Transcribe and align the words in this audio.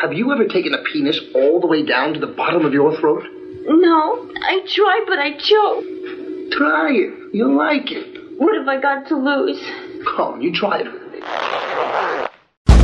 Have 0.00 0.14
you 0.14 0.32
ever 0.32 0.46
taken 0.46 0.72
a 0.72 0.78
penis 0.78 1.20
all 1.34 1.60
the 1.60 1.66
way 1.66 1.84
down 1.84 2.14
to 2.14 2.20
the 2.20 2.26
bottom 2.26 2.64
of 2.64 2.72
your 2.72 2.96
throat? 2.98 3.22
No, 3.66 4.30
I 4.42 4.60
tried, 4.66 5.04
but 5.06 5.18
I 5.18 5.32
choked. 5.32 6.52
Try 6.56 6.92
it. 6.92 7.34
You'll 7.34 7.54
like 7.54 7.92
it. 7.92 8.38
What 8.38 8.56
have 8.56 8.66
I 8.66 8.80
got 8.80 9.08
to 9.08 9.16
lose? 9.16 9.60
Come 10.06 10.20
on, 10.20 10.40
you 10.40 10.54
try 10.54 10.80
it. 10.80 10.86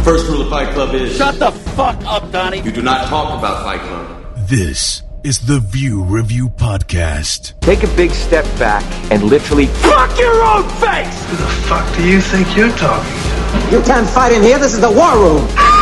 First 0.05 0.29
rule 0.29 0.43
of 0.43 0.51
Fight 0.51 0.75
Club 0.75 0.95
is 0.95 1.17
Shut 1.17 1.39
the 1.39 1.53
fuck 1.53 1.97
up, 2.05 2.31
Donnie. 2.33 2.61
you 2.61 2.71
do 2.71 2.83
not 2.83 3.07
talk 3.07 3.39
about 3.39 3.65
Fight 3.65 3.81
Club. 3.81 4.47
This 4.47 5.03
is 5.25 5.47
the 5.47 5.61
View 5.61 6.05
Review 6.05 6.51
Podcast. 6.51 7.59
Take 7.61 7.83
a 7.83 7.97
big 7.97 8.11
step 8.11 8.45
back 8.59 8.85
and 9.11 9.23
literally 9.23 9.67
Fuck 9.67 10.19
your 10.19 10.43
own 10.43 10.69
face! 10.69 11.25
Who 11.31 11.37
the 11.39 11.51
fuck 11.67 11.97
do 11.97 12.07
you 12.07 12.21
think 12.21 12.55
you're 12.55 12.69
talking 12.77 13.11
to? 13.11 13.75
You 13.75 13.83
can't 13.85 14.07
fight 14.07 14.33
in 14.33 14.43
here. 14.43 14.59
This 14.59 14.75
is 14.75 14.81
the 14.83 14.91
war 14.91 15.17
room. 15.17 15.76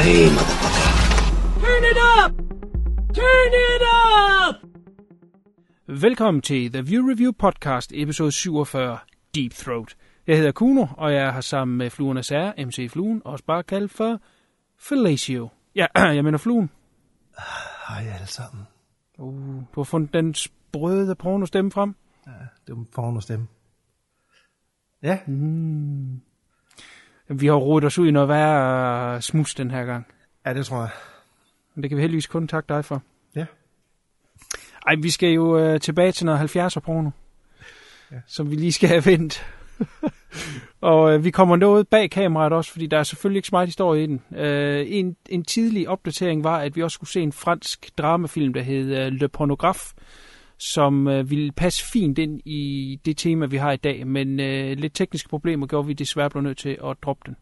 Hey, 0.00 0.28
motherfucker. 0.36 1.60
Turn 1.60 1.84
it 1.84 1.98
up! 2.18 2.32
Turn 3.14 3.52
it 3.52 3.82
up! 3.82 4.54
Velkommen 5.86 6.42
til 6.42 6.72
The 6.72 6.82
View 6.82 7.10
Review 7.10 7.32
Podcast, 7.32 7.92
episode 7.94 8.32
47, 8.32 8.98
Deep 9.34 9.52
Throat. 9.52 9.96
Jeg 10.26 10.36
hedder 10.36 10.52
Kuno, 10.52 10.86
og 10.96 11.12
jeg 11.12 11.22
er 11.22 11.32
her 11.32 11.40
sammen 11.40 11.78
med 11.78 11.90
Fluernes 11.90 12.28
Herre, 12.28 12.66
MC 12.66 12.88
Fluen, 12.90 13.22
også 13.24 13.44
bare 13.44 13.62
kaldt 13.62 13.92
for 13.92 14.20
Fellatio. 14.78 15.48
Ja, 15.74 15.86
jeg 16.16 16.24
mener 16.24 16.38
Fluen. 16.38 16.70
Hej 17.88 18.06
alle 18.14 18.26
sammen. 18.26 18.64
Uh, 19.18 19.54
du 19.74 19.80
har 19.80 19.84
fundet 19.84 20.12
den 20.12 20.34
sprøde 20.34 21.14
porno-stemme 21.14 21.70
frem. 21.70 21.94
Det 22.66 22.76
var 22.76 22.84
porno 22.94 23.20
stemme. 23.20 23.46
Ja, 25.02 25.18
Vi 27.32 27.46
har 27.46 27.54
rodet 27.54 27.86
os 27.86 27.98
ud 27.98 28.08
i 28.08 28.10
noget 28.10 28.28
værre 28.28 29.22
smus 29.22 29.54
den 29.54 29.70
her 29.70 29.84
gang. 29.84 30.06
ja, 30.46 30.54
det 30.54 30.66
tror 30.66 30.80
jeg. 30.80 30.90
Men 31.74 31.82
det 31.82 31.90
kan 31.90 31.96
vi 31.96 32.02
heldigvis 32.02 32.26
kun 32.26 32.48
takke 32.48 32.74
dig 32.74 32.84
for. 32.84 33.02
Ja. 33.36 33.46
Ej, 34.86 34.94
vi 35.02 35.10
skal 35.10 35.28
jo 35.28 35.58
øh, 35.58 35.80
tilbage 35.80 36.12
til 36.12 36.26
noget 36.26 36.56
70'er 36.56 36.80
porno, 36.80 37.10
ja. 38.12 38.16
som 38.26 38.50
vi 38.50 38.56
lige 38.56 38.72
skal 38.72 38.88
have 38.88 39.06
vendt. 39.06 39.46
og 40.80 41.14
øh, 41.14 41.24
vi 41.24 41.30
kommer 41.30 41.56
noget 41.56 41.88
bag 41.88 42.10
kameraet 42.10 42.52
også, 42.52 42.72
fordi 42.72 42.86
der 42.86 42.98
er 42.98 43.02
selvfølgelig 43.02 43.38
ikke 43.38 43.48
så 43.48 43.54
meget 43.54 43.68
historie 43.68 44.02
i 44.02 44.06
den. 44.06 44.22
Øh, 44.36 44.86
en, 44.88 45.16
en 45.28 45.44
tidlig 45.44 45.88
opdatering 45.88 46.44
var, 46.44 46.58
at 46.58 46.76
vi 46.76 46.82
også 46.82 46.94
skulle 46.94 47.10
se 47.10 47.20
en 47.20 47.32
fransk 47.32 47.90
dramafilm, 47.98 48.52
der 48.52 48.62
hed 48.62 48.96
øh, 48.98 49.12
Le 49.12 49.28
Pornographe, 49.28 49.94
som 50.60 51.08
øh, 51.08 51.30
ville 51.30 51.52
passe 51.52 51.84
fint 51.84 52.18
ind 52.18 52.40
i 52.44 52.98
det 53.04 53.16
tema, 53.16 53.46
vi 53.46 53.56
har 53.56 53.72
i 53.72 53.76
dag, 53.76 54.06
men 54.06 54.40
øh, 54.40 54.78
lidt 54.78 54.94
tekniske 54.94 55.28
problemer 55.28 55.66
gjorde, 55.66 55.86
vi 55.86 55.92
desværre 55.92 56.30
blev 56.30 56.42
nødt 56.42 56.58
til 56.58 56.78
at 56.84 56.96
droppe 57.02 57.22
den. 57.26 57.36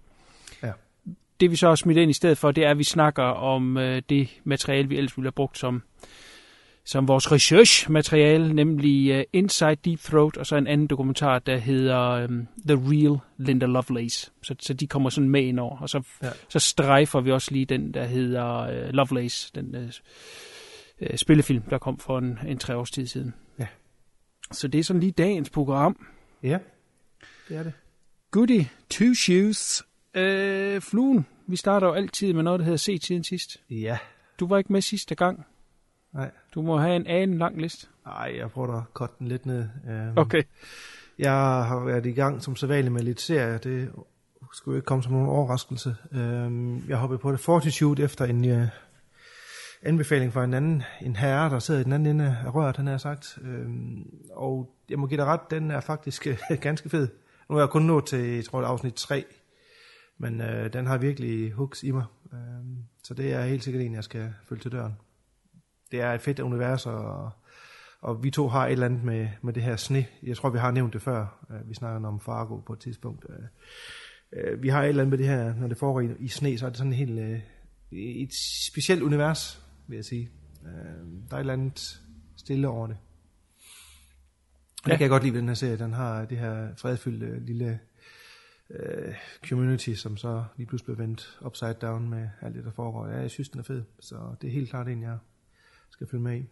Ja. 0.62 0.72
Det 1.40 1.50
vi 1.50 1.56
så 1.56 1.68
har 1.68 1.74
smidt 1.74 1.98
ind 1.98 2.10
i 2.10 2.14
stedet 2.14 2.38
for, 2.38 2.50
det 2.50 2.64
er, 2.64 2.70
at 2.70 2.78
vi 2.78 2.84
snakker 2.84 3.22
om 3.22 3.76
øh, 3.76 4.02
det 4.08 4.40
materiale, 4.44 4.88
vi 4.88 4.96
ellers 4.96 5.16
ville 5.16 5.26
have 5.26 5.32
brugt 5.32 5.58
som 5.58 5.82
som 6.84 7.08
vores 7.08 7.32
research-materiale, 7.32 8.52
nemlig 8.54 9.18
uh, 9.18 9.22
Inside 9.32 9.76
Deep 9.84 10.00
Throat, 10.00 10.36
og 10.36 10.46
så 10.46 10.56
en 10.56 10.66
anden 10.66 10.86
dokumentar, 10.86 11.38
der 11.38 11.56
hedder 11.56 12.24
um, 12.24 12.48
The 12.68 12.76
Real 12.76 13.18
Linda 13.38 13.66
Lovelace. 13.66 14.30
Så, 14.42 14.54
så 14.60 14.74
de 14.74 14.86
kommer 14.86 15.10
sådan 15.10 15.28
med 15.28 15.42
ind 15.42 15.60
over. 15.60 15.78
Og 15.78 15.88
så, 15.88 16.02
ja. 16.22 16.28
Så 16.48 16.58
strejfer 16.58 17.20
vi 17.20 17.32
også 17.32 17.52
lige 17.52 17.64
den, 17.64 17.94
der 17.94 18.04
hedder 18.04 18.62
uh, 18.62 18.94
Lovelace, 18.94 19.50
den 19.54 19.76
uh, 19.76 19.90
uh, 21.00 21.16
spillefilm, 21.16 21.62
der 21.62 21.78
kom 21.78 21.98
for 21.98 22.18
en, 22.18 22.38
en 22.46 22.58
tre 22.58 22.76
års 22.76 22.90
tid 22.90 23.06
siden. 23.06 23.34
Ja. 23.58 23.66
Så 24.52 24.68
det 24.68 24.78
er 24.78 24.84
sådan 24.84 25.00
lige 25.00 25.12
dagens 25.12 25.50
program. 25.50 26.06
Ja, 26.42 26.58
det 27.48 27.56
er 27.56 27.62
det. 27.62 27.72
Goody, 28.30 28.64
two 28.90 29.14
shoes. 29.14 29.84
Uh, 30.18 30.82
fluen, 30.82 31.26
vi 31.46 31.56
starter 31.56 31.86
jo 31.86 31.92
altid 31.92 32.32
med 32.32 32.42
noget, 32.42 32.58
der 32.60 32.64
hedder 32.64 32.78
Se 32.78 32.98
tiden 32.98 33.24
sidst. 33.24 33.56
Ja. 33.70 33.98
Du 34.40 34.46
var 34.46 34.58
ikke 34.58 34.72
med 34.72 34.80
sidste 34.80 35.14
gang. 35.14 35.46
Nej. 36.12 36.30
Du 36.54 36.62
må 36.62 36.78
have 36.78 36.96
en 36.96 37.06
ane 37.06 37.38
lang 37.38 37.60
liste. 37.60 37.86
Ej, 38.06 38.34
jeg 38.36 38.50
prøver 38.50 38.74
at 38.74 38.94
korte 38.94 39.12
den 39.18 39.28
lidt 39.28 39.46
ned. 39.46 39.68
Um, 39.84 40.18
Okay. 40.18 40.42
Jeg 41.18 41.32
har 41.64 41.84
været 41.84 42.06
i 42.06 42.12
gang 42.12 42.42
som 42.42 42.56
sædvanligt 42.56 42.92
med 42.92 43.02
lidt 43.02 43.20
serier. 43.20 43.58
Det 43.58 43.90
skulle 44.52 44.78
ikke 44.78 44.86
komme 44.86 45.02
som 45.02 45.12
nogen 45.12 45.28
overraskelse. 45.28 45.96
Um, 46.12 46.84
jeg 46.88 46.96
hoppede 46.96 47.18
på 47.18 47.32
det 47.32 47.40
Fortitude 47.40 48.02
efter 48.02 48.24
en 48.24 48.50
uh, 48.50 48.66
anbefaling 49.82 50.32
fra 50.32 50.44
en 50.44 50.54
anden, 50.54 50.82
en 51.02 51.16
herre, 51.16 51.50
der 51.50 51.58
sidder 51.58 51.80
i 51.80 51.84
den 51.84 51.92
anden 51.92 52.20
ende 52.20 52.36
af 52.46 52.54
røret, 52.54 52.76
han 52.76 52.86
har 52.86 52.98
sagt. 52.98 53.38
Um, 53.42 54.06
og 54.32 54.74
jeg 54.90 54.98
må 54.98 55.06
give 55.06 55.20
dig 55.20 55.26
ret, 55.26 55.40
den 55.50 55.70
er 55.70 55.80
faktisk 55.80 56.26
øh, 56.26 56.38
ganske 56.60 56.88
fed. 56.88 57.08
Nu 57.50 57.56
er 57.56 57.60
jeg 57.60 57.68
kun 57.68 57.82
nået 57.82 58.06
til, 58.06 58.18
jeg 58.18 58.44
tror, 58.44 58.60
det 58.60 58.66
afsnit 58.66 58.94
3. 58.94 59.24
Men 60.18 60.40
øh, 60.40 60.72
den 60.72 60.86
har 60.86 60.98
virkelig 60.98 61.52
hooks 61.52 61.82
i 61.82 61.90
mig. 61.90 62.04
Um, 62.32 62.78
så 63.02 63.14
det 63.14 63.32
er 63.32 63.44
helt 63.44 63.64
sikkert 63.64 63.82
en, 63.82 63.94
jeg 63.94 64.04
skal 64.04 64.34
følge 64.48 64.62
til 64.62 64.72
døren. 64.72 64.92
Det 65.90 66.00
er 66.00 66.12
et 66.12 66.20
fedt 66.20 66.40
univers, 66.40 66.86
og, 66.86 67.30
og 68.00 68.22
vi 68.22 68.30
to 68.30 68.48
har 68.48 68.66
et 68.66 68.72
eller 68.72 68.86
andet 68.86 69.04
med, 69.04 69.28
med 69.42 69.52
det 69.52 69.62
her 69.62 69.76
sne. 69.76 70.06
Jeg 70.22 70.36
tror, 70.36 70.50
vi 70.50 70.58
har 70.58 70.70
nævnt 70.70 70.92
det 70.92 71.02
før. 71.02 71.46
Øh, 71.50 71.68
Vi 71.68 71.74
snakker 71.74 72.08
om 72.08 72.20
Fargo 72.20 72.56
på 72.56 72.72
et 72.72 72.78
tidspunkt. 72.78 73.26
Øh, 73.28 73.44
øh, 74.52 74.62
Vi 74.62 74.68
har 74.68 74.82
et 74.82 74.88
eller 74.88 75.02
andet 75.02 75.10
med 75.10 75.18
det 75.18 75.26
her, 75.26 75.54
når 75.54 75.68
det 75.68 75.78
foregår 75.78 76.00
i, 76.00 76.08
i 76.18 76.28
sne, 76.28 76.58
så 76.58 76.66
er 76.66 76.70
det 76.70 76.78
sådan 76.78 76.92
en 76.92 76.98
helt, 76.98 77.18
øh, 77.18 77.40
et 77.92 78.34
specielt 78.68 79.02
univers, 79.02 79.67
vil 79.88 79.96
jeg 79.96 80.04
sige. 80.04 80.30
Øh, 80.66 80.70
Der 81.30 81.30
er 81.30 81.36
et 81.36 81.40
eller 81.40 81.52
andet 81.52 82.02
stille 82.36 82.68
over 82.68 82.86
det. 82.86 82.96
Og 84.82 84.86
Ja. 84.86 84.90
det 84.92 84.98
kan 84.98 85.02
jeg 85.04 85.10
godt 85.10 85.22
lide 85.22 85.32
ved 85.34 85.40
den 85.40 85.48
her 85.48 85.54
serie. 85.54 85.78
Den 85.78 85.92
har 85.92 86.24
det 86.24 86.38
her 86.38 86.68
fredfyldte 86.76 87.40
lille 87.46 87.80
øh, 88.70 89.14
community, 89.48 89.92
som 89.94 90.16
så 90.16 90.44
lige 90.56 90.66
pludselig 90.66 90.96
bliver 90.96 91.06
vendt 91.06 91.38
upside 91.46 91.72
down 91.82 92.08
med 92.08 92.28
alt 92.42 92.54
det, 92.54 92.64
der 92.64 92.70
foregår. 92.70 93.06
Ja, 93.06 93.16
jeg 93.20 93.30
synes, 93.30 93.48
den 93.48 93.60
er 93.60 93.64
fed. 93.64 93.82
Så 94.00 94.16
det 94.42 94.48
er 94.48 94.52
helt 94.52 94.70
klart 94.70 94.88
en, 94.88 95.02
jeg 95.02 95.18
skal 95.90 96.06
følge 96.10 96.22
med 96.24 96.36
i. 96.40 96.44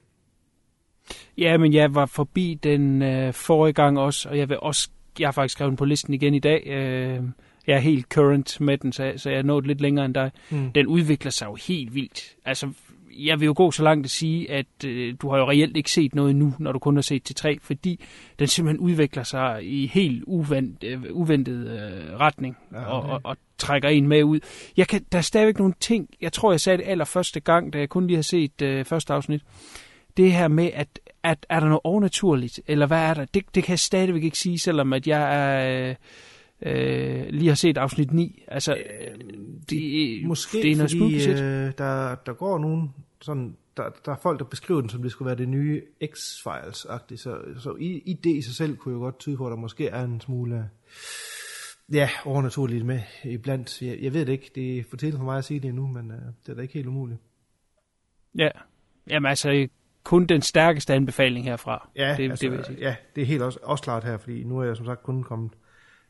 Ja, 1.39 1.57
men 1.57 1.73
jeg 1.73 1.95
var 1.95 2.07
forbi 2.07 2.59
den 2.63 3.03
øh, 3.03 3.35
forrige 3.35 3.73
gang 3.73 3.99
også, 3.99 4.29
og 4.29 4.39
jeg 4.39 4.49
vil 4.49 4.59
også, 4.61 4.91
jeg 5.19 5.27
har 5.27 5.33
faktisk 5.33 5.53
skrevet 5.53 5.71
den 5.71 5.77
på 5.77 5.85
listen 5.85 6.15
igen 6.15 6.35
i 6.35 6.39
dag. 6.39 6.63
Øh, 6.67 7.25
jeg 7.67 7.75
er 7.77 7.79
helt 7.79 8.07
current 8.09 8.61
med 8.61 8.79
den, 8.79 8.93
så, 8.93 9.05
jeg- 9.05 9.21
så 9.21 9.31
jeg 9.31 9.39
er 9.39 9.43
nået 9.43 9.67
lidt 9.67 9.81
længere 9.81 10.05
end 10.07 10.15
dig. 10.15 10.31
Mm. 10.51 10.73
Den 10.73 10.87
udvikler 10.87 11.31
sig 11.31 11.47
jo 11.47 11.55
helt 11.55 11.95
vildt. 11.95 12.37
Altså, 12.45 12.73
jeg 13.19 13.41
vil 13.41 13.47
jo 13.47 13.55
gå 13.57 13.71
så 13.71 13.83
langt 13.83 14.05
at 14.05 14.11
sige, 14.11 14.51
at 14.51 14.85
øh, 14.87 15.15
du 15.23 15.31
har 15.31 15.39
jo 15.39 15.51
reelt 15.51 15.77
ikke 15.77 15.91
set 15.91 16.15
noget 16.15 16.37
nu, 16.37 16.55
når 16.59 16.73
du 16.73 16.79
kun 16.79 16.97
har 16.97 17.03
set 17.03 17.23
til 17.23 17.35
tre, 17.35 17.59
fordi 17.63 18.05
den 18.39 18.47
simpelthen 18.47 18.81
udvikler 18.81 19.23
sig 19.23 19.61
i 19.63 19.87
helt 19.87 20.25
uvent, 20.27 20.85
øh, 20.85 21.03
uventet 21.11 21.71
øh, 21.71 22.17
retning 22.21 22.57
Ja, 22.73 22.85
og, 22.85 23.03
okay. 23.03 23.13
og, 23.13 23.21
og 23.25 23.37
trækker 23.59 23.89
en 23.89 24.09
med 24.09 24.25
ud. 24.25 24.41
Jeg 24.77 24.89
kan, 24.89 25.05
der 25.13 25.19
er 25.19 25.23
stadigvæk 25.23 25.59
nogle 25.59 25.75
ting, 25.81 26.09
jeg 26.21 26.33
tror, 26.33 26.53
jeg 26.53 26.61
sagde 26.61 26.79
det 26.79 26.85
allerførste 26.87 27.41
gang, 27.41 27.73
da 27.73 27.79
jeg 27.79 27.89
kun 27.89 28.07
lige 28.07 28.17
har 28.17 28.23
set 28.23 28.63
øh, 28.63 28.85
første 28.85 29.13
afsnit, 29.13 29.43
det 30.17 30.33
her 30.33 30.49
med, 30.49 30.71
at, 30.75 31.01
at 31.23 31.47
er 31.49 31.61
der 31.61 31.67
noget 31.67 31.81
overnaturligt, 31.85 32.61
eller 32.67 32.87
hvad 32.87 32.99
er 32.99 33.15
der? 33.15 33.25
Det, 33.25 33.45
det 33.55 33.65
kan 33.65 33.71
jeg 33.71 33.79
stadigvæk 33.79 34.25
ikke 34.25 34.39
sige, 34.39 34.59
selvom 34.59 34.93
at 34.93 35.07
jeg 35.07 35.37
er, 35.37 35.89
øh, 35.89 35.95
øh, 36.63 37.27
lige 37.31 37.49
har 37.49 37.55
set 37.55 37.79
afsnit 37.79 38.13
9. 38.13 38.43
Altså, 38.49 38.75
øh, 38.75 38.81
det, 39.71 40.27
Måske 40.27 40.63
det 40.63 40.73
er 40.73 40.77
noget 40.77 40.91
fordi 40.91 41.31
øh, 41.31 41.73
der, 41.79 42.15
der 42.15 42.33
går 42.33 42.59
nogen 42.59 42.95
sådan, 43.21 43.57
der, 43.77 43.91
der 44.05 44.13
er 44.13 44.17
folk, 44.17 44.39
der 44.39 44.45
beskriver 44.45 44.81
den, 44.81 44.91
som 44.91 45.03
det 45.03 45.11
skulle 45.11 45.27
være 45.27 45.39
det 45.39 45.49
nye 45.49 45.83
X-Files-agtigt, 46.05 47.17
så, 47.17 47.39
så 47.59 47.77
i, 47.79 47.99
i 47.99 48.13
det 48.13 48.37
i 48.37 48.43
sig 48.43 48.55
selv 48.55 48.77
kunne 48.77 48.95
jeg 48.95 48.99
godt 48.99 49.19
tyde 49.19 49.37
på, 49.37 49.47
at 49.47 49.51
der 49.51 49.57
måske 49.57 49.89
er 49.89 50.05
en 50.05 50.21
smule 50.21 50.71
ja, 51.93 52.11
overnaturligt 52.25 52.87
med 52.87 53.01
iblandt. 53.25 53.83
Jeg, 53.83 53.99
jeg 54.03 54.15
ved 54.15 54.27
det 54.27 54.33
ikke, 54.33 54.51
det 54.55 54.79
er 54.79 54.85
for 54.91 54.97
tidligt 54.97 55.19
for 55.19 55.25
mig 55.25 55.39
at 55.39 55.45
sige 55.45 55.61
det 55.61 55.69
endnu, 55.69 55.87
men 55.87 56.11
øh, 56.11 56.19
det 56.47 56.53
er 56.53 56.55
da 56.55 56.63
ikke 56.63 56.75
helt 56.75 56.87
umuligt. 56.87 57.21
Ja. 58.39 58.49
Jamen 59.11 59.29
altså, 59.29 59.69
kun 60.05 60.27
den 60.27 60.43
stærkeste 60.43 60.95
anbefaling 60.95 61.45
herfra. 61.45 61.89
Ja, 61.97 62.15
det, 62.17 62.31
altså, 62.31 62.43
det 62.43 62.51
vil 62.51 62.57
jeg 62.57 62.67
sige. 62.67 62.79
ja, 62.79 62.97
det 63.15 63.23
er 63.23 63.27
helt 63.27 63.43
også, 63.43 63.59
også 63.63 63.85
klart 63.85 64.05
her, 64.05 64.17
fordi 64.17 64.45
nu 64.45 64.59
er 64.59 64.65
jeg 64.65 64.77
som 64.77 64.87
sagt 64.87 65.03
kun 65.03 65.23
kommet 65.23 65.53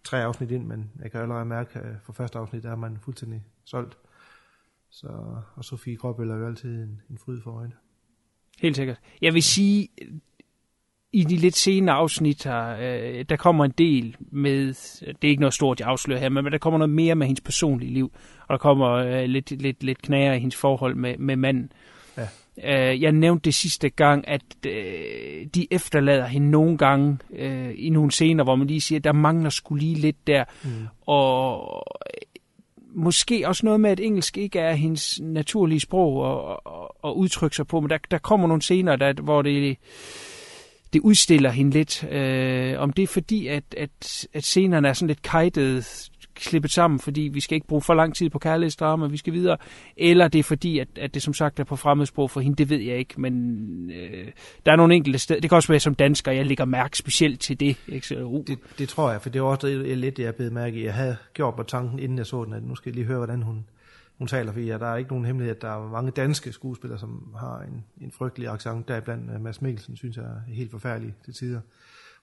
tre 0.04 0.24
afsnit 0.24 0.50
ind, 0.50 0.66
men 0.66 0.90
jeg 1.02 1.10
kan 1.10 1.20
allerede 1.20 1.44
mærke, 1.44 1.78
at 1.78 1.96
for 2.02 2.12
første 2.12 2.38
afsnit, 2.38 2.62
der 2.62 2.70
er 2.70 2.76
man 2.76 2.98
fuldstændig 3.02 3.44
solgt. 3.64 3.98
Så, 5.00 5.08
og 5.54 5.64
Sofie 5.64 5.96
Gråbøl 5.96 6.30
er 6.30 6.36
jo 6.36 6.46
altid 6.46 6.74
en, 6.74 7.00
en 7.10 7.18
fryd 7.18 7.40
for 7.40 7.50
øjne. 7.50 7.72
Helt 8.62 8.76
sikkert. 8.76 9.00
Jeg 9.22 9.34
vil 9.34 9.42
sige, 9.42 9.88
i 11.12 11.24
de 11.24 11.36
lidt 11.36 11.56
senere 11.56 11.96
afsnit 11.96 12.44
her, 12.44 12.76
øh, 12.80 13.24
der 13.28 13.36
kommer 13.36 13.64
en 13.64 13.74
del 13.78 14.16
med, 14.18 14.66
det 15.00 15.24
er 15.24 15.28
ikke 15.28 15.40
noget 15.40 15.54
stort, 15.54 15.80
jeg 15.80 15.88
afslører 15.88 16.20
her, 16.20 16.28
men 16.28 16.44
der 16.44 16.58
kommer 16.58 16.78
noget 16.78 16.94
mere 16.94 17.14
med 17.14 17.26
hendes 17.26 17.40
personlige 17.40 17.92
liv, 17.92 18.12
og 18.40 18.52
der 18.52 18.58
kommer 18.58 18.90
øh, 18.90 19.24
lidt, 19.24 19.50
lidt, 19.50 19.82
lidt 19.82 20.02
knager 20.02 20.32
i 20.32 20.38
hendes 20.38 20.56
forhold 20.56 20.94
med, 20.94 21.18
med 21.18 21.36
manden. 21.36 21.72
Ja. 22.16 22.92
Øh, 22.92 23.02
jeg 23.02 23.12
nævnte 23.12 23.44
det 23.44 23.54
sidste 23.54 23.88
gang, 23.88 24.28
at 24.28 24.42
øh, 24.66 25.46
de 25.54 25.66
efterlader 25.70 26.26
hende 26.26 26.50
nogle 26.50 26.78
gange 26.78 27.18
øh, 27.30 27.74
i 27.76 27.90
nogle 27.90 28.10
scener, 28.10 28.44
hvor 28.44 28.56
man 28.56 28.66
lige 28.66 28.80
siger, 28.80 28.98
der 28.98 29.12
mangler 29.12 29.50
skulle 29.50 29.84
lige 29.84 29.94
lidt 29.94 30.26
der. 30.26 30.44
Mm. 30.64 30.86
Og 31.06 31.82
måske 32.96 33.48
også 33.48 33.66
noget 33.66 33.80
med, 33.80 33.90
at 33.90 34.00
engelsk 34.00 34.36
ikke 34.36 34.58
er 34.58 34.72
hendes 34.74 35.20
naturlige 35.22 35.80
sprog 35.80 36.30
at, 36.50 36.56
at, 36.66 36.88
at 37.04 37.12
udtrykke 37.12 37.56
sig 37.56 37.66
på, 37.66 37.80
men 37.80 37.90
der, 37.90 37.98
der 38.10 38.18
kommer 38.18 38.48
nogle 38.48 38.62
scener, 38.62 38.96
der, 38.96 39.12
hvor 39.12 39.42
det, 39.42 39.76
det 40.92 41.00
udstiller 41.00 41.50
hende 41.50 41.70
lidt. 41.70 42.04
Øh, 42.04 42.78
om 42.78 42.92
det 42.92 43.02
er 43.02 43.06
fordi, 43.06 43.46
at, 43.46 43.64
at, 43.76 44.26
at 44.34 44.44
scenerne 44.44 44.88
er 44.88 44.92
sådan 44.92 45.08
lidt 45.08 45.22
kajtet, 45.22 46.10
klippet 46.36 46.70
sammen, 46.70 47.00
fordi 47.00 47.20
vi 47.20 47.40
skal 47.40 47.54
ikke 47.54 47.66
bruge 47.66 47.82
for 47.82 47.94
lang 47.94 48.14
tid 48.14 48.30
på 48.30 48.38
kærlighedsdrama, 48.38 49.06
vi 49.06 49.16
skal 49.16 49.32
videre, 49.32 49.56
eller 49.96 50.28
det 50.28 50.38
er 50.38 50.42
fordi, 50.42 50.78
at, 50.78 50.88
at 50.96 51.14
det 51.14 51.22
som 51.22 51.34
sagt 51.34 51.60
er 51.60 51.64
på 51.64 51.76
fremmedsprog 51.76 52.30
for 52.30 52.40
hende, 52.40 52.56
det 52.56 52.70
ved 52.70 52.80
jeg 52.80 52.98
ikke, 52.98 53.20
men 53.20 53.32
øh, 53.90 54.26
der 54.66 54.72
er 54.72 54.76
nogle 54.76 54.94
enkelte 54.94 55.18
steder, 55.18 55.40
det 55.40 55.50
kan 55.50 55.56
også 55.56 55.68
være 55.68 55.80
som 55.80 55.94
dansker, 55.94 56.32
jeg 56.32 56.46
lægger 56.46 56.64
mærke 56.64 56.98
specielt 56.98 57.40
til 57.40 57.60
det. 57.60 57.76
Ikke? 57.88 58.06
Så, 58.06 58.22
uh. 58.22 58.44
Det, 58.46 58.58
det 58.78 58.88
tror 58.88 59.10
jeg, 59.10 59.22
for 59.22 59.30
det 59.30 59.42
var 59.42 59.48
også 59.48 59.68
lidt, 59.96 60.18
jeg 60.18 60.34
blev 60.34 60.52
mærke 60.52 60.80
i. 60.80 60.84
Jeg 60.84 60.94
havde 60.94 61.16
gjort 61.34 61.54
mig 61.56 61.66
tanken, 61.66 61.98
inden 61.98 62.18
jeg 62.18 62.26
så 62.26 62.44
den, 62.44 62.52
at 62.52 62.62
nu 62.62 62.74
skal 62.74 62.90
jeg 62.90 62.94
lige 62.94 63.06
høre, 63.06 63.16
hvordan 63.16 63.42
hun, 63.42 63.66
hun 64.18 64.28
taler, 64.28 64.52
fordi 64.52 64.66
ja, 64.66 64.78
der 64.78 64.86
er 64.86 64.96
ikke 64.96 65.10
nogen 65.10 65.24
hemmelighed, 65.24 65.56
at 65.56 65.62
der 65.62 65.68
er 65.68 65.90
mange 65.90 66.10
danske 66.10 66.52
skuespillere, 66.52 66.98
som 66.98 67.34
har 67.38 67.60
en, 67.60 67.84
en 68.00 68.12
frygtelig 68.12 68.48
accent. 68.48 68.88
Deriblandt 68.88 69.30
øh, 69.34 69.40
Mads 69.40 69.62
Mikkelsen, 69.62 69.96
synes 69.96 70.16
jeg 70.16 70.24
er 70.24 70.52
helt 70.52 70.70
forfærdelig 70.70 71.14
til 71.24 71.34
tider. 71.34 71.60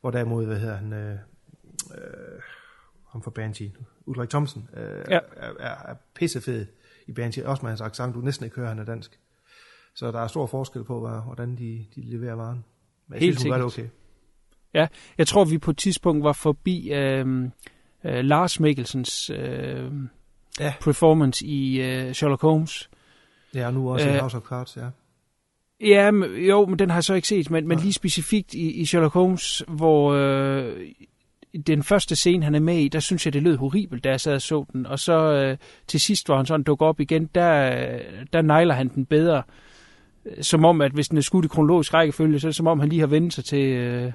Hvor 0.01 0.11
derimod, 0.11 0.45
hvad 0.45 0.59
hedder 0.59 0.75
han, 0.75 0.93
øh, 0.93 1.17
øh, 1.95 2.41
ham 3.13 3.21
fra 3.21 3.31
Banshee, 3.31 3.73
Ulrik 4.05 4.29
Thomsen, 4.29 4.69
øh, 4.77 5.05
ja. 5.09 5.19
er, 5.35 5.51
er, 5.59 5.91
er 5.91 5.95
pissefed 6.15 6.65
i 7.07 7.11
Banshee, 7.11 7.47
også 7.47 7.61
med 7.61 7.69
hans 7.69 7.81
accent. 7.81 8.15
Du 8.15 8.19
næsten 8.19 8.45
ikke 8.45 8.55
hører, 8.55 8.69
han 8.69 8.79
er 8.79 8.85
dansk. 8.85 9.19
Så 9.95 10.11
der 10.11 10.19
er 10.19 10.27
stor 10.27 10.45
forskel 10.45 10.83
på, 10.83 10.99
hvordan 11.25 11.55
de, 11.57 11.85
de 11.95 12.01
leverer 12.01 12.35
varen. 12.35 12.65
Men 13.07 13.13
jeg 13.13 13.19
Helt 13.19 13.39
synes, 13.39 13.53
hun 13.53 13.59
det 13.59 13.65
okay. 13.65 13.89
Ja, 14.73 14.87
jeg 15.17 15.27
tror, 15.27 15.45
vi 15.45 15.57
på 15.57 15.71
et 15.71 15.77
tidspunkt 15.77 16.23
var 16.23 16.33
forbi 16.33 16.93
øh, 16.93 17.43
øh, 18.03 18.25
Lars 18.25 18.59
Mikkelsens 18.59 19.29
øh, 19.29 19.91
ja. 20.59 20.73
performance 20.81 21.45
i 21.45 21.81
øh, 21.81 22.13
Sherlock 22.13 22.41
Holmes. 22.41 22.89
Ja, 23.55 23.67
og 23.67 23.73
nu 23.73 23.91
også 23.91 24.09
øh, 24.09 24.15
i 24.15 24.17
House 24.17 24.37
of 24.37 24.43
Cards, 24.43 24.77
ja. 24.77 24.89
Ja, 25.81 26.11
men, 26.11 26.35
jo, 26.35 26.65
men 26.65 26.79
den 26.79 26.89
har 26.89 26.97
jeg 26.97 27.03
så 27.03 27.13
ikke 27.13 27.27
set, 27.27 27.51
men, 27.51 27.67
men 27.67 27.79
lige 27.79 27.93
specifikt 27.93 28.53
i, 28.53 28.71
i 28.71 28.85
Sherlock 28.85 29.13
Holmes, 29.13 29.63
hvor 29.67 30.13
øh, 30.13 30.91
den 31.67 31.83
første 31.83 32.15
scene, 32.15 32.43
han 32.43 32.55
er 32.55 32.59
med 32.59 32.77
i, 32.77 32.87
der 32.87 32.99
synes 32.99 33.25
jeg, 33.25 33.33
det 33.33 33.43
lød 33.43 33.57
horribelt, 33.57 34.03
da 34.03 34.09
jeg 34.09 34.21
sad 34.21 34.35
og 34.35 34.41
så 34.41 34.65
den. 34.73 34.85
Og 34.85 34.99
så 34.99 35.33
øh, 35.33 35.57
til 35.87 35.99
sidst, 35.99 36.27
hvor 36.27 36.37
han 36.37 36.45
sådan 36.45 36.63
dukker 36.63 36.85
op 36.85 36.99
igen, 36.99 37.29
der, 37.35 37.99
der 38.33 38.41
nejler 38.41 38.73
han 38.73 38.87
den 38.87 39.05
bedre. 39.05 39.43
Som 40.41 40.65
om, 40.65 40.81
at 40.81 40.91
hvis 40.91 41.07
den 41.07 41.17
er 41.17 41.21
skudt 41.21 41.45
i 41.45 41.47
kronologisk 41.47 41.93
rækkefølge, 41.93 42.39
så 42.39 42.47
er 42.47 42.49
det 42.49 42.55
som 42.55 42.67
om, 42.67 42.79
han 42.79 42.89
lige 42.89 42.99
har 42.99 43.07
vendt 43.07 43.33
sig 43.33 43.45
til 43.45 43.65
øh, 43.65 44.11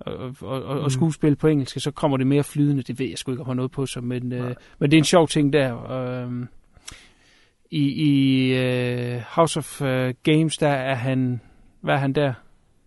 og, 0.00 0.34
og, 0.40 0.62
og, 0.64 0.82
mm. 0.82 0.90
skuespil 0.90 1.36
på 1.36 1.46
engelsk, 1.46 1.80
så 1.80 1.90
kommer 1.90 2.16
det 2.16 2.26
mere 2.26 2.44
flydende. 2.44 2.82
Det 2.82 2.98
ved 2.98 3.06
jeg 3.06 3.18
sgu 3.18 3.30
ikke, 3.30 3.42
om 3.42 3.56
noget 3.56 3.70
på 3.70 3.86
sig, 3.86 4.04
men, 4.04 4.32
øh, 4.32 4.54
men 4.78 4.90
det 4.90 4.96
er 4.96 5.00
en 5.00 5.04
sjov 5.04 5.28
ting 5.28 5.52
der. 5.52 5.90
Øh, 5.92 6.46
I 7.70 7.88
i 7.88 8.52
øh, 8.54 9.20
House 9.28 9.58
of 9.58 9.82
øh, 9.82 10.14
Games, 10.22 10.58
der 10.58 10.68
er 10.68 10.94
han... 10.94 11.40
Hvad 11.80 11.94
er 11.94 11.98
han 11.98 12.12
der? 12.12 12.32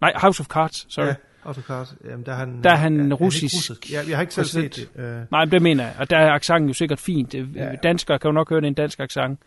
Nej, 0.01 0.13
House 0.15 0.41
of 0.41 0.47
Cards, 0.47 0.93
sorry. 0.93 1.05
Ja. 1.05 1.13
Autocars, 1.45 1.95
jamen 2.05 2.25
der 2.25 2.31
er 2.31 2.35
han, 2.35 2.63
der 2.63 2.69
er 2.69 2.75
han 2.75 3.07
ja, 3.07 3.15
russisk. 3.15 3.55
russisk. 3.55 3.91
Ja, 3.91 4.01
jeg 4.07 4.17
har 4.17 4.21
ikke 4.21 4.33
selv 4.33 4.45
set 4.45 4.75
det. 4.95 5.21
Uh... 5.21 5.31
Nej, 5.31 5.45
det 5.45 5.61
mener 5.61 5.83
jeg. 5.83 5.95
Og 5.99 6.09
der 6.09 6.17
er 6.17 6.31
accenten 6.31 6.67
jo 6.67 6.73
sikkert 6.73 6.99
fint. 6.99 7.33
Ja. 7.33 7.75
Danskere 7.75 8.19
kan 8.19 8.27
jo 8.27 8.31
nok 8.31 8.49
høre, 8.49 8.61
det 8.61 8.65
er 8.65 8.69
en 8.69 8.73
dansk 8.73 8.99
accent, 8.99 9.39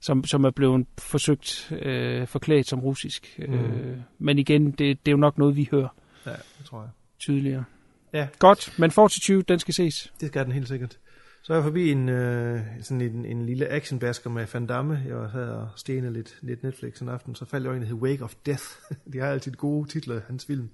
som, 0.00 0.24
som 0.24 0.44
er 0.44 0.50
blevet 0.50 0.86
forsøgt 0.98 1.72
øh, 1.82 2.26
forklædt 2.26 2.68
som 2.68 2.80
russisk. 2.80 3.38
Mm. 3.38 3.54
Øh, 3.54 3.96
men 4.18 4.38
igen, 4.38 4.66
det, 4.66 4.78
det 4.78 5.08
er 5.08 5.10
jo 5.10 5.16
nok 5.16 5.38
noget, 5.38 5.56
vi 5.56 5.68
hører. 5.70 5.88
Ja, 6.26 6.30
det 6.30 6.66
tror 6.66 6.80
jeg. 6.80 6.90
Tydeligere. 7.18 7.64
Ja. 8.12 8.26
Godt, 8.38 8.74
men 8.78 8.90
Fortitude, 8.90 9.42
den 9.42 9.58
skal 9.58 9.74
ses. 9.74 10.12
Det 10.20 10.28
skal 10.28 10.44
den 10.44 10.52
helt 10.52 10.68
sikkert. 10.68 10.98
Så 11.44 11.52
er 11.52 11.56
jeg 11.56 11.64
forbi 11.64 11.90
en, 11.90 12.08
øh, 12.08 12.60
sådan 12.80 13.00
en, 13.00 13.24
en 13.24 13.46
lille 13.46 13.68
actionbasker 13.68 14.30
med 14.30 14.46
Van 14.52 14.66
Damme. 14.66 15.02
Jeg 15.06 15.16
havde 15.16 15.60
og 15.60 15.68
stenet 15.76 16.12
lidt, 16.12 16.38
lidt 16.40 16.62
Netflix 16.62 17.00
en 17.00 17.08
aften, 17.08 17.34
så 17.34 17.44
faldt 17.44 17.66
jeg 17.66 17.76
ind 17.76 17.88
i 17.88 17.92
Wake 17.92 18.24
of 18.24 18.34
Death. 18.46 18.64
De 19.12 19.18
har 19.18 19.26
altid 19.26 19.52
gode 19.52 19.88
titler, 19.88 20.20
hans 20.26 20.46
film. 20.46 20.70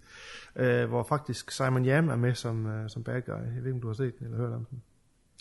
Øh, 0.56 0.88
hvor 0.88 1.02
faktisk 1.02 1.50
Simon 1.50 1.86
Yam 1.86 2.08
er 2.08 2.16
med 2.16 2.34
som, 2.34 2.66
øh, 2.66 2.90
som 2.90 3.04
bad 3.04 3.22
guy. 3.22 3.32
Jeg 3.32 3.56
ved 3.56 3.66
ikke, 3.66 3.72
om 3.72 3.80
du 3.80 3.86
har 3.86 3.94
set 3.94 4.18
den 4.18 4.26
eller 4.26 4.38
hørt 4.38 4.52
om 4.52 4.64
den. 4.64 4.82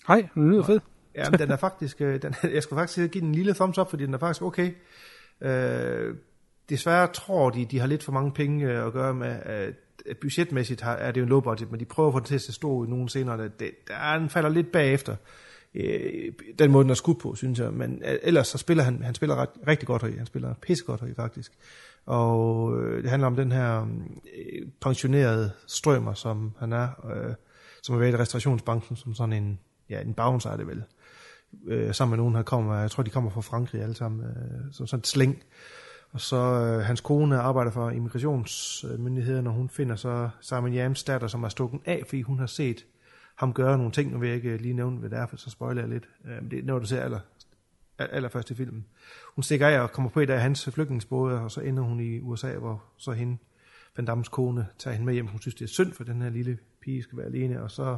Hej, 0.07 0.27
den 0.33 0.51
lyder 0.51 0.63
fed. 0.63 0.79
Ja, 1.15 1.29
men 1.29 1.39
den 1.39 1.51
er 1.51 1.57
faktisk, 1.57 2.01
øh, 2.01 2.21
den, 2.21 2.35
jeg 2.53 2.63
skulle 2.63 2.79
faktisk 2.79 3.11
give 3.11 3.21
den 3.21 3.29
en 3.29 3.35
lille 3.35 3.53
thumbs 3.53 3.77
up, 3.77 3.89
fordi 3.89 4.05
den 4.05 4.13
er 4.13 4.17
faktisk 4.17 4.41
okay. 4.41 4.71
Øh, 5.41 6.15
desværre 6.69 7.07
tror 7.07 7.49
de, 7.49 7.65
de 7.65 7.79
har 7.79 7.87
lidt 7.87 8.03
for 8.03 8.11
mange 8.11 8.31
penge 8.31 8.65
øh, 8.65 8.85
at 8.87 8.93
gøre 8.93 9.13
med, 9.13 9.39
at 9.43 9.73
budgetmæssigt 10.21 10.81
har, 10.81 10.95
er 10.95 11.11
det 11.11 11.19
jo 11.19 11.23
en 11.23 11.29
low 11.29 11.39
budget, 11.39 11.71
men 11.71 11.79
de 11.79 11.85
prøver 11.85 12.09
at 12.09 12.13
få 12.13 12.19
den 12.19 12.25
til 12.25 12.35
at 12.35 12.41
se 12.41 12.53
stor 12.53 12.85
i 12.85 12.87
nogle 12.87 13.09
senere. 13.09 13.37
der, 13.37 13.47
det, 13.47 13.71
der 13.87 14.17
den 14.19 14.29
falder 14.29 14.49
lidt 14.49 14.71
bagefter. 14.71 15.15
Øh, 15.75 16.33
den 16.59 16.71
måde, 16.71 16.83
den 16.83 16.89
er 16.89 16.95
skudt 16.95 17.19
på, 17.19 17.35
synes 17.35 17.59
jeg. 17.59 17.73
Men 17.73 18.01
øh, 18.05 18.19
ellers 18.23 18.47
så 18.47 18.57
spiller 18.57 18.83
han, 18.83 19.03
han 19.03 19.15
spiller 19.15 19.35
ret, 19.35 19.49
rigtig 19.67 19.87
godt 19.87 20.01
høj. 20.01 20.11
Han 20.17 20.25
spiller 20.25 20.53
pissegodt 20.61 21.01
høj, 21.01 21.13
faktisk. 21.13 21.51
Og 22.05 22.77
øh, 22.81 23.03
det 23.03 23.09
handler 23.09 23.27
om 23.27 23.35
den 23.35 23.51
her 23.51 23.81
øh, 24.37 24.67
pensionerede 24.81 25.51
strømmer, 25.67 26.13
som 26.13 26.55
han 26.59 26.73
er, 26.73 26.87
øh, 27.15 27.33
som 27.83 27.95
er 27.95 27.99
ved 27.99 28.09
i 28.09 28.15
restaurationsbanken, 28.15 28.95
som 28.95 29.13
sådan 29.13 29.33
en, 29.33 29.59
ja, 29.89 30.01
en 30.01 30.13
bouncer 30.13 30.49
er 30.49 30.57
det 30.57 30.67
vel. 30.67 30.83
Øh, 31.67 31.93
sammen 31.93 32.11
med 32.11 32.17
nogen, 32.17 32.35
der 32.35 32.41
kommer, 32.41 32.79
jeg 32.79 32.91
tror, 32.91 33.03
de 33.03 33.09
kommer 33.09 33.29
fra 33.29 33.41
Frankrig 33.41 33.81
alle 33.81 33.95
sammen, 33.95 34.25
øh, 34.25 34.73
som 34.73 34.87
sådan 34.87 34.99
et 34.99 35.07
slæng. 35.07 35.43
Og 36.11 36.21
så 36.21 36.37
øh, 36.37 36.85
hans 36.85 37.01
kone 37.01 37.37
arbejder 37.37 37.71
for 37.71 37.89
immigrationsmyndighederne, 37.89 39.49
og 39.49 39.53
hun 39.53 39.69
finder 39.69 39.95
så 39.95 40.29
Simon 40.41 40.73
Jams 40.73 41.03
datter, 41.03 41.27
som 41.27 41.43
er 41.43 41.49
stukken 41.49 41.81
af, 41.85 42.03
fordi 42.07 42.21
hun 42.21 42.39
har 42.39 42.45
set 42.45 42.85
ham 43.35 43.53
gøre 43.53 43.77
nogle 43.77 43.91
ting. 43.91 44.11
Nu 44.11 44.19
vil 44.19 44.27
jeg 44.27 44.35
ikke 44.35 44.49
øh, 44.49 44.61
lige 44.61 44.73
nævne, 44.73 44.97
hvad 44.97 45.09
det 45.09 45.17
er, 45.17 45.27
for 45.27 45.37
så 45.37 45.49
spoiler 45.49 45.81
jeg 45.81 45.89
lidt. 45.89 46.09
Øh, 46.25 46.41
men 46.41 46.51
det 46.51 46.59
er 46.59 46.63
noget, 46.63 46.81
du 46.81 46.87
ser 46.87 47.01
aller, 47.01 47.19
allerførst 47.97 48.51
i 48.51 48.55
filmen. 48.55 48.85
Hun 49.35 49.43
stikker 49.43 49.67
af 49.67 49.79
og 49.79 49.91
kommer 49.91 50.11
på 50.11 50.19
et 50.19 50.29
af 50.29 50.41
hans 50.41 50.69
flygtningsbåde, 50.73 51.39
og 51.39 51.51
så 51.51 51.61
ender 51.61 51.83
hun 51.83 51.99
i 51.99 52.19
USA, 52.19 52.57
hvor 52.57 52.83
så 52.97 53.11
hende, 53.11 53.37
Van 53.97 54.05
Dammes 54.05 54.29
kone, 54.29 54.67
tager 54.77 54.93
hende 54.93 55.05
med 55.05 55.13
hjem. 55.13 55.27
Hun 55.27 55.41
synes, 55.41 55.55
det 55.55 55.65
er 55.65 55.69
synd, 55.69 55.93
for 55.93 56.03
den 56.03 56.21
her 56.21 56.29
lille 56.29 56.57
pige 56.81 57.03
skal 57.03 57.17
være 57.17 57.27
alene, 57.27 57.61
og 57.61 57.71
så 57.71 57.97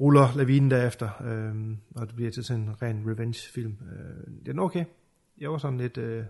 ruller 0.00 0.28
lavinen 0.36 0.70
derefter, 0.70 1.22
øh, 1.24 1.76
og 1.94 2.06
det 2.06 2.16
bliver 2.16 2.30
til 2.30 2.44
sådan 2.44 2.62
en 2.62 2.82
ren 2.82 3.10
revenge-film. 3.10 3.76
Øh, 3.92 4.46
det 4.46 4.58
er 4.58 4.62
okay. 4.62 4.84
Jeg 5.38 5.50
var 5.50 5.58
sådan 5.58 5.78
lidt... 5.78 5.98
Øh, 5.98 6.24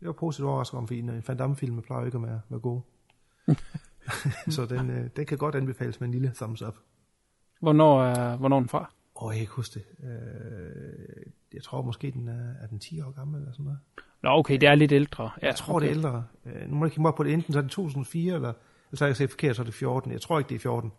jeg 0.00 0.06
var 0.06 0.12
positivt 0.12 0.48
overrasket 0.48 0.78
om, 0.78 0.86
fordi 0.86 1.00
en 1.00 1.22
Van 1.26 1.36
Damme-film 1.36 1.82
plejer 1.82 2.04
ikke 2.04 2.16
at 2.16 2.22
være, 2.22 2.40
være 2.48 2.60
god. 2.60 2.80
så 4.54 4.66
den, 4.66 4.90
øh, 4.90 5.10
den 5.16 5.26
kan 5.26 5.38
godt 5.38 5.54
anbefales 5.54 6.00
med 6.00 6.08
en 6.08 6.14
lille 6.14 6.32
thumbs 6.34 6.62
up. 6.62 6.74
Hvornår 7.60 8.02
er, 8.02 8.36
hvornår 8.36 8.56
er 8.56 8.60
den 8.60 8.68
fra? 8.68 8.90
Åh, 9.16 9.26
oh, 9.26 9.30
jeg 9.32 9.36
kan 9.36 9.42
ikke 9.42 9.52
huske 9.52 9.74
det. 9.74 10.08
Øh, 10.08 11.32
jeg 11.54 11.62
tror 11.62 11.82
måske, 11.82 12.10
den 12.10 12.28
er, 12.28 12.62
er 12.62 12.66
den 12.66 12.78
10 12.78 13.00
år 13.00 13.10
gammel 13.10 13.40
eller 13.40 13.52
sådan 13.52 13.64
noget. 13.64 13.78
Nå, 14.22 14.30
okay, 14.30 14.58
det 14.60 14.68
er 14.68 14.74
lidt 14.74 14.92
ældre. 14.92 15.30
Ja, 15.42 15.46
jeg 15.46 15.56
tror, 15.56 15.74
okay. 15.74 15.86
det 15.86 15.90
er 15.90 15.96
ældre. 15.96 16.24
Øh, 16.46 16.70
nu 16.70 16.76
må 16.76 16.84
jeg 16.84 16.92
kigge 16.92 17.12
på 17.16 17.22
det. 17.22 17.32
Enten 17.32 17.52
så 17.52 17.58
er 17.58 17.62
det 17.62 17.70
2004, 17.70 18.34
eller, 18.34 18.52
så 18.94 19.04
har 19.04 19.08
jeg 19.08 19.16
set 19.16 19.30
forkert, 19.30 19.56
så 19.56 19.62
er 19.62 19.64
det 19.64 19.74
14. 19.74 20.12
Jeg 20.12 20.20
tror 20.20 20.38
ikke, 20.38 20.48
det 20.48 20.54
er 20.54 20.58
14. 20.58 20.92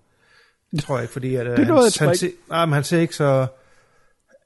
Det 0.72 0.84
tror 0.84 0.96
jeg 0.96 1.04
ikke, 1.04 1.14
fordi 1.14 1.36
at, 1.36 1.46
det 1.58 1.66
han, 1.66 1.76
han, 2.00 2.16
se, 2.16 2.32
nej, 2.50 2.66
men 2.66 2.74
han 2.74 2.84
ser 2.84 3.00
ikke 3.00 3.16
så... 3.16 3.48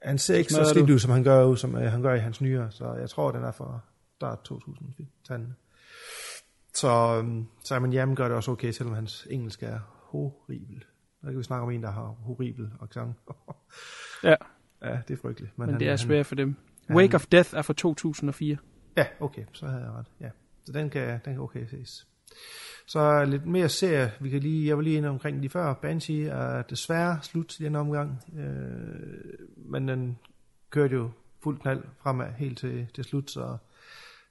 Han 0.02 0.18
ser 0.18 0.36
ikke 0.36 0.54
så 0.54 0.70
slidt 0.74 0.90
ud, 0.90 1.00
som 1.00 1.12
han 1.12 1.24
gør, 1.24 1.56
som 1.56 1.76
uh, 1.76 1.82
han 1.82 2.02
gør 2.02 2.14
i 2.14 2.20
hans 2.20 2.42
nyere, 2.42 2.72
så 2.72 2.94
jeg 2.94 3.10
tror, 3.10 3.32
den 3.32 3.44
er 3.44 3.52
fra 3.52 3.80
start 4.22 4.44
2000 4.44 5.54
Så 6.74 7.20
um, 7.20 7.48
Simon 7.64 7.94
Yam 7.94 8.16
gør 8.16 8.28
det 8.28 8.38
også 8.38 8.52
okay, 8.52 8.72
selvom 8.72 8.96
hans 8.96 9.28
engelsk 9.30 9.64
er 9.64 9.80
horribel. 9.88 10.84
Der 11.22 11.28
kan 11.28 11.38
vi 11.38 11.44
snakke 11.44 11.64
om 11.64 11.72
en, 11.72 11.84
der 11.84 11.92
har 11.92 12.04
horribel 12.04 12.72
accent. 12.82 13.16
ja. 14.24 14.36
Ja, 14.82 15.00
det 15.08 15.14
er 15.14 15.18
frygteligt. 15.22 15.58
Men, 15.58 15.66
Men 15.66 15.74
han, 15.74 15.80
det 15.80 15.90
er 15.90 15.96
svært 15.96 16.26
for 16.26 16.36
dem. 16.36 16.56
Wake 16.90 17.12
han, 17.12 17.16
of 17.16 17.26
Death 17.26 17.56
er 17.56 17.62
fra 17.62 17.74
2004. 17.74 18.58
Ja, 18.98 19.06
okay, 19.20 19.46
så 19.54 19.68
havde 19.68 19.84
jeg 19.84 19.92
ret. 19.92 20.06
Ja. 20.20 20.30
Så 20.66 20.72
den 20.72 20.90
kan, 20.90 21.10
den 21.26 21.34
kan 21.34 21.40
okay 21.40 21.66
ses. 21.68 22.08
Så 22.88 23.26
lidt 23.26 23.46
mere 23.46 23.70
serie. 23.70 24.12
Vi 24.20 24.30
kan 24.30 24.40
lige, 24.40 24.68
jeg 24.68 24.78
var 24.78 24.84
lige 24.84 24.98
inde 24.98 25.10
omkring 25.10 25.40
lige 25.40 25.50
før. 25.50 25.74
Banshee 25.74 26.28
er 26.28 26.62
desværre 26.62 27.20
slut 27.22 27.60
i 27.60 27.64
den 27.64 27.76
omgang. 27.76 28.24
Øh, 28.38 29.48
men 29.58 29.88
den 29.88 30.18
kørte 30.70 30.96
jo 30.96 31.10
fuldt 31.44 31.62
knald 31.62 31.84
fremad 32.00 32.32
helt 32.32 32.58
til, 32.58 32.88
til 32.94 33.04
slut, 33.04 33.32
så 33.32 33.58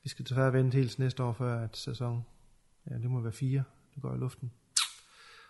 vi 0.03 0.09
skal 0.09 0.25
desværre 0.25 0.53
vente 0.53 0.77
helt 0.77 0.99
næste 0.99 1.23
år, 1.23 1.33
før 1.33 1.61
at 1.61 1.77
sæson, 1.77 2.25
ja, 2.91 2.95
det 2.95 3.11
må 3.11 3.21
være 3.21 3.33
fire, 3.33 3.63
det 3.95 4.03
går 4.03 4.15
i 4.15 4.19
luften. 4.19 4.53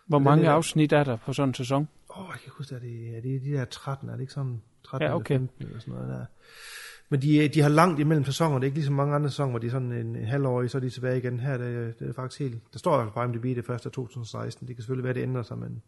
Hvor 0.06 0.18
mange 0.18 0.44
det, 0.44 0.48
afsnit 0.48 0.92
er 0.92 1.04
der 1.04 1.16
på 1.16 1.32
sådan 1.32 1.48
en 1.48 1.54
sæson? 1.54 1.88
Åh, 2.10 2.20
oh, 2.20 2.28
jeg 2.32 2.40
kan 2.40 2.52
huske, 2.58 2.74
at 2.74 2.82
det 2.82 3.16
er, 3.16 3.20
det 3.20 3.36
er 3.36 3.40
de 3.40 3.50
der 3.50 3.64
13, 3.64 4.08
er 4.08 4.12
det 4.12 4.20
ikke 4.20 4.32
sådan 4.32 4.62
13 4.84 5.08
ja, 5.08 5.14
okay. 5.14 5.34
eller 5.34 5.46
15 5.48 5.66
eller 5.66 5.80
sådan 5.80 5.94
noget 5.94 6.08
der. 6.08 6.26
Men 7.08 7.22
de, 7.22 7.48
de 7.48 7.60
har 7.60 7.68
langt 7.68 8.00
imellem 8.00 8.24
sæsoner, 8.24 8.54
det 8.54 8.62
er 8.62 8.66
ikke 8.66 8.76
ligesom 8.76 8.94
mange 8.94 9.14
andre 9.14 9.30
sæsoner, 9.30 9.50
hvor 9.50 9.58
de 9.58 9.66
er 9.66 9.70
sådan 9.70 9.92
en, 9.92 10.16
en 10.16 10.26
halv 10.26 10.46
år, 10.46 10.66
så 10.66 10.78
er 10.78 10.82
de 10.82 10.90
tilbage 10.90 11.18
igen. 11.18 11.40
Her 11.40 11.56
det, 11.56 11.98
det 11.98 12.08
er 12.08 12.12
faktisk 12.12 12.40
helt, 12.40 12.72
der 12.72 12.78
står 12.78 13.10
på 13.10 13.22
IMDb 13.22 13.44
det 13.44 13.64
første 13.64 13.86
af 13.86 13.92
2016, 13.92 14.68
det 14.68 14.76
kan 14.76 14.82
selvfølgelig 14.82 15.04
være, 15.04 15.14
det 15.14 15.22
ændrer 15.22 15.42
sig, 15.42 15.58
men 15.58 15.82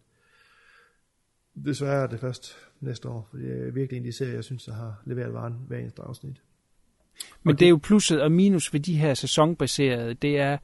desværre 1.64 2.02
er 2.02 2.07
det 2.07 2.21
først 2.21 2.57
næste 2.81 3.09
år, 3.09 3.28
for 3.31 3.37
det 3.37 3.66
er 3.66 3.71
virkelig 3.71 3.97
en 3.97 4.07
af 4.07 4.12
de 4.12 4.16
serier, 4.16 4.35
jeg 4.35 4.45
synes, 4.45 4.64
der 4.64 4.73
har 4.73 5.02
leveret 5.04 5.35
varen 5.35 5.54
hver 5.69 5.78
eneste 5.78 6.02
afsnit. 6.02 6.42
Men 7.42 7.54
okay. 7.54 7.59
det 7.59 7.66
er 7.66 7.71
jo 7.71 7.81
plusset 7.83 8.23
og 8.23 8.33
minus 8.33 8.73
ved 8.73 8.81
de 8.81 8.97
her 8.97 9.14
sæsonbaserede, 9.14 10.14
det 10.14 10.38
er, 10.38 10.59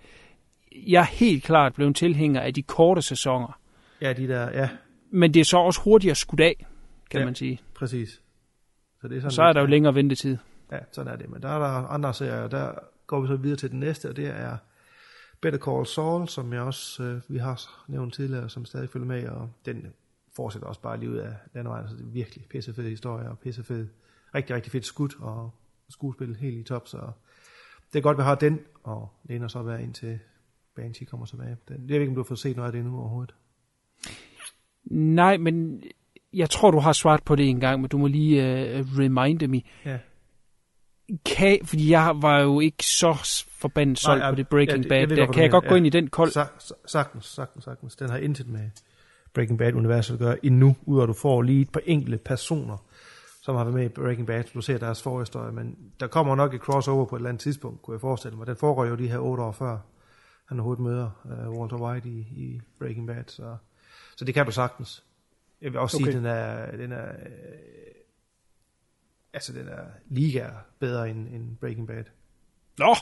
jeg 0.73 1.01
er 1.01 1.07
helt 1.07 1.45
klart 1.45 1.75
blevet 1.75 1.97
tilhænger 1.97 2.41
af 2.41 2.55
de 2.55 2.63
korte 2.63 3.03
sæsoner. 3.03 3.61
Ja, 4.01 4.13
de 4.13 4.29
der, 4.29 4.51
ja. 4.51 4.69
Men 5.11 5.35
det 5.35 5.41
er 5.41 5.45
så 5.45 5.59
også 5.59 5.81
hurtigere 5.81 6.15
skudt 6.15 6.41
af, 6.41 6.67
kan 7.11 7.21
ja, 7.21 7.25
man 7.25 7.35
sige. 7.35 7.61
præcis. 7.75 8.21
Så, 9.01 9.09
det 9.09 9.17
er 9.17 9.21
sådan 9.21 9.31
så 9.31 9.43
er 9.43 9.53
der 9.53 9.61
jo 9.61 9.67
længere 9.67 9.95
ventetid. 9.95 10.37
Ja, 10.73 10.79
sådan 10.93 11.13
er 11.13 11.17
det. 11.17 11.31
Men 11.31 11.43
der 11.43 11.49
er 11.49 11.59
der 11.59 11.87
andre 11.89 12.15
serier, 12.15 12.49
der 12.49 12.73
går 13.07 13.21
vi 13.21 13.27
så 13.27 13.37
videre 13.37 13.57
til 13.57 13.71
den 13.71 13.81
næste, 13.81 14.09
og 14.09 14.17
det 14.17 14.27
er 14.27 14.57
Better 15.41 15.59
Call 15.59 15.87
Saul, 15.87 16.29
som 16.29 16.53
jeg 16.53 16.63
også, 16.63 17.03
øh, 17.03 17.21
vi 17.29 17.39
har 17.39 17.85
nævnt 17.89 18.15
tidligere, 18.15 18.51
som 18.51 18.65
stadig 18.65 18.91
følger 18.91 19.07
med, 19.07 19.29
og 19.29 19.51
den 19.67 19.87
fortsætter 20.37 20.69
også 20.69 20.81
bare 20.81 20.99
lige 20.99 21.11
ud 21.11 21.17
af 21.17 21.35
landevejen, 21.55 21.89
så 21.89 21.95
det 21.95 22.03
er 22.03 22.11
virkelig 22.11 22.45
pissefed 22.51 22.89
historie, 22.89 23.31
og 23.31 23.39
pissefed, 23.39 23.89
rigtig, 24.35 24.57
rigtig 24.57 24.73
fedt 24.73 24.87
skud, 24.87 25.09
og 25.21 25.51
skuespil 25.91 26.37
helt 26.37 26.57
i 26.59 26.63
top, 26.63 26.89
så 26.89 26.99
det 27.93 27.99
er 27.99 28.03
godt, 28.03 28.17
vi 28.19 28.23
har 28.23 28.35
den, 28.35 28.61
og 28.85 29.09
læner 29.25 29.49
så 29.49 29.63
være 29.63 29.83
ind 29.83 29.95
til 29.95 30.19
Banshee 30.77 31.07
kommer 31.07 31.27
tilbage. 31.27 31.57
Den, 31.69 31.77
jeg 31.81 31.89
ved 31.89 32.01
ikke, 32.01 32.09
om 32.11 32.15
du 32.15 32.21
har 32.21 32.25
fået 32.29 32.39
set 32.39 32.57
noget 32.57 32.67
af 32.69 32.73
det 32.73 32.85
nu 32.85 32.99
overhovedet. 32.99 33.35
Nej, 34.91 35.37
men 35.37 35.83
jeg 36.33 36.51
tror, 36.51 36.71
du 36.71 36.79
har 36.79 36.93
svaret 36.93 37.25
på 37.25 37.37
det 37.37 37.49
en 37.49 37.61
gang, 37.61 37.81
men 37.81 37.89
du 37.91 37.99
må 37.99 38.07
lige 38.07 38.41
uh, 38.81 38.99
reminde 38.99 39.49
me. 39.49 39.61
Ja. 39.85 39.99
Kan, 41.25 41.59
fordi 41.65 41.91
jeg 41.91 42.13
var 42.21 42.41
jo 42.41 42.61
ikke 42.61 42.85
så 42.87 43.45
forbandet 43.49 43.99
solgt 43.99 44.21
Nej, 44.21 44.31
på 44.31 44.35
det 44.37 44.49
Breaking 44.49 44.83
ja, 44.85 44.89
Bad. 44.89 44.99
jeg 44.99 45.11
ved 45.11 45.17
Der 45.17 45.33
kan 45.33 45.43
jeg 45.43 45.51
godt 45.51 45.65
gå 45.65 45.69
mener. 45.75 45.77
ind 45.77 45.87
i 45.87 45.91
den 45.91 46.11
kold. 46.11 46.31
Sa- 46.31 46.59
sa- 46.59 46.83
sagtens, 46.87 47.25
sagtens, 47.27 47.65
sagtens. 47.65 47.97
Den 47.97 48.11
har 48.11 48.17
intet 48.17 48.49
med 48.49 48.71
Breaking 49.35 49.59
Bad-universet 49.59 50.13
at 50.15 50.19
gøre 50.19 50.47
endnu, 50.47 50.77
ud 50.83 50.99
af 50.99 51.03
at 51.03 51.09
du 51.09 51.13
får 51.13 51.43
lige 51.43 51.61
et 51.61 51.73
par 51.73 51.81
enkelte 51.87 52.19
personer, 52.19 52.85
som 53.49 53.57
har 53.57 53.65
været 53.65 53.75
med 53.75 53.85
i 53.85 53.89
Breaking 53.89 54.27
Bad. 54.27 54.45
Du 54.55 54.61
ser 54.61 54.79
deres 54.79 55.03
forhistorie, 55.03 55.53
men 55.53 55.77
der 56.01 56.07
kommer 56.07 56.35
nok 56.35 56.55
et 56.55 56.61
crossover 56.61 57.05
på 57.07 57.17
et 57.17 57.19
eller 57.19 57.29
andet 57.29 57.41
tidspunkt, 57.41 57.83
kunne 57.83 57.95
jeg 57.95 58.01
forestille 58.01 58.37
mig. 58.37 58.47
Den 58.47 58.57
foregår 58.57 58.85
jo 58.85 58.95
de 58.97 59.09
her 59.09 59.19
otte 59.19 59.43
år 59.43 59.53
før, 59.53 59.79
han 60.49 60.61
overhovedet 60.61 60.85
møder 60.85 61.11
uh, 61.25 61.59
Walter 61.59 61.77
White 61.77 62.09
i, 62.09 62.19
i 62.19 62.61
Breaking 62.79 63.07
Bad, 63.07 63.25
så, 63.27 63.57
så 64.17 64.25
det 64.25 64.35
kan 64.35 64.47
du 64.47 64.53
sagtens. 64.53 65.05
Jeg 65.63 65.73
vil 65.73 65.81
også 65.81 65.97
okay. 65.97 66.05
Sige, 66.05 66.17
at 66.17 66.17
den 66.17 66.27
er, 66.27 66.77
den 66.77 66.93
er, 66.93 67.09
øh, 67.09 67.95
altså 69.33 69.53
den 69.53 69.69
er 69.69 69.85
liga 70.09 70.47
bedre 70.79 71.11
end, 71.11 71.29
end 71.29 71.57
Breaking 71.57 71.87
Bad. 71.87 72.05
Nå, 72.79 72.95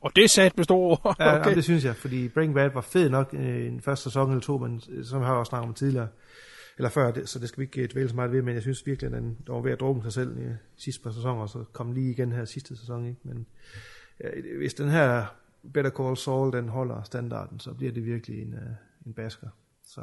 og 0.00 0.16
det 0.16 0.30
sat 0.30 0.56
med 0.56 0.64
store 0.64 0.90
ord. 0.90 1.16
Ja, 1.18 1.34
okay. 1.34 1.40
okay. 1.40 1.56
det 1.56 1.64
synes 1.64 1.84
jeg, 1.84 1.96
fordi 1.96 2.28
Breaking 2.28 2.54
Bad 2.54 2.70
var 2.70 2.80
fed 2.80 3.10
nok 3.10 3.34
øh, 3.34 3.66
en 3.66 3.80
første 3.80 4.02
sæson 4.02 4.30
eller 4.30 4.42
to, 4.42 4.58
men 4.58 4.82
øh, 4.90 5.04
som 5.04 5.20
jeg 5.20 5.28
har 5.28 5.34
også 5.34 5.50
snakket 5.50 5.68
om 5.68 5.74
tidligere, 5.74 6.08
eller 6.76 6.88
før, 6.88 7.10
det, 7.10 7.28
så 7.28 7.38
det 7.38 7.48
skal 7.48 7.60
vi 7.60 7.64
ikke 7.64 7.92
dvæle 7.92 8.08
så 8.08 8.14
meget 8.14 8.32
ved, 8.32 8.42
men 8.42 8.54
jeg 8.54 8.62
synes 8.62 8.86
virkelig, 8.86 9.06
at 9.06 9.22
den 9.22 9.24
den 9.24 9.54
var 9.54 9.60
ved 9.60 9.72
at 9.72 9.80
drukne 9.80 10.02
sig 10.02 10.12
selv 10.12 10.38
i 10.38 10.50
sidste 10.76 11.02
par 11.02 11.10
sæsoner, 11.10 11.42
og 11.42 11.48
så 11.48 11.64
kom 11.72 11.92
lige 11.92 12.10
igen 12.10 12.32
her 12.32 12.44
sidste 12.44 12.76
sæson, 12.76 13.06
ikke? 13.06 13.20
Men 13.22 13.46
ja, 14.20 14.28
hvis 14.58 14.74
den 14.74 14.88
her 14.88 15.26
Better 15.74 15.90
Call 15.90 16.16
Saul, 16.16 16.52
den 16.52 16.68
holder 16.68 17.02
standarden, 17.02 17.60
så 17.60 17.74
bliver 17.74 17.92
det 17.92 18.04
virkelig 18.04 18.42
en, 18.42 18.54
uh, 18.54 19.06
en 19.06 19.14
basker. 19.14 19.48
Så 19.84 20.00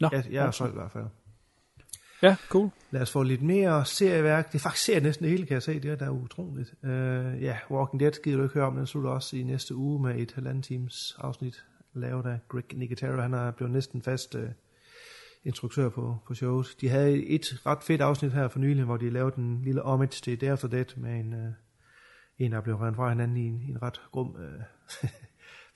Nå, 0.00 0.08
jeg, 0.12 0.24
jeg 0.30 0.46
er 0.46 0.50
solgt 0.50 0.74
i 0.74 0.78
hvert 0.78 0.90
fald. 0.90 1.06
Ja, 2.22 2.36
cool. 2.48 2.70
Lad 2.90 3.02
os 3.02 3.10
få 3.10 3.22
lidt 3.22 3.42
mere 3.42 3.84
serieværk. 3.84 4.52
Det 4.52 4.58
er 4.58 4.62
faktisk 4.62 4.84
serier 4.84 5.00
næsten 5.00 5.24
det 5.24 5.30
hele, 5.30 5.46
kan 5.46 5.54
jeg 5.54 5.62
se. 5.62 5.80
Det 5.80 5.90
er 5.90 5.96
da 5.96 6.10
utroligt. 6.10 6.74
Uh, 6.82 6.88
ja, 7.42 7.58
Walking 7.70 8.00
Dead 8.00 8.22
gider 8.22 8.36
du 8.36 8.42
ikke 8.42 8.54
høre 8.54 8.66
om. 8.66 8.76
Den 8.76 8.86
slutter 8.86 9.10
også 9.10 9.36
i 9.36 9.42
næste 9.42 9.74
uge 9.74 10.02
med 10.02 10.16
et 10.16 10.32
halvandet 10.32 10.64
times 10.64 11.16
afsnit 11.18 11.64
lavet 11.94 12.26
af 12.26 12.38
Greg 12.48 12.74
Nicotero. 12.74 13.20
Han 13.20 13.34
er 13.34 13.50
blevet 13.50 13.72
næsten 13.72 14.02
fast 14.02 14.34
uh, 14.34 14.42
instruktør 15.44 15.88
på, 15.88 16.16
på 16.26 16.34
showet. 16.34 16.76
De 16.80 16.88
havde 16.88 17.26
et 17.26 17.62
ret 17.66 17.82
fedt 17.82 18.00
afsnit 18.00 18.32
her 18.32 18.48
for 18.48 18.58
nylig, 18.58 18.84
hvor 18.84 18.96
de 18.96 19.10
lavede 19.10 19.38
en 19.38 19.62
lille 19.62 19.80
homage 19.80 20.08
til 20.22 20.40
Day 20.40 20.46
After 20.46 20.68
Dead 20.68 20.96
med 20.96 21.20
en, 21.20 21.34
øh, 21.34 21.52
en 22.38 22.52
der 22.52 22.60
blev 22.60 22.76
rent 22.76 22.96
fra 22.96 23.08
hinanden 23.08 23.36
i 23.36 23.46
en, 23.46 23.62
i 23.62 23.70
en 23.70 23.82
ret 23.82 24.00
grum 24.12 24.36
øh, 24.40 24.62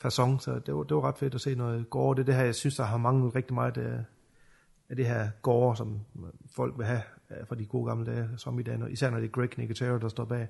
fasong. 0.02 0.42
Så 0.42 0.58
det 0.58 0.74
var, 0.74 0.82
det 0.82 0.96
var 0.96 1.02
ret 1.08 1.18
fedt 1.18 1.34
at 1.34 1.40
se 1.40 1.54
noget 1.54 1.90
gore. 1.90 2.14
Det 2.14 2.20
er 2.20 2.24
det 2.24 2.34
her, 2.34 2.44
jeg 2.44 2.54
synes, 2.54 2.76
der 2.76 2.84
har 2.84 2.96
manglet 2.96 3.34
rigtig 3.34 3.54
meget 3.54 3.76
af, 3.78 4.04
af 4.88 4.96
det 4.96 5.06
her 5.06 5.30
gore, 5.42 5.76
som 5.76 6.00
folk 6.56 6.78
vil 6.78 6.86
have 6.86 7.02
øh, 7.30 7.46
fra 7.46 7.54
de 7.54 7.66
gode 7.66 7.86
gamle 7.88 8.06
dage, 8.12 8.28
som 8.36 8.58
i 8.58 8.62
dag, 8.62 8.78
når- 8.78 8.86
især 8.86 9.10
når 9.10 9.18
det 9.18 9.26
er 9.26 9.30
Greg 9.30 9.58
Nicotero, 9.58 9.98
der 9.98 10.08
står 10.08 10.24
bag 10.24 10.48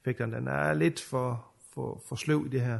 effekterne. 0.00 0.36
Den 0.36 0.48
er 0.48 0.74
lidt 0.74 1.00
for, 1.00 1.46
for, 1.74 2.02
for 2.08 2.16
sløv 2.16 2.46
i 2.46 2.48
det 2.48 2.60
her 2.60 2.78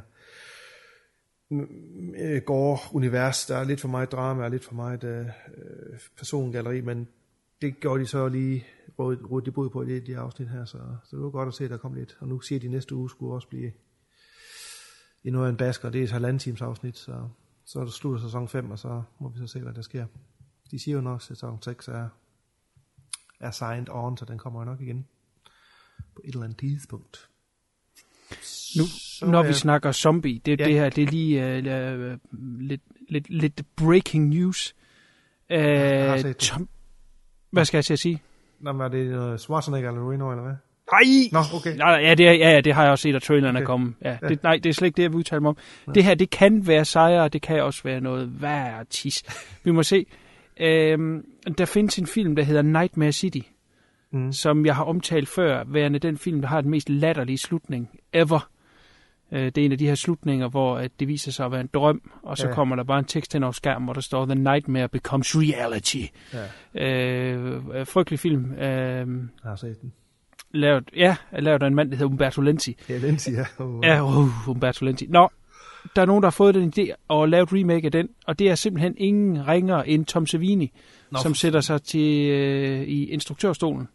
øh, 1.51 2.43
gore-univers. 2.43 3.47
Der 3.47 3.57
er 3.57 3.65
lidt 3.65 3.81
for 3.81 3.89
meget 3.89 4.13
drama 4.13 4.45
og 4.45 4.51
lidt 4.51 4.65
for 4.65 4.75
meget 4.75 5.05
øh, 5.05 5.27
øh, 5.27 5.99
persongalleri, 6.17 6.81
men 6.81 7.09
det 7.63 7.81
gjorde 7.81 8.03
de 8.03 8.07
så 8.07 8.29
lige 8.29 8.67
rådet 8.99 9.47
de 9.47 9.51
bod 9.51 9.71
på 9.71 9.83
i 9.83 9.87
det, 9.87 10.07
de 10.07 10.19
afsnit 10.19 10.49
her, 10.49 10.65
så, 10.65 10.79
så 11.05 11.17
det 11.17 11.25
var 11.25 11.31
godt 11.31 11.49
at 11.49 11.55
se, 11.55 11.65
at 11.65 11.71
der 11.71 11.77
kom 11.77 11.95
lidt. 11.95 12.17
Og 12.21 12.29
nu 12.29 12.41
siger 12.41 12.61
de, 12.61 12.67
at 12.67 12.71
næste 12.71 12.95
uge 12.95 13.11
skulle 13.11 13.35
også 13.35 13.49
blive 13.49 13.73
endnu 15.25 15.45
af 15.45 15.49
en 15.49 15.57
basker, 15.57 15.91
det 15.91 16.01
er 16.01 16.05
et 16.05 16.11
halvandet 16.11 16.43
times 16.43 16.63
afsnit, 16.63 16.99
så, 16.99 17.29
så 17.65 17.81
er 17.81 17.85
det 17.85 17.93
slutter 17.93 18.21
sæson 18.21 18.49
5, 18.49 18.71
og 18.71 18.79
så 18.79 19.03
må 19.21 19.29
vi 19.29 19.39
så 19.39 19.47
se, 19.47 19.61
hvad 19.61 19.73
der 19.73 19.83
sker. 19.83 20.07
De 20.71 20.79
siger 20.79 20.95
jo 20.95 21.01
nok, 21.01 21.19
at 21.19 21.23
sæson 21.23 21.63
6 21.63 21.89
er, 21.89 22.09
er 23.41 23.51
signed 23.51 23.89
on, 23.91 24.17
så 24.17 24.25
den 24.25 24.39
kommer 24.39 24.61
jo 24.61 24.65
nok 24.65 24.81
igen 24.81 25.07
på 26.15 26.23
et 26.25 26.29
eller 26.29 26.45
andet 26.45 26.59
tidspunkt. 26.59 27.29
Nu, 28.77 28.85
så 29.19 29.27
når 29.27 29.43
vi 29.43 29.53
snakker 29.53 29.93
zombie, 29.93 30.41
det, 30.47 30.61
Ja. 30.61 30.65
det 30.65 30.75
her, 30.75 30.89
det 30.89 31.03
er 31.05 31.11
lige 31.11 31.41
uh, 31.43 32.09
uh, 32.13 32.61
lidt, 32.61 32.81
lidt, 33.09 33.31
lidt 33.31 33.63
breaking 33.77 34.29
news. 34.29 34.75
Uh, 35.51 35.57
Jeg 35.57 36.25
det. 36.25 36.37
Tom, 36.37 36.69
hvad 37.51 37.65
skal 37.65 37.79
jeg 37.79 37.85
til 37.85 37.93
at 37.93 37.99
sige? 37.99 38.23
Nå, 38.61 38.73
men 38.73 38.81
er 38.83 38.89
det 38.89 39.11
noget 39.11 39.41
Schwarzenegger 39.41 39.91
eller 39.91 40.11
Reno, 40.13 40.31
eller 40.31 40.43
hvad? 40.43 40.55
Nej! 40.93 41.29
Nå, 41.33 41.39
okay. 41.59 41.77
Nej, 41.77 41.89
ja, 42.03 42.15
det, 42.15 42.29
er, 42.29 42.33
ja, 42.33 42.51
ja, 42.51 42.61
det 42.61 42.75
har 42.75 42.83
jeg 42.83 42.91
også 42.93 43.03
set, 43.03 43.15
at 43.15 43.23
traileren 43.23 43.57
okay. 43.57 43.63
er 43.63 43.67
kommet. 43.67 43.95
Ja, 44.05 44.17
Ja. 44.23 44.29
det, 44.29 44.43
nej, 44.43 44.57
det 44.63 44.67
er 44.71 44.73
slet 44.75 44.87
ikke 44.87 44.97
det, 44.97 45.03
jeg 45.03 45.11
vil 45.11 45.17
udtale 45.19 45.41
mig 45.41 45.49
om. 45.49 45.57
Det 45.95 46.05
her, 46.05 46.15
det 46.15 46.31
kan 46.31 46.67
være 46.67 46.85
sejre, 46.85 47.23
og 47.23 47.33
det 47.33 47.43
kan 47.43 47.63
også 47.63 47.81
være 47.85 48.01
noget 48.01 48.43
værd 48.43 48.87
tis. 48.91 49.23
Vi 49.65 49.71
må 49.71 49.83
se. 49.83 50.07
Øhm, 50.61 51.25
der 51.59 51.65
findes 51.65 51.99
en 51.99 52.07
film, 52.07 52.37
der 52.37 52.43
hedder 52.43 52.63
Nightmare 52.63 53.13
City, 53.13 53.39
Mm. 54.13 54.33
som 54.33 54.67
jeg 54.67 54.77
har 54.77 54.85
omtalt 54.85 55.29
før, 55.29 55.65
værende 55.67 55.99
den 55.99 56.19
film, 56.19 56.41
der 56.41 56.49
har 56.49 56.61
den 56.61 56.71
mest 56.71 56.89
latterlige 56.91 57.39
slutning 57.39 57.89
ever. 58.13 58.49
Øh, 59.35 59.45
Det 59.47 59.59
er 59.59 59.65
en 59.65 59.73
af 59.73 59.79
de 59.79 59.87
her 59.87 59.95
slutninger, 59.95 60.49
hvor 60.49 60.77
at 60.79 60.91
det 61.01 61.09
viser 61.09 61.33
sig 61.33 61.47
at 61.47 61.53
være 61.53 61.61
en 61.61 61.71
drøm, 61.75 62.11
og 62.23 62.39
så 62.39 62.47
Ja. 62.49 62.55
kommer 62.55 62.77
der 62.77 62.83
bare 62.85 62.99
en 62.99 63.05
tekst 63.05 63.33
hen 63.33 63.43
over 63.43 63.53
skærmen, 63.53 63.85
hvor 63.87 63.93
der 63.93 64.01
står, 64.01 64.25
The 64.27 64.35
Nightmare 64.35 64.89
becomes 64.89 65.37
reality. 65.37 65.97
Ja, 66.75 66.85
Øh, 66.87 67.63
øh, 67.75 67.87
frygtelig 67.87 68.19
film. 68.21 68.53
Øh, 68.53 68.61
jeg 68.61 69.07
har 69.45 69.57
set 69.57 69.81
den. 69.83 69.93
lavet, 70.53 70.85
ja, 70.97 71.17
lavet 71.39 71.63
af 71.63 71.67
en 71.67 71.75
mand, 71.75 71.91
der 71.91 71.97
hedder 71.97 72.11
Umberto 72.11 72.41
Lenzi. 72.41 72.77
Ja, 72.89 72.99
Lindsay, 72.99 73.33
ja. 73.33 73.45
Oh, 73.59 73.81
Ja, 73.85 74.03
uh, 74.05 74.49
Umberto 74.49 74.85
Lenzi. 74.85 75.07
Nå, 75.09 75.29
der 75.97 76.03
er 76.03 76.07
nogen, 76.07 76.23
der 76.23 76.27
har 76.27 76.31
fået 76.31 76.55
den 76.55 76.73
idé 76.79 77.15
at 77.15 77.29
lave 77.29 77.43
et 77.43 77.53
remake 77.53 77.85
af 77.87 77.93
den, 77.93 78.09
og 78.27 78.39
det 78.39 78.51
er 78.51 78.55
simpelthen 78.55 78.95
ingen 78.99 79.49
ringer 79.49 79.83
end 79.83 80.05
Tom 80.07 80.27
Savini, 80.27 80.73
Nå, 81.11 81.19
som 81.19 81.35
sætter 81.35 81.61
sig 81.61 81.83
til 81.83 82.31
øh, 82.31 82.83
i 82.83 83.05
instruktørstolen. 83.11 83.89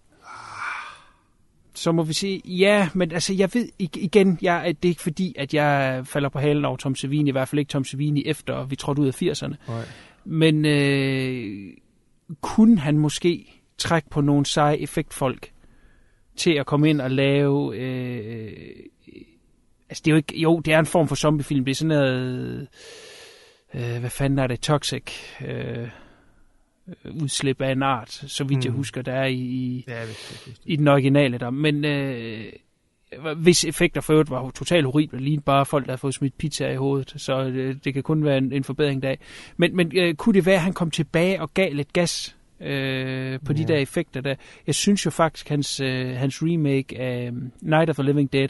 Så 1.79 1.91
må 1.91 2.03
vi 2.03 2.13
sige, 2.13 2.41
ja, 2.45 2.89
men 2.93 3.11
altså, 3.11 3.33
jeg 3.33 3.49
ved 3.53 3.69
igen, 3.79 4.37
jeg, 4.41 4.75
det 4.83 4.87
er 4.87 4.91
ikke 4.91 5.01
fordi, 5.01 5.35
at 5.37 5.53
jeg 5.53 6.01
falder 6.05 6.29
på 6.29 6.39
halen 6.39 6.65
over 6.65 6.77
Tom 6.77 6.95
Savini, 6.95 7.29
i 7.29 7.31
hvert 7.31 7.47
fald 7.47 7.59
ikke 7.59 7.69
Tom 7.69 7.83
Savini 7.83 8.23
efter, 8.25 8.65
vi 8.65 8.75
trådte 8.75 9.01
ud 9.01 9.07
af 9.07 9.21
80'erne. 9.21 9.55
Nej. 9.67 9.85
Men 10.25 10.65
øh, 10.65 11.73
kunne 12.41 12.79
han 12.79 12.97
måske 12.97 13.61
trække 13.77 14.09
på 14.09 14.21
nogle 14.21 14.45
seje 14.45 14.77
effektfolk 14.77 15.51
til 16.35 16.51
at 16.51 16.65
komme 16.65 16.89
ind 16.89 17.01
og 17.01 17.11
lave... 17.11 17.77
Øh, 17.77 18.69
altså, 19.89 20.01
det 20.05 20.07
er 20.07 20.11
jo 20.11 20.17
ikke... 20.17 20.39
Jo, 20.39 20.59
det 20.59 20.73
er 20.73 20.79
en 20.79 20.85
form 20.85 21.07
for 21.07 21.15
zombiefilm. 21.15 21.65
Det 21.65 21.71
er 21.71 21.75
sådan 21.75 21.97
noget... 21.97 22.67
Øh, 23.73 23.99
hvad 23.99 24.09
fanden 24.09 24.39
er 24.39 24.47
det? 24.47 24.59
Toxic. 24.59 25.03
Øh, 25.47 25.89
udslip 27.21 27.61
af 27.61 27.71
en 27.71 27.83
art, 27.83 28.11
så 28.11 28.43
vidt 28.43 28.59
mm. 28.59 28.65
jeg 28.65 28.71
husker, 28.71 29.01
der 29.01 29.13
er 29.13 29.25
i, 29.25 29.33
i, 29.33 29.85
Ja, 29.87 30.01
ikke, 30.01 30.15
jeg 30.47 30.55
i 30.65 30.75
den 30.75 30.87
originale 30.87 31.37
der. 31.37 31.49
Men 31.49 31.85
øh, 31.85 32.45
hvis 33.37 33.65
effekter 33.65 34.01
for 34.01 34.13
øvrigt 34.13 34.29
var 34.29 34.49
totalt 34.51 34.85
horrible, 34.85 35.19
lige 35.19 35.41
bare 35.41 35.65
folk, 35.65 35.85
der 35.85 35.91
har 35.91 35.97
fået 35.97 36.13
smidt 36.13 36.37
pizza 36.37 36.71
i 36.71 36.75
hovedet, 36.75 37.13
så 37.17 37.41
øh, 37.41 37.75
det 37.83 37.93
kan 37.93 38.03
kun 38.03 38.23
være 38.23 38.37
en, 38.37 38.53
en 38.53 38.63
forbedring 38.63 39.03
dag. 39.03 39.19
Men, 39.57 39.75
men 39.75 39.91
øh, 39.97 40.15
kunne 40.15 40.33
det 40.33 40.45
være, 40.45 40.55
at 40.55 40.61
han 40.61 40.73
kom 40.73 40.91
tilbage 40.91 41.41
og 41.41 41.53
gav 41.53 41.73
lidt 41.73 41.93
gas 41.93 42.35
øh, 42.61 43.39
på 43.45 43.53
de 43.53 43.61
Ja. 43.61 43.67
der 43.67 43.75
effekter 43.75 44.21
der? 44.21 44.35
Jeg 44.67 44.75
synes 44.75 45.05
jo 45.05 45.11
faktisk, 45.11 45.49
hans, 45.49 45.79
øh, 45.79 46.15
hans 46.15 46.43
remake 46.43 46.99
af 46.99 47.31
Night 47.61 47.89
of 47.89 47.95
the 47.95 48.03
Living 48.03 48.33
Dead 48.33 48.49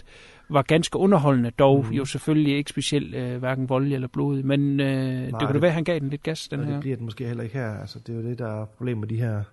var 0.50 0.62
ganske 0.62 0.98
underholdende, 0.98 1.50
dog 1.52 1.86
Mhm. 1.86 1.94
jo 1.94 2.06
selvfølgelig 2.06 2.56
ikke 2.58 2.70
specielt 2.70 3.16
øh, 3.16 3.38
hverken 3.40 3.70
voldelig 3.70 3.96
eller 3.96 4.08
blodig, 4.08 4.46
men 4.46 4.80
øh, 4.80 4.88
det 4.88 5.32
kunne 5.34 5.48
det- 5.48 5.54
det 5.54 5.62
være, 5.62 5.72
han 5.72 5.84
gav 5.84 6.00
den 6.00 6.10
lidt 6.10 6.24
gas, 6.24 6.48
den 6.48 6.64
her. 6.64 6.72
det 6.72 6.80
bliver 6.80 6.96
den 6.96 7.06
måske 7.06 7.28
heller 7.28 7.44
ikke 7.44 7.56
her. 7.56 7.72
Altså, 7.80 8.00
det 8.00 8.14
er 8.16 8.18
jo 8.22 8.24
det, 8.30 8.40
der 8.40 8.62
er 8.62 8.66
problemet 8.66 9.00
med 9.00 9.08
de 9.08 9.16
her 9.22 9.44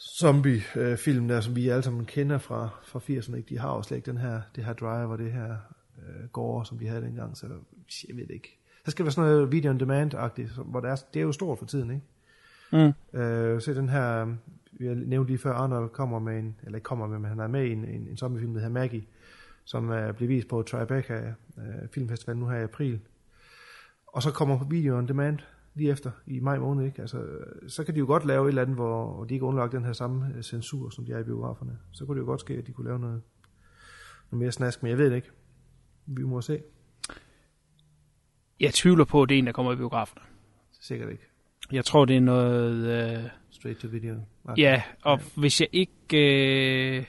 zombie-film 0.00 1.28
der, 1.28 1.40
som 1.40 1.56
vi 1.56 1.68
alle 1.68 1.82
sammen 1.82 2.04
kender 2.04 2.38
fra, 2.38 2.68
fra 2.84 2.98
80'erne. 2.98 3.36
Ikke? 3.36 3.48
De 3.48 3.58
har 3.58 3.76
jo 3.76 3.82
slet 3.82 3.96
ikke 3.96 4.10
den 4.10 4.18
her, 4.18 4.40
det 4.56 4.64
her 4.64 4.72
drive 4.72 5.08
og 5.12 5.18
det 5.18 5.32
her 5.32 5.56
øh, 5.98 6.28
gore, 6.32 6.66
som 6.66 6.78
de 6.78 6.86
havde 6.88 7.02
dengang. 7.02 7.36
Så 7.36 7.46
jeg 8.08 8.16
ved 8.16 8.30
ikke. 8.30 8.58
Så 8.84 8.90
skal 8.90 9.02
det 9.02 9.04
være 9.06 9.12
sådan 9.12 9.30
noget 9.30 9.52
video 9.52 9.70
on 9.70 9.78
demand-agtigt, 9.80 10.62
hvor 10.64 10.80
det 10.80 10.90
er, 10.90 10.96
det 11.14 11.20
er 11.20 11.24
jo 11.24 11.32
stort 11.32 11.58
for 11.58 11.66
tiden, 11.66 11.90
ikke? 11.90 12.04
Mm. 13.12 13.18
Øh, 13.20 13.60
se 13.62 13.74
den 13.74 13.88
her, 13.88 14.26
vi 14.72 14.86
har 14.86 14.94
nævnt 14.94 15.28
lige 15.28 15.38
før, 15.38 15.52
Arnold 15.52 15.90
kommer 15.90 16.18
med 16.18 16.38
en, 16.38 16.56
eller 16.64 16.76
ikke 16.76 16.84
kommer 16.84 17.06
med, 17.06 17.18
men 17.18 17.28
han 17.28 17.38
er 17.40 17.46
med 17.46 17.64
i 17.64 17.72
en, 17.72 17.84
en, 17.84 18.06
en 18.10 18.16
zombiefilm, 18.16 18.52
der 18.52 18.60
hedder 18.60 18.72
Maggie, 18.74 19.02
som 19.68 19.88
uh, 19.88 20.14
bliver 20.14 20.28
vist 20.28 20.48
på 20.48 20.62
Tribeca 20.62 21.34
uh, 21.56 21.88
Filmfestival 21.94 22.36
nu 22.36 22.48
her 22.48 22.58
i 22.58 22.62
april. 22.62 23.00
Og 24.06 24.22
så 24.22 24.30
kommer 24.30 24.64
video 24.68 24.98
on 24.98 25.08
demand 25.08 25.38
lige 25.74 25.90
efter, 25.90 26.10
i 26.26 26.40
maj 26.40 26.58
måned, 26.58 26.86
ikke? 26.86 27.00
Altså, 27.00 27.26
så 27.68 27.84
kan 27.84 27.94
de 27.94 27.98
jo 27.98 28.06
godt 28.06 28.24
lave 28.24 28.44
et 28.44 28.48
eller 28.48 28.62
andet, 28.62 28.76
hvor, 28.76 29.24
de 29.24 29.34
ikke 29.34 29.46
underlagt 29.46 29.72
den 29.72 29.84
her 29.84 29.92
samme 29.92 30.32
øh, 30.36 30.42
censur, 30.42 30.90
som 30.90 31.04
de 31.04 31.12
er 31.12 31.18
i 31.18 31.22
biograferne. 31.22 31.78
Så 31.92 32.04
kunne 32.04 32.14
det 32.14 32.20
jo 32.20 32.26
godt 32.26 32.40
ske, 32.40 32.54
at 32.54 32.66
de 32.66 32.72
kunne 32.72 32.86
lave 32.86 32.98
noget, 32.98 33.22
noget 34.30 34.42
mere 34.42 34.52
snask, 34.52 34.82
men 34.82 34.90
jeg 34.90 34.98
ved 34.98 35.10
det 35.10 35.16
ikke. 35.16 35.30
Vi 36.06 36.22
må 36.22 36.40
se. 36.40 36.62
Jeg 38.60 38.74
tvivler 38.74 39.04
på, 39.04 39.22
at 39.22 39.28
det 39.28 39.34
er 39.34 39.38
en, 39.38 39.46
der 39.46 39.52
kommer 39.52 39.72
i 39.72 39.76
biografen. 39.76 40.18
Sikkert 40.80 41.10
ikke. 41.10 41.24
Jeg 41.72 41.84
tror, 41.84 42.04
det 42.04 42.16
er 42.16 42.20
noget... 42.20 42.76
Øh, 42.76 43.24
Straight 43.50 43.80
to 43.80 43.88
video. 43.88 44.14
ja, 44.56 44.82
og 45.02 45.18
ja. 45.18 45.40
hvis 45.40 45.60
jeg 45.60 45.68
ikke 45.72 46.98
øh, 46.98 47.04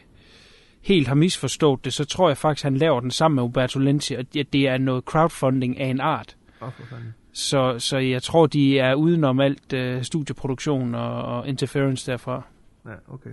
helt 0.81 1.07
har 1.07 1.15
misforstået 1.15 1.86
det, 1.86 1.93
så 1.93 2.05
tror 2.05 2.29
jeg 2.29 2.38
faktisk, 2.38 2.63
han 2.63 2.77
laver 2.77 3.00
den 3.00 3.12
sammen 3.12 3.36
med 3.36 3.43
Umberto 3.43 3.79
Lenzi, 3.79 4.13
og 4.13 4.25
det 4.33 4.67
er 4.67 4.77
noget 4.77 5.03
crowdfunding 5.03 5.79
af 5.79 5.88
en 5.88 6.00
art. 6.00 6.36
Fanden. 6.59 7.13
Så, 7.33 7.75
så 7.79 7.98
jeg 7.98 8.24
tror, 8.24 8.45
de 8.45 8.79
er 8.79 8.93
udenom 8.95 9.39
alt 9.39 9.74
øh, 9.74 10.03
studieproduktion 10.03 10.95
og, 10.95 11.24
og 11.24 11.48
interference 11.48 12.12
derfra. 12.12 12.41
Ja, 12.86 12.91
okay. 13.13 13.29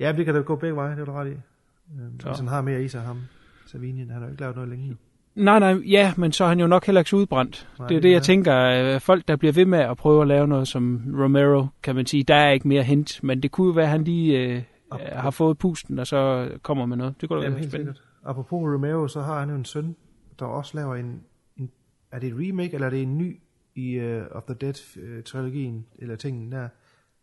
Ja, 0.00 0.12
det 0.12 0.24
kan 0.24 0.34
da 0.34 0.40
gå 0.40 0.56
begge 0.56 0.76
veje, 0.76 0.90
det 0.94 1.00
er 1.00 1.04
du 1.04 1.12
ret 1.12 1.26
i. 1.26 1.30
Øhm, 1.30 2.20
Så. 2.20 2.28
hvis 2.28 2.38
han 2.38 2.48
har 2.48 2.60
mere 2.62 2.82
i 2.84 2.88
sig, 2.88 3.00
ham. 3.00 3.20
Savini, 3.66 4.00
han 4.00 4.10
har 4.10 4.20
jo 4.20 4.26
ikke 4.30 4.40
lavet 4.40 4.56
noget 4.56 4.70
længe. 4.70 4.88
jo. 4.88 4.94
Nej, 5.34 5.58
nej, 5.58 5.72
ja, 5.72 6.12
men 6.16 6.32
så 6.32 6.44
er 6.44 6.48
han 6.48 6.60
jo 6.60 6.66
nok 6.66 6.86
heller 6.86 7.00
ikke 7.00 7.10
så 7.10 7.16
udbrændt. 7.16 7.68
Nej, 7.78 7.88
det 7.88 7.96
er 7.96 8.00
det, 8.00 8.08
jeg 8.10 8.14
ja. 8.16 8.20
tænker. 8.22 8.56
øh, 8.94 9.00
Folk, 9.00 9.28
der 9.28 9.36
bliver 9.36 9.52
ved 9.52 9.64
med 9.64 9.78
at 9.78 9.96
prøve 9.96 10.22
at 10.22 10.28
lave 10.28 10.48
noget 10.48 10.68
som 10.68 11.14
Romero, 11.22 11.66
kan 11.82 11.94
man 11.94 12.06
sige, 12.06 12.22
der 12.22 12.34
er 12.34 12.50
ikke 12.50 12.68
mere 12.68 12.82
hent. 12.82 13.22
Men 13.22 13.42
det 13.42 13.50
kunne 13.50 13.66
jo 13.66 13.72
være, 13.72 13.84
at 13.84 13.90
han 13.90 14.04
lige 14.04 14.38
øh, 14.38 14.62
har 14.98 15.30
fået 15.30 15.58
pusten, 15.58 15.98
og 15.98 16.06
så 16.06 16.50
kommer 16.62 16.86
med 16.86 16.96
noget. 16.96 17.20
Det 17.20 17.28
kunne 17.28 17.38
da 17.38 17.44
Jamen, 17.44 17.58
være 17.58 17.68
spændende. 17.68 17.94
sikkert. 17.94 18.10
Apropos 18.24 18.74
Romero, 18.74 19.08
så 19.08 19.20
har 19.20 19.40
han 19.40 19.48
jo 19.48 19.54
en 19.54 19.64
søn, 19.64 19.96
der 20.38 20.44
også 20.44 20.76
laver 20.76 20.96
en, 20.96 21.22
en 21.56 21.70
er 22.10 22.18
det 22.18 22.28
et 22.28 22.34
remake, 22.48 22.74
eller 22.74 22.86
er 22.86 22.90
det 22.90 23.02
en 23.02 23.18
ny 23.18 23.40
i 23.74 24.00
uh, 24.00 24.22
Of 24.30 24.42
the 24.42 24.54
Dead-trilogien, 24.54 25.86
eller 25.98 26.16
tingen 26.16 26.52
der. 26.52 26.68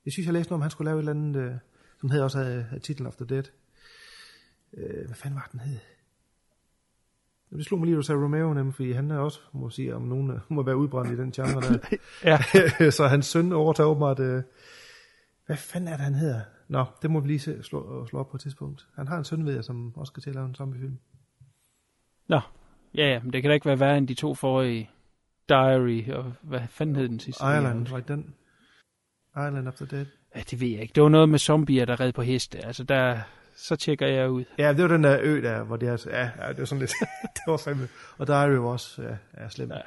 Jeg 0.06 0.14
synes, 0.14 0.26
jeg 0.26 0.34
læste 0.34 0.52
noget 0.52 0.58
om, 0.58 0.62
han 0.62 0.72
skulle 0.72 0.86
lave 0.86 0.96
et 0.96 1.00
eller 1.00 1.12
andet, 1.12 1.46
uh, 1.46 1.56
som 2.00 2.10
havde 2.10 2.24
også 2.24 2.38
havde, 2.38 2.64
havde 2.64 2.82
titlen 2.82 3.08
Of 3.08 3.16
the 3.16 3.26
Dead. 3.26 3.44
Uh, 4.74 5.06
hvad 5.06 5.16
fanden 5.16 5.36
var 5.36 5.50
den 5.52 5.60
hed? 5.60 5.78
Det 7.52 7.66
slog 7.66 7.80
mig 7.80 7.86
lige, 7.86 7.96
at 7.96 7.98
du 7.98 8.02
sagde 8.02 8.24
Romero, 8.24 8.54
nemlig, 8.54 8.76
fordi 8.76 8.92
han 8.92 9.12
er 9.12 9.18
også, 9.18 9.40
må 9.54 9.70
sige, 9.70 9.96
om 9.96 10.02
nogen 10.02 10.32
øh, 10.32 10.40
må 10.50 10.64
være 10.64 10.78
udbrændt 10.78 11.12
i 11.12 11.18
den 11.18 11.32
genre 11.32 11.62
der. 11.62 11.98
Ja. 12.84 12.92
så 12.98 13.08
hans 13.08 13.26
søn 13.26 13.54
overtager 13.54 13.90
åbenbart, 13.90 14.20
uh, 14.20 14.42
hvad 15.48 15.58
fanden 15.58 15.88
er 15.88 15.96
det, 15.96 16.04
han 16.04 16.14
hedder? 16.14 16.42
Nå, 16.68 16.86
det 17.02 17.12
må 17.12 17.20
vi 17.20 17.28
lige 17.28 17.40
se, 17.40 17.64
slå, 17.64 18.06
slå 18.08 18.20
op 18.20 18.30
på 18.30 18.38
et 18.38 18.42
tidspunkt. 18.42 18.88
Han 18.96 19.08
har 19.08 19.18
en 19.18 19.24
søn, 19.24 19.46
ved 19.46 19.54
jeg, 19.54 19.64
som 19.64 19.98
også 19.98 20.12
skal 20.12 20.24
til 20.24 20.30
at 20.30 20.36
lave 20.36 20.48
en 20.48 20.56
zombiefilm. 20.56 20.98
Nå, 22.28 22.42
ja, 22.94 23.08
ja, 23.14 23.20
men 23.24 23.34
det 23.34 23.42
kan 23.42 23.50
da 23.50 23.54
ikke 23.54 23.66
være 23.66 23.80
værre 23.80 23.98
end 23.98 24.08
de 24.08 24.14
to 24.14 24.36
forrige 24.36 24.90
Diary, 25.50 26.12
og 26.12 26.34
hvad 26.42 26.62
fanden 26.70 26.96
hed 26.96 27.10
den 27.10 27.20
sidste? 27.20 27.44
Ireland, 27.44 27.88
var 27.88 27.98
det 27.98 28.08
den? 28.08 28.36
Island 29.38 29.68
of 29.68 29.74
the 29.76 29.86
Dead. 29.86 30.06
Ja, 30.36 30.42
det 30.52 30.62
ved 30.62 30.68
jeg 30.68 30.82
ikke. 30.82 30.94
Det 30.94 31.04
var 31.04 31.10
noget 31.10 31.30
med 31.30 31.40
zombier, 31.40 31.86
der 31.86 32.00
red 32.00 32.14
på 32.14 32.22
heste. 32.22 32.66
Altså, 32.66 32.84
der, 32.84 33.20
så 33.56 33.76
tjekker 33.76 34.08
jeg 34.08 34.30
ud. 34.30 34.44
Ja, 34.58 34.74
det 34.74 34.82
var 34.82 34.88
den 34.88 35.04
der 35.04 35.20
ø 35.22 35.42
der, 35.42 35.64
hvor 35.64 35.78
det 35.78 35.90
er, 35.90 36.06
ja, 36.10 36.46
ja 36.46 36.50
det 36.50 36.60
var 36.60 36.66
sådan 36.66 36.80
lidt, 36.80 36.92
det 37.36 37.42
var 37.48 37.58
fandme, 37.58 37.88
og 38.18 38.28
Diary 38.28 38.56
var 38.56 38.70
også, 38.70 39.02
ja, 39.02 39.18
ja 39.38 39.50
slemt. 39.50 39.74
Ja. 39.74 39.82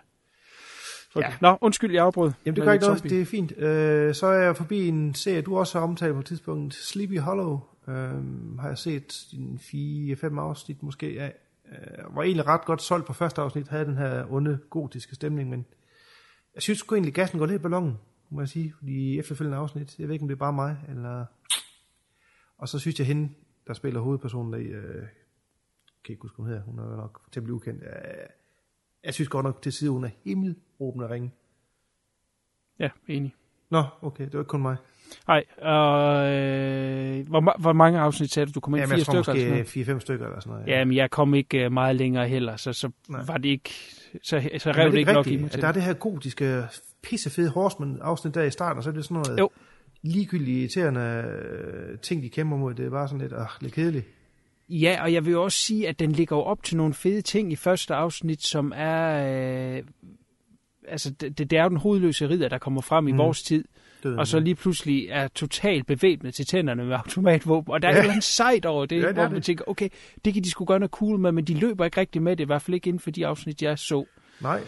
Ja. 1.17 1.21
Okay. 1.21 1.37
Nå, 1.41 1.59
undskyld, 1.61 1.93
jeg 1.93 2.05
afbrød. 2.05 2.33
Jamen 2.47 2.57
det 2.57 2.65
gør 2.65 2.73
ikke 2.73 2.85
noget, 2.85 3.03
det 3.03 3.21
er 3.21 3.25
fint. 3.25 3.59
Øh, 3.59 4.15
så 4.15 4.27
er 4.27 4.43
jeg 4.43 4.57
forbi 4.57 4.89
en 4.89 5.15
serie, 5.15 5.43
du 5.43 5.59
også 5.59 5.79
har 5.79 5.87
omtalt 5.87 6.13
på 6.13 6.19
et 6.19 6.27
tidspunkt, 6.27 6.75
Sleepy 6.75 7.19
Hollow, 7.19 7.61
øh, 7.89 8.59
har 8.59 8.69
jeg 8.69 8.79
set 8.79 9.27
en 9.33 9.61
4-5 9.63 10.39
afsnit 10.39 10.83
måske 10.83 11.07
af. 11.07 11.35
Øh, 11.73 12.17
var 12.17 12.23
egentlig 12.23 12.47
ret 12.47 12.65
godt 12.65 12.83
solgt 12.83 13.07
på 13.07 13.13
første 13.13 13.41
afsnit, 13.41 13.69
havde 13.69 13.85
den 13.85 13.97
her 13.97 14.33
onde, 14.33 14.59
gotiske 14.71 15.15
stemning, 15.15 15.51
men 15.51 15.67
jeg 16.55 16.63
synes 16.63 16.79
sgu 16.79 16.95
egentlig, 16.95 17.15
gassen 17.15 17.39
går 17.39 17.47
lidt 17.47 17.61
i 17.61 17.63
ballonen, 17.63 17.99
må 18.31 18.41
jeg 18.41 18.49
sige, 18.49 18.75
de 18.87 19.19
efterfølgende 19.19 19.59
afsnit. 19.59 19.99
Jeg 19.99 20.09
ved 20.09 20.13
ikke, 20.13 20.23
om 20.23 20.29
det 20.29 20.35
er 20.35 20.39
bare 20.39 20.53
mig, 20.53 20.77
eller... 20.89 21.25
Og 22.59 22.69
så 22.69 22.79
synes 22.79 22.99
jeg, 22.99 23.07
hende, 23.07 23.29
der 23.67 23.75
spiller 23.75 24.01
hovedpersonen 24.01 24.61
i, 24.61 24.65
øh, 24.65 25.07
kan 26.05 26.13
ikke 26.13 26.23
huske, 26.23 26.37
hun 26.37 26.47
hedder, 26.47 26.63
hun 26.63 26.79
er 26.79 26.97
nok 26.97 27.21
til 27.33 27.41
at 27.41 27.45
blive 27.45 27.55
ukendt. 27.55 27.83
Øh, 27.83 27.91
jeg 29.05 29.15
synes 29.15 29.29
godt 29.29 29.45
nok 29.45 29.63
til 29.63 29.73
side, 29.73 29.91
hun 29.91 30.05
er 30.05 30.09
himmelråbende 30.25 31.09
ringe. 31.11 31.31
Ja, 32.79 32.89
enig. 33.09 33.35
Nå, 33.71 33.83
okay, 34.03 34.25
det 34.25 34.33
var 34.33 34.41
ikke 34.41 34.49
kun 34.49 34.63
mig. 34.63 34.77
Nej, 35.29 35.45
og 35.63 36.27
øh, 36.33 37.29
hvor, 37.29 37.61
hvor 37.61 37.73
mange 37.73 37.99
afsnit 38.01 38.33
sagde 38.33 38.47
du, 38.47 38.53
du 38.55 38.61
kom 38.61 38.75
ind? 38.75 38.81
Jamen, 38.81 38.89
Fire 38.89 39.15
jeg 39.17 39.25
tror 39.25 39.33
stykker? 39.33 39.59
måske 39.59 39.93
4-5 39.93 40.01
stykker 40.01 40.27
eller 40.27 40.41
sådan 40.41 40.53
noget. 40.53 40.67
Ja, 40.69 40.85
men 40.85 40.97
jeg 40.97 41.11
kom 41.11 41.35
ikke 41.35 41.65
øh, 41.65 41.73
meget 41.73 41.97
længere 41.97 42.29
heller, 42.29 42.57
så, 42.57 42.73
så 42.73 42.91
Nej. 43.09 43.21
var 43.27 43.37
det 43.37 43.49
ikke... 43.49 43.71
Så, 44.23 44.49
så 44.59 44.69
er 44.71 44.79
rev 44.79 44.85
det 44.85 44.93
det 44.93 44.99
ikke 44.99 45.13
nok 45.13 45.27
i 45.27 45.37
mig 45.37 45.51
til. 45.51 45.61
der 45.63 45.69
er 45.69 45.73
det 45.73 45.83
her 45.83 45.93
gotiske, 45.93 46.65
pissefede 47.03 47.51
Horseman-afsnit 47.51 48.35
der 48.35 48.43
i 48.43 48.51
starten, 48.51 48.79
og 48.79 48.85
så 48.85 48.91
er 48.91 48.95
det 48.95 49.05
sådan 49.05 49.15
noget 49.15 49.39
Jo. 49.39 49.51
ligegyldigt 50.03 50.59
irriterende 50.59 51.01
øh, 51.01 51.99
ting, 51.99 52.23
de 52.23 52.29
kæmper 52.29 52.57
mod. 52.57 52.75
Det 52.75 52.87
er 52.87 52.91
bare 52.91 53.09
sådan 53.09 53.21
lidt, 53.21 53.33
ah, 53.33 53.47
lidt 53.61 53.75
kedeligt. 53.75 54.07
Ja, 54.71 54.99
og 55.03 55.13
jeg 55.13 55.25
vil 55.25 55.33
jo 55.33 55.43
også 55.43 55.59
sige, 55.59 55.89
at 55.89 55.99
den 55.99 56.13
ligger 56.13 56.37
jo 56.37 56.43
op 56.43 56.63
til 56.63 56.77
nogle 56.77 56.95
fede 56.95 57.23
ting 57.23 57.53
i 57.53 57.57
første 57.57 57.95
afsnit, 57.95 58.43
som 58.43 58.73
er... 58.77 59.77
Øh, 59.77 59.83
altså, 60.89 61.11
det, 61.11 61.39
det 61.39 61.53
er 61.53 61.63
jo 61.63 61.69
den 61.69 61.77
hovedløse 61.77 62.29
ridder, 62.29 62.49
der 62.49 62.59
kommer 62.59 62.81
frem 62.81 63.09
i 63.09 63.13
Mm. 63.13 63.19
vores 63.19 63.43
tid, 63.43 63.65
og 64.05 64.27
så 64.27 64.39
lige 64.41 64.55
pludselig 64.55 65.07
er 65.11 65.29
totalt 65.29 65.87
bevæbnet 65.87 66.35
til 66.35 66.47
tænderne 66.47 66.85
med 66.85 66.97
automatvåben. 66.97 67.73
Og 67.73 67.83
der 67.83 67.89
er 67.89 67.97
ja. 67.97 68.07
noget 68.07 68.25
sejt 68.25 68.67
over 68.67 68.87
det, 68.87 69.03
Ja, 69.03 69.07
det 69.07 69.15
hvor 69.15 69.23
man 69.23 69.35
det. 69.35 69.45
tænker, 69.45 69.65
okay, 69.67 69.89
det 70.25 70.35
kan 70.35 70.45
de 70.45 70.51
sgu 70.51 70.65
gøre 70.65 70.79
noget 70.79 70.91
cool 70.91 71.19
med, 71.19 71.33
men 71.33 71.45
de 71.45 71.55
løber 71.55 71.85
ikke 71.85 72.01
rigtig 72.01 72.23
med 72.23 72.37
det, 72.37 72.45
i 72.45 72.47
hvert 72.47 72.63
fald 72.63 72.75
ikke 72.75 72.89
inden 72.89 73.01
for 73.01 73.11
de 73.11 73.27
afsnit, 73.27 73.63
jeg 73.63 73.79
så. 73.79 74.05
Nej, 74.43 74.61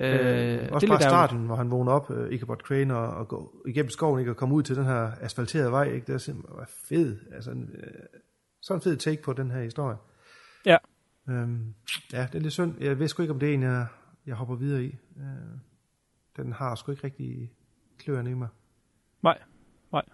Øh, 0.00 0.08
øh, 0.54 0.68
også 0.72 0.80
det 0.86 0.88
bare 0.88 1.00
starten, 1.02 1.38
hvor 1.38 1.56
han 1.56 1.70
vågner 1.70 1.92
op, 1.92 2.10
øh, 2.10 2.32
Ichabod 2.32 2.56
Crane, 2.56 2.96
og, 2.96 3.08
og 3.08 3.28
går 3.28 3.54
igennem 3.68 3.90
skoven, 3.90 4.20
ikke, 4.20 4.32
og 4.32 4.36
kommer 4.36 4.56
ud 4.56 4.62
til 4.62 4.76
den 4.76 4.84
her 4.84 5.10
asfalterede 5.20 5.70
vej, 5.70 5.84
ikke, 5.92 6.06
det 6.06 6.14
er 6.14 6.18
simpelthen 6.18 6.56
var 6.58 6.70
fed, 6.88 7.16
altså 7.34 7.50
øh, 7.50 7.56
sådan 8.62 8.78
en 8.78 8.82
fed 8.82 8.96
take 8.96 9.22
på 9.22 9.32
den 9.32 9.50
her 9.50 9.62
historie. 9.62 9.96
Ja. 10.66 10.76
Øhm, 11.28 11.74
ja, 12.12 12.26
det 12.32 12.34
er 12.34 12.40
lidt 12.40 12.52
synd. 12.52 12.80
Jeg 12.80 12.98
ved 12.98 13.08
sgu 13.08 13.22
ikke, 13.22 13.32
om 13.32 13.40
det 13.40 13.50
er 13.50 13.54
en, 13.54 13.62
jeg, 13.62 13.86
jeg 14.26 14.34
hopper 14.34 14.54
videre 14.54 14.84
i. 14.84 14.96
Øh, 15.16 15.58
den 16.36 16.52
har 16.52 16.74
sgu 16.74 16.92
ikke 16.92 17.04
rigtig 17.04 17.52
kløerne 17.98 18.30
i 18.30 18.34
mig. 18.34 18.48
Nej, 19.22 19.42
nej. 19.92 20.04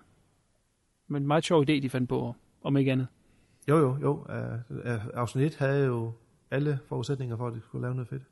Men 1.06 1.26
meget 1.26 1.44
sjov 1.44 1.62
idé, 1.62 1.72
de 1.82 1.90
fandt 1.90 2.08
på, 2.08 2.34
om 2.62 2.76
ikke 2.76 2.92
andet. 2.92 3.06
Jo, 3.68 3.76
jo, 3.76 3.98
jo. 4.02 4.12
Uh, 4.12 4.76
uh, 4.76 5.06
afsnit 5.14 5.46
1 5.46 5.56
havde 5.56 5.86
jo 5.86 6.12
alle 6.50 6.78
forudsætninger 6.86 7.36
for, 7.36 7.46
at 7.46 7.54
de 7.54 7.60
skulle 7.60 7.82
lave 7.82 7.94
noget 7.94 8.08
fedt. 8.08 8.22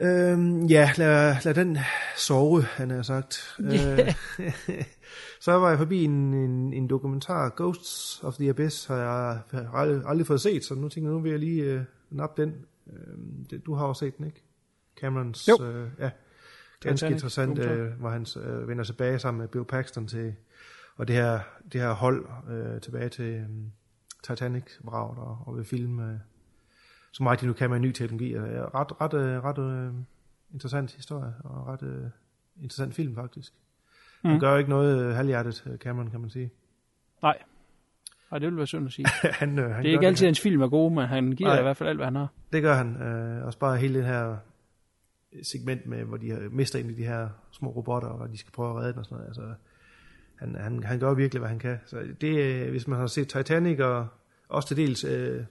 Øhm, 0.00 0.64
ja, 0.64 0.90
lad, 0.96 1.36
lad 1.44 1.54
den 1.54 1.78
sove, 2.16 2.62
han 2.62 2.90
har 2.90 3.02
sagt. 3.02 3.56
Øh, 3.60 4.14
så 5.40 5.52
var 5.52 5.68
jeg 5.68 5.78
forbi 5.78 6.04
en, 6.04 6.34
en, 6.34 6.72
en 6.72 6.88
dokumentar, 6.88 7.52
Ghosts 7.56 8.20
of 8.22 8.34
the 8.34 8.48
Abyss, 8.48 8.86
har 8.86 8.96
jeg 8.96 9.40
har 9.50 9.74
aldrig, 9.74 10.02
aldrig 10.06 10.26
fået 10.26 10.40
set, 10.40 10.64
så 10.64 10.74
nu 10.74 10.88
tænker 10.88 11.10
jeg, 11.10 11.14
nu 11.14 11.20
vil 11.20 11.30
jeg 11.30 11.38
lige 11.38 11.76
uh, 11.76 11.82
nappe 12.10 12.42
den. 12.42 12.54
Uh, 12.86 12.94
det, 13.50 13.66
du 13.66 13.74
har 13.74 13.86
også 13.86 14.00
set 14.00 14.18
den, 14.18 14.26
ikke? 14.26 14.42
Camerons, 15.00 15.48
Jo. 15.48 15.54
Uh, 15.60 15.88
ja, 15.98 16.10
ganske 16.80 17.04
Titanic, 17.04 17.12
interessant, 17.12 17.58
uh, 17.58 18.00
hvor 18.00 18.08
han 18.10 18.26
uh, 18.36 18.68
vender 18.68 18.84
tilbage 18.84 19.18
sammen 19.18 19.40
med 19.40 19.48
Bill 19.48 19.64
Paxton 19.64 20.08
til, 20.08 20.34
og 20.96 21.08
det 21.08 21.16
her, 21.16 21.40
det 21.72 21.80
her 21.80 21.92
hold 21.92 22.26
uh, 22.50 22.80
tilbage 22.80 23.08
til 23.08 23.44
um, 23.48 23.72
Titanic-vraget 24.24 25.18
og, 25.18 25.38
og 25.46 25.56
vil 25.56 25.64
filme, 25.64 26.02
uh, 26.02 26.31
så 27.12 27.22
meget 27.22 27.40
de 27.40 27.46
nu 27.46 27.52
kan 27.52 27.70
med 27.70 27.78
ny 27.78 27.92
teknologi. 27.92 28.36
Uh, 28.36 28.42
ret 28.44 29.00
ret, 29.00 29.14
uh, 29.14 29.44
ret 29.44 29.58
uh, 29.58 29.94
interessant 30.52 30.92
historie, 30.92 31.34
og 31.44 31.66
ret 31.66 31.82
uh, 31.82 32.10
interessant 32.62 32.94
film 32.94 33.14
faktisk. 33.14 33.52
Mm. 34.24 34.30
Han 34.30 34.40
gør 34.40 34.52
jo 34.52 34.58
ikke 34.58 34.70
noget 34.70 35.06
uh, 35.06 35.14
halvhjertet, 35.14 35.66
uh, 35.66 35.76
Cameron, 35.76 36.10
kan 36.10 36.20
man 36.20 36.30
sige. 36.30 36.50
Nej. 37.22 37.38
Nej, 38.30 38.38
det 38.38 38.46
ville 38.46 38.56
være 38.56 38.66
synd 38.66 38.86
at 38.86 38.92
sige. 38.92 39.06
han, 39.40 39.58
uh, 39.58 39.64
han 39.64 39.82
det 39.82 39.88
er 39.88 39.92
ikke 39.92 40.06
altid, 40.06 40.24
her. 40.24 40.28
hans 40.28 40.40
film 40.40 40.62
er 40.62 40.68
gode, 40.68 40.94
men 40.94 41.06
han 41.06 41.32
giver 41.32 41.50
Nej. 41.50 41.58
i 41.58 41.62
hvert 41.62 41.76
fald 41.76 41.88
alt, 41.88 41.98
hvad 41.98 42.06
han 42.06 42.16
har. 42.16 42.28
Det 42.52 42.62
gør 42.62 42.74
han. 42.74 43.02
Øh, 43.02 43.46
også 43.46 43.58
bare 43.58 43.76
hele 43.76 43.98
det 43.98 44.06
her 44.06 44.36
segment 45.42 45.86
med, 45.86 46.04
hvor 46.04 46.16
de 46.16 46.48
mister 46.50 46.78
ind 46.78 46.90
i 46.90 46.94
de 46.94 47.04
her 47.04 47.28
små 47.50 47.70
robotter, 47.70 48.08
og 48.08 48.28
de 48.28 48.38
skal 48.38 48.52
prøve 48.52 48.70
at 48.70 48.76
redde 48.76 48.92
den 48.92 48.98
og 48.98 49.04
sådan 49.04 49.16
noget. 49.16 49.28
Altså, 49.28 49.54
han, 50.38 50.54
han, 50.54 50.82
han 50.82 50.98
gør 50.98 51.14
virkelig, 51.14 51.38
hvad 51.38 51.48
han 51.48 51.58
kan. 51.58 51.78
Så 51.86 52.02
det, 52.20 52.38
øh, 52.38 52.70
hvis 52.70 52.88
man 52.88 52.98
har 52.98 53.06
set 53.06 53.28
Titanic, 53.28 53.80
og 53.80 54.06
også 54.48 54.68
til 54.68 54.76
dels 54.76 55.04
øh, 55.04 55.44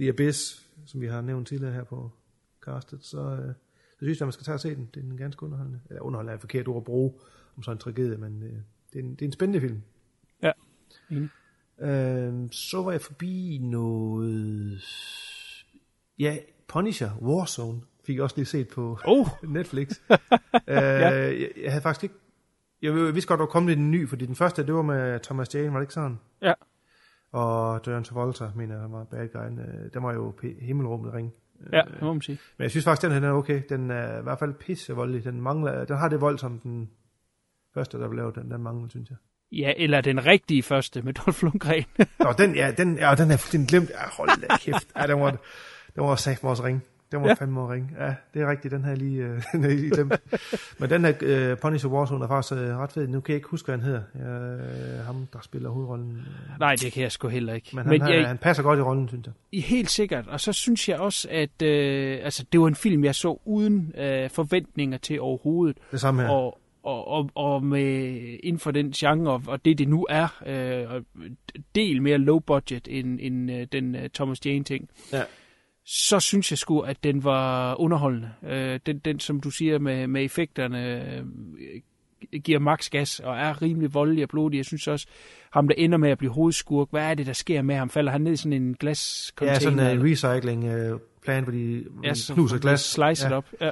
The 0.00 0.08
Abyss, 0.08 0.65
som 0.84 1.00
vi 1.00 1.06
har 1.06 1.20
nævnt 1.20 1.48
tidligere 1.48 1.72
her 1.74 1.84
på 1.84 2.10
castet, 2.60 3.04
så, 3.04 3.18
øh, 3.18 3.54
så 3.90 3.98
synes 3.98 4.18
jeg, 4.18 4.24
at 4.24 4.26
man 4.26 4.32
skal 4.32 4.44
tage 4.44 4.56
og 4.56 4.60
se 4.60 4.74
den. 4.74 4.90
Det 4.94 5.00
er 5.00 5.04
en 5.04 5.16
ganske 5.16 5.42
underholdende. 5.42 5.80
Eller 5.88 6.02
underholdende 6.02 6.30
er 6.30 6.34
et 6.34 6.40
forkert 6.40 6.68
ord 6.68 6.76
at 6.76 6.84
bruge 6.84 7.12
om 7.56 7.62
sådan 7.62 7.74
en 7.76 7.80
tragedie, 7.80 8.16
men 8.16 8.42
øh, 8.42 8.50
det, 8.92 8.98
er 8.98 9.02
en, 9.02 9.10
det 9.10 9.22
er 9.22 9.26
en 9.26 9.32
spændende 9.32 9.60
film. 9.60 9.82
Ja, 10.42 10.52
enig. 11.10 11.28
Øh, 11.80 12.50
så 12.50 12.82
var 12.82 12.92
jeg 12.92 13.00
forbi 13.00 13.58
noget... 13.62 14.82
Ja, 16.18 16.36
Punisher, 16.68 17.10
Warzone, 17.22 17.80
fik 18.04 18.16
jeg 18.16 18.22
også 18.24 18.36
lige 18.36 18.46
set 18.46 18.68
på 18.68 18.98
Oh. 19.04 19.26
Netflix. 19.56 20.00
øh, 20.10 20.76
jeg, 20.76 21.50
jeg 21.62 21.72
havde 21.72 21.82
faktisk 21.82 22.02
ikke... 22.02 22.14
Jeg 22.82 22.94
vidste 22.94 23.28
godt, 23.28 23.38
der 23.38 23.44
var 23.44 23.50
kommet 23.50 23.72
en 23.72 23.90
ny, 23.90 24.08
fordi 24.08 24.26
den 24.26 24.34
første, 24.34 24.66
det 24.66 24.74
var 24.74 24.82
med 24.82 25.20
Thomas 25.20 25.54
Jane, 25.54 25.72
var 25.72 25.78
det 25.78 25.84
ikke 25.84 25.94
sådan? 25.94 26.18
Ja. 26.42 26.52
Og 27.32 27.84
Døren 27.86 28.04
Travolta, 28.04 28.50
mener 28.56 28.74
jeg, 28.74 28.82
han 28.82 28.92
var 28.92 29.04
bad 29.04 29.28
guyen. 29.28 29.58
Øh, 29.58 29.90
Den 29.94 30.02
var 30.02 30.12
jo 30.14 30.34
p- 30.42 30.64
himmelrummet 30.64 31.12
ring. 31.14 31.32
Ja, 31.72 31.82
det 31.92 32.02
må 32.02 32.12
man 32.12 32.22
sige. 32.22 32.38
Men 32.58 32.62
jeg 32.62 32.70
synes 32.70 32.84
faktisk, 32.84 33.02
den 33.02 33.12
her 33.12 33.20
den 33.20 33.28
er 33.28 33.32
okay. 33.32 33.62
Den 33.68 33.90
er 33.90 34.18
i 34.18 34.22
hvert 34.22 34.38
fald 34.38 34.54
pissevoldelig. 34.54 35.24
Den, 35.24 35.40
mangler, 35.40 35.84
den 35.84 35.96
har 35.96 36.08
det 36.08 36.20
vold, 36.20 36.38
som 36.38 36.58
den 36.58 36.90
første, 37.74 37.98
der 37.98 38.08
blev 38.08 38.16
lavet. 38.16 38.34
Den, 38.34 38.50
den 38.50 38.62
mangler, 38.62 38.88
synes 38.88 39.10
jeg. 39.10 39.16
Ja, 39.52 39.72
eller 39.76 40.00
den 40.00 40.26
rigtige 40.26 40.62
første 40.62 41.02
med 41.02 41.12
Dolph 41.14 41.42
Lundgren. 41.42 41.84
Nå, 42.18 42.32
den, 42.38 42.54
ja, 42.54 42.72
den, 42.76 42.98
ja, 42.98 43.14
den 43.14 43.30
er 43.30 43.36
fuldstændig 43.36 43.68
glemt. 43.68 43.90
Ja, 43.90 44.08
hold 44.18 44.48
da 44.48 44.56
kæft. 44.56 44.88
Ja, 44.96 45.06
den 45.06 45.20
var, 45.20 45.30
den 45.94 46.02
var 46.04 46.14
sagt 46.16 46.44
også 46.44 46.64
ring. 46.64 46.82
Den 47.12 47.20
var 47.22 47.28
Ja. 47.28 47.34
fandme 47.34 47.72
ringe. 47.72 47.88
Ja, 47.98 48.14
det 48.34 48.42
er 48.42 48.50
rigtigt, 48.50 48.72
den 48.72 48.84
her 48.84 48.94
lige, 48.94 49.22
øh, 49.24 49.42
lige 49.62 49.90
glemt. 49.90 50.14
Men 50.78 50.90
den 50.90 51.04
her 51.04 51.52
uh, 51.52 51.58
Punisher 51.58 51.88
Warzone 51.90 52.24
er 52.24 52.28
faktisk 52.28 52.52
uh, 52.52 52.58
ret 52.58 52.92
fed. 52.92 53.08
Nu 53.08 53.20
kan 53.20 53.32
jeg 53.32 53.36
ikke 53.36 53.48
huske, 53.48 53.66
hvad 53.66 53.78
han 53.78 53.84
hedder. 53.84 54.02
Uh, 55.00 55.06
ham, 55.06 55.26
der 55.32 55.38
spiller 55.42 55.70
hovedrollen. 55.70 56.26
Nej, 56.58 56.74
det 56.74 56.92
kan 56.92 57.02
jeg 57.02 57.12
sgu 57.12 57.28
heller 57.28 57.52
ikke. 57.54 57.70
Men, 57.72 57.86
han, 57.86 57.98
Men 58.00 58.08
jeg, 58.08 58.26
han 58.28 58.38
passer 58.38 58.62
godt 58.62 58.78
i 58.78 58.82
rollen, 58.82 59.08
synes 59.08 59.26
jeg. 59.26 59.34
I 59.52 59.60
Helt 59.60 59.90
sikkert. 59.90 60.26
Og 60.28 60.40
så 60.40 60.52
synes 60.52 60.88
jeg 60.88 60.98
også, 60.98 61.28
at 61.30 61.62
øh, 61.62 62.18
altså, 62.22 62.44
det 62.52 62.60
var 62.60 62.66
en 62.68 62.74
film, 62.74 63.04
jeg 63.04 63.14
så 63.14 63.40
uden 63.44 63.92
øh, 63.98 64.30
forventninger 64.30 64.98
til 64.98 65.20
overhovedet. 65.20 65.76
Det 65.92 66.00
samme 66.00 66.22
her. 66.22 66.28
Og, 66.28 66.58
og, 66.82 67.08
og, 67.08 67.30
og 67.34 67.64
med, 67.64 68.14
inden 68.42 68.60
for 68.60 68.70
den 68.70 68.92
genre, 68.92 69.40
og, 69.46 69.64
det 69.64 69.78
det 69.78 69.88
nu 69.88 70.06
er, 70.10 70.42
øh, 70.46 71.02
del 71.74 72.02
mere 72.02 72.18
low 72.18 72.38
budget 72.38 72.88
end, 72.90 73.18
end 73.22 73.50
øh, 73.50 73.66
den 73.72 73.94
øh, 73.94 74.08
Thomas 74.14 74.46
Jane 74.46 74.64
ting, 74.64 74.88
Ja. 75.12 75.22
Så 75.86 76.20
synes 76.20 76.50
jeg 76.50 76.58
sgu, 76.58 76.80
at 76.80 77.04
den 77.04 77.24
var 77.24 77.74
underholdende. 77.80 78.30
Øh, 78.48 78.80
den, 78.86 78.98
den, 78.98 79.20
som 79.20 79.40
du 79.40 79.50
siger, 79.50 79.78
med, 79.78 80.06
med 80.06 80.24
effekterne, 80.24 81.12
øh, 81.16 81.24
giver 82.44 82.58
max 82.58 82.90
gas 82.90 83.20
og 83.20 83.36
er 83.36 83.62
rimelig 83.62 83.94
voldelig 83.94 84.22
og 84.22 84.28
blodig. 84.28 84.56
Jeg 84.56 84.64
synes 84.64 84.88
også, 84.88 85.06
ham 85.50 85.68
der 85.68 85.74
ender 85.78 85.98
med 85.98 86.10
at 86.10 86.18
blive 86.18 86.32
hovedskurk, 86.32 86.90
hvad 86.90 87.02
er 87.02 87.14
det, 87.14 87.26
der 87.26 87.32
sker 87.32 87.62
med 87.62 87.74
ham? 87.74 87.90
Falder 87.90 88.12
han 88.12 88.20
ned 88.20 88.32
i 88.32 88.36
sådan 88.36 88.52
en 88.52 88.74
glascontainer? 88.74 89.52
Ja, 89.52 89.58
sådan 89.60 89.78
en 89.78 89.98
uh, 89.98 90.04
recycling 90.04 90.92
uh, 90.92 91.00
plan, 91.24 91.42
hvor 91.42 91.52
de 91.52 91.84
Ja, 92.04 92.14
så 92.14 92.34
knuser 92.34 92.58
glas. 92.58 92.80
Slice 92.80 93.28
ja. 93.28 93.36
op. 93.36 93.46
Ja. 93.60 93.70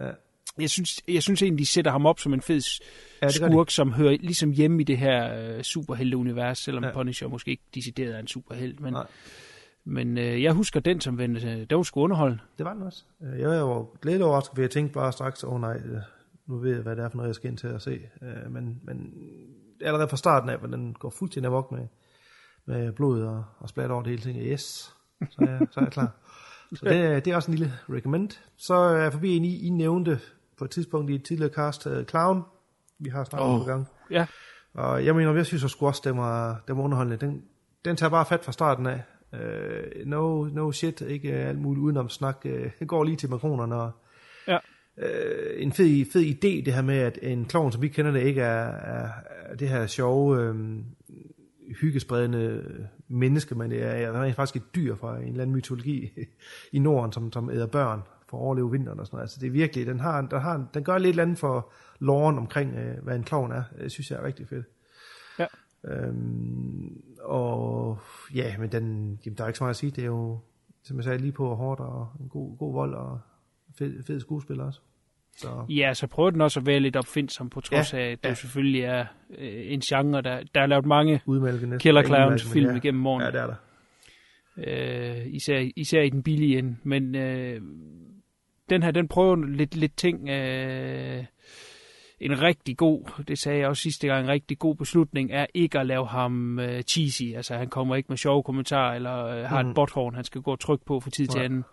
Ja. 0.00 0.10
Jeg 0.58 0.70
synes, 0.70 1.00
jeg 1.08 1.22
synes 1.22 1.42
egentlig, 1.42 1.58
de 1.58 1.66
sætter 1.66 1.90
ham 1.90 2.06
op 2.06 2.20
som 2.20 2.34
en 2.34 2.40
fed 2.40 2.80
Ja, 3.22 3.28
skurk, 3.28 3.70
som 3.70 3.92
hører 3.92 4.16
ligesom 4.20 4.50
hjemme 4.50 4.80
i 4.80 4.84
det 4.84 4.98
her 4.98 5.54
uh, 5.56 5.62
superhelte-univers, 5.62 6.58
selvom. 6.58 6.84
Ja. 6.84 6.92
Punisher 6.92 7.28
måske 7.28 7.50
ikke 7.50 7.62
decideret 7.74 8.14
er 8.14 8.18
en 8.18 8.26
superhelt. 8.26 8.80
Men, 8.80 8.92
Nej. 8.92 9.06
Men 9.84 10.18
uh, 10.18 10.42
jeg 10.42 10.52
husker 10.52 10.80
den 10.80 11.00
som 11.00 11.18
vendte, 11.18 11.64
det 11.64 11.76
var 11.76 11.82
sgu 11.82 12.00
underholdende. 12.00 12.42
Det 12.58 12.66
var 12.66 12.72
den 12.74 12.82
også. 12.82 13.04
Øh, 13.22 13.40
Jeg 13.40 13.48
var 13.48 13.86
lidt 14.02 14.22
overrasket, 14.22 14.54
for 14.54 14.62
jeg 14.62 14.70
tænkte 14.70 14.94
bare 14.94 15.12
straks, 15.12 15.44
åh 15.44 15.52
oh, 15.52 15.60
nej, 15.60 15.76
øh, 15.84 15.98
nu 16.46 16.58
ved 16.58 16.74
jeg, 16.74 16.82
hvad 16.82 16.96
det 16.96 17.04
er 17.04 17.08
for 17.08 17.16
noget, 17.16 17.28
jeg 17.28 17.34
skal 17.34 17.50
ind 17.50 17.58
til 17.58 17.66
at 17.66 17.82
se. 17.82 18.00
Øh, 18.22 18.52
Men, 18.52 18.80
men 18.82 19.14
allerede 19.80 20.08
fra 20.08 20.16
starten 20.16 20.50
af, 20.50 20.58
hvor 20.58 20.68
den 20.68 20.96
går 20.98 21.10
fuldstændig 21.10 21.48
amok 21.48 21.72
med, 21.72 21.86
med 22.66 22.92
blod 22.92 23.22
og, 23.22 23.44
og 23.58 23.68
splat 23.68 23.90
over 23.90 24.02
det 24.02 24.20
hele, 24.24 24.38
jeg, 24.38 24.52
yes, 24.52 24.94
så 25.30 25.36
er 25.40 25.50
jeg, 25.50 25.66
så 25.70 25.80
er 25.80 25.84
jeg 25.84 25.92
klar. 25.92 26.10
Så 26.74 26.84
det, 26.84 27.24
det 27.24 27.30
er 27.30 27.36
også 27.36 27.50
en 27.50 27.58
lille 27.58 27.72
recommend. 27.90 28.30
Så 28.56 28.74
er 28.74 28.96
jeg 29.02 29.12
forbi 29.12 29.36
en, 29.36 29.44
I, 29.44 29.66
I 29.66 29.68
nævnte 29.68 30.20
på 30.58 30.64
et 30.64 30.70
tidspunkt 30.70 31.10
i 31.10 31.14
et 31.14 31.24
tidligere 31.24 31.52
cast, 31.52 31.86
uh, 31.86 32.04
Clown. 32.04 32.42
Vi 32.98 33.08
har 33.08 33.24
snakket 33.24 33.48
oh. 33.48 33.54
Åh. 33.54 33.60
på 33.60 33.64
gang. 33.66 33.86
Ja, 34.10 34.26
Og 34.74 35.04
jeg 35.04 35.16
mener, 35.16 35.34
jeg 35.34 35.46
synes 35.46 35.64
at 35.64 35.74
også, 35.82 36.00
den 36.04 36.16
var, 36.18 36.62
den 36.68 36.76
var 36.76 36.82
underholdende. 36.82 37.26
Den, 37.26 37.42
den 37.84 37.96
tager 37.96 38.10
bare 38.10 38.24
fat 38.26 38.44
fra 38.44 38.52
starten 38.52 38.86
af. 38.86 39.02
Uh, 39.34 40.06
no, 40.06 40.44
no 40.44 40.72
shit, 40.72 41.00
ikke 41.00 41.28
uh, 41.28 41.48
alt 41.48 41.58
muligt 41.58 41.82
udenom 41.82 42.08
snak. 42.08 42.46
Uh, 42.80 42.86
går 42.86 43.04
lige 43.04 43.16
til 43.16 43.30
makronerne. 43.30 43.74
Og, 43.74 43.90
ja. 44.48 44.56
uh, 44.96 45.62
en 45.62 45.72
fed, 45.72 46.12
fed 46.12 46.22
idé, 46.22 46.64
det 46.64 46.74
her 46.74 46.82
med, 46.82 46.98
at 46.98 47.18
en 47.22 47.44
klovn, 47.44 47.72
som 47.72 47.82
vi 47.82 47.88
kender 47.88 48.12
det, 48.12 48.22
ikke 48.22 48.40
er, 48.40 48.66
er, 48.66 49.08
er 49.46 49.56
det 49.56 49.68
her 49.68 49.86
sjove, 49.86 50.50
uh, 50.50 50.56
hyggespredende 51.80 52.64
menneske, 53.08 53.54
men 53.54 53.70
det 53.70 53.82
er, 53.82 53.86
er 53.86 54.22
rent 54.22 54.36
faktisk 54.36 54.56
et 54.56 54.74
dyr 54.74 54.94
fra 54.94 55.16
en 55.16 55.28
eller 55.28 55.42
anden 55.42 55.56
mytologi 55.56 56.12
i 56.72 56.78
Norden, 56.78 57.12
som, 57.12 57.32
som 57.32 57.50
æder 57.50 57.66
børn 57.66 58.02
for 58.28 58.36
at 58.36 58.42
overleve 58.42 58.70
vinteren 58.70 59.00
og 59.00 59.06
sådan 59.06 59.16
noget. 59.16 59.24
Altså 59.24 59.40
det 59.40 59.46
er 59.46 59.50
virkelig, 59.50 59.86
den, 59.86 60.00
har, 60.00 60.20
den, 60.20 60.40
har, 60.40 60.68
den 60.74 60.84
gør 60.84 60.98
lidt 60.98 61.20
andet 61.20 61.38
for 61.38 61.72
loven 61.98 62.38
omkring, 62.38 62.72
uh, 62.72 63.04
hvad 63.04 63.16
en 63.16 63.24
klovn 63.24 63.52
er. 63.52 63.62
Det 63.78 63.92
synes 63.92 64.10
jeg 64.10 64.18
er 64.20 64.24
rigtig 64.24 64.48
fedt. 64.48 64.66
Øhm, 65.88 67.02
og 67.20 67.98
ja, 68.34 68.58
men 68.58 68.72
den, 68.72 69.18
jamen, 69.26 69.36
der 69.38 69.44
er 69.44 69.48
ikke 69.48 69.58
så 69.58 69.64
meget 69.64 69.70
at 69.70 69.76
sige. 69.76 69.90
Det 69.90 70.02
er 70.02 70.06
jo, 70.06 70.38
som 70.82 70.96
jeg 70.96 71.04
sagde, 71.04 71.18
lige 71.18 71.32
på 71.32 71.54
hårdt 71.54 71.80
og 71.80 72.08
en 72.20 72.28
god, 72.28 72.58
god 72.58 72.72
vold 72.72 72.94
og 72.94 73.20
fed, 73.78 74.02
fed 74.02 74.20
skuespiller 74.20 74.64
også. 74.64 74.80
Så 75.36 75.48
Ja, 75.68 75.94
så 75.94 76.06
prøver 76.06 76.30
den 76.30 76.40
også 76.40 76.60
at 76.60 76.66
være 76.66 76.80
lidt 76.80 76.96
opfindsom, 76.96 77.50
på 77.50 77.60
trods 77.60 77.92
Ja, 77.94 77.98
af, 77.98 78.10
at 78.10 78.18
det 78.24 78.28
ja. 78.28 78.34
selvfølgelig 78.34 78.80
er 78.82 79.06
øh, 79.38 79.72
en 79.72 79.80
genre, 79.80 80.22
der, 80.22 80.42
der 80.54 80.60
er 80.60 80.66
lavet 80.66 80.86
mange 80.86 81.20
udmælket 81.26 81.68
næsten. 81.68 81.78
Killer 81.78 82.00
Ikke 82.00 82.08
Clowns 82.08 82.44
udmælket, 82.44 82.46
men 82.46 82.52
film 82.52 82.70
ja. 82.70 82.76
igennem 82.76 83.06
årene. 83.06 83.24
Ja, 83.24 83.30
det 83.30 83.40
er 83.40 83.46
der. 83.46 83.54
øh, 85.16 85.26
især, 85.26 85.68
især 85.76 86.00
i 86.02 86.08
den 86.10 86.22
billige 86.22 86.58
ende. 86.58 86.76
Men 86.82 87.14
øh, 87.14 87.60
den 88.70 88.82
her, 88.82 88.90
den 88.90 89.08
prøver 89.08 89.36
lidt, 89.36 89.76
lidt 89.76 89.96
ting. 89.96 90.28
Øh, 90.28 91.24
en 92.20 92.42
rigtig 92.42 92.76
god, 92.76 93.22
det 93.28 93.38
sagde 93.38 93.58
jeg 93.58 93.68
også 93.68 93.82
sidste 93.82 94.06
gang, 94.06 94.24
en 94.24 94.30
rigtig 94.30 94.58
god 94.58 94.74
beslutning 94.74 95.32
er 95.32 95.46
ikke 95.54 95.78
at 95.78 95.86
lave 95.86 96.06
ham 96.06 96.58
øh, 96.58 96.82
cheesy. 96.82 97.22
Altså 97.36 97.56
han 97.56 97.68
kommer 97.68 97.96
ikke 97.96 98.06
med 98.08 98.16
sjove 98.16 98.42
kommentarer, 98.42 98.94
eller 98.94 99.26
øh, 99.26 99.44
har 99.44 99.62
mm. 99.62 99.66
Mhm. 99.66 99.70
et 99.70 99.74
botthorn, 99.74 100.14
han 100.14 100.24
skal 100.24 100.40
gå 100.40 100.52
og 100.52 100.60
trykke 100.60 100.84
på 100.84 101.00
fra 101.00 101.10
tid 101.10 101.26
til 101.26 101.38
Nej. 101.38 101.44
anden. 101.44 101.64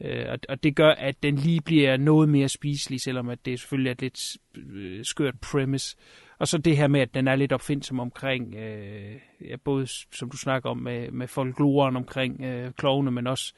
Øh, 0.00 0.26
og, 0.28 0.38
og 0.48 0.62
det 0.62 0.76
gør, 0.76 0.90
at 0.90 1.22
den 1.22 1.36
lige 1.36 1.60
bliver 1.60 1.96
noget 1.96 2.28
mere 2.28 2.48
spiselig, 2.48 3.00
selvom 3.00 3.28
at 3.28 3.38
det 3.44 3.60
selvfølgelig 3.60 3.90
er 3.90 3.94
et 3.94 4.00
lidt 4.00 4.36
øh, 4.56 5.04
skørt 5.04 5.40
premise. 5.40 5.96
Og 6.38 6.48
så 6.48 6.58
det 6.58 6.76
her 6.76 6.88
med, 6.88 7.00
at 7.00 7.14
den 7.14 7.28
er 7.28 7.36
lidt 7.36 7.52
opfindsom 7.52 8.00
omkring, 8.00 8.54
øh, 8.54 9.14
ja, 9.50 9.56
både 9.64 9.86
som 10.12 10.30
du 10.30 10.36
snakker 10.36 10.70
om, 10.70 10.78
med, 10.78 11.10
med 11.10 11.28
folkloren 11.28 11.96
omkring 11.96 12.40
øh, 12.40 12.72
klovne, 12.72 13.10
men 13.10 13.26
også 13.26 13.54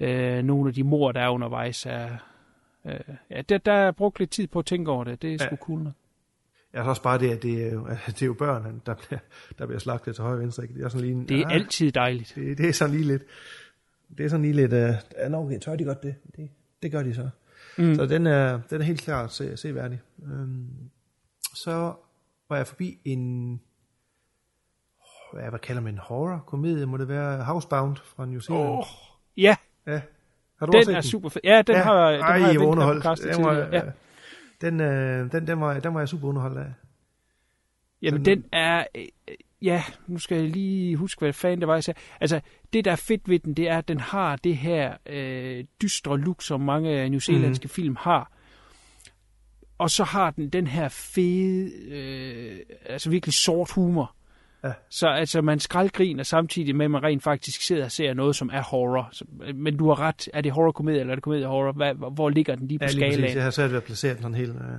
øh, 0.00 0.42
nogle 0.42 0.68
af 0.68 0.74
de 0.74 0.82
mor, 0.82 1.12
der 1.12 1.20
er 1.20 1.28
undervejs. 1.28 1.86
Er, 1.86 2.08
øh, 2.86 3.00
ja, 3.30 3.42
der, 3.42 3.58
der 3.58 3.72
er 3.72 3.90
brugt 3.92 4.18
lidt 4.18 4.30
tid 4.30 4.46
på 4.46 4.58
at 4.58 4.66
tænke 4.66 4.90
over 4.90 5.04
det. 5.04 5.22
Det 5.22 5.34
er 5.34 5.38
sgu 5.38 5.48
Ja. 5.50 5.56
cool. 5.56 5.82
nok. 5.82 5.92
Jeg 6.72 6.82
har 6.82 6.90
også 6.90 7.02
bare 7.02 7.18
det, 7.18 7.30
at 7.30 7.42
det 7.42 7.66
er 7.66 7.72
jo, 7.72 7.84
at 7.84 7.98
det 8.06 8.22
er 8.22 8.26
jo 8.26 8.34
børn, 8.34 8.82
der 8.86 8.94
bliver, 8.94 9.18
der 9.58 9.66
bliver 9.66 9.78
slagtet 9.78 10.14
til 10.14 10.22
højre 10.22 10.36
og 10.36 10.40
venstre. 10.40 10.62
ikke? 10.62 10.74
Det 10.74 10.84
er, 10.84 10.88
sådan 10.88 11.06
lige, 11.06 11.12
en- 11.20 11.28
Det 11.28 11.40
er 11.40 11.46
ah, 11.46 11.54
altid 11.54 11.92
dejligt. 11.92 12.32
det, 12.34 12.58
det, 12.58 12.68
er 12.68 12.72
sådan 12.72 12.94
lige 12.94 13.06
lidt, 13.06 13.22
det 14.18 14.24
er 14.26 14.28
sådan 14.28 14.42
lige 14.42 14.54
lidt, 14.54 14.72
uh, 14.72 14.78
ja, 15.18 15.28
nå, 15.28 15.38
okay, 15.44 15.58
tør 15.58 15.76
de 15.76 15.84
godt 15.84 16.02
det? 16.02 16.14
Det, 16.36 16.50
det 16.82 16.92
gør 16.92 17.02
de 17.02 17.14
så. 17.14 17.28
Mm. 17.78 17.94
Så 17.94 18.06
den 18.06 18.26
er, 18.26 18.60
den 18.70 18.80
er 18.80 18.84
helt 18.84 19.00
klart 19.00 19.32
se, 19.32 19.56
seværdig. 19.56 20.00
Um, 20.18 20.68
så 21.54 21.94
var 22.48 22.56
jeg 22.56 22.66
forbi 22.66 22.98
en, 23.04 23.60
hvad, 25.32 25.50
hvad 25.50 25.58
kalder 25.60 25.82
man 25.82 25.94
en 25.94 25.98
horror-komedie? 25.98 26.86
Må 26.86 26.96
det 26.96 27.08
være 27.08 27.44
Housebound 27.44 27.96
fra 27.96 28.26
New 28.26 28.40
Zealand? 28.40 28.68
Oh, 28.68 28.84
ja, 29.36 29.56
Ja. 29.86 30.00
Har 30.62 30.66
du 30.66 30.78
også 30.78 30.90
den 30.90 31.02
set 31.02 31.06
er 31.08 31.10
super 31.10 31.28
fed. 31.28 31.40
Ja, 31.44 31.62
den 31.66 31.76
ja. 31.76 31.82
har, 31.82 32.10
den 32.10 32.20
Ej, 32.20 32.38
har 32.38 32.48
jeg 32.48 32.60
underholdt. 32.60 33.22
Den 33.36 33.44
var. 33.44 33.54
Ja. 33.72 33.82
den, 34.60 34.80
øh, 34.80 35.32
den, 35.32 35.46
den, 35.46 35.60
var, 35.60 35.80
den 35.80 35.94
var 35.94 36.00
jeg 36.00 36.08
super 36.08 36.28
underholdt 36.28 36.58
af. 36.58 36.72
Jamen, 38.02 38.24
Den- 38.24 38.38
den 38.38 38.48
er... 38.52 38.84
øh, 38.94 39.04
Ja, 39.62 39.82
nu 40.06 40.18
skal 40.18 40.36
jeg 40.38 40.48
lige 40.48 40.96
huske, 40.96 41.18
hvad 41.18 41.32
fanden 41.32 41.60
det 41.60 41.68
var, 41.68 41.74
jeg 41.74 41.84
sagde. 41.84 42.00
Altså, 42.20 42.40
det, 42.72 42.84
der 42.84 42.92
er 42.92 42.96
fedt 42.96 43.28
ved 43.28 43.38
den, 43.38 43.54
det 43.54 43.68
er, 43.68 43.78
at 43.78 43.88
den 43.88 44.00
har 44.00 44.36
det 44.36 44.56
her 44.56 44.96
øh, 45.06 45.64
dystre 45.82 46.18
look, 46.18 46.42
som 46.42 46.60
mange 46.60 47.08
newzealandske 47.08 47.64
mm. 47.64 47.68
film 47.68 47.96
har. 48.00 48.32
Og 49.78 49.90
så 49.90 50.04
har 50.04 50.30
den 50.30 50.48
den 50.48 50.66
her 50.66 50.88
fede, 50.88 51.70
øh, 51.90 52.58
altså 52.86 53.10
virkelig 53.10 53.34
sort 53.34 53.70
humor. 53.74 54.14
Ja. 54.64 54.72
Så 54.90 55.08
altså, 55.08 55.42
man 55.42 55.60
skraldgriner 55.60 56.22
samtidig 56.22 56.76
med, 56.76 56.84
at 56.84 56.90
man 56.90 57.02
rent 57.02 57.22
faktisk 57.22 57.62
sidder 57.62 57.84
og 57.84 57.92
ser 57.92 58.14
noget, 58.14 58.36
som 58.36 58.50
er 58.52 58.62
horror. 58.62 59.08
Så, 59.12 59.24
men 59.54 59.76
du 59.76 59.88
har 59.88 60.00
ret. 60.00 60.28
Er 60.34 60.40
det 60.40 60.52
horror-komedie, 60.52 61.00
eller 61.00 61.10
er 61.10 61.14
det 61.14 61.24
komedie-horror? 61.24 61.72
Hvad, 61.72 61.94
hvor 62.14 62.28
ligger 62.30 62.54
den 62.54 62.66
lige 62.68 62.78
på 62.78 62.84
Ja, 62.84 62.90
lige 62.90 63.00
præcis. 63.00 63.14
skalaen? 63.14 63.36
Jeg 63.36 63.42
har 63.42 63.50
svært 63.50 63.70
ved 63.70 63.76
at 63.76 63.84
placere 63.84 64.14
den 64.14 64.22
sådan 64.22 64.34
helt. 64.34 64.50
Øh. 64.50 64.78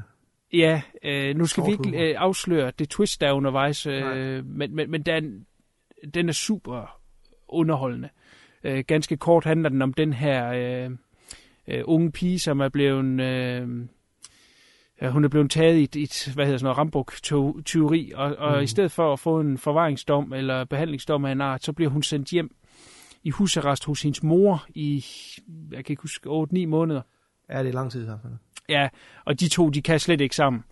Ja, 0.59 0.81
øh, 1.03 1.35
nu 1.35 1.45
skal 1.45 1.65
vi 1.65 1.71
ikke 1.71 2.09
øh, 2.09 2.15
afsløre 2.17 2.71
det 2.79 2.89
twist, 2.89 3.21
der 3.21 3.27
er 3.27 3.31
undervejs, 3.33 3.85
øh, 3.85 4.45
men, 4.45 4.75
men, 4.75 4.91
men 4.91 5.03
den, 5.03 5.45
den 6.13 6.29
er 6.29 6.33
super 6.33 6.99
underholdende. 7.47 8.09
Øh, 8.63 8.83
ganske 8.87 9.17
kort 9.17 9.43
handler 9.43 9.69
den 9.69 9.81
om 9.81 9.93
den 9.93 10.13
her 10.13 10.51
øh, 10.53 10.91
øh, 11.67 11.81
unge 11.85 12.11
pige, 12.11 12.39
som 12.39 12.59
er 12.59 12.69
blevet... 12.69 13.21
Øh, 13.21 13.67
hun 15.11 15.23
er 15.23 15.27
blevet 15.27 15.51
taget 15.51 15.77
i 15.77 15.83
et, 15.83 15.95
et 15.95 16.31
hvad 16.33 16.45
hedder 16.45 16.57
sådan 16.57 16.65
noget, 16.65 16.77
rambuk-tyveri, 16.77 18.11
og, 18.15 18.35
og 18.37 18.51
Mhm. 18.51 18.63
i 18.63 18.67
stedet 18.67 18.91
for 18.91 19.13
at 19.13 19.19
få 19.19 19.39
en 19.39 19.57
forvaringsdom 19.57 20.33
eller 20.33 20.65
behandlingsdom 20.65 21.25
af 21.25 21.31
en 21.31 21.41
art, 21.41 21.63
så 21.63 21.73
bliver 21.73 21.89
hun 21.91 22.03
sendt 22.03 22.29
hjem 22.29 22.55
i 23.23 23.29
husarrest 23.29 23.85
hos 23.85 24.01
hendes 24.01 24.23
mor 24.23 24.65
i, 24.75 25.05
jeg 25.71 25.85
kan 25.85 25.93
ikke 25.93 26.01
huske, 26.01 26.29
8-9 26.29 26.65
måneder. 26.65 27.01
Ja, 27.49 27.59
det 27.63 27.69
er 27.69 27.73
lang 27.73 27.91
tid 27.91 28.01
i 28.01 28.05
hvert 28.05 28.19
fald. 28.21 28.33
Ja, 28.69 28.89
og 29.25 29.39
de 29.39 29.47
to, 29.49 29.69
de 29.69 29.81
kan 29.81 29.99
slet 29.99 30.21
ikke 30.21 30.35
sammen. 30.35 30.63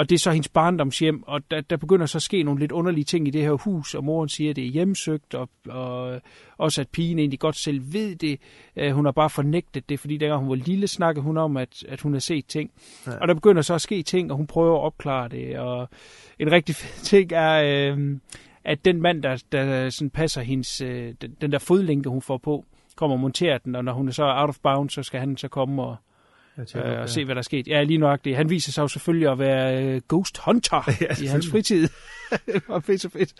Og 0.00 0.08
det 0.08 0.14
er 0.14 0.18
så 0.18 0.30
hendes 0.30 0.48
barndomshjem, 0.48 1.22
og 1.26 1.50
der, 1.50 1.60
der 1.60 1.76
begynder 1.76 2.06
så 2.06 2.18
at 2.18 2.22
ske 2.22 2.42
nogle 2.42 2.60
lidt 2.60 2.72
underlige 2.72 3.04
ting 3.04 3.28
i 3.28 3.30
det 3.30 3.42
her 3.42 3.52
hus, 3.52 3.94
og 3.94 4.04
moren 4.04 4.28
siger, 4.28 4.50
at 4.50 4.56
det 4.56 4.64
er 4.64 4.68
hjemsøgt, 4.68 5.34
og, 5.34 5.48
og 5.68 6.20
også 6.58 6.80
at 6.80 6.88
pigen 6.88 7.18
egentlig 7.18 7.40
godt 7.40 7.56
selv 7.56 7.92
ved 7.92 8.16
det. 8.16 8.40
Uh, 8.76 8.90
hun 8.90 9.04
har 9.04 9.12
bare 9.12 9.30
fornægtet 9.30 9.88
det, 9.88 10.00
fordi 10.00 10.16
dengang 10.16 10.40
hun 10.40 10.48
var 10.48 10.54
lille, 10.54 10.86
snakkede 10.86 11.24
hun 11.24 11.36
om, 11.36 11.56
at, 11.56 11.84
at 11.88 12.00
hun 12.00 12.12
har 12.12 12.20
set 12.20 12.46
ting. 12.46 12.70
Ja. 13.06 13.18
Og 13.20 13.28
der 13.28 13.34
begynder 13.34 13.62
så 13.62 13.74
at 13.74 13.80
ske 13.80 14.02
ting, 14.02 14.30
og 14.30 14.36
hun 14.36 14.46
prøver 14.46 14.76
at 14.76 14.82
opklare 14.82 15.28
det. 15.28 15.58
Og 15.58 15.88
en 16.38 16.52
rigtig 16.52 16.76
fed 16.80 17.04
ting 17.04 17.32
er, 17.32 17.62
øh, 17.94 18.18
at 18.64 18.84
den 18.84 19.02
mand, 19.02 19.22
der, 19.22 19.42
der 19.52 19.90
sådan 19.90 20.10
passer 20.10 20.42
hendes, 20.42 20.80
øh, 20.80 21.14
den, 21.20 21.36
den 21.40 21.52
der 21.52 21.58
fodlænke, 21.58 22.08
hun 22.08 22.22
får 22.22 22.38
på, 22.38 22.64
kommer 22.96 23.16
og 23.16 23.20
monterer 23.20 23.58
den, 23.58 23.74
og 23.74 23.84
når 23.84 23.92
hun 23.92 24.08
er 24.08 24.12
så 24.12 24.24
out 24.24 24.48
of 24.48 24.58
bounds, 24.62 24.92
så 24.92 25.02
skal 25.02 25.20
han 25.20 25.36
så 25.36 25.48
komme 25.48 25.82
og, 25.82 25.96
øh, 26.58 27.00
og 27.00 27.08
se, 27.08 27.24
hvad 27.24 27.34
der 27.34 27.38
er 27.38 27.42
sket. 27.42 27.68
Ja, 27.68 27.82
lige 27.82 27.98
nøjagtigt. 27.98 28.36
Han 28.36 28.50
viser 28.50 28.72
sig 28.72 28.82
jo 28.82 28.88
selvfølgelig 28.88 29.28
at 29.28 29.38
være 29.38 29.84
øh, 29.84 30.00
Ghost 30.08 30.38
Hunter 30.38 30.90
Ja, 31.00 31.24
i 31.24 31.26
hans 31.26 31.50
fritid. 31.50 31.88
det 32.46 32.62
var 32.68 32.80
fedt 32.80 33.00
så 33.00 33.08
fedt. 33.08 33.34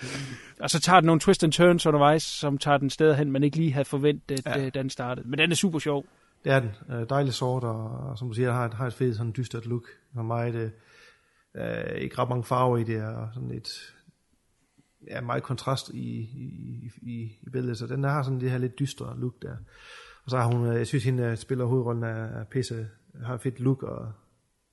Og 0.61 0.71
så 0.71 0.81
tager 0.81 1.01
den 1.01 1.07
nogle 1.07 1.21
twist 1.21 1.45
and 1.45 1.53
turns 1.53 1.87
undervejs, 1.87 2.23
som 2.23 2.59
tager 2.59 2.77
den 2.77 2.91
steder 2.91 3.15
hen, 3.15 3.33
man 3.33 3.45
ikke 3.45 3.57
lige 3.57 3.73
havde 3.73 3.85
forventet, 3.85 4.47
Ja. 4.47 4.59
ja. 4.59 4.65
da 4.71 4.79
den 4.83 4.91
startede. 4.91 5.29
Men 5.29 5.39
den 5.39 5.51
er 5.51 5.55
super 5.57 5.79
sjov. 5.79 6.05
Det 6.45 6.53
er 6.53 6.61
den. 6.61 6.71
Øh, 6.91 7.07
dejlig 7.11 7.35
sort, 7.35 7.65
og, 7.65 8.19
som 8.19 8.29
du 8.29 8.35
siger, 8.35 8.53
har 8.53 8.65
et, 8.65 8.75
har 8.75 8.87
et 8.87 8.95
fedt 8.95 9.17
sådan 9.17 9.33
dystert 9.37 9.67
look. 9.67 9.85
Og 10.17 10.25
meget, 10.25 10.55
øh, 10.55 10.71
øh, 11.57 11.95
ikke 11.99 12.19
ret 12.19 12.29
mange 12.29 12.45
farver 12.45 12.77
i 12.79 12.85
det, 12.85 13.03
og 13.05 13.29
sådan 13.35 13.51
et, 13.51 13.69
ja, 15.11 15.21
meget 15.21 15.43
kontrast 15.43 15.89
i, 15.89 16.19
i, 16.21 16.91
i, 17.03 17.39
i 17.43 17.51
billedet, 17.53 17.79
så 17.79 17.87
den 17.87 18.03
der 18.03 18.11
har 18.11 18.23
sådan 18.23 18.41
det 18.41 18.51
her 18.51 18.59
lidt 18.59 18.79
dystre 18.79 19.21
look 19.21 19.35
der. 19.43 19.57
Og 20.25 20.31
så 20.31 20.37
har 20.39 20.47
hun, 20.47 20.67
øh, 20.67 20.77
jeg 20.77 20.87
synes, 20.87 21.05
hende 21.05 21.37
spiller 21.37 21.65
hovedrollen 21.65 22.03
er, 22.05 22.25
er 22.41 22.45
pisse, 22.45 22.89
har 23.25 23.35
et 23.35 23.41
fedt 23.41 23.61
look, 23.61 23.83
og 23.83 24.13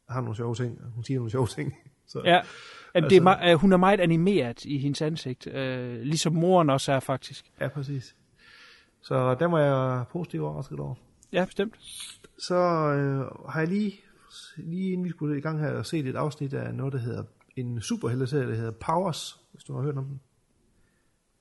har 0.09 0.21
nogle 0.21 0.35
sjove 0.35 0.55
ting, 0.55 0.81
og 0.83 0.91
hun 0.91 1.03
siger 1.03 1.17
nogle 1.17 1.31
sjove 1.31 1.47
ting. 1.47 1.73
Så, 2.07 2.21
Ja. 2.25 2.41
Altså, 2.93 3.09
det 3.09 3.17
er, 3.17 3.51
øh, 3.51 3.59
hun 3.59 3.73
er 3.73 3.77
meget 3.77 3.99
animeret 3.99 4.65
i 4.65 4.77
hendes 4.77 5.01
ansigt, 5.01 5.47
øh, 5.47 6.01
ligesom 6.01 6.33
moren 6.33 6.69
også 6.69 6.91
er 6.91 6.99
faktisk. 6.99 7.51
Ja, 7.61 7.67
præcis. 7.67 8.15
Så 9.01 9.35
den 9.35 9.51
var 9.51 9.59
jeg 9.59 10.05
positivt 10.11 10.43
overrasket 10.43 10.79
over. 10.79 10.95
Ja, 11.31 11.45
bestemt. 11.45 11.75
Så 12.39 12.55
øh, 12.55 13.49
har 13.49 13.59
jeg 13.59 13.67
lige, 13.67 13.99
lige 14.57 14.91
inden 14.91 15.05
vi 15.05 15.09
skulle 15.09 15.37
i 15.37 15.41
gang 15.41 15.59
her, 15.59 15.83
set 15.83 16.07
et 16.07 16.15
afsnit 16.15 16.53
af 16.53 16.75
noget, 16.75 16.93
der 16.93 16.99
hedder 16.99 17.23
en 17.55 17.81
superhelteserie, 17.81 18.47
der 18.47 18.55
hedder 18.55 18.71
Powers, 18.71 19.39
hvis 19.51 19.63
du 19.63 19.75
har 19.75 19.81
hørt 19.81 19.97
om 19.97 20.05
den. 20.05 20.21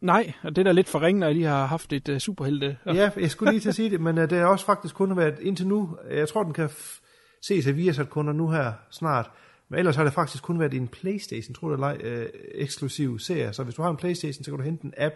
Nej, 0.01 0.33
og 0.43 0.57
det 0.57 0.63
er 0.63 0.65
da 0.65 0.73
lidt 0.73 0.89
for 0.89 1.03
ringe, 1.03 1.21
når 1.21 1.31
lige 1.33 1.45
har 1.45 1.67
haft 1.67 1.93
et 1.93 2.09
uh, 2.09 2.19
superhelte. 2.19 2.79
Ja, 2.87 3.11
jeg 3.17 3.31
skulle 3.31 3.53
lige 3.53 3.61
til 3.61 3.69
at 3.69 3.75
sige 3.75 3.91
det, 3.91 4.01
men 4.01 4.19
uh, 4.19 4.25
det 4.25 4.39
har 4.39 4.47
også 4.47 4.67
faktisk 4.67 4.95
kun 4.95 5.17
været 5.17 5.39
indtil 5.41 5.67
nu, 5.67 5.97
jeg 6.11 6.29
tror, 6.29 6.43
den 6.43 6.53
kan 6.53 6.67
f- 6.67 7.03
ses 7.43 7.67
af 7.67 7.77
Viasat 7.77 8.11
kunder 8.11 8.33
nu 8.33 8.51
her 8.51 8.73
snart, 8.91 9.31
men 9.69 9.79
ellers 9.79 9.97
har 9.97 10.05
det 10.05 10.13
faktisk 10.13 10.43
kun 10.43 10.61
været 10.61 10.75
en 10.75 10.89
Playstation, 10.89 11.55
tror 11.55 11.71
jeg, 11.71 11.81
ej, 11.81 11.99
øh, 12.05 12.27
eksklusiv 12.55 13.19
serie. 13.19 13.53
Så 13.53 13.63
hvis 13.63 13.75
du 13.75 13.83
har 13.83 13.91
en 13.91 13.97
Playstation, 13.97 14.45
så 14.45 14.51
kan 14.51 14.59
du 14.59 14.65
hente 14.65 14.85
en 14.85 14.95
app, 14.97 15.15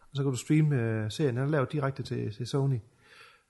og 0.00 0.16
så 0.16 0.22
kan 0.22 0.32
du 0.32 0.36
streame 0.38 0.76
øh, 0.82 1.10
serien. 1.10 1.36
Den 1.36 1.44
er 1.44 1.48
lavet 1.48 1.72
direkte 1.72 2.02
til, 2.02 2.34
til 2.36 2.46
Sony. 2.46 2.78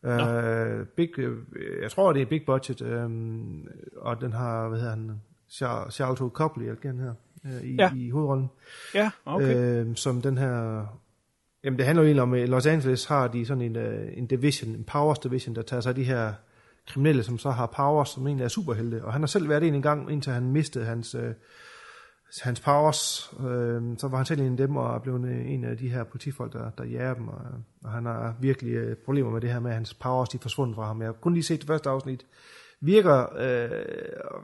Øh, 0.05 0.87
big, 0.97 1.19
øh, 1.19 1.37
jeg 1.83 1.91
tror, 1.91 2.13
det 2.13 2.23
er 2.23 2.27
big 2.27 2.43
budget, 2.47 2.83
øh, 2.83 3.11
og 3.97 4.21
den 4.21 4.33
har, 4.33 4.69
hvad 4.69 4.79
hedder 4.79 4.95
han, 4.95 5.21
Char- 5.51 5.91
Charlton 5.91 6.31
Copley, 6.31 6.65
eller 6.65 6.81
den 6.81 6.99
her, 6.99 7.15
øh, 7.47 7.63
i, 7.63 7.75
Ja. 7.75 7.91
i 7.97 8.11
hovedrollen. 8.11 8.51
Ja, 8.95 9.11
okay. 9.25 9.57
Øh, 9.57 9.97
som 9.97 10.23
den 10.23 10.39
her... 10.39 10.87
Jamen, 11.65 11.79
det 11.79 11.87
handler 11.87 12.03
jo 12.03 12.07
egentlig 12.07 12.23
om, 12.23 12.35
at 12.35 12.49
Los 12.49 12.67
Angeles 12.67 13.05
har 13.05 13.29
de 13.29 13.47
sådan 13.47 13.63
en, 13.63 13.77
uh, 13.77 14.19
en 14.19 14.27
division, 14.27 14.75
en 14.75 14.85
powers 14.85 15.19
division, 15.19 15.55
der 15.55 15.63
tager 15.63 15.81
sig 15.81 15.91
af 15.91 15.95
de 15.95 16.05
her 16.05 16.33
kriminelle, 16.89 17.23
som 17.23 17.39
så 17.39 17.51
har 17.51 17.67
powers, 17.67 18.09
som 18.09 18.27
egentlig 18.27 18.45
er 18.45 18.49
superhelte. 18.49 19.05
Og 19.05 19.13
han 19.13 19.23
har 19.23 19.27
selv 19.27 19.49
været 19.49 19.63
en 19.63 19.83
gang, 19.83 20.13
indtil 20.13 20.33
han 20.33 20.53
mistede 20.53 20.85
hans, 20.85 21.15
uh, 21.15 21.21
hans 22.43 22.61
powers. 22.61 23.33
Uh, 23.33 23.97
så 23.99 24.09
var 24.11 24.17
han 24.17 24.27
selv 24.27 24.41
en 24.41 24.51
af 24.51 24.57
dem, 24.57 24.77
og 24.77 24.95
er 24.95 24.99
blevet 24.99 25.47
en 25.47 25.65
af 25.65 25.77
de 25.77 25.89
her 25.89 26.05
politifolk, 26.05 26.53
der, 26.53 26.71
der 26.71 26.85
jager 26.85 27.15
dem. 27.15 27.29
Og, 27.29 27.41
og 27.85 27.91
han 27.91 28.07
har 28.07 28.35
virkelig 28.41 28.91
uh, 28.91 28.97
problemer 29.05 29.31
med 29.31 29.41
det 29.41 29.53
her 29.53 29.61
med, 29.61 29.71
at 29.71 29.77
hans 29.77 29.95
powers 29.95 30.29
de 30.29 30.37
er 30.37 30.43
forsvundet 30.43 30.75
fra 30.77 30.87
ham. 30.87 31.01
Jeg 31.01 31.09
har 31.09 31.13
kun 31.13 31.35
lige 31.35 31.45
set 31.45 31.61
det 31.61 31.67
første 31.67 31.91
afsnit. 31.91 32.27
Virker 32.85 33.21
øh, 33.21 33.71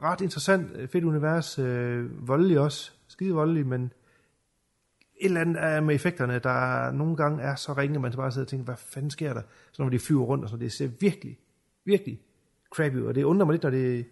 ret 0.03 0.21
interessant, 0.21 0.71
øh, 0.75 0.87
fedt 0.87 1.03
univers, 1.03 1.59
øh, 1.59 2.27
voldelig 2.27 2.59
også, 2.59 2.91
skide 3.07 3.33
voldelig, 3.33 3.67
men 3.67 3.83
et 3.83 5.25
eller 5.25 5.41
andet 5.41 5.63
er 5.63 5.81
med 5.81 5.95
effekterne, 5.95 6.39
der 6.39 6.91
nogle 6.91 7.15
gange 7.15 7.43
er 7.43 7.55
så 7.55 7.73
ringe, 7.73 7.95
at 7.95 8.01
man 8.01 8.11
bare 8.11 8.31
sidder 8.31 8.45
og 8.45 8.49
tænker, 8.49 8.65
hvad 8.65 8.75
fanden 8.77 9.11
sker 9.11 9.33
der? 9.33 9.41
Så 9.71 9.83
når 9.83 9.89
de 9.89 9.99
flyver 9.99 10.23
rundt, 10.23 10.43
og 10.43 10.49
så 10.49 10.57
det 10.57 10.71
ser 10.71 10.89
virkelig, 10.99 11.39
virkelig 11.85 12.21
crappy 12.73 12.95
ud. 12.95 13.05
Og 13.05 13.15
det 13.15 13.23
undrer 13.23 13.45
mig 13.45 13.53
lidt, 13.53 13.63
når 13.63 13.69
det 13.69 14.05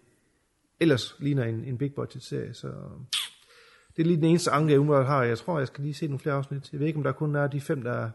ellers 0.80 1.16
ligner 1.20 1.44
en, 1.44 1.64
en 1.64 1.78
big 1.78 1.94
budget 1.94 2.24
serie. 2.24 2.54
Så 2.54 2.68
det 3.96 4.02
er 4.02 4.08
lige 4.08 4.18
den 4.18 4.26
eneste 4.26 4.52
anke, 4.52 4.72
jeg 4.72 4.80
umiddelbart 4.80 5.08
har. 5.08 5.24
Jeg 5.24 5.38
tror, 5.38 5.58
jeg 5.58 5.68
skal 5.68 5.84
lige 5.84 5.94
se 5.94 6.08
nogle 6.08 6.20
flere 6.20 6.36
afsnit. 6.36 6.72
Jeg 6.72 6.80
ved 6.80 6.88
ikke, 6.88 6.98
om 6.98 7.04
der 7.04 7.12
kun 7.12 7.36
er 7.36 7.48
de 7.48 7.62
fem, 7.62 7.84
der 7.84 8.10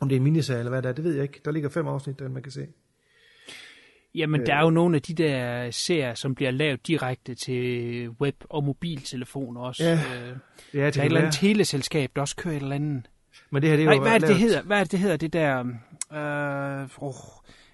om 0.00 0.08
det 0.08 0.16
er 0.16 0.20
en 0.20 0.24
miniserie 0.24 0.58
eller 0.58 0.70
hvad 0.70 0.82
det 0.82 0.88
er, 0.88 0.92
det 0.92 1.04
ved 1.04 1.14
jeg 1.14 1.22
ikke. 1.22 1.40
Der 1.44 1.50
ligger 1.50 1.68
fem 1.68 1.86
afsnit, 1.86 2.18
der 2.18 2.28
man 2.28 2.42
kan 2.42 2.52
se. 2.52 2.66
Jamen, 4.14 4.46
der 4.46 4.54
er 4.54 4.62
jo 4.62 4.70
nogle 4.70 4.96
af 4.96 5.02
de 5.02 5.14
der 5.14 5.70
serier, 5.70 6.14
som 6.14 6.34
bliver 6.34 6.50
lavet 6.50 6.86
direkte 6.86 7.34
til 7.34 8.08
web- 8.10 8.44
og 8.50 8.64
mobiltelefoner 8.64 9.60
også. 9.60 9.84
Ja, 9.84 9.92
Øh, 9.92 9.98
Ja, 10.74 10.78
der 10.80 10.90
det 10.90 10.96
er 10.96 11.02
et 11.02 11.04
eller 11.06 11.20
andet 11.20 11.34
teleselskab, 11.34 12.10
der 12.16 12.20
også 12.20 12.36
kører 12.36 12.56
et 12.56 12.62
eller 12.62 12.74
andet. 12.74 13.02
Men 13.50 13.62
det 13.62 13.70
her, 13.70 13.76
det 13.76 13.82
er 13.82 13.86
Nej, 13.86 13.94
jo 13.96 14.02
hvad 14.02 14.12
er 14.12 14.18
det, 14.18 14.28
det 14.28 14.36
hedder? 14.36 14.62
Hvad 14.62 14.78
er 14.78 14.84
det, 14.84 14.92
det 14.92 15.00
hedder, 15.00 15.16
det 15.16 15.32
der... 15.32 15.58
Øh, 16.12 16.88
oh, 16.98 17.14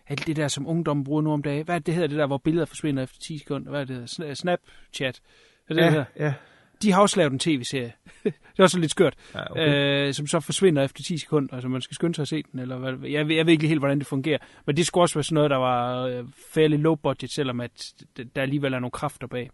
alt 0.09 0.27
det 0.27 0.37
der, 0.37 0.49
som 0.49 0.67
ungdommen 0.67 1.05
bruger 1.05 1.23
nu 1.23 1.33
om 1.33 1.43
dagen. 1.43 1.65
Hvad 1.65 1.75
er 1.75 1.79
det, 1.79 1.87
det 1.87 1.95
hedder, 1.95 2.09
det 2.09 2.19
der, 2.19 2.27
hvor 2.27 2.39
billeder 2.39 2.67
forsvinder 2.67 3.03
efter 3.03 3.19
10 3.21 3.39
sekunder? 3.39 3.71
Hvad 3.71 3.81
er 3.81 3.85
det, 3.85 4.15
det 4.19 4.39
Snapchat. 4.39 5.21
Er 5.69 5.75
det, 5.75 5.77
det 5.77 5.83
Ja, 5.83 5.91
hedder? 5.91 6.05
ja. 6.19 6.35
De 6.83 6.93
har 6.93 7.01
også 7.01 7.17
lavet 7.17 7.33
en 7.33 7.39
tv-serie. 7.39 7.93
det 8.25 8.59
er 8.59 8.63
også 8.63 8.79
lidt 8.79 8.91
skørt. 8.91 9.15
Ja, 9.35 9.51
okay. 9.51 10.09
øh, 10.09 10.15
som 10.15 10.27
så 10.27 10.41
forsvinder 10.41 10.85
efter 10.85 11.03
10 11.03 11.19
sekunder. 11.19 11.55
Altså, 11.55 11.69
man 11.69 11.81
skal 11.81 11.95
skynde 11.95 12.15
sig 12.15 12.23
at 12.23 12.29
se 12.29 12.43
den. 12.53 12.61
Eller 12.61 12.79
hvad, 12.79 13.11
jeg, 13.11 13.29
ved, 13.29 13.37
jeg 13.37 13.47
ved 13.47 13.53
ikke 13.53 13.67
helt, 13.67 13.81
hvordan 13.81 13.99
det 13.99 14.07
fungerer. 14.07 14.39
Men 14.67 14.77
det 14.77 14.87
skulle 14.87 15.05
også 15.05 15.15
være 15.15 15.25
sådan 15.25 15.35
noget, 15.35 15.51
der 15.51 15.57
var 15.57 16.03
øh, 16.07 16.25
fairly 16.55 16.77
low 16.77 16.95
budget, 16.95 17.31
selvom 17.31 17.61
at 17.61 17.93
der 18.35 18.43
alligevel 18.43 18.75
er 18.75 18.79
nogle 18.79 18.91
kræfter 18.91 19.27
bag. 19.27 19.51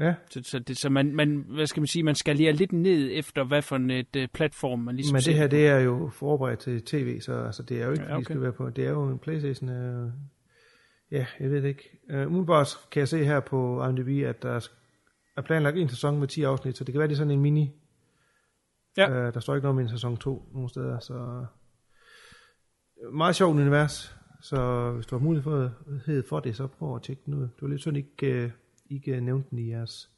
Ja. 0.00 0.14
Så, 0.30 0.40
så, 0.44 0.58
det, 0.58 0.78
så 0.78 0.90
man, 0.90 1.14
man, 1.14 1.44
hvad 1.48 1.66
skal 1.66 1.80
man 1.80 1.86
sige, 1.86 2.02
man 2.02 2.14
skal 2.14 2.36
lige 2.36 2.52
lidt 2.52 2.72
ned 2.72 3.10
efter, 3.12 3.44
hvad 3.44 3.62
for 3.62 3.76
et 3.76 4.16
uh, 4.16 4.22
platform 4.34 4.78
man 4.78 4.96
ligesom 4.96 5.14
Men 5.14 5.22
ser 5.22 5.32
det 5.32 5.40
her, 5.40 5.46
det 5.46 5.66
er 5.68 5.78
jo 5.78 6.10
forberedt 6.12 6.60
til 6.60 6.82
tv, 6.82 7.20
så 7.20 7.32
altså, 7.32 7.62
det 7.62 7.80
er 7.82 7.86
jo 7.86 7.92
ikke, 7.92 8.04
Ja, 8.04 8.16
okay. 8.16 8.24
skal 8.24 8.40
være 8.40 8.52
på. 8.52 8.70
Det 8.70 8.86
er 8.86 8.90
jo 8.90 9.08
en 9.08 9.18
Playstation. 9.18 9.70
Øh, 9.70 10.10
ja, 11.10 11.26
jeg 11.40 11.50
ved 11.50 11.62
det 11.62 11.68
ikke. 11.68 11.98
Uh, 12.14 12.26
umiddelbart 12.26 12.68
kan 12.90 13.00
jeg 13.00 13.08
se 13.08 13.24
her 13.24 13.40
på 13.40 13.88
IMDb, 13.88 14.24
at 14.26 14.42
der 14.42 14.68
er 15.36 15.42
planlagt 15.42 15.76
en 15.76 15.88
sæson 15.88 16.18
med 16.18 16.28
10 16.28 16.42
afsnit, 16.42 16.76
så 16.76 16.84
det 16.84 16.92
kan 16.92 16.98
være, 16.98 17.08
det 17.08 17.14
er 17.14 17.16
sådan 17.16 17.30
en 17.30 17.40
mini. 17.40 17.72
Ja. 18.96 19.10
Uh, 19.28 19.34
der 19.34 19.40
står 19.40 19.54
ikke 19.54 19.64
noget 19.64 19.76
med 19.76 19.84
en 19.84 19.90
sæson 19.90 20.16
2 20.16 20.48
nogle 20.52 20.68
steder, 20.68 20.98
så 20.98 21.44
meget 23.12 23.36
sjovt 23.36 23.60
univers. 23.60 24.16
Så 24.40 24.90
hvis 24.90 25.06
du 25.06 25.18
har 25.18 25.24
mulighed 25.24 26.22
for 26.28 26.40
det, 26.40 26.56
så 26.56 26.66
prøv 26.66 26.96
at 26.96 27.02
tjekke 27.02 27.22
den 27.26 27.34
ud. 27.34 27.42
Det 27.42 27.62
var 27.62 27.68
lidt 27.68 27.80
synd, 27.80 27.96
ikke, 27.96 28.44
uh, 28.44 28.50
ikke 28.90 29.20
nævnte 29.20 29.50
den 29.50 29.58
i 29.58 29.70
jeres 29.70 30.10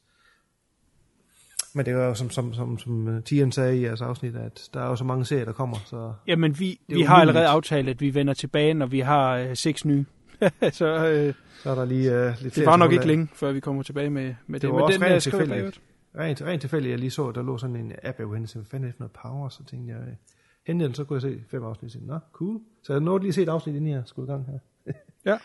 men 1.73 1.85
det 1.85 1.93
er 1.93 2.05
jo 2.05 2.13
som, 2.13 2.29
som, 2.29 2.53
som, 2.53 2.79
som 2.79 3.23
Tian 3.23 3.51
sagde 3.51 3.77
i 3.77 3.83
jeres 3.83 4.01
afsnit, 4.01 4.35
at 4.35 4.69
der 4.73 4.81
er 4.81 4.87
jo 4.87 4.95
så 4.95 5.03
mange 5.03 5.25
serier, 5.25 5.45
der 5.45 5.51
kommer. 5.51 5.77
Så 5.85 6.13
Jamen, 6.27 6.59
vi, 6.59 6.79
vi 6.87 7.01
har 7.01 7.15
allerede 7.15 7.47
aftalt, 7.47 7.89
at 7.89 8.01
vi 8.01 8.13
vender 8.13 8.33
tilbage, 8.33 8.73
når 8.73 8.85
vi 8.85 8.99
har 8.99 9.37
øh, 9.37 9.55
seks 9.55 9.85
nye. 9.85 10.05
så 10.79 11.07
øh, 11.07 11.33
så 11.63 11.69
er 11.69 11.75
der 11.75 11.85
lige 11.85 12.13
øh, 12.13 12.33
lidt 12.41 12.55
det 12.55 12.65
var 12.65 12.77
nok 12.77 12.91
at 12.91 12.93
ikke 12.93 13.07
længe, 13.07 13.27
før 13.33 13.51
vi 13.51 13.59
kommer 13.59 13.83
tilbage 13.83 14.09
med, 14.09 14.35
med 14.47 14.59
det. 14.59 14.61
Det 14.61 14.69
var 14.69 14.75
Men 14.75 14.83
også 14.83 14.99
den 14.99 15.03
er 15.03 15.13
rent 15.13 15.23
tilfældigt. 15.23 15.81
Rent, 16.17 16.41
rent 16.41 16.61
tilfældigt, 16.61 16.91
jeg 16.91 16.99
lige 16.99 17.11
så, 17.11 17.31
der 17.31 17.43
lå 17.43 17.57
sådan 17.57 17.75
en 17.75 17.91
app, 18.03 18.19
jeg 18.19 18.27
kunne 18.27 18.37
hente, 18.37 18.55
hvad 18.55 18.65
fanden 18.65 18.89
er 18.89 18.93
noget 18.99 19.11
power, 19.11 19.49
så 19.49 19.63
tænkte 19.63 19.93
jeg, 19.93 20.01
øh, 20.01 20.13
hentede 20.67 20.87
den, 20.87 20.95
så 20.95 21.03
kunne 21.03 21.15
jeg 21.15 21.21
se 21.21 21.43
fem 21.51 21.63
afsnit, 21.63 22.07
nå, 22.07 22.19
cool. 22.33 22.59
Så 22.83 22.93
jeg 22.93 22.99
nåede 22.99 23.21
lige 23.21 23.29
at 23.29 23.35
se 23.35 23.41
et 23.41 23.49
afsnit, 23.49 23.75
inden 23.75 23.91
jeg 23.91 24.03
skulle 24.05 24.27
i 24.27 24.31
gang 24.31 24.45
her. 24.45 24.59
Ja. 25.25 25.37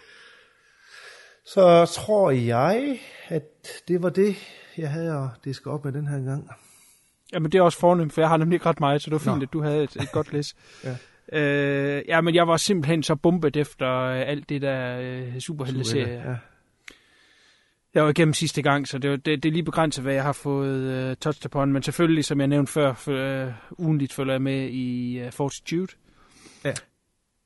Så 1.46 1.86
tror 1.94 2.30
jeg, 2.30 2.98
at 3.28 3.42
det 3.88 4.02
var 4.02 4.08
det, 4.08 4.36
jeg 4.76 4.90
havde 4.90 5.12
at 5.12 5.28
diske 5.44 5.70
op 5.70 5.84
med 5.84 5.92
den 5.92 6.06
her 6.06 6.24
gang. 6.24 6.50
Jamen, 7.32 7.52
det 7.52 7.58
er 7.58 7.62
også 7.62 7.78
fornemt, 7.78 8.12
for 8.12 8.20
jeg 8.20 8.28
har 8.28 8.36
nemlig 8.36 8.56
ikke 8.56 8.66
ret 8.66 8.80
meget, 8.80 9.02
så 9.02 9.10
det 9.10 9.12
var 9.12 9.18
fint, 9.18 9.36
Nå. 9.36 9.42
at 9.42 9.52
du 9.52 9.62
havde 9.62 9.82
et, 9.82 9.96
et 9.96 10.12
godt 10.12 10.32
læs. 10.32 10.54
Ja. 10.84 10.96
Øh, 11.32 12.02
ja, 12.08 12.20
men 12.20 12.34
jeg 12.34 12.48
var 12.48 12.56
simpelthen 12.56 13.02
så 13.02 13.14
bumpet 13.14 13.56
efter 13.56 14.00
øh, 14.00 14.22
alt 14.26 14.48
det 14.48 14.62
der 14.62 14.98
øh, 15.00 15.38
superhelteserie. 15.38 16.22
Ja. 16.28 16.36
Jeg 17.94 18.02
var 18.02 18.10
igennem 18.10 18.34
sidste 18.34 18.62
gang, 18.62 18.88
så 18.88 18.98
det, 18.98 19.10
var, 19.10 19.16
det, 19.16 19.42
det 19.42 19.48
er 19.48 19.52
lige 19.52 19.64
begrænset, 19.64 20.04
hvad 20.04 20.14
jeg 20.14 20.22
har 20.22 20.32
fået 20.32 20.82
øh, 20.82 21.16
touched 21.16 21.46
upon. 21.46 21.72
Men 21.72 21.82
selvfølgelig, 21.82 22.24
som 22.24 22.40
jeg 22.40 22.48
nævnte 22.48 22.72
før, 22.72 22.94
for, 22.94 23.12
øh, 23.46 23.52
ugenligt 23.78 24.12
følger 24.12 24.34
jeg 24.34 24.42
med 24.42 24.68
i 24.68 25.18
øh, 25.18 25.32
Fortitude. 25.32 25.92
Ja. 26.64 26.72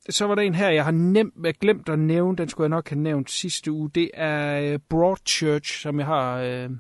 Så 0.09 0.27
var 0.27 0.35
der 0.35 0.43
en 0.43 0.55
her, 0.55 0.71
jeg 0.71 0.85
har 0.85 0.91
nemt, 0.91 1.35
jeg 1.45 1.55
glemt 1.55 1.89
at 1.89 1.99
nævne, 1.99 2.37
den 2.37 2.49
skulle 2.49 2.65
jeg 2.65 2.77
nok 2.77 2.89
have 2.89 3.01
nævnt 3.01 3.31
sidste 3.31 3.73
uge. 3.73 3.91
Det 3.95 4.11
er 4.15 4.73
øh, 4.73 4.79
Broadchurch, 4.89 5.81
som 5.81 5.99
jeg 5.99 6.07
har 6.07 6.39
øh, 6.39 6.71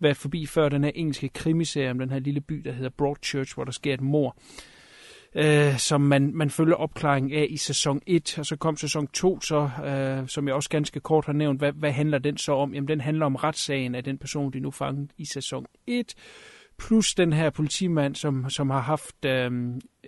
været 0.00 0.16
forbi 0.16 0.46
før, 0.46 0.68
den 0.68 0.84
her 0.84 0.90
engelske 0.94 1.28
krimiserie 1.28 1.90
om 1.90 1.98
den 1.98 2.10
her 2.10 2.18
lille 2.18 2.40
by, 2.40 2.54
der 2.54 2.72
hedder 2.72 2.90
Broadchurch, 2.90 3.54
hvor 3.54 3.64
der 3.64 3.72
sker 3.72 3.94
et 3.94 4.00
mor 4.00 4.36
øh, 5.34 5.78
som 5.78 6.00
man, 6.00 6.34
man 6.34 6.50
følger 6.50 6.74
opklaringen 6.74 7.32
af 7.32 7.46
i 7.50 7.56
sæson 7.56 8.00
1, 8.06 8.38
og 8.38 8.46
så 8.46 8.56
kom 8.56 8.76
sæson 8.76 9.06
2, 9.06 9.40
så, 9.40 9.70
øh, 9.84 10.28
som 10.28 10.46
jeg 10.46 10.54
også 10.54 10.68
ganske 10.68 11.00
kort 11.00 11.26
har 11.26 11.32
nævnt, 11.32 11.58
hvad, 11.58 11.72
hvad 11.72 11.92
handler 11.92 12.18
den 12.18 12.36
så 12.36 12.52
om? 12.52 12.74
Jamen, 12.74 12.88
den 12.88 13.00
handler 13.00 13.26
om 13.26 13.36
retssagen 13.36 13.94
af 13.94 14.04
den 14.04 14.18
person, 14.18 14.52
de 14.52 14.60
nu 14.60 14.70
fanget 14.70 15.10
i 15.18 15.24
sæson 15.24 15.66
1, 15.86 16.14
plus 16.78 17.14
den 17.14 17.32
her 17.32 17.50
politimand, 17.50 18.14
som, 18.14 18.50
som 18.50 18.70
har 18.70 18.80
haft 18.80 19.24
øh, 19.24 19.52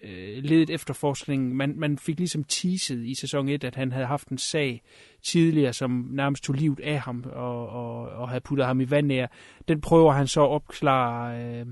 øh, 0.02 0.42
ledet 0.42 0.70
efterforskningen. 0.70 1.56
Man, 1.56 1.74
man 1.76 1.98
fik 1.98 2.18
ligesom 2.18 2.44
teaset 2.44 3.04
i 3.04 3.14
sæson 3.14 3.48
1, 3.48 3.64
at 3.64 3.74
han 3.74 3.92
havde 3.92 4.06
haft 4.06 4.28
en 4.28 4.38
sag 4.38 4.82
tidligere, 5.22 5.72
som 5.72 6.08
nærmest 6.10 6.44
tog 6.44 6.54
livet 6.54 6.80
af 6.80 7.00
ham 7.00 7.24
og, 7.32 7.68
og, 7.68 8.08
og 8.08 8.28
havde 8.28 8.40
puttet 8.40 8.66
ham 8.66 8.80
i 8.80 8.90
vandære. 8.90 9.28
Den 9.68 9.80
prøver 9.80 10.12
han 10.12 10.26
så 10.26 10.42
at 10.42 10.50
opklare 10.50 11.42
øh, 11.42 11.66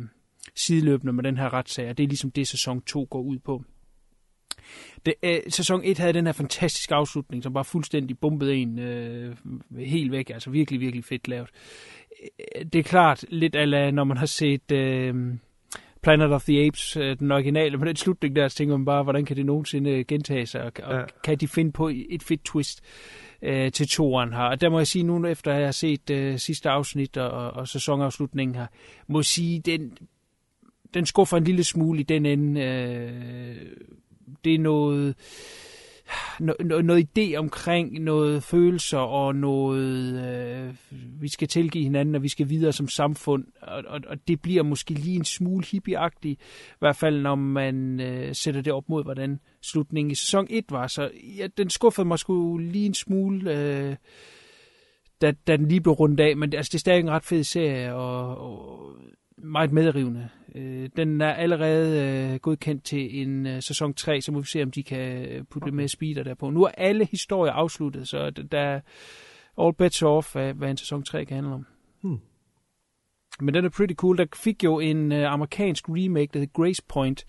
sideløbende 0.56 1.12
med 1.12 1.24
den 1.24 1.36
her 1.36 1.52
retssag, 1.52 1.88
og 1.88 1.98
det 1.98 2.04
er 2.04 2.08
ligesom 2.08 2.30
det, 2.30 2.48
sæson 2.48 2.82
2 2.82 3.06
går 3.10 3.20
ud 3.20 3.38
på. 3.38 3.64
Det, 5.06 5.14
øh, 5.22 5.38
sæson 5.48 5.80
1 5.84 5.98
havde 5.98 6.12
den 6.12 6.26
her 6.26 6.32
fantastiske 6.32 6.94
afslutning, 6.94 7.42
som 7.42 7.52
bare 7.52 7.64
fuldstændig 7.64 8.18
bumpede 8.18 8.54
en 8.54 8.78
øh, 8.78 9.36
helt 9.78 10.12
væk. 10.12 10.30
Altså 10.30 10.50
virkelig, 10.50 10.80
virkelig 10.80 11.04
fedt 11.04 11.28
lavet. 11.28 11.48
Øh, 12.56 12.64
Det 12.64 12.74
er 12.78 12.82
klart 12.82 13.24
lidt 13.28 13.56
ala, 13.56 13.90
når 13.90 14.04
man 14.04 14.16
har 14.16 14.26
set 14.26 14.72
øh, 14.72 15.14
Planet 16.02 16.32
of 16.32 16.44
the 16.44 16.66
Apes, 16.66 16.96
øh, 16.96 17.18
den 17.18 17.32
originale, 17.32 17.76
men 17.76 17.86
den 17.86 17.96
slutning 17.96 18.36
der, 18.36 18.48
så 18.48 18.56
tænker 18.56 18.76
man 18.76 18.84
bare, 18.84 19.02
hvordan 19.02 19.24
kan 19.24 19.36
det 19.36 19.46
nogensinde 19.46 20.04
gentage 20.04 20.46
sig, 20.46 20.62
og, 20.62 20.72
og 20.82 20.94
Ja. 20.98 21.04
kan 21.24 21.38
de 21.38 21.48
finde 21.48 21.72
på 21.72 21.88
et 22.08 22.22
fedt 22.22 22.44
twist 22.44 22.82
øh, 23.42 23.72
til 23.72 23.88
toeren 23.88 24.32
her. 24.32 24.42
Og 24.42 24.60
der 24.60 24.68
må 24.68 24.78
jeg 24.78 24.86
sige, 24.86 25.02
nu 25.02 25.26
efter 25.26 25.52
at 25.52 25.58
jeg 25.58 25.66
har 25.66 25.72
set 25.72 26.10
øh, 26.10 26.38
sidste 26.38 26.70
afsnit 26.70 27.16
og, 27.16 27.30
og, 27.30 27.50
og 27.50 27.68
sæsonafslutningen 27.68 28.54
her, 28.54 28.66
må 29.08 29.18
jeg 29.18 29.24
sige, 29.24 29.60
den, 29.60 29.96
den 30.94 31.06
skuffer 31.06 31.36
en 31.36 31.44
lille 31.44 31.64
smule 31.64 32.00
i 32.00 32.02
den 32.02 32.26
ende. 32.26 32.60
Øh, 32.60 33.66
det 34.44 34.54
er 34.54 34.58
noget, 34.58 35.14
no, 36.40 36.52
no, 36.60 36.80
noget 36.80 37.08
idé 37.18 37.36
omkring 37.36 38.00
noget 38.00 38.42
følelser 38.42 38.98
og 38.98 39.34
noget, 39.34 40.24
øh, 40.24 40.74
vi 41.20 41.28
skal 41.28 41.48
tilgive 41.48 41.84
hinanden, 41.84 42.14
og 42.14 42.22
vi 42.22 42.28
skal 42.28 42.48
videre 42.48 42.72
som 42.72 42.88
samfund, 42.88 43.44
og, 43.62 43.82
og, 43.86 44.00
og 44.06 44.28
det 44.28 44.42
bliver 44.42 44.62
måske 44.62 44.94
lige 44.94 45.16
en 45.16 45.24
smule 45.24 45.64
hippieagtigt, 45.72 46.40
i 46.40 46.78
hvert 46.78 46.96
fald 46.96 47.22
når 47.22 47.34
man 47.34 48.00
øh, 48.00 48.34
sætter 48.34 48.60
det 48.60 48.72
op 48.72 48.88
mod, 48.88 49.04
hvordan 49.04 49.40
slutningen 49.62 50.10
i 50.10 50.14
sæson 50.14 50.46
1 50.50 50.64
var. 50.70 50.86
Så 50.86 51.10
ja, 51.38 51.46
den 51.56 51.70
skuffede 51.70 52.08
mig 52.08 52.18
sgu 52.18 52.58
lige 52.58 52.86
en 52.86 52.94
smule, 52.94 53.50
øh, 53.50 53.96
da, 55.20 55.32
da 55.46 55.56
den 55.56 55.68
lige 55.68 55.80
blev 55.80 55.92
rundt 55.94 56.20
af, 56.20 56.36
men 56.36 56.54
altså, 56.54 56.70
det 56.70 56.74
er 56.74 56.80
stadig 56.80 57.00
en 57.00 57.10
ret 57.10 57.24
fed 57.24 57.44
serie, 57.44 57.94
og, 57.94 58.38
og 58.38 58.96
meget 59.38 59.72
medrivende. 59.72 60.28
Øh, 60.54 60.88
den 60.96 61.20
er 61.20 61.32
allerede 61.32 62.30
øh, 62.32 62.38
godkendt 62.38 62.84
til 62.84 63.20
en 63.22 63.46
øh, 63.46 63.62
sæson 63.62 63.94
3, 63.94 64.20
så 64.20 64.32
må 64.32 64.40
vi 64.40 64.46
se, 64.46 64.62
om 64.62 64.70
de 64.70 64.82
kan 64.82 65.46
putte 65.50 65.66
lidt 65.66 65.74
mere 65.74 65.88
speeder 65.88 66.22
der 66.22 66.34
på. 66.34 66.50
Nu 66.50 66.62
er 66.62 66.68
alle 66.68 67.04
historier 67.04 67.52
afsluttet, 67.52 68.08
så 68.08 68.30
der 68.30 68.60
er 68.60 68.80
all 69.58 69.74
bets 69.74 70.02
off, 70.02 70.32
hvad, 70.32 70.54
hvad 70.54 70.70
en 70.70 70.76
sæson 70.76 71.02
3 71.02 71.24
kan 71.24 71.34
handle 71.34 71.54
om. 71.54 71.66
Hmm. 72.00 72.18
Men 73.40 73.54
den 73.54 73.64
er 73.64 73.68
pretty 73.68 73.94
cool. 73.94 74.18
Der 74.18 74.26
fik 74.34 74.64
jo 74.64 74.78
en 74.78 75.12
øh, 75.12 75.32
amerikansk 75.32 75.88
remake, 75.88 76.30
der 76.32 76.38
hedder 76.38 76.62
Grace 76.62 76.82
Point, 76.88 77.24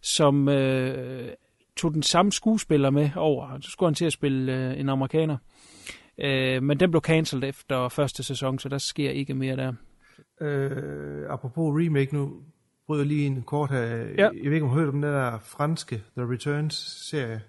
som 0.00 0.48
øh, 0.48 1.28
tog 1.76 1.94
den 1.94 2.02
samme 2.02 2.32
skuespiller 2.32 2.90
med 2.90 3.10
over. 3.16 3.60
Så 3.60 3.70
skulle 3.70 3.88
han 3.88 3.94
til 3.94 4.04
at 4.04 4.12
spille 4.12 4.52
øh, 4.52 4.80
en 4.80 4.88
amerikaner. 4.88 5.36
Øh, 6.18 6.62
men 6.62 6.80
den 6.80 6.90
blev 6.90 7.02
cancelled 7.02 7.48
efter 7.48 7.88
første 7.88 8.22
sæson, 8.22 8.58
så 8.58 8.68
der 8.68 8.78
sker 8.78 9.10
ikke 9.10 9.34
mere 9.34 9.56
der. 9.56 9.72
Øh, 10.40 11.26
apropos 11.30 11.80
remake 11.82 12.14
nu, 12.14 12.42
bryder 12.86 13.02
jeg 13.02 13.08
lige 13.08 13.26
en 13.26 13.42
kort 13.42 13.70
her. 13.70 13.80
Ja. 13.80 14.16
Jeg 14.16 14.30
ved 14.32 14.52
ikke, 14.52 14.62
om 14.62 14.68
du 14.70 14.74
har 14.74 14.80
hørt 14.80 14.88
om 14.88 14.94
den 14.94 15.02
der 15.02 15.38
franske 15.38 16.02
The 16.16 16.32
Returns-serie, 16.32 17.42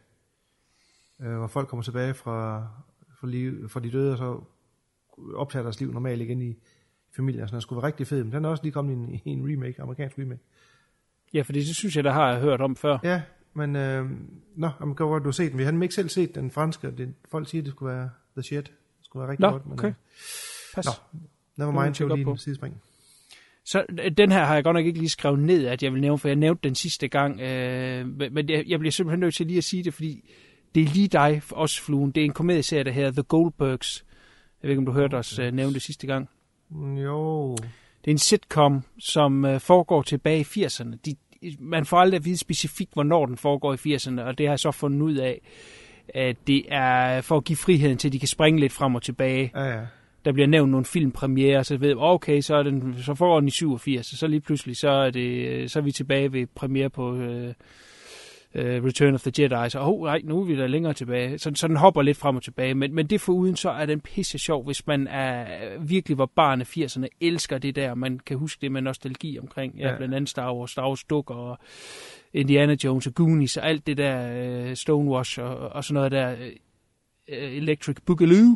øh, 1.22 1.38
hvor 1.38 1.48
folk 1.48 1.68
kommer 1.68 1.84
tilbage 1.84 2.14
fra, 2.14 2.68
fra, 3.20 3.28
liv, 3.28 3.70
fra 3.70 3.80
de 3.80 3.92
døde, 3.92 4.12
og 4.12 4.18
så 4.18 4.40
optager 5.36 5.64
deres 5.64 5.80
liv 5.80 5.92
normalt 5.94 6.22
igen 6.22 6.42
i 6.42 6.56
familien. 7.16 7.42
og 7.44 7.48
Sådan, 7.48 7.56
noget. 7.56 7.64
skulle 7.64 7.78
være 7.78 7.88
rigtig 7.88 8.08
fed, 8.08 8.24
men 8.24 8.34
den 8.34 8.46
er 8.46 8.50
også 8.50 8.64
lige 8.64 8.74
kommet 8.74 8.94
i 8.94 8.96
en, 8.96 9.22
i 9.26 9.30
en 9.30 9.52
remake, 9.52 9.82
amerikansk 9.82 10.20
remake. 10.20 10.42
Ja, 11.34 11.42
fordi 11.42 11.60
det 11.60 11.76
synes 11.76 11.96
jeg, 11.96 12.04
der 12.04 12.12
har 12.12 12.32
jeg 12.32 12.42
hørt 12.42 12.62
om 12.62 12.76
før. 12.76 12.98
Ja, 13.04 13.22
men 13.54 13.76
øh, 13.76 14.10
nå, 14.56 14.70
jamen, 14.80 14.96
godt, 14.96 15.24
du 15.24 15.28
har 15.28 15.32
set 15.32 15.52
den. 15.52 15.60
Vi 15.60 15.64
har 15.64 15.82
ikke 15.82 15.96
selv 15.96 16.10
set 16.10 16.36
den 16.36 16.52
franske, 16.52 16.92
det, 16.92 17.14
folk 17.32 17.50
siger, 17.50 17.62
det 17.62 17.72
skulle 17.72 17.94
være 17.94 18.10
the 18.36 18.44
shit. 18.44 18.66
Det 18.66 19.06
skulle 19.06 19.22
være 19.22 19.32
rigtig 19.32 19.42
Nå, 19.46 19.52
godt. 19.52 19.66
Men, 19.66 19.74
okay. 19.74 19.88
øh, 19.88 19.94
Pas. 20.76 20.86
Nå, 20.86 20.92
never 21.58 21.84
mind, 21.84 21.96
det 21.96 22.10
var 22.10 22.16
lige 22.16 22.26
på. 22.26 22.36
sidespring. 22.36 22.82
Så 23.66 23.86
øh, 24.04 24.12
den 24.12 24.32
her 24.32 24.46
har 24.46 24.54
jeg 24.54 24.64
godt 24.64 24.76
nok 24.76 24.86
ikke 24.86 25.00
lige 25.00 25.10
skrevet 25.10 25.40
ned, 25.40 25.66
at 25.66 25.84
jeg 25.84 25.94
vil 25.94 26.02
nævne, 26.02 26.18
for 26.20 26.28
jeg 26.28 26.36
nævnte 26.36 26.68
den 26.68 26.76
sidste 26.76 27.08
gang. 27.08 27.42
Øh, 27.42 28.08
men 28.32 28.50
jeg, 28.50 28.64
jeg 28.68 28.80
bliver 28.80 28.92
simpelthen 28.92 29.20
nødt 29.20 29.36
til 29.36 29.46
lige 29.46 29.58
at 29.58 29.64
sige 29.64 29.84
det, 29.84 29.94
fordi 29.94 30.30
det 30.76 30.84
er 30.84 30.88
lige 30.88 31.08
dig, 31.08 31.42
også 31.52 31.82
fluen. 31.82 32.12
Det 32.12 32.22
er 32.22 32.26
en 32.26 32.34
komedieserie, 32.34 32.84
der 32.84 32.92
hedder 32.92 33.12
The 33.12 33.24
Goldbergs. 33.24 34.06
Jeg 34.62 34.68
ved 34.68 34.70
ikke, 34.70 34.80
om 34.80 34.86
du 34.86 34.92
hørte 34.92 35.16
os 35.16 35.40
øh, 35.40 35.54
nævne 35.54 35.74
det 35.74 35.82
sidste 35.82 36.08
gang. 36.08 36.30
Jo, 37.04 37.52
Det 37.56 38.08
er 38.08 38.12
en 38.12 38.18
sitcom, 38.18 38.82
som 39.00 39.46
øh, 39.46 39.60
foregår 39.60 40.02
tilbage 40.02 40.40
i 40.40 40.66
80'erne. 40.66 40.98
De, 41.06 41.16
man 41.60 41.86
får 41.86 41.98
aldrig 41.98 42.18
at 42.18 42.26
vide 42.26 42.38
specifikt, 42.38 42.94
hvornår 42.94 43.26
den 43.26 43.38
foregår 43.38 43.74
i 43.74 43.96
80'erne, 43.96 44.22
og 44.22 44.38
det 44.38 44.46
har 44.46 44.52
jeg 44.52 44.60
så 44.60 44.72
fundet 44.72 45.02
ud 45.02 45.16
af, 45.16 45.42
at 46.14 46.38
det 46.48 46.64
er 46.68 47.22
for 47.22 47.38
at 47.38 47.44
give 47.44 47.58
friheden 47.58 47.98
til, 47.98 48.08
at 48.10 48.14
de 48.14 48.20
kan 48.20 48.28
springe 48.28 48.60
lidt 48.60 48.72
frem 48.72 48.96
og 48.96 49.02
tilbage. 49.02 49.52
ja, 49.56 49.64
ja. 49.64 49.86
Der 50.26 50.32
bliver 50.32 50.48
nævnt 50.48 50.72
nogle 50.72 50.86
filmpremiere, 50.86 51.64
så 51.64 51.78
ved 51.78 51.96
okay, 51.98 52.42
så, 52.42 52.56
er 52.56 52.64
den, 52.64 52.96
så 52.98 53.14
foregår 53.16 53.40
den 53.40 53.48
i 53.48 53.52
87, 53.52 54.12
og 54.12 54.18
så 54.18 54.28
lige 54.28 54.42
pludselig, 54.42 54.78
så 54.78 54.90
er, 54.90 55.10
det, 55.10 55.72
så 55.72 55.80
er 55.80 55.84
vi 55.84 55.92
tilbage 55.92 56.34
ved 56.34 56.48
premiere 56.56 56.90
på 56.90 57.16
øh, 57.16 57.54
øh, 58.56 58.84
Return 58.86 59.14
of 59.14 59.22
the 59.22 59.32
Jedi, 59.40 59.70
så 59.70 59.80
oh, 59.82 60.04
nej, 60.04 60.22
nu 60.24 60.42
er 60.42 60.46
vi 60.46 60.56
da 60.56 60.66
længere 60.68 60.94
tilbage. 60.94 61.38
Så, 61.38 61.52
så 61.56 61.68
den 61.68 61.76
hopper 61.76 62.02
lidt 62.02 62.18
frem 62.18 62.36
og 62.36 62.44
tilbage, 62.44 62.76
men, 62.76 62.96
men 62.96 63.08
det 63.08 63.22
foruden, 63.22 63.56
så 63.56 63.70
er 63.70 63.86
den 63.86 64.02
pisse 64.02 64.38
sjov, 64.40 64.66
hvis 64.66 64.88
man 64.88 65.08
er, 65.08 65.46
virkelig 65.80 66.18
var 66.18 66.30
barn 66.36 66.62
af 66.62 66.78
80'erne, 66.78 67.08
elsker 67.22 67.58
det 67.58 67.76
der, 67.76 67.96
man 67.96 68.20
kan 68.20 68.38
huske 68.38 68.62
det 68.62 68.72
med 68.72 68.82
nostalgi 68.82 69.40
omkring, 69.40 69.76
Ja. 69.78 69.90
ja. 69.90 69.98
blandt 69.98 70.16
andet 70.16 70.30
Star 70.30 70.54
Wars, 70.54 70.72
Star 70.72 70.88
Wars 70.88 71.04
Dukker 71.04 71.36
og 71.36 71.58
Indiana 72.34 72.76
Jones 72.84 73.08
og 73.08 73.14
Goonies 73.14 73.58
og 73.58 73.68
alt 73.68 73.88
det 73.88 73.98
der 73.98 74.32
øh, 74.34 74.76
Stonewash 74.76 75.40
og, 75.40 75.58
og 75.58 75.84
sådan 75.84 75.94
noget 75.94 76.12
der 76.12 76.32
øh, 76.32 76.52
Electric 77.28 77.96
Boogaloo, 78.06 78.56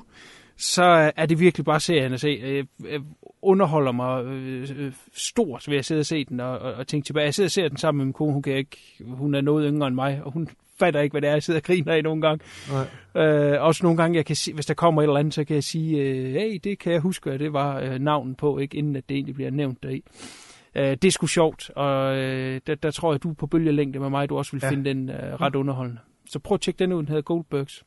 så 0.60 1.12
er 1.16 1.26
det 1.26 1.40
virkelig 1.40 1.66
bare 1.66 1.80
serien 1.80 2.14
at 2.14 2.20
se. 2.20 2.28
Øh, 2.28 2.66
øh, 2.86 3.00
underholder 3.42 3.92
mig 3.92 4.24
øh, 4.26 4.94
stort 5.14 5.66
ved 5.70 5.78
at 5.78 5.86
sidde 5.86 6.00
og 6.00 6.06
se 6.06 6.26
den 6.26 6.40
og, 6.40 6.60
og, 6.60 6.74
og 6.74 6.88
tænke 6.88 7.06
tilbage. 7.06 7.26
Jeg 7.26 7.34
sidder 7.34 7.48
og 7.48 7.52
ser 7.52 7.68
den 7.68 7.78
sammen 7.78 7.98
med 7.98 8.06
min 8.06 8.14
kone, 8.14 8.34
hun, 8.34 8.42
kan 8.42 8.54
ikke, 8.54 8.78
hun 9.08 9.36
er 9.36 9.42
noget 9.42 9.72
yngre 9.74 9.88
end 9.88 9.96
mig, 9.96 10.22
og 10.24 10.32
hun 10.32 10.50
fatter 10.80 11.00
ikke, 11.02 11.14
hvad 11.14 11.22
det 11.22 11.28
er, 11.28 11.34
jeg 11.34 11.44
sidder 11.44 11.60
og 11.60 11.64
griner 11.64 11.94
af 11.94 12.04
nogle 12.04 12.22
gange. 12.22 12.46
Nej. 13.16 13.26
Øh, 13.26 13.62
også 13.64 13.84
nogle 13.84 13.98
gange, 13.98 14.18
jeg 14.18 14.26
kan 14.26 14.36
sige, 14.36 14.54
hvis 14.54 14.66
der 14.66 14.74
kommer 14.74 15.02
et 15.02 15.06
eller 15.06 15.20
andet, 15.20 15.34
så 15.34 15.44
kan 15.44 15.54
jeg 15.56 15.64
sige, 15.64 15.98
øh, 16.02 16.34
hey, 16.34 16.60
det 16.64 16.80
kan 16.80 16.94
jeg 16.94 17.02
huske, 17.02 17.32
at 17.32 17.40
det 17.40 17.54
var 17.54 17.80
øh, 17.80 18.00
navnet 18.00 18.38
på, 18.38 18.58
ikke 18.58 18.78
inden 18.78 18.96
at 18.96 19.10
det 19.10 19.16
egentlig 19.16 19.36
bliver 19.36 19.52
nævnt 19.52 19.84
deri. 19.84 20.04
Øh, 20.76 20.84
det 20.84 21.06
er 21.06 21.12
sgu 21.12 21.28
sjovt, 21.28 21.70
og 21.70 22.18
øh, 22.18 22.62
der, 22.68 22.76
der 22.76 22.92
tror 22.92 23.14
jeg, 23.14 23.24
du 23.24 23.30
er 23.30 23.34
på 23.34 23.48
bølgelængde 23.48 24.00
med 24.00 24.10
mig, 24.10 24.30
du 24.30 24.38
også 24.38 24.52
vil 24.52 24.62
Ja. 24.64 24.70
finde 24.70 24.90
den 24.90 25.10
øh, 25.10 25.16
ret 25.42 25.56
underholdende. 25.56 26.00
Så 26.30 26.40
prøv 26.40 26.56
at 26.56 26.62
tjekke 26.62 26.80
den 26.80 26.94
ud, 26.94 27.00
den 27.00 27.08
hedder 27.08 27.22
Goldbergs. 27.22 27.84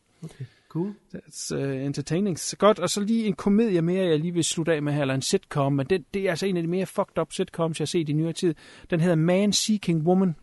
Cool. 0.73 0.95
That's 1.15 1.55
uh, 1.55 1.85
entertaining. 1.85 2.39
Så 2.39 2.57
godt, 2.57 2.79
og 2.79 2.91
så 2.91 3.01
lige 3.01 3.27
en 3.27 3.33
komedie 3.33 3.83
mere, 3.83 4.07
jeg 4.07 4.19
lige 4.19 4.35
vil 4.35 4.45
slutte 4.45 4.75
af 4.75 4.83
med 4.83 4.93
her, 4.93 5.01
eller 5.01 5.15
en 5.15 5.23
sitcom, 5.23 5.73
men 5.73 5.87
det, 5.87 6.15
det 6.15 6.27
er 6.27 6.31
altså 6.31 6.47
en 6.47 6.57
af 6.57 6.63
de 6.63 6.69
mere 6.69 6.87
fucked 6.87 7.19
up 7.19 7.33
sitcoms, 7.33 7.81
jeg 7.81 7.85
har 7.85 7.87
set 7.87 8.09
i 8.09 8.13
nyere 8.13 8.33
tid. 8.33 8.55
Den 8.91 9.01
hedder 9.01 9.17
Man 9.17 9.53
Seeking 9.53 10.03
Woman, 10.03 10.35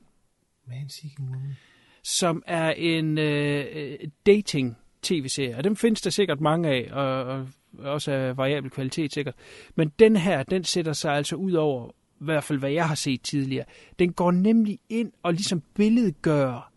Man 0.67 0.89
Seeking 0.89 1.29
Woman. 1.29 1.57
som 2.03 2.43
er 2.47 2.71
en 2.71 3.17
øh, 3.17 3.65
øh, 3.73 3.97
dating 4.25 4.77
tv-serie, 5.01 5.57
og 5.57 5.63
dem 5.63 5.75
findes 5.75 6.01
der 6.01 6.09
sikkert 6.09 6.41
mange 6.41 6.69
af, 6.69 6.89
og, 6.91 7.23
og 7.25 7.47
også 7.79 8.11
af 8.11 8.37
variabel 8.37 8.69
kvalitet 8.69 9.13
sikkert. 9.13 9.35
Men 9.75 9.91
den 9.99 10.15
her, 10.15 10.43
den 10.43 10.63
sætter 10.63 10.93
sig 10.93 11.13
altså 11.13 11.35
ud 11.35 11.53
over, 11.53 11.89
i 12.21 12.25
hvert 12.25 12.43
fald 12.43 12.59
hvad 12.59 12.71
jeg 12.71 12.87
har 12.87 12.95
set 12.95 13.21
tidligere. 13.21 13.65
Den 13.99 14.13
går 14.13 14.31
nemlig 14.31 14.79
ind 14.89 15.11
og 15.23 15.33
ligesom 15.33 15.63
billedgør 15.75 16.71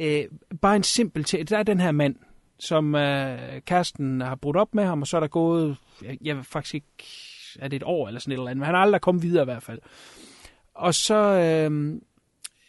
øh, 0.00 0.24
bare 0.60 0.76
en 0.76 0.82
simpel 0.82 1.24
ting. 1.24 1.48
Der 1.48 1.58
er 1.58 1.62
den 1.62 1.80
her 1.80 1.92
mand, 1.92 2.16
som 2.58 2.94
øh, 2.94 3.60
kæresten 3.66 4.20
har 4.20 4.34
brudt 4.34 4.56
op 4.56 4.74
med 4.74 4.84
ham, 4.84 5.00
og 5.00 5.06
så 5.06 5.16
er 5.16 5.20
der 5.20 5.28
gået, 5.28 5.76
jeg, 6.02 6.18
jeg 6.20 6.36
ved 6.36 6.44
faktisk 6.44 6.74
ikke, 6.74 7.04
er 7.58 7.68
det 7.68 7.76
et 7.76 7.82
år 7.86 8.08
eller 8.08 8.20
sådan 8.20 8.32
et 8.32 8.36
eller 8.36 8.50
andet, 8.50 8.58
men 8.58 8.66
han 8.66 8.74
har 8.74 8.82
aldrig 8.82 9.00
kommet 9.00 9.22
videre 9.22 9.42
i 9.42 9.44
hvert 9.44 9.62
fald. 9.62 9.78
Og 10.74 10.94
så 10.94 11.16
øh, 11.16 12.00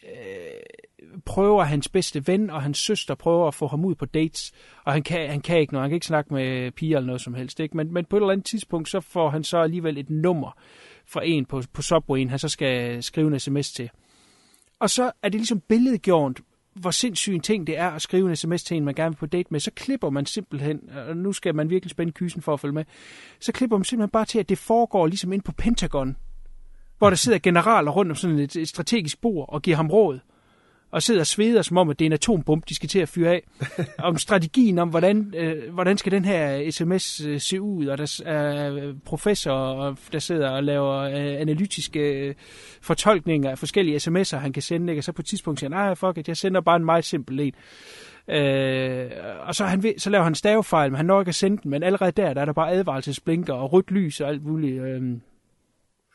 øh, 0.04 1.20
prøver 1.26 1.64
hans 1.64 1.90
bedste 1.90 2.28
ven 2.28 2.50
og 2.50 2.62
hans 2.62 2.78
søster 2.78 3.16
prøver 3.16 3.48
at 3.48 3.54
få 3.54 3.68
ham 3.68 3.86
ud 3.86 3.96
på 3.96 4.06
dates, 4.06 4.52
og 4.84 4.94
han 4.94 5.04
kan, 5.04 5.30
han 5.30 5.42
kan 5.42 5.60
ikke 5.60 5.74
noget, 5.74 5.84
han 5.84 5.90
kan 5.90 5.96
ikke 5.96 6.06
snakke 6.06 6.34
med 6.34 6.72
piger 6.72 6.98
eller 6.98 7.08
noget 7.08 7.22
som 7.22 7.34
helst, 7.34 7.60
ikke? 7.60 7.78
Men, 7.78 7.94
men 7.94 8.06
på 8.06 8.16
et 8.18 8.22
eller 8.22 8.32
andet 8.32 8.46
tidspunkt, 8.46 8.90
så 8.90 9.00
får 9.00 9.30
han 9.30 9.44
så 9.44 9.58
alligevel 9.58 9.98
et 9.98 10.10
nummer 10.10 10.58
fra 11.06 11.22
en 11.24 11.46
på, 11.46 11.62
på 11.74 11.82
Subwayen, 11.82 12.30
han 12.30 12.40
så 12.40 12.50
skal 12.50 13.04
skrive 13.04 13.28
en 13.28 13.40
sms 13.40 13.72
til. 13.72 13.90
Og 14.80 14.90
så 14.90 15.12
er 15.24 15.30
det 15.30 15.40
ligesom 15.40 15.60
billedgjort, 15.60 16.42
hvor 16.76 16.92
sindssyg 16.92 17.34
en 17.34 17.42
ting 17.42 17.68
det 17.68 17.78
er 17.78 17.90
at 17.90 18.02
skrive 18.02 18.30
en 18.30 18.36
sms 18.36 18.64
til 18.64 18.78
en, 18.78 18.86
man 18.86 18.94
gerne 18.94 19.12
vil 19.12 19.18
på 19.18 19.26
date 19.26 19.48
med, 19.52 19.60
så 19.60 19.72
klipper 19.76 20.10
man 20.10 20.26
simpelthen, 20.26 20.90
og 21.08 21.18
nu 21.18 21.34
skal 21.34 21.56
man 21.56 21.70
virkelig 21.70 21.92
spænde 21.92 22.12
kysen 22.12 22.42
for 22.42 22.54
at 22.54 22.60
følge 22.60 22.74
med, 22.74 22.86
så 23.40 23.52
klipper 23.52 23.78
man 23.78 23.84
simpelthen 23.84 24.10
bare 24.10 24.26
til, 24.26 24.40
at 24.40 24.50
det 24.50 24.58
foregår 24.58 25.08
ligesom 25.08 25.34
ind 25.34 25.42
på 25.42 25.52
Pentagon, 25.52 26.18
hvor 26.98 27.10
der 27.10 27.18
sidder 27.18 27.40
generaler 27.40 27.92
rundt 27.92 28.12
om 28.12 28.16
sådan 28.16 28.40
et, 28.40 28.56
et 28.56 28.68
strategisk 28.68 29.22
bord 29.22 29.46
og 29.50 29.62
giver 29.62 29.78
ham 29.78 29.92
råd, 29.92 30.20
og 30.96 31.04
sidder 31.04 31.22
og 31.22 31.28
sveder 31.28 31.62
som 31.62 31.78
om, 31.78 31.90
at 31.90 32.00
det 32.00 32.06
er 32.06 32.08
en 32.08 32.14
atombombe, 32.14 32.66
de 32.70 32.76
skal 32.76 32.90
til 32.90 33.00
at 33.00 33.10
fyre 33.10 33.30
af, 33.30 33.42
om 34.10 34.18
strategien 34.18 34.80
om, 34.80 34.90
hvordan, 34.90 35.34
øh, 35.38 35.74
hvordan 35.74 35.98
skal 35.98 36.12
den 36.12 36.26
her 36.26 36.72
sms 36.72 37.22
øh, 37.22 37.42
se 37.42 37.62
ud, 37.62 37.86
og 37.86 37.98
der 37.98 38.22
er 38.26 38.74
øh, 38.74 38.94
professorer, 39.06 39.96
der 40.12 40.20
sidder 40.20 40.50
og 40.50 40.64
laver 40.64 40.94
øh, 40.94 41.42
analytiske 41.42 42.00
øh, 42.00 42.36
fortolkninger 42.82 43.52
af 43.52 43.58
forskellige 43.58 43.98
sms'er, 43.98 44.38
han 44.38 44.54
kan 44.54 44.62
sende, 44.62 44.94
ikke? 44.94 45.00
og 45.00 45.04
så 45.04 45.12
på 45.12 45.22
et 45.22 45.26
tidspunkt 45.26 45.60
siger 45.60 45.70
han, 45.70 45.88
nej, 45.88 45.96
fuck 45.96 46.18
it, 46.18 46.28
jeg 46.28 46.38
sender 46.38 46.62
bare 46.62 46.76
en 46.76 46.86
meget 46.86 47.06
simpel 47.06 47.40
en. 47.40 47.54
Øh, 48.36 49.12
og 49.48 49.56
så, 49.56 49.66
han 49.66 49.84
ved, 49.84 49.94
så 49.98 50.10
laver 50.10 50.24
han 50.24 50.36
stavefejl, 50.36 50.92
men 50.92 50.98
han 50.98 51.06
når 51.06 51.22
ikke 51.22 51.30
at 51.30 51.36
sende 51.36 51.58
den, 51.64 51.72
men 51.72 51.84
allerede 51.84 52.12
der, 52.12 52.34
der 52.34 52.42
er 52.42 52.46
der 52.46 52.54
bare 52.54 52.72
advarselsblinker 52.72 53.54
og 53.54 53.74
rødt 53.74 53.92
lys 53.92 54.22
og 54.22 54.30
alt 54.30 54.46
muligt. 54.46 54.82
Øh, 54.82 55.02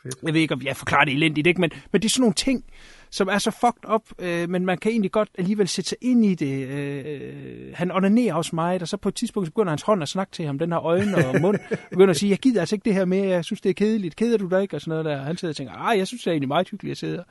Fedt. 0.02 0.14
jeg 0.22 0.34
ved 0.34 0.40
ikke, 0.40 0.54
om 0.54 0.62
jeg 0.64 0.76
forklarer 0.76 1.04
det 1.04 1.14
elendigt, 1.14 1.46
ikke? 1.46 1.60
Men, 1.60 1.70
men 1.92 2.02
det 2.02 2.08
er 2.08 2.10
sådan 2.10 2.20
nogle 2.20 2.34
ting, 2.34 2.64
som 3.10 3.28
er 3.28 3.38
så 3.38 3.50
fucked 3.50 3.94
up, 3.94 4.02
øh, 4.18 4.48
men 4.48 4.66
man 4.66 4.78
kan 4.78 4.92
egentlig 4.92 5.12
godt 5.12 5.28
alligevel 5.38 5.68
sætte 5.68 5.88
sig 5.88 5.98
ind 6.00 6.24
i 6.24 6.34
det. 6.34 6.68
Øh, 6.68 7.72
han 7.74 7.90
onanerer 7.90 8.34
også 8.34 8.54
meget, 8.54 8.82
og 8.82 8.88
så 8.88 8.96
på 8.96 9.08
et 9.08 9.14
tidspunkt 9.14 9.46
så 9.46 9.52
begynder 9.52 9.70
hans 9.70 9.82
hånd 9.82 10.02
at 10.02 10.08
snakke 10.08 10.32
til 10.32 10.44
ham, 10.44 10.58
den 10.58 10.72
har 10.72 10.80
øjne 10.80 11.26
og 11.26 11.40
mund, 11.40 11.58
og 11.70 11.78
begynder 11.90 12.10
at 12.10 12.16
sige, 12.16 12.30
jeg 12.30 12.38
gider 12.38 12.60
altså 12.60 12.74
ikke 12.74 12.84
det 12.84 12.94
her 12.94 13.04
mere, 13.04 13.28
jeg 13.28 13.44
synes, 13.44 13.60
det 13.60 13.70
er 13.70 13.74
kedeligt. 13.74 14.16
Keder 14.16 14.38
du 14.38 14.48
dig 14.48 14.62
ikke? 14.62 14.76
Og 14.76 14.80
sådan 14.80 14.90
noget 14.90 15.04
der. 15.04 15.22
Han 15.22 15.36
sidder 15.36 15.52
og 15.52 15.56
tænker, 15.56 15.74
ej, 15.74 15.94
jeg 15.98 16.06
synes, 16.06 16.22
det 16.22 16.30
er 16.30 16.32
egentlig 16.32 16.48
meget 16.48 16.68
hyggeligt 16.68 16.92
at 16.92 16.98
sidde 16.98 17.24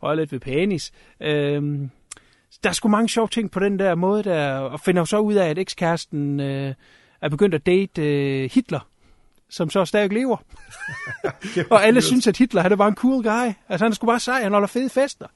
og 0.00 0.10
er 0.10 0.14
lidt 0.14 0.32
ved 0.32 0.40
penis. 0.40 0.92
Øh, 1.20 1.88
der 2.62 2.68
er 2.68 2.72
sgu 2.72 2.88
mange 2.88 3.08
sjove 3.08 3.28
ting 3.28 3.50
på 3.50 3.60
den 3.60 3.78
der 3.78 3.94
måde 3.94 4.22
der, 4.22 4.54
og 4.56 4.80
finder 4.80 5.04
så 5.04 5.18
ud 5.18 5.34
af, 5.34 5.48
at 5.48 5.58
ekskæresten 5.58 6.40
øh, 6.40 6.74
er 7.20 7.28
begyndt 7.28 7.54
at 7.54 7.66
date 7.66 8.02
øh, 8.02 8.50
Hitler, 8.52 8.88
som 9.50 9.70
så 9.70 9.84
stadig 9.84 10.12
lever. 10.12 10.36
og 11.70 11.86
alle 11.86 12.02
synes, 12.02 12.26
at 12.26 12.36
Hitler 12.36 12.62
han 12.62 12.78
bare 12.78 12.88
en 12.88 12.94
cool 12.94 13.22
guy. 13.22 13.52
Altså 13.68 13.84
han 13.84 13.94
sgu 13.94 14.06
bare 14.06 14.20
sej, 14.20 14.42
han 14.42 14.52
holder 14.52 14.68
fede 14.68 14.88
fester. 14.88 15.26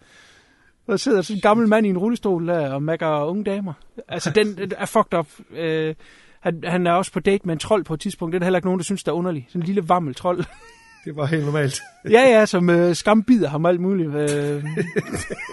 Og 0.86 0.92
der 0.92 0.96
sidder 0.96 1.22
sådan 1.22 1.36
en 1.36 1.40
gammel 1.40 1.68
mand 1.68 1.86
i 1.86 1.90
en 1.90 1.98
rullestol 1.98 2.48
der 2.48 2.70
og 2.70 2.82
mækker 2.82 3.24
unge 3.24 3.44
damer. 3.44 3.72
Altså 4.08 4.30
den 4.30 4.72
er 4.78 4.86
fucked 4.86 5.18
up. 5.18 5.28
Øh, 5.50 5.94
han, 6.40 6.62
han 6.64 6.86
er 6.86 6.92
også 6.92 7.12
på 7.12 7.20
date 7.20 7.46
med 7.46 7.52
en 7.52 7.58
trold 7.58 7.84
på 7.84 7.94
et 7.94 8.00
tidspunkt. 8.00 8.32
Det 8.32 8.36
er 8.36 8.38
der 8.38 8.46
heller 8.46 8.58
ikke 8.58 8.66
nogen, 8.66 8.78
der 8.78 8.84
synes, 8.84 9.04
der 9.04 9.12
er 9.12 9.16
underlig. 9.16 9.46
Sådan 9.48 9.62
en 9.62 9.66
lille 9.66 9.88
vammel 9.88 10.14
trold. 10.14 10.44
Det 11.04 11.16
var 11.16 11.26
helt 11.26 11.44
normalt. 11.44 11.80
ja, 12.10 12.38
ja, 12.38 12.46
som 12.46 12.70
øh, 12.70 12.94
skambider 12.94 13.48
ham 13.48 13.66
alt 13.66 13.80
muligt. 13.80 14.08
Øh, 14.08 14.64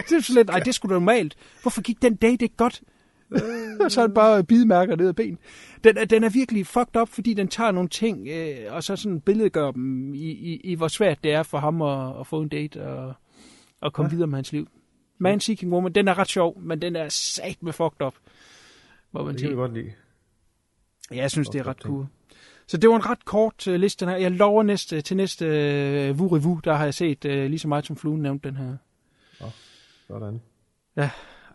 det 0.10 0.12
er 0.12 0.22
så 0.22 0.34
lidt, 0.34 0.50
ej, 0.50 0.60
det 0.60 0.76
sgu 0.76 0.88
da 0.88 0.94
normalt. 0.94 1.36
Hvorfor 1.62 1.82
gik 1.82 2.02
den 2.02 2.16
date 2.16 2.46
ikke 2.46 2.56
godt? 2.56 2.82
Og 3.80 3.92
så 3.92 4.02
er 4.02 4.08
det 4.08 4.14
bare 4.16 4.44
bidmærker 4.44 4.96
ned 4.96 5.08
ad 5.08 5.14
ben. 5.14 5.38
Den, 5.84 5.98
er- 5.98 6.06
den 6.06 6.24
er 6.24 6.30
virkelig 6.30 6.68
fucked 6.68 7.02
up, 7.02 7.10
fordi 7.10 7.34
den 7.34 7.48
tager 7.48 7.72
nogle 7.72 7.90
ting, 7.90 8.28
øh, 8.28 8.58
og 8.74 8.84
så 8.84 8.96
sådan 8.96 9.22
billedgør 9.22 9.72
dem 9.72 10.14
i, 10.14 10.30
i, 10.32 10.62
i, 10.64 10.76
hvor 10.76 10.88
svært 10.88 11.24
det 11.24 11.32
er 11.32 11.44
for 11.44 11.58
ham 11.58 11.82
at, 11.82 12.20
at 12.20 12.28
få 12.28 12.42
en 12.42 12.50
date 12.50 12.88
og, 12.88 13.14
og 13.82 13.94
komme 13.94 14.10
ja. 14.10 14.16
videre 14.16 14.28
med 14.28 14.38
hans 14.38 14.52
liv. 14.52 14.68
Man 15.18 15.40
Seeking 15.40 15.74
Woman, 15.74 15.92
den 15.94 16.08
er 16.08 16.18
ret 16.18 16.28
sjov, 16.28 16.62
men 16.62 16.82
den 16.82 16.96
er 16.96 17.10
sat 17.10 17.64
med 17.64 17.74
fucked 17.74 18.02
up. 18.06 18.16
Må 19.12 19.24
man 19.24 19.34
Det 19.34 19.42
kan 19.42 19.50
vi 19.50 19.56
godt 19.56 19.74
lide. 19.74 19.92
Ja, 21.12 21.16
jeg 21.16 21.32
synes, 21.32 21.50
det 21.50 21.60
er 21.60 21.68
ret 21.68 21.78
cool. 21.78 22.06
Så 22.68 22.78
det 22.78 22.90
var 22.90 22.96
en 22.96 23.10
ret 23.10 23.26
kort 23.26 23.68
uh, 23.68 23.74
liste 23.74 24.06
her. 24.06 24.16
Jeg 24.16 24.32
lover 24.32 24.64
næste, 24.64 25.02
til 25.02 25.18
næste 25.18 25.46
uh, 26.12 26.20
Vu 26.20 26.28
Revu, 26.28 26.60
der 26.64 26.74
har 26.74 26.84
jeg 26.84 26.94
set 26.94 27.26
uh, 27.26 27.32
lige 27.32 27.60
så 27.60 27.68
meget 27.68 27.86
som 27.86 27.96
fluen 27.96 28.22
nævnte 28.22 28.50
den 28.50 28.58
her. 28.58 28.78
Sådan. 30.08 30.42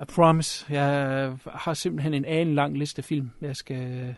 I 0.02 0.04
promise. 0.14 0.66
Jeg 0.68 1.32
har 1.54 1.74
simpelthen 1.74 2.14
en 2.14 2.24
ane 2.24 2.54
lang 2.54 2.78
liste 2.78 3.02
film, 3.02 3.30
jeg 3.40 3.56
skal, 3.56 4.14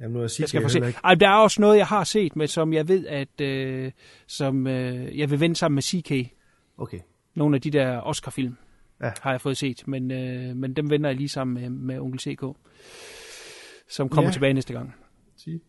Jamen, 0.00 0.12
nu 0.12 0.18
jeg, 0.20 0.22
jeg 0.22 0.30
skal 0.30 0.48
få 0.48 0.54
heller 0.54 0.68
se. 0.68 0.86
ikke. 0.86 1.00
Ej, 1.04 1.14
der 1.14 1.28
er 1.28 1.34
også 1.34 1.60
noget, 1.60 1.76
jeg 1.78 1.86
har 1.86 2.04
set, 2.04 2.36
med, 2.36 2.46
som 2.46 2.72
jeg 2.72 2.88
ved, 2.88 3.06
at 3.06 3.40
uh, 3.86 3.92
som, 4.26 4.66
uh, 4.66 5.18
jeg 5.18 5.30
vil 5.30 5.40
vende 5.40 5.56
sammen 5.56 5.74
med 5.74 5.82
CK. 5.82 6.34
Okay. 6.78 6.98
Nogle 7.34 7.56
af 7.56 7.60
de 7.62 7.70
der 7.70 8.00
Oscar-film 8.00 8.56
Ja. 9.02 9.10
har 9.20 9.30
jeg 9.30 9.40
fået 9.40 9.56
set, 9.56 9.82
men, 9.88 10.02
uh, 10.10 10.56
men 10.56 10.72
dem 10.76 10.90
vender 10.90 11.10
jeg 11.10 11.16
lige 11.16 11.28
sammen 11.28 11.62
med, 11.62 11.70
med 11.70 11.98
onkel 12.00 12.20
CK, 12.20 12.42
som 13.90 14.08
kommer 14.08 14.28
Ja. 14.28 14.32
tilbage 14.32 14.52
næste 14.54 14.72
gang. 14.72 14.94
Sige. 15.36 15.60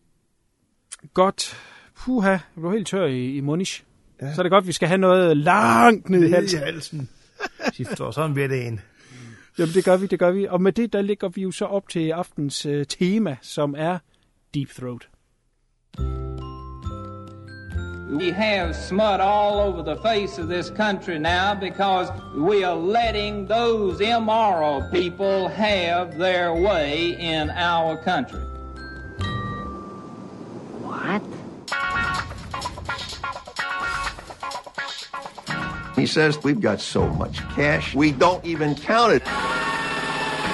Godt. 1.14 1.56
Puha, 1.96 2.30
jeg 2.30 2.40
blev 2.56 2.72
helt 2.72 2.86
tør 2.86 3.06
i, 3.06 3.36
i 3.36 3.40
munish. 3.40 3.84
Ja. 4.22 4.34
Så 4.34 4.40
er 4.40 4.42
det 4.42 4.50
godt, 4.50 4.66
vi 4.66 4.72
skal 4.72 4.88
have 4.88 4.98
noget 4.98 5.36
langt 5.36 6.08
ned 6.10 6.18
i 6.18 6.22
Ned 6.22 6.28
i 6.30 6.32
halsen. 6.32 6.60
halsen. 6.60 7.08
Skifter 7.72 8.10
sådan 8.10 8.36
ved 8.36 8.48
det 8.48 8.66
en. 8.66 8.80
Jamen, 9.60 9.74
det 9.74 9.84
gør 9.84 9.96
vi, 9.96 10.06
det 10.06 10.18
gør 10.18 10.30
vi. 10.30 10.46
Og 10.46 10.62
med 10.62 10.72
det, 10.72 10.92
der 10.92 11.02
ligger 11.02 11.28
vi 11.28 11.42
jo 11.42 11.50
så 11.50 11.64
op 11.64 11.88
til 11.88 12.10
aftens 12.10 12.66
øh, 12.66 12.86
tema, 12.86 13.36
som 13.42 13.74
er 13.78 13.98
Deep 14.54 14.68
Throat. 14.68 15.08
We 18.20 18.32
have 18.32 18.74
smut 18.74 19.20
all 19.20 19.54
over 19.66 19.82
the 19.84 19.98
face 20.02 20.42
of 20.42 20.48
this 20.48 20.66
country 20.66 21.18
now 21.18 21.54
because 21.60 22.12
we 22.36 22.66
are 22.66 22.76
letting 22.76 23.48
those 23.48 24.00
immoral 24.16 24.82
people 24.92 25.48
have 25.48 26.18
their 26.18 26.52
way 26.52 27.16
in 27.20 27.50
our 27.50 27.96
country. 28.04 28.44
What? 30.82 31.39
He 36.00 36.06
says 36.06 36.42
we've 36.42 36.62
got 36.62 36.80
so 36.80 37.06
much 37.06 37.46
cash, 37.50 37.94
we 37.94 38.10
don't 38.10 38.42
even 38.42 38.74
count 38.74 39.12
it. 39.12 39.22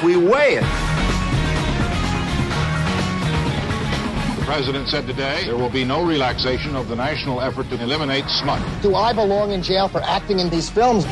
We 0.05 0.17
weigh 0.17 0.57
it. 0.57 0.67
The 4.41 4.45
president 4.45 4.89
said 4.89 5.07
today 5.07 5.45
there 5.45 5.57
will 5.57 5.71
be 5.71 5.85
no 5.85 6.05
relaxation 6.05 6.75
of 6.75 6.89
the 6.89 6.97
national 6.97 7.41
effort 7.41 7.69
to 7.71 7.81
eliminate 7.81 8.29
smut. 8.29 8.61
Do 8.83 8.97
I 8.97 9.13
belong 9.13 9.53
in 9.53 9.63
jail 9.63 9.87
for 9.87 10.03
acting 10.03 10.41
in 10.41 10.51
these 10.51 10.69
films? 10.69 11.05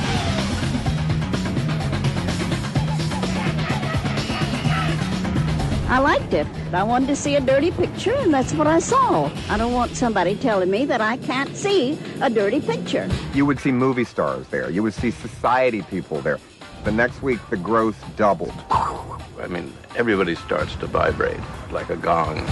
I 5.95 5.99
liked 5.99 6.34
it. 6.34 6.45
I 6.72 6.82
wanted 6.82 7.07
to 7.07 7.14
see 7.14 7.36
a 7.36 7.40
dirty 7.40 7.70
picture, 7.70 8.14
and 8.14 8.34
that's 8.34 8.53
what 8.53 8.66
I 8.66 8.80
saw. 8.80 9.30
I 9.49 9.57
don't 9.57 9.72
want 9.72 9.95
somebody 9.95 10.34
telling 10.34 10.68
me 10.68 10.84
that 10.86 11.01
I 11.01 11.18
can't 11.18 11.57
see 11.57 11.97
a 12.20 12.28
dirty 12.28 12.61
picture. 12.61 13.09
You 13.32 13.47
would 13.47 13.61
see 13.61 13.70
movie 13.70 14.03
stars 14.03 14.49
there. 14.49 14.68
You 14.70 14.82
would 14.82 14.95
see 14.95 15.12
society 15.12 15.82
people 15.82 16.20
there. 16.20 16.40
The 16.82 16.90
next 16.90 17.22
week, 17.22 17.38
the 17.49 17.57
growth 17.57 17.97
doubled. 18.16 18.53
I 18.72 19.47
mean, 19.49 19.72
everybody 19.95 20.34
starts 20.34 20.74
to 20.76 20.88
vibrate 20.88 21.38
like 21.70 21.90
a 21.90 21.97
gong. 21.97 22.45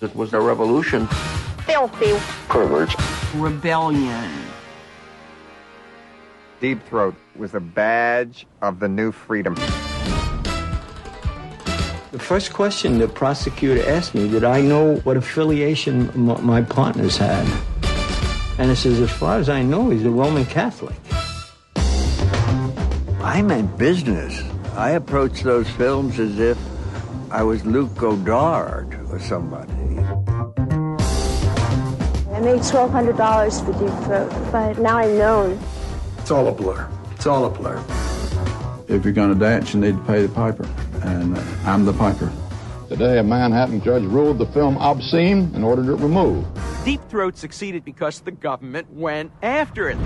It 0.00 0.14
was 0.14 0.32
a 0.32 0.40
revolution. 0.40 1.08
Filthy. 1.66 2.16
Perverts. 2.46 2.94
Rebellion. 3.34 4.30
Deep 6.60 6.86
Throat 6.86 7.16
was 7.34 7.52
a 7.54 7.60
badge 7.60 8.46
of 8.62 8.78
the 8.78 8.88
new 8.88 9.10
freedom. 9.10 9.56
The 12.12 12.18
first 12.18 12.52
question 12.52 12.98
the 12.98 13.06
prosecutor 13.06 13.88
asked 13.88 14.16
me, 14.16 14.28
did 14.28 14.42
I 14.42 14.60
know 14.60 14.96
what 15.04 15.16
affiliation 15.16 16.10
m- 16.10 16.44
my 16.44 16.60
partners 16.60 17.16
had? 17.16 17.46
And 18.58 18.68
I 18.70 18.74
says, 18.74 18.98
as 18.98 19.10
far 19.12 19.38
as 19.38 19.48
I 19.48 19.62
know, 19.62 19.90
he's 19.90 20.04
a 20.04 20.10
Roman 20.10 20.44
Catholic. 20.44 20.96
I 23.22 23.42
meant 23.42 23.78
business. 23.78 24.42
I 24.74 24.90
approached 24.90 25.44
those 25.44 25.70
films 25.70 26.18
as 26.18 26.40
if 26.40 26.58
I 27.30 27.44
was 27.44 27.64
Luke 27.64 27.94
Godard 27.94 28.98
or 29.10 29.20
somebody. 29.20 29.72
I 32.32 32.40
made 32.40 32.60
$1,200 32.60 33.64
for 33.64 33.72
Deep 33.72 34.04
Throat, 34.04 34.32
but 34.50 34.78
now 34.78 34.98
I'm 34.98 35.16
known. 35.16 35.60
It's 36.18 36.32
all 36.32 36.48
a 36.48 36.52
blur. 36.52 36.88
It's 37.12 37.26
all 37.26 37.44
a 37.44 37.50
blur. 37.50 37.78
If 38.88 39.04
you're 39.04 39.12
going 39.12 39.32
to 39.32 39.38
dance, 39.38 39.72
you 39.74 39.80
need 39.80 39.96
to 39.96 40.02
pay 40.02 40.26
the 40.26 40.32
piper. 40.34 40.68
And 41.02 41.36
uh, 41.36 41.42
I'm 41.64 41.84
the 41.84 41.92
piper. 41.92 42.32
Today, 42.88 43.18
a 43.18 43.22
Manhattan 43.22 43.80
judge 43.80 44.02
ruled 44.02 44.38
the 44.38 44.46
film 44.46 44.76
obscene 44.78 45.50
and 45.54 45.64
ordered 45.64 45.86
it 45.88 45.96
removed. 45.96 46.46
Deep 46.84 47.00
Throat 47.08 47.36
succeeded 47.36 47.84
because 47.84 48.20
the 48.20 48.32
government 48.32 48.92
went 48.92 49.30
after 49.42 49.88
it. 49.88 49.96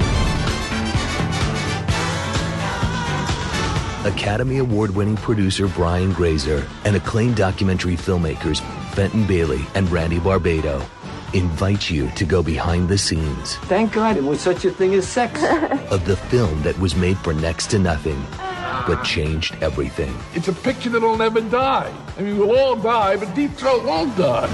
Academy 4.04 4.58
Award 4.58 4.94
winning 4.94 5.16
producer 5.16 5.66
Brian 5.66 6.12
Grazer 6.12 6.66
and 6.84 6.94
acclaimed 6.94 7.36
documentary 7.36 7.96
filmmakers 7.96 8.60
Fenton 8.92 9.26
Bailey 9.26 9.64
and 9.74 9.90
Randy 9.90 10.18
Barbado 10.18 10.84
invite 11.32 11.88
you 11.88 12.10
to 12.10 12.24
go 12.26 12.42
behind 12.42 12.88
the 12.88 12.98
scenes 12.98 13.56
Thank 13.62 13.94
God 13.94 14.16
there 14.16 14.22
was 14.22 14.40
such 14.40 14.64
a 14.66 14.70
thing 14.70 14.92
as 14.94 15.08
sex. 15.08 15.42
of 15.90 16.04
the 16.04 16.16
film 16.16 16.62
that 16.62 16.78
was 16.78 16.94
made 16.94 17.16
for 17.18 17.32
next 17.32 17.68
to 17.70 17.78
nothing 17.78 18.22
but 18.86 19.02
changed 19.04 19.54
everything. 19.62 20.14
It's 20.34 20.48
a 20.48 20.52
picture 20.52 20.90
that'll 20.90 21.16
never 21.16 21.40
die. 21.40 21.92
I 22.18 22.22
mean, 22.22 22.38
we'll 22.38 22.56
all 22.56 22.76
die, 22.76 23.16
but 23.16 23.34
Deep 23.34 23.52
Throat 23.52 23.84
won't 23.84 24.16
die. 24.16 24.48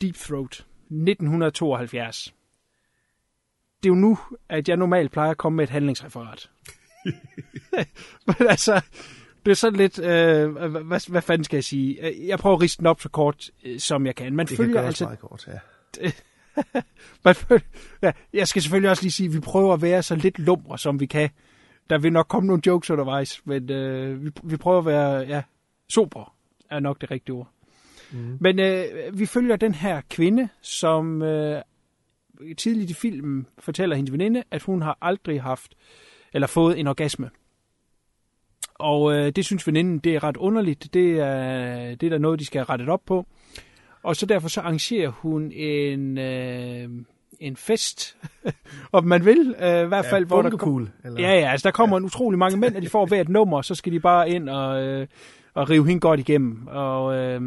Deep 0.00 0.16
Throat, 0.16 0.64
1972. 0.90 2.32
Det 3.82 3.88
er 3.88 3.90
jo 3.90 3.94
nu, 3.94 4.18
at 4.48 4.68
jeg 4.68 4.76
normalt 4.76 5.12
plejer 5.12 5.30
at 5.30 5.38
komme 5.38 5.56
med 5.56 5.64
et 5.64 5.70
handlingsreferat. 5.70 6.50
Men 8.26 8.48
altså, 8.48 8.80
det 9.48 9.52
er 9.52 9.56
sådan 9.56 9.78
lidt, 9.78 9.98
øh, 9.98 10.50
hvad, 10.50 11.10
hvad 11.10 11.22
fanden 11.22 11.44
skal 11.44 11.56
jeg 11.56 11.64
sige? 11.64 12.06
Øh, 12.06 12.26
Jeg 12.26 12.38
prøver 12.38 12.56
at 12.56 12.62
riste 12.62 12.78
den 12.78 12.86
op 12.86 13.00
så 13.00 13.08
kort, 13.08 13.50
øh, 13.64 13.78
som 13.78 14.06
jeg 14.06 14.14
kan. 14.14 14.36
Man 14.36 14.46
Det 14.46 14.56
kan 14.56 14.64
følger 14.64 14.80
gøres 14.80 14.86
altså, 14.86 15.04
meget 15.04 15.18
kort, 15.18 15.48
ja. 15.48 16.10
man 17.24 17.34
følger, 17.34 17.64
ja, 18.02 18.12
jeg 18.32 18.48
skal 18.48 18.62
selvfølgelig 18.62 18.90
også 18.90 19.02
lige 19.02 19.12
sige, 19.12 19.26
at 19.26 19.34
vi 19.34 19.40
prøver 19.40 19.74
at 19.74 19.82
være 19.82 20.02
så 20.02 20.14
lidt 20.14 20.38
lumre, 20.38 20.78
som 20.78 21.00
vi 21.00 21.06
kan. 21.06 21.30
Der 21.90 21.98
vil 21.98 22.12
nok 22.12 22.28
komme 22.28 22.46
nogle 22.46 22.62
jokes 22.66 22.90
undervejs, 22.90 23.40
men 23.44 23.70
øh, 23.70 24.24
vi, 24.24 24.30
vi 24.42 24.56
prøver 24.56 24.78
at 24.78 24.86
være 24.86 25.20
ja, 25.20 25.42
super, 25.88 26.34
er 26.70 26.80
nok 26.80 27.00
det 27.00 27.10
rigtige 27.10 27.34
ord. 27.34 27.48
Mm. 28.12 28.36
Men 28.40 28.58
øh, 28.58 28.84
vi 29.18 29.26
følger 29.26 29.56
den 29.56 29.74
her 29.74 30.00
kvinde, 30.10 30.48
som 30.62 31.22
øh, 31.22 31.62
tidligt 32.58 32.90
i 32.90 32.94
filmen 32.94 33.46
fortæller 33.58 33.96
hendes 33.96 34.12
veninde, 34.12 34.42
at 34.50 34.62
hun 34.62 34.82
har 34.82 34.98
aldrig 35.00 35.42
haft 35.42 35.74
eller 36.32 36.46
fået 36.46 36.80
en 36.80 36.86
orgasme. 36.86 37.30
Og 38.78 39.14
øh, 39.14 39.32
det 39.36 39.44
synes 39.44 39.66
veninden, 39.66 39.98
det 39.98 40.14
er 40.14 40.24
ret 40.24 40.36
underligt. 40.36 40.94
Det 40.94 41.20
er, 41.20 41.94
det 41.94 42.02
er 42.02 42.10
der 42.10 42.18
noget, 42.18 42.40
de 42.40 42.44
skal 42.44 42.58
have 42.58 42.68
rettet 42.68 42.88
op 42.88 43.00
på. 43.06 43.26
Og 44.02 44.16
så 44.16 44.26
derfor 44.26 44.48
så 44.48 44.60
arrangerer 44.60 45.08
hun 45.08 45.52
en, 45.52 46.18
øh, 46.18 46.88
en 47.40 47.56
fest, 47.56 48.16
om 48.92 49.04
man 49.04 49.24
vil, 49.24 49.54
øh, 49.60 49.84
i 49.84 49.86
hvert 49.86 50.04
Ja, 50.04 50.12
fald. 50.12 50.24
hvor 50.26 50.42
der 50.42 50.50
bunkepool, 50.50 50.90
eller? 51.04 51.20
Ja, 51.20 51.34
ja, 51.40 51.50
altså 51.50 51.68
der 51.68 51.72
kommer 51.72 51.96
ja. 51.96 51.98
en 51.98 52.04
utrolig 52.04 52.38
mange 52.38 52.56
mænd, 52.56 52.76
og 52.76 52.82
de 52.82 52.88
får 52.88 53.06
hver 53.06 53.20
et 53.20 53.28
nummer, 53.28 53.62
så 53.62 53.74
skal 53.74 53.92
de 53.92 54.00
bare 54.00 54.30
ind 54.30 54.48
og, 54.48 54.82
øh, 54.82 55.06
og 55.54 55.70
rive 55.70 55.86
hende 55.86 56.00
godt 56.00 56.20
igennem. 56.20 56.66
Og 56.66 57.14
øh, 57.16 57.40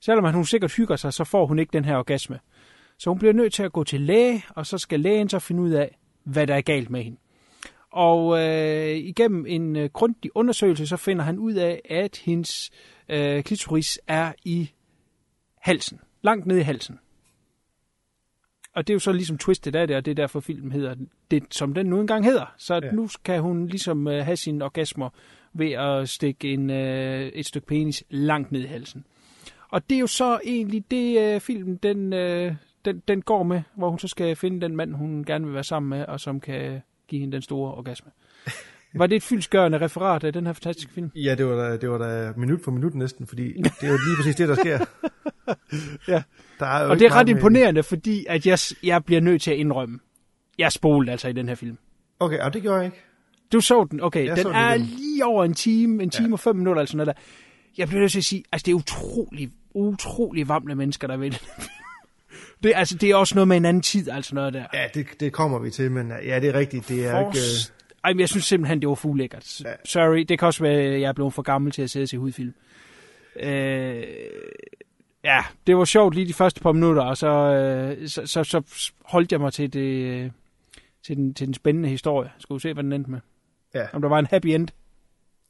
selvom 0.00 0.34
hun 0.34 0.44
sikkert 0.44 0.72
hygger 0.76 0.96
sig, 0.96 1.12
så 1.12 1.24
får 1.24 1.46
hun 1.46 1.58
ikke 1.58 1.72
den 1.72 1.84
her 1.84 1.96
orgasme. 1.96 2.38
Så 2.98 3.10
hun 3.10 3.18
bliver 3.18 3.32
nødt 3.34 3.52
til 3.52 3.62
at 3.62 3.72
gå 3.72 3.84
til 3.84 4.00
læge, 4.00 4.44
og 4.48 4.66
så 4.66 4.78
skal 4.78 5.00
lægen 5.00 5.28
så 5.28 5.38
finde 5.38 5.62
ud 5.62 5.70
af, 5.70 5.98
hvad 6.24 6.46
der 6.46 6.54
er 6.54 6.60
galt 6.60 6.90
med 6.90 7.02
hende. 7.02 7.18
Og 7.92 8.38
øh, 8.38 8.96
igennem 8.96 9.46
en 9.46 9.76
øh, 9.76 9.90
grundig 9.92 10.30
undersøgelse, 10.34 10.86
så 10.86 10.96
finder 10.96 11.24
han 11.24 11.38
ud 11.38 11.52
af, 11.52 11.80
at 11.84 12.16
hendes 12.24 12.70
øh, 13.08 13.42
klitoris 13.42 14.00
er 14.06 14.32
i 14.44 14.70
halsen. 15.58 16.00
Langt 16.22 16.46
nede 16.46 16.60
i 16.60 16.62
halsen. 16.62 16.98
Og 18.74 18.86
det 18.86 18.92
er 18.92 18.94
jo 18.94 18.98
så 18.98 19.12
ligesom 19.12 19.38
twistet 19.38 19.76
af 19.76 19.86
det, 19.86 19.96
og 19.96 20.04
det 20.04 20.10
er 20.10 20.14
derfor 20.14 20.40
filmen 20.40 20.72
hedder 20.72 20.94
det, 21.30 21.42
som 21.50 21.74
den 21.74 21.86
nu 21.86 22.00
engang 22.00 22.24
hedder. 22.24 22.54
Så 22.56 22.74
ja. 22.74 22.90
nu 22.92 23.08
kan 23.24 23.40
hun 23.40 23.66
ligesom 23.66 24.08
øh, 24.08 24.24
have 24.24 24.36
sine 24.36 24.64
orgasmer 24.64 25.10
ved 25.52 25.72
at 25.72 26.08
stikke 26.08 26.52
en, 26.52 26.70
øh, 26.70 27.26
et 27.26 27.46
stykke 27.46 27.66
penis 27.66 28.04
langt 28.10 28.52
ned 28.52 28.60
i 28.60 28.66
halsen. 28.66 29.04
Og 29.68 29.90
det 29.90 29.96
er 29.96 30.00
jo 30.00 30.06
så 30.06 30.40
egentlig 30.44 30.90
det, 30.90 31.34
øh, 31.34 31.40
filmen 31.40 31.76
den, 31.76 32.12
øh, 32.12 32.54
den, 32.84 33.02
den 33.08 33.22
går 33.22 33.42
med, 33.42 33.62
hvor 33.74 33.90
hun 33.90 33.98
så 33.98 34.08
skal 34.08 34.36
finde 34.36 34.60
den 34.60 34.76
mand, 34.76 34.94
hun 34.94 35.24
gerne 35.24 35.44
vil 35.44 35.54
være 35.54 35.64
sammen 35.64 35.90
med, 35.90 36.06
og 36.06 36.20
som 36.20 36.40
kan 36.40 36.82
give 37.10 37.20
hende 37.20 37.32
den 37.32 37.42
store 37.42 37.74
orgasme. 37.74 38.10
Var 38.94 39.06
det 39.06 39.16
et 39.16 39.22
fyldsgørende 39.22 39.80
referat 39.80 40.24
af 40.24 40.32
den 40.32 40.46
her 40.46 40.52
fantastiske 40.52 40.92
film? 40.92 41.10
Ja, 41.14 41.34
det 41.34 41.46
var 41.46 41.56
da, 41.56 41.76
det 41.76 41.90
var 41.90 41.98
da 41.98 42.32
minut 42.36 42.60
for 42.64 42.70
minut 42.70 42.94
næsten, 42.94 43.26
fordi 43.26 43.52
det 43.62 43.72
er 43.82 43.88
jo 43.88 43.98
lige 44.06 44.16
præcis 44.16 44.36
det, 44.36 44.48
der 44.48 44.54
sker. 44.54 44.78
ja. 46.08 46.22
Der 46.58 46.66
er 46.66 46.86
og 46.88 46.98
det 46.98 47.06
er 47.06 47.14
ret 47.14 47.26
med- 47.26 47.34
imponerende, 47.34 47.82
fordi 47.82 48.26
at 48.28 48.46
jeg, 48.46 48.58
jeg 48.82 49.04
bliver 49.04 49.20
nødt 49.20 49.42
til 49.42 49.50
at 49.50 49.56
indrømme, 49.56 49.98
jeg 50.58 50.72
spolede 50.72 51.12
altså 51.12 51.28
i 51.28 51.32
den 51.32 51.48
her 51.48 51.54
film. 51.54 51.78
Okay, 52.20 52.38
og 52.38 52.54
det 52.54 52.62
gjorde 52.62 52.76
jeg 52.76 52.84
ikke. 52.84 52.96
Du 53.52 53.60
så 53.60 53.86
den, 53.90 54.00
okay. 54.00 54.26
Jeg 54.26 54.36
den 54.36 54.46
den 54.46 54.54
er 54.54 54.74
igen. 54.74 54.86
lige 54.86 55.24
over 55.26 55.44
en 55.44 55.54
time, 55.54 56.02
en 56.02 56.10
time 56.10 56.28
ja. 56.28 56.32
og 56.32 56.40
fem 56.40 56.56
minutter, 56.56 56.80
altså 56.80 56.96
noget 56.96 57.06
der. 57.06 57.22
Jeg 57.78 57.88
bliver 57.88 58.00
nødt 58.00 58.12
til 58.12 58.18
at 58.18 58.24
sige, 58.24 58.44
altså 58.52 58.66
det 58.66 58.72
er 58.72 58.76
utrolig, 58.76 59.50
utrolig 59.74 60.48
varmle 60.48 60.74
mennesker, 60.74 61.06
der 61.08 61.16
vil. 61.16 61.38
Det, 62.62 62.72
altså, 62.76 62.96
det 62.96 63.10
er 63.10 63.16
også 63.16 63.34
noget 63.34 63.48
med 63.48 63.56
en 63.56 63.64
anden 63.64 63.82
tid, 63.82 64.08
altså 64.08 64.34
noget 64.34 64.54
der. 64.54 64.64
Ja, 64.74 64.86
det, 64.94 65.06
det 65.20 65.32
kommer 65.32 65.58
vi 65.58 65.70
til, 65.70 65.90
men 65.90 66.12
ja, 66.24 66.40
det 66.40 66.48
er 66.48 66.54
rigtigt. 66.54 66.88
Det 66.88 67.06
er 67.06 67.18
ikke... 67.18 67.38
Forst- 67.38 67.72
Ej, 68.04 68.12
men 68.12 68.20
jeg 68.20 68.28
synes 68.28 68.44
simpelthen, 68.44 68.80
det 68.80 68.88
var 68.88 68.94
fuldlækkert. 68.94 69.60
Ja. 69.64 69.72
Sorry, 69.84 70.20
det 70.28 70.38
kan 70.38 70.46
også 70.46 70.62
være, 70.62 70.80
at 70.80 71.00
jeg 71.00 71.08
er 71.08 71.12
blevet 71.12 71.34
for 71.34 71.42
gammel 71.42 71.72
til 71.72 71.82
at 71.82 71.90
sidde 71.90 72.04
og 72.04 72.08
se 72.08 72.18
hudfilm. 72.18 72.54
Øh, 73.40 74.04
ja, 75.24 75.44
det 75.66 75.76
var 75.76 75.84
sjovt 75.84 76.14
lige 76.14 76.28
de 76.28 76.34
første 76.34 76.60
par 76.60 76.72
minutter, 76.72 77.02
og 77.02 77.16
så, 77.16 77.28
øh, 77.28 78.08
så, 78.08 78.26
så, 78.26 78.44
så 78.44 78.62
holdt 79.04 79.32
jeg 79.32 79.40
mig 79.40 79.52
til, 79.52 79.72
det, 79.72 80.04
øh, 80.04 80.30
til, 81.06 81.16
den, 81.16 81.34
til 81.34 81.46
den 81.46 81.54
spændende 81.54 81.88
historie. 81.88 82.30
Skal 82.38 82.54
vi 82.54 82.60
se, 82.60 82.72
hvad 82.72 82.84
den 82.84 82.92
endte 82.92 83.10
med. 83.10 83.20
Ja. 83.74 83.86
Om 83.92 84.02
der 84.02 84.08
var 84.08 84.18
en 84.18 84.26
happy 84.26 84.46
end. 84.46 84.68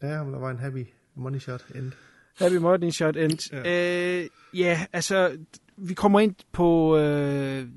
Ja, 0.03 0.21
om 0.21 0.33
der 0.33 0.39
var 0.39 0.51
en 0.51 0.59
happy 0.59 0.87
money 1.15 1.39
shot 1.39 1.65
end. 1.75 1.93
Happy 2.41 2.57
Money 2.57 2.91
Shot 2.91 3.17
End. 3.17 3.53
Ja. 3.65 4.19
Øh, 4.21 4.27
ja, 4.55 4.81
altså, 4.93 5.33
vi 5.81 5.95
kommer 5.95 6.21
ind 6.21 6.35
på 6.53 6.97
øh, 6.97 7.69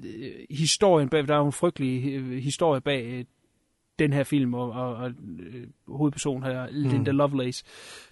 historien 0.50 1.10
bag, 1.10 1.28
der 1.28 1.34
er 1.34 1.38
jo 1.38 1.46
en 1.46 1.52
frygtelig 1.52 2.14
øh, 2.14 2.32
historie 2.32 2.82
bag 2.82 3.06
øh, 3.06 3.26
den 4.00 4.14
her 4.14 4.24
film, 4.24 4.54
og, 4.54 4.72
og, 4.72 4.96
og 4.96 5.12
øh, 5.40 5.68
hovedpersonen 5.88 6.44
her, 6.44 6.68
Linda 6.72 7.12
Mm. 7.12 7.18
Lovelace. 7.18 7.64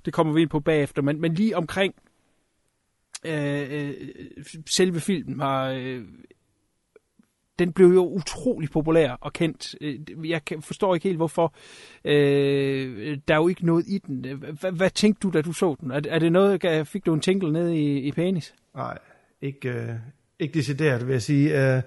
Det 0.06 0.14
kommer 0.14 0.34
vi 0.34 0.42
ind 0.42 0.50
på 0.50 0.60
bagefter, 0.60 1.02
men, 1.02 1.22
men 1.22 1.34
lige 1.34 1.58
omkring 1.58 1.96
øh, 3.26 3.68
øh, 3.72 3.94
selve 4.66 5.00
filmen 5.00 5.40
har... 5.40 5.70
Øh, 5.70 6.04
den 7.60 7.74
blev 7.74 7.88
jo 7.88 8.06
utrolig 8.06 8.70
populær 8.70 9.12
og 9.12 9.34
kendt. 9.34 9.76
Jeg 10.24 10.42
forstår 10.60 10.96
ikke 10.96 11.04
helt, 11.04 11.18
hvorfor. 11.18 11.54
Øh, 12.06 13.18
der 13.28 13.34
er 13.34 13.38
jo 13.38 13.48
ikke 13.48 13.66
noget 13.66 13.86
i 13.88 13.98
den. 13.98 14.40
Hvad, 14.60 14.72
hvad 14.72 14.90
tænkte 14.90 15.28
du, 15.28 15.32
da 15.34 15.42
du 15.42 15.54
så 15.54 15.76
den? 15.82 15.92
Er, 15.92 16.02
er 16.10 16.20
det 16.20 16.32
noget, 16.32 16.88
fik 16.88 17.06
du 17.06 17.14
en 17.14 17.20
tingle 17.22 17.52
ned 17.52 17.70
i, 17.70 18.00
i 18.00 18.12
penis? 18.12 18.54
Nej, 18.76 18.98
ikke, 19.42 19.70
øh, 19.70 19.96
ikke 20.40 20.54
decideret, 20.54 21.08
vil 21.08 21.14
jeg 21.14 21.22
sige. 21.22 21.76
Øh, 21.76 21.82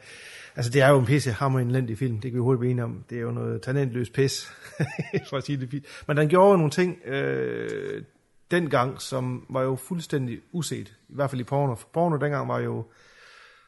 altså, 0.57 0.71
det 0.73 0.83
er 0.83 0.89
jo 0.89 0.99
en 0.99 1.07
pisse 1.07 1.33
hammer 1.33 1.61
elendig 1.61 1.99
film. 1.99 2.15
Det 2.15 2.31
kan 2.31 2.35
vi 2.35 2.43
hurtigt 2.43 2.61
blive 2.61 2.71
enige 2.71 2.85
om. 2.85 3.05
Det 3.11 3.19
er 3.19 3.23
jo 3.23 3.31
noget 3.31 3.63
talentløs 3.63 4.11
pis, 4.11 4.53
for 5.31 5.37
at 5.37 5.45
sige 5.45 5.61
det 5.61 5.71
fint. 5.71 5.85
Men 6.09 6.17
den 6.17 6.29
gjorde 6.29 6.51
jo 6.51 6.57
nogle 6.57 6.71
ting 6.71 6.99
øh, 7.07 8.03
dengang, 8.51 9.01
som 9.01 9.47
var 9.51 9.63
jo 9.63 9.77
fuldstændig 9.77 10.41
uset. 10.53 10.89
I 11.09 11.15
hvert 11.15 11.31
fald 11.31 11.41
i 11.41 11.45
porno. 11.45 11.75
For 11.75 11.89
porno 11.93 12.17
dengang 12.17 12.49
var 12.49 12.59
jo 12.59 12.87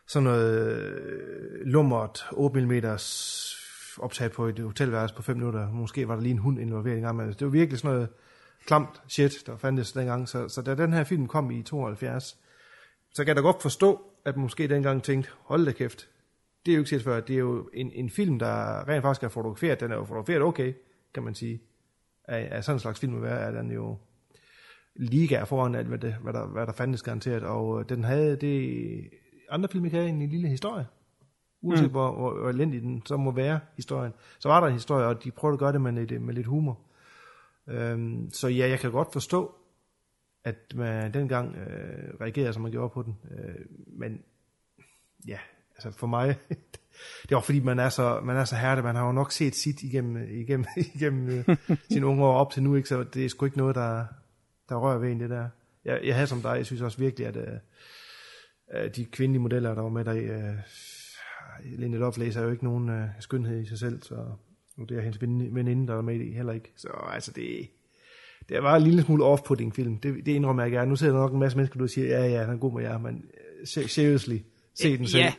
sådan 0.07 0.25
noget 0.25 0.71
øh, 0.73 1.67
lummert 1.67 2.27
8 2.33 2.61
mm 2.61 2.73
optaget 3.99 4.33
på 4.33 4.47
et 4.47 4.59
hotelværelse 4.59 5.15
på 5.15 5.23
5 5.23 5.37
minutter. 5.37 5.71
Måske 5.73 6.09
var 6.09 6.15
der 6.15 6.23
lige 6.23 6.33
en 6.33 6.39
hund 6.39 6.61
involveret 6.61 6.97
en 6.97 7.03
gang. 7.03 7.17
Men 7.17 7.29
det 7.29 7.41
var 7.41 7.49
virkelig 7.49 7.79
sådan 7.79 7.95
noget 7.95 8.09
klamt 8.67 9.03
shit, 9.09 9.33
der 9.47 9.57
fandtes 9.57 9.93
dengang. 9.93 10.29
Så, 10.29 10.49
så 10.49 10.63
da 10.63 10.75
den 10.75 10.93
her 10.93 11.05
film 11.05 11.27
kom 11.27 11.51
i 11.51 11.63
72, 11.63 12.39
så 13.15 13.25
kan 13.25 13.29
jeg 13.29 13.37
da 13.37 13.41
godt 13.41 13.63
forstå, 13.63 14.01
at 14.25 14.37
man 14.37 14.43
måske 14.43 14.69
dengang 14.69 15.03
tænkte, 15.03 15.31
hold 15.41 15.67
da 15.67 15.73
kæft, 15.73 16.09
det 16.67 16.73
er 16.73 16.77
jo 16.77 16.81
ikke 16.81 16.91
set 16.91 17.03
før, 17.03 17.21
det 17.21 17.35
er 17.35 17.41
jo 17.41 17.71
en, 17.75 17.93
en 17.95 18.11
film, 18.11 18.39
der 18.39 18.89
rent 18.89 19.03
faktisk 19.03 19.23
er 19.23 19.29
fotograferet, 19.29 19.81
den 19.81 19.91
er 19.91 19.97
jo 19.97 20.05
fotograferet 20.05 20.43
okay, 20.43 20.73
kan 21.15 21.23
man 21.23 21.35
sige, 21.35 21.63
af, 22.25 22.49
af 22.51 22.65
sådan 22.65 22.77
en 22.77 22.81
slags 22.81 23.01
film 23.01 23.23
være, 23.23 23.41
er 23.41 23.51
den 23.51 23.71
jo 23.71 23.97
liga 24.97 25.43
foran 25.43 25.75
alt, 25.75 25.89
hvad, 25.89 25.99
det, 25.99 26.15
hvad, 26.23 26.33
der, 26.33 26.47
hvad 26.47 26.67
der 26.67 26.73
fandtes 26.73 27.03
garanteret, 27.03 27.43
og 27.43 27.81
øh, 27.81 27.89
den 27.89 28.05
havde 28.05 28.37
det, 28.37 29.11
andre 29.51 29.69
film 29.69 29.85
ikke 29.85 29.97
havde 29.97 30.09
en 30.09 30.29
lille 30.29 30.49
historie, 30.49 30.87
uanset 31.63 31.87
mm. 31.87 31.91
hvor, 31.91 32.13
hvor, 32.13 32.41
hvor 32.41 32.49
elendig 32.49 32.83
den 32.83 33.03
så 33.07 33.17
må 33.17 33.31
være, 33.31 33.61
historien. 33.77 34.13
Så 34.39 34.49
var 34.49 34.61
der 34.61 34.67
en 34.67 34.73
historie, 34.73 35.07
og 35.07 35.25
de 35.25 35.31
prøvede 35.31 35.55
at 35.55 35.59
gøre 35.59 35.73
det 35.73 35.81
med 35.81 35.93
lidt, 35.93 36.23
med 36.23 36.35
lidt 36.35 36.47
humor. 36.47 36.79
Øhm, 37.69 38.31
så 38.31 38.49
ja, 38.49 38.69
jeg 38.69 38.79
kan 38.79 38.91
godt 38.93 39.13
forstå, 39.13 39.55
at 40.47 40.75
man 40.75 41.15
dengang 41.15 41.57
øh, 41.57 42.15
reagerede, 42.21 42.53
som 42.53 42.63
man 42.63 42.71
gjorde 42.71 42.91
på 42.91 43.03
den. 43.03 43.17
Øh, 43.31 43.67
men 43.87 44.23
ja, 45.29 45.39
altså 45.77 45.99
for 45.99 46.07
mig, 46.07 46.37
det 47.29 47.35
var 47.35 47.41
fordi, 47.41 47.61
man 47.61 47.79
er 47.79 47.89
så, 47.89 48.21
man 48.21 48.37
er 48.37 48.45
så 48.45 48.57
hærdet, 48.57 48.85
man 48.85 48.97
har 48.97 49.07
jo 49.07 49.13
nok 49.13 49.33
set 49.33 49.55
sit 49.55 49.83
igennem, 49.83 50.29
igennem, 50.31 50.67
igennem 50.95 51.29
øh, 51.29 51.77
sine 51.91 52.07
unge 52.07 52.25
år 52.25 52.35
op 52.35 52.53
til 52.53 52.63
nu, 52.63 52.75
ikke? 52.75 52.89
så 52.89 53.05
det 53.05 53.25
er 53.25 53.29
sgu 53.29 53.45
ikke 53.45 53.59
noget, 53.59 53.75
der, 53.75 54.05
der 54.69 54.77
rører 54.77 54.99
ved 54.99 55.13
en 55.13 55.21
det 55.21 55.31
der. 55.31 55.49
Jeg, 55.85 56.01
jeg 56.05 56.15
havde 56.15 56.27
som 56.27 56.43
dig, 56.43 56.57
jeg 56.57 56.67
synes 56.67 56.83
også 56.83 56.99
virkelig, 56.99 57.27
at 57.27 57.37
øh, 57.37 58.95
de 58.97 59.05
kvindelige 59.05 59.43
modeller, 59.43 59.75
der 59.75 59.83
var 59.83 59.89
med 59.89 60.05
dig, 60.05 60.19
øh, 60.19 60.55
Linda 61.65 61.99
Lovelace 61.99 62.39
er 62.41 62.45
jo 62.45 62.51
ikke 62.51 62.65
nogen 62.65 62.89
øh, 62.89 63.09
skønhed 63.21 63.63
i 63.63 63.67
sig 63.67 63.79
selv, 63.79 64.03
så 64.03 64.27
nu 64.77 64.85
det 64.85 64.97
er 64.97 65.03
hendes 65.03 65.21
veninde, 65.23 65.55
veninde, 65.55 65.87
der 65.87 65.97
er 65.97 66.03
med 66.03 66.21
i 66.21 66.33
heller 66.33 66.53
ikke. 66.53 66.73
Så 66.77 66.89
altså 67.11 67.33
det, 67.33 67.71
det 68.49 68.63
var 68.63 68.77
en 68.77 68.83
lille 68.83 69.03
smule 69.03 69.25
off-putting 69.25 69.75
film, 69.75 69.99
det, 69.99 70.27
det 70.27 70.33
indrømmer 70.33 70.63
jeg 70.63 70.73
gerne. 70.73 70.89
Nu 70.89 70.97
sidder 70.97 71.13
der 71.13 71.21
nok 71.21 71.33
en 71.33 71.39
masse 71.39 71.59
mennesker, 71.59 71.81
der 71.81 71.87
siger, 71.87 72.07
ja 72.09 72.27
ja, 72.27 72.43
den 72.43 72.51
er 72.51 72.57
god 72.57 72.73
med 72.73 72.83
jer, 72.83 72.99
men 72.99 73.15
øh, 73.15 73.67
se- 73.67 73.89
seriously, 73.89 74.37
se 74.75 74.99
den 74.99 75.07
selv. 75.07 75.23
Ja. 75.23 75.33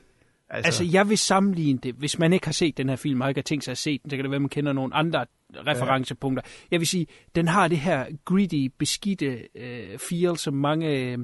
Altså, 0.49 0.68
altså, 0.68 0.84
jeg 0.84 1.10
vil 1.10 1.18
sammenligne 1.18 1.80
det. 1.84 1.95
Hvis 1.95 2.20
man 2.20 2.34
ikke 2.34 2.47
har 2.47 2.53
set 2.53 2.78
den 2.78 2.89
her 2.89 2.95
film, 2.95 3.22
og 3.22 3.30
ikke 3.30 3.39
har 3.39 3.43
tænkt 3.43 3.64
sig 3.64 3.72
at 3.72 3.78
se 3.78 3.99
den, 4.03 4.10
så 4.10 4.16
kan 4.16 4.24
det 4.24 4.32
være, 4.32 4.36
at 4.36 4.41
man 4.41 4.49
kender 4.49 4.74
nogle 4.74 4.95
andre 4.95 5.26
referencepunkter. 5.53 6.43
Jeg 6.72 6.80
vil 6.80 6.88
sige, 6.88 7.08
den 7.36 7.47
har 7.47 7.68
det 7.68 7.78
her 7.78 8.05
greedy, 8.26 8.72
beskidte 8.78 9.47
øh, 9.55 9.97
feel, 10.10 10.38
som 10.38 10.53
mange 10.53 10.88
øh, 10.88 11.18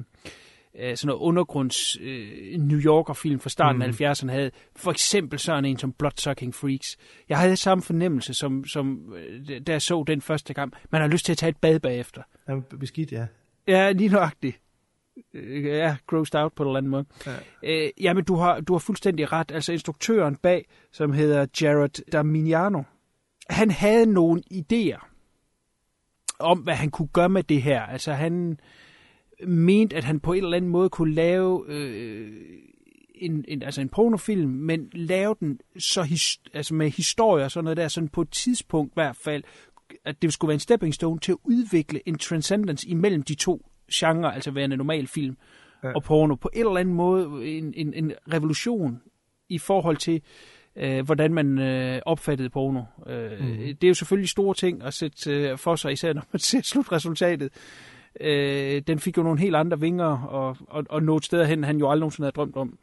øh, 0.78 0.96
sådan 0.96 1.06
noget 1.06 1.20
undergrunds 1.20 1.96
øh, 2.00 2.58
New 2.58 2.78
Yorker-film 2.80 3.40
fra 3.40 3.50
starten 3.50 3.78
Mhm. 3.78 3.82
af 4.00 4.14
70'erne 4.14 4.30
havde. 4.30 4.50
For 4.76 4.90
eksempel 4.90 5.38
sådan 5.38 5.64
en 5.64 5.78
som 5.78 5.92
Bloodsucking 5.92 6.54
Freaks. 6.54 6.96
Jeg 7.28 7.38
havde 7.38 7.56
samme 7.56 7.82
fornemmelse, 7.82 8.34
som, 8.34 8.64
som 8.64 9.14
øh, 9.16 9.60
da 9.66 9.72
jeg 9.72 9.82
så 9.82 10.04
den 10.06 10.20
første 10.20 10.54
gang. 10.54 10.72
Man 10.90 11.00
har 11.00 11.08
lyst 11.08 11.24
til 11.24 11.32
at 11.32 11.38
tage 11.38 11.50
et 11.50 11.56
bad 11.56 11.80
bagefter. 11.80 12.22
Ja, 12.48 12.54
beskidt, 12.80 13.12
ja. 13.12 13.26
Ja, 13.68 13.92
lige 13.92 14.08
nøjagtigt. 14.10 14.60
Øh, 15.34 15.64
Ja, 15.64 15.96
grossed 16.06 16.40
out 16.40 16.52
på 16.52 16.62
en 16.62 16.68
eller 16.68 16.78
anden 16.78 16.90
måde. 16.90 17.04
Ja. 17.26 17.36
Øh, 17.62 17.90
jamen, 18.00 18.24
du 18.24 18.34
har, 18.36 18.60
du 18.60 18.72
har 18.74 18.78
fuldstændig 18.78 19.32
ret. 19.32 19.52
Altså, 19.52 19.72
instruktøren 19.72 20.36
bag, 20.36 20.66
som 20.92 21.12
hedder 21.12 21.46
Jared 21.60 22.10
Damiano, 22.12 22.82
han 23.50 23.70
havde 23.70 24.06
nogle 24.06 24.42
idéer 24.52 25.08
om, 26.38 26.58
hvad 26.58 26.74
han 26.74 26.90
kunne 26.90 27.08
gøre 27.08 27.28
med 27.28 27.42
det 27.42 27.62
her. 27.62 27.82
Altså, 27.82 28.12
han 28.12 28.58
mente, 29.46 29.96
at 29.96 30.04
han 30.04 30.20
på 30.20 30.32
en 30.32 30.44
eller 30.44 30.56
anden 30.56 30.70
måde 30.70 30.88
kunne 30.88 31.14
lave 31.14 31.64
øh, 31.68 32.32
en, 33.14 33.44
en, 33.48 33.62
altså 33.62 33.80
en 33.80 33.88
pornofilm, 33.88 34.50
men 34.50 34.90
lave 34.92 35.34
den 35.40 35.60
så 35.78 36.02
his, 36.02 36.40
altså 36.54 36.74
med 36.74 36.90
historie 36.90 37.44
og 37.44 37.50
sådan 37.50 37.64
noget 37.64 37.76
der, 37.76 37.88
sådan 37.88 38.08
på 38.08 38.22
et 38.22 38.30
tidspunkt 38.30 38.92
i 38.92 38.94
hvert 38.96 39.16
fald, 39.16 39.42
at 40.04 40.22
det 40.22 40.32
skulle 40.32 40.48
være 40.48 40.54
en 40.54 40.60
stepping 40.60 40.94
stone 40.94 41.20
til 41.20 41.32
at 41.32 41.38
udvikle 41.44 42.08
en 42.08 42.18
transcendence 42.18 42.88
imellem 42.88 43.22
de 43.22 43.34
to 43.34 43.66
genrer, 43.92 44.30
altså 44.30 44.50
værende 44.50 44.76
normal 44.76 45.06
film 45.06 45.36
ja. 45.84 45.92
og 45.92 46.02
porno, 46.02 46.34
på 46.34 46.50
en 46.52 46.66
eller 46.66 46.76
anden 46.76 46.94
måde 46.94 47.46
en, 47.46 47.74
en, 47.76 47.94
en 47.94 48.12
revolution 48.32 49.00
i 49.48 49.58
forhold 49.58 49.96
til, 49.96 50.22
øh, 50.76 51.04
hvordan 51.04 51.34
man 51.34 51.58
øh, 51.58 52.00
opfattede 52.06 52.50
porno. 52.50 52.82
Øh, 53.06 53.30
mm. 53.40 53.56
Det 53.56 53.84
er 53.84 53.88
jo 53.88 53.94
selvfølgelig 53.94 54.28
store 54.28 54.54
ting 54.54 54.82
at 54.82 54.94
sætte 54.94 55.30
øh, 55.30 55.58
for 55.58 55.76
sig, 55.76 55.92
især 55.92 56.12
når 56.12 56.24
man 56.32 56.40
ser 56.40 56.62
slutresultatet. 56.62 57.52
Øh, 58.20 58.82
den 58.86 58.98
fik 58.98 59.16
jo 59.18 59.22
nogle 59.22 59.40
helt 59.40 59.56
andre 59.56 59.80
vinger, 59.80 60.18
og, 60.18 60.56
og, 60.68 60.84
og 60.90 61.02
nåede 61.02 61.24
steder 61.24 61.44
hen, 61.44 61.64
han 61.64 61.78
jo 61.78 61.90
aldrig 61.90 62.00
nogensinde 62.00 62.24
havde 62.26 62.34
drømt 62.36 62.56
om. 62.56 62.78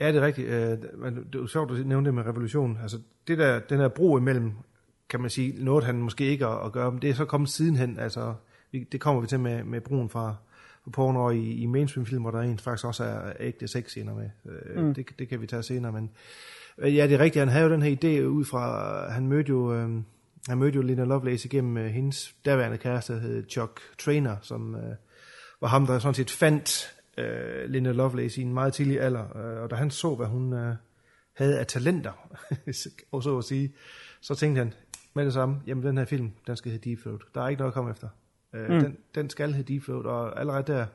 Ja, 0.00 0.08
det 0.12 0.16
er 0.22 0.26
rigtigt. 0.26 0.48
Øh, 0.48 0.78
men 0.98 1.16
det 1.16 1.34
er 1.34 1.38
jo 1.38 1.46
sjovt 1.46 1.78
at 1.78 1.86
nævne 1.86 2.06
det 2.06 2.14
med 2.14 2.26
revolution. 2.26 2.78
Altså, 2.82 2.98
det 3.28 3.38
der, 3.38 3.58
den 3.58 3.78
her 3.80 3.88
bro 3.88 4.18
imellem, 4.18 4.52
kan 5.08 5.20
man 5.20 5.30
sige, 5.30 5.64
noget 5.64 5.84
han 5.84 5.94
måske 5.96 6.24
ikke 6.24 6.46
at, 6.46 6.64
at 6.66 6.72
gøre, 6.72 6.92
men 6.92 7.02
det 7.02 7.10
er 7.10 7.14
så 7.14 7.24
kommet 7.24 7.50
sidenhen. 7.50 7.98
Altså, 7.98 8.34
det 8.92 9.00
kommer 9.00 9.20
vi 9.20 9.26
til 9.26 9.40
med, 9.40 9.64
med 9.64 9.80
broen 9.80 10.08
fra, 10.08 10.34
fra 10.84 10.90
porno 10.90 11.30
i, 11.30 11.52
i 11.52 11.66
mainstream-film, 11.66 12.22
hvor 12.22 12.30
der 12.30 12.40
en 12.40 12.58
faktisk 12.58 12.86
også 12.86 13.04
er 13.04 13.32
ægte 13.40 13.68
sexscener 13.68 14.14
med. 14.14 14.30
Øh, 14.46 14.84
Mm. 14.84 14.94
det, 14.94 15.06
det 15.18 15.28
kan 15.28 15.40
vi 15.40 15.46
tage 15.46 15.62
senere, 15.62 15.92
men 15.92 16.10
øh, 16.78 16.96
ja, 16.96 17.06
det 17.06 17.14
er 17.14 17.18
rigtigt. 17.18 17.40
Han 17.40 17.48
havde 17.48 17.64
jo 17.66 17.72
den 17.72 17.82
her 17.82 17.96
idé 17.96 18.24
ud 18.24 18.44
fra, 18.44 19.08
han 19.10 19.26
mødte 19.26 19.48
jo, 19.48 19.74
øh, 19.74 19.90
han 20.48 20.58
mødte 20.58 20.76
jo 20.76 20.82
Lina 20.82 21.04
Lovelace 21.04 21.46
igennem 21.48 21.76
øh, 21.76 21.86
hendes 21.86 22.34
daværende 22.44 22.78
kæreste, 22.78 23.12
der 23.12 23.20
hed 23.20 23.48
Chuck 23.50 23.80
Trainer, 23.98 24.36
som 24.42 24.74
øh, 24.74 24.94
var 25.60 25.68
ham, 25.68 25.86
der 25.86 25.98
sådan 25.98 26.14
set 26.14 26.30
fandt 26.30 26.94
øh, 27.18 27.64
Linda 27.70 27.92
Lovelace 27.92 28.40
i 28.40 28.44
en 28.44 28.54
meget 28.54 28.72
tidlig 28.74 29.00
alder, 29.00 29.36
øh, 29.36 29.62
og 29.62 29.70
da 29.70 29.76
han 29.76 29.90
så, 29.90 30.14
hvad 30.14 30.26
hun 30.26 30.52
øh, 30.52 30.74
havde 31.32 31.58
af 31.58 31.66
talenter, 31.66 32.12
og 33.12 33.22
så 33.22 33.38
at 33.38 33.44
sige, 33.44 33.74
så 34.20 34.34
tænkte 34.34 34.58
han 34.58 34.74
med 35.14 35.24
det 35.24 35.32
samme, 35.32 35.60
jamen 35.66 35.84
den 35.84 35.98
her 35.98 36.04
film, 36.04 36.30
den 36.46 36.56
skal 36.56 36.72
hedde 36.72 36.90
Deep 36.90 36.98
Throat. 37.00 37.20
Der 37.34 37.42
er 37.42 37.48
ikke 37.48 37.58
noget 37.60 37.70
at 37.70 37.74
komme 37.74 37.90
efter. 37.90 38.08
Øh, 38.54 38.68
Mm. 38.70 38.80
den, 38.80 38.96
den 39.14 39.30
skal 39.30 39.52
hedde 39.54 39.72
Deep 39.72 39.82
Throat, 39.84 40.06
og 40.06 40.40
allerede 40.40 40.62
der 40.62 40.86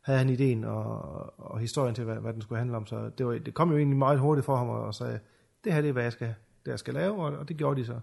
havde 0.00 0.18
han 0.18 0.28
ideen 0.30 0.64
og, 0.64 1.00
og 1.40 1.58
historien 1.60 1.94
til, 1.94 2.04
hvad, 2.04 2.16
hvad 2.16 2.32
den 2.32 2.42
skulle 2.42 2.58
handle 2.58 2.76
om. 2.76 2.86
Så 2.86 3.10
det, 3.18 3.26
var, 3.26 3.32
det 3.38 3.54
kom 3.54 3.70
jo 3.70 3.76
egentlig 3.76 3.98
meget 3.98 4.18
hurtigt 4.18 4.44
for 4.44 4.56
ham 4.56 4.68
og, 4.68 4.80
og 4.84 4.94
sagde, 4.94 5.18
det 5.64 5.72
her 5.72 5.80
det 5.80 5.88
er, 5.88 5.92
hvad 5.92 6.02
jeg 6.02 6.12
skal, 6.12 6.34
det 6.64 6.70
jeg 6.70 6.78
skal 6.78 6.94
lave, 6.94 7.24
og, 7.24 7.38
og 7.38 7.48
det 7.48 7.56
gjorde 7.56 7.80
de 7.80 7.86
så. 7.86 8.00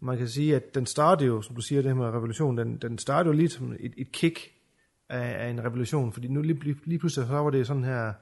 Man 0.00 0.18
kan 0.18 0.28
sige, 0.28 0.56
at 0.56 0.74
den 0.74 0.86
startede 0.86 1.28
jo, 1.28 1.42
som 1.42 1.56
du 1.56 1.60
siger, 1.60 1.82
det 1.82 1.90
her 1.90 1.96
med 1.96 2.06
revolution, 2.06 2.58
den, 2.58 2.76
den 2.76 2.98
startede 2.98 3.34
jo 3.34 3.38
lige 3.38 3.48
som 3.48 3.72
et, 3.80 3.94
et 3.96 4.12
kick 4.12 4.40
af, 5.08 5.46
af 5.46 5.50
en 5.50 5.64
revolution, 5.64 6.12
fordi 6.12 6.28
nu 6.28 6.42
lige, 6.42 6.64
lige, 6.64 6.76
lige 6.84 6.98
pludselig 6.98 7.26
så 7.26 7.32
var 7.32 7.50
det 7.50 7.66
sådan 7.66 7.84
her, 7.84 8.12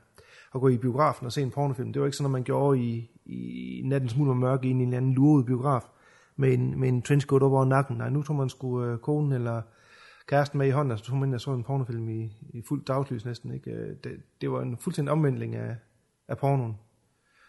at 0.54 0.60
gå 0.60 0.68
i 0.68 0.78
biografen 0.78 1.26
og 1.26 1.32
se 1.32 1.42
en 1.42 1.50
pornofilm. 1.50 1.92
Det 1.92 2.00
var 2.00 2.06
ikke 2.06 2.16
sådan, 2.16 2.26
at 2.26 2.32
man 2.32 2.44
gjorde 2.44 2.80
i, 2.80 3.10
i 3.26 3.82
nattens 3.84 4.12
smule 4.12 4.30
og 4.30 4.36
mørke 4.36 4.68
i 4.68 4.70
en 4.70 4.80
eller 4.80 4.96
anden 4.96 5.14
luret 5.14 5.46
biograf 5.46 5.82
med 6.36 6.54
en, 6.54 6.80
med 6.80 6.88
en 6.88 7.02
trenchcoat 7.02 7.42
op 7.42 7.52
over 7.52 7.64
nakken. 7.64 7.96
Nej, 7.96 8.10
nu 8.10 8.22
tog 8.22 8.36
man 8.36 8.48
sgu 8.48 8.84
øh, 8.84 8.98
konen 8.98 9.32
eller 9.32 9.62
kæresten 10.28 10.58
med 10.58 10.66
i 10.66 10.70
hånden, 10.70 10.92
og 10.92 10.98
så 10.98 11.04
tog 11.04 11.16
man 11.16 11.28
ind 11.28 11.34
og 11.34 11.40
så 11.40 11.52
en 11.52 11.64
pornofilm 11.64 12.08
i, 12.08 12.32
i 12.54 12.62
fuldt 12.68 12.88
dagslys 12.88 13.24
næsten. 13.24 13.54
Ikke? 13.54 13.70
Øh, 13.70 13.96
det, 14.04 14.22
det 14.40 14.50
var 14.50 14.62
en 14.62 14.76
fuldstændig 14.78 15.12
omvendling 15.12 15.54
af, 15.54 15.76
af 16.28 16.38
pornoen. 16.38 16.76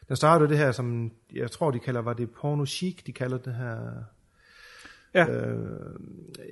Den 0.08 0.16
startede 0.16 0.50
det 0.50 0.58
her, 0.58 0.72
som 0.72 1.12
jeg 1.34 1.52
tror, 1.52 1.72
de 1.72 1.80
kalder, 1.80 2.02
var 2.02 2.14
det 2.14 2.32
porno 2.32 2.66
chic, 2.66 3.04
de 3.04 3.12
kalder 3.12 3.38
det 3.38 3.56
her. 3.56 4.04
Ja. 5.18 5.30
Øh, 5.30 6.00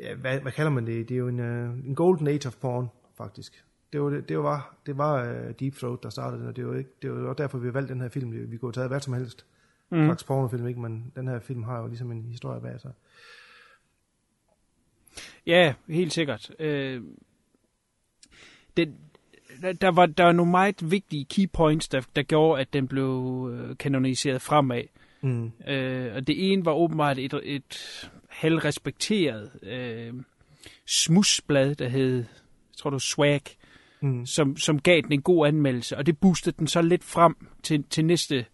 ja 0.02 0.16
hvad, 0.16 0.40
hvad 0.40 0.52
kalder 0.52 0.72
man 0.72 0.88
det? 0.88 1.10
Det 1.10 1.16
er 1.16 1.20
jo 1.20 1.28
en, 1.28 1.40
uh, 1.40 1.88
en 1.88 1.96
golden 1.96 2.28
age 2.28 2.48
of 2.48 2.56
porn, 2.62 2.88
faktisk. 3.18 3.64
Det 3.94 4.02
var, 4.02 4.10
det, 4.10 4.38
var, 4.38 4.76
det 4.86 4.98
var 4.98 5.32
uh, 5.32 5.52
Deep 5.60 5.76
Throat, 5.76 6.04
der 6.04 6.10
startede 6.10 6.40
den, 6.40 6.48
og 6.48 6.56
det 6.56 6.68
var, 6.68 6.76
ikke, 6.76 6.90
det 7.02 7.12
var 7.12 7.18
også 7.18 7.44
derfor, 7.44 7.58
vi 7.58 7.68
har 7.68 7.72
valgt 7.72 7.90
den 7.90 8.02
her 8.02 8.10
film. 8.10 8.52
Vi 8.52 8.58
kunne 8.58 8.68
have 8.68 8.74
taget 8.74 8.90
hvad 8.90 9.00
som 9.00 9.14
helst. 9.14 9.46
Mm. 9.90 10.06
Slags 10.06 10.24
pornofilm, 10.24 10.68
ikke? 10.68 10.80
Men 10.80 11.12
den 11.16 11.28
her 11.28 11.40
film 11.40 11.64
har 11.64 11.82
jo 11.82 11.88
ligesom 11.88 12.12
en 12.12 12.26
historie 12.26 12.62
bag 12.62 12.82
sig. 12.82 12.92
Ja, 15.46 15.74
helt 15.88 16.14
sikkert. 16.14 16.52
Øh, 16.60 17.02
den, 18.78 18.96
der, 19.62 19.74
der, 19.74 19.92
var, 19.92 20.06
der 20.06 20.24
var 20.24 20.32
nogle 20.32 20.52
meget 20.52 20.92
vigtige 20.92 21.26
key 21.26 21.50
points, 21.54 21.88
der, 21.88 22.02
der 22.16 22.24
gjorde, 22.24 22.62
at 22.62 22.74
den 22.74 22.88
blev 22.88 23.50
øh, 23.54 23.78
kanoniseret 23.78 24.42
fremad. 24.42 24.84
Mm. 25.26 25.52
Øh, 25.68 26.16
og 26.16 26.28
det 26.28 26.52
ene 26.52 26.66
var 26.66 26.72
åbenbart 26.74 27.18
et, 27.20 27.34
et 27.44 28.10
halvrespekteret 28.30 29.50
øh, 29.64 30.14
smusblad, 30.88 31.76
der 31.76 31.88
hed, 31.88 32.16
jeg 32.18 32.26
tror 32.78 32.90
det 32.90 32.94
var 32.96 33.00
Swag, 33.00 33.42
Mm. 34.02 34.26
som, 34.26 34.58
som 34.58 34.80
gav 34.80 35.02
den 35.02 35.12
en 35.12 35.22
god 35.22 35.48
anmeldelse. 35.48 35.98
Og 35.98 36.06
det 36.06 36.18
boostede 36.18 36.56
den 36.60 36.68
så 36.68 36.82
lidt 36.82 37.04
frem 37.04 37.36
til, 37.64 37.84
til 37.90 38.06
næste 38.06 38.46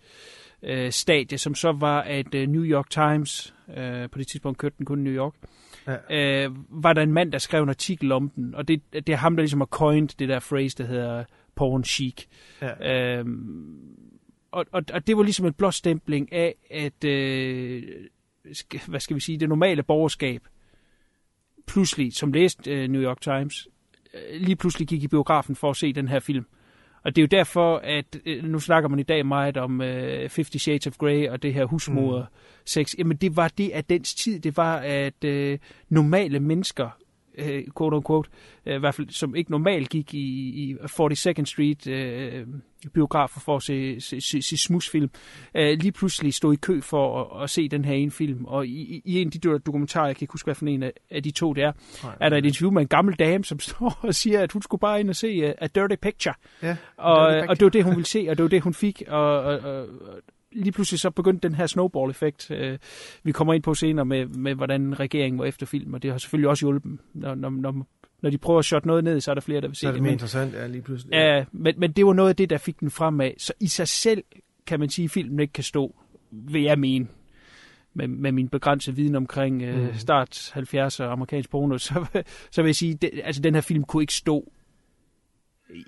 øh, 0.64 0.92
stadie, 0.92 1.38
som 1.38 1.56
så 1.56 1.72
var, 1.72 2.02
at 2.02 2.36
øh, 2.36 2.48
New 2.48 2.64
York 2.64 2.90
Times, 2.90 3.54
øh, 3.78 4.10
på 4.10 4.18
det 4.20 4.28
tidspunkt 4.28 4.58
kørte 4.58 4.76
den 4.78 4.86
kun 4.86 5.00
i 5.00 5.04
New 5.04 5.14
York, 5.14 5.34
Ja. 5.88 6.46
øh, 6.46 6.52
var 6.84 6.94
der 6.94 7.02
en 7.02 7.14
mand, 7.14 7.32
der 7.32 7.38
skrev 7.38 7.64
en 7.64 7.70
artikel 7.70 8.12
om 8.12 8.30
den, 8.30 8.56
og 8.56 8.68
det, 8.68 8.82
det 8.94 9.10
er 9.10 9.16
ham, 9.16 9.36
der 9.36 9.42
ligesom 9.44 9.60
har 9.62 9.66
coined 9.66 10.10
det 10.20 10.30
der 10.30 10.40
phrase, 10.40 10.78
der 10.78 10.84
hedder 10.86 11.24
porn 11.56 11.84
chic. 11.84 12.26
Ja. 12.62 13.18
Øhm, 13.18 13.76
og, 14.52 14.66
og, 14.72 14.84
og 14.94 15.08
det 15.08 15.18
var 15.18 15.24
ligesom 15.24 15.46
en 15.46 15.54
blåstempling 15.54 16.34
af, 16.34 16.56
at, 16.72 17.04
øh, 17.04 17.84
skal, 18.54 18.80
hvad 18.88 19.00
skal 19.00 19.16
vi 19.16 19.22
sige, 19.22 19.38
det 19.38 19.50
normale 19.50 19.84
borgerskab, 19.84 20.42
pludselig, 21.68 22.14
som 22.14 22.34
læste 22.34 22.72
øh, 22.72 22.88
New 22.88 23.02
York 23.02 23.22
Times, 23.22 23.68
øh, 24.14 24.42
lige 24.42 24.56
pludselig 24.56 24.88
gik 24.88 25.04
i 25.04 25.08
biografen 25.08 25.56
for 25.56 25.70
at 25.70 25.78
se 25.78 25.94
den 25.94 26.08
her 26.08 26.20
film. 26.20 26.46
Og 27.04 27.16
det 27.16 27.22
er 27.22 27.24
jo 27.24 27.28
derfor, 27.28 27.78
at 27.78 28.20
øh, 28.26 28.44
nu 28.44 28.60
snakker 28.60 28.90
man 28.90 29.00
i 29.00 29.04
dag 29.04 29.26
meget 29.26 29.58
om 29.58 29.82
øh, 29.82 30.30
Fifty 30.30 30.58
Shades 30.58 30.88
of 30.88 30.98
Grey 30.98 31.30
og 31.30 31.44
det 31.44 31.54
her 31.54 31.66
husmoder 31.66 32.26
sex. 32.66 32.96
Jamen 32.98 33.18
det 33.18 33.36
var 33.36 33.48
det 33.48 33.70
af 33.70 33.86
dens 33.86 34.16
tid. 34.16 34.40
Det 34.40 34.58
var, 34.58 34.78
at 34.78 35.24
øh, 35.24 35.60
normale 35.90 36.40
mennesker, 36.40 36.98
øh, 37.38 37.64
quote 37.78 37.96
unquote, 37.96 38.30
øh, 38.66 38.76
i 38.76 38.80
hvert 38.80 38.96
fald 38.96 39.10
som 39.10 39.36
ikke 39.36 39.52
normalt 39.52 39.90
gik 39.90 40.14
i, 40.14 40.20
i 40.20 40.76
42nd 40.76 41.46
Street 41.46 41.88
øh, 41.88 42.48
biografer 42.94 43.40
for 43.40 43.56
at 43.56 43.64
se, 43.64 44.02
se, 44.02 44.22
se, 44.22 44.42
se 44.42 44.58
smusfilm, 44.58 45.10
øh, 45.56 45.78
lige 45.80 45.92
pludselig 45.92 46.34
stod 46.34 46.54
i 46.54 46.58
kø 46.58 46.82
for 46.82 47.24
at, 47.36 47.44
at 47.44 47.50
se 47.50 47.68
den 47.70 47.86
her 47.86 47.94
ene 47.94 48.12
film. 48.12 48.46
Og 48.46 48.68
i, 48.68 49.02
i- 49.06 49.22
en 49.22 49.28
af 49.28 49.32
de 49.32 49.50
der 49.50 49.58
dokumentarer, 49.58 50.06
jeg 50.08 50.16
kan 50.16 50.24
ikke 50.24 50.32
huske, 50.34 50.48
hvad 50.48 50.56
for 50.56 50.66
en 50.66 50.84
af, 50.84 50.92
af 51.12 51.24
de 51.24 51.32
to 51.32 51.54
det 51.54 51.64
er, 51.64 51.72
Nej. 52.04 52.16
er 52.22 52.30
der 52.30 52.38
et 52.38 52.46
interview 52.46 52.72
med 52.72 52.82
en 52.82 52.88
gammel 52.88 53.16
dame, 53.16 53.44
som 53.44 53.60
står 53.70 54.00
og 54.02 54.16
siger, 54.16 54.40
at 54.42 54.52
hun 54.52 54.62
skulle 54.62 54.80
bare 54.80 55.00
ind 55.00 55.10
og 55.10 55.16
se 55.16 55.46
uh, 55.46 55.52
A 55.58 55.68
Dirty 55.68 55.96
Picture. 56.02 56.36
Ja, 56.64 56.76
og, 56.98 57.34
Dirty 57.34 57.48
og 57.50 57.56
det 57.60 57.64
var 57.66 57.70
det, 57.70 57.84
hun 57.84 57.96
ville 57.96 58.08
se, 58.08 58.26
og 58.30 58.38
det 58.38 58.44
var 58.44 58.50
det, 58.50 58.62
hun 58.62 58.74
fik. 58.74 59.04
Og, 59.08 59.40
og, 59.42 59.60
og 59.60 59.88
lige 60.52 60.72
pludselig 60.72 61.00
så 61.00 61.10
begyndte 61.10 61.48
den 61.48 61.56
her 61.56 61.66
snowball-effekt, 61.68 62.52
øh, 62.52 62.78
vi 63.24 63.32
kommer 63.32 63.54
ind 63.54 63.64
på 63.64 63.74
senere 63.74 64.06
med, 64.06 64.26
med, 64.26 64.56
hvordan 64.56 65.00
regeringen 65.00 65.40
var 65.40 65.46
efter 65.46 65.66
film, 65.66 65.94
og 65.94 66.04
det 66.04 66.12
har 66.12 66.18
selvfølgelig 66.18 66.50
også 66.50 66.66
hjulpet. 66.66 66.98
Når, 67.14 67.36
når, 67.36 67.50
når, 67.50 67.88
når 68.22 68.30
de 68.30 68.38
prøver 68.38 68.60
at 68.60 68.66
shot 68.66 68.86
noget 68.86 69.04
ned, 69.04 69.22
så 69.22 69.32
er 69.32 69.36
der 69.36 69.42
flere, 69.42 69.62
der 69.62 69.68
vil 69.68 69.76
se 69.76 69.80
Så 69.82 69.88
er 69.88 69.92
det 69.92 69.96
det. 69.96 70.02
mere 70.04 70.10
Men- 70.10 70.14
interessant, 70.16 70.54
ja, 70.54 70.68
lige 70.68 70.82
pludselig. 70.82 71.14
Ja, 71.14 71.46
men, 71.52 71.74
men 71.78 71.92
det 71.92 72.06
var 72.06 72.14
noget 72.14 72.30
af 72.30 72.36
det, 72.36 72.50
der 72.50 72.58
fik 72.58 72.80
den 72.80 72.92
fremad. 72.92 73.32
Så 73.38 73.54
i 73.60 73.68
sig 73.68 73.88
selv 73.88 74.24
kan 74.68 74.80
man 74.80 74.90
sige, 74.90 75.06
at 75.06 75.12
filmen 75.12 75.40
ikke 75.40 75.54
kan 75.54 75.64
stå, 75.64 75.96
vil 76.32 76.62
jeg 76.62 76.80
mene, 76.80 77.08
med, 77.94 78.08
med 78.08 78.32
min 78.32 78.48
begrænsede 78.50 78.96
viden 78.96 79.16
omkring 79.16 79.62
øh, 79.62 79.84
Mhm. 79.84 79.94
start 79.96 80.54
70'er 80.58 81.04
amerikansk 81.04 81.50
porno, 81.50 81.78
så, 81.88 82.06
så 82.52 82.62
vil 82.62 82.68
jeg 82.70 82.76
sige, 82.76 82.94
det, 82.94 83.10
altså 83.24 83.42
den 83.42 83.54
her 83.54 83.62
film 83.62 83.84
kunne 83.84 84.04
ikke 84.04 84.14
stå 84.14 84.52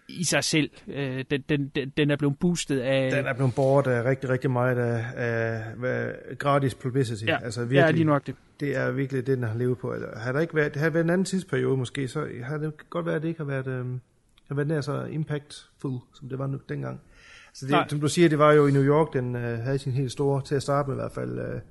i- 0.07 0.23
sig 0.23 0.43
selv. 0.43 0.69
Øh, 0.87 1.25
den, 1.31 1.41
den, 1.49 1.71
den, 1.97 2.11
er 2.11 2.15
blevet 2.15 2.39
boostet 2.39 2.79
af... 2.79 3.11
Den 3.11 3.25
er 3.25 3.33
blevet 3.33 3.55
båret 3.55 3.87
af 3.87 4.03
rigtig, 4.05 4.29
rigtig 4.29 4.51
meget 4.51 4.77
af, 4.77 5.05
af 5.15 5.63
hvad, 5.77 6.11
gratis 6.37 6.75
publicity. 6.75 7.25
Ja, 7.25 7.37
altså 7.43 7.61
ja, 7.61 7.67
virkelig, 7.67 7.93
lige 7.93 8.05
nok 8.05 8.27
det. 8.27 8.35
Det 8.59 8.77
er 8.77 8.91
virkelig 8.91 9.27
det, 9.27 9.37
den 9.37 9.43
har 9.47 9.57
levet 9.57 9.77
på. 9.77 9.91
Altså, 9.91 10.07
har 10.15 10.31
der 10.31 10.39
ikke 10.39 10.55
været, 10.55 10.75
har 10.75 10.89
været 10.89 11.03
en 11.03 11.09
anden 11.09 11.25
tidsperiode 11.25 11.77
måske, 11.77 12.07
så 12.07 12.27
har 12.43 12.57
det 12.57 12.89
godt 12.89 13.05
været, 13.05 13.15
at 13.15 13.21
det 13.21 13.27
ikke 13.27 13.39
har 13.39 13.45
været, 13.45 13.67
øhm, 13.67 14.01
har 14.47 14.55
været 14.55 14.67
nær 14.67 14.81
så 14.81 15.03
impactful, 15.03 15.99
som 16.13 16.29
det 16.29 16.39
var 16.39 16.47
nu 16.47 16.59
dengang. 16.69 17.01
Så 17.53 17.67
Nej. 17.69 17.81
det, 17.81 17.91
som 17.91 17.99
du 17.99 18.07
siger, 18.07 18.29
det 18.29 18.39
var 18.39 18.51
jo 18.53 18.67
i 18.67 18.71
New 18.71 18.83
York, 18.83 19.13
den 19.13 19.35
øh, 19.35 19.59
havde 19.59 19.77
sin 19.79 19.91
helt 19.91 20.11
store, 20.11 20.41
til 20.41 20.55
at 20.55 20.61
starte 20.61 20.89
med 20.89 20.95
i 20.95 20.99
hvert 20.99 21.11
fald, 21.11 21.39
øh, 21.39 21.61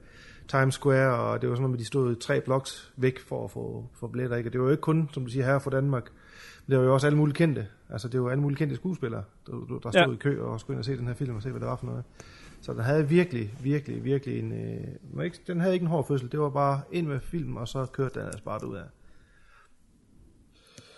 Times 0.48 0.74
Square, 0.74 1.18
og 1.18 1.40
det 1.42 1.48
var 1.48 1.54
sådan 1.54 1.62
noget 1.62 1.70
med, 1.70 1.78
de 1.78 1.84
stod 1.84 2.16
tre 2.16 2.40
bloks 2.40 2.92
væk 2.96 3.18
for 3.20 3.44
at 3.44 3.50
få, 3.50 3.86
få 4.00 4.06
billetter, 4.06 4.36
ikke? 4.36 4.48
Og 4.48 4.52
det 4.52 4.60
var 4.60 4.66
jo 4.66 4.70
ikke 4.70 4.80
kun, 4.80 5.08
som 5.12 5.24
du 5.24 5.30
siger, 5.30 5.44
her 5.44 5.58
fra 5.58 5.70
Danmark, 5.70 6.04
men 6.66 6.70
det 6.72 6.78
var 6.78 6.84
jo 6.84 6.94
også 6.94 7.06
alle 7.06 7.16
mulige 7.18 7.34
kendte. 7.34 7.66
Altså, 7.92 8.08
det 8.08 8.22
var 8.22 8.30
alle 8.30 8.42
mulige 8.42 8.56
kendte 8.58 8.76
skuespillere, 8.76 9.22
der, 9.46 9.52
der 9.52 9.78
der 9.78 9.90
stod 9.90 10.02
Ja. 10.06 10.12
i 10.12 10.16
kø 10.16 10.42
og 10.42 10.60
skulle 10.60 10.74
ind 10.74 10.78
og 10.78 10.84
se 10.84 10.96
den 10.96 11.06
her 11.06 11.14
film 11.14 11.36
og 11.36 11.42
se, 11.42 11.50
hvad 11.50 11.60
det 11.60 11.68
var 11.68 11.76
for 11.76 11.86
noget. 11.86 12.04
Så 12.60 12.72
den 12.72 12.80
havde 12.80 13.08
virkelig, 13.08 13.54
virkelig, 13.62 14.04
virkelig 14.04 14.38
en... 14.38 14.52
Øh, 14.52 15.24
ikke, 15.24 15.38
den 15.46 15.60
havde 15.60 15.74
ikke 15.74 15.84
en 15.84 15.88
hård 15.90 16.06
fødsel. 16.08 16.32
Det 16.32 16.40
var 16.40 16.50
bare 16.50 16.80
ind 16.92 17.06
med 17.06 17.20
film, 17.20 17.56
og 17.56 17.68
så 17.68 17.86
kørte 17.92 18.18
den 18.18 18.26
altså 18.26 18.44
bare 18.44 18.68
ud 18.68 18.76
af. 18.76 18.84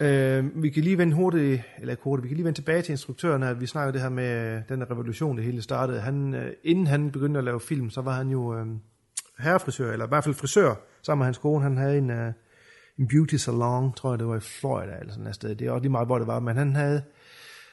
Øh, 0.00 0.62
vi 0.62 0.70
kan 0.70 0.82
lige 0.82 0.98
vende 0.98 1.14
hurtigt, 1.16 1.62
eller 1.80 1.96
hurtigt, 2.02 2.22
vi 2.22 2.28
kan 2.28 2.36
lige 2.36 2.44
vende 2.44 2.58
tilbage 2.58 2.82
til 2.82 2.92
instruktøren 2.92 3.42
her. 3.42 3.54
Vi 3.54 3.66
snakker 3.66 3.92
det 3.92 4.00
her 4.00 4.08
med 4.08 4.56
øh, 4.56 4.62
den 4.68 4.90
revolution, 4.90 5.36
det 5.36 5.44
hele 5.44 5.62
startede. 5.62 6.00
Han, 6.00 6.34
øh, 6.34 6.52
inden 6.64 6.86
han 6.86 7.10
begyndte 7.10 7.38
at 7.38 7.44
lave 7.44 7.60
film, 7.60 7.90
så 7.90 8.00
var 8.00 8.12
han 8.12 8.28
jo 8.28 8.56
øh, 8.58 8.66
herrefrisør, 9.38 9.92
eller 9.92 10.04
i 10.06 10.08
hvert 10.08 10.24
fald 10.24 10.34
frisør, 10.34 10.74
sammen 11.02 11.18
med 11.20 11.24
hans 11.26 11.38
kone. 11.38 11.62
Han 11.62 11.76
havde 11.76 11.98
en, 11.98 12.10
øh, 12.10 12.32
en 12.98 13.08
beauty 13.08 13.34
salon, 13.34 13.92
tror 13.92 14.12
jeg 14.12 14.18
det 14.18 14.26
var 14.26 14.36
i 14.36 14.40
Florida, 14.40 14.96
eller 15.00 15.12
sådan 15.12 15.26
et 15.26 15.34
sted. 15.34 15.54
Det 15.54 15.66
er 15.66 15.70
også 15.70 15.82
lige 15.82 15.92
meget, 15.92 16.08
hvor 16.08 16.18
det 16.18 16.26
var, 16.26 16.40
men 16.40 16.56
han 16.56 16.76
havde 16.76 17.02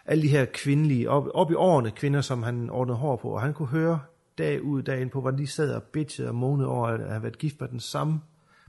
alle 0.05 0.23
de 0.23 0.27
her 0.27 0.45
kvindelige, 0.45 1.09
op, 1.09 1.27
op 1.33 1.51
i 1.51 1.53
årene 1.53 1.91
kvinder, 1.91 2.21
som 2.21 2.43
han 2.43 2.69
ordnede 2.69 2.97
hår 2.97 3.15
på, 3.15 3.29
og 3.29 3.41
han 3.41 3.53
kunne 3.53 3.67
høre 3.67 3.99
dag 4.37 4.61
ud 4.61 4.83
dag 4.83 5.01
ind 5.01 5.09
på, 5.09 5.21
hvordan 5.21 5.39
de 5.39 5.47
sad 5.47 5.73
og 5.73 5.83
bitchede 5.83 6.27
og 6.27 6.35
månede 6.35 6.69
over 6.69 6.87
at 6.87 7.09
have 7.09 7.23
været 7.23 7.37
gift 7.37 7.61
med 7.61 7.67
den 7.67 7.79
samme 7.79 8.21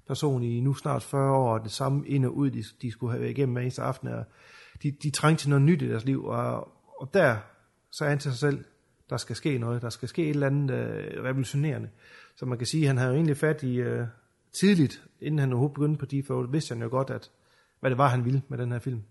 person 0.07 0.43
i 0.43 0.61
nu 0.61 0.75
snart 0.75 1.03
40 1.03 1.33
år, 1.33 1.55
og 1.55 1.65
det 1.65 1.73
samme 1.73 2.09
ind 2.09 2.27
og 2.27 2.37
ud, 2.37 2.51
de, 2.51 2.65
de 2.83 2.91
skulle 2.91 3.11
have 3.11 3.21
været 3.21 3.31
igennem 3.31 3.53
hver 3.53 3.63
eneste 3.63 3.83
aften, 3.83 4.09
og 4.09 4.25
de, 4.83 4.91
de 5.03 5.11
trængte 5.11 5.43
til 5.43 5.51
noget 5.51 5.63
nyt 5.63 5.83
i 5.83 5.89
deres 5.89 6.05
liv, 6.05 6.25
og, 6.25 6.69
og 7.01 7.15
der 7.15 7.37
sagde 7.93 8.11
han 8.11 8.19
til 8.19 8.31
sig 8.31 8.41
selv, 8.41 8.65
der 9.11 9.17
skal 9.17 9.37
ske 9.37 9.59
noget, 9.59 9.83
der 9.83 9.91
skal 9.91 10.09
ske 10.09 10.23
et 10.23 10.31
eller 10.31 10.47
andet 10.47 10.75
øh, 10.75 11.25
revolutionerende. 11.25 11.89
Så 12.37 12.47
man 12.47 12.59
kan 12.59 12.67
sige, 12.67 12.83
at 12.83 12.89
han 12.89 12.97
havde 12.97 13.11
jo 13.11 13.17
egentlig 13.17 13.37
fat 13.37 13.63
i 13.63 13.77
øh, 13.77 14.07
tidligt, 14.53 15.05
inden 15.21 15.39
han 15.39 15.53
overhovedet 15.53 15.75
begyndte 15.75 15.99
på 15.99 16.07
Default, 16.07 16.53
vidste 16.53 16.75
han 16.75 16.83
jo 16.83 16.89
godt, 16.89 17.11
at 17.11 17.31
hvad 17.81 17.91
det 17.91 17.99
var, 17.99 18.09
han 18.09 18.25
ville 18.25 18.43
med 18.49 18.59
den 18.59 18.73
her 18.73 18.79
film. 18.79 19.03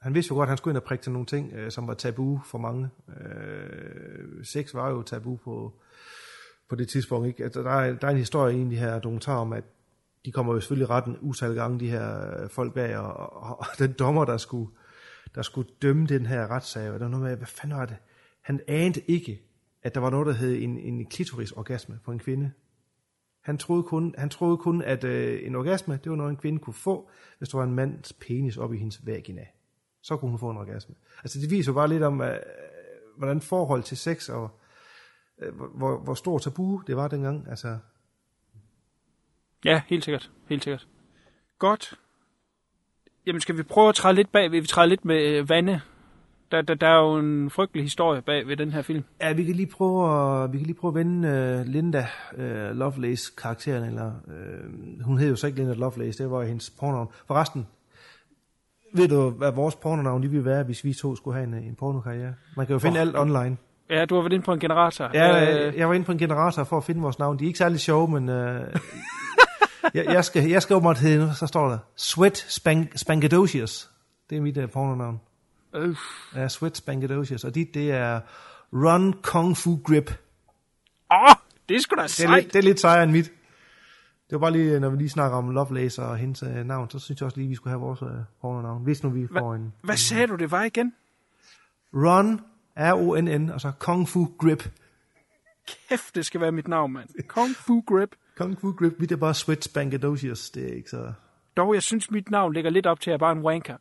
Han 0.00 0.14
vidste 0.14 0.32
jo 0.32 0.36
godt, 0.36 0.46
at 0.46 0.50
han 0.50 0.56
skulle 0.56 0.72
ind 0.72 0.76
og 0.76 0.82
prikke 0.82 1.02
til 1.02 1.12
nogle 1.12 1.26
ting, 1.26 1.52
øh, 1.52 1.70
som 1.70 1.86
var 1.86 1.94
tabu 1.94 2.40
for 2.44 2.58
mange. 2.58 2.88
Øh, 3.20 4.44
sex 4.44 4.74
var 4.74 4.90
jo 4.90 5.02
tabu 5.02 5.36
på, 5.36 5.72
på 6.68 6.76
det 6.76 6.88
tidspunkt. 6.88 7.28
Ikke? 7.28 7.44
Altså, 7.44 7.62
der, 7.62 7.70
er, 7.70 7.94
der 7.94 8.06
er 8.06 8.10
en 8.10 8.16
historie 8.16 8.56
i 8.56 8.60
en 8.60 8.66
af 8.66 8.70
de 8.70 8.76
her 8.76 8.98
dokumentarer 8.98 9.38
om, 9.38 9.52
at 9.52 9.64
de 10.24 10.32
kommer 10.32 10.54
jo 10.54 10.60
selvfølgelig 10.60 10.90
retten 10.90 11.16
utal 11.20 11.54
gange, 11.54 11.80
de 11.80 11.90
her 11.90 12.48
folk 12.48 12.74
bag, 12.74 12.96
og, 12.96 13.32
og, 13.42 13.58
og 13.58 13.66
den 13.78 13.92
dommer, 13.92 14.24
der 14.24 14.36
skulle, 14.36 14.70
der 15.34 15.42
skulle 15.42 15.68
dømme 15.82 16.06
den 16.06 16.26
her 16.26 16.50
retssag, 16.50 16.90
og 16.90 17.00
der 17.00 17.04
var 17.04 17.10
noget 17.10 17.24
med, 17.24 17.36
hvad 17.36 17.46
fanden 17.46 17.78
var 17.78 17.86
det? 17.86 17.96
Han 18.40 18.60
anede 18.68 19.00
ikke, 19.06 19.42
at 19.82 19.94
der 19.94 20.00
var 20.00 20.10
noget, 20.10 20.26
der 20.26 20.32
hed 20.32 20.62
en, 20.62 20.78
en 20.78 21.06
klitorisorgasme 21.06 21.98
på 22.04 22.12
en 22.12 22.18
kvinde. 22.18 22.52
Han 23.42 23.58
troede 23.58 23.82
kun, 23.82 24.14
han 24.18 24.30
troede 24.30 24.56
kun 24.56 24.82
at 24.82 25.04
øh, 25.04 25.46
en 25.46 25.54
orgasme, 25.54 26.00
det 26.04 26.10
var 26.10 26.16
noget, 26.16 26.30
en 26.30 26.36
kvinde 26.36 26.58
kunne 26.58 26.74
få, 26.74 27.10
hvis 27.38 27.48
der 27.48 27.58
var 27.58 27.64
en 27.64 27.74
mands 27.74 28.12
penis 28.12 28.56
op 28.56 28.74
i 28.74 28.78
hendes 28.78 29.06
vagina. 29.06 29.46
Så 30.02 30.16
kunne 30.16 30.30
hun 30.30 30.38
få 30.38 30.50
en 30.50 30.56
orgasme. 30.56 30.94
Altså 31.24 31.40
det 31.40 31.50
viser 31.50 31.72
jo 31.72 31.74
bare 31.74 31.88
lidt 31.88 32.02
om, 32.02 32.20
øh, 32.20 32.36
hvordan 33.16 33.40
forhold 33.40 33.82
til 33.82 33.96
sex 33.96 34.28
og 34.28 34.60
øh, 35.42 35.54
hvor, 35.54 35.98
hvor 35.98 36.14
stor 36.14 36.38
tabu 36.38 36.82
det 36.86 36.96
var 36.96 37.08
dengang. 37.08 37.46
Altså, 37.50 37.78
Ja, 39.64 39.82
helt 39.86 40.04
sikkert. 40.04 40.30
Helt 40.48 40.64
sikkert. 40.64 40.86
Godt. 41.58 41.94
Jamen, 43.26 43.40
skal 43.40 43.56
vi 43.56 43.62
prøve 43.62 43.88
at 43.88 43.94
træde 43.94 44.14
lidt 44.14 44.32
bag? 44.32 44.52
Vi 44.52 44.66
træder 44.66 44.88
lidt 44.88 45.04
med 45.04 45.26
øh, 45.26 45.48
vande. 45.48 45.80
Der, 46.52 46.62
der, 46.62 46.74
der 46.74 46.86
er 46.86 46.98
jo 46.98 47.18
en 47.18 47.50
frygtelig 47.50 47.84
historie 47.84 48.22
bag 48.22 48.46
ved 48.46 48.56
den 48.56 48.72
her 48.72 48.82
film. 48.82 49.04
Ja, 49.20 49.32
vi 49.32 49.44
kan 49.44 49.54
lige 49.54 49.66
prøve 49.66 50.42
at, 50.44 50.52
vi 50.52 50.58
kan 50.58 50.66
lige 50.66 50.76
prøve 50.76 50.90
at 50.90 50.94
vende 50.94 51.28
uh, 51.60 51.72
Linda 51.72 52.06
uh, 52.38 52.76
Lovelace 52.76 53.32
karakteren, 53.38 53.84
eller 53.84 54.12
uh, 54.26 55.04
hun 55.04 55.18
hed 55.18 55.28
jo 55.28 55.36
så 55.36 55.46
ikke 55.46 55.58
Linda 55.58 55.74
Lovelace, 55.74 56.22
det 56.22 56.30
var 56.30 56.42
hendes 56.42 56.70
pornonavn. 56.70 57.08
Forresten, 57.26 57.66
ved 58.94 59.08
du, 59.08 59.30
hvad 59.30 59.52
vores 59.52 59.76
pornonavn 59.76 60.20
lige 60.20 60.30
ville 60.30 60.44
være, 60.44 60.64
hvis 60.64 60.84
vi 60.84 60.94
to 60.94 61.16
skulle 61.16 61.34
have 61.34 61.46
en, 61.46 61.54
en 61.54 61.74
pornokarriere? 61.74 62.34
Man 62.56 62.66
kan 62.66 62.72
jo 62.72 62.78
finde 62.78 62.96
oh. 62.96 63.00
alt 63.00 63.16
online. 63.16 63.56
Ja, 63.90 64.04
du 64.04 64.14
har 64.14 64.22
været 64.22 64.32
inde 64.32 64.44
på 64.44 64.52
en 64.52 64.60
generator. 64.60 65.10
Ja, 65.14 65.66
øh, 65.66 65.78
jeg 65.78 65.88
var 65.88 65.94
inde 65.94 66.06
på 66.06 66.12
en 66.12 66.18
generator 66.18 66.64
for 66.64 66.76
at 66.76 66.84
finde 66.84 67.00
vores 67.00 67.18
navn. 67.18 67.38
De 67.38 67.44
er 67.44 67.46
ikke 67.46 67.58
særlig 67.58 67.80
sjove, 67.80 68.08
men 68.08 68.28
uh, 68.28 68.34
jeg, 69.94 70.04
jeg, 70.06 70.24
skal, 70.24 70.48
jeg 70.48 70.62
skal 70.62 70.76
åbenbart 70.76 70.98
hedde, 70.98 71.34
så 71.34 71.46
står 71.46 71.68
der 71.68 71.78
Sweat 71.96 72.36
Spank, 72.48 72.92
Spankadocious. 72.96 73.90
Det 74.30 74.38
er 74.38 74.42
mit 74.42 74.58
uh, 74.58 74.70
pornonavn. 74.70 75.20
Øh. 75.74 75.96
Ja, 76.34 76.48
Sweat 76.48 76.76
Spankadocious. 76.76 77.44
Og 77.44 77.54
dit, 77.54 77.74
det 77.74 77.90
er 77.90 78.20
Run 78.72 79.12
Kung 79.12 79.56
Fu 79.56 79.76
Grip. 79.84 80.10
Åh, 80.10 81.22
oh, 81.22 81.34
det 81.68 81.76
er 81.76 81.80
sgu 81.80 81.96
da 81.96 82.02
Det 82.02 82.04
er, 82.04 82.08
sejt. 82.08 82.42
lidt, 82.42 82.52
det 82.52 82.58
er 82.58 82.62
lidt 82.62 82.80
sejere 82.80 83.02
end 83.02 83.12
mit. 83.12 83.24
Det 84.30 84.32
var 84.32 84.38
bare 84.38 84.50
lige, 84.52 84.80
når 84.80 84.88
vi 84.90 84.96
lige 84.96 85.08
snakker 85.08 85.38
om 85.38 85.50
Lovelace 85.50 86.02
og 86.02 86.16
hendes 86.16 86.42
uh, 86.42 86.54
navn, 86.54 86.90
så 86.90 86.98
synes 86.98 87.20
jeg 87.20 87.26
også 87.26 87.36
lige, 87.38 87.48
vi 87.48 87.54
skulle 87.54 87.70
have 87.70 87.80
vores 87.80 88.02
uh, 88.02 88.08
pornonavn. 88.40 88.82
Hvis 88.82 89.02
nu 89.02 89.10
vi 89.10 89.26
får 89.38 89.54
en... 89.54 89.72
Hvad 89.82 89.96
sagde 89.96 90.26
du, 90.26 90.34
det 90.36 90.50
var 90.50 90.62
igen? 90.62 90.94
Run, 91.94 92.40
R-O-N-N, 92.76 93.50
og 93.50 93.60
så 93.60 93.72
Kung 93.78 94.08
Fu 94.08 94.28
Grip. 94.38 94.70
Kæft, 95.88 96.14
det 96.14 96.26
skal 96.26 96.40
være 96.40 96.52
mit 96.52 96.68
navn, 96.68 96.92
mand. 96.92 97.08
Kung 97.28 97.56
Fu 97.56 97.80
Grip. 97.86 98.16
Kung 98.36 98.60
Fu 98.60 98.72
Grip, 98.72 98.92
mit 98.98 99.12
er 99.12 99.16
bare 99.16 99.34
Sweat 99.34 99.64
Spankadocious. 99.64 100.50
Det 100.50 100.70
er 100.70 100.74
ikke 100.76 100.90
så... 100.90 101.12
Dog, 101.56 101.74
jeg 101.74 101.82
synes, 101.82 102.10
mit 102.10 102.30
navn 102.30 102.52
ligger 102.52 102.70
lidt 102.70 102.86
op 102.86 103.00
til, 103.00 103.10
at 103.10 103.12
jeg 103.12 103.20
bare 103.20 103.32
er 103.32 103.36
en 103.36 103.42
wanker. 103.42 103.76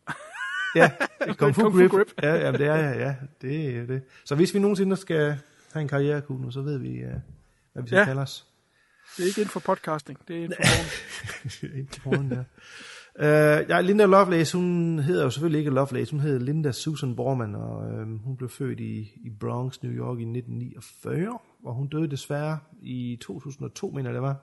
Ja, 0.75 0.91
Kung 1.37 1.55
Fu 1.55 1.61
Kung 1.61 1.73
Fu 1.73 1.79
Grip. 1.79 1.91
Grip. 1.91 2.07
Ja, 2.23 2.35
jamen, 2.35 2.59
det 2.61 2.67
er 2.67 2.75
jeg, 2.75 2.97
ja. 2.99 3.15
Det 3.41 3.77
er 3.77 3.85
det. 3.85 4.01
Så 4.25 4.35
hvis 4.35 4.53
vi 4.53 4.59
nogensinde 4.59 4.95
skal 4.97 5.37
have 5.73 5.81
en 5.81 5.87
karrierekugel, 5.87 6.53
så 6.53 6.61
ved 6.61 6.77
vi, 6.77 7.03
uh, 7.03 7.09
hvad 7.73 7.83
vi 7.83 7.87
skal 7.87 7.97
Ja. 7.97 8.05
kalde 8.05 8.21
os. 8.21 8.45
Det 9.17 9.23
er 9.23 9.27
ikke 9.27 9.41
inden 9.41 9.51
for 9.51 9.59
podcasting, 9.59 10.19
det 10.27 10.35
er 10.37 10.43
inden 10.43 10.55
for 10.55 10.63
porn. 10.63 11.77
Ikke 11.79 11.91
til 11.91 12.01
porno, 12.01 12.35
ja. 12.35 12.41
Uh, 13.19 13.69
ja, 13.69 13.81
Linda 13.81 14.05
Lovelace, 14.05 14.57
hun 14.57 14.99
hedder 14.99 15.23
jo 15.23 15.29
selvfølgelig 15.29 15.59
ikke 15.59 15.71
Lovelace, 15.71 16.11
hun 16.11 16.19
hedder 16.19 16.39
Linda 16.39 16.71
Susan 16.71 17.15
Borman, 17.15 17.55
og 17.55 17.91
øh, 17.91 18.23
hun 18.23 18.37
blev 18.37 18.49
født 18.49 18.79
i, 18.79 19.11
i 19.25 19.29
Bronx, 19.39 19.81
New 19.83 19.91
York 19.91 20.19
i 20.19 20.21
1949, 20.21 21.39
og 21.63 21.73
hun 21.73 21.87
døde 21.87 22.07
desværre 22.11 22.59
i 22.81 23.17
2002, 23.21 23.89
mener 23.89 24.09
jeg 24.09 24.13
det 24.13 24.21
var, 24.21 24.35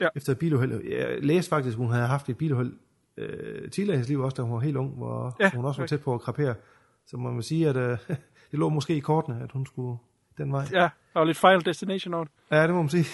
ja. 0.00 0.08
efter 0.16 0.32
et 0.32 0.38
biluheld. 0.38 0.84
Jeg 0.88 1.18
læste 1.22 1.48
faktisk, 1.48 1.76
hun 1.76 1.90
havde 1.90 2.06
haft 2.06 2.28
et 2.28 2.36
biluheld 2.36 2.72
øh, 3.16 3.70
tidligere 3.70 3.94
i 3.94 3.96
hendes 3.96 4.08
liv, 4.08 4.20
også 4.20 4.34
da 4.34 4.42
hun 4.42 4.52
var 4.52 4.60
helt 4.60 4.76
ung, 4.76 4.90
hvor 4.96 5.36
Ja, 5.40 5.50
hun 5.54 5.64
også 5.64 5.78
var 5.78 5.82
rigtigt. 5.84 5.98
tæt 6.00 6.04
på 6.04 6.14
at 6.14 6.20
krapere. 6.20 6.54
Så 7.06 7.16
må 7.16 7.30
man 7.30 7.42
sige, 7.42 7.68
at 7.68 7.76
øh, 7.76 7.98
det 8.50 8.58
lå 8.58 8.68
måske 8.68 8.96
i 8.96 9.00
kortene, 9.00 9.40
at 9.42 9.52
hun 9.52 9.66
skulle 9.66 9.98
den 10.38 10.52
vej. 10.52 10.64
Ja, 10.72 10.88
og 11.14 11.26
lidt 11.26 11.36
Final 11.38 11.64
Destination 11.64 12.14
over. 12.14 12.26
Ja, 12.50 12.62
det 12.62 12.70
må 12.74 12.82
man 12.82 12.88
sige. 12.88 13.04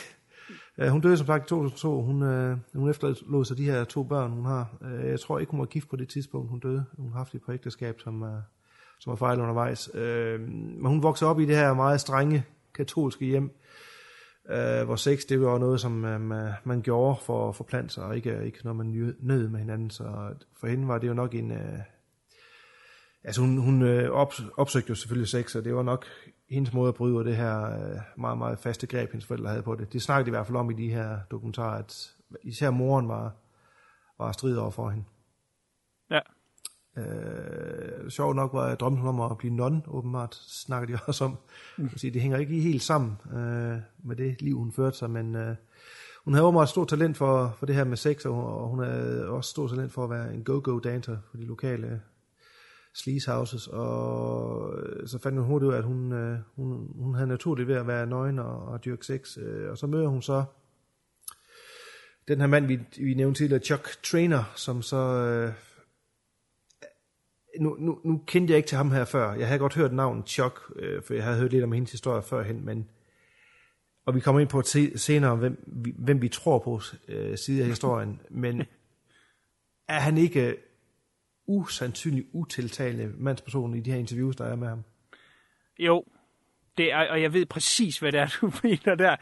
Ja, 0.78 0.88
hun 0.88 1.00
døde 1.00 1.16
som 1.16 1.26
sagt 1.26 1.44
i 1.44 1.48
2002. 1.48 2.02
Hun, 2.02 2.22
øh, 2.22 2.56
hun 2.74 2.90
efterlod 2.90 3.44
sig 3.44 3.56
de 3.58 3.64
her 3.64 3.84
to 3.84 4.02
børn, 4.02 4.30
hun 4.30 4.44
har. 4.44 4.66
Øh, 4.82 5.08
jeg 5.10 5.20
tror 5.20 5.38
ikke, 5.38 5.50
hun 5.50 5.60
var 5.60 5.66
gift 5.66 5.88
på 5.90 5.96
det 5.96 6.08
tidspunkt, 6.08 6.50
hun 6.50 6.58
døde. 6.60 6.84
Hun 6.96 7.10
har 7.12 7.18
haft 7.18 7.34
et 7.34 7.42
par 7.46 7.52
ægteskab, 7.52 8.00
som, 8.00 8.22
er, 8.22 8.42
som 9.00 9.10
var 9.10 9.16
fejl 9.16 9.40
undervejs. 9.40 9.90
Øh, 9.94 10.40
men 10.40 10.86
hun 10.86 11.02
voksede 11.02 11.30
op 11.30 11.40
i 11.40 11.44
det 11.44 11.56
her 11.56 11.74
meget 11.74 12.00
strenge 12.00 12.44
katolske 12.74 13.24
hjem, 13.24 13.50
øh, 14.52 14.84
hvor 14.84 14.96
sex 14.96 15.20
det 15.28 15.40
var 15.40 15.58
noget, 15.58 15.80
som 15.80 16.04
øh, 16.04 16.20
man, 16.20 16.52
man 16.64 16.82
gjorde 16.82 17.20
for 17.22 17.48
at 17.48 17.56
forplante 17.56 17.94
sig, 17.94 18.04
og 18.04 18.16
ikke, 18.16 18.44
ikke 18.44 18.58
når 18.64 18.72
man 18.72 18.86
nød- 19.20 19.48
med 19.48 19.60
hinanden. 19.60 19.90
Så 19.90 20.34
for 20.60 20.66
hende 20.66 20.88
var 20.88 20.98
det 20.98 21.08
jo 21.08 21.14
nok 21.14 21.34
en... 21.34 21.50
Øh, 21.50 21.78
Altså 23.24 23.40
hun, 23.40 23.58
hun 23.58 23.82
øh, 23.82 24.10
op, 24.10 24.32
opsøgte 24.56 24.90
jo 24.90 24.94
selvfølgelig 24.94 25.28
sex, 25.28 25.54
og 25.54 25.64
det 25.64 25.74
var 25.74 25.82
nok 25.82 26.06
hendes 26.50 26.72
måde 26.72 26.88
at 26.88 26.94
bryde 26.94 27.24
det 27.24 27.36
her 27.36 27.62
øh, 27.64 28.00
meget, 28.16 28.38
meget 28.38 28.58
faste 28.58 28.86
greb, 28.86 29.10
hendes 29.10 29.26
forældre 29.26 29.50
havde 29.50 29.62
på 29.62 29.74
det. 29.74 29.92
Det 29.92 30.02
snakkede 30.02 30.24
de 30.24 30.28
i 30.28 30.36
hvert 30.36 30.46
fald 30.46 30.56
om 30.56 30.70
i 30.70 30.74
de 30.74 30.90
her 30.90 31.18
dokumentarer, 31.30 31.78
at 31.78 32.10
især 32.42 32.70
moren 32.70 33.08
var, 33.08 33.34
var 34.18 34.32
strid 34.32 34.56
over 34.56 34.70
for 34.70 34.90
hende. 34.90 35.04
Ja. 36.10 36.20
Øh, 36.96 38.10
sjovt 38.10 38.36
nok 38.36 38.52
var 38.52 38.88
hun 38.88 39.08
om 39.08 39.20
at 39.20 39.38
blive 39.38 39.54
non, 39.54 39.84
åbenbart, 39.88 40.34
snakker 40.34 40.96
de 40.96 41.02
også 41.06 41.24
om. 41.24 41.36
Mm. 41.78 41.88
Det 41.88 42.20
hænger 42.20 42.38
ikke 42.38 42.60
helt 42.60 42.82
sammen 42.82 43.16
øh, 43.32 43.78
med 44.04 44.16
det 44.16 44.42
liv, 44.42 44.58
hun 44.58 44.72
førte 44.72 44.98
sig, 44.98 45.10
men 45.10 45.36
øh, 45.36 45.56
hun 46.24 46.34
havde 46.34 46.46
åbenbart 46.46 46.68
stort 46.68 46.88
talent 46.88 47.16
for, 47.16 47.56
for 47.58 47.66
det 47.66 47.74
her 47.74 47.84
med 47.84 47.96
sex, 47.96 48.24
og 48.24 48.34
hun, 48.34 48.44
og 48.44 48.68
hun 48.68 48.78
havde 48.78 49.28
også 49.28 49.50
stort 49.50 49.70
talent 49.70 49.92
for 49.92 50.04
at 50.04 50.10
være 50.10 50.34
en 50.34 50.44
go-go 50.44 50.78
dancer 50.78 51.16
for 51.30 51.36
de 51.36 51.44
lokale 51.44 52.00
sleaze 52.94 53.30
houses, 53.30 53.66
og 53.66 54.74
øh, 54.78 55.08
så 55.08 55.18
fandt 55.18 55.38
hun 55.38 55.46
hurtigt 55.46 55.68
ud 55.68 55.74
af, 55.74 55.78
at 55.78 55.84
hun, 55.84 56.12
øh, 56.12 56.38
hun, 56.56 56.90
hun 56.98 57.14
havde 57.14 57.28
naturligt 57.28 57.68
ved 57.68 57.74
at 57.74 57.86
være 57.86 58.06
nøgen 58.06 58.38
og, 58.38 58.62
og 58.62 58.84
dyrke 58.84 59.06
sex, 59.06 59.38
øh, 59.38 59.70
og 59.70 59.78
så 59.78 59.86
møder 59.86 60.08
hun 60.08 60.22
så 60.22 60.44
den 62.28 62.40
her 62.40 62.46
mand, 62.46 62.66
vi, 62.66 62.80
vi 62.98 63.14
nævnte 63.14 63.40
tidligere, 63.40 63.62
Chuck 63.62 64.02
Trainer, 64.02 64.52
som 64.56 64.82
så... 64.82 64.96
Øh, 64.96 65.52
nu, 67.60 67.76
nu, 67.78 67.98
nu 68.04 68.22
kendte 68.26 68.52
jeg 68.52 68.56
ikke 68.56 68.66
til 68.68 68.76
ham 68.76 68.90
her 68.90 69.04
før. 69.04 69.32
Jeg 69.32 69.46
havde 69.46 69.58
godt 69.58 69.74
hørt 69.74 69.92
navnet 69.92 70.28
Chuck, 70.28 70.72
øh, 70.76 71.02
for 71.02 71.14
jeg 71.14 71.24
havde 71.24 71.38
hørt 71.38 71.52
lidt 71.52 71.64
om 71.64 71.72
hendes 71.72 71.92
historie 71.92 72.22
førhen, 72.22 72.64
men 72.64 72.88
og 74.06 74.14
vi 74.14 74.20
kommer 74.20 74.40
ind 74.40 74.48
på 74.48 74.62
se- 74.62 74.98
senere, 74.98 75.36
hvem 75.36 75.64
vi, 75.66 75.94
hvem 75.98 76.22
vi 76.22 76.28
tror 76.28 76.58
på 76.58 76.80
øh, 77.08 77.38
side 77.38 77.62
af 77.62 77.68
historien, 77.68 78.20
men 78.30 78.62
er 79.88 80.00
han 80.00 80.18
ikke 80.18 80.46
øh, 80.46 80.56
usandsynligt 81.46 82.26
utiltalende 82.32 83.12
mandsperson 83.18 83.74
i 83.76 83.80
de 83.80 83.90
her 83.90 83.98
interviews, 83.98 84.36
der 84.36 84.44
er 84.44 84.56
med 84.56 84.68
ham? 84.68 84.82
Jo, 85.78 86.04
det 86.78 86.92
er, 86.92 87.10
og 87.10 87.22
jeg 87.22 87.32
ved 87.32 87.46
præcis, 87.46 87.98
hvad 87.98 88.12
det 88.12 88.20
er, 88.20 88.36
du 88.40 88.52
mener 88.62 88.94
der. 88.94 89.16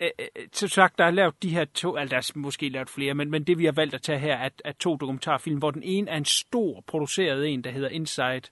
Øh, 0.00 0.08
øh, 0.18 0.26
Som 0.52 0.68
sagt, 0.68 0.98
der 0.98 1.04
er 1.04 1.10
lavet 1.10 1.42
de 1.42 1.48
her 1.48 1.64
to, 1.64 1.96
altså 1.96 2.10
der 2.10 2.16
er 2.16 2.38
måske 2.38 2.68
lavet 2.68 2.88
flere, 2.88 3.14
men, 3.14 3.30
men 3.30 3.44
det 3.44 3.58
vi 3.58 3.64
har 3.64 3.72
valgt 3.72 3.94
at 3.94 4.02
tage 4.02 4.18
her 4.18 4.36
er, 4.36 4.48
er 4.64 4.72
to 4.72 4.96
dokumentarfilm, 4.96 5.58
hvor 5.58 5.70
den 5.70 5.82
ene 5.82 6.10
er 6.10 6.16
en 6.16 6.24
stor 6.24 6.84
produceret 6.86 7.48
en, 7.48 7.64
der 7.64 7.70
hedder 7.70 7.88
Inside 7.88 8.42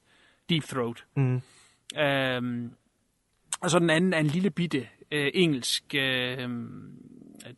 Deep 0.48 0.64
Throat. 0.64 1.04
Mm. 1.16 1.42
Øhm, 1.98 2.70
og 3.60 3.70
så 3.70 3.78
den 3.78 3.90
anden 3.90 4.14
er 4.14 4.18
en 4.18 4.26
lille 4.26 4.50
bitte 4.50 4.88
øh, 5.10 5.30
engelsk 5.34 5.94
øh, 5.94 6.48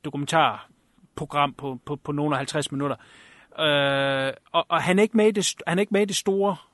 dokumentarprogram 0.05 1.55
på, 1.55 1.81
på, 1.87 1.97
på 1.97 2.13
nogle 2.13 2.35
af 2.35 2.39
50 2.39 2.73
minutter. 2.73 2.97
Øh, 3.61 4.33
og, 4.53 4.67
og 4.69 4.83
han 4.83 4.99
er 4.99 5.03
ikke 5.03 5.17
med 5.17 5.27
i 5.27 5.31
det, 5.31 5.55
han 5.67 5.79
er 5.79 5.81
ikke 5.81 5.93
med 5.93 6.03
i 6.03 6.05
det 6.05 6.17
store 6.17 6.51
øh, 6.51 6.69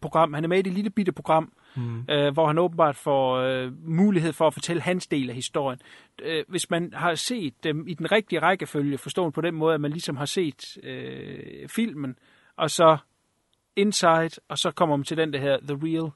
program, 0.00 0.32
han 0.32 0.44
er 0.44 0.48
med 0.48 0.58
i 0.58 0.62
det 0.62 0.72
lille 0.72 0.90
bitte 0.90 1.12
program, 1.12 1.52
Mm. 1.76 2.04
øh, 2.10 2.32
hvor 2.32 2.46
han 2.46 2.58
åbenbart 2.58 2.96
får 2.96 3.36
øh, 3.36 3.72
mulighed 3.88 4.32
for 4.32 4.46
at 4.46 4.52
fortælle 4.54 4.82
hans 4.82 5.06
del 5.06 5.28
af 5.28 5.34
historien. 5.34 5.80
Øh, 6.22 6.44
hvis 6.48 6.70
man 6.70 6.92
har 6.94 7.14
set 7.14 7.64
dem 7.64 7.88
i 7.88 7.94
den 7.94 8.12
rigtige 8.12 8.40
rækkefølge, 8.40 8.98
forstået 8.98 9.34
på 9.34 9.40
den 9.40 9.54
måde, 9.54 9.74
at 9.74 9.80
man 9.80 9.90
ligesom 9.90 10.16
har 10.16 10.24
set 10.24 10.76
øh, 10.82 11.68
filmen, 11.68 12.16
og 12.56 12.70
så 12.70 12.96
Inside, 13.76 14.30
og 14.48 14.58
så 14.58 14.70
kommer 14.70 14.96
man 14.96 15.04
til 15.04 15.16
den, 15.16 15.32
der 15.32 15.38
hedder 15.38 15.58
The 15.60 15.78
Real 15.82 16.10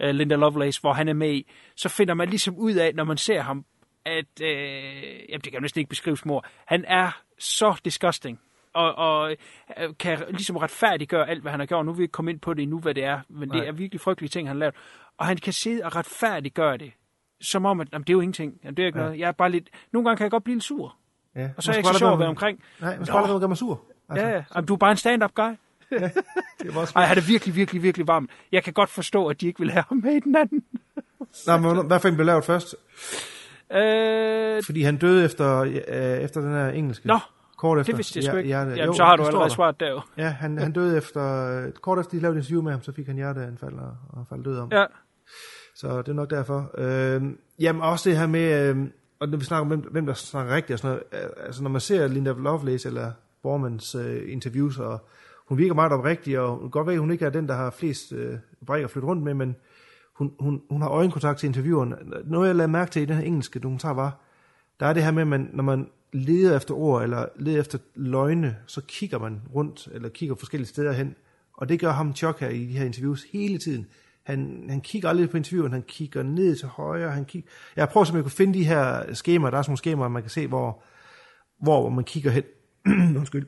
øh, 0.00 0.14
Linda 0.14 0.34
Lovelace, 0.36 0.80
hvor 0.80 0.92
han 0.92 1.08
er 1.08 1.12
med 1.12 1.34
i, 1.34 1.50
så 1.76 1.88
finder 1.88 2.14
man 2.14 2.28
ligesom 2.28 2.56
ud 2.56 2.74
af, 2.74 2.94
når 2.94 3.04
man 3.04 3.16
ser 3.16 3.40
ham, 3.40 3.64
at, 4.04 4.42
øh, 4.42 4.48
jamen 5.28 5.40
det 5.40 5.42
kan 5.42 5.54
jo 5.54 5.60
næsten 5.60 5.78
ikke 5.78 5.88
beskrives 5.88 6.24
mor, 6.24 6.46
han 6.64 6.84
er 6.88 7.20
så 7.38 7.80
disgusting, 7.84 8.40
og, 8.74 8.94
og 8.94 9.30
øh, 9.80 9.88
kan 9.98 10.18
ligesom 10.28 10.56
retfærdiggøre 10.56 11.28
alt, 11.28 11.42
hvad 11.42 11.50
han 11.50 11.60
har 11.60 11.66
gjort. 11.66 11.86
Nu 11.86 11.92
vil 11.92 11.98
vi 11.98 12.02
ikke 12.04 12.12
komme 12.12 12.30
ind 12.30 12.40
på 12.40 12.54
det 12.54 12.62
endnu, 12.62 12.78
hvad 12.78 12.94
det 12.94 13.04
er, 13.04 13.20
men 13.28 13.48
Nej. 13.48 13.58
det 13.58 13.68
er 13.68 13.72
virkelig 13.72 14.00
frygtelige 14.00 14.30
ting, 14.30 14.48
han 14.48 14.56
har 14.56 14.60
lavet. 14.60 14.74
Og 15.18 15.26
han 15.26 15.36
kan 15.36 15.52
sidde 15.52 15.84
og 15.84 15.96
retfærdiggøre 15.96 16.76
det, 16.76 16.92
som 17.40 17.64
om, 17.66 17.80
at 17.80 17.88
jamen, 17.92 18.02
det 18.04 18.10
er 18.10 18.14
jo 18.14 18.20
ingenting. 18.20 18.54
Jamen, 18.64 18.76
det 18.76 18.82
er 18.82 18.86
ikke 18.86 18.98
Ja. 18.98 19.02
ja. 19.04 19.08
noget. 19.08 19.20
Jeg 19.20 19.28
er 19.28 19.32
bare 19.32 19.50
lidt... 19.50 19.68
Nogle 19.92 20.08
gange 20.08 20.16
kan 20.16 20.24
jeg 20.24 20.30
godt 20.30 20.44
blive 20.44 20.54
lidt 20.56 20.64
sur. 20.64 20.96
Ja. 21.36 21.48
Og 21.56 21.62
så 21.62 21.70
er 21.70 21.74
jeg 21.74 21.78
ikke 21.78 21.88
så 21.92 21.98
sjov 21.98 22.12
at 22.12 22.18
være 22.18 22.28
omkring. 22.28 22.62
Nej, 22.80 22.96
man 22.96 23.06
skal 23.06 23.14
være 23.18 23.26
med 23.26 23.34
at 23.34 23.40
gøre 23.40 23.48
mig 23.48 23.56
sur. 23.58 23.80
Altså, 24.08 24.26
ja, 24.26 24.32
ja. 24.34 24.44
Jamen, 24.54 24.66
du 24.66 24.72
er 24.74 24.78
bare 24.78 24.90
en 24.90 24.96
stand-up 24.96 25.34
guy. 25.34 25.50
det 26.62 26.74
var 26.74 26.92
Ej, 26.96 27.04
han 27.04 27.16
er 27.18 27.26
virkelig, 27.28 27.54
virkelig, 27.54 27.82
virkelig 27.82 28.06
varm. 28.08 28.28
Jeg 28.52 28.64
kan 28.64 28.72
godt 28.72 28.90
forstå, 28.90 29.26
at 29.26 29.40
de 29.40 29.46
ikke 29.46 29.60
vil 29.60 29.70
have 29.70 29.84
ham 29.88 29.98
med 30.04 30.12
i 30.12 30.20
den 30.20 30.36
anden. 30.36 30.64
Nej, 31.46 31.58
men 31.58 31.86
hvad 31.86 32.00
for 32.00 32.08
en 32.08 32.14
blev 32.14 32.26
lavet 32.26 32.44
først? 32.44 32.74
Øh, 33.72 34.62
Fordi 34.66 34.82
han 34.82 34.96
døde 34.96 35.24
efter, 35.24 35.60
øh, 35.60 36.18
efter 36.24 36.40
den 36.40 36.52
her 36.52 36.68
engelske. 36.68 37.06
Nå, 37.06 37.18
kort 37.58 37.78
efter. 37.80 37.92
det 37.92 37.98
vidste 37.98 38.16
jeg 38.18 38.24
sgu 38.24 38.36
ikke. 38.36 38.46
hjerte- 38.46 38.70
Jamen, 38.70 38.86
jo, 38.86 38.92
så 38.92 39.04
har 39.04 39.16
du 39.16 39.22
allerede 39.22 39.50
svaret 39.50 39.80
der 39.80 39.90
jo. 39.90 40.00
Ja, 40.16 40.28
han, 40.28 40.58
han 40.58 40.72
døde 40.72 40.96
efter, 40.96 41.70
kort 41.82 41.98
efter 41.98 42.10
de 42.16 42.20
lavede 42.22 42.38
et 42.38 42.42
interview 42.42 42.62
med 42.62 42.72
ham, 42.72 42.82
så 42.82 42.92
fik 42.92 43.06
han 43.06 43.16
hjerteanfald 43.16 43.74
og, 43.74 43.96
og 44.08 44.26
faldt 44.28 44.44
død 44.44 44.58
om. 44.58 44.68
Ja. 44.72 44.84
Så 45.74 45.98
det 46.02 46.08
er 46.08 46.12
nok 46.12 46.30
derfor. 46.30 46.70
Øh, 46.78 47.22
jamen 47.60 47.82
også 47.82 48.10
det 48.10 48.18
her 48.18 48.26
med, 48.26 48.68
øh, 48.76 48.76
og 49.20 49.28
når 49.28 49.38
vi 49.38 49.44
snakker 49.44 49.60
om, 49.60 49.68
hvem, 49.68 49.80
hvem 49.80 50.06
der 50.06 50.12
snakker 50.12 50.54
rigtigt 50.54 50.72
og 50.74 50.78
sådan 50.78 50.98
noget, 51.12 51.30
altså 51.46 51.62
når 51.62 51.70
man 51.70 51.80
ser 51.80 52.08
Linda 52.08 52.32
Lovelace 52.32 52.88
eller 52.88 53.12
Bormans 53.42 53.94
øh, 53.94 54.32
interviews, 54.32 54.78
og 54.78 54.98
hun 55.48 55.58
virker 55.58 55.74
meget 55.74 55.92
oprigtig, 55.92 56.38
og 56.38 56.56
hun 56.56 56.70
godt 56.70 56.86
ved, 56.86 56.94
at 56.94 57.00
hun 57.00 57.10
ikke 57.10 57.24
er 57.24 57.30
den, 57.30 57.48
der 57.48 57.54
har 57.54 57.70
flest 57.70 58.12
øh, 58.12 58.34
bræk 58.66 58.84
at 58.84 58.90
flytte 58.90 59.08
rundt 59.08 59.22
med, 59.22 59.34
men 59.34 59.56
hun, 60.16 60.32
hun, 60.40 60.62
hun 60.70 60.82
har 60.82 60.88
øjenkontakt 60.88 61.38
til 61.38 61.46
intervieweren. 61.46 61.94
Noget 62.24 62.46
jeg 62.48 62.56
lavede 62.56 62.72
mærke 62.72 62.90
til 62.90 63.02
i 63.02 63.04
den 63.04 63.16
her 63.16 63.22
engelske 63.24 63.58
dokumentar 63.58 63.92
var, 63.94 64.16
der 64.80 64.86
er 64.86 64.92
det 64.92 65.02
her 65.04 65.10
med, 65.10 65.22
at 65.22 65.28
man, 65.28 65.50
når 65.52 65.62
man 65.64 65.88
leder 66.12 66.56
efter 66.56 66.74
ord, 66.74 67.02
eller 67.02 67.26
leder 67.36 67.60
efter 67.60 67.78
løgne, 67.94 68.56
så 68.66 68.80
kigger 68.88 69.18
man 69.18 69.40
rundt, 69.54 69.88
eller 69.92 70.08
kigger 70.08 70.34
forskellige 70.34 70.68
steder 70.68 70.92
hen, 70.92 71.14
og 71.54 71.68
det 71.68 71.80
gør 71.80 71.92
ham 71.92 72.14
Chuck 72.14 72.40
her 72.40 72.48
i 72.48 72.66
de 72.66 72.78
her 72.78 72.84
interviews 72.84 73.26
hele 73.32 73.58
tiden. 73.58 73.86
Han, 74.22 74.66
han 74.68 74.80
kigger 74.80 75.08
aldrig 75.08 75.30
på 75.30 75.36
interviewen, 75.36 75.72
han 75.72 75.82
kigger 75.82 76.22
ned 76.22 76.56
til 76.56 76.68
højre, 76.68 77.10
han 77.10 77.24
kigger... 77.24 77.50
Jeg 77.76 77.88
prøver 77.88 78.04
simpelthen 78.04 78.18
at 78.18 78.24
kunne 78.24 78.36
finde 78.36 78.58
de 78.58 78.64
her 78.64 79.14
skemaer, 79.14 79.50
der 79.50 79.58
er 79.58 79.62
sådan 79.62 79.70
nogle 79.70 79.78
skemaer, 79.78 80.08
man 80.08 80.22
kan 80.22 80.30
se, 80.30 80.46
hvor, 80.46 80.82
hvor, 81.62 81.80
hvor 81.80 81.90
man 81.90 82.04
kigger 82.04 82.30
hen, 82.30 82.44
undskyld, 83.18 83.46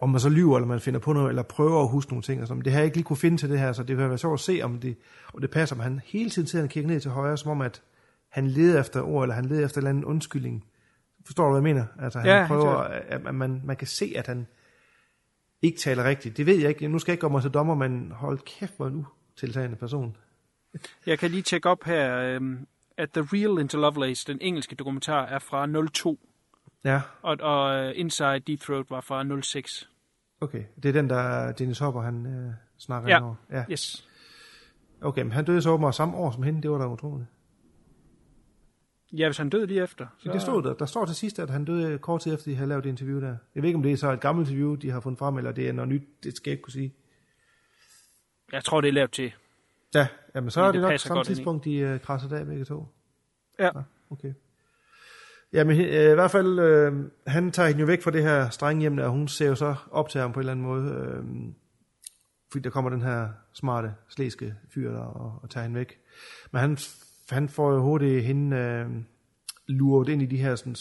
om 0.00 0.10
man 0.10 0.20
så 0.20 0.28
lyver, 0.28 0.56
eller 0.56 0.66
man 0.66 0.80
finder 0.80 1.00
på 1.00 1.12
noget, 1.12 1.28
eller 1.28 1.42
prøver 1.42 1.82
at 1.82 1.90
huske 1.90 2.12
nogle 2.12 2.22
ting. 2.22 2.40
Og 2.40 2.48
sådan. 2.48 2.58
Men 2.58 2.64
det 2.64 2.72
har 2.72 2.80
jeg 2.80 2.84
ikke 2.84 2.96
lige 2.96 3.04
kunne 3.04 3.16
finde 3.16 3.36
til 3.36 3.50
det 3.50 3.58
her, 3.58 3.72
så 3.72 3.82
det 3.82 3.96
vil 3.96 4.08
være 4.08 4.18
sjovt 4.18 4.34
at 4.34 4.44
se, 4.44 4.60
om 4.62 4.78
det, 4.78 4.96
om 5.34 5.40
det 5.40 5.50
passer. 5.50 5.76
Men 5.76 5.82
han 5.82 6.00
hele 6.04 6.30
tiden 6.30 6.48
sidder 6.48 6.64
og 6.64 6.70
kigger 6.70 6.90
ned 6.90 7.00
til 7.00 7.10
højre, 7.10 7.38
som 7.38 7.50
om, 7.50 7.60
at 7.60 7.82
han 8.28 8.46
leder 8.46 8.80
efter 8.80 9.02
ord, 9.02 9.24
eller 9.24 9.34
han 9.34 9.44
leder 9.44 9.64
efter 9.64 9.78
en 9.78 9.80
eller 9.80 9.90
anden 9.90 10.04
undskyldning. 10.04 10.64
Forstår 11.28 11.44
du, 11.44 11.50
hvad 11.50 11.58
jeg 11.70 11.74
mener? 11.74 11.86
Altså, 12.04 12.18
han 12.18 12.28
Ja, 12.28 12.44
prøver, 12.46 12.76
at, 12.76 13.26
at 13.26 13.34
man, 13.34 13.60
man 13.64 13.76
kan 13.76 13.86
se, 13.86 14.12
at 14.16 14.26
han 14.26 14.46
ikke 15.62 15.78
taler 15.78 16.04
rigtigt. 16.04 16.36
Det 16.36 16.46
ved 16.46 16.56
jeg 16.58 16.68
ikke. 16.68 16.88
Nu 16.88 16.98
skal 16.98 17.12
jeg 17.12 17.14
ikke 17.14 17.20
gøre 17.20 17.30
mig 17.30 17.42
til 17.42 17.50
dommer, 17.50 17.74
men 17.74 18.12
hold 18.12 18.38
kæft, 18.38 18.76
hvor 18.76 18.86
en 18.86 19.06
utiltagende 19.36 19.76
person. 19.76 20.16
Jeg 21.06 21.18
kan 21.18 21.30
lige 21.30 21.42
tjekke 21.42 21.68
op 21.68 21.84
her, 21.84 22.18
øhm, 22.18 22.66
at 22.96 23.10
The 23.10 23.22
Real 23.32 23.58
Linda 23.58 23.76
Lovelace, 23.76 24.32
den 24.32 24.38
engelske 24.40 24.74
dokumentar, 24.74 25.24
er 25.26 25.38
fra 25.38 25.86
02. 25.94 26.18
Ja, 26.84 27.00
Og, 27.22 27.36
og 27.40 27.74
øh, 27.76 27.92
Inside 27.94 28.38
Deep 28.38 28.60
Throat 28.60 28.90
var 28.90 29.00
fra 29.00 29.40
06. 29.42 29.88
okay. 30.40 30.62
Det 30.82 30.88
er 30.88 30.92
den, 30.92 31.10
der 31.10 31.52
Dennis 31.52 31.78
Hopper, 31.78 32.00
han 32.02 32.26
øh, 32.26 32.52
snakker 32.78 33.08
Ja. 33.10 33.22
over. 33.24 33.34
Ja. 33.52 33.64
Yes. 33.70 34.08
Okay, 35.00 35.22
men 35.22 35.32
han 35.32 35.44
døde 35.44 35.62
så 35.62 35.70
åbenbart 35.70 35.94
samme 35.94 36.16
år 36.16 36.30
som 36.30 36.42
hende. 36.42 36.62
Det 36.62 36.70
var 36.70 36.78
da 36.78 36.86
utroligt. 36.86 37.28
Ja, 39.12 39.28
hvis 39.28 39.38
han 39.38 39.48
døde 39.48 39.66
lige 39.66 39.82
efter. 39.82 40.06
Så... 40.18 40.32
Det 40.32 40.42
stod 40.42 40.62
der. 40.62 40.74
Der 40.74 40.86
står 40.86 41.06
til 41.06 41.16
sidst, 41.16 41.38
at 41.38 41.50
han 41.50 41.64
døde 41.64 41.98
kort 41.98 42.20
tid 42.20 42.34
efter, 42.34 42.50
de 42.50 42.56
havde 42.56 42.68
lavet 42.68 42.84
det 42.84 42.90
interview 42.90 43.20
der. 43.20 43.36
Jeg 43.54 43.62
ved 43.62 43.68
ikke, 43.68 43.76
om 43.76 43.82
det 43.82 43.92
er 43.92 43.96
så 43.96 44.12
et 44.12 44.20
gammelt 44.20 44.48
interview, 44.48 44.74
de 44.74 44.90
har 44.90 45.00
fundet 45.00 45.18
frem, 45.18 45.38
eller 45.38 45.52
det 45.52 45.68
er 45.68 45.72
noget 45.72 45.88
nyt. 45.88 46.02
Det 46.22 46.36
skal 46.36 46.50
jeg 46.50 46.52
ikke 46.52 46.62
kunne 46.62 46.72
sige. 46.72 46.94
Jeg 48.52 48.64
tror, 48.64 48.80
det 48.80 48.88
er 48.88 48.92
lavet 48.92 49.10
til. 49.10 49.32
Ja, 49.94 50.06
jamen 50.34 50.50
så 50.50 50.60
Fordi 50.60 50.66
er 50.66 50.72
det, 50.72 50.82
det 50.82 50.90
nok 50.90 50.98
samme 50.98 51.24
tidspunkt, 51.24 51.64
de 51.64 51.94
uh, 51.94 52.00
krasser 52.00 52.36
af 52.36 52.46
begge 52.46 52.64
to. 52.64 52.86
Ja. 53.58 53.70
Okay. 54.10 54.34
Jamen 55.52 55.80
øh, 55.80 56.10
i 56.10 56.14
hvert 56.14 56.30
fald, 56.30 56.58
øh, 56.58 56.92
han 57.26 57.50
tager 57.50 57.66
hende 57.66 57.80
jo 57.80 57.86
væk 57.86 58.02
fra 58.02 58.10
det 58.10 58.22
her 58.22 58.50
strenge 58.50 58.80
hjem, 58.80 58.96
der, 58.96 59.04
og 59.04 59.10
hun 59.10 59.28
ser 59.28 59.48
jo 59.48 59.54
så 59.54 59.74
op 59.90 60.08
til 60.08 60.20
ham 60.20 60.32
på 60.32 60.40
en 60.40 60.42
eller 60.42 60.52
anden 60.52 60.66
måde. 60.66 60.92
Øh, 60.92 61.24
fordi 62.52 62.62
der 62.62 62.70
kommer 62.70 62.90
den 62.90 63.02
her 63.02 63.28
smarte, 63.52 63.94
slæske 64.08 64.54
fyr 64.74 64.92
der 64.92 65.00
og, 65.00 65.38
og 65.42 65.50
tager 65.50 65.64
hende 65.64 65.78
væk. 65.78 65.98
Men 66.50 66.60
han, 66.60 66.78
han 67.30 67.48
får 67.48 67.72
jo 67.72 67.80
hurtigt 67.82 68.24
hende 68.24 68.56
øh, 68.56 68.86
luret 69.66 70.08
ind 70.08 70.22
i 70.22 70.26
de 70.26 70.36
her 70.36 70.56
sådan, 70.56 70.76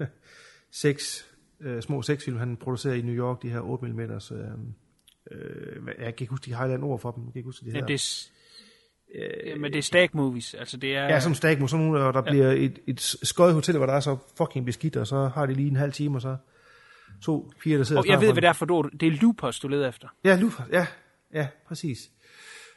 øh, 0.00 0.06
seks, 0.72 1.26
øh, 1.60 1.82
små 1.82 2.02
sexfilm, 2.02 2.36
han 2.38 2.56
producerer 2.56 2.94
i 2.94 3.02
New 3.02 3.14
York, 3.14 3.42
de 3.42 3.48
her 3.50 3.60
8 3.60 3.86
mm. 3.86 4.00
Øh, 4.00 4.10
øh, 5.30 5.86
jeg 5.86 5.96
kan 5.96 6.06
ikke 6.20 6.26
huske, 6.30 6.44
de 6.46 6.52
har 6.52 6.62
et 6.62 6.66
eller 6.66 6.74
andet 6.76 6.90
ord 6.90 7.00
for 7.00 7.10
dem. 7.10 7.24
Jeg 7.24 7.32
kan 7.32 7.38
ikke 7.40 7.48
huske, 7.48 7.64
de 7.64 7.70
Ja, 7.70 7.74
hedder. 7.74 7.86
det 7.86 8.30
er, 9.14 9.50
ja, 9.50 9.56
men 9.56 9.72
det 9.72 9.78
er 9.78 9.82
stag 9.82 10.08
movies. 10.12 10.54
Altså, 10.54 10.76
det 10.76 10.96
er, 10.96 11.04
Ja, 11.04 11.20
som 11.20 11.34
stag 11.34 11.60
mod 11.60 11.68
sådan 11.68 11.86
nogle, 11.86 12.00
og 12.04 12.14
der 12.14 12.22
Ja. 12.26 12.30
bliver 12.30 12.50
et, 12.52 12.78
et 12.86 13.00
skøjet 13.22 13.54
hotel, 13.54 13.76
hvor 13.76 13.86
der 13.86 13.92
er 13.92 14.00
så 14.00 14.16
fucking 14.36 14.66
beskidt, 14.66 14.96
og 14.96 15.06
så 15.06 15.28
har 15.28 15.46
de 15.46 15.54
lige 15.54 15.68
en 15.68 15.76
halv 15.76 15.92
time, 15.92 16.16
og 16.18 16.22
så 16.22 16.36
to 17.22 17.52
piger, 17.62 17.76
der 17.76 17.84
sidder 17.84 18.02
og 18.02 18.08
jeg 18.08 18.20
ved, 18.20 18.32
hvad 18.32 18.42
det 18.42 18.48
er 18.48 18.52
for 18.52 18.66
du. 18.66 18.90
Det 19.00 19.06
er 19.08 19.12
lupus, 19.12 19.60
du 19.60 19.68
leder 19.68 19.88
efter. 19.88 20.08
Ja, 20.24 20.36
Lufas, 20.36 20.66
ja, 20.72 20.86
ja, 21.34 21.48
præcis. 21.66 22.10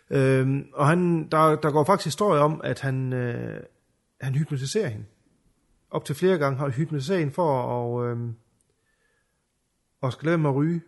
Øhm, 0.09 0.67
og 0.73 0.87
han, 0.87 1.29
der, 1.29 1.55
der 1.55 1.71
går 1.71 1.83
faktisk 1.83 2.05
historie 2.05 2.41
om, 2.41 2.61
at 2.63 2.79
han, 2.79 3.13
øh, 3.13 3.63
han 4.21 4.35
hypnotiserer 4.35 4.87
hende. 4.87 5.05
Op 5.91 6.05
til 6.05 6.15
flere 6.15 6.37
gange 6.37 6.57
har 6.57 6.65
han 6.65 6.73
hypnotiseret 6.73 7.19
hende 7.19 7.33
for 7.33 7.49
at, 8.01 8.07
øh, 8.07 8.29
og 10.01 10.13
skal 10.13 10.25
lade 10.25 10.37
med 10.37 10.49
at 10.49 10.55
ryge. 10.55 10.81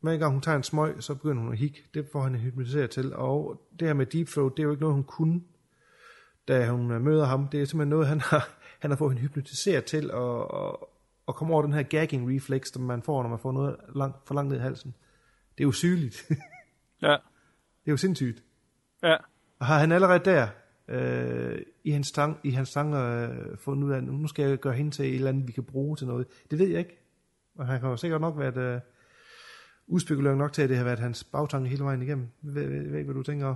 Hver 0.00 0.16
gang 0.16 0.32
hun 0.32 0.40
tager 0.40 0.56
en 0.56 0.62
smøg, 0.62 1.02
så 1.02 1.14
begynder 1.14 1.42
hun 1.42 1.52
at 1.52 1.58
hikke. 1.58 1.84
Det 1.94 2.08
får 2.12 2.22
han 2.22 2.34
hypnotiseret 2.34 2.90
til. 2.90 3.14
Og 3.14 3.62
det 3.80 3.88
her 3.88 3.94
med 3.94 4.06
deep 4.06 4.28
throat, 4.28 4.52
det 4.56 4.58
er 4.58 4.64
jo 4.64 4.70
ikke 4.70 4.82
noget, 4.82 4.94
hun 4.94 5.04
kunne, 5.04 5.40
da 6.48 6.70
hun 6.70 6.90
øh, 6.90 7.00
møder 7.00 7.24
ham. 7.24 7.48
Det 7.48 7.62
er 7.62 7.64
simpelthen 7.64 7.90
noget, 7.90 8.06
han 8.06 8.20
har, 8.20 8.48
han 8.82 8.90
har 8.90 8.96
fået 8.96 9.10
hende 9.10 9.22
hypnotiseret 9.22 9.84
til 9.84 10.10
at, 10.10 10.38
at, 10.54 10.76
at 11.28 11.34
komme 11.34 11.54
over 11.54 11.62
den 11.62 11.72
her 11.72 11.82
gagging 11.82 12.36
reflex, 12.36 12.72
som 12.72 12.82
man 12.82 13.02
får, 13.02 13.22
når 13.22 13.30
man 13.30 13.38
får 13.38 13.52
noget 13.52 13.76
langt, 13.94 14.16
for 14.26 14.34
langt 14.34 14.50
ned 14.50 14.58
i 14.58 14.62
halsen. 14.62 14.94
Det 15.58 15.64
er 15.64 15.66
jo 15.68 15.72
sygeligt. 15.72 16.22
Ja. 17.02 17.16
Det 17.84 17.88
er 17.88 17.92
jo 17.92 17.96
sindssygt. 17.96 18.42
Ja. 19.02 19.16
Og 19.58 19.66
har 19.66 19.78
han 19.78 19.92
allerede 19.92 20.24
der 20.24 20.48
øh, 20.88 21.58
i 21.84 21.90
hans, 21.90 22.12
tang, 22.12 22.38
i 22.44 22.50
hans 22.50 22.72
tanker 22.72 23.28
øh, 23.30 23.58
fundet 23.58 23.84
ud 23.84 23.92
af, 23.92 24.04
nu 24.04 24.28
skal 24.28 24.48
jeg 24.48 24.58
gøre 24.58 24.74
hende 24.74 24.90
til 24.90 25.04
et 25.04 25.14
eller 25.14 25.28
andet, 25.28 25.48
vi 25.48 25.52
kan 25.52 25.64
bruge 25.64 25.96
til 25.96 26.06
noget. 26.06 26.26
Det 26.50 26.58
ved 26.58 26.68
jeg 26.68 26.78
ikke. 26.78 26.98
Og 27.58 27.66
han 27.66 27.80
kan 27.80 27.88
jo 27.88 27.96
sikkert 27.96 28.20
nok 28.20 28.38
været 28.38 28.74
øh, 28.74 28.80
udspekuleret 29.86 30.38
nok 30.38 30.52
til, 30.52 30.62
at 30.62 30.68
det 30.68 30.76
har 30.76 30.84
været 30.84 30.98
hans 30.98 31.24
bagtanke 31.24 31.68
hele 31.68 31.84
vejen 31.84 32.02
igennem. 32.02 32.28
Jeg 32.44 32.54
ved, 32.54 32.68
ved, 32.68 32.90
ved 32.90 32.98
ikke, 32.98 33.12
hvad 33.12 33.14
du 33.14 33.22
tænker. 33.22 33.54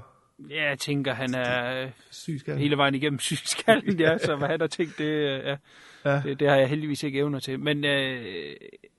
Ja, 0.50 0.68
jeg 0.68 0.78
tænker, 0.78 1.14
han 1.14 1.34
er 1.34 1.82
øh, 1.84 1.90
Syg 2.10 2.40
skal 2.40 2.58
hele 2.58 2.76
vejen 2.76 2.94
igennem 2.94 3.18
sygskallen, 3.18 4.00
ja, 4.00 4.18
så 4.18 4.36
hvad 4.36 4.48
han 4.48 4.60
har 4.60 4.66
tænkt, 4.66 4.98
det, 4.98 5.04
øh, 5.04 5.44
ja, 5.44 5.56
Ja. 6.04 6.20
det, 6.24 6.40
det 6.40 6.48
har 6.48 6.56
jeg 6.56 6.68
heldigvis 6.68 7.02
ikke 7.02 7.18
evner 7.18 7.40
til. 7.40 7.60
Men 7.60 7.84
øh, 7.84 8.56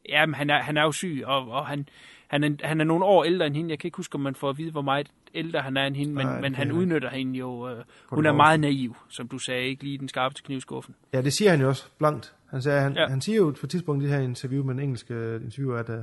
ja, 0.09 0.25
men 0.25 0.35
han, 0.35 0.49
er, 0.49 0.61
han 0.61 0.77
er 0.77 0.83
jo 0.83 0.91
syg, 0.91 1.23
og, 1.25 1.49
og 1.49 1.67
han, 1.67 1.89
han, 2.27 2.43
er, 2.43 2.49
han 2.63 2.79
er 2.81 2.85
nogle 2.85 3.05
år 3.05 3.23
ældre 3.23 3.47
end 3.47 3.55
hende. 3.55 3.69
Jeg 3.71 3.79
kan 3.79 3.87
ikke 3.87 3.97
huske, 3.97 4.15
om 4.15 4.21
man 4.21 4.35
får 4.35 4.49
at 4.49 4.57
vide, 4.57 4.71
hvor 4.71 4.81
meget 4.81 5.11
ældre 5.33 5.59
han 5.61 5.77
er 5.77 5.85
end 5.85 5.95
hende, 5.95 6.13
men, 6.13 6.25
Nej, 6.27 6.41
men 6.41 6.55
han 6.55 6.71
udnytter 6.71 7.09
hende 7.09 7.39
jo. 7.39 7.69
Øh, 7.69 7.83
hun 8.09 8.25
er 8.25 8.33
meget 8.33 8.59
naiv, 8.59 8.95
som 9.09 9.27
du 9.27 9.37
sagde, 9.37 9.63
ikke 9.67 9.83
lige 9.83 9.97
den 9.97 10.07
skarpe 10.09 10.35
til 10.35 10.45
knivskuffen. 10.45 10.95
Ja, 11.13 11.21
det 11.21 11.33
siger 11.33 11.51
han 11.51 11.61
jo 11.61 11.67
også 11.67 11.89
blankt. 11.97 12.35
Han, 12.49 12.61
siger, 12.61 12.79
han, 12.79 12.93
Ja. 12.93 13.07
han 13.07 13.21
siger 13.21 13.35
jo 13.37 13.55
på 13.59 13.65
et 13.65 13.69
tidspunkt 13.69 14.03
i 14.03 14.05
det 14.07 14.15
her 14.15 14.21
interview 14.21 14.63
med 14.63 14.73
en 14.73 14.79
engelsk 14.79 15.11
øh, 15.11 15.43
interview, 15.43 15.73
at 15.73 15.89
uh, 15.89 15.95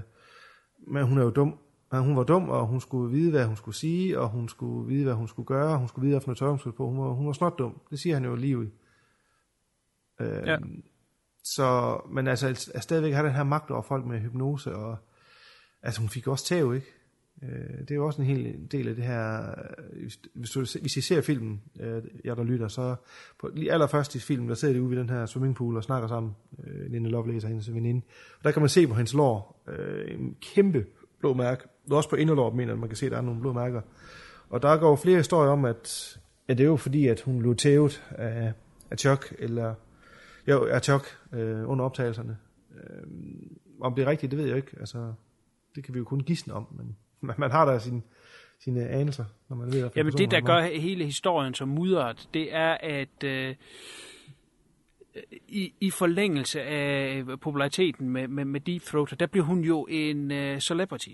men 0.95 1.05
hun 1.07 1.18
er 1.18 1.22
jo 1.22 1.31
dum. 1.31 1.59
Hun 1.93 2.16
var 2.16 2.25
dum, 2.25 2.49
og 2.49 2.66
hun 2.66 2.81
skulle 2.81 3.16
vide, 3.16 3.31
hvad 3.31 3.45
hun 3.47 3.57
skulle 3.57 3.75
sige, 3.75 4.20
og 4.20 4.29
hun 4.29 4.49
skulle 4.49 4.89
vide, 4.95 5.05
hvad 5.05 5.14
hun 5.14 5.29
skulle 5.29 5.47
gøre, 5.47 5.72
og 5.72 5.79
hun 5.79 5.89
skulle 5.89 6.03
vide, 6.07 6.14
hvad 6.14 6.20
for 6.20 6.29
noget 6.29 6.39
tøj, 6.39 6.49
hun 6.49 6.59
skulle 6.59 6.77
på. 6.77 6.87
Hun 6.89 6.99
var, 6.99 7.09
hun 7.09 7.27
var 7.27 7.33
snot 7.33 7.59
dum. 7.59 7.81
Det 7.91 7.99
siger 7.99 8.14
han 8.14 8.25
jo 8.25 8.35
lige 8.35 8.59
ud. 8.59 8.66
Øh, 10.20 10.43
Ja. 10.47 10.57
Så, 11.45 12.01
men 12.12 12.27
altså, 12.29 12.70
at 12.75 12.83
stadigvæk 12.83 13.12
have 13.12 13.27
den 13.27 13.35
her 13.37 13.43
magt 13.45 13.70
over 13.70 13.83
folk 13.83 14.05
med 14.07 14.20
hypnose, 14.20 14.75
og 14.75 14.97
altså 15.85 16.01
hun 16.01 16.09
fik 16.09 16.26
også 16.26 16.45
tæv, 16.45 16.74
ikke? 16.74 16.87
Øh, 17.43 17.78
det 17.80 17.91
er 17.91 17.95
jo 17.95 18.07
også 18.07 18.22
en 18.22 18.28
hel 18.28 18.68
del 18.72 18.89
af 18.89 18.95
det 18.95 19.05
her, 19.05 19.51
øh, 19.51 20.03
hvis, 20.03 20.20
hvis, 20.35 20.51
du, 20.51 20.61
hvis 20.61 20.97
I 20.97 21.01
ser 21.01 21.20
filmen, 21.20 21.62
øh, 21.80 22.03
jeg 22.24 22.37
der 22.37 22.45
lytter, 22.45 22.68
så 22.68 22.97
på 23.41 23.51
lige 23.55 23.72
allerførst 23.72 24.14
i 24.14 24.18
filmen, 24.18 24.49
der 24.49 24.55
sidder 24.55 24.74
de 24.74 24.82
ude 24.82 24.91
ved 24.91 24.99
den 24.99 25.11
her 25.11 25.26
swimmingpool 25.26 25.76
og 25.76 25.85
snakker 25.85 26.09
sammen, 26.09 26.32
øh, 26.66 26.91
Linde 26.91 27.11
Lovelace 27.11 27.47
og 27.47 27.49
hendes 27.49 27.74
veninde. 27.74 28.03
Og 28.39 28.45
der 28.45 28.51
kan 28.51 28.62
man 28.62 28.68
se 28.68 28.87
på 28.87 28.95
hendes 28.95 29.14
lår 29.14 29.62
øh, 29.68 30.14
en 30.14 30.37
kæmpe 30.41 30.87
blå 31.20 31.35
mærke. 31.35 31.62
Det 31.85 31.93
er 31.93 31.97
også 31.97 32.11
på 32.11 32.16
inderlåret, 32.16 32.55
mener 32.55 32.74
man 32.74 32.89
kan 32.89 32.97
se, 32.97 33.07
at 33.07 33.12
der 33.12 33.18
er 33.18 33.22
nogle 33.22 33.41
blå 33.41 33.53
mærker. 33.53 33.80
Og 34.49 34.62
der 34.62 34.76
går 34.76 34.97
flere 34.97 35.16
historier 35.16 35.51
om, 35.51 35.64
at, 35.64 36.16
at 36.49 36.59
det 36.59 36.64
er 36.64 36.68
jo 36.68 36.76
fordi, 36.76 37.07
at 37.07 37.20
hun 37.20 37.39
blev 37.39 37.57
tævet 37.57 38.03
af, 38.11 38.53
af 38.91 38.99
Chuck, 38.99 39.35
eller 39.39 39.74
jo, 40.49 40.64
af 40.64 40.82
Chuck 40.82 41.18
øh, 41.32 41.70
under 41.70 41.85
optagelserne. 41.85 42.37
Øh, 42.76 43.03
om 43.80 43.95
det 43.95 44.03
er 44.03 44.11
rigtigt, 44.11 44.30
det 44.30 44.39
ved 44.39 44.47
jeg 44.47 44.57
ikke. 44.57 44.76
Altså, 44.80 45.12
det 45.75 45.85
kan 45.85 45.95
vi 45.95 45.99
jo 45.99 46.05
kun 46.05 46.20
gisne 46.20 46.55
om, 46.55 46.66
men 46.70 46.97
man, 47.27 47.37
man 47.39 47.51
har 47.51 47.64
da 47.64 47.79
sin, 47.79 48.03
sine 48.61 48.89
anelser, 48.89 49.25
når 49.49 49.57
man 49.57 49.72
ved, 49.72 49.85
en 49.85 49.91
Jamen 49.97 50.12
det, 50.12 50.31
der 50.31 50.41
gør 50.41 50.61
hele 50.61 51.05
historien 51.05 51.55
så 51.55 51.64
mudret, 51.64 52.29
det 52.35 52.55
er, 52.55 52.77
at 52.81 53.25
øh, 53.25 53.55
i, 55.49 55.72
i 55.81 55.91
forlængelse 55.91 56.62
af 56.62 57.25
populariteten 57.41 58.09
med, 58.09 58.29
med, 58.29 58.45
med 58.45 58.61
Deep 58.61 58.83
Throat, 58.83 59.20
der 59.20 59.27
bliver 59.27 59.45
hun 59.45 59.61
jo 59.61 59.87
en 59.91 60.31
øh, 60.31 60.61
celebrity 60.61 61.11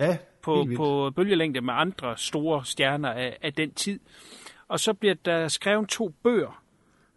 Ja, 0.00 0.18
på, 0.42 0.66
på 0.76 1.10
bølgelængde 1.16 1.60
med 1.60 1.74
andre 1.76 2.16
store 2.16 2.64
stjerner 2.64 3.10
af, 3.10 3.38
af 3.42 3.52
den 3.52 3.74
tid. 3.74 4.00
Og 4.68 4.80
så 4.80 4.92
bliver 4.94 5.14
der 5.24 5.48
skrevet 5.48 5.88
to 5.88 6.08
bøger. 6.08 6.62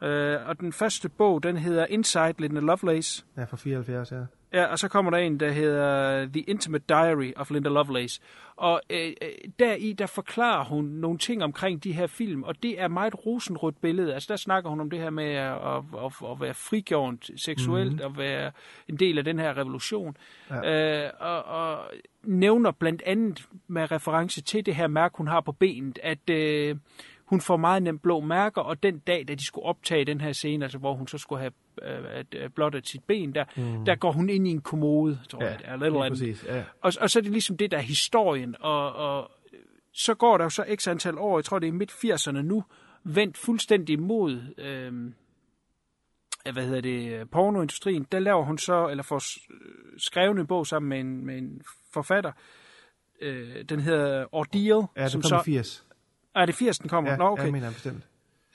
Øh, 0.03 0.47
og 0.47 0.59
den 0.59 0.73
første 0.73 1.09
bog, 1.09 1.43
den 1.43 1.57
hedder 1.57 1.85
Inside 1.85 2.33
Linda 2.39 2.59
Lovelace. 2.59 3.25
Ja, 3.37 3.43
fra 3.43 3.57
74, 3.57 4.11
ja. 4.11 4.17
Ja, 4.55 4.65
og 4.65 4.79
så 4.79 4.87
kommer 4.87 5.11
der 5.11 5.17
en, 5.17 5.39
der 5.39 5.51
hedder 5.51 6.25
The 6.25 6.41
Intimate 6.41 6.83
Diary 6.89 7.31
of 7.35 7.51
Linda 7.51 7.69
Lovelace. 7.69 8.21
Og 8.55 8.81
øh, 8.89 9.13
øh, 9.21 9.29
deri, 9.59 9.93
der 9.93 10.05
forklarer 10.05 10.63
hun 10.63 10.85
nogle 10.85 11.17
ting 11.17 11.43
omkring 11.43 11.83
de 11.83 11.91
her 11.91 12.07
film, 12.07 12.43
og 12.43 12.63
det 12.63 12.81
er 12.81 12.87
meget 12.87 13.25
rosenrødt 13.25 13.81
billede. 13.81 14.13
Altså 14.13 14.27
der 14.29 14.35
snakker 14.35 14.69
hun 14.69 14.79
om 14.79 14.89
det 14.89 14.99
her 14.99 15.09
med 15.09 15.29
at, 15.33 15.53
at, 15.53 15.83
at, 16.05 16.31
at 16.31 16.41
være 16.41 16.53
frigjort 16.53 17.29
seksuelt, 17.35 17.91
mm-hmm. 17.91 18.05
at 18.05 18.17
være 18.17 18.51
en 18.87 18.99
del 18.99 19.17
af 19.17 19.23
den 19.23 19.39
her 19.39 19.57
revolution. 19.57 20.17
Ja. 20.49 21.03
Øh, 21.05 21.11
og, 21.19 21.43
og 21.43 21.79
nævner 22.23 22.71
blandt 22.71 23.01
andet 23.05 23.47
med 23.67 23.91
reference 23.91 24.41
til 24.41 24.65
det 24.65 24.75
her 24.75 24.87
mærke, 24.87 25.17
hun 25.17 25.27
har 25.27 25.41
på 25.41 25.51
benet, 25.51 25.99
at 26.03 26.29
øh, 26.29 26.75
hun 27.25 27.41
får 27.41 27.57
meget 27.57 27.83
nemt 27.83 28.01
blå 28.01 28.19
mærker, 28.19 28.61
og 28.61 28.83
den 28.83 28.99
dag, 28.99 29.27
da 29.27 29.35
de 29.35 29.45
skulle 29.45 29.65
optage 29.65 30.05
den 30.05 30.21
her 30.21 30.31
scene, 30.31 30.65
altså 30.65 30.77
hvor 30.77 30.93
hun 30.93 31.07
så 31.07 31.17
skulle 31.17 31.39
have 31.39 31.51
øh, 31.81 32.23
øh, 32.35 32.49
blottet 32.49 32.87
sit 32.87 33.03
ben 33.03 33.35
der, 33.35 33.45
Mm. 33.57 33.85
der 33.85 33.95
går 33.95 34.11
hun 34.11 34.29
ind 34.29 34.47
i 34.47 34.51
en 34.51 34.61
kommode, 34.61 35.19
tror 35.29 35.43
Ja, 35.43 35.49
jeg, 35.49 35.59
det 35.59 35.67
er, 35.67 35.75
lidt 35.75 35.93
lige 35.93 36.09
præcis, 36.09 36.45
ja. 36.47 36.63
og, 36.81 36.93
og 37.01 37.09
så 37.09 37.19
er 37.19 37.23
det 37.23 37.31
ligesom 37.31 37.57
det, 37.57 37.71
der 37.71 37.77
er 37.77 37.81
historien, 37.81 38.55
og, 38.59 38.93
og 38.93 39.31
så 39.93 40.13
går 40.13 40.37
der 40.37 40.45
jo 40.45 40.49
så 40.49 40.65
x 40.75 40.87
antal 40.87 41.17
år, 41.17 41.37
jeg 41.37 41.45
tror 41.45 41.59
det 41.59 41.67
er 41.67 41.71
midt 41.73 41.91
80'erne 41.91 42.41
nu, 42.41 42.63
vendt 43.03 43.37
fuldstændig 43.37 43.93
imod, 43.93 44.41
øh, 44.57 44.93
hvad 46.53 46.63
hedder 46.65 46.81
det, 46.81 47.29
pornoindustrien. 47.29 48.07
Der 48.11 48.19
laver 48.19 48.43
hun 48.43 48.57
så, 48.57 48.87
eller 48.87 49.03
får 49.03 49.19
s- 49.19 49.39
skrevet 49.97 50.39
en 50.39 50.47
bog 50.47 50.67
sammen 50.67 50.89
med 50.89 50.99
en, 50.99 51.25
med 51.25 51.37
en 51.37 51.61
forfatter, 51.93 52.31
øh, 53.21 53.55
den 53.69 53.79
hedder 53.79 54.25
Ordeal. 54.31 54.83
Ja, 54.97 55.07
som 55.07 55.21
så, 55.23 55.35
i 55.35 55.43
80. 55.45 55.84
Er 56.35 56.45
det 56.45 56.55
80, 56.55 56.79
den 56.79 56.89
kommer? 56.89 57.11
Ja, 57.11 57.17
Nå, 57.17 57.31
okay. 57.31 57.43
jeg 57.43 57.51
mener 57.51 57.71
bestemt. 57.71 58.03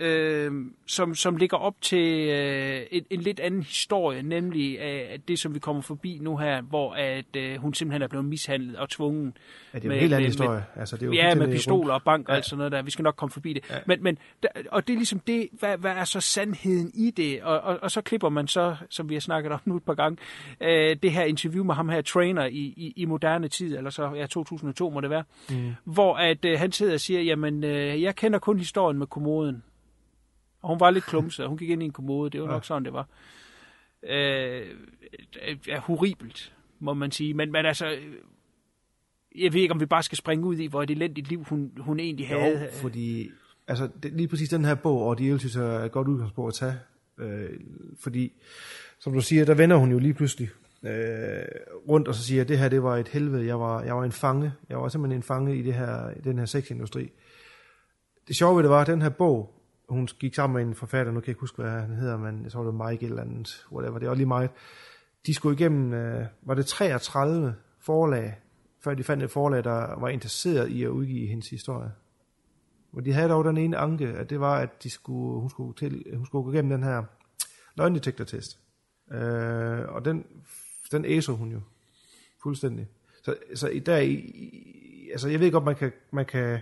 Øh, 0.01 0.53
som, 0.87 1.15
som 1.15 1.37
ligger 1.37 1.57
op 1.57 1.75
til 1.81 2.29
øh, 2.29 2.83
en, 2.91 3.05
en 3.11 3.21
lidt 3.21 3.41
anden 3.41 3.63
historie, 3.63 4.23
nemlig 4.23 4.79
øh, 4.79 5.19
det, 5.29 5.39
som 5.39 5.55
vi 5.55 5.59
kommer 5.59 5.83
forbi 5.83 6.19
nu 6.21 6.37
her, 6.37 6.61
hvor 6.63 6.93
at 6.95 7.37
øh, 7.37 7.57
hun 7.57 7.75
simpelthen 7.75 8.03
er 8.03 8.09
blevet 8.09 8.25
mishandlet 8.27 8.77
og 8.77 8.89
tvungen. 8.89 9.35
Ja, 9.75 9.79
det 9.79 9.85
er 9.85 9.89
jo 9.89 9.95
en 9.95 10.01
helt 10.01 10.15
anden 10.15 10.27
historie. 10.27 10.65
Altså, 10.77 10.97
det 10.97 11.03
er 11.03 11.07
jo 11.07 11.13
ja, 11.13 11.35
med 11.35 11.49
pistoler 11.53 11.81
rundt. 11.81 11.91
og 11.91 12.03
bank 12.03 12.29
og 12.29 12.33
Ja. 12.33 12.37
alt 12.37 12.45
sådan 12.45 12.59
noget 12.59 12.73
der. 12.73 12.83
Vi 12.83 12.91
skal 12.91 13.03
nok 13.03 13.15
komme 13.17 13.31
forbi 13.33 13.53
det. 13.53 13.71
Ja. 13.71 13.77
Men, 13.87 14.03
men, 14.03 14.19
der, 14.43 14.49
og 14.71 14.87
det 14.87 14.93
er 14.93 14.97
ligesom 14.97 15.21
det, 15.21 15.49
hvad, 15.53 15.77
hvad 15.79 15.91
er 15.93 16.05
så 16.05 16.21
sandheden 16.21 16.91
i 16.95 17.11
det? 17.11 17.43
Og, 17.43 17.61
og, 17.61 17.79
og 17.83 17.91
så 17.91 18.01
klipper 18.01 18.29
man 18.29 18.47
så, 18.49 18.77
som 18.91 19.09
vi 19.09 19.15
har 19.15 19.21
snakket 19.21 19.53
om 19.53 19.61
nu 19.65 19.77
et 19.77 19.83
par 19.83 19.95
gange, 19.95 20.19
øh, 20.61 20.97
det 21.03 21.13
her 21.13 21.25
interview 21.25 21.65
med 21.65 21.75
ham 21.75 21.89
her, 21.89 22.03
trainer 22.03 22.45
i, 22.47 22.57
i, 22.77 22.93
i 22.97 23.05
moderne 23.05 23.49
tid, 23.49 23.77
eller 23.77 23.91
så, 23.91 24.11
ja, 24.17 24.27
2002 24.27 24.91
må 24.91 25.01
det 25.01 25.11
være, 25.11 25.25
Mm. 25.51 25.75
hvor 25.85 26.15
at 26.15 26.45
øh, 26.45 26.59
han 26.59 26.73
sidder 26.73 26.93
og 26.95 27.01
siger, 27.01 27.21
jamen, 27.21 27.65
øh, 27.65 28.03
jeg 28.03 28.17
kender 28.17 28.39
kun 28.39 28.59
historien 28.59 28.99
med 28.99 29.07
kommoden. 29.07 29.63
Og 30.63 30.69
hun 30.69 30.81
var 30.81 30.91
lidt 30.91 31.05
klumset, 31.05 31.49
hun 31.49 31.59
gik 31.59 31.71
ind 31.71 31.83
i 31.83 31.85
en 31.85 31.93
kommode, 31.93 32.31
det 32.31 32.41
var 32.41 32.47
Ja. 32.47 32.53
nok 32.53 32.65
sådan, 32.65 32.85
det 32.85 32.93
var. 32.93 33.09
Øh, 34.03 34.67
er 35.69 35.81
horribelt, 35.81 36.53
må 36.79 36.95
man 36.95 37.11
sige. 37.11 37.35
Men, 37.35 37.53
men 37.53 37.67
altså, 37.67 37.87
jeg 39.37 39.53
ved 39.53 39.61
ikke, 39.61 39.75
om 39.75 39.81
vi 39.81 39.87
bare 39.87 40.03
skal 40.03 40.19
springe 40.19 40.45
ud 40.47 40.57
i, 40.57 40.67
hvor 40.67 40.83
et 40.83 40.91
elendigt 40.91 41.29
liv 41.29 41.45
hun, 41.45 41.73
hun 41.79 42.01
egentlig 42.01 42.29
havde. 42.29 42.61
Jo, 42.61 42.67
fordi 42.73 43.31
altså, 43.69 43.89
det, 44.03 44.13
lige 44.13 44.29
præcis 44.29 44.49
den 44.49 44.65
her 44.65 44.75
bog, 44.75 45.07
og 45.07 45.19
de 45.19 45.39
synes 45.39 45.57
er 45.57 45.63
et 45.79 45.93
godt 45.93 46.09
udgangspunkt 46.09 46.49
at 46.49 46.55
tage. 46.55 46.75
Øh, 47.29 47.61
fordi, 48.01 48.33
som 48.99 49.13
du 49.13 49.21
siger, 49.21 49.45
der 49.45 49.55
vender 49.55 49.77
hun 49.77 49.91
jo 49.93 49.99
lige 49.99 50.15
pludselig 50.15 50.49
øh, 50.83 50.91
rundt 51.89 52.09
og 52.09 52.15
så 52.15 52.23
siger, 52.23 52.43
at 52.43 52.49
det 52.49 52.59
her 52.59 52.69
det 52.69 52.83
var 52.83 52.97
et 52.97 53.09
helvede. 53.09 53.47
Jeg 53.47 53.61
var, 53.61 53.83
jeg 53.83 53.97
var 53.97 54.05
en 54.05 54.13
fange. 54.13 54.53
Jeg 54.69 54.79
var 54.79 54.89
simpelthen 54.89 55.19
en 55.19 55.23
fange 55.23 55.57
i, 55.59 55.63
det 55.63 55.75
her, 55.75 56.11
den 56.25 56.39
her 56.39 56.45
sexindustri. 56.47 57.11
Det 58.29 58.37
sjove 58.37 58.57
ved 58.57 58.63
det 58.63 58.71
var, 58.71 58.81
at 58.81 58.87
den 58.87 59.03
her 59.03 59.09
bog, 59.09 59.55
hun 59.91 60.07
gik 60.19 60.35
sammen 60.35 60.55
med 60.63 60.69
en 60.71 60.75
forfatter, 60.75 61.13
nu 61.13 61.21
kan 61.21 61.27
jeg 61.27 61.31
ikke 61.33 61.41
huske, 61.41 61.63
hvad 61.63 61.71
han 61.71 61.91
hedder, 61.95 62.17
men 62.17 62.43
jeg 62.45 62.53
tror, 62.53 62.65
det 62.65 62.79
var 62.79 62.91
Mike 62.91 63.07
eller 63.07 63.23
andet, 63.23 63.67
whatever, 63.73 63.99
det 63.99 64.09
var 64.09 64.15
lige 64.15 64.27
meget. 64.27 64.51
De 65.27 65.35
skulle 65.35 65.55
igennem, 65.57 65.93
øh, 65.93 66.27
var 66.43 66.55
det 66.55 66.67
33 66.67 67.55
forlag, 67.81 68.39
før 68.85 68.95
de 68.95 69.05
fandt 69.05 69.23
et 69.23 69.31
forlag, 69.31 69.65
der 69.65 70.01
var 70.01 70.09
interesseret 70.09 70.69
i 70.69 70.83
at 70.85 70.89
udgive 70.89 71.27
hendes 71.29 71.51
historie. 71.51 71.93
Men 72.93 73.05
de 73.05 73.13
havde 73.13 73.29
dog 73.29 73.45
den 73.45 73.57
ene 73.57 73.77
anke, 73.77 74.09
at 74.09 74.31
det 74.31 74.41
var, 74.41 74.57
at 74.59 74.83
de 74.83 74.91
skulle, 74.91 75.41
hun, 75.41 75.51
skulle 75.51 75.75
til, 75.75 76.05
hun 76.17 76.27
skulle 76.27 76.45
gå 76.45 76.53
igennem 76.53 76.71
den 76.71 76.83
her 76.83 77.03
løgndetektortest. 77.77 78.59
Øh, 79.13 79.89
og 79.89 80.05
den, 80.05 80.25
den 80.93 81.05
æser 81.05 81.33
hun 81.33 81.53
jo 81.53 81.61
fuldstændig. 82.43 82.89
Så, 83.23 83.35
så 83.55 83.69
i 83.69 83.79
dag, 83.79 84.09
i- 84.09 85.09
altså 85.13 85.29
jeg 85.29 85.41
ved 85.41 85.53
godt, 85.53 85.65
man 85.65 85.77
kan, 85.77 85.93
man 86.11 86.27
kan, 86.27 86.59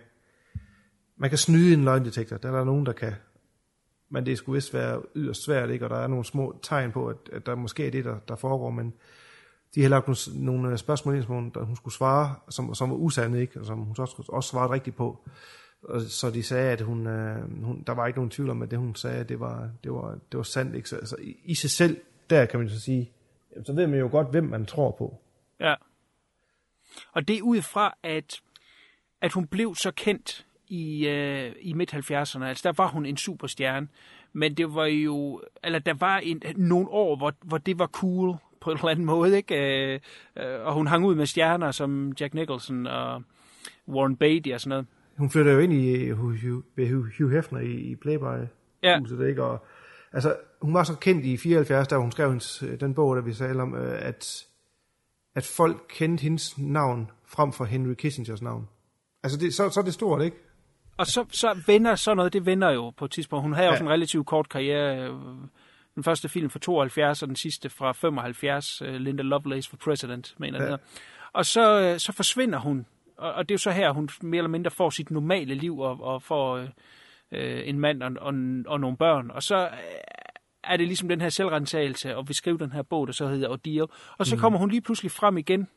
man 1.19 1.31
kan 1.31 1.39
snyde 1.39 1.75
en 1.75 1.85
løgndetektor. 1.85 2.37
Der 2.37 2.49
er 2.49 2.57
der 2.57 2.65
nogen, 2.65 2.87
der 2.87 2.93
kan. 2.93 3.13
Men 4.09 4.27
det 4.27 4.39
skulle 4.39 4.55
vist 4.57 4.75
være 4.75 5.03
yderst 5.17 5.45
svært, 5.45 5.71
ikke? 5.71 5.87
Og 5.87 5.91
der 5.91 5.97
er 5.97 6.07
nogle 6.07 6.25
små 6.25 6.59
tegn 6.63 6.93
på, 6.93 7.09
at, 7.09 7.17
at 7.33 7.47
der 7.47 7.55
måske 7.55 7.87
er 7.87 7.91
det, 7.91 8.05
der, 8.05 8.19
der 8.29 8.37
foregår, 8.37 8.71
men 8.71 8.95
de 9.75 9.83
har 9.83 9.89
lagt 9.89 10.07
nogle, 10.07 10.45
nogle 10.45 10.71
øh, 10.71 10.79
spørgsmål 10.79 11.15
ind, 11.15 11.23
som 11.23 11.35
hun, 11.35 11.51
der 11.51 11.65
hun 11.65 11.77
skulle 11.77 11.95
svare, 11.95 12.35
som, 12.49 12.75
som 12.75 12.91
var 12.91 12.97
usande, 12.97 13.41
ikke? 13.41 13.61
Og 13.61 13.67
som 13.67 13.79
hun 13.79 13.97
så 13.97 14.03
også, 14.03 14.25
også 14.29 14.51
svarede 14.51 14.73
rigtigt 14.73 14.97
på. 14.97 15.29
Og, 15.83 16.01
så 16.01 16.31
de 16.31 16.43
sagde, 16.43 16.73
at 16.73 16.81
hun, 16.81 17.07
øh, 17.07 17.65
hun, 17.65 17.83
der 17.87 17.93
var 17.93 18.07
ikke 18.07 18.19
nogen 18.19 18.31
tvivl 18.31 18.51
om, 18.51 18.63
at 18.63 18.71
det 18.71 18.79
hun 18.79 18.95
sagde, 18.95 19.25
det 19.25 19.41
var, 19.41 19.71
det 19.85 19.93
var, 19.93 20.19
det 20.33 20.37
var 20.37 20.43
sandt. 20.43 20.77
Ikke? 20.77 20.89
Så, 20.89 20.97
altså, 20.97 21.17
i, 21.21 21.37
I 21.45 21.55
sig 21.55 21.71
selv, 21.71 22.01
der 22.31 22.47
kan 22.47 22.61
man 22.61 22.69
så 22.69 22.81
sige, 22.81 23.13
jamen, 23.53 23.65
så 23.65 23.73
ved 23.73 23.87
man 23.87 23.99
jo 23.99 24.09
godt, 24.11 24.31
hvem 24.31 24.45
man 24.45 24.67
tror 24.67 24.91
på. 24.91 25.21
Ja. 25.61 25.75
Og 27.13 27.29
det 27.29 27.39
er 27.39 27.43
ud 27.43 27.63
fra, 27.63 27.95
at, 28.03 28.41
at 29.21 29.33
hun 29.33 29.47
blev 29.47 29.75
så 29.75 29.91
kendt 29.91 30.47
i, 30.69 31.09
øh, 31.09 31.53
i 31.61 31.73
midt-70'erne. 31.73 32.45
Altså, 32.45 32.63
der 32.65 32.73
var 32.77 32.89
hun 32.89 33.07
en 33.07 33.17
superstjerne. 33.17 33.89
Men 34.33 34.55
det 34.55 34.75
var 34.75 34.87
jo... 34.87 35.43
Eller 35.65 35.79
der 35.79 35.95
var 35.95 36.19
en, 36.19 36.43
nogle 36.57 36.89
år, 36.89 37.17
hvor, 37.17 37.33
hvor 37.43 37.59
det 37.59 37.79
var 37.79 37.87
cool 37.87 38.37
på 38.61 38.71
en 38.71 38.77
eller 38.77 38.89
anden 38.89 39.05
måde, 39.05 39.37
ikke? 39.37 39.55
Øh, 39.55 40.01
øh, 40.37 40.67
og 40.67 40.75
hun 40.75 40.87
hang 40.87 41.07
ud 41.07 41.15
med 41.15 41.27
stjerner 41.27 41.71
som 41.71 42.13
Jack 42.21 42.35
Nicholson 42.35 42.87
og 42.87 43.23
Warren 43.89 44.17
Beatty 44.17 44.51
og 44.51 44.61
sådan 44.61 44.69
noget. 44.69 44.87
Hun 45.17 45.31
flytter 45.31 45.53
jo 45.53 45.59
ind 45.59 45.73
i 45.73 46.11
Hugh, 46.11 46.39
Hugh, 46.43 46.63
Hugh, 46.77 47.07
Hugh 47.19 47.33
Hefner 47.33 47.61
i, 47.61 47.73
i 47.73 47.97
Playboy. 47.97 48.39
Ja. 48.83 49.01
Ikke? 49.29 49.45
Og, 49.45 49.67
altså, 50.13 50.37
hun 50.63 50.75
var 50.75 50.85
så 50.85 50.95
kendt 50.95 51.25
i 51.25 51.37
74, 51.37 51.89
da 51.89 51.97
hun 51.97 52.13
skrev 52.13 52.29
hendes, 52.29 52.65
den 52.81 52.95
bog, 52.95 53.17
der 53.17 53.23
vi 53.23 53.33
sagde 53.33 53.61
om, 53.61 53.75
øh, 53.75 54.07
at, 54.07 54.45
at 55.35 55.45
folk 55.45 55.77
kendte 55.89 56.23
hendes 56.23 56.59
navn 56.59 57.11
frem 57.27 57.53
for 57.53 57.65
Henry 57.65 57.95
Kissingers 57.95 58.43
navn. 58.43 58.69
Altså, 59.23 59.39
det, 59.39 59.55
så, 59.55 59.71
så 59.71 59.81
er 59.81 59.85
det 59.85 59.95
stort, 59.95 60.23
ikke? 60.23 60.37
Og 60.99 61.07
så, 61.07 61.25
så 61.31 61.63
vender 61.67 61.95
sådan 61.95 62.17
noget, 62.17 62.33
det 62.33 62.47
vender 62.47 62.71
jo 62.71 62.91
på 62.91 63.05
et 63.05 63.11
tidspunkt. 63.11 63.43
Hun 63.43 63.53
havde 63.53 63.67
ja. 63.67 63.73
Også 63.73 63.85
en 63.85 63.91
relativt 63.91 64.27
kort 64.27 64.49
karriere. 64.49 65.07
Den 65.95 66.05
første 66.05 66.29
film 66.29 66.51
fra 66.51 66.59
72, 66.59 67.23
og 67.23 67.29
den 67.29 67.37
sidste 67.37 67.69
fra 67.71 67.93
75, 67.93 68.83
øh, 68.83 68.95
Linda 68.95 69.23
Lovelace 69.23 69.71
for 69.71 69.77
President, 69.77 70.35
mener 70.39 70.63
Ja. 70.71 70.77
Og 71.33 71.47
så, 71.47 71.81
øh, 71.81 71.99
så 71.99 72.13
forsvinder 72.13 72.59
hun. 72.59 72.87
Og, 73.19 73.33
og 73.33 73.49
det 73.49 73.53
er 73.53 73.55
jo 73.55 73.59
så 73.59 73.71
her, 73.71 73.91
hun 73.93 74.09
mere 74.23 74.39
eller 74.39 74.49
mindre 74.51 74.71
får 74.71 74.91
sit 74.91 75.11
normale 75.11 75.55
liv, 75.55 75.79
og, 75.79 76.01
og 76.03 76.23
får 76.23 76.57
øh, 77.33 77.61
en 77.65 77.79
mand 77.81 78.03
og, 78.03 78.13
og, 78.21 78.35
og 78.67 78.81
nogle 78.81 78.97
børn. 78.97 79.31
Og 79.31 79.43
så 79.43 79.57
øh, 79.67 79.69
er 80.65 80.77
det 80.77 80.87
ligesom 80.87 81.09
den 81.09 81.21
her 81.21 81.29
selvrensagelse, 81.29 82.17
og 82.17 82.29
vi 82.29 82.35
skriver 82.35 82.59
den 82.59 82.73
her 82.73 82.83
bog, 82.83 83.07
der 83.07 83.13
så 83.13 83.27
hedder 83.27 83.49
Ordeal. 83.49 83.87
Og 84.19 84.27
så 84.27 84.35
Mhm. 84.35 84.41
kommer 84.41 84.59
hun 84.59 84.71
lige 84.71 84.81
pludselig 84.81 85.11
frem 85.13 85.39
igen. 85.39 85.69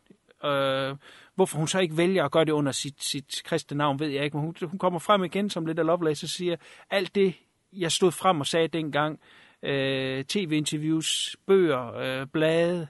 Øh, 0.46 0.96
hvorfor 1.36 1.58
hun 1.58 1.68
så 1.68 1.80
ikke 1.80 1.98
vælger 1.98 2.26
at 2.26 2.32
gøre 2.32 2.46
det 2.46 2.52
under 2.52 2.72
sit, 2.72 3.04
sit 3.04 3.42
kristne 3.46 3.78
navn, 3.78 4.00
ved 4.00 4.08
jeg 4.08 4.24
ikke. 4.24 4.38
Men 4.38 4.46
hun, 4.46 4.56
hun 4.70 4.80
kommer 4.80 5.00
frem 5.00 5.24
igen 5.24 5.50
som 5.50 5.66
lidt 5.66 5.80
af 5.80 5.86
Lovelace 5.86 6.26
og 6.26 6.30
siger, 6.30 6.56
alt 6.90 7.16
det, 7.16 7.34
jeg 7.74 7.92
stod 7.92 8.12
frem 8.12 8.40
og 8.40 8.48
sagde 8.48 8.68
dengang, 8.68 9.20
øh, 9.64 10.24
tv-interviews, 10.24 11.36
bøger, 11.48 11.96
øh, 11.96 12.28
blade, 12.28 12.88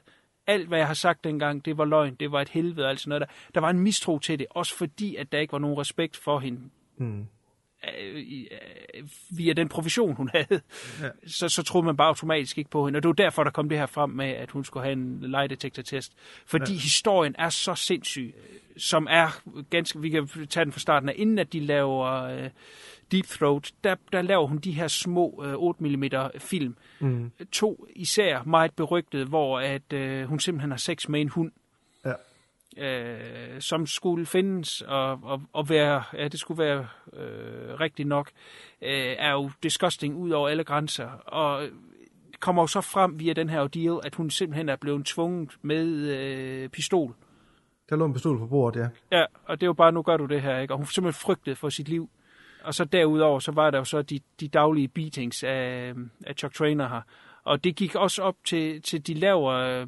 alt 0.47 0.67
hvad 0.67 0.77
jeg 0.77 0.87
har 0.87 0.93
sagt 0.93 1.23
dengang, 1.23 1.65
det 1.65 1.77
var 1.77 1.85
løgn, 1.85 2.15
det 2.15 2.31
var 2.31 2.41
et 2.41 2.49
helvede 2.49 2.85
og 2.85 2.89
alt 2.89 2.99
sådan 2.99 3.09
noget 3.09 3.21
der. 3.21 3.51
Der 3.55 3.61
var 3.61 3.69
en 3.69 3.79
mistro 3.79 4.19
til 4.19 4.39
det, 4.39 4.47
også 4.49 4.77
fordi, 4.77 5.15
at 5.15 5.31
der 5.31 5.39
ikke 5.39 5.51
var 5.51 5.59
nogen 5.59 5.77
respekt 5.77 6.17
for 6.17 6.39
hende 6.39 6.69
Mm 6.97 7.27
øh, 8.01 8.23
øh, 8.95 9.03
via 9.29 9.53
den 9.53 9.69
profession, 9.69 10.15
hun 10.15 10.29
havde, 10.33 10.61
Ja. 11.01 11.09
så, 11.27 11.49
så 11.49 11.63
troede 11.63 11.85
man 11.85 11.97
bare 11.97 12.07
automatisk 12.07 12.57
ikke 12.57 12.69
på 12.69 12.85
hende. 12.85 12.97
Og 12.97 13.03
det 13.03 13.07
var 13.07 13.13
derfor, 13.13 13.43
der 13.43 13.51
kom 13.51 13.69
det 13.69 13.77
her 13.77 13.85
frem 13.85 14.09
med, 14.09 14.25
at 14.29 14.51
hun 14.51 14.63
skulle 14.65 14.83
have 14.83 14.93
en 14.93 15.19
lie-detector-test. 15.21 16.13
Fordi 16.45 16.73
Ja. 16.73 16.79
historien 16.79 17.35
er 17.37 17.49
så 17.49 17.75
sindssyg, 17.75 18.33
som 18.77 19.07
er 19.09 19.41
ganske... 19.69 20.01
Vi 20.01 20.09
kan 20.09 20.27
tage 20.49 20.63
den 20.63 20.73
fra 20.73 20.79
starten 20.79 21.09
af. 21.09 21.13
Inden 21.17 21.39
at 21.39 21.53
de 21.53 21.59
laver 21.59 22.05
øh, 22.23 22.49
Deep 23.11 23.25
Throat, 23.25 23.71
der, 23.83 23.95
der 24.11 24.21
laver 24.21 24.47
hun 24.47 24.57
de 24.57 24.71
her 24.71 24.87
små 24.87 25.43
øh, 25.45 25.53
8 25.57 25.83
mm 25.83 26.03
film. 26.37 26.75
Mm. 26.99 27.31
To 27.51 27.87
især 27.95 28.43
meget 28.43 28.73
berygtede, 28.73 29.25
hvor 29.25 29.59
at 29.59 29.93
øh, 29.93 30.23
hun 30.25 30.39
simpelthen 30.39 30.71
har 30.71 30.77
sex 30.77 31.07
med 31.07 31.21
en 31.21 31.29
hund. 31.29 31.51
Øh, 32.77 33.59
som 33.59 33.85
skulle 33.85 34.25
findes 34.25 34.81
og, 34.81 35.19
og, 35.23 35.41
og 35.53 35.69
være, 35.69 36.03
ja, 36.13 36.27
det 36.27 36.39
skulle 36.39 36.63
være 36.63 36.87
øh, 37.13 37.79
rigtigt 37.79 38.07
nok, 38.07 38.31
øh, 38.81 39.15
er 39.17 39.31
jo 39.31 39.51
disgusting 39.63 40.15
ud 40.15 40.29
over 40.29 40.49
alle 40.49 40.63
grænser. 40.63 41.09
Og 41.09 41.69
kommer 42.39 42.63
jo 42.63 42.67
så 42.67 42.81
frem 42.81 43.19
via 43.19 43.33
den 43.33 43.49
her 43.49 43.67
deal, 43.67 43.99
at 44.03 44.15
hun 44.15 44.29
simpelthen 44.29 44.69
er 44.69 44.75
blevet 44.75 45.05
tvunget 45.05 45.51
med 45.61 45.87
øh, 45.87 46.69
pistol. 46.69 47.13
Der 47.89 47.95
lå 47.95 48.05
en 48.05 48.13
pistol 48.13 48.39
på 48.39 48.47
bordet, 48.47 48.79
ja. 48.79 49.17
Ja, 49.17 49.25
og 49.45 49.61
det 49.61 49.63
er 49.63 49.67
jo 49.67 49.73
bare, 49.73 49.91
nu 49.91 50.01
gør 50.01 50.17
du 50.17 50.25
det 50.25 50.41
her, 50.41 50.59
ikke? 50.59 50.73
Og 50.73 50.77
hun 50.77 50.85
simpelthen 50.85 51.21
frygtede 51.21 51.55
for 51.55 51.69
sit 51.69 51.89
liv. 51.89 52.09
Og 52.63 52.73
så 52.73 52.85
derudover, 52.85 53.39
så 53.39 53.51
var 53.51 53.71
der 53.71 53.77
jo 53.77 53.83
så 53.83 54.01
de, 54.01 54.19
de 54.39 54.47
daglige 54.47 54.87
beatings 54.87 55.43
af, 55.43 55.93
af 56.25 56.35
Chuck 56.37 56.53
Trainer 56.53 56.87
her. 56.89 57.01
Og 57.43 57.63
det 57.63 57.75
gik 57.75 57.95
også 57.95 58.21
op 58.21 58.35
til, 58.45 58.81
til 58.81 59.07
de 59.07 59.13
laver, 59.13 59.51
øh, 59.51 59.87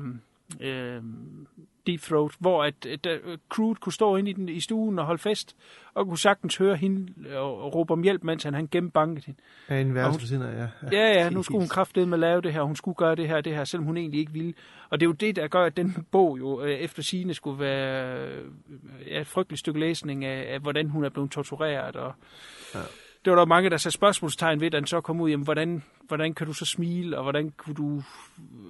øh, 0.59 1.03
Deep 1.87 2.01
Throat, 2.01 2.31
hvor 2.39 2.63
at, 2.63 2.85
at, 2.85 3.05
at 3.07 3.19
crewet 3.49 3.79
kunne 3.79 3.93
stå 3.93 4.15
inde 4.15 4.29
i, 4.29 4.33
den, 4.33 4.49
i 4.49 4.59
stuen 4.59 4.99
og 4.99 5.05
holde 5.05 5.21
fest, 5.21 5.55
og 5.93 6.05
kunne 6.05 6.17
sagtens 6.17 6.57
høre 6.57 6.75
hende 6.75 7.37
og, 7.37 7.61
og 7.61 7.75
råbe 7.75 7.93
om 7.93 8.03
hjælp, 8.03 8.23
mens 8.23 8.43
han, 8.43 8.53
han 8.53 8.67
gennembankede 8.71 9.25
hende. 9.25 9.39
Ja, 9.69 9.81
en 9.81 9.95
værelse 9.95 10.35
af, 10.35 10.57
ja. 10.57 10.67
Ja, 10.97 11.13
ja, 11.13 11.29
nu 11.29 11.43
skulle 11.43 11.61
hun 11.61 11.67
kraftedeme 11.67 12.09
med 12.09 12.17
at 12.17 12.19
lave 12.19 12.41
det 12.41 12.53
her, 12.53 12.61
hun 12.61 12.75
skulle 12.75 12.95
gøre 12.95 13.15
det 13.15 13.27
her, 13.27 13.41
det 13.41 13.55
her, 13.55 13.63
selvom 13.63 13.85
hun 13.85 13.97
egentlig 13.97 14.19
ikke 14.19 14.31
ville. 14.31 14.53
Og 14.89 14.99
det 14.99 15.05
er 15.05 15.09
jo 15.09 15.13
det, 15.13 15.35
der 15.35 15.47
gør, 15.47 15.65
at 15.65 15.77
den 15.77 16.07
bog 16.11 16.39
jo 16.39 16.61
øh, 16.61 16.71
efter 16.71 17.03
sigende 17.03 17.33
skulle 17.33 17.59
være 17.59 18.27
øh, 18.27 18.43
ja, 19.07 19.21
et 19.21 19.27
frygteligt 19.27 19.59
stykke 19.59 19.79
læsning 19.79 20.25
af, 20.25 20.53
af, 20.53 20.59
hvordan 20.59 20.89
hun 20.89 21.03
er 21.03 21.09
blevet 21.09 21.31
tortureret. 21.31 21.95
Og 21.95 22.13
ja. 22.75 22.79
Det 23.25 23.31
var 23.31 23.37
der 23.37 23.45
mange, 23.45 23.69
der 23.69 23.77
satte 23.77 23.93
spørgsmålstegn 23.93 24.61
ved, 24.61 24.71
da 24.71 24.77
den 24.77 24.87
så 24.87 25.01
kom 25.01 25.21
ud, 25.21 25.29
jamen, 25.29 25.43
hvordan, 25.43 25.83
hvordan 26.07 26.33
kan 26.33 26.47
du 26.47 26.53
så 26.53 26.65
smile, 26.65 27.17
og 27.17 27.23
hvordan 27.23 27.51
kunne 27.57 27.75
du 27.75 28.03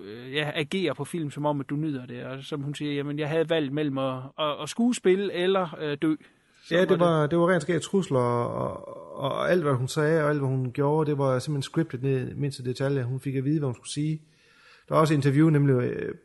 øh, 0.05 0.33
ja, 0.33 0.51
agere 0.55 0.95
på 0.95 1.05
film, 1.05 1.31
som 1.31 1.45
om, 1.45 1.59
at 1.59 1.69
du 1.69 1.75
nyder 1.75 2.05
det. 2.05 2.23
Og 2.23 2.43
som 2.43 2.61
hun 2.61 2.75
siger, 2.75 2.93
jamen, 2.93 3.19
jeg 3.19 3.29
havde 3.29 3.49
valgt 3.49 3.73
mellem 3.73 3.97
at, 3.97 4.17
at, 4.39 4.61
at 4.61 4.69
skuespille 4.69 5.33
eller 5.33 5.77
øh, 5.79 5.97
dø. 6.01 6.15
Så 6.63 6.75
Ja, 6.75 6.85
det 6.85 6.99
var, 6.99 7.27
det 7.27 7.39
var 7.39 7.49
rent 7.49 7.61
skært 7.61 7.81
trusler, 7.81 8.19
og, 8.19 9.17
og, 9.17 9.51
alt, 9.51 9.63
hvad 9.63 9.73
hun 9.73 9.87
sagde, 9.87 10.23
og 10.23 10.29
alt, 10.29 10.39
hvad 10.39 10.49
hun 10.49 10.71
gjorde, 10.71 11.09
det 11.09 11.17
var 11.17 11.39
simpelthen 11.39 11.61
scriptet 11.61 12.03
ned 12.03 12.31
i 12.31 12.33
mindste 12.35 12.65
detalje. 12.65 13.03
Hun 13.03 13.19
fik 13.19 13.35
at 13.35 13.45
vide, 13.45 13.59
hvad 13.59 13.67
hun 13.67 13.75
skulle 13.75 13.91
sige. 13.91 14.21
Der 14.87 14.95
var 14.95 15.01
også 15.01 15.13
et 15.13 15.17
interview, 15.17 15.49
nemlig 15.49 15.73
øh, 15.73 16.15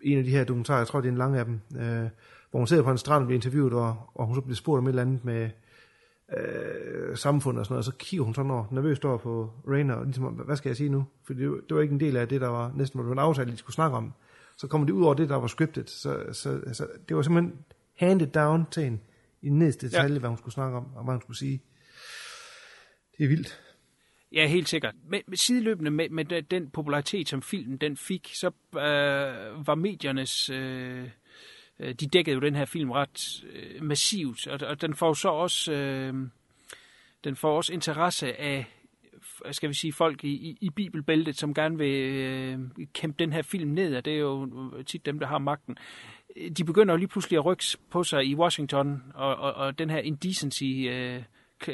en 0.00 0.18
af 0.18 0.24
de 0.24 0.30
her 0.30 0.44
dokumentarer, 0.44 0.78
jeg 0.78 0.86
tror, 0.86 1.00
det 1.00 1.08
er 1.08 1.12
en 1.12 1.18
lang 1.18 1.36
af 1.36 1.44
dem, 1.44 1.60
øh, 1.80 2.08
hvor 2.50 2.60
hun 2.60 2.66
sidder 2.66 2.82
på 2.82 2.90
en 2.90 2.98
strand 2.98 3.22
og 3.22 3.26
bliver 3.26 3.38
interviewet, 3.38 3.72
og, 3.72 3.96
og 4.14 4.26
hun 4.26 4.34
så 4.34 4.40
bliver 4.40 4.56
spurgt 4.56 4.78
om 4.78 4.84
et 4.84 4.88
eller 4.88 5.02
andet 5.02 5.24
med 5.24 5.50
øh, 6.36 7.16
samfundet 7.16 7.60
og 7.60 7.66
sådan 7.66 7.72
noget, 7.74 7.78
og 7.78 7.84
så 7.92 7.92
kigger 7.98 8.24
hun 8.24 8.34
sådan 8.34 8.50
over, 8.50 8.64
nervøst 8.70 9.04
over 9.04 9.18
på 9.18 9.50
Rainer, 9.68 9.94
og 9.94 10.04
ligesom, 10.04 10.24
hvad 10.24 10.56
skal 10.56 10.68
jeg 10.68 10.76
sige 10.76 10.88
nu? 10.88 11.04
For 11.24 11.34
det, 11.34 11.50
var- 11.50 11.60
det 11.68 11.76
var 11.76 11.82
ikke 11.82 11.92
en 11.92 12.00
del 12.00 12.16
af 12.16 12.28
det, 12.28 12.40
der 12.40 12.48
var 12.48 12.72
næsten, 12.76 13.06
var 13.06 13.12
en 13.12 13.18
aftale, 13.18 13.52
de 13.52 13.56
skulle 13.56 13.74
snakke 13.74 13.96
om. 13.96 14.12
Så 14.56 14.66
kommer 14.66 14.86
det 14.86 14.92
ud 14.94 15.04
over 15.04 15.14
det, 15.14 15.28
der 15.28 15.36
var 15.36 15.46
scriptet. 15.46 15.90
Så, 15.90 16.24
så, 16.32 16.60
så 16.72 16.86
det 17.08 17.16
var 17.16 17.22
simpelthen 17.22 17.58
handed 17.96 18.26
down 18.26 18.66
til 18.70 18.82
hende 18.82 18.98
i 19.42 19.48
næste 19.48 19.86
detalje, 19.86 20.12
ja. 20.12 20.18
hvad 20.18 20.28
hun 20.28 20.38
skulle 20.38 20.54
snakke 20.54 20.76
om, 20.76 20.86
og 20.96 21.04
hvad 21.04 21.14
hun 21.14 21.20
skulle 21.22 21.38
sige. 21.38 21.62
Det 23.18 23.24
er 23.24 23.28
vildt. 23.28 23.60
Ja, 24.32 24.46
helt 24.46 24.68
sikkert. 24.68 24.94
Men, 25.10 25.22
men 25.26 25.36
sideløbende 25.36 25.90
med, 25.90 26.08
med 26.08 26.24
den, 26.24 26.44
den 26.44 26.70
popularitet, 26.70 27.28
som 27.28 27.42
filmen 27.42 27.76
den 27.76 27.96
fik, 27.96 28.30
så 28.34 28.46
øh, 28.74 29.66
var 29.66 29.74
mediernes... 29.74 30.50
Øh, 30.50 31.08
øh, 31.80 31.94
de 31.94 32.06
dækkede 32.06 32.34
jo 32.34 32.40
den 32.40 32.54
her 32.54 32.64
film 32.64 32.90
ret 32.90 33.44
øh, 33.52 33.82
massivt, 33.82 34.46
og, 34.46 34.68
og 34.68 34.80
den 34.80 34.94
får 34.94 35.12
så 35.12 35.28
også... 35.28 35.72
Øh, 35.72 36.14
den 37.24 37.36
får 37.36 37.56
også 37.56 37.72
interesse 37.72 38.40
af, 38.40 38.66
skal 39.50 39.68
vi 39.68 39.74
sige, 39.74 39.92
folk 39.92 40.24
i, 40.24 40.28
i, 40.28 40.58
i 40.60 40.70
bibelbæltet, 40.70 41.36
som 41.38 41.54
gerne 41.54 41.78
vil 41.78 41.94
øh, 41.94 42.58
kæmpe 42.92 43.16
den 43.18 43.32
her 43.32 43.42
film 43.42 43.70
ned, 43.70 43.96
og 43.96 44.04
det 44.04 44.12
er 44.12 44.18
jo 44.18 44.48
tit 44.86 45.06
dem, 45.06 45.18
der 45.18 45.26
har 45.26 45.38
magten. 45.38 45.76
De 46.58 46.64
begynder 46.64 46.94
jo 46.94 46.98
lige 46.98 47.08
pludselig 47.08 47.38
at 47.38 47.44
rykke 47.44 47.64
på 47.90 48.02
sig 48.02 48.24
i 48.26 48.34
Washington, 48.34 49.02
og, 49.14 49.36
og, 49.36 49.54
og 49.54 49.78
den 49.78 49.90
her 49.90 49.98
indecency, 49.98 50.64
øh, 50.64 51.22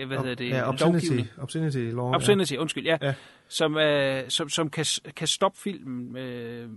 hvad 0.07 0.19
hedder 0.19 0.35
det, 0.35 0.49
Ja, 0.49 0.69
obscenity, 0.69 1.07
lovgivning. 1.07 1.29
obscenity 1.39 1.79
law. 1.79 2.15
Obscenity, 2.15 2.53
ja. 2.53 2.59
undskyld, 2.59 2.85
ja. 2.85 2.97
Ja. 3.03 3.15
Som, 3.49 3.77
øh, 3.77 4.23
som, 4.29 4.49
som 4.49 4.71
kan, 4.71 4.85
kan 5.17 5.27
stoppe 5.29 5.59
filmen. 5.59 6.17
Øh, 6.17 6.69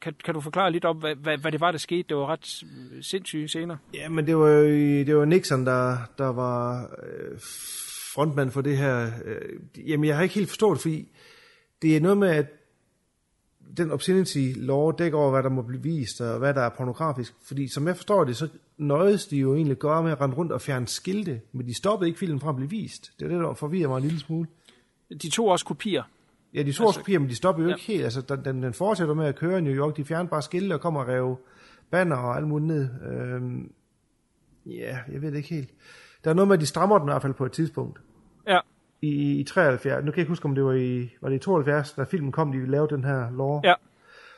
kan, 0.00 0.14
kan 0.24 0.34
du 0.34 0.40
forklare 0.40 0.72
lidt 0.72 0.84
om, 0.84 0.96
hvad, 0.96 1.14
hvad, 1.14 1.38
hvad 1.38 1.52
det 1.52 1.60
var, 1.60 1.70
der 1.70 1.78
skete? 1.78 2.02
Det 2.08 2.16
var 2.16 2.26
ret 2.26 2.62
øh, 2.92 3.02
sindssyge 3.02 3.48
scener. 3.48 3.76
Ja, 3.94 4.08
men 4.08 4.26
det 4.26 4.36
var, 4.36 4.48
jo- 4.48 4.64
det 5.04 5.16
var 5.16 5.24
Nixon, 5.24 5.66
der, 5.66 5.96
der 6.18 6.26
var 6.32 6.82
øh, 6.82 7.38
frontmand 8.14 8.50
for 8.50 8.60
det 8.60 8.76
her. 8.76 9.10
Øh, 9.24 9.88
jamen, 9.90 10.04
jeg 10.08 10.16
har 10.16 10.22
ikke 10.22 10.34
helt 10.34 10.48
forstået 10.48 10.74
det, 10.76 10.82
fordi 10.82 11.08
det 11.82 11.96
er 11.96 12.00
noget 12.00 12.18
med, 12.18 12.28
at 12.28 12.46
den 13.76 13.90
obscenity 13.90 14.52
law 14.56 14.90
dækker 14.90 15.18
over, 15.18 15.30
hvad 15.30 15.42
der 15.42 15.48
må 15.48 15.62
blive 15.62 15.82
vist, 15.82 16.20
og 16.20 16.38
hvad 16.38 16.54
der 16.54 16.60
er 16.60 16.68
pornografisk. 16.68 17.34
Fordi 17.46 17.68
som 17.68 17.86
jeg 17.86 17.96
forstår 17.96 18.24
det, 18.24 18.36
så 18.36 18.48
nøjes 18.78 19.26
de 19.26 19.36
jo 19.36 19.54
egentlig 19.54 19.76
gøre 19.76 20.02
med 20.02 20.12
at 20.12 20.20
rende 20.20 20.36
rundt 20.36 20.52
og 20.52 20.60
fjerne 20.60 20.86
skilte, 20.88 21.40
men 21.52 21.66
de 21.66 21.74
stoppede 21.74 22.08
ikke 22.08 22.18
filmen 22.18 22.40
fra 22.40 22.48
at 22.48 22.56
blive 22.56 22.70
vist. 22.70 23.12
Det 23.18 23.24
er 23.24 23.28
det, 23.28 23.40
der 23.40 23.54
forvirrer 23.54 23.88
mig 23.88 23.96
en 23.96 24.02
lille 24.02 24.20
smule. 24.20 24.48
De 25.22 25.30
tog 25.30 25.46
også 25.48 25.64
kopier. 25.64 26.02
Ja, 26.54 26.58
de 26.58 26.64
to 26.64 26.68
altså, 26.68 26.82
Altså- 26.84 27.00
kopier, 27.00 27.18
men 27.18 27.28
de 27.28 27.34
stopper 27.34 27.62
jo 27.62 27.68
Ja. 27.68 27.74
ikke 27.74 27.86
helt. 27.86 28.04
Altså, 28.04 28.20
den, 28.20 28.44
den, 28.44 28.62
den 28.62 28.74
fortsætter 28.74 29.14
med 29.14 29.26
at 29.26 29.36
køre 29.36 29.58
i 29.58 29.60
New 29.60 29.72
York. 29.74 29.96
De 29.96 30.04
fjerner 30.04 30.30
bare 30.30 30.42
skilte 30.42 30.74
og 30.74 30.80
kommer 30.80 31.00
og 31.00 31.08
rev 31.08 31.38
banner 31.90 32.16
og 32.16 32.36
alt 32.36 32.48
muligt 32.48 32.66
ned. 32.68 32.88
Øhm, 33.12 33.72
ja, 34.66 34.98
jeg 35.12 35.22
ved 35.22 35.30
det 35.30 35.36
ikke 35.36 35.48
helt. 35.54 35.70
Der 36.24 36.30
er 36.30 36.34
noget 36.34 36.48
med, 36.48 36.54
at 36.56 36.60
de 36.60 36.66
strammer 36.66 36.98
den 36.98 37.08
i 37.08 37.10
hvert 37.12 37.22
fald 37.22 37.34
på 37.34 37.44
et 37.46 37.52
tidspunkt. 37.52 38.00
Ja. 38.48 38.58
I, 39.02 39.40
i 39.40 39.44
73. 39.44 39.96
Nu 39.96 40.00
kan 40.00 40.06
jeg 40.06 40.18
ikke 40.18 40.28
huske, 40.28 40.44
om 40.44 40.54
det 40.54 40.64
var 40.64 40.72
i, 40.72 41.10
var 41.22 41.28
det 41.28 41.36
i 41.36 41.38
72, 41.38 41.92
da 41.92 42.02
filmen 42.04 42.32
kom, 42.32 42.52
de 42.52 42.66
lavede 42.70 42.94
den 42.94 43.04
her 43.04 43.30
lov. 43.30 43.60
Ja. 43.64 43.74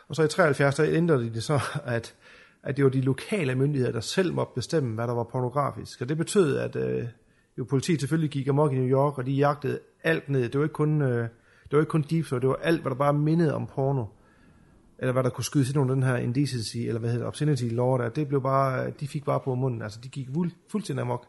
Og 0.09 0.16
så 0.16 0.23
i 0.23 0.29
73, 0.29 0.75
der 0.75 0.85
ændrede 0.89 1.25
de 1.25 1.35
det 1.35 1.43
så, 1.43 1.61
at, 1.85 2.14
at 2.62 2.77
det 2.77 2.85
var 2.85 2.91
de 2.91 3.01
lokale 3.01 3.55
myndigheder, 3.55 3.93
der 3.93 4.01
selv 4.01 4.35
måtte 4.35 4.53
bestemme, 4.55 4.95
hvad 4.95 5.07
der 5.07 5.14
var 5.14 5.25
pornografisk. 5.25 6.01
Og 6.01 6.09
det 6.09 6.16
betød, 6.16 6.57
at 6.59 6.77
øh, 6.77 7.05
jo 7.59 7.64
politiet 7.64 8.00
selvfølgelig 8.00 8.30
gik 8.30 8.48
amok 8.48 8.72
i 8.72 8.76
New 8.76 8.88
York, 8.88 9.18
og 9.18 9.26
de 9.26 9.32
jagtede 9.32 9.78
alt 10.03 10.28
ned. 10.28 10.48
Det 10.48 10.59
var 10.59 10.64
ikke 10.64 10.72
kun, 10.72 11.03
øh, 11.03 11.28
det 11.64 11.72
var 11.72 11.78
ikke 11.78 11.90
kun 11.90 12.05
deep 12.11 12.24
throat, 12.26 12.42
det 12.42 12.48
var 12.48 12.59
alt, 12.62 12.80
hvad 12.80 12.90
der 12.90 12.96
bare 12.96 13.12
mindede 13.12 13.55
om 13.55 13.66
porno. 13.66 14.05
Eller 14.98 15.12
hvad 15.12 15.22
der 15.22 15.30
kunne 15.30 15.44
skydes 15.44 15.70
ind 15.70 15.78
under 15.78 15.94
den 15.94 16.03
her 16.03 16.16
indecency, 16.16 16.76
eller 16.76 16.98
hvad 16.98 17.11
hedder 17.11 17.24
det, 17.24 17.28
obscenity 17.28 17.64
law 17.64 17.96
der. 17.96 18.09
Det 18.09 18.28
blev 18.28 18.42
bare, 18.42 18.90
de 18.90 19.09
fik 19.09 19.24
bare 19.24 19.40
på 19.40 19.55
munden. 19.55 19.82
Altså, 19.82 20.00
de 20.05 20.09
gik 20.09 20.28
fuld, 20.34 20.50
fuldstændig 20.68 21.00
amok. 21.00 21.26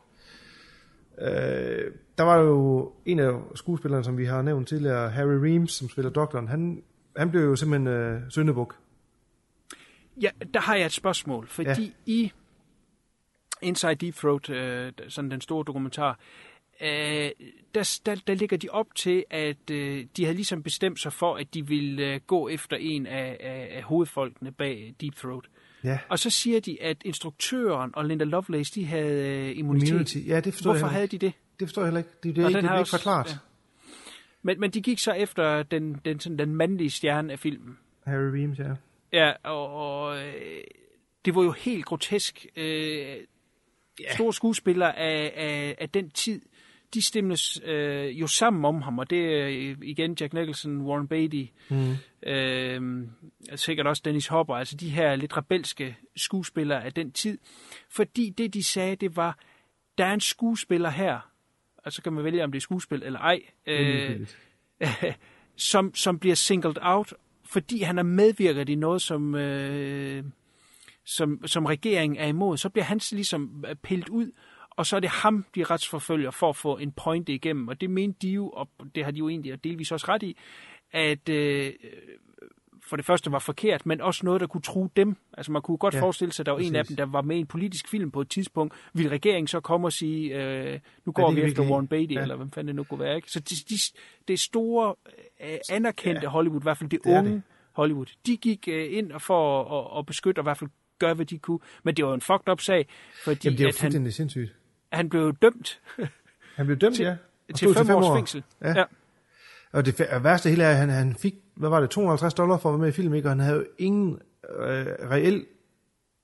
Øh, 1.21 1.91
der 2.17 2.23
var 2.23 2.37
jo 2.37 2.91
en 3.05 3.19
af 3.19 3.33
skuespillerne, 3.55 4.03
som 4.03 4.17
vi 4.17 4.25
har 4.25 4.41
nævnt 4.41 4.67
tidligere, 4.67 5.09
Harry 5.09 5.33
Reams, 5.33 5.71
som 5.71 5.89
spiller 5.89 6.11
doktoren. 6.11 6.47
Han, 6.47 6.83
han 7.17 7.31
blev 7.31 7.41
jo 7.41 7.55
simpelthen 7.55 7.87
øh, 7.87 8.21
syndebuk. 8.29 8.75
Ja, 10.21 10.29
der 10.53 10.59
har 10.59 10.75
jeg 10.75 10.85
et 10.85 10.91
spørgsmål, 10.91 11.47
fordi 11.47 11.69
ja. 12.07 12.11
i 12.11 12.31
Inside 13.63 13.95
Deep 13.95 14.15
Throat, 14.15 14.49
øh, 14.49 14.91
sådan 15.07 15.31
den 15.31 15.41
store 15.41 15.63
dokumentar, 15.67 16.19
øh, 16.81 17.31
der, 17.75 17.99
der, 18.05 18.15
der 18.27 18.33
ligger 18.33 18.57
de 18.57 18.69
op 18.69 18.95
til, 18.95 19.25
at 19.29 19.71
øh, 19.71 20.05
de 20.17 20.23
havde 20.23 20.35
ligesom 20.35 20.63
bestemt 20.63 20.99
sig 20.99 21.13
for, 21.13 21.35
at 21.35 21.53
de 21.53 21.67
ville 21.67 22.13
øh, 22.13 22.19
gå 22.27 22.47
efter 22.47 22.77
en 22.77 23.07
af, 23.07 23.37
af, 23.39 23.67
af 23.71 23.83
hovedfolkene 23.83 24.51
bag 24.51 24.95
Deep 25.01 25.15
Throat. 25.15 25.43
Ja. 25.83 25.99
Og 26.09 26.19
så 26.19 26.29
siger 26.29 26.59
de, 26.59 26.81
at 26.81 26.97
instruktøren 27.05 27.91
og 27.93 28.05
Linda 28.05 28.25
Lovelace, 28.25 28.75
de 28.75 28.85
havde 28.85 29.49
øh, 29.49 29.57
immunitet. 29.57 29.89
Immunity. 29.89 30.17
Ja, 30.27 30.39
det 30.39 30.53
forstår 30.53 30.71
Hvorfor 30.71 30.85
jeg 30.85 30.93
havde 30.93 31.07
de 31.07 31.17
det? 31.17 31.33
Det 31.59 31.67
forstår 31.67 31.81
jeg 31.81 31.87
heller 31.87 31.99
ikke. 31.99 32.09
Det, 32.09 32.23
det, 32.23 32.35
det, 32.35 32.53
det, 32.53 32.63
det 32.63 32.71
er 32.71 32.77
ikke 32.77 32.89
forklaret. 32.89 33.29
ja. 33.29 33.37
Men, 34.41 34.59
men 34.59 34.71
de 34.71 34.81
gik 34.81 34.99
så 34.99 35.11
efter 35.11 35.63
den, 35.63 36.01
den, 36.05 36.19
sådan, 36.19 36.37
den 36.37 36.55
mandlige 36.55 36.89
stjerne 36.89 37.33
af 37.33 37.39
filmen. 37.39 37.77
Harry 38.05 38.39
Reams, 38.39 38.59
ja. 38.59 38.73
Ja, 39.13 39.31
og, 39.43 39.73
og 39.73 40.17
øh, 40.17 40.63
det 41.25 41.35
var 41.35 41.43
jo 41.43 41.51
helt 41.51 41.85
grotesk. 41.85 42.45
Øh, 42.55 43.15
yeah. 44.01 44.13
Store 44.13 44.33
skuespillere 44.33 44.97
af, 44.97 45.33
af, 45.35 45.75
af 45.79 45.89
den 45.89 46.09
tid, 46.09 46.41
de 46.93 47.01
stemmes 47.01 47.61
øh, 47.65 48.19
jo 48.19 48.27
sammen 48.27 48.65
om 48.65 48.81
ham, 48.81 48.99
og 48.99 49.09
det 49.09 49.19
er 49.19 49.47
øh, 49.47 49.77
igen 49.83 50.17
Jack 50.19 50.33
Nicholson, 50.33 50.81
Warren 50.81 51.07
Beatty, 51.07 51.43
Mm. 51.69 51.95
øh, 52.29 53.07
sikkert 53.55 53.87
også 53.87 54.01
Dennis 54.05 54.27
Hopper, 54.27 54.55
altså 54.55 54.75
de 54.77 54.89
her 54.89 55.15
lidt 55.15 55.37
rebelske 55.37 55.97
skuespillere 56.15 56.83
af 56.85 56.93
den 56.93 57.11
tid. 57.11 57.37
Fordi 57.89 58.29
det, 58.29 58.53
de 58.53 58.63
sagde, 58.63 58.95
det 58.95 59.15
var, 59.15 59.39
der 59.97 60.05
er 60.05 60.13
en 60.13 60.19
skuespiller 60.19 60.89
her, 60.89 61.29
og 61.77 61.93
så 61.93 62.01
kan 62.01 62.13
man 62.13 62.23
vælge, 62.23 62.43
om 62.43 62.51
det 62.51 62.59
er 62.59 62.61
skuespil 62.61 63.03
eller 63.03 63.19
ej, 63.19 63.39
øh, 63.67 64.27
som, 65.55 65.95
som 65.95 66.19
bliver 66.19 66.35
singled 66.35 66.75
out, 66.81 67.13
fordi 67.45 67.81
han 67.81 67.97
er 67.97 68.03
medvirket 68.03 68.69
i 68.69 68.75
noget, 68.75 69.01
som, 69.01 69.35
øh, 69.35 70.23
som, 71.05 71.47
som 71.47 71.65
regeringen 71.65 72.17
er 72.17 72.27
imod. 72.27 72.57
Så 72.57 72.69
bliver 72.69 72.85
han 72.85 72.99
ligesom 73.11 73.63
øh, 73.69 73.75
pillet 73.75 74.09
ud, 74.09 74.31
og 74.69 74.85
så 74.85 74.95
er 74.95 74.99
det 74.99 75.09
ham, 75.09 75.45
de 75.55 75.63
retsforfølger 75.63 76.31
for 76.31 76.49
at 76.49 76.55
få 76.55 76.77
en 76.77 76.91
pointe 76.91 77.33
igennem. 77.33 77.67
Og 77.67 77.81
det 77.81 77.89
mente 77.89 78.19
de 78.27 78.29
jo, 78.33 78.49
og 78.49 78.69
det 78.95 79.03
har 79.03 79.11
de 79.11 79.17
jo 79.19 79.29
egentlig 79.29 79.63
delvis 79.63 79.91
også 79.91 80.05
ret 80.09 80.23
i, 80.23 80.37
at 80.91 81.29
øh, 81.29 81.73
for 82.85 82.95
det 82.95 83.05
første 83.05 83.31
var 83.31 83.39
forkert, 83.39 83.85
men 83.85 84.01
også 84.01 84.25
noget, 84.25 84.41
der 84.41 84.47
kunne 84.47 84.61
true 84.61 84.89
dem. 84.95 85.15
Altså 85.33 85.51
man 85.51 85.61
kunne 85.61 85.77
godt 85.77 85.93
Ja, 85.93 86.01
forestille 86.01 86.31
sig, 86.33 86.41
at 86.43 86.45
der 86.45 86.51
var 86.51 86.59
en 86.59 86.75
af 86.75 86.83
præcis. 86.83 86.87
dem, 86.97 87.05
der 87.05 87.11
var 87.11 87.21
med 87.21 87.35
i 87.35 87.39
en 87.39 87.45
politisk 87.47 87.87
film 87.89 88.11
på 88.11 88.21
et 88.21 88.29
tidspunkt. 88.29 88.73
Vil 88.93 89.09
regeringen 89.09 89.47
så 89.47 89.59
komme 89.59 89.87
og 89.87 89.93
sige, 89.93 90.43
øh, 90.43 90.79
nu 91.05 91.11
går 91.11 91.31
vi 91.31 91.41
efter 91.41 91.69
Warren. 91.69 91.87
Beatty, 91.87 92.13
Ja. 92.13 92.21
eller 92.21 92.35
hvem 92.35 92.51
fanden 92.51 92.67
det 92.67 92.75
nu 92.75 92.83
kunne 92.83 92.99
være. 92.99 93.15
Ikke? 93.15 93.31
Så 93.31 93.39
de, 93.39 93.55
de, 93.55 93.75
det 94.27 94.39
store, 94.39 94.95
øh, 95.43 95.57
anerkendte 95.71 96.21
Ja. 96.23 96.29
Hollywood, 96.29 96.61
i 96.61 96.63
hvert 96.63 96.77
fald 96.77 96.89
det, 96.89 96.99
Det 97.03 97.17
unge 97.17 97.31
det. 97.31 97.41
Hollywood. 97.71 98.05
De 98.25 98.37
gik 98.37 98.67
øh, 98.71 98.97
ind 98.97 99.19
for 99.19 99.63
at, 99.93 99.99
at 99.99 100.05
beskytte, 100.05 100.39
og 100.39 100.43
i 100.43 100.45
hvert 100.45 100.57
fald 100.57 100.69
gøre, 101.05 101.13
hvad 101.13 101.25
de 101.25 101.37
kunne. 101.37 101.59
Men 101.83 101.95
det 101.95 102.05
var 102.05 102.13
en 102.13 102.21
fucked 102.21 102.49
up 102.51 102.61
sag, 102.61 102.87
fordi 103.23 103.39
Jamen, 103.43 103.57
det 103.57 103.63
er 103.63 103.89
jo 103.93 103.99
han, 103.99 104.11
sindssygt. 104.11 104.53
han 104.91 105.09
blev 105.09 105.33
dømt 105.41 105.79
Han 106.55 106.65
blev 106.65 106.77
dømt, 106.77 106.95
til, 106.95 107.05
ja. 107.05 107.15
Og 107.49 107.55
til 107.55 107.73
stod 107.73 107.85
fem 107.85 107.95
års 107.95 108.17
fængsel. 108.17 108.43
Ja. 108.61 108.69
ja. 108.79 108.83
Og 109.71 109.85
det 109.85 110.07
værste 110.21 110.49
hele 110.49 110.63
er, 110.63 110.69
at 110.69 110.77
han, 110.77 110.89
han 110.89 111.15
fik, 111.15 111.35
hvad 111.55 111.69
var 111.69 111.79
det, 111.79 111.89
250 111.89 112.33
dollar 112.33 112.57
for 112.57 112.69
at 112.69 112.73
være 112.73 112.79
med 112.79 112.89
i 112.89 112.91
filmen, 112.91 113.15
ikke? 113.15 113.27
og 113.27 113.31
han 113.31 113.39
havde 113.39 113.57
jo 113.57 113.65
ingen 113.77 114.19
øh, 114.59 114.85
reel 115.11 115.45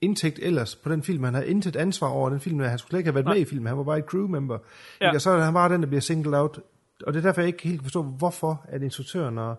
indtægt 0.02 0.40
ellers 0.42 0.76
på 0.76 0.90
den 0.90 1.04
film. 1.04 1.24
Han 1.24 1.34
havde 1.34 1.48
intet 1.48 1.76
ansvar 1.76 2.08
over 2.08 2.30
den 2.30 2.40
film. 2.40 2.60
Han 2.60 2.78
skulle 2.78 2.90
slet 2.90 3.00
ikke 3.00 3.08
have 3.08 3.16
været 3.16 3.26
Nej. 3.26 3.34
med 3.34 3.42
i 3.42 3.46
filmen. 3.46 3.68
Han 3.68 3.78
var 3.78 3.84
bare 3.84 3.98
et 3.98 4.06
crew 4.06 4.28
member. 4.28 4.58
Ja. 5.02 5.08
Ikke? 5.08 5.18
Og 5.18 5.22
så 5.22 5.30
er 5.30 5.40
han 5.40 5.54
bare 5.54 5.74
den, 5.74 5.82
der 5.82 5.88
bliver 5.88 6.02
singled 6.02 6.34
out. 6.34 6.60
Og 7.08 7.14
det 7.14 7.20
er 7.20 7.24
derfor, 7.24 7.42
jeg 7.42 7.48
ikke 7.48 7.68
helt 7.68 7.84
forstå, 7.84 8.04
hvorfor 8.04 8.66
at 8.68 8.82
instruktøren 8.82 9.38
og, 9.38 9.56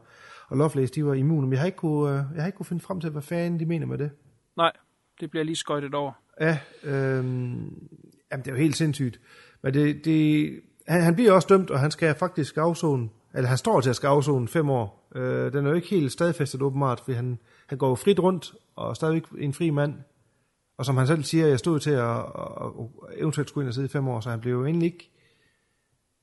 og 0.48 0.56
Lovelace, 0.56 0.94
de 0.94 1.04
var 1.04 1.14
immune. 1.14 1.42
Men 1.42 1.52
jeg 1.52 1.60
har 1.60 1.66
ikke 1.66 1.78
kunne, 1.78 2.10
øh, 2.10 2.24
jeg 2.34 2.42
har 2.42 2.46
ikke 2.46 2.56
kunne 2.56 2.66
finde 2.66 2.82
frem 2.82 3.00
til, 3.00 3.10
hvad 3.10 3.22
fanden 3.22 3.60
de 3.60 3.66
mener 3.66 3.86
med 3.86 3.98
det. 3.98 4.10
Nej, 4.56 4.72
det 5.20 5.30
bliver 5.30 5.44
lige 5.44 5.56
skøjtet 5.56 5.94
over. 5.94 6.12
Ja, 6.40 6.58
øhm, 6.82 7.88
jamen 8.32 8.44
det 8.44 8.46
er 8.46 8.50
jo 8.50 8.56
helt 8.56 8.76
sindssygt. 8.76 9.20
Men 9.62 9.74
det, 9.74 10.04
det, 10.04 10.60
han, 10.88 11.02
han 11.02 11.14
bliver 11.14 11.32
også 11.32 11.48
dømt, 11.50 11.70
og 11.70 11.80
han 11.80 11.90
skal 11.90 12.14
faktisk 12.14 12.56
afzone, 12.56 13.08
eller 13.34 13.48
han 13.48 13.58
står 13.58 13.80
til 13.80 13.90
at 13.90 13.96
skal 13.96 14.06
afzone 14.06 14.48
fem 14.48 14.70
år. 14.70 15.08
Øh, 15.14 15.52
den 15.52 15.66
er 15.66 15.70
jo 15.70 15.76
ikke 15.76 15.88
helt 15.88 16.12
stadfæstet 16.12 16.62
åbenbart, 16.62 17.00
for 17.00 17.12
han, 17.12 17.38
han 17.66 17.78
går 17.78 17.88
jo 17.88 17.94
frit 17.94 18.20
rundt, 18.20 18.54
og 18.76 18.90
er 18.90 18.94
stadigvæk 18.94 19.24
en 19.38 19.54
fri 19.54 19.70
mand. 19.70 19.94
Og 20.76 20.86
som 20.86 20.96
han 20.96 21.06
selv 21.06 21.22
siger, 21.22 21.46
jeg 21.46 21.58
stod 21.58 21.80
til 21.80 21.90
at, 21.90 22.16
at, 22.18 22.24
at 23.08 23.20
eventuelt 23.20 23.48
skulle 23.48 23.64
ind 23.64 23.68
og 23.68 23.74
sidde 23.74 23.86
i 23.86 23.88
fem 23.88 24.08
år, 24.08 24.20
så 24.20 24.30
han 24.30 24.40
blev 24.40 24.52
jo 24.52 24.64
egentlig 24.64 24.86
ikke... 24.86 25.10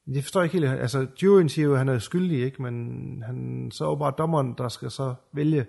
Jeg 0.07 0.23
forstår 0.23 0.43
ikke 0.43 0.59
helt, 0.59 0.65
altså 0.65 1.07
juryen 1.23 1.49
siger 1.49 1.65
jo, 1.65 1.71
at 1.71 1.77
han 1.77 1.89
er 1.89 1.99
skyldig, 1.99 2.43
ikke? 2.43 2.61
men 2.61 3.23
han 3.25 3.69
så 3.71 3.91
er 3.91 3.95
bare 3.95 4.13
dommeren, 4.17 4.55
der 4.57 4.69
skal 4.69 4.91
så 4.91 5.15
vælge 5.33 5.65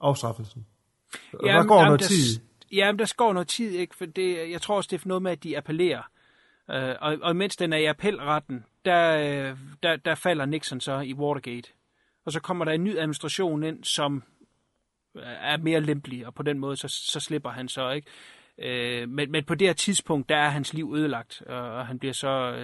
afstraffelsen. 0.00 0.66
Og 1.32 1.48
der 1.48 1.66
går 1.66 1.84
noget 1.84 2.00
der, 2.00 2.06
tid. 2.06 2.40
Ja, 2.72 2.92
men 2.92 2.98
der 2.98 3.14
går 3.16 3.32
noget 3.32 3.48
tid, 3.48 3.70
ikke? 3.70 3.96
For 3.96 4.06
det, 4.06 4.50
jeg 4.50 4.62
tror 4.62 4.76
også, 4.76 4.88
det 4.90 5.04
er 5.04 5.08
noget 5.08 5.22
med, 5.22 5.32
at 5.32 5.44
de 5.44 5.56
appellerer. 5.56 6.02
Uh, 6.68 6.94
og, 7.00 7.16
og 7.22 7.36
mens 7.36 7.56
den 7.56 7.72
er 7.72 7.76
i 7.76 7.84
appelretten, 7.84 8.64
der, 8.84 9.16
øh, 9.16 9.58
der, 9.82 9.96
der 9.96 10.14
falder 10.14 10.46
Nixon 10.46 10.80
så 10.80 11.00
i 11.00 11.14
Watergate. 11.14 11.68
Og 12.24 12.32
så 12.32 12.40
kommer 12.40 12.64
der 12.64 12.72
en 12.72 12.84
ny 12.84 12.98
administration 12.98 13.62
ind, 13.62 13.84
som 13.84 14.22
er 15.24 15.56
mere 15.56 15.80
lempelig, 15.80 16.26
og 16.26 16.34
på 16.34 16.42
den 16.42 16.58
måde, 16.58 16.76
så, 16.76 16.88
så 16.88 17.20
slipper 17.20 17.50
han 17.50 17.68
så, 17.68 17.90
ikke? 17.90 18.10
Uh, 18.58 19.08
men, 19.08 19.30
men 19.30 19.44
på 19.44 19.54
det 19.54 19.68
her 19.68 19.74
tidspunkt, 19.74 20.28
der 20.28 20.36
er 20.36 20.48
hans 20.48 20.74
liv 20.74 20.94
ødelagt, 20.96 21.42
og, 21.46 21.70
og 21.70 21.86
han 21.86 21.98
bliver 21.98 22.12
så 22.12 22.56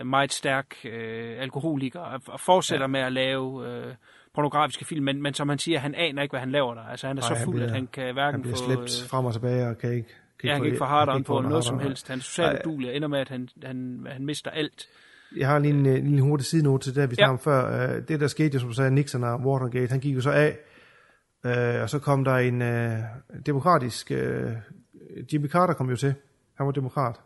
uh, 0.00 0.06
meget 0.06 0.32
stærk 0.32 0.76
uh, 0.84 0.90
alkoholiker, 1.42 2.00
og, 2.00 2.22
og 2.26 2.40
fortsætter 2.40 2.84
ja. 2.84 2.88
med 2.88 3.00
at 3.00 3.12
lave... 3.12 3.44
Uh, 3.44 3.94
pornografiske 4.34 4.84
film, 4.84 5.04
men, 5.04 5.22
men 5.22 5.34
som 5.34 5.48
han 5.48 5.58
siger, 5.58 5.78
han 5.78 5.94
aner 5.94 6.22
ikke, 6.22 6.32
hvad 6.32 6.40
han 6.40 6.50
laver 6.50 6.74
der. 6.74 6.82
Altså 6.82 7.06
han 7.06 7.18
er 7.18 7.20
Nej, 7.20 7.38
så 7.38 7.44
fuld, 7.44 7.56
bliver, 7.56 7.68
at 7.68 7.74
han 7.74 7.88
kan 7.92 8.12
hverken 8.14 8.32
han 8.32 8.42
bliver 8.42 8.56
få... 8.56 8.64
slæbt 8.64 9.08
frem 9.10 9.24
og 9.24 9.32
tilbage 9.32 9.68
og 9.68 9.78
kan 9.78 9.92
ikke... 9.92 10.08
Kan 10.40 10.48
ja, 10.48 10.52
han 10.52 10.62
kan 10.62 10.66
ikke 10.66 10.78
få 10.78 10.84
harderen 10.84 11.24
på 11.24 11.40
noget 11.40 11.64
som 11.64 11.78
helst. 11.78 12.08
Han 12.08 12.18
er 12.18 12.22
socialt 12.22 12.66
udulig 12.66 12.90
og 12.90 12.96
ender 12.96 13.08
med, 13.08 13.18
at 13.18 13.28
han, 13.28 13.48
han, 13.64 14.06
han 14.10 14.26
mister 14.26 14.50
alt. 14.50 14.88
Jeg 15.36 15.48
har 15.48 15.58
lige 15.58 15.74
en, 15.74 15.86
en 15.86 16.06
lille 16.06 16.22
hurtig 16.22 16.46
sidenote 16.46 16.84
til 16.84 16.94
det, 16.94 17.10
vi 17.10 17.16
Ja. 17.18 17.24
snakkede 17.24 17.32
om 17.32 17.38
før. 17.38 18.00
Det, 18.00 18.20
der 18.20 18.26
skete, 18.26 18.54
jo, 18.54 18.58
som 18.60 18.68
du 18.68 18.74
sagde, 18.74 18.90
Nixon 18.90 19.24
og 19.24 19.40
Watergate, 19.40 19.90
han 19.90 20.00
gik 20.00 20.14
jo 20.14 20.20
så 20.20 20.30
af, 20.30 20.56
uh, 21.44 21.82
og 21.82 21.90
så 21.90 21.98
kom 21.98 22.24
der 22.24 22.34
en 22.36 22.62
uh, 22.62 22.98
demokratisk... 23.46 24.12
Uh, 24.14 24.52
Jimmy 25.32 25.48
Carter 25.48 25.74
kom 25.74 25.90
jo 25.90 25.96
til. 25.96 26.14
Han 26.54 26.66
var 26.66 26.72
demokrat. 26.72 27.20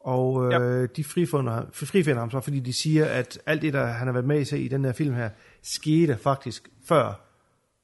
Og 0.00 0.34
uh, 0.34 0.52
ja. 0.52 0.86
de 0.86 1.04
frifinder, 1.04 1.62
frifinder 1.72 2.20
ham 2.20 2.30
så, 2.30 2.40
fordi 2.40 2.60
de 2.60 2.72
siger, 2.72 3.06
at 3.06 3.38
alt 3.46 3.62
det, 3.62 3.72
der 3.72 3.86
han 3.86 4.06
har 4.06 4.12
været 4.12 4.26
med 4.26 4.52
i 4.52 4.56
i 4.64 4.68
den 4.68 4.84
her 4.84 4.92
film 4.92 5.14
her, 5.14 5.30
skete 5.64 6.16
faktisk 6.16 6.68
før, 6.88 7.20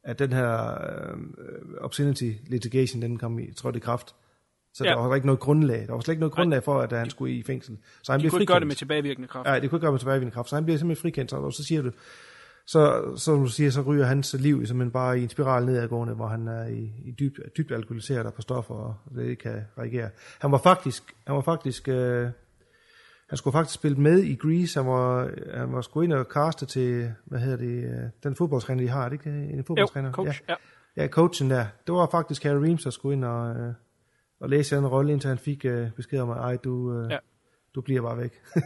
at 0.05 0.19
den 0.19 0.33
her 0.33 0.71
uh, 1.15 1.19
obscenity 1.85 2.33
litigation, 2.47 3.03
den 3.03 3.19
kom 3.19 3.39
i, 3.39 3.53
trådte 3.53 3.77
i 3.77 3.81
kraft. 3.81 4.15
Så 4.75 4.85
Ja. 4.85 4.91
der 4.91 4.97
var 4.97 5.15
ikke 5.15 5.27
noget 5.27 5.41
grundlag. 5.41 5.87
Der 5.87 5.93
var 5.93 6.01
slet 6.01 6.13
ikke 6.13 6.21
noget 6.21 6.33
grundlag 6.35 6.63
for, 6.65 6.81
at 6.81 6.93
han 6.93 7.11
skulle 7.11 7.35
i 7.35 7.43
fængsel. 7.43 7.79
Så 8.03 8.13
han 8.13 8.21
De 8.21 8.23
blev 8.23 8.31
kunne 8.31 8.37
ikke 8.41 8.41
frikendt. 8.41 8.49
gøre 8.51 8.61
det 8.61 8.67
med 8.67 8.75
tilbagevirkende 8.77 9.29
kraft. 9.29 9.49
Ja, 9.49 9.55
det 9.61 9.71
kunne 9.71 9.77
ikke 9.77 9.85
gøre 9.85 9.93
med 9.93 9.99
tilbagevirkende 9.99 10.35
kraft. 10.35 10.49
Så 10.49 10.55
han 10.57 10.65
bliver 10.65 10.79
simpelthen 10.79 11.03
frikendt, 11.03 11.33
og 11.33 11.53
så 11.53 11.65
siger 11.65 11.83
du, 11.83 11.91
så, 12.67 13.13
så 13.17 13.33
du 13.37 13.47
siger, 13.47 13.71
så 13.71 13.81
ryger 13.83 14.05
hans 14.05 14.35
liv 14.39 14.67
simpelthen 14.67 14.91
bare 14.91 15.19
i 15.21 15.23
en 15.23 15.29
spiral 15.29 15.65
nedadgående, 15.67 16.15
hvor 16.15 16.27
han 16.27 16.49
er 16.49 16.67
i, 16.67 16.93
i 17.05 17.11
dybt, 17.19 17.39
dybt 17.57 17.73
alkoholiseret 17.73 18.27
og 18.27 18.35
på 18.35 18.43
stoffer, 18.43 18.75
og 18.75 18.97
det 19.15 19.23
ikke 19.25 19.43
kan 19.43 19.63
reagere. 19.79 20.11
Han 20.41 20.53
var 20.53 20.59
faktisk, 20.59 21.03
han 21.27 21.35
var 21.37 21.43
faktisk, 21.43 21.89
øh, 21.89 22.29
han 23.31 23.37
skulle 23.39 23.53
faktisk 23.53 23.75
spille 23.75 23.97
med 23.99 24.19
i 24.19 24.35
Grease, 24.35 24.81
han 24.81 24.91
var, 24.91 25.31
han 25.59 25.73
var 25.73 25.81
sgu 25.81 26.01
ind 26.01 26.13
og 26.13 26.29
kaste 26.29 26.67
til, 26.67 27.13
hvad 27.25 27.41
hedder 27.41 27.57
det, 27.57 27.85
øh, 27.85 28.11
den 28.23 28.37
fodboldtræner, 28.37 28.83
de 28.83 28.89
har, 28.89 29.05
er 29.05 29.09
det 29.09 29.13
ikke 29.27 29.31
det? 29.31 29.51
en 29.55 29.65
fodboldtræner? 29.65 30.13
coach, 30.13 30.41
ja. 30.49 30.55
ja. 30.97 31.09
coachen 31.09 31.51
der. 31.51 31.67
Det 31.87 31.95
var 31.95 32.09
faktisk 32.11 32.43
Harry 32.45 32.63
Reams, 32.63 32.83
der 32.83 32.91
skulle 32.91 33.13
ind 33.17 33.25
og, 33.25 33.57
øh, 33.57 33.73
og 34.41 34.49
læse 34.51 34.77
den 34.77 34.87
rolle, 34.87 35.13
indtil 35.13 35.29
han 35.29 35.39
fik 35.39 35.65
øh, 35.65 35.91
besked 35.91 36.21
om, 36.21 36.31
at 36.31 36.37
ej, 36.37 36.57
du, 36.57 36.95
øh, 36.99 37.11
Ja. 37.11 37.19
du 37.75 37.81
bliver 37.81 38.03
bare 38.03 38.19
væk. 38.19 38.33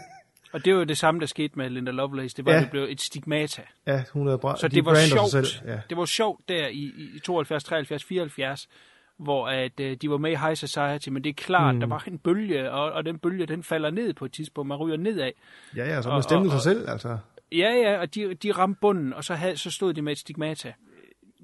Og 0.53 0.65
det 0.65 0.73
var 0.73 0.79
jo 0.79 0.85
det 0.85 0.99
samme, 0.99 1.21
der 1.21 1.27
skete 1.27 1.59
med 1.59 1.71
Linda 1.71 1.91
Lovelace. 1.91 2.37
Det 2.37 2.45
var, 2.47 2.53
Ja. 2.53 2.61
det 2.61 2.71
blev 2.71 2.83
et 2.89 3.01
stigmata. 3.01 3.63
ja, 3.87 4.05
hun 4.13 4.29
er 4.29 4.37
bra. 4.37 4.57
Så 4.57 4.69
de 4.69 4.77
det 4.77 4.85
var 4.85 4.95
sjovt. 4.95 5.63
Ja. 5.67 5.81
Det 5.91 5.97
var 5.97 6.05
sjovt 6.05 6.49
der 6.49 6.67
i, 6.69 6.93
i 7.15 7.19
72, 7.25 7.65
73, 7.65 8.05
74, 8.05 8.69
hvor 9.17 9.49
at, 9.49 9.81
øh, 9.81 9.97
de 9.97 10.11
var 10.11 10.17
med 10.19 10.31
i 10.31 10.35
High 10.35 10.57
Society, 10.57 11.09
men 11.09 11.25
det 11.25 11.31
er 11.31 11.35
klart, 11.35 11.75
Mm. 11.75 11.81
der 11.81 11.87
var 11.87 12.05
en 12.07 12.19
bølge, 12.19 12.71
og, 12.71 12.93
og 12.93 13.05
den 13.07 13.19
bølge, 13.19 13.47
den 13.47 13.63
falder 13.63 13.91
ned 13.91 14.15
på 14.15 14.25
et 14.25 14.33
tidspunkt. 14.33 14.69
Man 14.69 14.79
ryger 14.79 14.97
nedad. 14.97 15.31
Ja, 15.77 15.85
ja, 15.87 16.03
så 16.03 16.11
man 16.11 16.23
stemte 16.23 16.51
sig 16.51 16.61
selv, 16.61 16.89
altså. 16.91 17.19
Ja, 17.53 17.71
ja, 17.71 18.01
og 18.01 18.15
de, 18.15 18.35
de 18.35 18.53
ramte 18.53 18.79
bunden, 18.81 19.13
og 19.13 19.25
så, 19.25 19.35
havde, 19.35 19.57
så 19.57 19.71
stod 19.71 19.95
de 19.95 20.03
med 20.03 20.13
et 20.13 20.19
stigmata. 20.19 20.73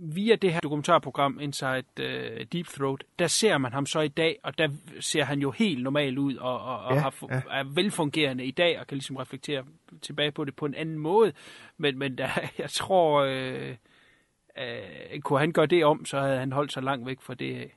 Via 0.02 0.34
det 0.34 0.52
her 0.52 0.60
dokumentarprogram 0.60 1.38
Inside 1.40 1.84
uh, 2.00 2.04
Deep 2.52 2.66
Throat, 2.66 3.04
der 3.18 3.26
ser 3.26 3.58
man 3.58 3.72
ham 3.72 3.86
så 3.86 4.00
i 4.00 4.08
dag, 4.08 4.38
og 4.42 4.58
der 4.58 4.68
ser 5.00 5.24
han 5.24 5.38
jo 5.40 5.50
helt 5.50 5.82
normal 5.82 6.18
ud, 6.18 6.36
og, 6.36 6.60
og, 6.60 6.78
og 6.78 6.94
Ja, 6.94 7.00
har, 7.00 7.14
ja. 7.30 7.40
er 7.50 7.64
velfungerende 7.74 8.44
i 8.44 8.50
dag, 8.50 8.80
og 8.80 8.86
kan 8.86 8.96
ligesom 8.96 9.16
reflektere 9.16 9.64
tilbage 10.02 10.30
på 10.32 10.44
det 10.44 10.56
på 10.56 10.66
en 10.66 10.74
anden 10.74 10.98
måde. 10.98 11.32
Men, 11.78 11.98
men 11.98 12.18
der, 12.18 12.28
jeg 12.58 12.70
tror, 12.70 13.20
øh, 13.28 13.74
øh, 14.58 15.20
kunne 15.20 15.38
han 15.38 15.52
gøre 15.52 15.66
det 15.66 15.84
om, 15.84 16.04
så 16.04 16.20
havde 16.20 16.38
han 16.38 16.52
holdt 16.52 16.72
sig 16.72 16.82
langt 16.82 17.06
væk 17.06 17.20
fra 17.20 17.34
det 17.34 17.56
af. 17.56 17.76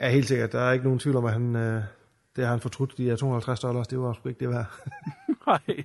Ja, 0.00 0.10
helt 0.10 0.26
sikkert. 0.28 0.52
Der 0.52 0.60
er 0.60 0.72
ikke 0.72 0.84
nogen 0.84 0.98
tvivl 0.98 1.16
om, 1.16 1.24
at 1.24 1.32
han, 1.32 1.56
øh, 1.56 1.82
det 2.36 2.44
har 2.44 2.50
han 2.50 2.60
fortrudt, 2.60 2.98
de 2.98 3.04
her 3.04 3.16
250 3.16 3.60
dollars, 3.60 3.88
det 3.88 3.98
var 3.98 4.12
sgu 4.12 4.28
ikke 4.28 4.40
det 4.40 4.48
værd. 4.48 4.66
Nej, 5.46 5.84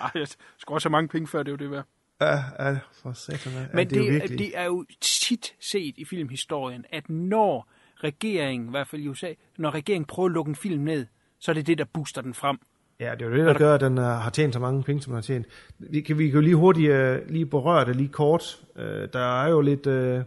Ej, 0.00 0.10
jeg 0.14 0.26
skulle 0.58 0.76
også 0.76 0.88
have 0.88 0.92
mange 0.92 1.08
penge 1.08 1.28
før, 1.28 1.42
det 1.42 1.50
var 1.50 1.56
det 1.58 1.70
værd. 1.70 1.84
ja, 2.20 2.66
ja, 2.68 2.78
for 3.02 3.12
satan. 3.12 3.52
Ja, 3.52 3.66
Men 3.74 3.90
det, 3.90 3.98
er 3.98 4.02
det, 4.02 4.12
virkelig... 4.12 4.38
det 4.38 4.58
er 4.58 4.64
jo 4.64 4.84
tit 5.00 5.54
set 5.60 5.94
i 5.98 6.04
filmhistorien, 6.04 6.84
at 6.90 7.10
når 7.10 7.68
regeringen, 7.96 8.68
i 8.68 8.70
hvert 8.70 8.88
fald 8.88 9.02
i 9.02 9.08
USA, 9.08 9.32
når 9.58 9.70
regeringen 9.70 10.04
prøver 10.04 10.28
at 10.28 10.32
lukke 10.32 10.48
en 10.48 10.56
film 10.56 10.82
ned, 10.82 11.06
så 11.38 11.52
er 11.52 11.54
det 11.54 11.66
det, 11.66 11.78
der 11.78 11.84
booster 11.84 12.22
den 12.22 12.34
frem. 12.34 12.58
Ja, 13.04 13.12
det 13.12 13.22
er 13.22 13.26
jo 13.26 13.36
det, 13.36 13.46
der 13.46 13.58
gør, 13.58 13.74
at 13.74 13.80
den 13.80 13.98
uh, 13.98 14.04
har 14.04 14.30
tjent 14.30 14.54
så 14.54 14.60
mange 14.60 14.82
penge, 14.82 15.02
som 15.02 15.10
den 15.10 15.14
har 15.14 15.22
tjent. 15.22 15.46
Vi 15.78 16.00
kan, 16.00 16.18
vi 16.18 16.26
kan 16.26 16.34
jo 16.34 16.40
lige 16.40 16.56
hurtigt 16.56 16.90
uh, 16.90 17.30
lige 17.30 17.46
berøre 17.46 17.84
det 17.84 17.96
lige 17.96 18.08
kort. 18.08 18.60
Uh, 18.76 18.82
der 19.12 19.42
er 19.42 19.48
jo 19.48 19.60
lidt 19.60 19.86
uh, 19.86 20.22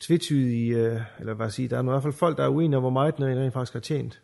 tvetydige, 0.00 0.92
uh, 0.92 1.00
eller 1.18 1.34
hvad 1.34 1.46
jeg 1.46 1.52
sige, 1.52 1.68
der 1.68 1.76
er 1.76 1.82
i 1.82 1.84
hvert 1.84 2.02
fald 2.02 2.12
folk, 2.12 2.36
der 2.36 2.44
er 2.44 2.48
uenige 2.48 2.76
om, 2.76 2.82
hvor 2.82 2.90
meget 2.90 3.16
den 3.16 3.24
rent 3.24 3.52
faktisk 3.52 3.72
har 3.72 3.80
tjent. 3.80 4.20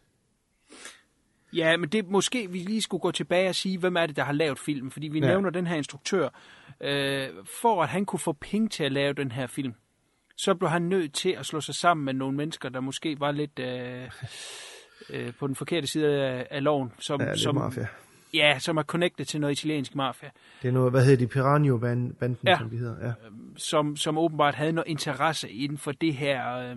Ja, 1.53 1.77
men 1.77 1.89
det 1.89 2.09
måske 2.09 2.51
vi 2.51 2.59
lige 2.59 2.83
skulle 2.83 3.01
gå 3.01 3.11
tilbage 3.11 3.49
og 3.49 3.55
sige, 3.55 3.79
hvem 3.79 3.97
er 3.97 4.07
det, 4.07 4.17
der 4.17 4.25
har 4.25 4.33
lavet 4.33 4.59
filmen? 4.59 4.91
Fordi 4.91 5.09
vi 5.09 5.19
ja. 5.19 5.27
nævner 5.27 5.51
den 5.51 5.67
her 5.67 5.77
instruktør. 5.77 6.29
Øh, 6.81 7.29
for 7.61 7.83
at 7.83 7.89
han 7.89 8.05
kunne 8.05 8.21
få 8.21 8.33
penge 8.33 8.69
til 8.69 8.85
at 8.85 8.93
lave 8.93 9.13
den 9.13 9.33
her 9.33 9.47
film, 9.47 9.75
så 10.37 10.55
blev 10.55 10.71
han 10.71 10.83
nødt 10.83 11.15
til 11.15 11.31
at 11.31 11.47
slå 11.47 11.61
sig 11.61 11.75
sammen 11.75 12.05
med 12.05 12.15
nogle 12.15 12.37
mennesker, 12.37 12.69
der 12.69 12.81
måske 12.81 13.21
var 13.21 13.33
lidt 13.33 13.59
øh, 13.59 14.11
øh, 15.11 15.33
på 15.39 15.47
den 15.47 15.55
forkerte 15.57 15.87
side 15.87 16.07
af, 16.23 16.47
af 16.51 16.63
loven. 16.65 16.93
Som, 16.99 17.21
Ja, 17.21 17.37
som, 17.37 17.55
mafia. 17.55 17.87
Ja, 18.35 18.59
som 18.59 18.77
er 18.77 18.83
connected 18.83 19.25
til 19.25 19.41
noget 19.41 19.53
italiensk 19.59 19.95
mafia. 19.95 20.31
Det 20.63 20.69
er 20.69 20.73
noget, 20.73 20.93
hvad 20.93 21.05
hedder 21.05 21.19
de, 21.19 21.27
Piranio-banden, 21.27 22.37
Ja. 22.47 22.59
som 22.59 22.71
de 22.71 22.77
hedder. 22.79 23.07
Ja. 23.07 23.13
som, 23.57 23.97
som 23.97 24.19
åbenbart 24.19 24.55
havde 24.55 24.73
noget 24.73 24.89
interesse 24.89 25.51
inden 25.51 25.79
for 25.79 25.93
det 25.93 26.15
her... 26.15 26.57
Øh, 26.57 26.77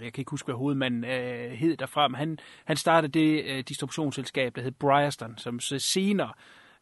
jeg 0.00 0.12
kan 0.12 0.20
ikke 0.20 0.30
huske, 0.30 0.46
hvad 0.46 0.54
hovedmanden 0.54 1.04
øh, 1.04 1.50
hed 1.50 1.76
derfra, 1.76 2.08
men 2.08 2.14
han, 2.14 2.38
han 2.64 2.76
startede 2.76 3.12
det 3.12 3.44
øh, 3.44 3.64
distributionsselskab, 3.68 4.56
der 4.56 4.62
hed 4.62 4.70
Bryerston, 4.70 5.38
som 5.38 5.60
så 5.60 5.78
senere, 5.78 6.32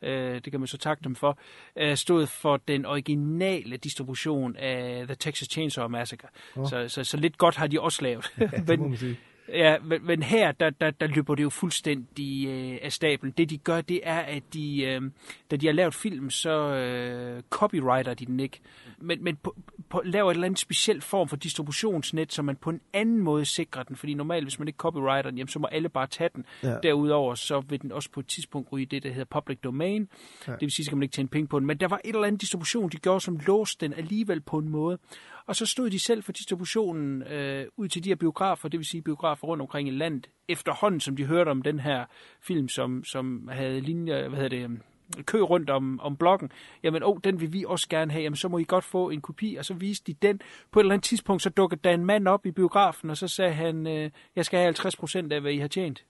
øh, 0.02 0.34
det 0.34 0.50
kan 0.50 0.60
man 0.60 0.66
så 0.66 0.78
takke 0.78 1.04
dem 1.04 1.14
for, 1.14 1.38
øh, 1.76 1.96
stod 1.96 2.26
for 2.26 2.56
den 2.68 2.86
originale 2.86 3.76
distribution 3.76 4.56
af 4.56 5.04
The 5.06 5.14
Texas 5.14 5.48
Chainsaw 5.48 5.88
Massacre. 5.88 6.28
Oh. 6.56 6.68
Så, 6.68 6.88
så, 6.88 7.04
så 7.04 7.16
lidt 7.16 7.38
godt 7.38 7.56
har 7.56 7.66
de 7.66 7.80
også 7.80 8.02
lavet. 8.02 8.32
Ja, 8.40 8.76
sige. 8.96 9.18
Ja, 9.48 9.76
men, 9.78 10.06
men 10.06 10.22
her, 10.22 10.52
der, 10.52 10.70
der, 10.70 10.90
der 10.90 11.06
løber 11.06 11.34
det 11.34 11.42
jo 11.42 11.50
fuldstændig 11.50 12.48
øh, 12.48 12.78
af 12.82 12.92
stablen. 12.92 13.32
Det 13.36 13.50
de 13.50 13.58
gør, 13.58 13.80
det 13.80 14.00
er, 14.02 14.18
at 14.18 14.42
de, 14.52 14.84
øh, 14.84 15.02
da 15.50 15.56
de 15.56 15.66
har 15.66 15.72
lavet 15.72 15.94
film, 15.94 16.30
så 16.30 16.50
øh, 16.74 17.42
copyrighter 17.50 18.14
de 18.14 18.26
den 18.26 18.40
ikke. 18.40 18.60
Men, 18.98 19.24
men 19.24 19.36
på, 19.36 19.56
på, 19.90 20.02
laver 20.04 20.30
et 20.30 20.34
eller 20.34 20.46
andet 20.46 20.58
specielt 20.58 21.04
form 21.04 21.28
for 21.28 21.36
distributionsnet, 21.36 22.32
så 22.32 22.42
man 22.42 22.56
på 22.56 22.70
en 22.70 22.80
anden 22.92 23.18
måde 23.18 23.44
sikrer 23.44 23.82
den. 23.82 23.96
Fordi 23.96 24.14
normalt, 24.14 24.44
hvis 24.44 24.58
man 24.58 24.68
ikke 24.68 24.76
copyrighter 24.76 25.30
den, 25.30 25.38
jamen, 25.38 25.48
så 25.48 25.58
må 25.58 25.66
alle 25.66 25.88
bare 25.88 26.06
tage 26.06 26.30
den. 26.34 26.44
Ja. 26.62 26.74
Derudover, 26.82 27.34
så 27.34 27.60
vil 27.60 27.82
den 27.82 27.92
også 27.92 28.10
på 28.10 28.20
et 28.20 28.26
tidspunkt 28.26 28.72
ryge 28.72 28.82
i 28.82 28.86
det, 28.86 29.02
der 29.02 29.10
hedder 29.10 29.40
public 29.40 29.58
domain. 29.64 30.08
Ja. 30.48 30.52
Det 30.52 30.60
vil 30.60 30.70
sige, 30.70 30.86
at 30.88 30.92
man 30.92 31.02
ikke 31.02 31.12
tjene 31.12 31.28
penge 31.28 31.48
på 31.48 31.58
den. 31.58 31.66
Men 31.66 31.76
der 31.76 31.88
var 31.88 32.00
et 32.04 32.14
eller 32.14 32.26
andet 32.26 32.40
distribution, 32.40 32.88
de 32.88 32.96
gjorde, 32.96 33.20
som 33.20 33.38
låste 33.46 33.86
den 33.86 33.94
alligevel 33.94 34.40
på 34.40 34.58
en 34.58 34.68
måde. 34.68 34.98
Og 35.46 35.56
så 35.56 35.66
stod 35.66 35.90
de 35.90 35.98
selv 35.98 36.22
for 36.22 36.32
distributionen 36.32 37.22
øh, 37.22 37.66
ud 37.76 37.88
til 37.88 38.04
de 38.04 38.08
her 38.08 38.16
biografer, 38.16 38.68
det 38.68 38.78
vil 38.78 38.86
sige 38.86 39.02
biografer 39.02 39.46
rundt 39.46 39.60
omkring 39.60 39.88
i 39.88 39.90
landet, 39.90 40.30
efterhånden 40.48 41.00
som 41.00 41.16
de 41.16 41.24
hørte 41.24 41.48
om 41.48 41.62
den 41.62 41.80
her 41.80 42.04
film, 42.40 42.68
som, 42.68 43.04
som 43.04 43.48
havde 43.52 43.80
linjer, 43.80 44.28
hvad 44.28 44.38
hedder 44.38 44.56
det, 44.56 44.70
øh, 44.70 44.78
kø 45.26 45.40
rundt 45.40 45.70
om, 45.70 46.00
om 46.00 46.16
bloggen, 46.16 46.50
jamen, 46.82 47.02
oh, 47.02 47.18
den 47.24 47.40
vil 47.40 47.52
vi 47.52 47.64
også 47.68 47.88
gerne 47.88 48.12
have, 48.12 48.22
jamen, 48.22 48.36
så 48.36 48.48
må 48.48 48.58
I 48.58 48.64
godt 48.64 48.84
få 48.84 49.10
en 49.10 49.20
kopi, 49.20 49.56
og 49.58 49.64
så 49.64 49.74
viste 49.74 50.12
de 50.12 50.18
den. 50.22 50.40
På 50.70 50.80
et 50.80 50.82
eller 50.82 50.94
andet 50.94 51.04
tidspunkt, 51.04 51.42
så 51.42 51.50
dukkede 51.50 51.80
der 51.84 51.90
en 51.90 52.04
mand 52.04 52.28
op 52.28 52.46
i 52.46 52.50
biografen, 52.50 53.10
og 53.10 53.16
så 53.16 53.28
sagde 53.28 53.52
han, 53.52 53.86
øh, 53.86 54.10
jeg 54.36 54.44
skal 54.44 54.58
have 54.58 54.64
50 54.64 54.96
procent 54.96 55.32
af, 55.32 55.40
hvad 55.40 55.52
I 55.52 55.58
har 55.58 55.68
tjent. 55.68 56.04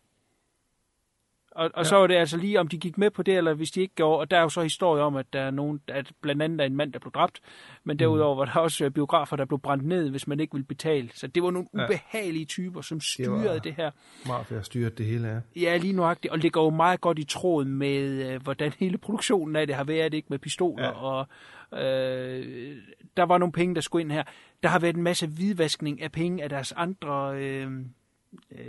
Og, 1.54 1.64
og 1.74 1.84
Ja. 1.84 1.84
så 1.84 1.96
var 1.96 2.06
det 2.06 2.14
altså 2.14 2.36
lige, 2.36 2.60
om 2.60 2.68
de 2.68 2.78
gik 2.78 2.98
med 2.98 3.10
på 3.10 3.22
det, 3.22 3.36
eller 3.36 3.54
hvis 3.54 3.70
de 3.70 3.80
ikke 3.80 3.94
gjorde. 3.94 4.18
Og 4.18 4.30
der 4.30 4.36
er 4.36 4.42
jo 4.42 4.48
så 4.48 4.62
historie 4.62 5.02
om, 5.02 5.16
at 5.16 5.26
der 5.32 5.40
er 5.40 5.50
nogen, 5.50 5.80
at 5.88 6.12
blandt 6.20 6.42
andet 6.42 6.60
er 6.60 6.64
en 6.64 6.76
mand, 6.76 6.92
der 6.92 6.98
blev 6.98 7.12
dræbt. 7.12 7.40
Men 7.84 7.98
derudover 7.98 8.36
var 8.36 8.44
der 8.44 8.52
også 8.60 8.84
øh, 8.84 8.90
biografer, 8.90 9.36
der 9.36 9.44
blev 9.44 9.60
brændt 9.60 9.84
ned, 9.84 10.10
hvis 10.10 10.26
man 10.26 10.40
ikke 10.40 10.52
ville 10.52 10.64
betale. 10.66 11.10
Så 11.14 11.26
det 11.26 11.42
var 11.42 11.50
nogle 11.50 11.68
Ja. 11.78 11.84
ubehagelige 11.84 12.44
typer, 12.44 12.80
som 12.80 12.98
Det 12.98 13.06
styrede 13.08 13.44
var- 13.44 13.52
det, 13.52 13.64
det 13.64 13.74
her. 13.74 13.90
Mafia 14.28 14.62
styret 14.62 14.98
det 14.98 15.06
hele, 15.06 15.28
ja. 15.28 15.60
Ja, 15.62 15.76
lige 15.76 15.92
nuagtigt. 15.92 16.32
Og 16.32 16.38
ligger 16.38 16.62
jo 16.62 16.70
meget 16.70 17.00
godt 17.00 17.18
i 17.18 17.24
tråd 17.24 17.64
med, 17.64 18.32
øh, 18.32 18.42
hvordan 18.42 18.72
hele 18.78 18.98
produktionen 18.98 19.56
af 19.56 19.66
det 19.66 19.76
har 19.76 19.84
været, 19.84 20.14
ikke 20.14 20.26
med 20.30 20.38
pistoler. 20.38 20.84
Ja. 20.84 20.90
Og 20.90 21.26
øh, 21.72 22.76
der 23.16 23.22
var 23.22 23.38
nogle 23.38 23.52
penge, 23.52 23.74
der 23.74 23.80
skulle 23.80 24.02
ind 24.02 24.12
her. 24.12 24.22
Der 24.62 24.68
har 24.68 24.78
været 24.78 24.96
en 24.96 25.02
masse 25.02 25.26
hvidvaskning 25.26 26.02
af 26.02 26.12
penge 26.12 26.42
af 26.42 26.48
deres 26.48 26.72
andre 26.76 27.36
øh, 27.36 27.70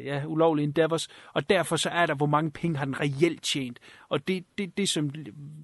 ja, 0.06 0.24
ulovlige 0.26 0.64
endeavors. 0.64 1.08
Og 1.34 1.50
derfor 1.50 1.76
så 1.76 1.90
er 1.90 2.06
der, 2.06 2.16
hvor 2.16 2.26
mange 2.26 2.52
penge 2.52 2.78
har 2.78 2.86
den 2.86 3.00
reelt 3.00 3.44
tjent. 3.44 3.80
Og 4.10 4.28
det, 4.28 4.46
det, 4.58 4.78
det 4.78 4.90
som 4.90 5.12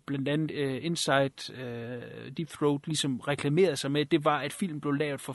blandt 0.06 0.28
andet 0.28 0.52
øh, 0.52 0.86
Inside 0.86 1.62
øh, 1.64 2.32
Deep 2.38 2.50
Throat 2.50 2.88
ligesom 2.88 3.20
reklamerede 3.20 3.76
sig 3.76 3.92
med, 3.92 4.06
det 4.06 4.26
var, 4.26 4.40
at 4.40 4.54
filmen 4.54 4.82
blev 4.82 4.94
lavet 4.94 5.22
for 5.22 5.34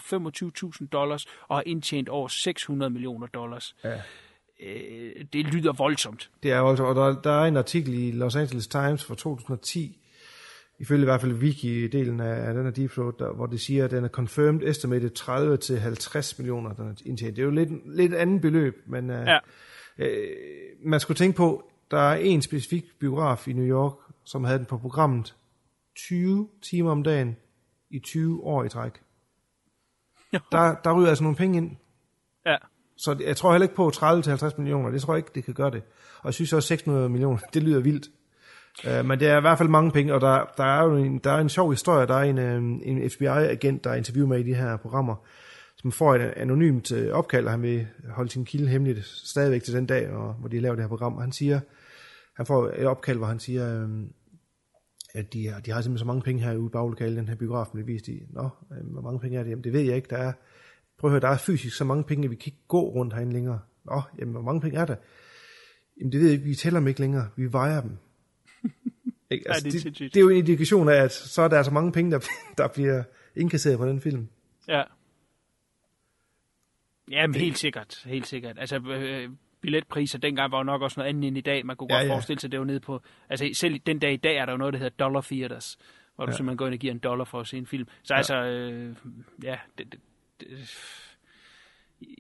25.000 0.81 0.89
dollars 0.89 1.27
og 1.49 1.57
har 1.57 1.63
indtjent 1.67 2.09
over 2.09 2.29
600 2.29 2.91
millioner 2.91 3.27
dollars. 3.27 3.77
Ja. 3.85 4.01
Øh, 4.61 5.25
det 5.33 5.47
lyder 5.47 5.73
voldsomt. 5.73 6.31
Det 6.43 6.53
er 6.53 6.63
altså, 6.63 6.85
og 6.85 6.95
der, 6.95 7.23
der 7.23 7.31
er 7.31 7.45
en 7.45 7.57
artikel 7.57 7.95
i 7.95 8.11
Los 8.11 8.37
Angeles 8.37 8.67
Times 8.67 9.05
fra 9.05 9.15
2010, 9.15 9.99
ifølge 10.79 11.03
i 11.03 11.05
hvert 11.05 11.21
fald 11.21 11.33
wiki-delen 11.33 12.21
af, 12.23 12.49
af 12.49 12.55
den 12.55 12.65
her 12.65 12.71
Deep 12.71 12.91
Throat, 12.91 13.15
der, 13.19 13.33
hvor 13.33 13.47
det 13.47 13.61
siger, 13.61 13.85
at 13.85 13.91
den 13.91 14.05
er 14.05 14.09
confirmed 14.09 14.63
estimated 14.69 15.11
30 15.11 15.57
til 15.57 15.79
50 15.79 16.39
millioner, 16.39 16.73
den 16.73 16.97
indtjent. 17.05 17.37
Det 17.37 17.43
er 17.43 17.47
jo 17.47 17.51
lidt, 17.51 17.97
lidt 17.97 18.15
andet 18.15 18.41
beløb, 18.41 18.83
men 18.87 19.11
uh, 19.11 19.17
Ja. 19.17 19.39
øh, 19.99 20.29
man 20.85 21.01
skulle 21.01 21.17
tænke 21.19 21.37
på, 21.37 21.71
der 21.91 21.99
er 21.99 22.15
en 22.15 22.43
specifik 22.43 22.85
biograf 23.01 23.49
i 23.49 23.53
New 23.53 23.67
York, 23.67 23.93
som 24.25 24.45
havde 24.45 24.59
den 24.59 24.67
på 24.67 24.79
programmet 24.79 25.35
20 25.97 26.49
timer 26.63 26.91
om 26.91 27.03
dagen 27.03 27.37
i 27.91 27.99
20 27.99 28.45
år 28.45 28.65
i 28.65 28.69
træk. 28.69 28.93
Der, 30.53 30.75
der 30.85 30.99
ryger 30.99 31.09
altså 31.09 31.25
nogle 31.25 31.37
penge 31.37 31.57
ind. 31.57 31.77
Ja. 32.47 32.57
Så 32.97 33.17
jeg 33.27 33.37
tror 33.37 33.53
heller 33.53 33.65
ikke 33.65 33.75
på 33.75 33.89
30-50 33.97 34.59
millioner. 34.59 34.91
Det 34.91 35.03
tror 35.03 35.15
jeg 35.15 35.19
ikke, 35.19 35.31
det 35.35 35.45
kan 35.45 35.55
gøre 35.55 35.71
det. 35.71 35.83
Og 36.19 36.25
jeg 36.25 36.35
synes 36.35 36.53
også 36.53 36.67
600 36.69 37.09
millioner, 37.09 37.39
det 37.55 37.63
lyder 37.63 37.81
vildt. 37.81 38.09
Uh, 38.87 39.07
men 39.07 39.21
det 39.21 39.29
er 39.29 39.39
i 39.39 39.41
hvert 39.41 39.59
fald 39.59 39.69
mange 39.69 39.91
penge, 39.91 40.15
og 40.15 40.21
der, 40.21 40.45
der 40.57 40.65
er 40.65 40.85
jo 40.85 40.97
en, 40.97 41.19
der 41.19 41.31
er 41.33 41.39
en 41.39 41.49
sjov 41.49 41.71
historie. 41.71 42.07
Der 42.07 42.15
er 42.15 42.23
en, 42.23 42.39
uh, 42.39 42.81
en 42.89 43.11
FBI-agent, 43.11 43.85
der 43.85 43.91
er 43.91 43.95
interviewet 43.95 44.29
med 44.29 44.39
i 44.41 44.43
de 44.43 44.55
her 44.55 44.77
programmer, 44.77 45.17
som 45.77 45.93
får 45.93 46.15
et 46.15 46.21
anonymt 46.21 46.93
uh, 46.93 47.07
opkald, 47.13 47.45
og 47.45 47.51
han 47.51 47.63
vil 47.63 47.87
holde 48.11 48.31
sin 48.31 48.45
kilde 48.45 48.69
hemmeligt 48.69 49.05
stadigvæk 49.07 49.63
til 49.63 49.75
den 49.75 49.87
dag, 49.87 50.11
og, 50.11 50.33
hvor 50.35 50.49
de 50.49 50.61
laver 50.61 50.75
det 50.75 50.85
her 50.85 50.89
program. 50.89 51.15
Og 51.17 51.23
han 51.23 51.33
siger, 51.33 51.61
han 52.37 52.47
får 52.47 52.67
et 52.77 52.87
opkald, 52.87 53.19
hvor 53.19 53.27
han 53.27 53.39
siger, 53.41 53.85
uh, 53.85 53.91
at 55.15 55.33
de, 55.33 55.49
har- 55.49 55.61
de 55.61 55.71
har 55.71 55.81
simpelthen 55.81 55.99
så 55.99 56.07
mange 56.07 56.23
penge 56.23 56.43
her 56.43 56.57
ude 56.57 56.67
i 56.67 56.71
baglokalet, 56.73 57.17
den 57.17 57.29
her 57.29 57.37
biograf, 57.37 57.67
blev 57.73 57.87
vist 57.87 58.09
i. 58.09 58.23
Nå, 58.31 58.43
øh, 58.73 58.93
hvor 58.93 59.01
mange 59.03 59.21
penge 59.21 59.39
er 59.39 59.43
det? 59.43 59.51
Jamen, 59.51 59.65
det 59.65 59.73
ved 59.73 59.81
jeg 59.81 59.97
ikke. 59.97 60.09
Der 60.11 60.17
er, 60.17 60.33
prøv 60.99 61.09
at 61.09 61.13
høre, 61.13 61.21
der 61.21 61.29
er 61.29 61.37
fysisk 61.37 61.77
så 61.77 61.85
mange 61.85 62.05
penge, 62.05 62.25
at 62.25 62.31
vi 62.31 62.37
kan 62.37 62.47
ikke 62.47 62.65
gå 62.69 62.81
rundt 62.81 63.15
herinde 63.15 63.33
længere. 63.33 63.59
Nå, 63.85 64.03
jamen, 64.19 64.33
hvor 64.33 64.43
mange 64.43 64.61
penge 64.61 64.79
er 64.79 64.85
der? 64.85 64.97
Jamen, 66.01 66.13
det 66.13 66.21
ved 66.21 66.27
jeg 66.27 66.33
ikke. 66.35 66.45
Vi 66.45 66.55
tæller 66.55 66.81
dem 66.81 66.87
ikke 66.89 67.01
længere. 67.01 67.29
Vi 67.37 67.53
vejer 67.53 67.81
dem 67.81 67.97
ikke? 69.35 69.45
Ja, 69.49 69.53
Altså, 69.55 69.69
det 69.69 69.87
er 69.87 69.91
det, 69.91 70.15
det, 70.15 70.17
er 70.17 70.21
jo 70.21 70.29
en 70.29 70.37
indikation 70.37 70.89
af, 70.89 70.95
at 70.95 71.13
så 71.13 71.43
er 71.43 71.49
der 71.49 71.63
så 71.63 71.71
mange 71.71 71.93
penge, 71.93 72.11
der, 72.11 72.19
der 72.59 72.69
bliver 72.69 73.03
indkasseret 73.37 73.79
på 73.79 73.87
den 73.87 74.01
film. 74.01 74.29
Ja. 74.69 74.83
Jamen, 77.11 77.35
helt 77.35 77.59
sikkert. 77.59 78.03
Helt 78.07 78.27
sikkert. 78.27 78.59
Altså, 78.59 78.79
øh, 78.79 79.31
billetpriser 79.61 80.19
dengang 80.19 80.53
var 80.53 80.59
jo 80.59 80.65
nok 80.65 80.83
også 80.83 81.01
noget 81.01 81.09
andet 81.09 81.29
end 81.29 81.39
i 81.39 81.41
dag. 81.41 81.67
Man 81.67 81.77
kunne 81.77 81.89
Ja, 81.91 81.99
godt 81.99 82.09
ja. 82.09 82.13
forestille 82.15 82.41
sig, 82.41 82.53
det 82.53 82.59
var 82.61 82.67
nede 82.67 82.81
på... 82.81 83.01
Altså, 83.31 83.51
selv 83.53 83.79
den 83.79 83.99
dag 83.99 84.13
i 84.13 84.17
dag 84.17 84.37
er 84.37 84.45
der 84.45 84.53
jo 84.53 84.59
noget, 84.59 84.73
der 84.75 84.79
hedder 84.79 84.97
dollar 85.05 85.21
theaters, 85.21 85.77
hvor 86.17 86.27
du 86.27 86.31
Ja. 86.31 86.37
simpelthen 86.37 86.57
går 86.57 86.67
ind 86.67 86.75
og 86.75 86.79
giver 86.81 86.93
en 86.93 86.99
dollar 86.99 87.25
for 87.25 87.41
at 87.41 87.47
se 87.47 87.59
en 87.59 87.67
film. 87.67 87.89
Så 88.03 88.15
Ja. 88.15 88.19
altså, 88.19 88.35
øh, 88.37 88.97
ja... 89.43 89.57
Det, 89.79 89.93
det, 89.93 90.01
det, 90.41 90.49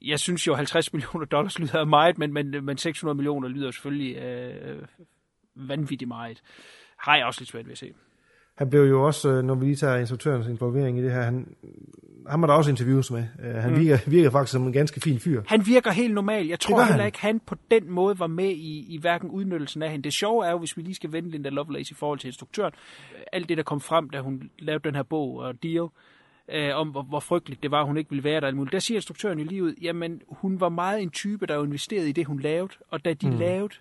jeg 0.03 0.21
synes 0.21 0.47
jo, 0.47 0.55
50 0.55 0.93
millioner 0.93 1.27
dollars 1.27 1.59
lyder 1.59 1.85
meget, 1.85 2.19
men, 2.19 2.33
men, 2.33 2.65
men 2.65 2.79
600 2.79 3.15
millioner 3.15 3.49
lyder 3.49 3.71
selvfølgelig 3.71 4.17
øh, 4.17 4.83
vanvittigt 5.55 6.09
meget. 6.09 6.43
Har 6.99 7.17
jeg 7.17 7.27
også 7.27 7.41
lidt 7.41 7.51
svært 7.51 7.65
ved 7.67 7.73
at 7.73 7.79
se. 7.79 7.93
Han 8.59 8.71
blev 8.71 8.83
jo 8.83 9.07
også, 9.07 9.31
øh, 9.31 9.45
når 9.45 9.55
vi 9.55 9.65
lige 9.65 9.77
tager 9.77 9.97
instruktørens 9.97 10.47
involvering 10.47 10.99
i 10.99 11.03
det 11.03 11.13
her, 11.13 11.23
han, 11.23 11.55
han 12.29 12.41
var 12.41 12.47
der 12.47 12.55
også 12.55 12.71
interviews 12.71 13.11
med. 13.11 13.25
Øh, 13.45 13.55
Han 13.55 13.73
Mm. 13.73 13.81
virker, 13.81 14.11
virker 14.11 14.31
faktisk 14.31 14.53
som 14.53 14.67
en 14.67 14.73
ganske 14.73 15.01
fin 15.01 15.19
fyr. 15.21 15.43
Han 15.47 15.67
virker 15.67 15.91
helt 15.91 16.15
normal. 16.15 16.47
Jeg 16.47 16.61
tror 16.61 16.83
heller 16.83 16.97
han. 16.97 17.07
ikke, 17.07 17.21
han 17.21 17.41
på 17.41 17.55
den 17.71 17.91
måde 17.91 18.19
var 18.19 18.27
med 18.27 18.51
i, 18.51 18.95
i 18.95 18.99
hverken 19.01 19.31
udnyttelsen 19.31 19.83
af 19.83 19.91
hende. 19.91 20.05
Det 20.05 20.13
sjove 20.13 20.47
er 20.47 20.51
jo, 20.51 20.59
hvis 20.59 20.77
vi 20.77 20.83
lige 20.83 20.95
skal 20.95 21.13
vende 21.13 21.31
Linda 21.31 21.49
Lovelace 21.49 21.93
i 21.93 21.95
forhold 21.95 22.19
til 22.19 22.29
instruktøren. 22.29 22.73
Alt 23.33 23.49
det, 23.49 23.57
der 23.57 23.63
kom 23.63 23.81
frem, 23.81 24.11
da 24.11 24.21
hun 24.21 24.51
lavede 24.59 24.85
den 24.85 24.95
her 24.95 25.03
bog 25.03 25.37
og 25.37 25.63
deal, 25.63 25.87
øh, 26.53 26.77
om 26.77 26.89
hvor, 26.89 27.03
hvor 27.03 27.21
frygteligt 27.21 27.63
det 27.63 27.71
var, 27.71 27.81
at 27.81 27.87
hun 27.87 27.97
ikke 27.97 28.11
ville 28.11 28.25
være 28.25 28.41
der. 28.41 28.53
muligt. 28.53 28.73
Der 28.73 28.79
siger 28.79 28.99
instruktøren 28.99 29.39
lige 29.39 29.63
ud, 29.65 29.75
jamen 29.83 30.21
hun 30.29 30.61
var 30.61 30.69
meget 30.69 31.03
en 31.03 31.11
type, 31.11 31.47
der 31.47 31.65
investerede 31.65 32.09
i 32.09 32.13
det, 32.13 32.27
hun 32.27 32.41
lavede. 32.41 32.73
Og 32.91 33.05
da 33.05 33.13
de 33.15 33.31
mm. 33.31 33.37
lavede 33.39 33.75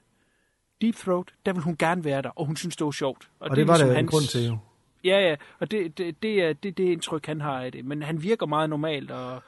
Deep 0.84 0.96
Throat, 0.96 1.34
der 1.46 1.54
ville 1.54 1.64
hun 1.64 1.76
gerne 1.80 2.04
være 2.04 2.22
der, 2.22 2.30
og 2.30 2.46
hun 2.46 2.56
synes, 2.56 2.76
det 2.76 2.86
var 2.86 2.92
sjovt. 2.92 3.30
Og, 3.40 3.50
og 3.50 3.56
det, 3.56 3.68
var 3.68 3.74
ligesom 3.74 3.90
der 3.90 4.00
en 4.00 4.08
grund 4.08 4.24
til 4.24 4.46
jo. 4.46 4.58
Ja, 5.04 5.30
ja, 5.30 5.36
og 5.60 5.72
det, 5.72 5.98
det, 5.98 6.24
det 6.24 6.44
er 6.44 6.54
det, 6.54 6.78
det 6.78 6.84
indtryk, 6.84 7.26
han 7.26 7.42
har 7.42 7.64
af 7.64 7.72
det. 7.72 7.86
Men 7.86 8.04
han 8.04 8.24
virker 8.24 8.46
meget 8.46 8.70
normalt, 8.70 9.12
og... 9.12 9.42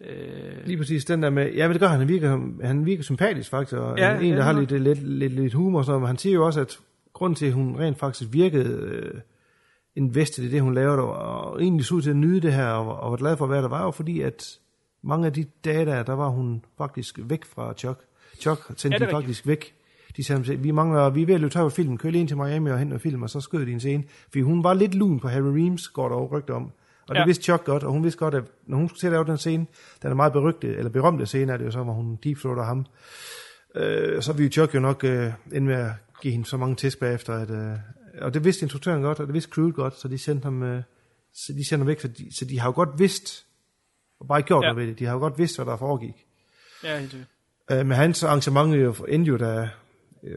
Øh, 0.00 0.66
Lige 0.66 0.78
præcis 0.78 1.04
den 1.04 1.22
der 1.22 1.30
med, 1.30 1.52
ja, 1.52 1.68
men 1.68 1.72
det 1.72 1.80
gør 1.80 1.88
han, 1.88 2.08
virker, 2.08 2.40
han 2.66 2.86
virker 2.86 3.02
sympatisk 3.02 3.50
faktisk, 3.50 3.76
og 3.76 3.98
Ja, 3.98 4.18
en, 4.18 4.32
der 4.32 4.36
ja, 4.36 4.42
har 4.42 4.52
lidt, 4.52 4.70
lidt, 4.70 5.08
lidt, 5.08 5.32
lidt 5.32 5.54
humor, 5.54 5.98
men 5.98 6.06
han 6.06 6.18
siger 6.18 6.34
jo 6.34 6.46
også, 6.46 6.60
at 6.60 6.78
grunden 7.12 7.34
til, 7.34 7.46
at 7.46 7.52
hun 7.52 7.78
rent 7.78 7.98
faktisk 7.98 8.32
virkede 8.32 8.80
øh, 8.80 9.20
invested 9.96 10.44
i 10.44 10.48
det, 10.48 10.60
hun 10.60 10.74
lavede, 10.74 10.98
og, 10.98 11.52
og 11.52 11.62
egentlig 11.62 11.86
så 11.86 11.94
ud 11.94 12.02
til 12.02 12.10
at 12.10 12.16
nyde 12.16 12.40
det 12.40 12.52
her, 12.52 12.66
og, 12.66 13.00
og 13.00 13.10
var 13.10 13.16
glad 13.16 13.36
for 13.36 13.46
være 13.46 13.62
der, 13.62 13.68
var 13.68 13.84
jo 13.84 13.90
fordi, 13.90 14.20
at 14.20 14.58
mange 15.02 15.26
af 15.26 15.32
de 15.32 15.44
dage 15.64 15.86
der, 15.86 16.02
der 16.02 16.12
var 16.12 16.28
hun 16.28 16.64
faktisk 16.78 17.18
væk 17.22 17.44
fra 17.44 17.74
Chuck. 17.74 18.00
Chuck 18.40 18.64
sendte 18.76 18.88
Ja, 18.88 18.94
ja, 18.94 18.98
det 18.98 19.02
er 19.02 19.06
de 19.06 19.24
faktisk 19.24 19.46
væk. 19.46 19.75
De 20.16 20.24
sagde, 20.24 20.58
vi 20.58 20.70
mangler, 20.70 21.10
vi 21.10 21.22
er 21.22 21.26
ved 21.26 21.34
at 21.34 21.40
løbe 21.40 21.52
tør 21.52 21.60
for 21.60 21.68
filmen, 21.68 21.98
kør 21.98 22.10
lige 22.10 22.20
ind 22.20 22.28
til 22.28 22.36
Miami 22.36 22.70
og 22.70 22.78
hente 22.78 22.88
noget 22.88 23.02
film, 23.02 23.22
og 23.22 23.30
så 23.30 23.40
skød 23.40 23.66
de 23.66 23.72
en 23.72 23.80
scene. 23.80 24.04
Fordi 24.28 24.40
hun 24.40 24.64
var 24.64 24.74
lidt 24.74 24.94
lun 24.94 25.20
på 25.20 25.28
Harry 25.28 25.42
Reams, 25.62 25.88
går 25.88 26.08
der 26.08 26.16
jo 26.16 26.26
rygter 26.38 26.54
om. 26.54 26.70
Og 27.08 27.14
det 27.14 27.20
Ja. 27.20 27.24
vidste 27.24 27.44
Chuck 27.44 27.64
godt, 27.64 27.82
og 27.82 27.92
hun 27.92 28.02
vidste 28.04 28.18
godt, 28.18 28.34
at 28.34 28.44
når 28.66 28.76
hun 28.76 28.88
skulle 28.88 29.00
til 29.00 29.06
at 29.06 29.12
lave 29.12 29.24
den 29.24 29.38
scene, 29.38 29.66
den 30.02 30.10
er 30.10 30.14
meget 30.14 30.32
berygtet, 30.32 30.78
eller 30.78 30.90
berømte 30.90 31.26
scene, 31.26 31.52
er 31.52 31.56
det 31.56 31.64
jo 31.64 31.70
så, 31.70 31.82
hvor 31.82 31.92
hun 31.92 32.18
deepthroater 32.24 32.64
ham. 32.64 32.86
Øh, 33.74 34.22
så 34.22 34.32
ville 34.32 34.52
Chuck 34.52 34.74
jo 34.74 34.80
nok 34.80 35.04
øh, 35.04 35.32
ende 35.52 35.66
med 35.66 35.74
at 35.74 35.90
give 36.22 36.32
hende 36.32 36.46
så 36.46 36.56
mange 36.56 36.76
tæsk 36.76 37.00
bagefter, 37.00 37.32
at, 37.34 37.50
øh, 37.50 37.76
og 38.22 38.34
det 38.34 38.44
vidste 38.44 38.62
instruktøren 38.62 39.02
godt, 39.02 39.20
og 39.20 39.26
det 39.26 39.34
vidste 39.34 39.50
crewet 39.50 39.74
godt, 39.74 40.00
så 40.00 40.08
de 40.08 40.18
sendte 40.18 40.44
ham, 40.44 40.62
øh, 40.62 40.82
så 41.34 41.52
de 41.52 41.68
sendte 41.68 41.80
ham 41.82 41.86
væk, 41.86 42.00
så 42.00 42.08
de, 42.08 42.36
så 42.38 42.44
de 42.44 42.60
har 42.60 42.68
jo 42.68 42.72
godt 42.74 42.98
vidst, 42.98 43.46
og 44.20 44.26
bare 44.28 44.38
ikke 44.38 44.46
gjort 44.48 44.64
Ja. 44.64 44.68
noget 44.72 44.76
ved 44.82 44.86
det, 44.86 44.98
de 44.98 45.04
har 45.04 45.12
jo 45.12 45.18
godt 45.18 45.38
vidst, 45.38 45.56
hvad 45.56 45.66
der 45.66 45.76
foregik. 45.76 46.26
ja, 46.84 46.98
helt. 46.98 47.16
Øh, 47.70 47.86
men 47.86 47.96
hans 47.96 48.22
arrangement 48.24 48.74
jo 48.76 48.92
endte 49.08 49.28
jo, 49.28 49.36
da, 49.36 49.68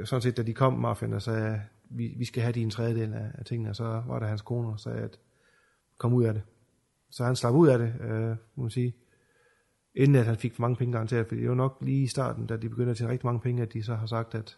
sådan 0.05 0.21
set, 0.21 0.37
da 0.37 0.43
de 0.43 0.53
kom, 0.53 0.73
Marfin, 0.73 1.13
og 1.13 1.21
sagde, 1.21 1.61
vi, 1.89 2.13
vi 2.17 2.25
skal 2.25 2.43
have 2.43 2.53
din 2.53 2.69
tredjedel 2.69 3.13
af, 3.13 3.31
af 3.33 3.45
tingene, 3.45 3.69
og 3.69 3.75
så 3.75 4.03
var 4.07 4.19
der 4.19 4.27
hans 4.27 4.41
kone, 4.41 4.69
og 4.69 4.79
sagde, 4.79 4.99
at 5.01 5.19
kom 5.97 6.13
ud 6.13 6.23
af 6.23 6.33
det. 6.33 6.43
Så 7.11 7.23
han 7.23 7.35
slap 7.35 7.53
ud 7.53 7.67
af 7.67 7.79
det, 7.79 7.93
øh, 8.01 8.35
må 8.55 8.63
man 8.63 8.69
sige, 8.69 8.93
inden 9.95 10.15
at 10.15 10.25
han 10.25 10.37
fik 10.37 10.53
for 10.53 10.61
mange 10.61 10.75
penge 10.75 10.91
garanteret, 10.91 11.27
for 11.27 11.35
det 11.35 11.45
jo 11.45 11.53
nok 11.53 11.77
lige 11.81 12.03
i 12.03 12.07
starten, 12.07 12.47
da 12.47 12.57
de 12.57 12.69
begynder 12.69 12.91
at 12.91 12.97
tjene 12.97 13.11
rigtig 13.11 13.25
mange 13.25 13.41
penge, 13.41 13.61
at 13.61 13.73
de 13.73 13.83
så 13.83 13.95
har 13.95 14.05
sagt, 14.05 14.35
at 14.35 14.57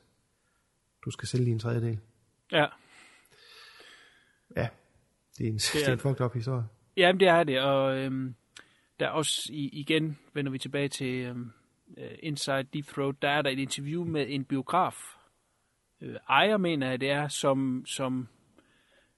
du 1.06 1.12
skal 1.12 1.28
sælge 1.28 1.46
din 1.46 1.60
tredjedel. 1.60 2.00
Ja. 2.52 2.66
Ja, 4.56 4.68
det 5.38 5.48
er 5.48 5.50
en, 5.52 5.58
det 5.74 5.76
er 5.76 5.88
er, 5.88 5.92
en 5.92 5.98
det. 5.98 6.02
fucked 6.02 6.26
up 6.26 6.34
historie. 6.34 6.64
Jamen, 6.98 7.20
det 7.20 7.28
er 7.28 7.44
det, 7.44 7.62
og 7.62 7.98
øhm, 7.98 8.36
der 9.00 9.06
er 9.06 9.12
også, 9.12 9.50
i, 9.54 9.70
igen 9.70 10.18
vender 10.34 10.52
vi 10.52 10.58
tilbage 10.58 10.88
til 10.88 11.26
øhm, 11.26 11.52
øh, 11.98 12.12
Inside 12.24 12.64
Deep 12.74 12.86
Throat, 12.88 13.16
der 13.22 13.30
er 13.30 13.42
der 13.42 13.50
et 13.50 13.60
interview 13.60 14.04
med 14.06 14.26
en 14.30 14.46
biograf, 14.46 14.96
øh, 16.02 16.16
ejer 16.30 16.58
mener 16.58 16.90
jeg 16.90 17.02
det 17.02 17.10
er, 17.10 17.28
som, 17.28 17.84
som 17.88 18.28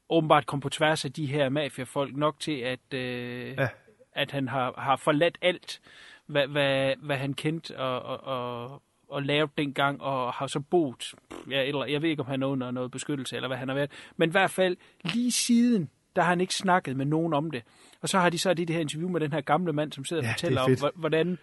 åbenbart 0.10 0.46
kom 0.46 0.60
på 0.60 0.70
tværs 0.70 1.06
af 1.06 1.14
de 1.14 1.26
her 1.26 1.50
mafiafolk 1.50 2.16
nok 2.16 2.40
til, 2.40 2.58
at, 2.60 2.94
øh, 2.94 3.48
Ja. 3.58 3.68
at 4.12 4.32
han 4.32 4.48
har, 4.48 4.74
har 4.78 4.96
forladt 4.96 5.38
alt, 5.42 5.82
hvad, 6.26 6.48
hvad, 6.48 6.96
hvad 6.98 7.18
han 7.18 7.34
kendte 7.34 7.80
og, 7.80 8.02
og, 8.02 8.24
og, 8.24 8.82
og 9.10 9.24
lavet 9.24 9.58
dengang, 9.58 10.02
og 10.02 10.34
har 10.34 10.48
så 10.48 10.60
boet, 10.60 11.14
ja, 11.50 11.64
eller, 11.64 11.86
jeg 11.86 12.02
ved 12.02 12.10
ikke, 12.10 12.22
om 12.22 12.28
han 12.28 12.44
er 12.44 12.48
under 12.48 12.72
noget 12.72 12.92
beskyttelse, 12.92 13.36
eller 13.36 13.48
hvad 13.48 13.58
han 13.58 13.68
har 13.68 13.76
været, 13.76 13.92
men 14.18 14.30
i 14.30 14.32
hvert 14.32 14.52
fald 14.52 14.78
lige 15.04 15.32
siden, 15.32 15.90
der 16.16 16.22
har 16.22 16.30
han 16.30 16.42
ikke 16.42 16.56
snakket 16.56 16.96
med 16.98 17.06
nogen 17.06 17.34
om 17.34 17.52
det. 17.52 17.64
Og 18.04 18.10
så 18.10 18.20
har 18.20 18.30
de 18.30 18.38
så 18.38 18.54
det 18.54 18.70
her 18.70 18.80
interview 18.80 19.10
med 19.10 19.20
den 19.20 19.32
her 19.34 19.42
gamle 19.42 19.74
mand, 19.74 19.92
som 19.92 20.06
sidder 20.06 20.22
og 20.22 20.26
Ja, 20.26 20.32
fortæller 20.34 20.62
er 20.62 20.66
om, 20.86 20.92
hvordan 20.96 21.38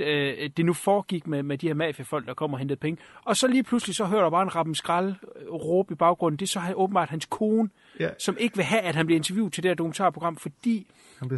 øh, 0.00 0.50
det 0.56 0.64
nu 0.66 0.72
foregik 0.72 1.26
med, 1.26 1.42
med 1.42 1.58
de 1.58 1.66
her 1.66 1.74
mafiafolk, 1.74 2.26
der 2.26 2.34
kommer 2.34 2.54
og 2.56 2.58
hentede 2.58 2.80
penge. 2.80 3.02
Og 3.24 3.36
så 3.36 3.46
lige 3.48 3.62
pludselig, 3.62 3.96
så 3.96 4.04
hører 4.04 4.22
der 4.22 4.30
bare 4.30 4.42
en 4.42 4.54
rappen 4.56 4.74
skrald 4.74 5.08
øh, 5.40 5.52
råbe 5.52 5.92
i 5.92 5.96
baggrunden. 5.96 6.38
Det 6.38 6.46
er 6.46 6.48
så 6.48 6.60
åbenbart 6.76 7.08
hans 7.10 7.26
kone, 7.26 7.68
Ja. 8.00 8.08
som 8.18 8.36
ikke 8.40 8.56
vil 8.56 8.64
have, 8.64 8.80
at 8.82 8.94
han 8.94 9.06
bliver 9.06 9.16
interviewet 9.16 9.52
til 9.52 9.62
det 9.62 9.68
her 9.68 9.74
dokumentarprogram, 9.74 10.36
fordi 10.36 10.86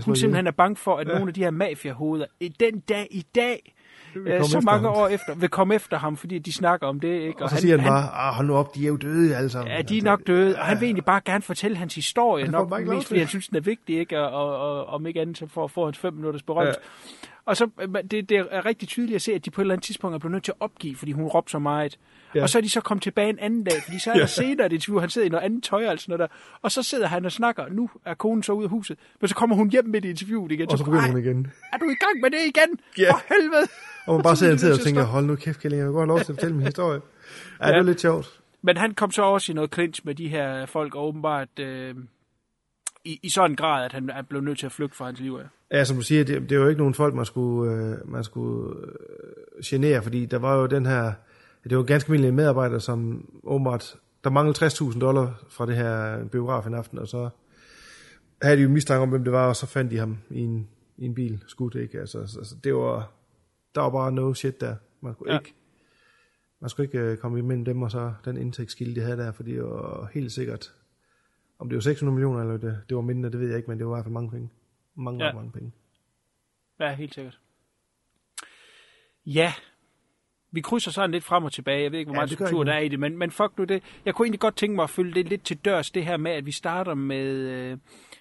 hun 0.05 0.17
simpelthen 0.17 0.47
er 0.47 0.51
bange 0.51 0.77
for, 0.77 0.97
at 0.97 1.09
Ja. 1.09 1.13
nogle 1.15 1.29
af 1.31 1.35
de 1.35 1.41
her 1.43 1.51
mafiahoveder, 1.51 2.27
i 2.41 2.49
den 2.49 2.81
dag 2.81 3.09
i 3.11 3.27
dag, 3.35 3.75
øh, 4.17 4.45
så 4.45 4.61
mange 4.61 4.89
ham. 4.89 4.97
år 4.97 5.09
efter, 5.09 5.35
vil 5.35 5.49
komme 5.49 5.75
efter 5.75 5.99
ham, 5.99 6.17
fordi 6.17 6.39
de 6.39 6.53
snakker 6.53 6.87
om 6.87 7.01
det. 7.01 7.21
Ikke? 7.21 7.43
Og 7.43 7.51
så 7.51 7.57
siger 7.57 7.79
han 7.79 7.89
bare, 7.89 8.29
ah, 8.29 8.35
hold 8.35 8.47
nu 8.47 8.57
op, 8.57 8.75
de 8.75 8.85
er 8.85 8.89
jo 8.89 8.97
døde 8.97 9.37
alle 9.37 9.51
sammen. 9.51 9.75
Ja, 9.75 9.83
de 9.83 9.99
er 9.99 10.03
nok 10.03 10.27
døde, 10.27 10.57
og 10.59 10.65
han 10.65 10.81
vil 10.81 10.87
egentlig 10.87 11.05
bare 11.05 11.21
gerne 11.25 11.43
fortælle 11.43 11.77
hans 11.77 11.95
historie, 11.95 12.45
Han 12.45 12.53
nok 12.53 12.71
mest 12.87 13.07
fordi 13.07 13.21
han 13.21 13.29
synes, 13.29 13.49
den 13.49 13.57
er 13.57 13.61
vigtig, 13.61 13.99
ikke? 13.99 14.21
Og, 14.21 14.31
og, 14.31 14.77
og 14.77 14.87
om 14.87 15.07
ikke 15.07 15.21
andet, 15.21 15.39
så 15.39 15.47
for 15.47 15.65
at 15.65 15.71
få 15.71 15.85
hans 15.85 15.99
fem 15.99 16.15
minutters 16.15 16.43
berømmelse. 16.43 16.81
Ja. 16.83 17.19
Og 17.49 17.57
så, 17.57 17.69
øh, 17.81 17.89
det, 18.11 18.29
det 18.29 18.47
er 18.51 18.67
rigtig 18.67 18.89
tydeligt 18.89 19.17
at 19.17 19.23
se, 19.23 19.33
at 19.35 19.45
de 19.45 19.51
på 19.51 19.61
et 19.61 19.65
eller 19.65 19.75
andet 19.75 19.85
tidspunkt 19.85 20.15
er 20.15 20.19
blevet 20.19 20.33
nødt 20.33 20.45
til 20.45 20.53
at 20.53 20.57
opgive, 20.61 20.97
fordi 20.97 21.13
hun 21.13 21.25
råbte 21.25 21.51
så 21.51 21.59
meget. 21.59 21.99
Ja. 22.35 22.43
Og 22.43 22.49
så 22.49 22.59
er 22.59 22.63
de 22.63 22.71
så 22.71 22.81
kommet 22.81 23.03
tilbage 23.03 23.29
en 23.31 23.39
anden 23.39 23.65
dag, 23.65 23.83
fordi 23.85 23.99
så 23.99 24.11
er 24.11 24.15
der 24.15 24.21
Ja. 24.21 24.27
senere 24.27 24.67
et 24.67 24.73
interview, 24.73 25.01
han 25.01 25.11
sidder 25.11 25.27
i 25.27 25.29
noget 25.31 25.45
andet 25.45 25.65
tøj 25.65 25.87
og 25.89 25.99
sådan 25.99 26.13
noget 26.19 26.31
der. 26.31 26.37
Og 26.63 26.73
så 26.73 26.83
sidder 26.83 27.07
han 27.07 27.25
og 27.25 27.33
snakker, 27.33 27.65
nu 27.71 27.91
er 28.05 28.15
konen 28.15 28.43
så 28.43 28.53
ude 28.53 28.65
af 28.65 28.71
huset, 28.71 28.99
men 29.21 29.29
så 29.29 29.35
kommer 29.35 29.57
hun 29.57 29.71
hjem 29.71 29.85
midt 29.85 30.05
i 30.05 30.09
interviewet 30.11 30.53
igen. 30.53 30.71
Og 30.73 30.79
så 30.79 30.85
begynder 30.85 31.07
hun 31.07 31.19
igen. 31.19 31.53
Er 31.73 31.79
du 31.79 31.85
i 31.85 31.95
gang 31.95 32.21
med 32.23 32.31
det 32.31 32.39
igen? 32.47 32.79
Ja. 32.99 33.13
For 33.13 33.23
helvede! 33.29 33.69
Og 34.07 34.15
man 34.15 34.23
bare 34.23 34.37
Så 34.37 34.39
sidder 34.41 34.57
de 34.69 34.73
og 34.73 34.77
til 34.79 34.85
tænker, 34.85 35.03
hold 35.05 35.27
nu 35.27 35.37
kæft, 35.37 35.61
Kælling, 35.61 35.79
jeg 35.81 35.87
vil 35.87 35.93
godt 35.95 36.09
lov 36.09 36.19
til 36.19 36.25
at 36.33 36.37
fortælle 36.37 36.57
min 36.57 36.67
historie. 36.67 37.01
Ja, 37.61 37.67
det 37.67 37.73
Ja. 37.73 37.79
er 37.79 37.83
lidt 37.83 38.01
sjovt. 38.01 38.41
Men 38.63 38.77
han 38.77 38.95
kom 38.95 39.11
så 39.11 39.23
også 39.23 39.53
i 39.53 39.55
noget 39.55 39.75
clinch 39.75 40.01
med 40.05 40.15
de 40.15 40.29
her 40.29 40.67
folk, 40.67 40.95
og 40.95 41.07
åbenbart 41.09 41.59
øh, 41.59 41.95
i, 43.05 43.21
i 43.23 43.29
sådan 43.29 43.51
en 43.51 43.57
grad, 43.57 43.85
at 43.85 43.93
han 43.93 44.11
er 44.11 44.23
blevet 44.23 44.45
nødt 44.45 44.59
til 44.59 44.67
at 44.67 44.73
flygte 44.73 44.97
fra 44.97 45.05
hans 45.05 45.21
liv. 45.21 45.39
Ja. 45.43 45.45
Ja, 45.71 45.85
som 45.85 45.97
du 45.97 46.03
siger, 46.03 46.25
det, 46.25 46.43
det 46.43 46.53
er 46.53 46.61
jo 46.61 46.69
ikke 46.69 46.79
nogen 46.79 46.95
folk, 46.95 47.15
man 47.15 47.25
skulle, 47.25 47.73
øh, 47.73 48.11
man 48.13 48.25
skulle 48.25 48.81
øh, 48.81 49.63
genere, 49.65 50.03
fordi 50.03 50.27
der 50.27 50.39
var 50.39 50.57
jo 50.57 50.67
den 50.67 50.87
her, 50.87 51.13
det 51.65 51.77
var 51.77 51.83
ganske 51.83 52.09
almindelige 52.09 52.33
medarbejdere, 52.33 52.81
som 52.81 53.29
åbenbart, 53.45 53.97
der 54.25 54.31
manglede 54.31 54.67
60.000 54.67 54.99
dollar 55.01 55.45
fra 55.49 55.67
det 55.67 55.77
her 55.77 56.25
biograf 56.25 56.67
en 56.67 56.75
aften, 56.75 56.99
og 56.99 57.09
så 57.09 57.31
havde 58.43 58.57
de 58.57 58.63
jo 58.63 58.69
mistanke 58.69 59.03
om, 59.03 59.09
hvem 59.09 59.25
det 59.25 59.33
var, 59.33 59.49
og 59.49 59.57
så 59.57 59.67
fandt 59.67 59.91
de 59.91 59.99
ham 59.99 60.19
i 60.31 60.41
en, 60.41 60.69
i 60.97 61.05
en 61.05 61.15
bil 61.15 61.43
skudt, 61.47 61.75
ikke? 61.75 62.01
Altså, 62.01 62.27
så, 62.27 62.45
så 62.45 62.55
det 62.65 62.75
var, 62.75 63.11
der 63.75 63.81
var 63.81 63.91
bare 63.91 64.13
no 64.13 64.35
shit 64.35 64.61
der. 64.61 64.75
Man 65.01 65.13
skulle 65.15 65.33
Ja. 65.33 65.39
ikke, 65.39 65.55
man 66.61 66.71
skulle 66.71 66.87
ikke 66.87 66.99
øh, 66.99 67.17
komme 67.17 67.39
imellem 67.39 67.65
dem, 67.65 67.83
og 67.83 67.91
så 67.91 68.13
den 68.25 68.37
indtægtskilde, 68.37 68.95
de 68.95 69.01
havde 69.01 69.17
der, 69.17 69.33
fordi 69.33 69.53
det 69.55 69.63
var 69.65 70.11
helt 70.15 70.33
sikkert, 70.33 70.75
om 71.59 71.69
det 71.69 71.77
var 71.77 71.81
600 71.81 72.15
millioner, 72.15 72.41
eller 72.41 72.57
det, 72.57 72.79
det 72.89 72.95
var 72.97 73.03
mindre, 73.03 73.31
det 73.31 73.41
ved 73.41 73.49
jeg 73.49 73.57
ikke, 73.57 73.71
men 73.71 73.79
det 73.79 73.87
var 73.87 73.93
i 73.93 73.97
hvert 73.97 74.05
fald 74.05 74.13
mange 74.13 74.31
penge. 74.31 74.51
Mange, 74.99 75.25
Ja. 75.25 75.27
ja. 75.29 75.35
mange 75.35 75.53
penge. 75.53 75.73
Ja, 76.81 76.95
helt 76.95 77.15
sikkert. 77.15 77.39
Ja, 79.27 79.53
vi 80.51 80.61
krydser 80.61 80.91
sådan 80.91 81.11
lidt 81.11 81.25
frem 81.25 81.45
og 81.45 81.53
tilbage. 81.53 81.83
Jeg 81.83 81.93
ved 81.93 81.99
ikke, 81.99 82.09
hvor 82.09 82.15
Ja, 82.15 82.19
meget 82.19 82.31
struktur 82.31 82.65
der 82.65 82.73
er 82.73 82.79
i 82.79 82.89
det, 82.89 83.01
men, 83.01 83.19
men 83.19 83.31
fuck 83.31 83.59
nu 83.59 83.65
det. 83.65 83.83
Jeg 84.05 84.15
kunne 84.15 84.27
egentlig 84.27 84.41
godt 84.41 84.57
tænke 84.57 84.77
mig 84.77 84.83
at 84.83 84.91
følge 84.91 85.15
det 85.15 85.29
lidt 85.29 85.45
til 85.45 85.57
dørs, 85.57 85.91
det 85.91 86.05
her 86.05 86.17
med, 86.17 86.31
at 86.31 86.47
vi 86.47 86.53
starter 86.53 86.95
med, 86.95 87.27
øh, 87.27 87.79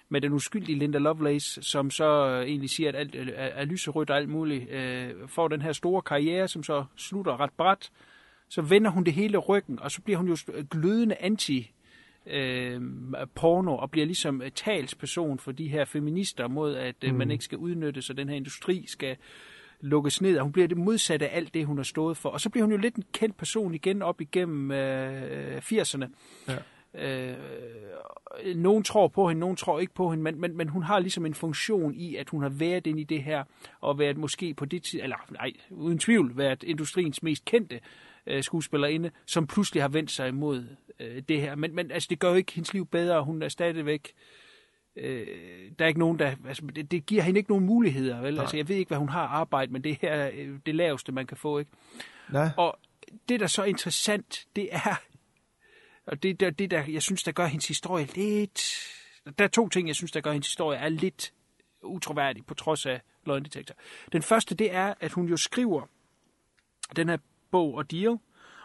med 0.08 0.20
den 0.20 0.32
uskyldige 0.32 0.78
Linda 0.78 0.98
Lovelace, 0.98 1.62
som 1.62 1.90
så 1.90 2.28
øh, 2.28 2.46
egentlig 2.48 2.70
siger, 2.70 2.88
at 2.88 2.96
alt 2.96 3.14
øh, 3.14 3.28
er, 3.28 3.32
er 3.46 3.64
lyserødt 3.64 4.10
og 4.10 4.16
alt 4.16 4.28
muligt, 4.28 4.70
øh, 4.70 5.28
får 5.28 5.48
den 5.48 5.62
her 5.62 5.72
store 5.72 6.02
karriere, 6.02 6.48
som 6.48 6.62
så 6.62 6.84
slutter 6.96 7.40
ret 7.40 7.52
bræt. 7.56 7.90
Så 8.48 8.62
vender 8.62 8.90
hun 8.90 9.04
det 9.04 9.12
hele 9.12 9.38
ryggen, 9.38 9.80
og 9.80 9.90
så 9.90 10.02
bliver 10.02 10.18
hun 10.18 10.28
jo 10.28 10.36
glødende 10.70 11.16
anti 11.20 11.72
øh, 12.30 12.80
porno 13.34 13.76
og 13.76 13.90
bliver 13.90 14.06
ligesom 14.06 14.42
øh, 14.42 14.50
talsperson 14.50 15.38
for 15.38 15.52
de 15.52 15.68
her 15.68 15.84
feminister 15.84 16.48
mod, 16.48 16.74
at 16.74 16.94
øh, 17.04 17.10
Mm. 17.12 17.18
man 17.18 17.30
ikke 17.30 17.44
skal 17.44 17.58
udnyttes, 17.58 18.10
og 18.10 18.16
den 18.16 18.28
her 18.28 18.36
industri 18.36 18.84
skal 18.86 19.16
lukkes 19.80 20.20
ned, 20.22 20.36
og 20.36 20.42
hun 20.42 20.52
bliver 20.52 20.68
det 20.68 20.76
modsatte 20.76 21.28
af 21.28 21.36
alt 21.36 21.54
det, 21.54 21.66
hun 21.66 21.76
har 21.76 21.84
stået 21.84 22.16
for. 22.16 22.28
Og 22.28 22.40
så 22.40 22.50
bliver 22.50 22.64
hun 22.64 22.72
jo 22.72 22.78
lidt 22.78 22.94
en 22.94 23.04
kendt 23.12 23.36
person 23.36 23.74
igen 23.74 24.02
op 24.02 24.20
igennem 24.20 24.70
øh, 24.70 25.56
80'erne. 25.58 26.06
Ja. 26.48 26.56
Øh, 26.94 27.36
nogen 28.56 28.84
tror 28.84 29.08
på 29.08 29.28
hende, 29.28 29.40
nogen 29.40 29.56
tror 29.56 29.80
ikke 29.80 29.94
på 29.94 30.10
hende, 30.10 30.22
men, 30.24 30.40
men, 30.40 30.56
men 30.56 30.68
hun 30.68 30.82
har 30.82 30.98
ligesom 30.98 31.26
en 31.26 31.34
funktion 31.34 31.94
i, 31.94 32.16
at 32.16 32.28
hun 32.28 32.42
har 32.42 32.48
været 32.48 32.86
inde 32.86 33.00
i 33.00 33.04
det 33.04 33.22
her, 33.22 33.44
og 33.80 33.98
været 33.98 34.16
måske 34.16 34.54
på 34.54 34.64
det 34.64 34.82
tid, 34.82 35.00
eller 35.02 35.16
nej, 35.30 35.52
uden 35.70 35.98
tvivl, 35.98 36.36
været 36.36 36.62
industriens 36.62 37.22
mest 37.22 37.44
kendte 37.44 37.80
øh, 38.26 38.42
skuespillerinde, 38.42 39.10
som 39.26 39.46
pludselig 39.46 39.82
har 39.82 39.88
vendt 39.88 40.10
sig 40.10 40.28
imod 40.28 40.66
øh, 41.00 41.22
det 41.28 41.40
her. 41.40 41.54
Men, 41.54 41.74
men 41.74 41.90
altså, 41.90 42.06
det 42.10 42.18
gør 42.18 42.28
jo 42.28 42.34
ikke 42.34 42.52
hendes 42.52 42.72
liv 42.72 42.86
bedre, 42.86 43.24
hun 43.24 43.42
er 43.42 43.48
stadigvæk 43.48 44.14
øh, 44.98 45.72
der 45.78 45.84
er 45.84 45.88
ikke 45.88 46.00
nogen, 46.00 46.18
der, 46.18 46.34
altså, 46.46 46.62
det, 46.76 46.90
det 46.90 47.06
giver 47.06 47.22
hende 47.22 47.38
ikke 47.38 47.50
nogen 47.50 47.66
muligheder, 47.66 48.20
vel? 48.20 48.34
Nej. 48.34 48.42
Altså, 48.42 48.56
jeg 48.56 48.68
ved 48.68 48.76
ikke, 48.76 48.88
hvad 48.88 48.98
hun 48.98 49.08
har 49.08 49.26
arbejdet, 49.26 49.72
men 49.72 49.84
det 49.84 49.98
her 50.00 50.10
er 50.10 50.30
øh, 50.34 50.58
det 50.66 50.74
laveste, 50.74 51.12
man 51.12 51.26
kan 51.26 51.36
få, 51.36 51.58
ikke? 51.58 51.70
Nej. 52.32 52.48
Og 52.56 52.78
det, 53.28 53.40
der 53.40 53.44
er 53.44 53.48
så 53.48 53.64
interessant, 53.64 54.46
det 54.56 54.68
er, 54.72 55.02
og 56.06 56.22
det, 56.22 56.40
der, 56.40 56.50
det 56.50 56.70
der, 56.70 56.84
jeg 56.88 57.02
synes, 57.02 57.22
der 57.22 57.32
gør 57.32 57.46
hendes 57.46 57.68
historie 57.68 58.08
lidt, 58.14 58.84
der 59.38 59.44
er 59.44 59.48
to 59.48 59.68
ting, 59.68 59.88
jeg 59.88 59.96
synes, 59.96 60.12
der 60.12 60.20
gør 60.20 60.32
hendes 60.32 60.48
historie 60.48 60.78
er 60.78 60.88
lidt 60.88 61.32
utroværdig, 61.82 62.46
på 62.46 62.54
trods 62.54 62.86
af 62.86 63.00
løgndetektor. 63.26 63.74
Den 64.12 64.22
første, 64.22 64.54
det 64.54 64.74
er, 64.74 64.94
at 65.00 65.12
hun 65.12 65.28
jo 65.28 65.36
skriver 65.36 65.82
den 66.96 67.08
her 67.08 67.18
bog 67.50 67.74
og 67.74 67.90
deal, 67.90 68.18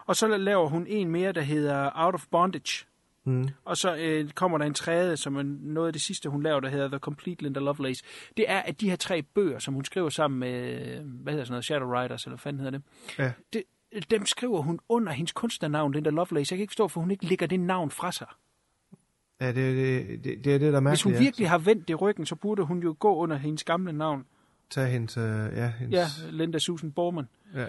og 0.05 0.15
så 0.15 0.37
laver 0.37 0.67
hun 0.69 0.85
en 0.87 1.09
mere, 1.09 1.31
der 1.31 1.41
hedder 1.41 1.89
Out 1.95 2.13
of 2.15 2.25
Bondage, 2.31 2.85
Mm. 3.25 3.49
og 3.65 3.77
så 3.77 3.95
øh, 3.95 4.29
kommer 4.29 4.57
der 4.57 4.65
en 4.65 4.73
tredje, 4.73 5.17
som 5.17 5.35
er 5.35 5.43
noget 5.61 5.87
af 5.87 5.93
det 5.93 6.01
sidste, 6.01 6.29
hun 6.29 6.43
laver, 6.43 6.59
der 6.59 6.69
hedder 6.69 6.87
The 6.87 6.97
Complete 6.99 7.43
Linda 7.43 7.59
Lovelace. 7.59 8.03
Det 8.37 8.45
er, 8.47 8.59
at 8.59 8.81
de 8.81 8.89
her 8.89 8.95
tre 8.95 9.21
bøger, 9.21 9.59
som 9.59 9.73
hun 9.73 9.85
skriver 9.85 10.09
sammen 10.09 10.39
med, 10.39 10.69
hvad 10.99 11.33
hedder 11.33 11.45
sådan 11.45 11.51
noget, 11.53 11.65
Shadow 11.65 11.89
Riders, 11.93 12.23
eller 12.23 12.31
hvad 12.35 12.39
fanden 12.41 12.59
hedder 12.63 12.71
det, 12.77 12.81
Ja. 13.19 13.31
det, 13.53 13.63
dem 14.11 14.25
skriver 14.25 14.61
hun 14.61 14.79
under 14.89 15.11
hendes 15.11 15.31
kunstnernavn, 15.31 15.91
Linda 15.93 16.09
Lovelace. 16.09 16.53
Jeg 16.53 16.57
kan 16.57 16.61
ikke 16.63 16.71
forstå, 16.71 16.87
for 16.87 17.01
hun 17.01 17.11
ikke 17.11 17.25
lægger 17.25 17.47
det 17.47 17.59
navn 17.59 17.91
fra 17.91 18.11
sig. 18.11 18.27
Ja, 19.41 19.47
det, 19.47 19.55
det, 19.55 20.23
det, 20.23 20.43
det 20.45 20.55
er 20.55 20.57
det, 20.59 20.73
der 20.73 20.81
er 20.81 20.89
Hvis 20.89 21.03
hun 21.03 21.13
virkelig 21.19 21.49
har 21.49 21.57
vendt 21.57 21.87
det 21.87 22.01
ryggen, 22.01 22.25
så 22.25 22.35
burde 22.35 22.63
hun 22.63 22.79
jo 22.83 22.95
gå 22.99 23.15
under 23.15 23.35
hendes 23.37 23.63
gamle 23.63 23.93
navn. 23.93 24.25
Tag 24.69 24.87
hendes, 24.91 25.17
øh, 25.17 25.23
ja, 25.23 25.73
hendes... 25.79 25.93
Ja, 25.93 26.05
Linda 26.31 26.59
Susan 26.59 26.91
Borman. 26.91 27.25
Ja. 27.55 27.65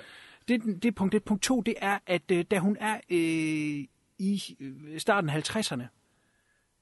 Det, 0.48 0.54
er 0.54 0.58
det 0.82 0.84
er 0.84 0.92
punkt 0.92 1.14
et. 1.14 1.24
Punkt 1.24 1.42
to, 1.42 1.60
det 1.60 1.74
er, 1.78 1.98
at 2.06 2.30
øh, 2.32 2.44
da 2.50 2.58
hun 2.58 2.76
er 2.80 2.94
øh, 3.10 3.84
i 4.18 4.56
øh, 4.60 5.00
starten 5.00 5.30
af 5.30 5.56
50'erne, 5.56 5.82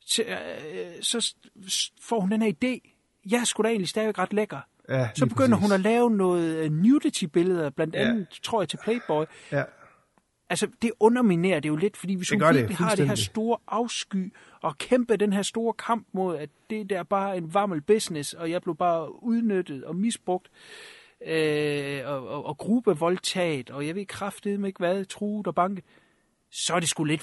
så, 0.00 0.22
øh, 0.22 1.02
så 1.02 1.34
får 2.00 2.20
hun 2.20 2.30
den 2.30 2.42
her 2.42 2.52
idé. 2.52 2.88
Jeg 3.30 3.40
er 3.40 3.44
sgu 3.44 3.62
da 3.62 3.68
egentlig 3.68 3.88
stadig 3.88 4.18
ret 4.18 4.32
lækker. 4.32 4.60
Ja, 4.88 5.08
så 5.14 5.26
begynder 5.26 5.56
præcis. 5.56 5.68
hun 5.68 5.74
at 5.74 5.80
lave 5.80 6.10
noget 6.10 6.64
øh, 6.64 6.72
nudity-billeder, 6.72 7.70
blandt 7.70 7.94
Ja. 7.94 8.00
andet, 8.08 8.28
tror 8.42 8.62
jeg, 8.62 8.68
til 8.68 8.78
Playboy. 8.84 9.24
Ja. 9.52 9.62
Altså, 10.50 10.66
det 10.82 10.90
underminerer 11.00 11.60
det 11.60 11.68
jo 11.68 11.76
lidt, 11.76 11.96
fordi 11.96 12.14
hvis 12.14 12.28
Det 12.28 12.34
hun 12.34 12.40
gør 12.40 12.46
det, 12.52 12.56
virkelig 12.56 12.76
har 12.76 12.94
det 12.94 13.08
her 13.08 13.14
store 13.14 13.58
afsky, 13.68 14.32
og 14.62 14.78
kæmpe 14.78 15.16
den 15.16 15.32
her 15.32 15.42
store 15.42 15.72
kamp 15.72 16.06
mod, 16.12 16.36
at 16.36 16.50
det 16.70 16.90
der 16.90 16.98
er 16.98 17.02
bare 17.02 17.36
en 17.36 17.54
vammel 17.54 17.80
business, 17.80 18.32
og 18.32 18.50
jeg 18.50 18.62
blev 18.62 18.76
bare 18.76 19.22
udnyttet 19.24 19.84
og 19.84 19.96
misbrugt, 19.96 20.50
øh, 20.52 21.01
og, 22.06 22.28
og, 22.28 22.46
og 22.46 22.58
gruppevoldtaget, 22.58 23.70
og 23.70 23.86
jeg 23.86 23.94
ved 23.94 24.06
kraftedeme 24.06 24.66
ikke 24.66 24.78
hvad, 24.78 25.04
truet 25.04 25.46
og 25.46 25.54
banke, 25.54 25.82
så 26.50 26.74
er 26.74 26.80
det 26.80 26.88
sgu 26.88 27.04
lidt, 27.04 27.22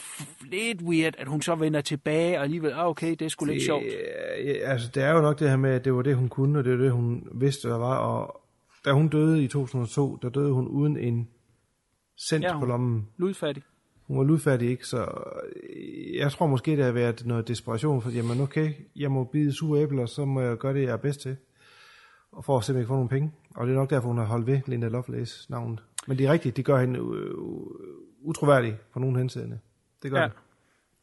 lidt 0.51 0.81
weird, 0.81 1.13
at 1.17 1.27
hun 1.27 1.41
så 1.41 1.55
vender 1.55 1.81
tilbage, 1.81 2.37
og 2.37 2.43
alligevel, 2.43 2.71
ah, 2.71 2.87
okay, 2.87 3.09
det 3.11 3.21
er 3.21 3.29
sgu 3.29 3.45
lidt 3.45 3.63
sjovt. 3.63 3.85
Altså, 4.63 4.91
det 4.95 5.03
er 5.03 5.11
jo 5.11 5.21
nok 5.21 5.39
det 5.39 5.49
her 5.49 5.57
med, 5.57 5.71
at 5.71 5.85
det 5.85 5.93
var 5.93 6.01
det, 6.01 6.15
hun 6.15 6.29
kunne, 6.29 6.59
og 6.59 6.65
det 6.65 6.71
var 6.71 6.83
det, 6.83 6.91
hun 6.91 7.27
vidste, 7.33 7.69
der 7.69 7.77
var. 7.77 7.97
Og 7.97 8.41
da 8.85 8.91
hun 8.91 9.07
døde 9.07 9.43
i 9.43 9.47
2002, 9.47 10.15
der 10.21 10.29
døde 10.29 10.51
hun 10.51 10.67
uden 10.67 10.97
en 10.97 11.29
cent 12.29 12.43
Ja, 12.43 12.59
på 12.59 12.65
lommen. 12.65 13.07
Ludfattig. 13.17 13.63
Hun 14.07 14.17
var 14.17 14.23
ludfattig, 14.23 14.69
ikke? 14.69 14.87
Så 14.87 14.97
øh, 14.99 16.15
jeg 16.15 16.31
tror 16.31 16.47
måske, 16.47 16.77
der 16.77 16.85
har 16.85 16.91
været 16.91 17.25
noget 17.25 17.47
desperation, 17.47 18.01
for 18.01 18.09
jamen 18.09 18.41
okay, 18.41 18.73
jeg 18.95 19.11
må 19.11 19.23
bide 19.23 19.53
sure 19.53 19.81
æbler, 19.81 20.05
så 20.05 20.25
må 20.25 20.41
jeg 20.41 20.57
gøre 20.57 20.73
det, 20.73 20.81
jeg 20.81 20.91
er 20.91 20.97
bedst 20.97 21.21
til. 21.21 21.37
Og 22.31 22.45
for 22.45 22.57
at 22.57 22.63
simpelthen 22.63 22.87
få 22.87 22.93
nogle 22.93 23.09
penge. 23.09 23.31
Og 23.55 23.67
det 23.67 23.73
er 23.73 23.77
nok 23.77 23.89
derfor, 23.89 24.07
hun 24.07 24.17
har 24.17 24.25
holdt 24.25 24.47
ved 24.47 24.61
Linda 24.67 24.87
Lovelace 24.87 25.51
navnet. 25.51 25.83
Men 26.07 26.17
det 26.17 26.25
er 26.25 26.31
rigtigt, 26.31 26.57
det 26.57 26.65
gør 26.65 26.79
hende 26.79 26.99
øh, 26.99 27.33
utroværdig 28.21 28.77
på 28.93 28.99
nogen 28.99 29.15
henseende. 29.15 29.59
Det 30.03 30.11
gør 30.11 30.19
Ja. 30.19 30.23
det. 30.25 30.33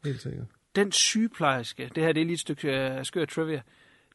Helt 0.05 0.20
sikkert. 0.20 0.47
den 0.77 0.93
sygeplejerske, 0.93 1.90
det 1.94 2.03
her 2.03 2.12
det 2.12 2.20
er 2.20 2.24
lige 2.24 2.35
et 2.35 2.40
stykke 2.40 2.97
uh, 2.98 3.05
skør 3.05 3.24
trivia, 3.24 3.62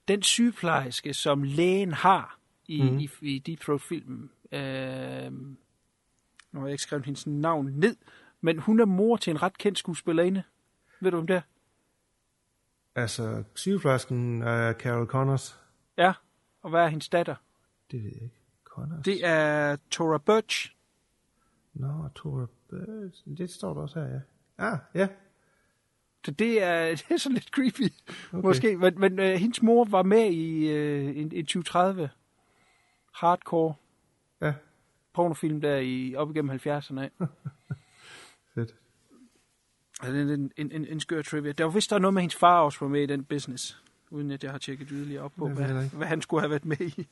den 0.07 0.21
sygeplejerske, 0.23 1.13
som 1.13 1.43
lægen 1.43 1.91
har 1.93 2.39
i, 2.67 2.81
mm. 2.81 2.99
i, 2.99 3.09
i 3.21 3.39
Deep 3.39 3.59
Throat-filmen, 3.59 4.29
øh, 4.51 5.31
nu 6.51 6.59
har 6.59 6.65
jeg 6.67 6.71
ikke 6.71 6.83
skrevet 6.83 7.05
hendes 7.05 7.27
navn 7.27 7.65
ned, 7.75 7.95
men 8.41 8.59
hun 8.59 8.79
er 8.79 8.85
mor 8.85 9.17
til 9.17 9.31
en 9.31 9.41
ret 9.41 9.57
kendt 9.57 9.77
skuespillerinde. 9.77 10.43
Ved 10.99 11.11
du 11.11 11.17
om 11.17 11.27
det 11.27 11.35
er? 11.35 11.41
Altså, 12.95 13.43
sygeplejersken 13.55 14.41
er 14.41 14.73
Carol 14.73 15.05
Connors. 15.05 15.59
Ja, 15.97 16.13
og 16.61 16.69
hvad 16.69 16.81
er 16.81 16.87
hendes 16.87 17.09
datter? 17.09 17.35
Det 17.91 18.03
ved 18.03 18.11
jeg 18.11 18.21
ikke. 18.23 18.35
Connors? 18.65 19.05
Det 19.05 19.25
er 19.25 19.77
Tora 19.91 20.17
Birch. 20.17 20.75
Nå, 21.73 22.09
Tora 22.15 22.45
Birch. 22.69 23.23
Det 23.37 23.49
står 23.49 23.73
der 23.73 23.81
også 23.81 23.99
her, 23.99 24.07
ja. 24.09 24.19
Ah, 24.57 24.77
ja. 24.93 25.07
Så 26.25 26.31
det 26.31 26.63
er, 26.63 26.85
det 26.95 27.05
er 27.11 27.17
sådan 27.17 27.33
lidt 27.33 27.47
creepy, 27.49 27.93
Okay. 28.33 28.43
måske. 28.47 28.77
Men, 28.77 28.99
men 28.99 29.19
uh, 29.19 29.25
hendes 29.25 29.61
mor 29.61 29.85
var 29.85 30.03
med 30.03 30.31
i 30.31 30.67
uh, 30.69 31.17
en, 31.17 31.31
en 31.31 31.45
2030 31.45 32.09
hardcore 33.13 33.73
Ja. 34.41 34.53
pornofilm 35.13 35.61
der 35.61 35.77
i, 35.77 36.15
op 36.15 36.31
igennem 36.31 36.51
70'erne 36.51 36.99
af. 36.99 37.11
Fedt. 38.55 38.75
Altså, 40.01 40.13
det 40.13 40.29
er 40.29 40.33
en, 40.33 40.51
en, 40.57 40.71
en, 40.71 40.85
en 40.87 40.99
skør 40.99 41.21
trivia. 41.21 41.51
Der 41.51 41.63
var 41.63 41.71
vist 41.71 41.89
der 41.89 41.95
er 41.95 41.99
noget 41.99 42.13
med, 42.13 42.21
hendes 42.21 42.35
far 42.35 42.61
også 42.61 42.77
var 42.81 42.87
med 42.87 43.01
i 43.01 43.05
den 43.05 43.23
business, 43.23 43.83
uden 44.11 44.31
at 44.31 44.43
jeg 44.43 44.51
har 44.51 44.57
tjekket 44.57 44.87
yderligere 44.91 45.23
op 45.23 45.31
på, 45.37 45.49
hvad, 45.49 45.89
hvad 45.89 46.07
han 46.07 46.21
skulle 46.21 46.41
have 46.41 46.49
været 46.49 46.65
med 46.65 46.81
i. 46.81 47.07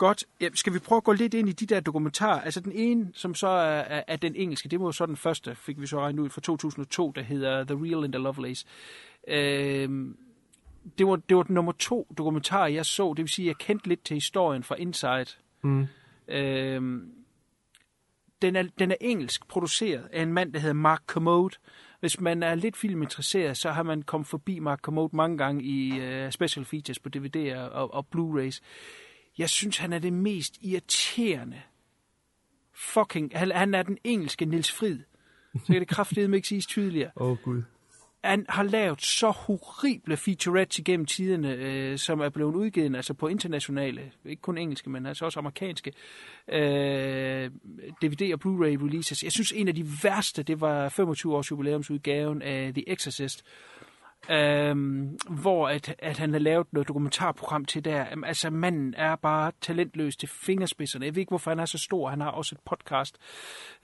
Godt. 0.00 0.24
Ja, 0.40 0.48
skal 0.54 0.72
vi 0.72 0.78
prøve 0.78 0.96
at 0.96 1.04
gå 1.04 1.12
lidt 1.12 1.34
ind 1.34 1.48
i 1.48 1.52
de 1.52 1.66
der 1.66 1.80
dokumentarer? 1.80 2.40
Altså 2.40 2.60
den 2.60 2.72
ene, 2.72 3.10
som 3.14 3.34
så 3.34 3.48
er, 3.48 3.80
er, 3.80 4.02
er 4.06 4.16
den 4.16 4.36
engelske, 4.36 4.68
det 4.68 4.80
var 4.80 4.90
så 4.90 5.06
den 5.06 5.16
første, 5.16 5.54
fik 5.54 5.80
vi 5.80 5.86
så 5.86 6.00
regnet 6.00 6.18
ud 6.18 6.30
fra 6.30 6.40
2002, 6.40 7.12
der 7.12 7.22
hedder 7.22 7.64
The 7.64 7.74
Real 7.74 8.02
Linda 8.02 8.18
Lovelace. 8.18 8.66
Øhm, 9.28 10.16
det, 10.98 11.06
var, 11.06 11.16
det 11.16 11.36
var 11.36 11.42
den 11.42 11.54
nummer 11.54 11.72
to 11.72 12.06
dokumentar, 12.18 12.66
jeg 12.66 12.86
så. 12.86 13.14
Det 13.16 13.22
vil 13.22 13.28
sige, 13.28 13.48
jeg 13.48 13.56
kendte 13.56 13.88
lidt 13.88 14.04
til 14.04 14.14
historien 14.14 14.62
fra 14.62 14.74
Inside. 14.74 15.26
Mm. 15.62 15.86
Øhm, 16.28 17.12
den, 18.42 18.56
er, 18.56 18.62
den 18.78 18.90
er 18.90 18.96
engelsk 19.00 19.48
produceret 19.48 20.08
af 20.12 20.22
en 20.22 20.32
mand, 20.32 20.52
der 20.52 20.58
hedder 20.58 20.74
Mark 20.74 21.02
Commode. 21.06 21.56
Hvis 22.00 22.20
man 22.20 22.42
er 22.42 22.54
lidt 22.54 22.76
filminteresseret, 22.76 23.56
så 23.56 23.70
har 23.70 23.82
man 23.82 24.02
kommet 24.02 24.26
forbi 24.26 24.58
Mark 24.58 24.80
Commode 24.80 25.16
mange 25.16 25.38
gange 25.38 25.64
i 25.64 25.90
uh, 25.90 26.30
special 26.30 26.64
features 26.64 26.98
på 26.98 27.08
DVD'er 27.16 27.56
og, 27.56 27.94
og 27.94 28.06
Blu-rays. 28.16 28.60
Jeg 29.38 29.48
synes, 29.48 29.78
han 29.78 29.92
er 29.92 29.98
det 29.98 30.12
mest 30.12 30.58
irriterende. 30.60 31.60
Fucking, 32.74 33.30
han, 33.34 33.50
han 33.50 33.74
er 33.74 33.82
den 33.82 33.98
engelske 34.04 34.44
Nils 34.44 34.72
Frid. 34.72 34.98
Så 35.54 35.66
kan 35.66 35.80
det 35.80 35.88
kraftedeme 35.88 36.36
ikke 36.36 36.48
siges 36.48 36.66
tydeligere. 36.66 37.10
Åh, 37.16 37.30
oh, 37.30 37.38
Gud. 37.38 37.62
Han 38.24 38.46
har 38.48 38.62
lavet 38.62 39.02
så 39.02 39.30
horrible 39.30 40.16
featurettes 40.16 40.78
igennem 40.78 41.06
tiderne, 41.06 41.52
øh, 41.52 41.98
som 41.98 42.20
er 42.20 42.28
blevet 42.28 42.54
udgivet 42.54 42.96
altså 42.96 43.14
på 43.14 43.28
internationale, 43.28 44.12
ikke 44.24 44.42
kun 44.42 44.58
engelske, 44.58 44.90
men 44.90 45.06
altså 45.06 45.24
også 45.24 45.38
amerikanske, 45.38 45.92
øh, 46.48 47.50
DVD- 48.04 48.34
og 48.34 48.40
Blu-ray 48.44 48.84
releases. 48.84 49.22
Jeg 49.22 49.32
synes, 49.32 49.52
en 49.52 49.68
af 49.68 49.74
de 49.74 49.86
værste, 50.02 50.42
det 50.42 50.60
var 50.60 50.88
25 50.88 51.36
års 51.36 51.50
jubilæumsudgaven 51.50 52.42
af 52.42 52.74
The 52.74 52.92
Exorcist, 52.92 53.44
Øhm, 54.30 55.18
hvor 55.28 55.68
at, 55.68 55.94
at 55.98 56.18
han 56.18 56.32
har 56.32 56.38
lavet 56.38 56.66
noget 56.72 56.88
dokumentarprogram 56.88 57.64
til 57.64 57.84
der. 57.84 58.06
Jamen, 58.10 58.24
altså, 58.24 58.50
manden 58.50 58.94
er 58.96 59.16
bare 59.16 59.52
talentløs 59.60 60.16
til 60.16 60.28
fingerspidserne. 60.28 61.06
Jeg 61.06 61.14
ved 61.14 61.20
ikke, 61.20 61.30
hvorfor 61.30 61.50
han 61.50 61.58
er 61.58 61.64
så 61.64 61.78
stor. 61.78 62.08
Han 62.08 62.20
har 62.20 62.30
også 62.30 62.54
et 62.54 62.60
podcast, 62.60 63.16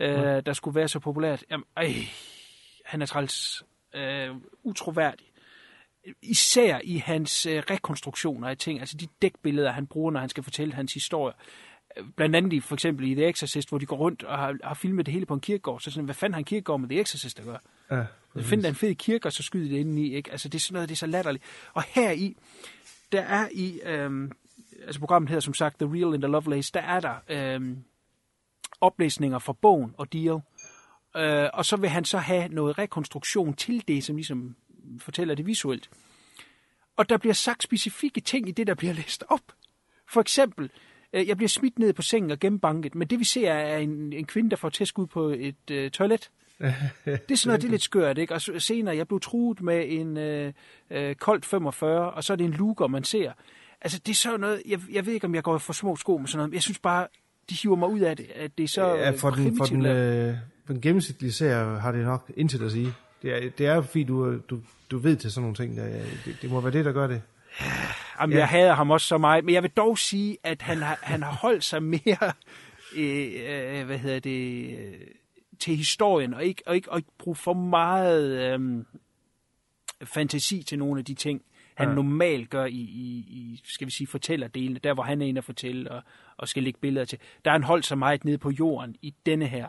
øh, 0.01 0.09
ja. 0.09 0.41
der 0.41 0.53
skulle 0.53 0.75
være 0.75 0.89
så 0.89 1.01
populært. 1.01 1.45
Jamen, 1.51 1.65
ej, 1.77 1.95
han 2.85 3.03
er 3.03 3.07
træls 3.07 3.65
øh, 3.97 4.37
utroværdig. 4.63 5.27
Især 6.23 6.81
i 6.85 6.97
hans 6.97 7.47
øh, 7.47 7.63
rekonstruktioner 7.71 8.49
af 8.49 8.57
ting, 8.57 8.81
altså 8.81 8.97
de 8.97 9.07
dækbilleder, 9.23 9.73
han 9.73 9.87
bruger, 9.87 10.11
når 10.11 10.21
han 10.21 10.29
skal 10.29 10.43
fortælle 10.43 10.75
hans 10.75 10.95
historie. 10.95 11.35
Blandt 12.17 12.37
andet 12.37 12.53
i, 12.53 12.61
for 12.61 12.75
eksempel 12.75 13.09
i 13.09 13.15
The 13.15 13.29
Exorcist, 13.29 13.69
hvor 13.69 13.79
de 13.79 13.87
går 13.87 13.97
rundt 13.97 14.23
og 14.23 14.39
har, 14.39 14.57
har 14.65 14.75
filmet 14.75 15.07
det 15.07 15.15
hele 15.15 15.27
på 15.27 15.35
en 15.35 15.41
kirkegård. 15.41 15.81
Så 15.81 15.91
sådan, 15.91 16.05
hvad 16.05 16.15
fanden 16.15 16.35
har 16.35 16.39
en 16.39 16.45
kirkegård 16.45 16.81
med 16.81 16.89
The 16.89 17.01
Exorcist 17.01 17.39
at 17.39 17.45
gøre? 17.45 17.59
Ja, 17.91 18.05
Find 18.43 18.63
da 18.63 18.69
en 18.69 18.75
fed 18.75 18.95
kirke, 18.95 19.29
og 19.29 19.33
så 19.33 19.43
skyde 19.43 19.71
det 19.71 19.77
ind 19.77 19.99
i. 19.99 20.15
Ikke? 20.15 20.31
Altså, 20.31 20.49
det 20.49 20.59
er 20.59 20.61
sådan 20.61 20.75
noget, 20.75 20.89
det 20.89 20.95
er 20.95 20.99
så 20.99 21.07
latterligt. 21.07 21.45
Og 21.75 21.83
her 21.83 22.11
i, 22.11 22.37
der 23.13 23.21
er 23.21 23.49
i, 23.53 23.81
øhm, 23.85 24.33
altså 24.87 25.01
programmet 25.01 25.31
her 25.31 25.41
som 25.41 25.55
sagt, 25.55 25.79
The 25.79 25.89
Real 25.93 26.15
in 26.15 26.21
the 26.21 26.31
Lovelace, 26.31 26.73
der 26.75 26.81
er 26.81 27.01
der 27.01 27.15
øhm, 27.29 27.85
oplæsninger 28.81 29.39
fra 29.39 29.53
bogen 29.53 29.95
og 29.99 30.13
Deal. 30.13 30.41
Øh, 31.17 31.51
og 31.53 31.65
så 31.65 31.77
vil 31.77 31.91
han 31.91 32.05
så 32.05 32.19
have 32.19 32.49
noget 32.49 32.79
rekonstruktion 32.79 33.55
til 33.55 33.89
det, 33.89 34.05
som 34.05 34.17
ligesom 34.17 34.57
fortæller 34.99 35.35
det 35.35 35.47
visuelt. 35.47 35.91
Og 36.97 37.09
der 37.09 37.17
bliver 37.17 37.35
sagt 37.35 37.63
specifikke 37.63 38.21
ting 38.21 38.49
i 38.49 38.53
det, 38.53 38.67
der 38.67 38.75
bliver 38.75 38.93
læst 39.03 39.25
op. 39.29 39.53
For 40.09 40.21
eksempel, 40.21 40.71
øh, 41.13 41.29
jeg 41.29 41.37
bliver 41.37 41.49
smidt 41.49 41.79
ned 41.79 41.93
på 41.93 42.03
sengen 42.03 42.31
og 42.31 42.39
gennembanket, 42.39 42.95
men 42.95 43.09
det 43.09 43.19
vi 43.19 43.25
ser 43.25 43.53
er 43.53 43.79
en, 43.79 44.13
en 44.13 44.27
kvinde, 44.27 44.51
der 44.51 44.57
får 44.57 44.69
tæsk 44.69 44.99
ud 44.99 45.07
på 45.07 45.29
et 45.29 45.71
øh, 45.71 45.91
toilet. 45.91 46.31
det 46.61 47.31
er 47.31 47.37
sådan 47.37 47.49
noget, 47.49 47.63
det 47.63 47.69
er 47.69 47.71
lidt 47.71 47.83
skørt, 47.83 48.19
ikke? 48.19 48.35
Og 48.35 48.43
senere, 48.43 48.97
jeg 48.97 49.09
blev 49.09 49.21
truet 49.21 49.63
med 49.63 49.85
en 49.89 50.17
øh, 50.17 50.53
øh, 50.91 51.15
koldt 51.15 51.47
45, 51.47 52.13
og 52.13 52.25
så 52.25 52.33
er 52.33 52.37
det 52.37 52.45
en 52.45 52.53
luger, 52.53 52.87
man 52.87 53.05
ser. 53.05 53.33
Altså, 53.81 53.99
det 53.99 54.13
er 54.13 54.17
sådan 54.17 54.41
noget, 54.41 54.63
jeg, 54.67 54.81
jeg 54.93 55.07
ved 55.07 55.13
ikke, 55.13 55.27
om 55.27 55.35
jeg 55.35 55.43
går 55.43 55.59
for 55.59 55.73
små 55.73 55.97
sko 55.97 56.17
med 56.17 56.27
sådan 56.27 56.39
noget, 56.39 56.51
men 56.51 56.55
jeg 56.55 56.63
synes 56.63 56.79
bare, 56.79 57.07
de 57.51 57.55
hiver 57.55 57.77
mig 57.77 57.89
ud 57.89 58.01
af 58.01 58.17
det, 58.17 58.27
at 58.35 58.59
det 58.59 58.65
er 58.65 58.69
så 58.69 58.95
ja, 58.95 59.11
for 59.11 59.31
den, 59.31 59.57
for 59.57 59.65
den, 59.65 59.87
øh, 59.87 60.35
for 60.67 60.73
den 60.73 60.83
gennemsnitlige 60.83 61.33
serie 61.33 61.81
har 61.81 61.93
det 61.93 62.05
nok 62.05 62.33
intet 62.37 62.63
at 62.63 62.73
sige. 62.73 62.95
Det 63.23 63.45
er, 63.45 63.51
det 63.51 63.67
er 63.67 63.83
fordi, 63.83 64.05
du, 64.05 64.39
du, 64.39 64.61
du 64.91 64.99
ved 64.99 65.17
til 65.17 65.33
sådan 65.33 65.43
nogle 65.43 65.57
ting. 65.57 65.77
Der, 65.77 66.03
det, 66.25 66.37
det 66.43 66.51
må 66.51 66.61
være 66.61 66.73
det, 66.73 66.85
der 66.85 66.93
gør 66.93 67.07
det. 67.07 67.23
Jamen, 68.21 68.33
ja. 68.35 68.39
jeg 68.39 68.49
hader 68.49 68.75
ham 68.75 68.91
også 68.91 69.07
så 69.07 69.19
meget, 69.19 69.45
men 69.45 69.55
jeg 69.55 69.63
vil 69.63 69.71
dog 69.71 69.99
sige, 69.99 70.39
at 70.43 70.63
han 70.63 70.79
har, 70.83 70.99
han 71.03 71.23
har 71.23 71.33
holdt 71.33 71.65
sig 71.65 71.83
mere, 71.83 72.33
øh, 72.97 73.33
øh, 73.79 73.87
hvad 73.87 73.99
hedder 73.99 74.19
det, 74.19 74.71
øh, 74.79 74.95
til 75.61 75.77
historien, 75.77 76.35
og 76.35 76.45
ikke, 76.45 76.63
og 76.67 76.75
ikke, 76.75 76.93
og 76.93 76.99
ikke 76.99 77.11
bruge 77.19 77.37
for 77.37 77.53
meget 77.53 78.31
øh, 78.31 78.85
fantasi 80.05 80.63
til 80.63 80.79
nogle 80.79 80.99
af 80.99 81.05
de 81.05 81.15
ting, 81.15 81.43
han 81.75 81.89
ja. 81.89 81.95
normalt 81.95 82.51
gør 82.51 82.65
i, 82.65 82.71
i, 82.71 83.25
i, 83.29 83.63
skal 83.65 83.87
vi 83.87 83.93
sige, 83.93 84.07
fortællerdelene, 84.07 84.79
der 84.85 84.95
hvor 84.95 85.03
han 85.03 85.23
er 85.23 85.27
inde 85.27 85.39
og 85.39 85.45
fortælle 85.45 85.93
og, 85.93 86.03
og 86.39 86.49
skal 86.49 86.63
lægge 86.63 86.81
billeder 86.81 87.05
til. 87.05 87.19
Der 87.45 87.51
er 87.51 87.53
han 87.53 87.63
holdt 87.63 87.87
sig 87.87 87.99
meget 87.99 88.25
nede 88.25 88.39
på 88.39 88.51
jorden 88.51 88.97
i 89.03 89.15
denne 89.27 89.47
her. 89.47 89.69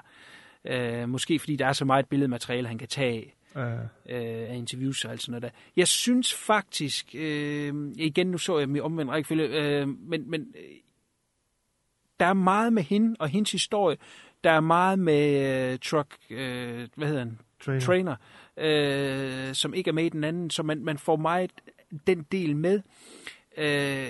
Øh, 0.65 1.09
måske 1.09 1.39
fordi 1.39 1.55
der 1.55 1.65
er 1.65 1.73
så 1.73 1.85
meget 1.85 2.09
billedmateriale, 2.09 2.67
han 2.67 2.77
kan 2.77 2.87
tage 2.87 3.33
ja. 3.55 3.73
øh, 3.73 4.49
af 4.49 4.55
interviews 4.55 5.05
og 5.05 5.11
alt 5.11 5.21
sådan 5.21 5.31
noget 5.31 5.43
der. 5.43 5.59
Jeg 5.75 5.87
synes 5.87 6.33
faktisk, 6.33 7.15
øh, 7.15 7.73
igen 7.95 8.27
nu 8.27 8.37
så 8.37 8.59
jeg 8.59 8.69
mig 8.69 8.81
omvendt 8.81 9.11
rækkefølge, 9.11 9.47
øh, 9.47 9.87
men, 9.87 10.29
men 10.29 10.41
øh, 10.41 10.75
der 12.19 12.25
er 12.25 12.33
meget 12.33 12.73
med 12.73 12.83
hende 12.83 13.15
og 13.19 13.29
hendes 13.29 13.51
historie. 13.51 13.97
Der 14.43 14.51
er 14.51 14.59
meget 14.59 14.99
med 14.99 15.71
øh, 15.73 15.79
Truck, 15.79 16.17
øh, 16.29 16.87
hvad 16.95 17.07
hedder 17.07 17.23
han? 17.23 17.39
Trainer. 17.59 17.79
Trainer 17.79 18.15
øh, 18.57 19.53
som 19.53 19.73
ikke 19.73 19.89
er 19.89 19.93
med 19.93 20.05
i 20.05 20.09
den 20.09 20.23
anden, 20.23 20.49
så 20.49 20.63
man, 20.63 20.83
man 20.83 20.97
får 20.97 21.15
meget 21.15 21.51
den 22.07 22.23
del 22.31 22.55
med. 22.55 22.81
Øh, 23.57 24.07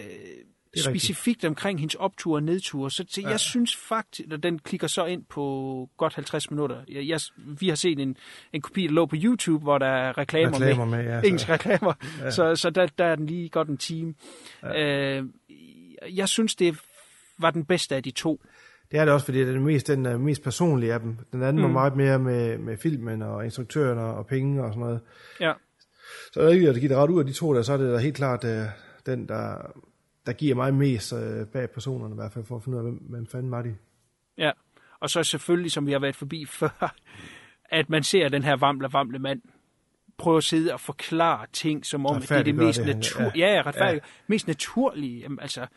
specifikt 0.76 1.28
rigtigt. 1.28 1.46
omkring 1.46 1.80
hendes 1.80 1.96
optur 1.96 2.36
og 2.36 2.44
nedtur. 2.44 2.90
Så, 2.90 3.06
så 3.10 3.22
ja. 3.22 3.30
jeg 3.30 3.40
synes 3.40 3.76
faktisk, 3.76 4.30
at 4.32 4.44
den 4.44 4.60
klikker 4.60 4.88
så 4.88 5.06
ind 5.06 5.24
på 5.30 5.90
godt 5.98 6.16
50 6.16 6.52
minutter. 6.52 6.82
Jeg, 6.90 7.08
jeg, 7.08 7.20
vi 7.60 7.70
har 7.70 7.76
set 7.76 8.00
en, 8.00 8.18
en 8.54 8.62
kopi, 8.62 8.88
der 8.88 8.94
lå 8.94 9.06
på 9.06 9.16
YouTube, 9.20 9.64
hvor 9.64 9.78
der 9.78 9.88
er 9.88 10.18
reklamer, 10.18 10.56
reklamer 10.56 10.86
med. 10.86 11.04
med 11.04 11.14
ja, 11.14 11.22
engelske 11.22 11.54
reklamer. 11.54 11.94
Ja. 12.22 12.32
Så, 12.32 12.56
så 12.56 12.70
der, 12.70 12.88
der 12.98 13.06
er 13.06 13.16
den 13.16 13.26
lige 13.26 13.50
godt 13.50 13.68
en 13.68 13.78
time. 13.78 14.14
Ja. 14.64 15.18
Øh, 15.20 15.26
jeg 16.16 16.30
synes, 16.30 16.56
det 16.56 16.78
var 17.40 17.52
den 17.52 17.66
bedste 17.66 17.96
af 17.96 18.04
de 18.04 18.12
to. 18.12 18.42
Det 18.92 19.00
er 19.00 19.06
det 19.06 19.14
også, 19.14 19.26
fordi 19.26 19.40
det 19.40 19.48
er 19.48 19.52
den 19.52 19.66
mest, 19.66 19.88
den 19.88 20.06
er 20.06 20.18
mest 20.18 20.44
personlige 20.44 20.94
af 20.94 21.00
dem. 21.00 21.18
Den 21.32 21.44
anden 21.44 21.58
mm. 21.58 21.64
var 21.64 21.70
meget 21.74 21.96
mere 21.96 22.20
med, 22.20 22.58
med 22.58 22.78
filmen 22.78 23.22
og 23.22 23.46
instruktøren 23.46 24.00
og 24.00 24.28
penge 24.28 24.64
og 24.64 24.74
sådan 24.74 24.80
noget. 24.80 25.02
Ja. 25.42 25.54
Så 26.34 26.42
er 26.42 26.46
det 26.46 26.54
ikke, 26.54 26.68
at 26.68 26.76
det 26.76 26.82
giver 26.82 26.94
det 26.94 27.04
ret 27.04 27.10
ud 27.10 27.20
af 27.20 27.26
de 27.26 27.34
to 27.34 27.54
der, 27.54 27.62
så 27.62 27.74
er 27.74 27.78
det 27.78 27.94
da 27.94 27.98
helt 27.98 28.16
klart 28.16 28.44
uh, 28.44 28.50
den, 29.06 29.28
der, 29.28 29.72
der 30.28 30.34
giver 30.34 30.56
mig 30.56 30.74
mest 30.74 31.14
uh, 31.14 31.48
bag 31.54 31.70
personerne, 31.70 32.14
i 32.14 32.16
hvert 32.16 32.32
fald 32.32 32.46
for 32.46 32.56
at 32.56 32.64
finde 32.64 32.78
ud 32.78 32.86
af, 32.86 32.92
hvem, 32.92 33.04
hvem 33.10 33.28
fanden 33.28 33.52
var 33.52 33.62
de. 33.62 33.76
Ja, 34.38 34.52
og 35.00 35.10
så 35.10 35.24
selvfølgelig, 35.24 35.72
som 35.72 35.88
vi 35.88 35.92
har 35.92 36.00
været 36.00 36.16
forbi 36.16 36.46
før, 36.60 36.96
at 37.66 37.90
man 37.90 38.04
ser 38.04 38.30
den 38.30 38.44
her 38.44 38.56
vamle, 38.56 38.94
vamle 38.94 39.20
mand 39.20 39.42
prøve 40.18 40.38
at 40.38 40.44
sidde 40.44 40.74
og 40.74 40.80
forklare 40.80 41.46
ting, 41.54 41.86
som 41.86 42.06
om 42.06 42.22
det 42.22 42.32
er 42.32 42.44
det 42.44 42.56
mest, 42.56 42.80
det, 42.80 42.96
natur- 42.96 43.32
ja. 43.36 43.56
Ja, 43.56 43.62
retfærdigt, 43.66 44.04
ja. 44.06 44.24
mest 44.28 44.48
naturlige. 44.48 45.20
Jamen, 45.20 45.40
altså, 45.40 45.68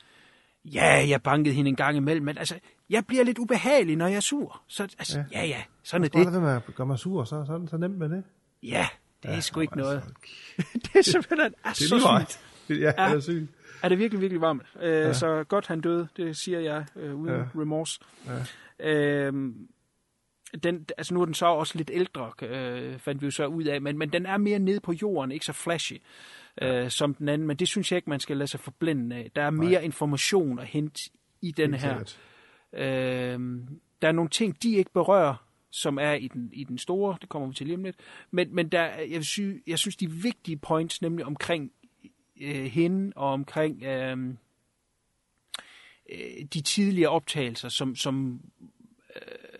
ja, 0.64 1.04
jeg 1.08 1.22
bankede 1.22 1.54
hende 1.54 1.68
en 1.68 1.76
gang 1.76 1.96
imellem, 1.96 2.24
men 2.24 2.38
altså, 2.38 2.58
jeg 2.90 3.06
bliver 3.06 3.24
lidt 3.24 3.38
ubehagelig, 3.38 3.96
når 3.96 4.06
jeg 4.06 4.16
er 4.16 4.20
sur. 4.20 4.62
Så 4.66 4.82
altså, 4.82 5.24
ja, 5.32 5.40
ja, 5.40 5.46
ja 5.46 5.62
sådan 5.82 6.04
er 6.04 6.08
det. 6.08 6.24
Bare 6.26 6.34
det 6.34 6.42
med 6.42 6.50
at 6.50 6.62
gøre 6.74 6.86
mig 6.86 6.98
sur, 6.98 7.24
så, 7.24 7.44
så, 7.46 7.66
så 7.70 7.76
nemt 7.76 7.98
med 7.98 8.08
det. 8.08 8.24
Ja, 8.62 8.88
det 9.22 9.30
er 9.30 9.34
ja, 9.34 9.40
sgu 9.40 9.60
ikke 9.60 9.76
noget. 9.76 10.02
det 10.84 10.96
er 10.96 11.02
simpelthen 11.02 11.50
det 11.50 11.56
er 11.64 11.72
så 11.72 12.24
sygt. 12.26 12.40
Ja, 12.68 12.74
det 12.74 12.96
er 12.96 13.20
sygt. 13.20 13.50
Er 13.82 13.88
det 13.88 13.98
virkelig, 13.98 14.20
virkelig 14.20 14.40
varmt. 14.40 14.62
Øh, 14.80 14.90
ja. 14.90 15.12
Så 15.12 15.44
godt 15.44 15.66
han 15.66 15.80
døde, 15.80 16.08
det 16.16 16.36
siger 16.36 16.60
jeg 16.60 16.84
øh, 16.96 17.14
uden 17.14 17.34
ja. 17.34 17.60
remorse. 17.60 18.00
Ja. 18.78 18.90
Øh, 18.90 19.32
den, 20.62 20.86
altså 20.98 21.14
nu 21.14 21.20
er 21.20 21.24
den 21.24 21.34
så 21.34 21.46
også 21.46 21.78
lidt 21.78 21.90
ældre, 21.94 22.32
øh, 22.42 22.98
fandt 22.98 23.22
vi 23.22 23.26
jo 23.26 23.30
så 23.30 23.46
ud 23.46 23.64
af, 23.64 23.82
men, 23.82 23.98
men 23.98 24.12
den 24.12 24.26
er 24.26 24.36
mere 24.36 24.58
nede 24.58 24.80
på 24.80 24.92
jorden, 24.92 25.32
ikke 25.32 25.46
så 25.46 25.52
flashy 25.52 25.96
ja. 26.60 26.84
øh, 26.84 26.90
som 26.90 27.14
den 27.14 27.28
anden, 27.28 27.48
men 27.48 27.56
det 27.56 27.68
synes 27.68 27.92
jeg 27.92 27.96
ikke, 27.96 28.10
man 28.10 28.20
skal 28.20 28.36
lade 28.36 28.48
sig 28.48 28.60
forblinde 28.60 29.16
af. 29.16 29.30
Der 29.36 29.42
er 29.42 29.50
mere 29.50 29.70
Nej. 29.70 29.80
information 29.80 30.58
at 30.58 30.66
hente 30.66 31.10
i 31.42 31.50
denne 31.50 31.76
her. 31.76 31.98
Øh, 32.72 33.40
der 34.02 34.08
er 34.08 34.12
nogle 34.12 34.30
ting, 34.30 34.62
de 34.62 34.76
ikke 34.76 34.92
berører, 34.92 35.46
som 35.70 35.98
er 35.98 36.12
i 36.12 36.28
den, 36.28 36.50
i 36.52 36.64
den 36.64 36.78
store, 36.78 37.16
det 37.20 37.28
kommer 37.28 37.48
vi 37.48 37.54
til 37.54 37.66
lige 37.66 37.76
om 37.76 37.84
lidt, 37.84 37.96
men, 38.30 38.54
men 38.54 38.68
der, 38.68 38.88
jeg, 39.10 39.24
synes, 39.24 39.62
jeg 39.66 39.78
synes, 39.78 39.96
de 39.96 40.10
vigtige 40.10 40.56
points, 40.56 41.02
nemlig 41.02 41.26
omkring 41.26 41.72
øh, 42.40 42.64
hende 42.64 43.12
og 43.16 43.28
omkring 43.28 43.82
øh, 43.82 44.18
øh, 46.10 46.44
de 46.54 46.60
tidligere 46.60 47.10
optagelser, 47.10 47.68
som, 47.68 47.96
som 47.96 48.40
øh, 49.16 49.50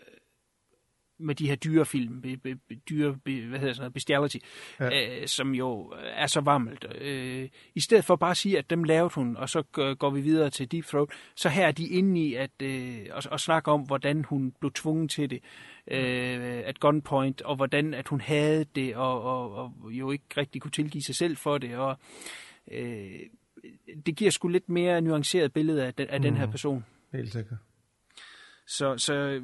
med 1.21 1.35
de 1.35 1.49
her 1.49 1.57
dyrefilm, 1.57 2.21
be, 2.21 2.37
be, 2.37 2.75
dyre, 2.91 3.17
be, 3.25 3.47
hvad 3.47 3.59
hedder 3.59 3.75
sådan 3.75 3.83
noget, 3.83 3.95
bestiality, 3.95 4.37
ja. 4.81 5.21
øh, 5.21 5.27
som 5.27 5.55
jo 5.55 5.95
er 6.03 6.27
så 6.27 6.41
varmelt. 6.41 6.87
Øh, 7.01 7.49
I 7.75 7.81
stedet 7.81 8.05
for 8.05 8.17
bare 8.17 8.31
at 8.31 8.37
sige, 8.37 8.59
at 8.59 8.71
dem 8.71 8.85
lavede 8.85 9.15
hun, 9.15 9.37
og 9.37 9.49
så 9.49 9.63
går 9.99 10.11
vi 10.11 10.21
videre 10.21 10.51
til 10.51 10.73
Deep 10.73 10.85
Throat, 10.85 11.09
så 11.35 11.49
her 11.49 11.67
er 11.67 11.73
de 11.73 11.89
inde 11.89 12.21
i 12.21 12.35
at, 12.35 12.51
øh, 12.63 13.07
at, 13.15 13.29
at 13.33 13.41
snakke 13.41 13.71
om, 13.71 13.81
hvordan 13.81 14.25
hun 14.25 14.53
blev 14.61 14.73
tvunget 14.73 15.11
til 15.11 15.31
det 15.31 15.41
øh, 15.87 16.63
at 16.65 16.81
gunpoint, 16.81 17.43
og 17.43 17.57
hvordan 17.57 17.95
at 17.95 18.09
hun 18.09 18.21
havde 18.21 18.65
det, 18.65 18.97
og, 18.97 19.23
og, 19.23 19.55
og 19.55 19.73
jo 19.91 20.11
ikke 20.11 20.25
rigtig 20.37 20.63
kunne 20.63 20.71
tilgive 20.71 21.03
sig 21.03 21.15
selv 21.15 21.37
for 21.37 21.59
det, 21.59 21.77
og 21.77 21.99
øh, 22.71 23.11
det 24.07 24.17
giver 24.17 24.31
sgu 24.31 24.49
lidt 24.49 24.69
mere 24.69 25.01
nuanceret 25.01 25.53
billede 25.53 25.85
af 25.87 25.95
den, 25.95 26.09
af 26.09 26.21
mm. 26.21 26.23
den 26.23 26.37
her 26.37 26.45
Mhm. 26.47 26.51
person. 26.51 26.85
Helt 27.13 27.33
sikkert. 27.33 27.59
Så, 28.67 28.99
så 28.99 29.43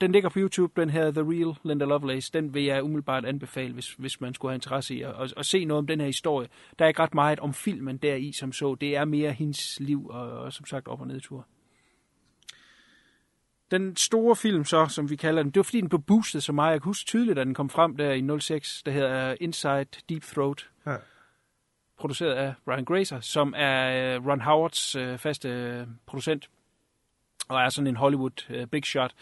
den 0.00 0.12
ligger 0.12 0.28
på 0.28 0.38
YouTube, 0.38 0.80
den 0.80 0.90
her 0.90 1.10
The 1.10 1.20
Real 1.22 1.56
Linda 1.64 1.84
Lovelace. 1.84 2.30
Den 2.32 2.54
vil 2.54 2.64
jeg 2.64 2.82
umiddelbart 2.82 3.24
anbefale, 3.24 3.72
hvis, 3.74 3.92
hvis 3.92 4.20
man 4.20 4.34
skulle 4.34 4.50
have 4.52 4.56
interesse 4.56 4.94
i 4.94 5.02
at, 5.02 5.14
at, 5.22 5.34
at 5.36 5.46
se 5.46 5.64
noget 5.64 5.78
om 5.78 5.86
den 5.86 6.00
her 6.00 6.06
historie. 6.06 6.48
Der 6.78 6.84
er 6.84 6.88
ikke 6.88 7.00
ret 7.02 7.14
meget 7.14 7.40
om 7.40 7.54
filmen 7.54 7.96
deri, 7.96 8.32
som 8.32 8.52
så. 8.52 8.74
Det 8.74 8.96
er 8.96 9.04
mere 9.04 9.32
hendes 9.32 9.80
liv 9.80 10.06
og, 10.06 10.30
og 10.30 10.52
som 10.52 10.66
sagt 10.66 10.88
op- 10.88 11.00
og 11.00 11.06
nedtur. 11.06 11.46
Den 13.70 13.96
store 13.96 14.36
film 14.36 14.64
så, 14.64 14.86
som 14.86 15.10
vi 15.10 15.16
kalder 15.16 15.42
den, 15.42 15.50
det 15.50 15.56
var 15.58 15.62
fordi 15.62 15.80
den 15.80 15.88
blev 15.88 16.02
boostet 16.02 16.42
så 16.42 16.52
meget. 16.52 16.72
Jeg 16.72 16.80
kan 16.82 16.88
huske 16.88 17.06
tydeligt, 17.06 17.38
at 17.38 17.46
den 17.46 17.54
kom 17.54 17.68
frem 17.70 17.96
der 17.96 18.12
i 18.12 18.40
06, 18.40 18.82
der 18.82 18.92
hedder 18.92 19.34
Inside 19.40 19.86
Deep 20.08 20.22
Throat. 20.22 20.70
Ja. 20.86 20.96
Produceret 22.02 22.32
af 22.32 22.54
Brian 22.64 22.84
Grazer, 22.84 23.20
som 23.20 23.54
er 23.56 24.14
øh, 24.14 24.26
Ron 24.26 24.40
Howards 24.40 24.96
øh, 24.96 25.18
faste 25.18 25.48
øh, 25.48 25.86
producent 26.06 26.48
og 27.48 27.60
er 27.60 27.68
sådan 27.68 27.86
en 27.86 27.96
Hollywood 27.96 28.50
øh, 28.50 28.66
big 28.66 28.84
shot. 28.84 29.12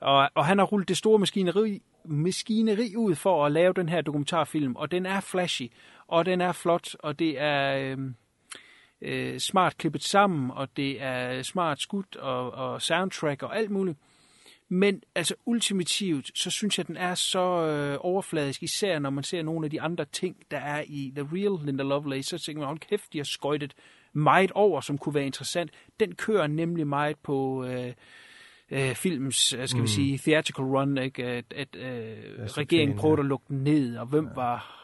Og, 0.00 0.30
og 0.34 0.46
han 0.46 0.58
har 0.58 0.64
rullet 0.64 0.88
det 0.88 0.96
store 0.96 1.18
maskineri, 1.18 1.82
maskineri 2.04 2.96
ud 2.96 3.14
for 3.14 3.46
at 3.46 3.52
lave 3.52 3.72
den 3.72 3.88
her 3.88 4.00
dokumentarfilm, 4.00 4.76
og 4.76 4.90
den 4.90 5.06
er 5.06 5.20
flashy, 5.20 5.72
og 6.06 6.26
den 6.26 6.40
er 6.40 6.52
flot, 6.52 6.94
og 6.98 7.18
det 7.18 7.40
er 7.40 7.76
øh, 7.76 7.98
øh, 9.02 9.38
smart 9.38 9.78
klippet 9.78 10.02
sammen, 10.02 10.50
og 10.50 10.68
det 10.76 11.02
er 11.02 11.42
smart 11.42 11.80
skudt, 11.80 12.16
og, 12.16 12.50
og 12.50 12.82
soundtrack 12.82 13.42
og 13.42 13.56
alt 13.56 13.70
muligt. 13.70 13.98
Men 14.72 15.02
altså 15.14 15.34
ultimativt, 15.46 16.38
så 16.38 16.50
synes 16.50 16.78
jeg, 16.78 16.82
at 16.82 16.88
den 16.88 16.96
er 16.96 17.14
så 17.14 17.66
øh, 17.66 17.98
overfladisk, 18.00 18.62
især 18.62 18.98
når 18.98 19.10
man 19.10 19.24
ser 19.24 19.42
nogle 19.42 19.66
af 19.66 19.70
de 19.70 19.80
andre 19.80 20.04
ting, 20.04 20.36
der 20.50 20.58
er 20.58 20.84
i 20.86 21.12
The 21.16 21.28
Real 21.32 21.66
Linda 21.66 21.82
Lovelace, 21.82 22.38
så 22.38 22.44
tænker 22.44 22.60
man, 22.60 22.66
hold 22.66 22.78
kæft, 22.78 23.12
de 23.12 23.18
har 23.18 23.24
skøjtet 23.24 23.74
meget 24.12 24.52
over, 24.52 24.80
som 24.80 24.98
kunne 24.98 25.14
være 25.14 25.26
interessant. 25.26 25.70
Den 26.00 26.14
kører 26.14 26.46
nemlig 26.46 26.86
meget 26.86 27.16
på 27.18 27.64
øh, 27.64 27.92
øh, 28.70 28.94
filmens, 28.94 29.52
øh, 29.52 29.68
skal 29.68 29.78
mm. 29.78 29.82
vi 29.82 29.88
sige, 29.88 30.18
theatrical 30.18 30.64
run, 30.64 30.98
ikke? 30.98 31.24
at, 31.24 31.44
at 31.56 31.76
øh, 31.76 32.44
regeringen 32.46 32.98
prøvede 32.98 33.20
at 33.20 33.26
lukke 33.26 33.44
den 33.48 33.64
ned, 33.64 33.96
og 33.96 34.06
hvem 34.06 34.26
ja. 34.26 34.34
var 34.34 34.79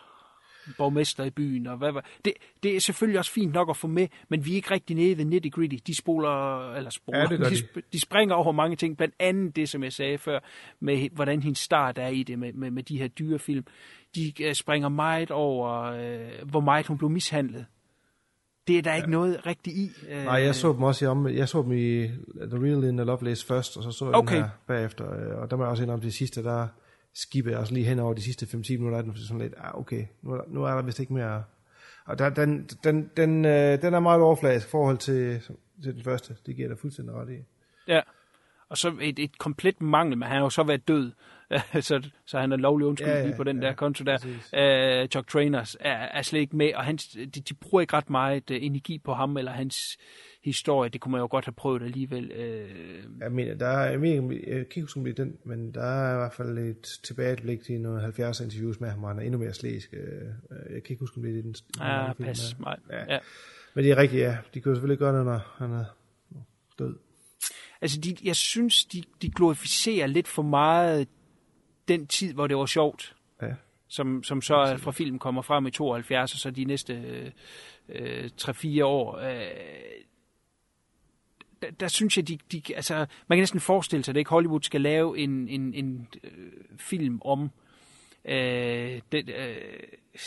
borgmester 0.79 1.25
i 1.25 1.31
byen, 1.31 1.67
og 1.67 1.77
hvad 1.77 1.93
var... 1.93 2.05
Det, 2.25 2.33
det 2.63 2.77
er 2.77 2.81
selvfølgelig 2.81 3.19
også 3.19 3.33
fint 3.33 3.53
nok 3.53 3.71
at 3.71 3.77
få 3.77 3.87
med, 3.87 4.09
men 4.29 4.45
vi 4.45 4.51
er 4.51 4.55
ikke 4.55 4.71
rigtig 4.71 4.97
nede 4.97 5.19
ved 5.19 5.25
nitty 5.25 5.49
gritty. 5.49 5.77
De 5.87 5.95
spoler, 5.97 6.73
eller 6.75 6.91
spoler, 6.91 7.19
Ja, 7.19 7.27
det 7.27 7.41
de, 7.51 7.57
de. 7.75 7.83
de 7.93 8.01
springer 8.01 8.35
over 8.35 8.53
mange 8.53 8.77
ting, 8.77 8.97
blandt 8.97 9.15
andet 9.19 9.57
det, 9.57 9.69
som 9.69 9.83
jeg 9.83 9.93
sagde 9.93 10.19
før, 10.19 10.39
med 10.81 11.09
hvordan 11.13 11.43
hendes 11.43 11.59
start 11.59 11.99
er 11.99 12.09
i 12.09 12.23
det, 12.23 12.39
med, 12.39 12.53
med, 12.53 12.71
med 12.71 12.83
de 12.83 12.99
her 12.99 13.09
dyrefilm. 13.09 13.65
De 14.15 14.43
øh, 14.45 14.55
springer 14.55 14.89
meget 14.89 15.31
over, 15.31 15.83
øh, 15.83 16.49
hvor 16.51 16.61
meget 16.61 16.87
hun 16.87 16.99
blev 16.99 17.11
mishandlet. 17.11 17.67
Det 18.69 18.79
er 18.79 18.83
der 18.83 18.95
ikke 18.95 19.11
noget 19.11 19.47
rigtigt 19.47 19.77
i. 19.77 19.91
Øh, 20.09 20.25
Nej, 20.25 20.35
jeg 20.35 20.55
så 20.55 20.73
dem 20.73 20.83
også 20.83 21.05
i 21.05 21.09
om, 21.09 21.29
jeg 21.29 21.49
så 21.49 21.63
dem 21.63 21.73
i 21.73 22.03
The 22.51 22.65
Real 22.65 22.81
Linda 22.81 23.03
Lovelace 23.05 23.47
først, 23.47 23.77
og 23.77 23.83
så 23.83 23.91
så 23.91 24.05
jeg 24.05 24.15
Okay. 24.15 24.35
den 24.35 24.43
her 24.43 24.51
bagefter. 24.67 25.05
Og 25.35 25.51
der 25.51 25.57
må 25.57 25.63
jeg 25.63 25.71
også 25.71 25.83
indrømme, 25.83 26.05
de 26.05 26.13
sidste, 26.13 26.43
der 26.45 26.69
skippede 27.17 27.53
jeg 27.53 27.61
også 27.61 27.75
lige 27.75 27.87
hen 27.87 27.99
over 27.99 28.15
de 28.15 28.23
sidste 28.23 28.47
5-10 28.47 28.73
minutter 28.73 29.03
den, 29.03 29.17
sådan 29.17 29.39
lidt, 29.39 29.55
ah, 29.57 29.79
okay, 29.79 30.07
nu 30.23 30.33
er, 30.33 30.37
der, 30.37 30.45
nu 30.49 30.65
er 30.65 30.71
der 30.71 30.83
vist 30.83 31.01
ikke 31.01 31.13
mere... 31.13 31.45
Og 32.05 32.19
der, 32.19 32.29
den, 32.29 32.69
den, 32.85 33.11
den, 33.17 33.45
øh, 33.45 33.83
den 33.83 33.95
er 33.95 34.01
meget 34.01 34.21
overfladisk 34.21 34.67
i 34.67 34.71
forhold 34.71 34.99
til, 34.99 35.41
til 35.83 35.95
den 35.95 36.05
første. 36.05 36.37
Det 36.47 36.57
giver 36.57 36.69
der 36.69 36.77
fuldstændig 36.77 37.15
ret 37.15 37.31
i. 37.31 37.37
Ja. 37.89 38.01
Og 38.69 38.79
så 38.79 38.97
et, 39.01 39.19
et 39.19 39.39
komplet 39.39 39.81
mangel, 39.81 40.19
men 40.19 40.29
han 40.29 40.37
har 40.37 40.45
jo 40.45 40.51
så 40.51 40.63
været 40.63 40.89
død, 40.89 41.13
så, 41.81 42.09
så 42.27 42.39
han 42.39 42.53
er 42.53 42.57
lovlig 42.57 42.87
undskyld 42.87 43.09
Ja, 43.09 43.19
ja, 43.19 43.27
lige 43.27 43.37
på 43.37 43.45
den 43.45 43.63
ja, 43.63 43.67
der 43.69 43.75
konto 43.75 44.05
der. 44.05 45.03
Uh, 45.03 45.09
Chuck 45.09 45.29
Trainers 45.31 45.77
er, 45.81 45.93
er 45.93 46.23
slet 46.23 46.41
ikke 46.41 46.57
med, 46.57 46.75
og 46.75 46.85
han, 46.85 46.97
de, 46.97 47.27
de 47.27 47.55
bruger 47.55 47.81
ikke 47.81 47.93
ret 47.97 48.11
meget 48.11 48.51
uh, 48.51 48.57
energi 48.61 48.99
på 48.99 49.15
ham 49.15 49.37
eller 49.37 49.53
hans 49.53 49.99
historie. 50.45 50.91
Det 50.91 51.01
kunne 51.01 51.13
man 51.13 51.21
jo 51.21 51.29
godt 51.31 51.45
have 51.45 51.53
prøvet 51.53 51.83
alligevel. 51.83 52.25
Uh, 52.33 53.21
Jeg 53.21 53.33
mener, 53.33 53.55
der 53.55 53.67
er, 53.67 53.91
jeg, 53.91 54.01
mener, 54.01 54.35
jeg 54.47 54.55
kan 54.55 54.61
ikke 54.61 54.81
huske, 54.81 54.99
om 54.99 55.05
det 55.05 55.19
er 55.19 55.25
den, 55.25 55.37
men 55.45 55.75
der 55.75 55.83
er 55.83 56.15
i 56.15 56.17
hvert 56.19 56.33
fald 56.35 56.59
et 56.59 56.99
tilbageblik 57.05 57.63
til 57.63 57.81
nogle 57.81 58.01
70 58.01 58.41
interviews 58.41 58.81
med 58.81 58.89
ham, 58.89 58.99
hvor 58.99 59.09
han 59.09 59.19
er 59.19 59.23
endnu 59.23 59.39
mere 59.39 59.53
slæsk. 59.55 59.93
Øh, 59.93 60.01
Jeg 60.51 60.83
kan 60.83 60.91
ikke 60.91 61.01
huske, 61.01 61.17
om 61.17 61.23
det 61.23 61.39
er 61.39 61.43
den. 61.43 61.55
Ja, 61.81 62.13
film, 62.13 62.27
pas. 62.27 62.39
der- 62.59 62.63
Nej. 62.65 62.77
Ja. 62.91 63.15
Ja. 63.15 63.19
Men 63.75 63.85
det 63.85 63.91
er 63.93 63.97
rigtigt, 63.97 64.23
ja. 64.23 64.37
De 64.55 64.63
jo 64.67 64.75
selvfølgelig 64.75 64.99
gøre 64.99 65.17
det, 65.19 65.25
når 65.25 65.55
han 65.59 65.73
er 65.73 65.85
død. 66.79 66.97
altså, 67.81 68.01
de, 68.01 68.17
jeg 68.25 68.37
synes, 68.37 68.85
de, 68.85 69.03
de 69.23 69.31
glorificerer 69.31 70.07
lidt 70.07 70.29
for 70.29 70.43
meget 70.43 71.09
den 71.89 72.07
tid, 72.07 72.35
hvor 72.35 72.47
det 72.47 72.57
var 72.57 72.67
sjovt. 72.67 73.17
Ja. 73.43 73.55
Som, 73.89 74.23
som 74.23 74.43
så 74.43 74.77
fra 74.79 74.91
filmen 74.91 75.19
kommer 75.19 75.43
frem 75.43 75.67
i 75.67 75.71
72, 75.71 76.33
og 76.33 76.39
så 76.39 76.51
de 76.51 76.65
næste 76.65 76.95
øh, 77.89 78.31
3-4 78.41 78.85
år. 78.85 79.17
Øh, 79.19 79.47
der, 81.63 81.71
der 81.71 81.89
synes 81.89 82.17
jeg, 82.17 82.29
de, 82.29 82.39
de, 82.53 82.63
altså, 82.77 82.95
man 82.97 83.37
kan 83.37 83.39
næsten 83.39 83.61
forestille 83.61 84.05
sig, 84.05 84.13
at 84.13 84.17
ikke 84.17 84.31
Hollywood 84.31 84.63
skal 84.63 84.81
lave 84.81 85.19
en, 85.19 85.49
en, 85.49 85.75
en 85.75 86.09
øh, 86.25 86.31
film 86.79 87.23
om 87.25 87.43
øh, 87.43 87.51
det, 89.13 89.29
øh, 89.29 89.57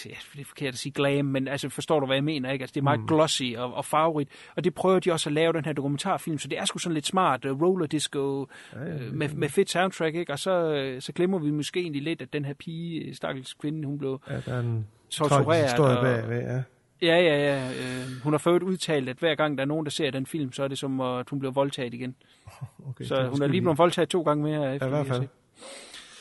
ja, 0.05 0.09
det 0.33 0.41
er 0.41 0.45
forkert 0.45 0.73
at 0.73 0.77
sige 0.79 0.91
glam, 0.93 1.25
men 1.25 1.47
altså 1.47 1.69
forstår 1.69 1.99
du, 1.99 2.05
hvad 2.05 2.15
jeg 2.15 2.23
mener, 2.23 2.51
ikke? 2.51 2.63
Altså, 2.63 2.73
det 2.73 2.79
er 2.79 2.83
meget 2.83 2.99
Mm. 2.99 3.07
glossy 3.07 3.43
og, 3.57 3.73
og 3.73 3.85
farverigt, 3.85 4.29
og 4.55 4.63
det 4.63 4.73
prøver 4.73 4.99
de 4.99 5.11
også 5.11 5.29
at 5.29 5.33
lave, 5.33 5.53
den 5.53 5.65
her 5.65 5.73
dokumentarfilm, 5.73 6.37
så 6.37 6.47
det 6.47 6.57
er 6.59 6.65
sgu 6.65 6.79
sådan 6.79 6.93
lidt 6.93 7.05
smart, 7.07 7.45
uh, 7.45 7.61
roller 7.61 7.85
disco, 7.87 8.47
Ja, 8.73 8.79
ja, 8.83 8.93
øh, 8.93 9.13
med, 9.13 9.29
med 9.29 9.49
fedt 9.49 9.69
soundtrack, 9.69 10.15
ikke? 10.15 10.33
Og 10.33 10.39
så, 10.39 10.51
øh, 10.73 11.01
så 11.01 11.13
glemmer 11.13 11.39
vi 11.39 11.51
måske 11.51 11.79
egentlig 11.79 12.01
lidt, 12.01 12.21
at 12.21 12.33
den 12.33 12.45
her 12.45 12.53
pige, 12.53 13.15
stakkels 13.15 13.53
kvinde, 13.53 13.85
hun 13.87 13.97
blev 13.97 14.21
Ja, 14.29 14.39
der 14.45 14.53
er 14.53 14.59
en 14.59 14.87
tortureret. 15.09 15.79
og- 15.79 16.03
bagved, 16.03 16.41
ja. 16.41 16.61
Ja, 17.01 17.17
ja, 17.21 17.37
ja. 17.37 17.69
Øh, 17.69 18.21
hun 18.23 18.33
har 18.33 18.37
fået 18.37 18.63
udtalt, 18.63 19.09
at 19.09 19.17
hver 19.17 19.35
gang 19.35 19.57
der 19.57 19.63
er 19.63 19.67
nogen, 19.67 19.85
der 19.85 19.91
ser 19.91 20.11
den 20.11 20.25
film, 20.25 20.51
så 20.51 20.63
er 20.63 20.67
det 20.67 20.77
som, 20.77 20.99
at 21.01 21.29
hun 21.29 21.39
bliver 21.39 21.51
voldtaget 21.51 21.93
igen. 21.93 22.15
Okay, 22.89 23.05
så 23.05 23.27
hun 23.27 23.41
er 23.41 23.47
lige 23.47 23.61
blevet 23.61 23.77
voldtaget 23.77 24.09
to 24.09 24.21
gange 24.21 24.43
mere. 24.43 24.61
Ja, 24.63 24.73
Efter 24.73 24.87
i 24.87 24.89
hvert 24.89 25.07
fald. 25.07 25.27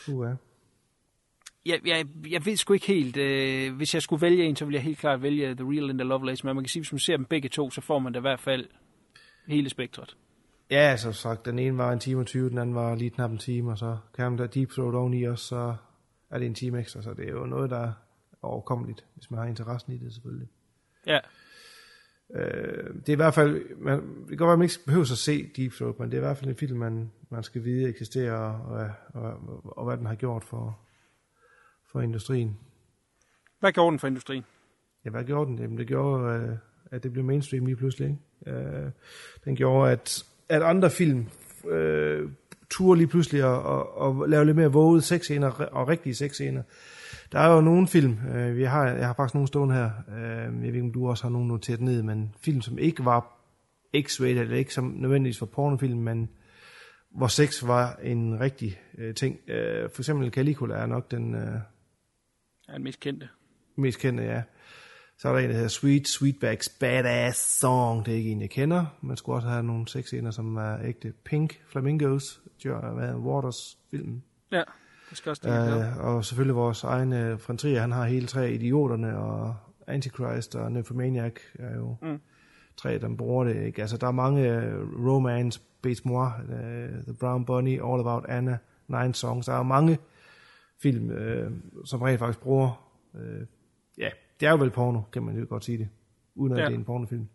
Uh, 0.09 0.27
ja. 0.29 0.33
Jeg, 1.69 1.81
jeg, 1.86 2.07
jeg 2.31 2.47
ved 2.47 2.57
sgu 2.57 2.73
ikke 2.73 2.86
helt. 2.86 3.16
Øh, 3.16 3.77
hvis 3.77 3.95
jeg 3.95 4.03
skulle 4.03 4.23
vælge 4.23 4.45
en, 4.45 4.57
så 4.57 4.65
ville 4.65 4.77
jeg 4.77 4.82
helt 4.82 4.99
klart 4.99 5.23
vælge 5.23 5.55
The 5.55 5.65
Real 5.65 5.82
Linda 5.82 6.05
Lovelace. 6.05 6.47
Men 6.47 6.55
man 6.55 6.65
kan 6.65 6.69
sige, 6.69 6.82
hvis 6.82 6.93
man 6.93 6.99
ser 6.99 7.16
dem 7.16 7.24
begge 7.24 7.49
to, 7.49 7.70
så 7.70 7.81
får 7.81 7.99
man 7.99 8.12
da 8.12 8.19
i 8.19 8.20
hvert 8.20 8.40
fald 8.40 8.66
hele 9.49 9.70
spektret. 9.70 10.16
Ja, 10.70 10.97
som 10.97 11.12
sagt, 11.12 11.45
den 11.45 11.59
ene 11.59 11.78
var 11.78 11.93
en 11.93 11.99
time 11.99 12.20
og 12.20 12.27
20, 12.27 12.51
den 12.51 12.59
anden 12.59 12.74
var 12.74 12.95
lige 12.95 13.11
knap 13.11 13.31
en 13.31 13.39
time, 13.39 13.70
og 13.70 13.78
så 13.78 13.97
kan 14.16 14.31
man 14.31 14.39
der 14.39 14.47
Deep 14.47 14.70
Throat 14.70 14.95
oveni 14.95 15.23
også, 15.23 15.45
så 15.45 15.74
er 16.31 16.39
det 16.39 16.47
en 16.47 16.55
time 16.55 16.81
ekstra, 16.81 17.03
så 17.03 17.15
det 17.15 17.28
er 17.28 17.32
jo 17.32 17.47
noget, 17.47 17.70
der 17.70 17.78
er 17.78 17.93
overkommeligt, 18.43 19.05
hvis 19.15 19.31
man 19.31 19.40
har 19.40 19.47
interessen 19.47 19.93
i 19.93 19.99
det 19.99 20.12
selvfølgelig. 20.12 20.49
Ja. 21.07 21.19
Øh, 22.35 22.95
det 22.95 23.09
er 23.09 23.12
i 23.12 23.16
hvert 23.16 23.35
fald, 23.35 23.77
man, 23.77 23.99
det 23.99 24.28
kan 24.28 24.36
godt 24.36 24.47
være, 24.47 24.53
at 24.53 24.59
man 24.59 24.65
ikke 24.65 24.85
behøver 24.86 25.12
at 25.12 25.19
se 25.19 25.51
Deep 25.57 25.73
Throat, 25.73 25.99
men 25.99 26.11
det 26.11 26.15
er 26.15 26.23
i 26.23 26.27
hvert 26.27 26.36
fald 26.36 26.51
en 26.51 26.57
film, 26.57 26.78
man, 26.78 27.11
man 27.31 27.43
skal 27.43 27.65
vide 27.65 27.89
eksisterer, 27.89 28.36
og, 28.36 28.90
og, 29.15 29.23
og, 29.23 29.78
og 29.78 29.85
hvad 29.85 29.97
den 29.97 30.07
har 30.07 30.15
gjort 30.15 30.45
for, 30.45 30.78
for 31.93 32.01
industrien. 32.01 32.56
Hvad 33.60 33.73
gjorde 33.73 33.90
den 33.90 33.98
for 33.98 34.06
industrien? 34.06 34.44
Ja, 35.05 35.10
hvad 35.10 35.24
gjorde 35.24 35.51
den? 35.51 35.59
Jamen, 35.59 35.78
det 35.78 35.86
gjorde, 35.86 36.35
øh, 36.35 36.56
at 36.90 37.02
det 37.02 37.12
blev 37.12 37.24
mainstream 37.24 37.66
lige 37.66 37.77
pludselig. 37.77 38.09
Ikke? 38.09 38.59
Øh, 38.59 38.90
den 39.44 39.56
gjorde, 39.56 39.93
at, 39.93 40.24
at 40.48 40.62
andre 40.62 40.90
film 40.90 41.27
øh, 41.69 42.31
turde 42.70 42.98
lige 42.98 43.09
pludselig 43.09 43.43
at, 43.43 43.59
at, 44.01 44.23
at 44.23 44.31
lave 44.31 44.44
lidt 44.44 44.56
mere 44.56 44.73
vågede 44.73 45.02
sexscener 45.02 45.51
og 45.51 45.89
rigtige 45.89 46.15
sexscener. 46.15 46.62
Der 47.32 47.39
er 47.39 47.55
jo 47.55 47.60
nogle 47.60 47.86
film, 47.86 48.19
øh, 48.35 48.56
vi 48.56 48.65
har, 48.65 48.89
jeg 48.89 49.06
har 49.06 49.15
faktisk 49.15 49.35
nogle 49.35 49.48
stående 49.48 49.74
her, 49.74 49.90
øh, 50.16 50.43
jeg 50.43 50.52
ved 50.52 50.65
ikke, 50.65 50.81
om 50.81 50.93
du 50.93 51.09
også 51.09 51.24
har 51.24 51.31
nogen 51.31 51.48
noteret 51.48 51.81
ned, 51.81 52.02
men 52.02 52.35
film, 52.44 52.60
som 52.60 52.78
ikke 52.78 53.05
var 53.05 53.35
X-rated, 53.97 54.24
eller 54.24 54.56
ikke 54.56 54.74
som 54.74 54.85
nødvendigvis 54.85 55.40
var 55.40 55.47
pornofilm, 55.47 55.98
men 55.98 56.28
hvor 57.10 57.27
sex 57.27 57.66
var 57.66 57.98
en 58.02 58.40
rigtig 58.40 58.81
øh, 58.98 59.15
ting. 59.15 59.39
Øh, 59.48 59.90
for 59.90 60.01
eksempel 60.02 60.31
Caligula 60.31 60.74
er 60.74 60.86
nok 60.86 61.10
den... 61.10 61.35
Øh, 61.35 61.59
Er 62.69 62.73
den 62.73 62.82
mest 62.85 63.01
kendte. 63.01 63.28
mest 63.77 63.99
kendte, 63.99 64.23
ja. 64.23 64.43
Så 65.19 65.28
er 65.28 65.32
der 65.32 65.39
en, 65.39 65.49
der 65.49 65.55
hedder 65.55 65.69
Sweet 65.69 66.09
Sweetbacks 66.09 66.69
Badass 66.69 67.59
Song. 67.59 68.07
Det 68.07 68.12
er 68.12 68.16
ikke 68.19 68.31
en, 68.31 68.40
jeg 68.40 68.51
kender. 68.51 68.86
Man 69.03 69.16
skulle 69.16 69.36
også 69.36 69.49
have 69.49 69.62
nogle 69.62 69.89
sexscener, 69.89 70.31
som 70.31 70.57
er 70.57 70.78
ægte 70.85 71.12
Pink 71.24 71.61
Flamingos, 71.70 72.40
Joe 72.65 73.16
Waters 73.16 73.78
film. 73.90 74.23
Ja, 74.53 74.62
det 75.11 75.19
skal 75.19 75.31
også 75.31 75.43
det. 75.45 75.97
Uh, 75.99 76.05
og 76.05 76.24
selvfølgelig 76.24 76.55
vores 76.57 76.85
egen 76.85 77.12
uh, 77.32 77.40
Frontier, 77.40 77.81
han 77.81 77.93
har 77.93 78.05
hele 78.07 78.27
tre 78.27 78.53
idioterne, 78.53 79.19
og 79.19 79.57
Antichrist 79.86 80.55
og 80.57 80.73
Nymphomaniac 80.73 81.35
er 81.59 81.77
jo 81.77 81.97
Mm. 82.03 82.20
tre, 82.77 82.99
der 82.99 83.16
bruger 83.16 83.45
det. 83.45 83.66
Ikke? 83.66 83.81
Altså, 83.81 83.97
der 83.97 84.07
er 84.07 84.11
mange 84.12 84.57
uh, 84.59 85.07
romance, 85.07 85.61
Bates 85.82 86.05
Moore, 86.05 86.32
uh, 86.49 87.05
The 87.05 87.15
Brown 87.20 87.45
Bunny, 87.45 87.73
All 87.73 88.01
About 88.01 88.24
Anna, 88.28 88.59
Nine 88.89 89.15
Songs. 89.15 89.47
Der 89.47 89.53
er 89.53 89.62
mange 89.62 89.99
film, 90.83 91.11
uh, 91.11 91.53
som 91.85 92.03
rent 92.03 92.19
faktisk 92.19 92.41
bruger... 92.41 92.89
Uh, 93.15 93.21
ja, 93.99 94.09
det 94.41 94.47
er 94.47 94.51
jo 94.51 94.57
vel 94.57 94.71
porno, 94.71 95.01
kan 95.13 95.23
man 95.23 95.39
jo 95.39 95.47
godt 95.49 95.65
sige 95.65 95.79
det, 95.79 95.89
uden 96.35 96.53
at 96.53 96.59
Ja. 96.59 96.65
det 96.65 96.73
er 96.73 96.79
en 96.79 96.85
pornofilm. 96.85 97.29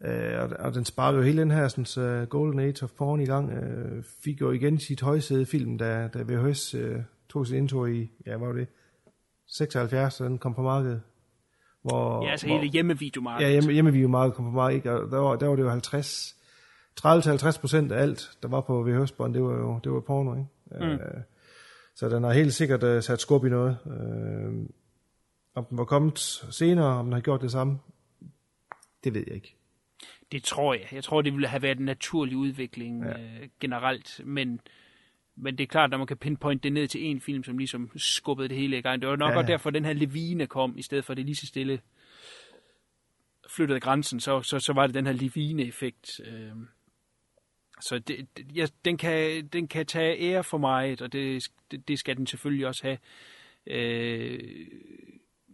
Uh, 0.00 0.40
og, 0.40 0.50
og 0.58 0.74
den 0.74 0.84
sparker 0.84 1.18
jo 1.18 1.24
hele 1.24 1.40
den 1.40 1.50
her 1.50 1.68
sådan, 1.68 2.22
uh, 2.22 2.28
Golden 2.28 2.60
Age 2.60 2.82
of 2.82 2.90
Porn 2.90 3.20
i 3.20 3.26
gang. 3.26 3.52
Uh, 3.52 4.02
fik 4.24 4.40
jo 4.40 4.50
igen 4.50 4.78
sit 4.78 5.00
højsæde 5.00 5.46
film, 5.46 5.78
da, 5.78 6.08
da 6.14 6.22
VHS 6.22 6.74
uh, 6.74 6.96
tog 7.28 7.46
sit 7.46 7.56
indtog 7.56 7.90
i, 7.90 8.10
ja, 8.26 8.36
var 8.36 8.52
det, 8.52 8.66
76, 9.46 10.14
så 10.14 10.24
den 10.24 10.38
kom 10.38 10.54
på 10.54 10.62
markedet. 10.62 11.02
Hvor, 11.82 12.24
Ja, 12.24 12.30
altså 12.30 12.46
hvor, 12.46 12.58
hele 12.58 12.72
hjemmevideomarkedet. 12.72 13.48
Ja, 13.48 13.52
hjemme, 13.52 13.72
hjemmevideomarkedet 13.72 14.36
kom 14.36 14.44
på 14.44 14.50
markedet, 14.50 14.76
ikke? 14.76 14.92
og 14.92 15.10
der 15.10 15.18
var, 15.18 15.36
der 15.36 15.46
var 15.46 15.56
det 15.56 15.62
jo 15.62 15.70
50, 15.70 16.36
30-50 17.00 17.60
procent 17.60 17.92
af 17.92 18.02
alt, 18.02 18.30
der 18.42 18.48
var 18.48 18.60
på 18.60 18.82
VHS-bånd, 18.82 19.34
det 19.34 19.42
var 19.42 19.52
jo 19.52 19.80
det 19.84 19.92
var 19.92 20.00
porno, 20.00 20.34
ikke? 20.34 20.46
Mm. 20.70 20.92
Øh, 20.92 21.22
så 21.94 22.08
den 22.08 22.22
har 22.24 22.32
helt 22.32 22.54
sikkert 22.54 22.82
uh, 22.82 23.02
sat 23.02 23.20
skub 23.20 23.44
i 23.44 23.48
noget. 23.48 23.78
Øh, 23.86 24.68
om 25.54 25.64
den 25.64 25.78
var 25.78 25.84
kommet 25.84 26.18
senere, 26.50 26.86
om 26.86 27.06
den 27.06 27.12
har 27.12 27.20
gjort 27.20 27.40
det 27.40 27.50
samme, 27.50 27.78
det 29.04 29.14
ved 29.14 29.24
jeg 29.26 29.34
ikke. 29.34 29.56
Det 30.32 30.44
tror 30.44 30.74
jeg. 30.74 30.88
Jeg 30.92 31.04
tror, 31.04 31.22
det 31.22 31.32
ville 31.32 31.48
have 31.48 31.62
været 31.62 31.78
en 31.78 31.84
naturlig 31.84 32.36
udvikling 32.36 33.04
ja. 33.04 33.10
øh, 33.20 33.48
generelt, 33.60 34.20
men, 34.24 34.60
men 35.36 35.58
det 35.58 35.62
er 35.64 35.68
klart, 35.68 35.90
når 35.90 35.98
man 35.98 36.06
kan 36.06 36.16
pinpointe 36.16 36.62
det 36.62 36.72
ned 36.72 36.88
til 36.88 37.04
en 37.04 37.20
film, 37.20 37.44
som 37.44 37.58
ligesom 37.58 37.90
skubbede 37.96 38.48
det 38.48 38.56
hele 38.56 38.78
i 38.78 38.82
gang. 38.82 39.00
Det 39.00 39.08
var 39.08 39.16
nok 39.16 39.32
Ja. 39.32 39.38
også 39.38 39.46
derfor, 39.46 39.70
den 39.70 39.84
her 39.84 39.92
Levine 39.92 40.46
kom, 40.46 40.78
i 40.78 40.82
stedet 40.82 41.04
for 41.04 41.12
at 41.12 41.16
det 41.16 41.24
lige 41.24 41.36
så 41.36 41.46
stille 41.46 41.80
flyttede 43.56 43.80
grænsen, 43.80 44.20
så, 44.20 44.42
så, 44.42 44.58
så 44.58 44.72
var 44.72 44.86
det 44.86 44.94
den 44.94 45.06
her 45.06 45.12
Levine-effekt. 45.12 46.20
Øh, 46.24 46.52
så 47.88 47.98
det, 47.98 48.26
ja, 48.54 48.66
den, 48.84 48.96
kan, 48.96 49.46
den 49.52 49.68
kan 49.68 49.86
tage 49.86 50.20
ære 50.20 50.44
for 50.44 50.58
mig, 50.58 51.02
og 51.02 51.12
det, 51.12 51.48
det, 51.70 51.88
det 51.88 51.98
skal 51.98 52.16
den 52.16 52.26
selvfølgelig 52.26 52.66
også 52.66 52.82
have. 52.82 52.98
Øh, 53.66 54.38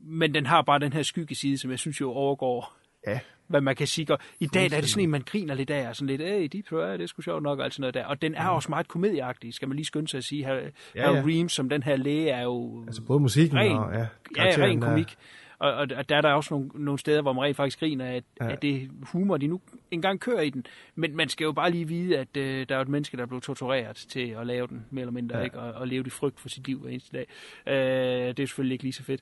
men 0.03 0.35
den 0.35 0.47
har 0.47 0.63
bare 0.63 0.79
den 0.79 0.93
her 0.93 1.03
skyggeside, 1.03 1.59
som 1.59 1.71
jeg 1.71 1.79
synes 1.79 2.01
jo 2.01 2.11
overgår, 2.13 2.77
ja. 3.07 3.21
hvad 3.47 3.61
man 3.61 3.77
kan 3.77 3.87
sige. 3.87 4.13
Og 4.13 4.19
I 4.41 4.47
dag 4.47 4.71
der 4.71 4.77
er 4.77 4.81
det 4.81 4.91
sådan 4.91 5.05
en, 5.05 5.11
man 5.11 5.23
griner 5.27 5.55
lidt 5.55 5.71
af, 5.71 5.89
og 5.89 5.97
sådan 5.97 6.07
lidt, 6.17 6.21
hey, 6.21 6.49
Deep 6.53 6.73
ja, 6.73 6.93
det 6.93 7.01
er 7.01 7.07
sgu 7.07 7.23
sjovt 7.23 7.43
nok, 7.43 7.59
og 7.59 7.65
alt 7.65 7.75
sådan 7.75 7.81
noget 7.81 7.95
der. 7.95 8.05
Og 8.05 8.23
den 8.23 8.35
er 8.35 8.49
også 8.49 8.69
meget 8.69 8.89
komedieagtig, 8.89 9.55
skal 9.55 9.69
man 9.69 9.77
lige 9.77 9.87
skynde 9.87 10.09
sig 10.09 10.19
at 10.19 10.25
sige. 10.25 10.45
Her, 10.45 10.55
Ja, 10.55 10.61
ja, 10.95 11.11
ja. 11.11 11.17
ja. 11.17 11.23
Reeves, 11.27 11.53
som 11.53 11.69
den 11.69 11.83
her 11.83 11.97
læge, 11.97 12.29
er 12.31 12.43
jo 12.43 12.85
Altså 12.87 13.03
både 13.03 13.21
musikken 13.21 13.59
ren, 13.59 13.77
og 13.77 13.93
ja, 13.93 14.07
ja, 14.37 14.55
ren 14.65 14.83
er- 14.83 14.87
komik. 14.89 15.17
Og, 15.61 15.73
og, 15.75 15.87
og 15.97 16.09
der 16.09 16.17
er 16.17 16.21
der 16.21 16.33
også 16.33 16.55
nogle, 16.55 16.71
nogle 16.75 16.99
steder, 16.99 17.23
hvor 17.23 17.33
man 17.33 17.45
rent 17.45 17.57
faktisk 17.57 17.79
griner 17.81 18.05
af, 18.07 18.23
Ja. 18.41 18.53
at 18.53 18.63
det 18.63 18.91
humor, 19.03 19.37
de 19.37 19.47
nu 19.47 19.61
engang 19.91 20.21
kører 20.21 20.41
i 20.41 20.51
den. 20.51 20.67
Men 20.95 21.17
man 21.17 21.29
skal 21.29 21.45
jo 21.45 21.53
bare 21.53 21.71
lige 21.71 21.89
vide, 21.89 22.19
at 22.19 22.37
øh, 22.37 22.69
der 22.69 22.77
er 22.77 22.81
et 22.81 22.89
menneske, 22.89 23.17
der 23.17 23.23
er 23.23 23.27
blevet 23.27 23.43
tortureret 23.45 23.97
til 23.97 24.29
at 24.29 24.47
lave 24.47 24.67
den, 24.67 24.87
mere 24.91 25.03
eller 25.03 25.13
mindre, 25.13 25.39
Ja. 25.39 25.45
ikke? 25.45 25.59
Og, 25.59 25.73
og 25.73 25.89
leve 25.89 26.05
i 26.07 26.11
frygt 26.11 26.41
for 26.41 26.49
sit 26.49 26.67
liv 26.67 26.79
hver 26.79 26.91
eneste 26.91 27.17
dag. 27.17 27.27
Øh, 27.67 28.29
det 28.37 28.41
er 28.43 28.47
selvfølgelig 28.47 28.75
ikke 28.75 28.85
lige 28.85 28.93
så 28.93 29.03
fedt. 29.03 29.21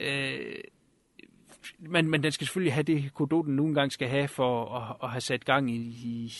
Øh, 0.00 0.54
men, 1.78 2.10
men 2.10 2.22
den 2.22 2.32
skal 2.32 2.46
selvfølgelig 2.46 2.72
have 2.72 2.82
det, 2.82 3.14
Godot 3.14 3.46
den 3.46 3.56
nu 3.56 3.66
engang 3.66 3.92
skal 3.92 4.08
have 4.08 4.28
for 4.28 4.74
at, 4.76 4.96
at 5.02 5.10
have 5.10 5.20
sat 5.20 5.44
gang 5.44 5.70
i, 5.70 5.76
i 6.04 6.32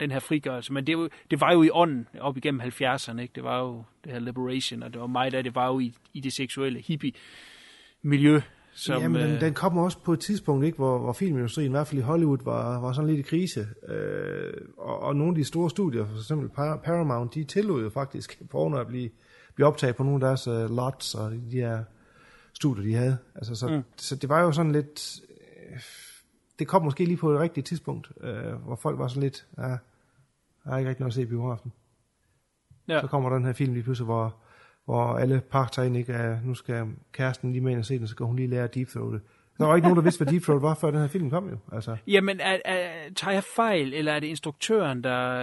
den 0.00 0.10
her 0.10 0.18
frigørelse. 0.18 0.72
Men 0.72 0.86
det, 0.86 1.12
det 1.30 1.40
var 1.40 1.52
jo 1.52 1.62
i 1.62 1.70
ånden 1.72 2.06
op 2.20 2.36
igennem 2.36 2.60
70'erne, 2.60 3.20
ikke? 3.20 3.32
Det 3.34 3.44
var 3.44 3.60
jo 3.60 3.84
det 4.04 4.12
her 4.12 4.18
liberation, 4.18 4.82
og 4.82 4.92
det 4.92 5.00
var 5.00 5.06
mig, 5.06 5.32
der 5.32 5.42
det 5.42 5.54
var 5.54 5.66
jo 5.66 5.78
i, 5.78 5.94
i 6.12 6.20
det 6.20 6.32
seksuelle 6.32 6.80
hippie-miljø. 6.80 8.40
Som, 8.76 9.02
Jamen, 9.02 9.22
den, 9.22 9.30
øh, 9.30 9.40
den 9.40 9.54
kom 9.54 9.78
også 9.78 9.98
på 9.98 10.12
et 10.12 10.20
tidspunkt, 10.20 10.64
ikke, 10.64 10.76
hvor, 10.76 10.98
hvor 10.98 11.12
filmindustrien, 11.12 11.70
i 11.70 11.70
hvert 11.70 11.86
fald 11.86 11.98
i 11.98 12.02
Hollywood, 12.02 12.38
var, 12.44 12.80
var 12.80 12.92
sådan 12.92 13.10
lidt 13.10 13.18
i 13.18 13.22
krise. 13.30 13.66
Øh, 13.88 14.52
og, 14.78 15.00
og 15.00 15.16
nogle 15.16 15.30
af 15.30 15.34
de 15.34 15.44
store 15.44 15.70
studier, 15.70 16.06
for 16.06 16.16
eksempel 16.16 16.48
Par- 16.48 16.76
Paramount, 16.84 17.34
de 17.34 17.44
tillod 17.44 17.82
jo 17.82 17.90
faktisk 17.90 18.42
porno 18.50 18.76
at 18.76 18.86
blive, 18.86 19.10
blive 19.54 19.66
optaget 19.66 19.96
på 19.96 20.02
nogle 20.02 20.26
af 20.26 20.28
deres 20.28 20.48
uh, 20.48 20.76
lots 20.76 21.14
og 21.14 21.32
de 21.32 21.56
her 21.56 21.84
studier, 22.54 22.84
de 22.84 22.94
havde. 22.94 23.16
Altså, 23.34 23.54
så. 23.54 23.68
Mm. 23.68 23.82
så 23.96 24.16
det 24.16 24.28
var 24.28 24.40
jo 24.40 24.52
sådan 24.52 24.72
lidt... 24.72 25.20
Øh, 25.70 25.80
det 26.58 26.68
kom 26.68 26.82
måske 26.82 27.04
lige 27.04 27.16
på 27.16 27.32
et 27.32 27.40
rigtigt 27.40 27.66
tidspunkt, 27.66 28.12
øh, 28.20 28.52
hvor 28.52 28.76
folk 28.76 28.98
var 28.98 29.08
sådan 29.08 29.22
lidt... 29.22 29.46
Ja, 29.58 29.76
der 30.64 30.70
er 30.72 30.78
ikke 30.78 30.88
rigtig 30.88 31.00
noget 31.00 31.10
at 31.10 31.14
se 31.14 31.22
i 31.22 31.26
biografen. 31.26 31.72
Ja. 32.88 33.00
Så 33.00 33.06
kommer 33.06 33.30
den 33.30 33.44
her 33.44 33.52
film 33.52 33.72
lige 33.72 33.82
pludselig, 33.82 34.04
hvor, 34.04 34.34
hvor 34.84 35.18
alle 35.18 35.40
parter 35.50 35.82
ind, 35.82 35.96
ikke 35.96 36.12
er, 36.12 36.38
nu 36.44 36.54
skal 36.54 36.86
kæresten 37.12 37.52
lige 37.52 37.62
med 37.62 37.72
ind 37.72 37.78
og 37.78 37.84
se 37.84 37.98
den, 37.98 38.06
så 38.06 38.10
skal 38.10 38.26
hun 38.26 38.36
lige 38.36 38.48
lære 38.48 38.66
Deep 38.66 38.88
Throat. 38.88 39.20
Der 39.58 39.66
var 39.66 39.76
ikke 39.76 39.86
nogen, 39.86 39.96
der 39.96 40.02
vidste, 40.02 40.24
hvad 40.24 40.32
Deep 40.32 40.42
Throat 40.42 40.62
var, 40.62 40.74
før 40.74 40.90
den 40.90 41.00
her 41.00 41.08
film 41.08 41.30
kom 41.30 41.48
jo. 41.48 41.56
Altså. 41.72 41.96
Jamen, 42.06 42.40
er, 42.40 42.58
er, 42.64 42.88
tager 43.16 43.32
jeg 43.32 43.44
fejl, 43.44 43.94
eller 43.94 44.12
er 44.12 44.20
det 44.20 44.26
instruktøren, 44.26 45.04
der, 45.04 45.34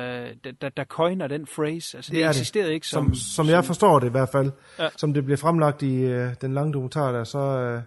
der, 0.43 0.51
der, 0.61 0.69
der 0.69 0.83
coiner 0.83 1.27
den 1.27 1.45
phrase? 1.45 1.97
Altså, 1.97 2.11
det, 2.11 2.17
det 2.17 2.23
er 2.23 2.29
eksisterede 2.29 2.73
ikke 2.73 2.88
som... 2.88 3.05
som, 3.05 3.15
som 3.15 3.47
jeg 3.47 3.65
forstår 3.65 3.99
det 3.99 4.07
i 4.07 4.11
hvert 4.11 4.29
fald, 4.29 4.51
ja. 4.79 4.89
som 4.97 5.13
det 5.13 5.25
blev 5.25 5.38
fremlagt 5.38 5.81
i 5.81 6.03
øh, 6.03 6.29
den 6.41 6.53
lange 6.53 6.73
dokumentar 6.73 7.11
der, 7.11 7.23
så 7.23 7.39
øh, 7.39 7.81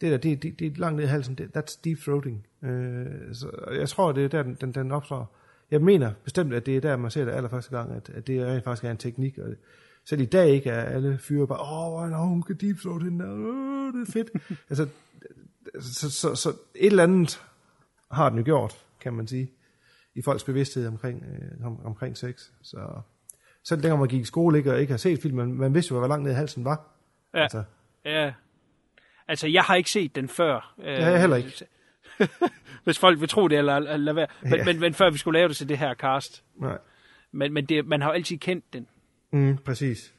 det 0.00 0.10
der, 0.10 0.16
det, 0.16 0.42
det, 0.42 0.58
det 0.58 0.66
er 0.66 0.76
langt 0.76 0.96
ned 0.96 1.04
i 1.04 1.08
halsen, 1.08 1.34
det, 1.34 1.56
that's 1.56 1.80
deep 1.84 1.98
throating. 1.98 2.46
Øh, 2.62 3.34
så 3.34 3.50
jeg 3.72 3.88
tror, 3.88 4.12
det 4.12 4.24
er 4.24 4.28
der, 4.28 4.42
den, 4.42 4.56
den, 4.60 4.72
den 4.72 4.92
opstår. 4.92 5.34
Jeg 5.70 5.82
mener 5.82 6.12
bestemt, 6.24 6.54
at 6.54 6.66
det 6.66 6.76
er 6.76 6.80
der, 6.80 6.96
man 6.96 7.10
ser 7.10 7.24
det 7.24 7.32
allerførste 7.32 7.76
gang, 7.76 7.92
at, 7.92 8.10
at 8.10 8.26
det 8.26 8.46
rent 8.46 8.64
faktisk 8.64 8.84
er 8.84 8.90
en 8.90 8.96
teknik, 8.96 9.38
og 9.38 9.48
selv 10.04 10.20
i 10.20 10.24
dag 10.24 10.48
ikke 10.48 10.70
er 10.70 10.82
alle 10.82 11.18
fyre 11.18 11.46
bare, 11.46 11.60
åh, 11.60 12.02
oh, 12.02 12.10
no, 12.10 12.24
hun 12.24 12.42
kan 12.42 12.56
deep 12.56 12.78
throat 12.78 13.02
hende 13.02 13.24
øh, 13.24 14.00
det 14.00 14.08
er 14.08 14.12
fedt. 14.12 14.30
altså, 14.70 14.88
så, 15.80 16.10
så, 16.10 16.34
så 16.34 16.48
et 16.74 16.86
eller 16.86 17.02
andet 17.02 17.40
har 18.10 18.28
den 18.28 18.38
jo 18.38 18.44
gjort, 18.44 18.84
kan 19.00 19.12
man 19.12 19.26
sige, 19.26 19.52
i 20.14 20.22
folks 20.22 20.44
bevidsthed 20.44 20.86
omkring, 20.86 21.24
øh, 21.24 21.66
om, 21.66 21.86
omkring 21.86 22.16
sex. 22.16 22.50
Så 22.62 22.78
selv 23.64 23.82
dengang 23.82 24.00
man 24.00 24.08
gik 24.08 24.20
i 24.20 24.24
skole 24.24 24.58
ikke, 24.58 24.72
og 24.72 24.80
ikke 24.80 24.92
har 24.92 24.98
set 24.98 25.22
filmen, 25.22 25.54
man 25.54 25.74
vidste 25.74 25.92
jo, 25.92 25.98
hvor 25.98 26.08
langt 26.08 26.24
ned 26.24 26.32
i 26.32 26.34
halsen 26.34 26.64
var. 26.64 26.86
Ja. 27.34 27.42
Altså, 27.42 27.62
Ja. 28.04 28.32
Altså, 29.28 29.48
jeg 29.48 29.62
har 29.62 29.74
ikke 29.74 29.90
set 29.90 30.14
den 30.14 30.28
før. 30.28 30.74
Øh, 30.78 30.86
Det 30.96 31.04
har 31.04 31.10
jeg 31.10 31.20
heller 31.20 31.36
ikke. 31.36 31.66
Hvis 32.84 32.98
folk 32.98 33.20
vil 33.20 33.28
tro 33.28 33.48
det, 33.48 33.58
eller, 33.58 33.76
eller 33.76 33.96
lade 33.96 34.16
være. 34.16 34.26
Men, 34.42 34.52
Ja. 34.54 34.64
men, 34.64 34.80
men 34.80 34.94
før 34.94 35.10
vi 35.10 35.18
skulle 35.18 35.38
lave 35.38 35.48
det 35.48 35.56
til 35.56 35.68
det 35.68 35.78
her 35.78 35.94
cast. 35.94 36.44
nej. 36.56 36.78
Men, 37.32 37.52
men 37.52 37.64
det, 37.66 37.86
man 37.86 38.02
har 38.02 38.08
jo 38.08 38.14
altid 38.14 38.38
kendt 38.38 38.72
den. 38.72 38.86
Mm, 39.32 39.56
præcis. 39.64 40.14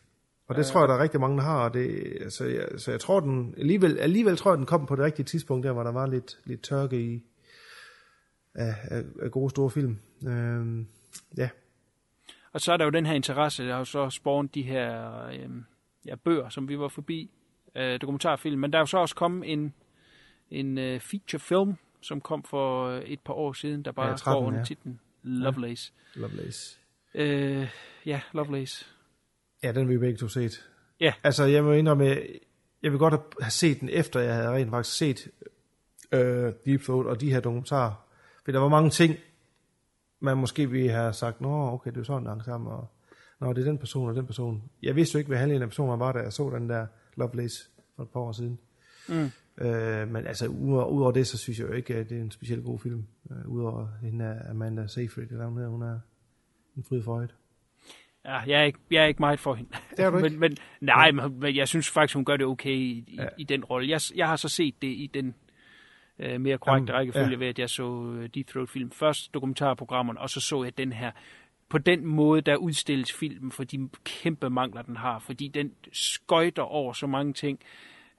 Og 0.47 0.55
det 0.55 0.65
tror 0.65 0.81
jeg, 0.81 0.87
der 0.89 0.95
er 0.95 0.99
rigtig 1.03 1.19
mange, 1.19 1.37
der 1.37 1.43
har. 1.43 1.63
Og 1.63 1.73
det, 1.73 2.17
altså, 2.21 2.45
jeg, 2.45 2.67
så 2.77 2.91
jeg 2.91 2.99
tror, 2.99 3.19
den 3.19 3.53
alligevel, 3.57 3.99
alligevel 3.99 4.37
tror 4.37 4.51
jeg, 4.51 4.57
den 4.57 4.65
kom 4.65 4.85
på 4.85 4.95
det 4.95 5.03
rigtige 5.05 5.25
tidspunkt, 5.25 5.65
der 5.65 5.71
hvor 5.71 5.83
der 5.83 5.91
var 5.91 6.07
lidt, 6.07 6.39
lidt 6.45 6.61
tørke 6.61 7.01
i 7.01 7.23
af, 8.55 8.75
af, 8.83 9.03
af 9.21 9.31
gode 9.31 9.49
store 9.49 9.69
film. 9.69 9.99
Øhm, 10.27 10.87
ja, 11.37 11.49
Og 12.53 12.61
så 12.61 12.73
er 12.73 12.77
der 12.77 12.85
jo 12.85 12.91
den 12.91 13.05
her 13.05 13.13
interesse, 13.13 13.67
der 13.67 13.75
har 13.75 13.83
så 13.83 14.09
spawnet 14.09 14.55
de 14.55 14.61
her 14.61 15.25
øh, 15.27 15.49
ja, 16.05 16.15
bøger, 16.15 16.49
som 16.49 16.67
vi 16.69 16.79
var 16.79 16.87
forbi, 16.87 17.31
øh, 17.75 18.01
dokumentarfilm. 18.01 18.59
Men 18.59 18.73
der 18.73 18.77
er 18.77 18.81
jo 18.81 18.85
så 18.85 18.97
også 18.97 19.15
kommet 19.15 19.51
en, 19.51 19.73
en 20.51 20.77
øh, 20.77 20.99
feature 20.99 21.39
film, 21.39 21.75
som 22.01 22.21
kom 22.21 22.43
for 22.43 22.87
øh, 22.87 23.01
et 23.01 23.19
par 23.19 23.33
år 23.33 23.53
siden, 23.53 23.85
der 23.85 23.91
bare 23.91 24.05
Ja, 24.05 24.11
ja, 24.11 24.17
13, 24.17 24.41
går 24.41 24.47
under 24.47 24.59
ja. 24.59 24.65
titlen 24.65 24.99
Lovelace. 25.23 25.93
Lovelace. 26.15 26.79
Øh, 27.13 27.67
ja, 28.05 28.21
Lovelace. 28.33 28.85
Ja, 29.63 29.71
den 29.71 29.77
har 29.77 29.93
vi 29.93 29.97
begge 29.97 30.17
to 30.17 30.27
set. 30.27 30.69
Ja. 30.99 31.13
Altså, 31.23 31.43
jeg 31.43 31.63
må 31.63 31.71
indrømme, 31.71 32.05
jeg, 32.05 32.23
jeg 32.83 32.91
vil 32.91 32.99
godt 32.99 33.13
have 33.41 33.51
set 33.51 33.79
den, 33.79 33.89
efter 33.89 34.19
jeg 34.19 34.35
havde 34.35 34.49
rent 34.49 34.69
faktisk 34.69 34.97
set 34.97 35.27
øh, 36.11 36.53
Deep 36.65 36.81
Throat 36.81 37.05
og 37.05 37.21
de 37.21 37.31
her 37.31 37.39
dokumentarer. 37.39 38.05
For 38.45 38.51
der 38.51 38.59
var 38.59 38.69
mange 38.69 38.89
ting, 38.89 39.15
man 40.19 40.37
måske 40.37 40.69
ville 40.69 40.91
have 40.91 41.13
sagt, 41.13 41.41
nå, 41.41 41.71
okay, 41.73 41.91
det 41.91 41.97
er 41.97 42.03
sådan, 42.03 42.41
sammen, 42.45 42.71
og 42.71 42.87
nå, 43.39 43.53
det 43.53 43.61
er 43.61 43.65
den 43.65 43.77
person 43.77 44.09
og 44.09 44.15
den 44.15 44.25
person. 44.25 44.63
Jeg 44.81 44.95
vidste 44.95 45.15
jo 45.15 45.19
ikke, 45.19 45.27
hvad 45.27 45.37
halvdelen 45.37 45.61
af 45.61 45.69
personerne 45.69 45.99
var, 45.99 46.11
da 46.11 46.19
jeg 46.19 46.33
så 46.33 46.49
den 46.49 46.69
der 46.69 46.87
Lovelace 47.19 47.69
for 47.95 48.03
et 48.03 48.09
par 48.09 48.19
år 48.19 48.31
siden. 48.31 48.59
Mm. 49.09 49.31
Øh, 49.65 50.07
men 50.07 50.27
altså, 50.27 50.47
udover, 50.47 50.85
udover 50.85 51.11
det, 51.11 51.27
så 51.27 51.37
synes 51.37 51.59
jeg 51.59 51.67
jo 51.67 51.73
ikke, 51.73 51.95
at 51.95 52.09
det 52.09 52.17
er 52.17 52.21
en 52.21 52.31
specielt 52.31 52.63
god 52.63 52.79
film. 52.79 53.05
Øh, 53.31 53.47
udover 53.47 53.87
hende 54.01 54.25
er 54.25 54.49
Amanda 54.49 54.87
Seyfried, 54.87 55.31
eller 55.31 55.45
hun, 55.47 55.61
er, 55.61 55.67
hun 55.67 55.81
er 55.81 55.99
en 56.77 56.83
fryd 56.83 57.03
for 57.03 57.13
højt. 57.13 57.35
Ja, 58.25 58.37
jeg 58.39 58.59
er 58.59 58.63
ikke, 58.63 58.79
jeg 58.91 59.03
er 59.03 59.07
ikke 59.07 59.19
meget 59.21 59.39
for 59.39 59.53
hende. 59.55 59.69
Det 59.97 59.99
er 60.05 60.09
du 60.09 60.17
ikke? 60.25 60.29
men, 60.29 60.39
men, 60.39 60.57
nej, 60.81 61.11
men, 61.11 61.39
men 61.39 61.55
jeg 61.55 61.67
synes 61.67 61.89
faktisk, 61.89 62.15
hun 62.15 62.25
gør 62.25 62.37
det 62.37 62.45
okay 62.45 62.69
i, 62.75 63.03
i, 63.07 63.15
Ja. 63.19 63.27
i 63.37 63.43
den 63.43 63.63
rolle. 63.65 63.89
Jeg, 63.89 64.01
jeg 64.15 64.27
har 64.27 64.35
så 64.35 64.49
set 64.49 64.81
det 64.81 64.87
i 64.87 65.11
den 65.13 65.35
øh, 66.19 66.41
mere 66.41 66.57
korrekte 66.57 66.93
Jamen, 66.93 66.99
rækkefølge 66.99 67.29
ja. 67.31 67.37
ved, 67.37 67.47
at 67.47 67.59
jeg 67.59 67.69
så 67.69 68.13
øh, 68.17 68.29
Deep 68.35 68.47
Throat-film. 68.47 68.91
Først 68.91 69.33
dokumentarprogrammerne, 69.33 70.19
og 70.19 70.29
så 70.29 70.39
så 70.39 70.63
jeg 70.63 70.77
den 70.77 70.91
her. 70.93 71.11
På 71.69 71.77
den 71.77 72.05
måde, 72.05 72.41
der 72.41 72.55
udstilles 72.55 73.13
filmen 73.13 73.51
for 73.51 73.63
de 73.63 73.89
kæmpe 74.03 74.49
mangler, 74.49 74.81
den 74.81 74.95
har. 74.97 75.19
Fordi 75.19 75.47
den 75.47 75.71
skøjter 75.93 76.61
over 76.63 76.93
så 76.93 77.07
mange 77.07 77.33
ting. 77.33 77.59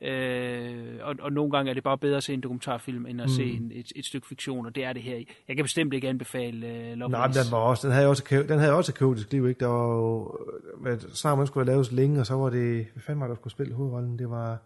Øh, 0.02 0.98
og, 1.02 1.14
og 1.20 1.32
nogle 1.32 1.50
gange 1.52 1.70
er 1.70 1.74
det 1.74 1.82
bare 1.82 1.98
bedre 1.98 2.16
at 2.16 2.22
se 2.22 2.34
en 2.34 2.40
dokumentarfilm, 2.40 3.06
end 3.06 3.20
at 3.20 3.26
Mm. 3.26 3.34
se 3.34 3.44
en, 3.44 3.70
et, 3.74 3.92
et 3.96 4.04
stykke 4.06 4.26
fiktion, 4.26 4.66
og 4.66 4.74
det 4.74 4.84
er 4.84 4.92
det 4.92 5.02
her. 5.02 5.16
Jeg 5.48 5.56
kan 5.56 5.64
bestemt 5.64 5.94
ikke 5.94 6.08
anbefale 6.08 6.66
øh, 6.66 6.82
Nej, 6.84 6.94
Lovelace. 6.94 7.38
men 7.38 7.44
den, 7.44 7.52
var 7.52 7.58
også, 7.58 7.86
den 7.86 7.94
havde 7.94 8.08
også, 8.08 8.44
den 8.48 8.58
havde 8.58 8.72
også 8.72 8.92
et 8.92 8.96
kaotisk 8.98 9.32
liv, 9.32 9.48
ikke? 9.48 9.60
Der 9.60 9.66
var 9.66 9.94
jo, 9.96 10.38
hvad, 10.80 10.98
snart 10.98 11.38
man 11.38 11.46
skulle 11.46 11.66
have 11.66 11.74
lavet 11.74 11.92
længe, 11.92 12.20
og 12.20 12.26
så 12.26 12.34
var 12.34 12.50
det, 12.50 12.86
hvad 12.92 13.02
fanden 13.02 13.20
var 13.20 13.26
det, 13.26 13.30
der 13.36 13.40
skulle 13.40 13.52
spille 13.52 13.74
hovedrollen? 13.74 14.18
Det 14.18 14.30
var, 14.30 14.58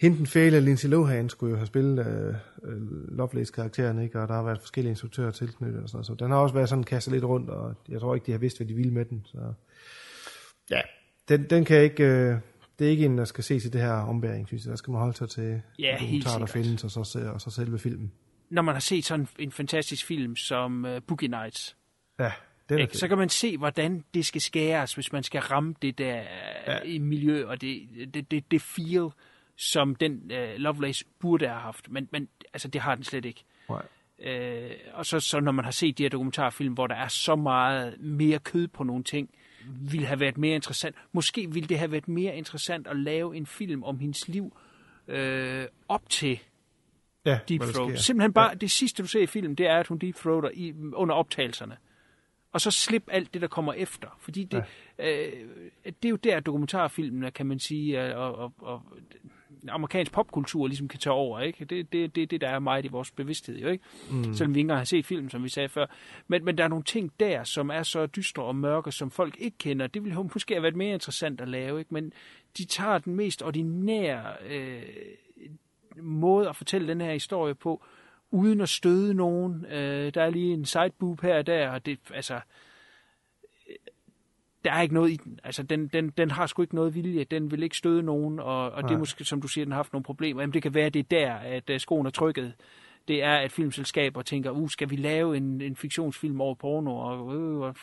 Hinton 0.00 0.26
Fale 0.26 0.56
og 0.56 0.62
Lindsay 0.62 0.88
Lohan 0.88 1.28
skulle 1.28 1.50
jo 1.50 1.56
have 1.56 1.66
spillet 1.66 2.06
øh, 2.06 2.34
øh, 2.72 3.16
Lovelace-karakteren, 3.16 3.98
ikke? 4.02 4.20
Og 4.20 4.28
der 4.28 4.34
har 4.34 4.42
været 4.42 4.60
forskellige 4.60 4.90
instruktører 4.90 5.30
tilknyttet 5.30 5.82
og 5.82 5.88
sådan 5.88 5.96
noget. 5.96 6.06
Så 6.06 6.14
den 6.14 6.30
har 6.30 6.38
også 6.38 6.54
været 6.54 6.68
sådan 6.68 6.84
kastet 6.84 7.12
lidt 7.12 7.24
rundt, 7.24 7.50
og 7.50 7.74
jeg 7.88 8.00
tror 8.00 8.14
ikke, 8.14 8.26
de 8.26 8.30
har 8.32 8.38
vidst, 8.38 8.58
hvad 8.58 8.66
de 8.66 8.74
ville 8.74 8.92
med 8.92 9.04
den. 9.04 9.22
Så 9.26 9.38
ja, 10.70 10.80
den, 11.28 11.50
den 11.50 11.64
kan 11.64 11.82
ikke... 11.82 12.04
Øh, 12.04 12.36
det 12.78 12.86
er 12.86 12.90
ikke 12.90 13.04
en, 13.04 13.18
der 13.18 13.24
skal 13.24 13.44
ses 13.44 13.64
i 13.64 13.68
det 13.68 13.80
her 13.80 13.92
ombæring, 13.92 14.46
synes 14.48 14.64
jeg. 14.64 14.70
Der 14.70 14.76
skal 14.76 14.90
man 14.90 15.00
holde 15.00 15.16
sig 15.16 15.28
til 15.28 15.62
Ja, 15.78 15.96
dokumentarer, 16.00 16.38
der 16.38 16.46
findes, 16.46 16.84
og 16.96 17.06
så, 17.06 17.30
og 17.34 17.40
så 17.40 17.50
selve 17.50 17.78
filmen. 17.78 18.12
når 18.50 18.62
man 18.62 18.74
har 18.74 18.80
set 18.80 19.04
sådan 19.04 19.28
en 19.38 19.52
fantastisk 19.52 20.06
film 20.06 20.36
som 20.36 20.84
uh, 20.84 20.90
Boogie 21.06 21.28
Nights, 21.28 21.76
Ja, 22.18 22.32
det 22.68 22.78
ikke, 22.80 22.96
så 22.96 23.08
kan 23.08 23.18
man 23.18 23.28
se, 23.28 23.56
hvordan 23.58 24.04
det 24.14 24.26
skal 24.26 24.40
skæres, 24.40 24.94
hvis 24.94 25.12
man 25.12 25.22
skal 25.22 25.40
ramme 25.40 25.74
det 25.82 25.98
der 25.98 26.22
Ja. 26.66 26.78
i 26.84 26.98
miljø, 26.98 27.46
og 27.46 27.60
det, 27.60 27.80
det, 28.14 28.30
det, 28.30 28.50
det 28.50 28.62
feel, 28.62 29.08
som 29.58 29.94
den 29.94 30.30
øh, 30.32 30.54
Lovelace 30.56 31.04
burde 31.18 31.48
have 31.48 31.60
haft. 31.60 31.90
Men, 31.90 32.08
men 32.12 32.28
altså, 32.52 32.68
det 32.68 32.80
har 32.80 32.94
den 32.94 33.04
slet 33.04 33.24
ikke. 33.24 33.44
Nej. 33.68 33.82
Øh, 34.18 34.70
og 34.92 35.06
så, 35.06 35.20
så 35.20 35.40
når 35.40 35.52
man 35.52 35.64
har 35.64 35.72
set 35.72 35.98
de 35.98 36.02
her 36.02 36.10
dokumentarfilm, 36.10 36.74
hvor 36.74 36.86
der 36.86 36.94
er 36.94 37.08
så 37.08 37.36
meget 37.36 38.00
mere 38.00 38.38
kød 38.38 38.68
på 38.68 38.84
nogle 38.84 39.04
ting, 39.04 39.30
ville 39.64 40.06
have 40.06 40.20
været 40.20 40.38
mere 40.38 40.54
interessant. 40.54 40.96
Måske 41.12 41.52
ville 41.52 41.68
det 41.68 41.78
have 41.78 41.92
været 41.92 42.08
mere 42.08 42.36
interessant 42.36 42.86
at 42.86 42.96
lave 42.96 43.36
en 43.36 43.46
film 43.46 43.82
om 43.82 43.98
hendes 43.98 44.28
liv 44.28 44.56
øh, 45.08 45.66
op 45.88 46.08
til 46.08 46.40
Ja, 47.24 47.38
Deep 47.48 47.60
Throat. 47.60 47.98
Simpelthen 47.98 48.32
bare, 48.32 48.48
ja. 48.48 48.54
det 48.54 48.70
sidste 48.70 49.02
du 49.02 49.08
ser 49.08 49.22
i 49.22 49.26
filmen, 49.26 49.54
det 49.54 49.66
er, 49.66 49.76
at 49.76 49.86
hun 49.86 49.98
deep 49.98 50.16
throater 50.16 50.50
i, 50.54 50.74
under 50.92 51.14
optagelserne. 51.14 51.76
Og 52.52 52.60
så 52.60 52.70
slip 52.70 53.04
alt 53.10 53.34
det, 53.34 53.42
der 53.42 53.48
kommer 53.48 53.72
efter. 53.72 54.18
Fordi 54.20 54.44
det, 54.44 54.64
ja. 54.98 55.26
øh, 55.26 55.48
det 55.84 56.04
er 56.04 56.08
jo 56.08 56.16
der, 56.16 56.40
dokumentarfilmene, 56.40 57.30
kan 57.30 57.46
man 57.46 57.58
sige, 57.58 58.16
og, 58.16 58.34
og, 58.34 58.52
og 58.58 58.82
amerikansk 59.68 60.12
popkultur 60.12 60.66
ligesom 60.66 60.88
kan 60.88 61.00
tage 61.00 61.14
over. 61.14 61.40
Ikke? 61.40 61.64
Det 61.64 61.92
det, 61.92 62.14
det, 62.16 62.30
det, 62.30 62.40
der 62.40 62.48
er 62.48 62.58
meget 62.58 62.84
i 62.84 62.88
vores 62.88 63.10
bevidsthed. 63.10 63.58
Jo, 63.58 63.68
ikke? 63.68 63.84
Mm. 64.10 64.34
Selvom 64.34 64.54
vi 64.54 64.58
ikke 64.58 64.64
engang 64.64 64.80
har 64.80 64.84
set 64.84 65.06
filmen, 65.06 65.30
som 65.30 65.44
vi 65.44 65.48
sagde 65.48 65.68
før. 65.68 65.86
Men, 66.28 66.44
men 66.44 66.58
der 66.58 66.64
er 66.64 66.68
nogle 66.68 66.84
ting 66.84 67.12
der, 67.20 67.44
som 67.44 67.70
er 67.70 67.82
så 67.82 68.06
dystre 68.06 68.42
og 68.42 68.56
mørke, 68.56 68.92
som 68.92 69.10
folk 69.10 69.36
ikke 69.38 69.58
kender. 69.58 69.86
Det 69.86 70.04
ville 70.04 70.22
måske 70.34 70.54
have 70.54 70.62
været 70.62 70.76
mere 70.76 70.94
interessant 70.94 71.40
at 71.40 71.48
lave. 71.48 71.78
Ikke? 71.78 71.94
Men 71.94 72.12
de 72.58 72.64
tager 72.64 72.98
den 72.98 73.14
mest 73.14 73.42
ordinære 73.42 74.24
øh, 74.48 74.82
måde 76.02 76.48
at 76.48 76.56
fortælle 76.56 76.88
den 76.88 77.00
her 77.00 77.12
historie 77.12 77.54
på, 77.54 77.84
uden 78.30 78.60
at 78.60 78.68
støde 78.68 79.14
nogen. 79.14 79.66
Øh, 79.66 80.14
der 80.14 80.22
er 80.22 80.30
lige 80.30 80.52
en 80.52 80.64
sideboob 80.64 81.20
her 81.20 81.38
og 81.38 81.46
der, 81.46 81.70
og 81.70 81.86
det, 81.86 81.98
altså, 82.14 82.40
der 84.68 84.74
er 84.74 84.82
ikke 84.82 84.94
noget 84.94 85.10
i 85.10 85.16
den. 85.16 85.38
Altså, 85.44 85.62
den, 85.62 85.86
den, 85.86 86.10
den 86.18 86.30
har 86.30 86.46
sgu 86.46 86.62
ikke 86.62 86.74
noget 86.74 86.94
vilje. 86.94 87.24
Den 87.24 87.50
vil 87.50 87.62
ikke 87.62 87.76
støde 87.76 88.02
nogen, 88.02 88.40
og, 88.40 88.70
og 88.70 88.82
det 88.82 88.90
er 88.94 88.98
måske, 88.98 89.24
som 89.24 89.40
du 89.40 89.48
siger, 89.48 89.64
den 89.64 89.72
har 89.72 89.78
haft 89.78 89.92
nogle 89.92 90.04
problemer. 90.04 90.42
Jamen, 90.42 90.54
det 90.54 90.62
kan 90.62 90.74
være, 90.74 90.90
det 90.90 91.00
er 91.00 91.04
der, 91.10 91.34
at 91.34 91.70
uh, 91.70 91.76
skoen 91.78 92.06
er 92.06 92.10
trykket. 92.10 92.52
Det 93.08 93.22
er, 93.22 93.34
at 93.34 93.52
filmselskaber 93.52 94.22
tænker, 94.22 94.50
uh, 94.50 94.68
skal 94.68 94.90
vi 94.90 94.96
lave 94.96 95.36
en, 95.36 95.60
en 95.60 95.76
fiktionsfilm 95.76 96.40
over 96.40 96.54
porno, 96.54 96.96
og 96.96 97.26
og 97.60 97.76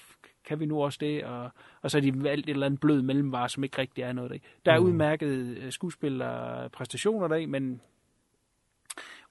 kan 0.48 0.60
vi 0.60 0.66
nu 0.66 0.84
også 0.84 0.98
det? 1.02 1.24
Og, 1.24 1.50
og 1.82 1.92
så 1.92 1.98
er 1.98 2.02
de 2.02 2.24
valgt 2.24 2.50
et 2.50 2.54
eller 2.54 2.66
andet 2.66 2.80
blød 2.80 3.02
mellemvare, 3.02 3.50
som 3.50 3.64
ikke 3.64 3.78
rigtig 3.78 4.02
er 4.02 4.14
noget 4.14 4.32
der. 4.32 4.38
Der 4.66 4.72
er 4.72 4.80
Mm. 4.80 4.86
udmærkede 4.86 5.72
skuespillere 5.72 6.70
præstationer 6.70 7.28
der, 7.28 7.48
men 7.48 7.82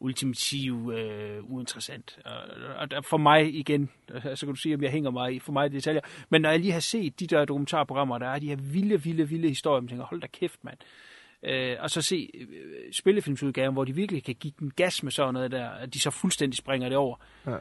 ultimativ 0.05 0.93
øh, 0.95 1.51
uinteressant. 1.51 2.19
Og, 2.25 2.89
og 2.97 3.05
for 3.05 3.17
mig 3.17 3.55
igen, 3.55 3.91
øh, 4.15 4.23
så 4.23 4.47
kan 4.47 4.55
du 4.55 4.61
sige, 4.61 4.75
om 4.75 4.83
jeg 4.83 4.91
hænger 4.91 5.11
mig 5.11 5.35
i, 5.35 5.39
for 5.39 5.53
mig 5.53 5.67
i 5.67 5.69
detaljer, 5.69 6.01
men 6.29 6.43
når 6.43 6.51
jeg 6.51 6.61
lige 6.61 6.73
har 6.73 6.81
set 6.81 7.21
de 7.21 7.27
der 7.27 7.45
dokumentarprogrammer, 7.45 8.19
der 8.19 8.27
er 8.27 8.39
de 8.39 8.49
her 8.49 8.57
vilde, 8.57 9.03
vilde, 9.03 9.29
vilde 9.29 9.49
historier, 9.49 9.81
man 9.81 9.89
tænker, 9.89 10.05
hold 10.05 10.21
da 10.21 10.27
kæft, 10.27 10.65
mand. 10.65 10.79
Øh, 11.43 11.77
og 11.81 11.91
så 11.91 12.03
se 12.03 12.31
øh, 12.35 12.93
spillefilmsudgaven, 12.93 13.73
hvor 13.73 13.85
de 13.85 13.95
virkelig 13.95 14.25
kan 14.25 14.35
give 14.35 14.53
den 14.59 14.71
gas 14.71 15.03
med 15.03 15.13
sådan 15.13 15.35
noget 15.35 15.51
der, 15.51 15.69
at 15.69 15.95
de 15.95 16.01
så 16.01 16.11
fuldstændig 16.11 16.57
springer 16.57 16.89
det 16.89 16.99
over. 16.99 17.17
Ja. 17.47 17.57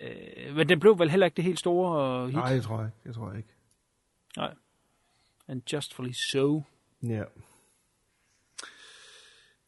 Øh, 0.00 0.56
men 0.56 0.68
den 0.68 0.80
blev 0.80 0.98
vel 0.98 1.10
heller 1.10 1.26
ikke 1.26 1.36
det 1.36 1.44
helt 1.44 1.58
store 1.58 2.26
hit? 2.26 2.34
Nej, 2.34 2.52
det 2.52 2.62
tror 2.62 2.78
jeg 2.78 2.86
ikke. 2.86 3.08
Det 3.08 3.14
tror 3.14 3.28
jeg 3.28 3.36
ikke. 3.36 3.48
Nej. 4.36 4.54
And 5.48 5.62
justfully 5.72 6.12
so. 6.12 6.62
Ja. 7.02 7.22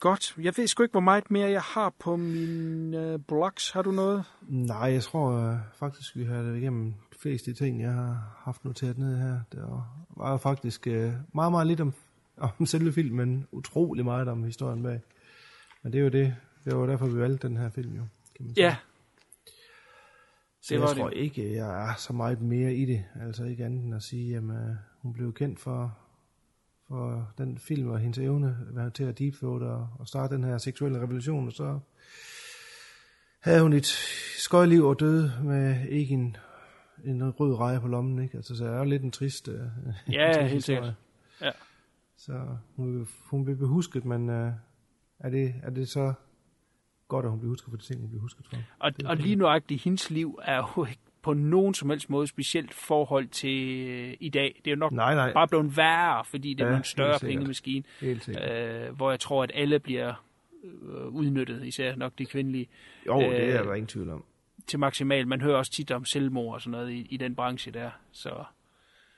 Godt. 0.01 0.35
Jeg 0.39 0.53
ved 0.57 0.67
sgu 0.67 0.83
ikke, 0.83 0.93
hvor 0.93 1.01
meget 1.01 1.31
mere 1.31 1.51
jeg 1.51 1.63
har 1.63 1.95
på 1.99 2.17
min 2.17 2.95
øh, 2.95 3.19
blogs. 3.29 3.71
Har 3.71 3.83
du 3.83 3.91
noget? 3.91 4.25
Nej, 4.49 4.79
jeg 4.93 5.03
tror 5.03 5.31
øh, 5.33 5.57
faktisk, 5.75 6.17
vi 6.17 6.25
har 6.25 6.43
det 6.43 6.57
igennem 6.57 6.93
de 6.93 7.19
fleste 7.19 7.55
ting, 7.55 7.83
jeg 7.83 7.93
har 7.93 8.37
haft 8.39 8.65
noteret 8.65 8.99
ned 8.99 9.17
her. 9.19 9.41
Der 9.53 9.89
var 10.17 10.31
jo 10.31 10.37
faktisk 10.37 10.87
øh, 10.87 11.13
meget, 11.35 11.53
meget 11.53 11.67
lidt 11.67 11.81
om, 11.81 11.93
om 12.59 12.67
selve 12.67 12.93
filmen, 12.93 13.17
men 13.29 13.47
utrolig 13.53 14.05
meget 14.05 14.29
om 14.29 14.45
historien 14.45 14.83
bag. 14.83 15.01
Men 15.83 15.93
det 15.93 15.99
er 15.99 16.03
jo 16.03 16.09
det. 16.11 16.37
Det 16.65 16.77
var 16.77 16.87
derfor, 16.87 17.07
vi 17.07 17.19
valgte 17.21 17.49
den 17.49 17.57
her 17.57 17.71
film 17.71 17.93
jo. 17.97 18.03
Kan 18.37 18.47
man 18.47 18.55
sige. 18.55 18.65
Ja. 18.67 18.77
Så 20.63 20.75
Det 20.75 20.81
jeg 20.81 20.81
var 20.81 20.95
tror 20.95 21.09
det. 21.09 21.17
ikke, 21.17 21.55
jeg 21.57 21.89
er 21.91 21.95
så 21.95 22.13
meget 22.13 22.41
mere 22.41 22.75
i 22.75 22.85
det. 22.85 23.05
Altså 23.21 23.45
ikke 23.45 23.65
andet 23.65 23.85
end 23.85 23.95
at 23.95 24.03
sige, 24.03 24.37
at 24.37 24.43
øh, 24.43 24.77
hun 25.03 25.13
blev 25.13 25.33
kendt 25.35 25.61
for, 25.61 25.99
for 26.89 27.33
den 27.39 27.59
film 27.59 27.89
og 27.89 27.99
hendes 27.99 28.19
evne 28.19 28.57
til 28.95 29.05
at 29.05 29.19
deepthroat 29.19 29.63
og, 29.63 29.89
og 29.99 30.09
starte 30.09 30.35
den 30.35 30.45
her 30.45 30.59
seksuelle 30.59 30.99
revolution. 30.99 31.47
Og 31.47 31.53
så 31.53 31.79
havde 33.41 33.63
hun 33.63 33.73
et 33.73 33.87
skøjliv 34.39 34.85
og 34.85 35.01
døde 35.01 35.33
med 35.45 35.89
ikke 35.89 36.15
en, 36.15 36.37
en 37.05 37.31
rød 37.31 37.55
reje 37.55 37.81
på 37.81 37.89
lommen. 37.89 38.23
Ikke? 38.23 38.37
Altså, 38.37 38.57
så 38.57 38.65
er 38.67 38.79
jo 38.79 38.85
lidt 38.85 39.03
en 39.03 39.11
trist, 39.11 39.49
uh, 39.55 39.55
Ja, 40.13 40.33
trist 40.33 40.51
helt 40.51 40.65
sikkert. 40.65 40.95
Ja. 41.41 41.51
Så 42.17 42.57
hun, 42.77 42.99
vil- 42.99 43.09
hun 43.25 43.47
husket, 43.69 44.05
men 44.05 44.29
uh, 44.29 44.51
er, 45.19 45.31
det, 45.31 45.55
er 45.63 45.71
det 45.71 45.89
så 45.89 46.13
godt, 47.09 47.25
at 47.25 47.31
hun 47.31 47.41
bliver 47.41 47.51
husket 47.51 47.71
for 47.71 47.77
de 47.77 47.83
ting, 47.83 48.01
hun 48.01 48.09
bliver 48.11 48.23
husket 48.23 48.47
for? 48.47 48.57
Og, 48.79 48.97
Det 48.97 49.07
og 49.07 49.17
det. 49.17 49.25
lige 49.25 49.37
nuagtigt, 49.37 49.83
hendes 49.83 50.11
liv 50.11 50.39
er 50.43 50.73
jo 50.77 50.85
ikke 50.85 51.03
på 51.29 51.35
nogen 51.35 51.75
som 51.75 51.91
helst 51.91 52.11
måde 52.11 52.27
specielt 52.27 52.75
forhold 52.75 53.29
til 53.29 53.87
øh, 53.89 54.15
i 54.21 54.29
dag. 54.29 54.61
Det 54.65 54.71
er 54.71 54.75
jo 54.75 54.79
nok 54.79 54.93
Nej, 54.93 55.15
nej. 55.15 55.33
bare 55.33 55.49
blevet 55.49 55.77
værre, 55.77 56.25
fordi 56.25 56.55
det 56.55 56.65
Ja, 56.65 56.71
er 56.71 56.77
en 56.77 56.85
større 56.85 57.19
pengemaskine, 57.19 57.85
øh, 58.03 58.97
hvor 58.97 59.11
jeg 59.11 59.21
tror, 59.21 59.43
at 59.43 59.51
alle 59.55 59.79
bliver 59.79 60.25
øh, 60.65 61.07
udnyttet, 61.07 61.65
især 61.65 61.97
nok 61.97 62.13
de 62.19 62.27
kvindelige. 62.27 62.69
Jo, 63.07 63.21
det 63.21 63.55
er 63.55 63.61
øh, 63.61 63.69
der 63.69 63.75
ingen 63.75 63.87
tvivl 63.87 64.11
om. 64.11 64.25
Til 64.67 64.79
maksimal. 64.79 65.29
Man 65.29 65.41
hører 65.41 65.57
også 65.57 65.73
tit 65.73 65.91
om 65.91 66.05
selvmord 66.05 66.55
og 66.55 66.61
sådan 66.61 66.71
noget 66.71 66.91
i, 66.91 67.07
i 67.11 67.17
den 67.17 67.35
branche 67.35 67.73
der. 67.73 67.91
Så 68.13 68.31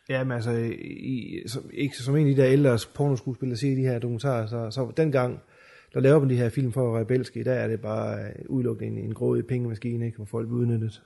Ja, 0.09 0.25
men 0.25 0.33
altså, 0.33 0.51
i, 0.51 1.43
som, 1.47 1.71
ikke 1.73 1.97
som 1.97 2.17
en 2.17 2.29
af 2.29 2.35
de 2.35 2.43
der 2.43 2.49
ældre 2.49 2.79
pornoskuespillere 2.95 3.57
siger 3.57 3.73
i 3.73 3.77
de 3.77 3.83
her 3.83 3.99
dokumentarer, 3.99 4.47
så, 4.47 4.71
så 4.71 4.93
dengang, 4.97 5.41
der 5.95 6.01
laver 6.01 6.19
man 6.19 6.31
de 6.31 6.37
her 6.37 6.49
film 6.49 6.73
for 6.73 6.89
at 6.89 6.95
være 6.95 7.03
rebelske, 7.03 7.41
i 7.41 7.43
dag 7.43 7.65
er 7.65 7.69
det 7.69 7.81
bare 7.81 8.19
øh, 8.25 8.33
udelukkende 8.49 9.01
en, 9.01 9.05
en 9.05 9.15
grådig 9.15 9.47
pengemaskine, 9.47 10.07
ikke, 10.07 10.17
hvor 10.17 10.25
folk 10.25 10.49
bliver 10.49 10.61
udnyttet. 10.61 11.03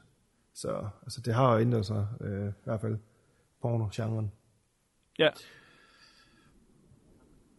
Så 0.55 0.89
altså, 1.03 1.21
det 1.21 1.35
har 1.35 1.53
jo 1.55 1.61
ændret 1.61 1.87
sig, 1.87 2.07
øh, 2.21 2.49
i 2.49 2.53
hvert 2.65 2.81
fald 2.81 2.99
porno-genren. 3.63 4.33
ja. 5.19 5.29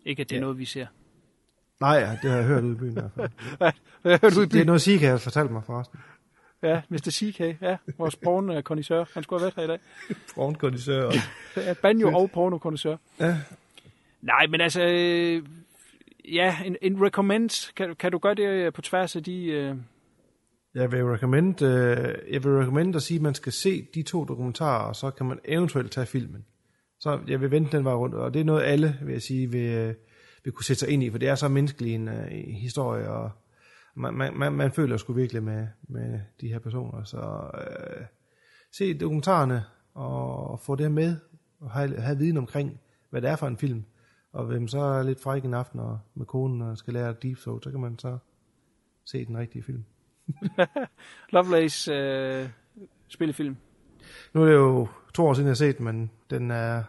Ikke 0.06 0.22
at 0.22 0.30
det 0.30 0.36
er 0.36 0.40
Ja. 0.40 0.42
noget, 0.42 0.58
vi 0.58 0.66
ser. 0.66 0.88
Nej, 1.80 1.92
ja, 1.96 2.18
det 2.22 2.30
har 2.32 2.38
jeg 2.38 2.46
hørt 2.46 2.64
ude 2.64 2.74
i 2.74 2.76
byen 2.78 2.90
i 2.92 2.94
hvert 2.94 3.12
fald. 3.16 3.30
Ja, 3.62 3.72
det 4.04 4.12
har 4.12 4.20
hørt 4.22 4.38
ude 4.38 4.44
i 4.44 4.46
Det 4.46 4.54
er 4.56 4.60
byen. 4.60 4.66
noget, 4.66 4.82
Sika 4.82 5.10
har 5.10 5.18
fortalt 5.18 5.52
mig 5.52 5.64
forresten. 5.64 6.00
Ja, 6.64 6.82
Mr. 6.90 7.10
CK, 7.12 7.40
ja, 7.62 7.78
vores 7.98 8.16
porno-kondisør. 8.16 9.06
Han 9.14 9.24
skulle 9.24 9.40
have 9.42 9.52
været 9.58 9.68
her 9.70 9.74
i 9.76 9.78
dag. 9.78 9.80
Pornkondisør. 10.36 11.12
Ja, 11.58 11.74
banjo 11.82 12.18
og 12.18 12.30
porno-kondisør. 12.32 12.98
Ja. 13.20 13.38
Nej, 14.22 14.48
men 14.48 14.62
altså, 14.62 14.82
øh, 14.84 15.44
ja, 16.34 16.58
en, 16.66 16.78
en 16.82 17.02
recommend, 17.02 17.74
kan, 17.76 17.96
kan 17.96 18.12
du 18.12 18.18
gøre 18.18 18.36
det 18.36 18.48
øh, 18.48 18.74
på 18.74 18.82
tværs 18.82 19.16
af 19.16 19.24
de... 19.24 19.46
Øh, 19.46 19.76
jeg 20.76 20.92
vil 20.92 21.06
recommend, 21.06 21.62
øh, 21.62 22.34
jeg 22.34 22.44
vil 22.44 22.52
recommend 22.52 22.96
at 22.96 23.02
sige, 23.02 23.16
at 23.16 23.22
man 23.22 23.34
skal 23.34 23.52
se 23.52 23.88
de 23.94 24.04
to 24.04 24.26
dokumentarer, 24.26 24.88
og 24.88 24.96
så 24.96 25.12
kan 25.12 25.26
man 25.26 25.40
eventuelt 25.46 25.92
tage 25.92 26.06
filmen. 26.06 26.46
Så 27.00 27.20
jeg 27.28 27.42
vil 27.42 27.52
vente 27.52 27.78
den 27.78 27.86
vej 27.86 27.94
rundt, 27.94 28.16
og 28.16 28.34
det 28.34 28.40
er 28.40 28.46
noget 28.46 28.64
alle, 28.64 29.00
vil 29.02 29.12
jeg 29.12 29.22
sige, 29.22 29.52
vil, 29.52 29.70
øh, 29.70 29.96
vil 30.44 30.54
kunne 30.54 30.66
sætte 30.66 30.80
sig 30.80 30.90
ind 30.90 31.04
i, 31.04 31.10
for 31.10 31.18
det 31.18 31.30
er 31.30 31.36
så 31.36 31.48
menneskelig 31.48 31.96
en, 31.96 32.08
øh, 32.08 32.28
en 32.32 32.56
historie, 32.56 33.10
og 33.10 33.32
man, 33.96 34.14
man, 34.14 34.38
man, 34.38 34.54
man 34.54 34.72
føler 34.72 34.98
sgu 34.98 35.14
virkelig 35.14 35.44
med, 35.44 35.68
med 35.90 36.20
de 36.42 36.48
her 36.48 36.60
personer. 36.60 37.04
Så 37.04 37.52
øh, 37.58 38.06
se 38.78 38.94
dokumentarerne, 38.94 39.64
og 39.94 40.60
få 40.60 40.76
det 40.76 40.92
med, 40.92 41.16
og 41.60 41.72
have, 41.72 42.00
have 42.00 42.18
viden 42.18 42.38
omkring, 42.38 42.80
hvad 43.10 43.22
det 43.22 43.30
er 43.30 43.36
for 43.36 43.48
en 43.48 43.58
film. 43.58 43.84
Og 44.32 44.46
hvem 44.46 44.68
så 44.68 44.80
er 44.80 45.04
lidt 45.04 45.22
fræk 45.22 45.46
en 45.46 45.54
aften 45.54 45.80
og 45.80 46.00
med 46.16 46.26
konen 46.26 46.62
og 46.62 46.78
skal 46.78 46.94
lære 46.94 47.16
deep 47.22 47.38
throat, 47.38 47.64
så 47.64 47.72
kan 47.72 47.80
man 47.80 48.00
så 48.00 48.18
se 49.06 49.26
den 49.26 49.38
rigtige 49.38 49.64
film. 49.64 49.86
Lovelace 51.34 51.94
øh, 51.94 52.50
spillefilm. 53.08 53.58
Nu 54.34 54.42
er 54.42 54.46
det 54.46 54.54
jo 54.54 54.88
to 55.14 55.26
år 55.26 55.34
siden, 55.34 55.48
jeg 55.48 55.50
har 55.52 55.56
set 55.56 55.78
den, 55.78 55.86
men 55.86 56.12
den 56.30 56.52
er 56.52 56.84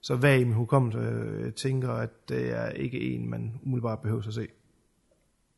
så 0.00 0.16
vag 0.16 0.40
i 0.40 0.44
min 0.44 0.52
hukommelse. 0.52 0.98
Jeg 1.44 1.54
tænker, 1.54 1.90
at 1.90 2.28
det 2.28 2.50
er 2.50 2.68
ikke 2.68 3.00
en, 3.00 3.30
man 3.30 3.60
umiddelbart 3.62 4.00
behøver 4.00 4.26
at 4.26 4.34
se. 4.34 4.48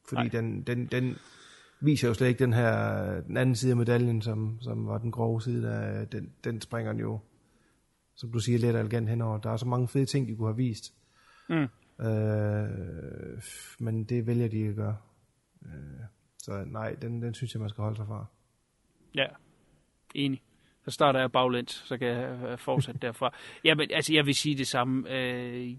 Fordi 0.09 0.29
den, 0.29 0.63
den, 0.63 0.87
den 0.87 1.17
viser 1.81 2.09
jo 2.09 2.15
slet 2.15 2.29
ikke 2.29 2.39
den 2.39 2.53
her, 2.53 3.21
den 3.21 3.37
anden 3.37 3.55
side 3.55 3.71
af 3.71 3.77
medaljen, 3.77 4.23
som, 4.23 4.59
som 4.61 4.87
var 4.87 4.99
den 4.99 5.11
grove 5.11 5.43
side. 5.43 5.63
Der, 5.63 6.05
den, 6.05 6.33
den 6.45 6.61
springer 6.61 6.93
den 6.93 7.01
jo, 7.01 7.21
som 8.15 8.33
du 8.33 8.39
siger, 8.39 8.59
let 8.59 8.75
og 8.75 8.81
elegant 8.81 9.09
henover. 9.09 9.39
Der 9.39 9.51
er 9.51 9.57
så 9.57 9.67
mange 9.67 9.89
fede 9.89 10.07
ting, 10.07 10.29
de 10.29 10.37
kunne 10.37 10.49
have 10.49 10.57
vist. 10.57 10.95
Mm. 11.49 11.69
Øh, 12.05 13.43
men 13.79 14.05
det 14.05 14.27
vælger 14.27 14.49
de 14.49 14.57
ikke 14.57 14.71
at 14.71 14.77
gøre. 14.77 14.97
Øh, 15.67 16.01
så 16.43 16.64
nej, 16.66 16.97
den, 17.02 17.23
den 17.23 17.35
synes 17.35 17.55
jeg, 17.55 17.60
man 17.60 17.69
skal 17.69 17.82
holde 17.82 17.97
sig 17.97 18.06
fra. 18.06 18.27
Ja, 19.14 19.27
enig. 20.14 20.43
Så 20.85 20.90
starter 20.90 21.20
jeg 21.20 21.32
baglæns, 21.32 21.73
så 21.73 21.98
kan 21.98 22.09
jeg 22.09 22.51
øh, 22.51 22.59
fortsætte 22.59 23.01
derfra. 23.06 23.35
Ja, 23.64 23.74
men 23.74 23.90
altså, 23.90 24.14
jeg 24.14 24.27
vil 24.27 24.35
sige 24.35 24.59
det 24.59 24.66
samme. 24.66 25.10
Øh, 25.10 25.77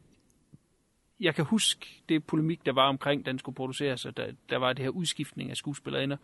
jeg 1.19 1.35
kan 1.35 1.45
huske 1.45 2.01
det 2.09 2.25
polemik, 2.25 2.65
der 2.65 2.73
var 2.73 2.89
omkring, 2.89 3.25
den 3.25 3.39
skulle 3.39 3.55
produceres, 3.55 4.05
og 4.05 4.17
der, 4.17 4.31
der 4.49 4.57
var 4.57 4.73
det 4.73 4.83
her 4.85 4.89
udskiftning 4.89 5.49
af 5.49 5.57
skuespillerinder. 5.57 6.17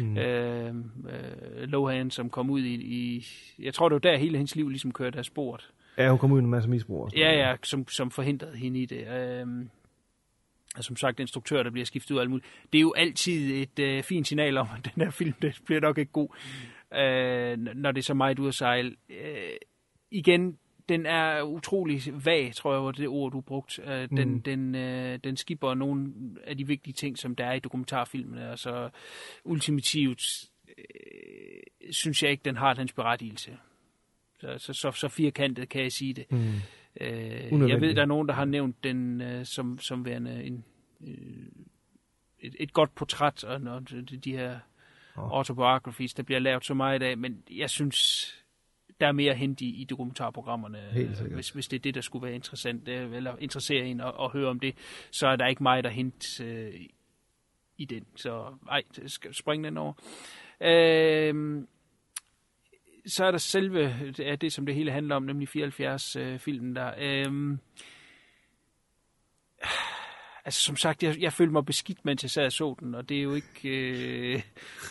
Mm. 0.00 0.16
Øh, 0.18 0.74
øh, 1.08 1.62
Lohan, 1.68 2.10
som 2.10 2.30
kom 2.30 2.50
ud 2.50 2.60
i, 2.60 2.74
i... 2.74 3.26
Jeg 3.58 3.74
tror, 3.74 3.88
det 3.88 3.94
var 3.94 4.10
der 4.10 4.16
hele 4.16 4.36
hendes 4.36 4.56
liv 4.56 4.68
ligesom 4.68 4.92
kørte 4.92 5.18
af 5.18 5.24
sporet. 5.24 5.70
Ja, 5.98 6.10
hun 6.10 6.18
kom 6.18 6.32
ud 6.32 6.38
i 6.38 6.42
en 6.42 6.50
masse 6.50 6.68
misbrug. 6.68 7.10
Ja, 7.16 7.32
ja, 7.32 7.56
som, 7.62 7.88
som 7.88 8.10
forhindrede 8.10 8.56
hende 8.56 8.80
i 8.80 8.86
det. 8.86 9.08
Og 9.08 9.46
som 10.82 10.96
sagt, 10.96 11.20
instruktør, 11.20 11.62
der 11.62 11.70
bliver 11.70 11.84
skiftet 11.86 12.10
ud 12.10 12.16
og 12.16 12.22
alt 12.22 12.30
muligt. 12.30 12.46
Det 12.72 12.78
er 12.78 12.82
jo 12.82 12.92
altid 12.96 13.62
et 13.62 13.78
øh, 13.78 14.02
fint 14.02 14.26
signal 14.26 14.56
om, 14.56 14.66
at 14.78 14.84
den 14.94 15.02
her 15.02 15.10
film, 15.10 15.32
det 15.42 15.58
bliver 15.64 15.80
nok 15.80 15.98
ikke 15.98 16.12
god, 16.12 16.28
øh, 16.94 17.58
når 17.58 17.92
det 17.92 17.98
er 17.98 18.04
så 18.04 18.14
meget 18.14 18.38
ud 18.38 18.48
at 18.48 18.54
sejle. 18.54 18.96
Øh, 19.10 19.50
igen, 20.10 20.58
den 20.88 21.06
er 21.06 21.42
utrolig 21.42 22.02
vag, 22.24 22.54
tror 22.54 22.72
jeg, 22.72 22.82
var 22.84 22.92
det 22.92 23.08
ord, 23.08 23.32
du 23.32 23.40
brugte. 23.40 23.82
Øh, 23.82 24.08
den, 24.10 24.28
Mm. 24.30 24.42
den, 24.42 24.74
øh, 24.74 25.18
den 25.24 25.36
skipper 25.36 25.74
nogle 25.74 26.12
af 26.46 26.56
de 26.56 26.66
vigtige 26.66 26.94
ting, 26.94 27.18
som 27.18 27.34
der 27.36 27.44
er 27.46 27.52
i 27.52 27.58
dokumentarfilmene. 27.58 28.50
Altså, 28.50 28.90
ultimativt 29.44 30.44
øh, 30.78 31.92
synes 31.92 32.22
jeg 32.22 32.30
ikke, 32.30 32.42
den 32.44 32.56
har 32.56 32.74
dens 32.74 32.92
berettigelse. 32.92 33.56
Så, 34.40 34.54
så, 34.58 34.72
så, 34.72 34.92
så 34.92 35.08
firkantet 35.08 35.68
kan 35.68 35.82
jeg 35.82 35.92
sige 35.92 36.14
det. 36.14 36.32
Mm. 36.32 36.52
Øh, 37.00 37.70
jeg 37.70 37.80
ved, 37.80 37.94
der 37.94 38.02
er 38.02 38.06
nogen, 38.06 38.28
der 38.28 38.34
har 38.34 38.44
nævnt 38.44 38.84
den 38.84 39.20
øh, 39.20 39.44
som, 39.44 39.78
som 39.78 40.04
værende 40.04 40.44
en, 40.44 40.64
øh, 41.00 41.46
et, 42.40 42.56
et 42.60 42.72
godt 42.72 42.94
portræt, 42.94 43.44
og 43.44 43.90
de, 43.90 44.02
de 44.02 44.32
her 44.32 44.58
Åh. 45.16 45.32
autobiographies, 45.32 46.14
der 46.14 46.22
bliver 46.22 46.38
lavet 46.38 46.64
så 46.64 46.74
meget 46.74 47.02
af, 47.02 47.16
men 47.16 47.42
jeg 47.50 47.70
synes, 47.70 47.98
der 49.00 49.06
er 49.06 49.12
mere 49.12 49.30
at 49.30 49.38
hente 49.38 49.64
i, 49.64 49.68
i 49.68 49.84
dokumentarprogrammerne, 49.84 50.78
øh, 50.96 51.32
hvis, 51.34 51.50
hvis 51.50 51.68
det 51.68 51.76
er 51.76 51.80
det, 51.80 51.94
der 51.94 52.00
skulle 52.00 52.26
være 52.26 52.34
interessant, 52.34 52.88
øh, 52.88 53.16
eller 53.16 53.36
interessere 53.36 53.86
en 53.86 54.00
at, 54.00 54.14
at 54.20 54.30
høre 54.30 54.48
om 54.48 54.60
det, 54.60 54.74
så 55.10 55.26
er 55.26 55.36
der 55.36 55.46
ikke 55.46 55.62
meget 55.62 55.86
at 55.86 55.92
hente 55.92 56.44
øh, 56.44 56.74
i 57.78 57.84
den. 57.84 58.06
Så 58.16 58.54
ej, 58.70 58.82
springe 59.32 59.68
den 59.68 59.76
over. 59.76 59.92
Øh, 60.60 61.64
så 63.06 63.24
er 63.24 63.30
der 63.30 63.38
selve 63.38 63.94
det, 64.16 64.28
er 64.28 64.36
det, 64.36 64.52
som 64.52 64.66
det 64.66 64.74
hele 64.74 64.92
handler 64.92 65.16
om, 65.16 65.22
nemlig 65.22 65.48
74-filmen 65.48 66.76
øh, 66.76 66.82
der. 66.82 66.92
Øhm, 66.98 67.58
altså 70.44 70.60
som 70.60 70.76
sagt, 70.76 71.02
jeg, 71.02 71.16
jeg 71.20 71.32
følte 71.32 71.52
mig 71.52 71.66
beskidt, 71.66 72.04
mens 72.04 72.22
jeg 72.22 72.30
sad 72.30 72.46
og 72.46 72.52
så 72.52 72.76
den, 72.80 72.94
og 72.94 73.08
det 73.08 73.18
er 73.18 73.22
jo 73.22 73.34
ikke... 73.34 73.68
Øh, 73.68 74.42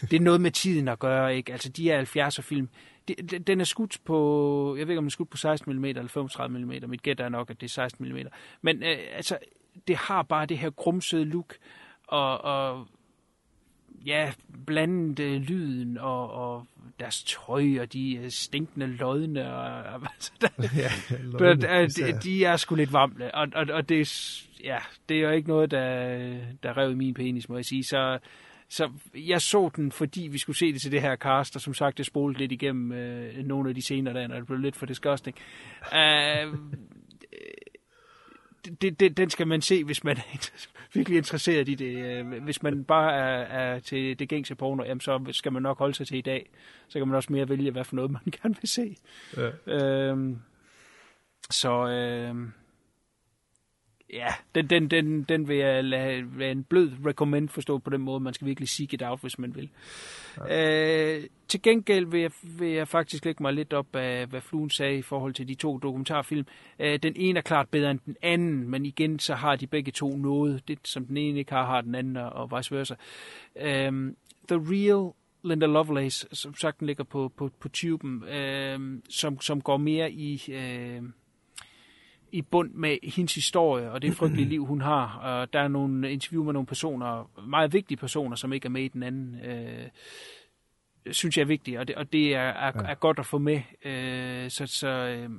det 0.02 0.14
er 0.14 0.20
noget 0.22 0.42
med 0.42 0.52
tiden 0.52 0.88
at 0.88 1.00
gøre, 1.00 1.36
ikke? 1.38 1.52
Altså 1.52 1.70
de 1.70 1.84
her 1.84 2.30
70'er-film, 2.30 2.70
de, 3.08 3.14
den- 3.16 3.44
den 3.44 3.62
er 3.62 3.66
skudt 3.66 3.98
på, 4.06 4.76
jeg 4.78 4.88
ved 4.88 4.94
ikke 4.94 4.98
om 5.00 5.04
den 5.04 5.08
er 5.08 5.12
skudt 5.12 5.30
på 5.30 5.38
16 5.38 5.76
mm 5.76 5.86
eller 5.86 6.08
35 6.08 6.60
mm, 6.60 6.90
mit 6.90 7.02
gæt 7.04 7.20
er 7.20 7.30
nok, 7.30 7.50
at 7.50 7.62
det 7.62 7.68
er 7.68 7.72
16 7.72 8.10
mm. 8.10 8.18
Men 8.62 8.84
øh, 8.84 8.98
altså, 9.12 9.38
det 9.88 9.96
har 9.96 10.24
bare 10.24 10.46
det 10.46 10.58
her 10.58 10.70
grumsede 10.70 11.26
look, 11.26 11.56
og, 12.08 12.42
og 12.42 12.88
ja, 14.06 14.32
blandet 14.66 15.20
øh, 15.20 15.42
lyden 15.42 15.98
og, 15.98 16.32
og 16.32 16.68
deres 17.00 17.24
tøj 17.24 17.80
og 17.80 17.94
de 17.94 18.16
øh, 18.16 18.30
stinkende 18.30 18.88
lodne. 18.88 19.54
Og, 19.54 19.94
og, 19.94 20.02
altså, 20.14 20.32
der, 20.42 20.48
Ja, 20.58 20.68
der, 21.16 21.24
lodne, 21.24 21.62
der, 21.62 21.80
især. 21.80 22.06
de, 22.06 22.20
de 22.24 22.46
er 22.46 22.58
sgu 22.58 22.76
lidt 22.76 22.94
vamle, 22.94 23.36
og, 23.36 23.48
og, 23.56 23.66
og 23.74 23.90
det, 23.90 24.02
er 24.02 24.42
ja, 24.64 24.78
det 25.10 25.18
er 25.18 25.22
jo 25.22 25.30
ikke 25.30 25.48
noget, 25.48 25.72
der, 25.72 26.08
der 26.64 26.78
rev 26.78 26.92
i 26.92 26.96
min 26.96 27.14
penis, 27.14 27.50
må 27.50 27.56
jeg 27.56 27.66
sige. 27.66 27.84
Så, 27.84 28.20
så 28.70 28.92
jeg 29.16 29.42
så 29.42 29.70
den, 29.76 29.92
fordi 29.92 30.28
vi 30.32 30.38
skulle 30.38 30.58
se 30.58 30.74
det 30.74 30.82
til 30.82 30.92
det 30.92 31.02
her 31.02 31.16
cast, 31.16 31.56
og 31.56 31.62
som 31.62 31.74
sagt, 31.74 31.98
det 31.98 32.06
spolede 32.06 32.40
lidt 32.40 32.52
igennem 32.52 32.92
øh, 32.92 33.46
nogle 33.46 33.70
af 33.70 33.76
de 33.76 33.82
scener 33.82 34.14
der, 34.14 34.28
når 34.28 34.36
det 34.36 34.48
blev 34.48 34.60
lidt 34.60 34.76
for 34.76 34.86
disgusting. 34.86 35.38
Uh, 35.92 36.60
det, 38.82 39.00
det, 39.00 39.18
den 39.18 39.30
skal 39.30 39.48
man 39.48 39.62
se, 39.62 39.84
hvis 39.84 40.04
man 40.04 40.18
er 40.18 40.22
virkelig 40.98 41.18
interesseret 41.18 41.70
i 41.70 41.76
det. 41.76 41.96
Øh, 42.06 42.44
Hvis 42.44 42.64
man 42.64 42.84
bare 42.84 43.14
er, 43.14 43.74
er 43.74 43.80
til 43.80 44.20
det 44.20 44.30
gængse 44.30 44.56
porno, 44.56 44.84
jamen, 44.84 45.02
så 45.02 45.26
skal 45.32 45.54
man 45.54 45.62
nok 45.62 45.80
holde 45.80 45.94
sig 45.94 46.08
til 46.08 46.18
i 46.18 46.22
dag. 46.22 46.50
Så 46.88 47.00
kan 47.00 47.08
man 47.08 47.16
også 47.16 47.34
mere 47.34 47.50
vælge, 47.50 47.72
hvad 47.72 47.84
for 47.84 47.96
noget 47.96 48.12
man 48.12 48.22
gerne 48.42 48.56
vil 48.62 48.70
se. 48.70 48.96
Ja. 49.38 49.50
Øhm, 49.74 50.40
så 51.50 51.88
øhm, 51.88 52.52
ja, 54.14 54.28
den, 54.56 54.68
den, 54.70 54.92
den, 54.92 55.24
den 55.24 55.48
vil 55.48 55.58
jeg 55.58 55.84
lade 55.84 56.40
være 56.40 56.52
en 56.52 56.64
blød 56.64 56.92
recommend 57.06 57.50
forstå 57.50 57.78
på 57.78 57.90
den 57.90 58.02
måde. 58.02 58.20
Man 58.20 58.34
skal 58.34 58.48
virkelig 58.48 58.70
seek 58.70 58.94
it 58.94 59.02
out, 59.02 59.22
hvis 59.22 59.40
man 59.40 59.56
vil. 59.56 59.70
Ja. 60.48 61.16
Øh, 61.16 61.24
til 61.48 61.62
gengæld 61.62 62.06
vil 62.06 62.22
jeg, 62.22 62.32
vil 62.44 62.70
jeg 62.70 62.88
faktisk 62.88 63.26
lægge 63.26 63.44
mig 63.44 63.54
lidt 63.54 63.74
op 63.74 63.96
af, 63.96 64.28
hvad 64.28 64.42
Fluen 64.42 64.70
sagde 64.70 64.98
i 64.98 65.02
forhold 65.02 65.34
til 65.34 65.48
de 65.48 65.56
to 65.56 65.78
dokumentarfilm. 65.78 66.46
Øh, 66.80 67.00
den 67.04 67.14
ene 67.16 67.38
er 67.40 67.44
klart 67.44 67.70
bedre 67.70 67.92
end 67.92 68.00
den 68.06 68.16
anden, 68.22 68.70
men 68.70 68.86
igen 68.86 69.20
så 69.20 69.36
har 69.36 69.56
de 69.56 69.68
begge 69.68 69.92
to 69.92 70.18
noget. 70.18 70.68
Det, 70.68 70.80
som 70.84 71.06
den 71.06 71.18
ene 71.18 71.40
ikke 71.40 71.52
har, 71.52 71.66
har 71.66 71.82
den 71.82 71.96
anden, 71.96 72.18
og, 72.18 72.58
vice 72.58 72.76
versa. 72.76 72.96
Øh, 73.56 74.14
The 74.48 74.58
Real 74.58 75.14
Linda 75.44 75.66
Lovelace, 75.66 76.28
som 76.32 76.56
sagt, 76.56 76.80
den 76.80 76.88
ligger 76.88 77.04
på, 77.04 77.32
på, 77.38 77.50
på 77.60 77.70
tuben, 77.70 78.24
øh, 78.24 78.80
som, 79.10 79.42
som 79.42 79.62
går 79.62 79.78
mere 79.78 80.12
i... 80.12 80.44
Øh, 80.52 81.02
i 82.32 82.42
bund 82.42 82.72
med 82.74 82.98
hendes 83.04 83.36
historie 83.36 83.92
og 83.92 84.02
det 84.02 84.14
frygtelige 84.14 84.50
liv, 84.50 84.66
hun 84.66 84.82
har. 84.82 85.18
Og 85.18 85.54
der 85.54 85.60
er 85.60 85.68
nogle 85.68 86.12
interview 86.12 86.44
med 86.44 86.54
nogle 86.54 86.66
personer, 86.68 87.30
meget 87.48 87.74
vigtige 87.74 87.98
personer, 87.98 88.36
som 88.36 88.54
ikke 88.54 88.66
er 88.66 88.70
med 88.70 88.84
i 88.84 88.88
den 88.88 89.04
anden, 89.04 89.40
øh, 89.46 89.88
synes 91.12 91.38
jeg 91.38 91.44
er 91.44 91.48
vigtigt, 91.48 91.78
og 91.80 91.88
det, 91.88 91.96
og 91.96 92.14
det 92.14 92.36
er, 92.36 92.40
er, 92.40 92.72
Ja. 92.76 92.92
er 92.92 92.96
godt 92.96 93.20
at 93.20 93.26
få 93.26 93.38
med. 93.38 93.62
Øh, 93.86 94.50
så 94.50 94.66
så 94.66 94.88
øh, 94.88 95.30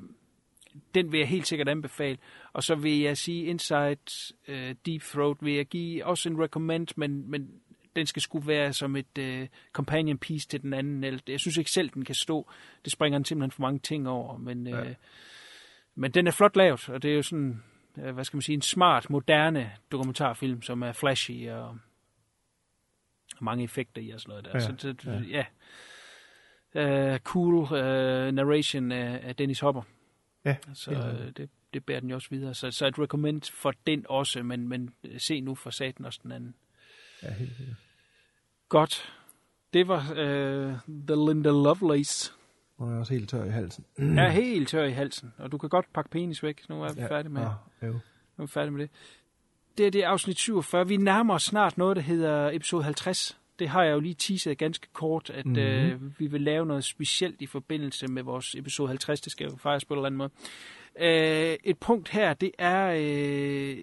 den 0.95 1.13
vil 1.13 1.19
jeg 1.19 1.29
helt 1.29 1.47
sikkert 1.47 1.69
anbefale. 1.69 2.19
Og 2.53 2.63
så 2.63 2.75
vil 2.75 2.99
jeg 3.01 3.17
sige 3.17 3.45
Inside 3.45 3.97
øh, 4.49 4.75
Deep 4.87 5.03
Throat, 5.03 5.37
vil 5.41 5.55
jeg 5.55 5.67
give 5.67 6.05
også 6.07 6.29
en 6.29 6.43
recommend, 6.43 6.89
men, 6.97 7.31
men 7.31 7.51
den 7.97 8.07
skal 8.07 8.23
skulle 8.23 8.47
være 8.47 8.73
som 8.73 8.97
et 8.97 9.19
øh, 9.19 9.49
companion 9.73 10.19
piece 10.19 10.49
til 10.49 10.63
den 10.63 10.75
anden. 10.75 11.21
Jeg 11.29 11.41
synes 11.41 11.57
ikke 11.57 11.71
selv, 11.71 11.91
den 11.91 12.05
kan 12.05 12.15
stå. 12.15 12.51
Det 12.85 12.93
springer 12.93 13.19
den 13.19 13.25
simpelthen 13.25 13.51
for 13.51 13.63
mange 13.63 13.79
ting 13.79 14.09
over, 14.09 14.39
men... 14.39 14.67
Øh, 14.67 14.73
Ja. 14.73 14.95
Men 15.99 16.11
den 16.11 16.27
er 16.27 16.31
flot 16.31 16.57
lavet, 16.57 16.89
og 16.89 17.03
det 17.03 17.11
er 17.11 17.15
jo 17.17 17.23
sådan, 17.23 17.63
øh, 17.99 18.15
hvad 18.15 18.25
skal 18.25 18.37
man 18.37 18.43
sige, 18.43 18.55
en 18.55 18.63
smart, 18.63 19.11
moderne 19.11 19.73
dokumentarfilm, 19.93 20.63
som 20.63 20.83
er 20.83 20.93
flashy 20.93 21.49
og, 21.51 21.69
og 23.37 23.45
mange 23.45 23.65
effekter 23.65 24.03
i 24.03 24.11
og 24.11 24.21
sådan 24.21 24.31
noget 24.31 24.45
der. 24.45 24.51
Ja, 24.55 24.61
Så 24.61 24.73
det, 24.73 25.29
ja. 25.31 25.45
ja. 26.75 27.13
Uh, 27.15 27.19
cool 27.19 27.55
uh, 27.55 28.35
narration 28.35 28.93
af, 28.93 29.21
af 29.23 29.37
Dennis 29.37 29.61
Hopper. 29.61 29.83
Ja, 30.45 30.57
Så 30.75 30.85
sikkert. 30.85 31.37
det, 31.37 31.51
det 31.75 31.85
bærer 31.85 32.01
den 32.01 32.11
jo 32.11 32.15
også 32.15 32.31
videre. 32.31 32.55
Så, 32.55 32.71
så 32.71 32.87
et 32.87 32.99
recommend 32.99 33.43
for 33.53 33.73
den 33.87 34.07
også, 34.09 34.43
men, 34.43 34.69
men 34.69 34.95
se 35.19 35.41
nu 35.41 35.55
for 35.55 35.71
saten 35.71 36.05
også 36.05 36.21
den 36.23 36.33
anden. 36.33 36.55
Ja, 37.23 37.33
helt 37.33 37.57
sikkert. 37.57 37.77
Godt. 38.69 39.15
Det 39.73 39.89
var 39.89 40.01
uh, 40.11 40.79
The 40.89 41.33
Linda 41.33 41.51
Lovelace. 41.51 42.33
Nu 42.79 42.87
er 42.87 42.91
jeg 42.91 42.99
også 43.01 43.13
helt 43.15 43.29
tør 43.31 43.45
i 43.45 43.49
halsen. 43.51 43.85
Jeg 43.99 44.25
er 44.27 44.31
helt 44.31 44.69
tør 44.69 44.85
i 44.85 44.91
halsen, 44.93 45.33
og 45.39 45.53
du 45.53 45.59
kan 45.59 45.69
godt 45.69 45.93
pakke 45.95 46.11
penis 46.11 46.43
væk. 46.43 46.69
Nu 46.69 46.83
er 46.83 46.93
vi 46.93 47.01
Ja, 47.01 47.07
færdige 47.07 47.33
med 47.33 47.43
nå, 47.43 47.87
jo. 47.87 47.93
Nu 47.93 47.99
er 48.39 48.43
vi 48.43 48.47
færdige 48.47 48.71
med 48.73 48.81
det. 48.83 48.91
Det 49.79 49.87
er 49.87 49.91
det 49.91 50.05
er 50.05 50.09
afsnit 50.09 50.39
47. 50.39 50.89
Vi 50.89 50.97
nærmer 50.97 51.35
os 51.35 51.43
snart 51.43 51.79
noget, 51.79 51.97
der 51.97 52.03
hedder 52.03 52.51
episode 52.53 52.85
50. 52.85 53.39
Det 53.59 53.69
har 53.69 53.83
jeg 53.85 53.93
jo 53.93 54.01
lige 54.01 54.15
teaset 54.15 54.59
ganske 54.59 54.87
kort, 54.93 55.31
at 55.31 55.47
Mhm. 55.47 55.55
mm-hmm. 55.57 56.07
øh, 56.07 56.21
vi 56.21 56.27
vil 56.27 56.41
lave 56.41 56.67
noget 56.67 56.85
specielt 56.85 57.43
i 57.43 57.47
forbindelse 57.47 58.07
med 58.09 58.23
vores 58.23 58.55
episode 58.55 58.89
50. 58.89 59.21
Det 59.21 59.33
skal 59.33 59.45
jo 59.51 59.57
fejres 59.57 59.85
på 59.85 59.95
en 59.95 59.99
eller 59.99 60.07
anden 60.07 60.19
måde. 60.19 60.31
Øh, 61.01 61.57
et 61.65 61.79
punkt 61.79 62.09
her, 62.09 62.35
det 62.35 62.51
er... 62.59 62.95
Øh, 62.99 63.77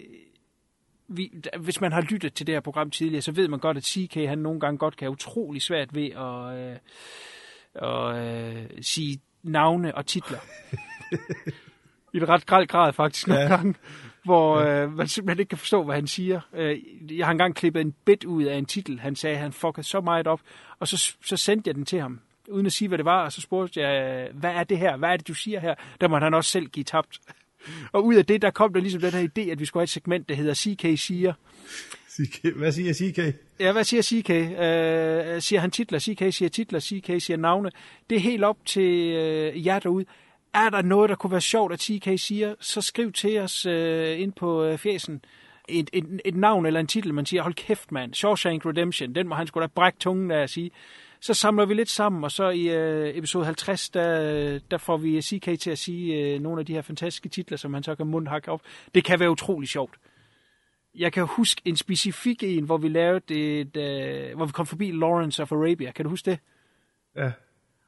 vi, 1.08 1.32
hvis 1.60 1.80
man 1.80 1.92
har 1.92 2.00
lyttet 2.00 2.34
til 2.34 2.46
det 2.46 2.54
her 2.54 2.60
program 2.60 2.90
tidligere, 2.90 3.22
så 3.22 3.32
ved 3.32 3.48
man 3.48 3.58
godt, 3.60 3.76
at 3.76 3.84
CK 3.84 4.14
han 4.14 4.38
nogle 4.38 4.60
gange 4.60 4.78
godt 4.78 4.96
kan 4.96 5.04
have 5.06 5.12
utrolig 5.12 5.62
svært 5.62 5.94
ved 5.94 6.06
at, 6.10 6.70
øh, 6.70 6.76
at 7.82 8.16
øh, 8.16 8.64
sige 8.82 9.18
navne 9.42 9.94
og 9.94 10.06
titler. 10.06 10.38
I 12.12 12.16
et 12.16 12.28
ret 12.28 12.46
grad 12.46 12.66
grad 12.66 12.92
faktisk 12.92 13.26
nogle 13.26 13.42
Ja. 13.42 13.48
gange, 13.48 13.74
hvor 14.24 14.56
øh, 14.56 14.92
man 14.92 15.08
simpelthen 15.08 15.40
ikke 15.40 15.48
kan 15.48 15.58
forstå, 15.58 15.84
hvad 15.84 15.94
han 15.94 16.06
siger. 16.06 16.40
Øh, 16.54 16.78
jeg 17.18 17.26
har 17.26 17.32
engang 17.32 17.54
klippet 17.54 17.80
en 17.80 17.94
bit 18.04 18.24
ud 18.24 18.44
af 18.44 18.56
en 18.56 18.66
titel. 18.66 19.00
Han 19.00 19.16
sagde, 19.16 19.36
han 19.36 19.52
fuckede 19.52 19.86
så 19.86 20.00
meget 20.00 20.26
op, 20.26 20.40
og 20.78 20.88
så, 20.88 21.14
så 21.24 21.36
sendte 21.36 21.68
jeg 21.68 21.74
den 21.74 21.84
til 21.84 22.00
ham, 22.00 22.20
uden 22.48 22.66
at 22.66 22.72
sige, 22.72 22.88
hvad 22.88 22.98
det 22.98 23.04
var, 23.04 23.24
og 23.24 23.32
så 23.32 23.40
spurgte 23.40 23.80
jeg, 23.80 24.28
hvad 24.34 24.50
er 24.50 24.64
det 24.64 24.78
her? 24.78 24.96
Hvad 24.96 25.08
er 25.08 25.16
det, 25.16 25.28
du 25.28 25.34
siger 25.34 25.60
her? 25.60 25.74
Der 26.00 26.08
måtte 26.08 26.24
han 26.24 26.34
også 26.34 26.50
selv 26.50 26.66
give 26.66 26.84
tabt. 26.84 27.18
Og 27.92 28.04
ud 28.04 28.14
af 28.14 28.26
det, 28.26 28.42
der 28.42 28.50
kom 28.50 28.72
der 28.72 28.80
ligesom 28.80 29.00
den 29.00 29.10
her 29.12 29.28
idé, 29.38 29.50
at 29.50 29.60
vi 29.60 29.64
skulle 29.64 29.80
have 29.80 29.84
et 29.84 29.90
segment, 29.90 30.28
der 30.28 30.34
hedder 30.34 30.54
CK 30.54 31.00
siger. 31.00 31.32
CK. 32.16 32.56
Hvad 32.56 32.72
siger 32.72 32.92
CK? 32.92 33.36
Ja, 33.60 33.72
hvad 33.72 33.84
siger 33.84 34.02
CK? 34.02 34.30
Øh, 34.30 35.42
siger 35.42 35.60
han 35.60 35.70
titler? 35.70 35.98
CK 35.98 36.34
siger 36.34 36.48
titler, 36.48 36.80
CK 36.80 37.22
siger 37.22 37.36
navne. 37.36 37.70
Det 38.10 38.16
er 38.16 38.20
helt 38.20 38.44
op 38.44 38.56
til 38.66 39.12
øh, 39.14 39.66
jer 39.66 39.78
derude. 39.78 40.04
Er 40.54 40.70
der 40.70 40.82
noget, 40.82 41.08
der 41.08 41.16
kunne 41.16 41.30
være 41.30 41.40
sjovt, 41.40 41.72
at 41.72 41.80
CK 41.80 42.08
siger, 42.16 42.54
så 42.60 42.80
skriv 42.80 43.12
til 43.12 43.38
os 43.38 43.66
øh, 43.66 44.20
ind 44.20 44.32
på 44.32 44.64
øh, 44.64 44.78
fjesen. 44.78 45.20
Et, 45.68 45.90
et, 45.92 46.20
et 46.24 46.36
navn 46.36 46.66
eller 46.66 46.80
en 46.80 46.86
titel, 46.86 47.14
man 47.14 47.26
siger, 47.26 47.42
hold 47.42 47.54
kæft 47.54 47.92
mand, 47.92 48.14
Shawshank 48.14 48.66
Redemption, 48.66 49.14
den 49.14 49.28
må 49.28 49.34
han 49.34 49.46
skulle 49.46 49.62
da 49.62 49.72
brække 49.74 49.98
tungen 49.98 50.30
af 50.30 50.42
at 50.42 50.50
sige. 50.50 50.70
Så 51.20 51.34
samler 51.34 51.66
vi 51.66 51.74
lidt 51.74 51.90
sammen, 51.90 52.24
og 52.24 52.32
så 52.32 52.48
i 52.48 52.68
øh, 52.68 53.16
episode 53.16 53.44
50, 53.44 53.88
der, 53.88 54.58
der 54.70 54.78
får 54.78 54.96
vi 54.96 55.22
CK 55.22 55.60
til 55.60 55.70
at 55.70 55.78
sige 55.78 56.14
øh, 56.14 56.40
nogle 56.40 56.60
af 56.60 56.66
de 56.66 56.72
her 56.72 56.82
fantastiske 56.82 57.28
titler, 57.28 57.56
som 57.56 57.74
han 57.74 57.82
så 57.82 57.94
kan 57.94 58.06
mundhakke 58.06 58.50
op. 58.50 58.60
Det 58.94 59.04
kan 59.04 59.20
være 59.20 59.30
utrolig 59.30 59.68
sjovt. 59.68 59.94
Jeg 60.96 61.12
kan 61.12 61.26
huske 61.26 61.62
en 61.64 61.76
specifik 61.76 62.42
en, 62.42 62.64
hvor 62.64 62.76
vi 62.76 62.88
lavede 62.88 63.34
et, 63.60 63.76
øh, 63.76 64.36
hvor 64.36 64.46
vi 64.46 64.52
kom 64.52 64.66
forbi 64.66 64.90
Lawrence 64.90 65.42
of 65.42 65.52
Arabia. 65.52 65.90
Kan 65.92 66.04
du 66.04 66.08
huske 66.08 66.30
det? 66.30 66.38
Ja. 67.16 67.32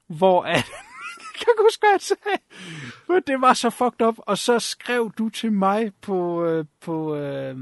Hvor 0.07 0.43
at, 0.43 0.55
jeg 0.57 0.63
kan 1.45 1.49
huske, 1.61 1.81
hvad 1.83 1.91
jeg 1.93 2.01
sagde. 2.01 2.39
Men 3.09 3.23
det 3.27 3.41
var 3.41 3.53
så 3.55 3.71
fucked 3.71 4.07
up. 4.07 4.15
Og 4.19 4.39
så 4.39 4.59
skrev 4.59 5.13
du 5.19 5.29
til 5.29 5.53
mig 5.53 5.93
på, 6.01 6.45
øh, 6.45 6.65
på, 6.81 7.17
øh, 7.17 7.57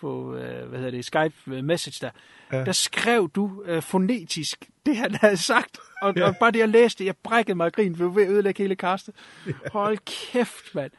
på 0.00 0.34
øh, 0.36 0.68
hvad 0.68 0.78
hedder 0.78 0.90
det, 0.90 1.04
Skype 1.04 1.34
øh, 1.46 1.64
message 1.64 2.06
der, 2.06 2.10
Ja. 2.52 2.58
ja. 2.58 2.64
der 2.64 2.72
skrev 2.72 3.30
du 3.30 3.62
øh, 3.66 3.82
fonetisk 3.82 4.68
det, 4.86 4.96
han 4.96 5.14
havde 5.14 5.36
sagt. 5.36 5.78
Og, 6.02 6.12
Ja. 6.16 6.20
ja. 6.20 6.26
og 6.28 6.36
bare 6.40 6.50
det, 6.50 6.58
jeg 6.58 6.68
læste, 6.68 7.06
jeg 7.06 7.16
brækkede 7.16 7.54
mig 7.54 7.66
af 7.66 7.72
grin, 7.72 7.96
for 7.96 8.02
jeg 8.04 8.08
var 8.08 8.14
ved 8.14 8.22
at 8.22 8.30
ødelægge 8.30 8.62
hele 8.62 8.76
kastet. 8.76 9.14
Hold 9.72 9.98
kæft, 10.32 10.74
mand. 10.74 10.90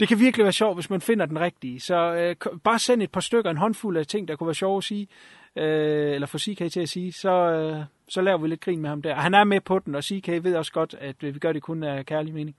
Det 0.00 0.08
kan 0.08 0.18
virkelig 0.18 0.44
være 0.44 0.52
sjovt, 0.52 0.76
hvis 0.76 0.90
man 0.90 1.00
finder 1.00 1.26
den 1.26 1.40
rigtige. 1.40 1.80
Så 1.80 2.14
øh, 2.14 2.36
bare 2.64 2.78
send 2.78 3.02
et 3.02 3.10
par 3.12 3.20
stykker, 3.20 3.50
en 3.50 3.56
håndfuld 3.56 3.96
af 3.96 4.06
ting, 4.06 4.28
der 4.28 4.36
kunne 4.36 4.46
være 4.46 4.54
sjove 4.54 4.76
at 4.78 4.84
sige, 4.84 5.08
øh, 5.56 6.14
eller 6.14 6.26
få 6.26 6.38
CK 6.38 6.72
til 6.72 6.80
at 6.80 6.88
sige, 6.88 7.12
så, 7.12 7.30
øh, 7.30 7.84
så 8.08 8.20
laver 8.20 8.38
vi 8.38 8.48
lidt 8.48 8.60
grin 8.60 8.80
med 8.80 8.88
ham 8.88 9.02
der. 9.02 9.14
Og 9.14 9.22
han 9.22 9.34
er 9.34 9.44
med 9.44 9.60
på 9.60 9.78
den, 9.78 9.94
og 9.94 10.04
CK 10.04 10.28
ved 10.28 10.54
også 10.56 10.72
godt, 10.72 10.94
at 11.00 11.16
øh, 11.22 11.34
vi 11.34 11.38
gør 11.38 11.52
det 11.52 11.62
kun 11.62 11.82
af 11.82 12.06
kærlig 12.06 12.34
mening. 12.34 12.56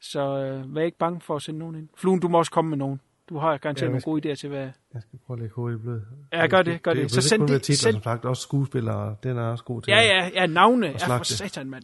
Så 0.00 0.20
øh, 0.38 0.74
vær 0.74 0.82
ikke 0.82 0.98
bange 0.98 1.20
for 1.20 1.36
at 1.36 1.42
sende 1.42 1.58
nogen 1.58 1.74
ind. 1.76 1.88
Fluen, 1.96 2.20
du 2.20 2.28
må 2.28 2.38
også 2.38 2.50
komme 2.50 2.68
med 2.68 2.78
nogen. 2.78 3.00
Du 3.28 3.38
har 3.38 3.56
garanteret 3.56 3.86
Ja, 3.86 3.90
nogle 3.90 4.02
gode 4.02 4.32
idéer 4.32 4.34
til, 4.34 4.48
hvad... 4.48 4.60
Jeg 4.94 5.02
skal 5.02 5.18
prøve 5.26 5.36
at 5.36 5.40
lægge 5.40 5.54
hovedet 5.54 5.78
i 5.78 5.82
blød. 5.82 6.00
Ja, 6.32 6.46
gør 6.46 6.62
det, 6.62 6.82
gør 6.82 6.94
det. 6.94 7.02
det. 7.02 7.10
Så 7.12 7.20
send 7.20 7.48
det- 7.48 7.62
titler, 7.62 7.90
send- 7.90 7.92
som 7.94 8.02
sagt, 8.02 8.24
også 8.24 8.42
skuespillere, 8.42 9.16
den 9.22 9.36
er 9.38 9.42
også 9.42 9.64
god 9.64 9.82
til 9.82 9.90
Ja, 9.90 10.00
ja, 10.00 10.30
ja, 10.34 10.46
navne. 10.46 10.86
Ja, 10.86 11.16
for 11.18 11.22
satan, 11.24 11.70
mand. 11.70 11.82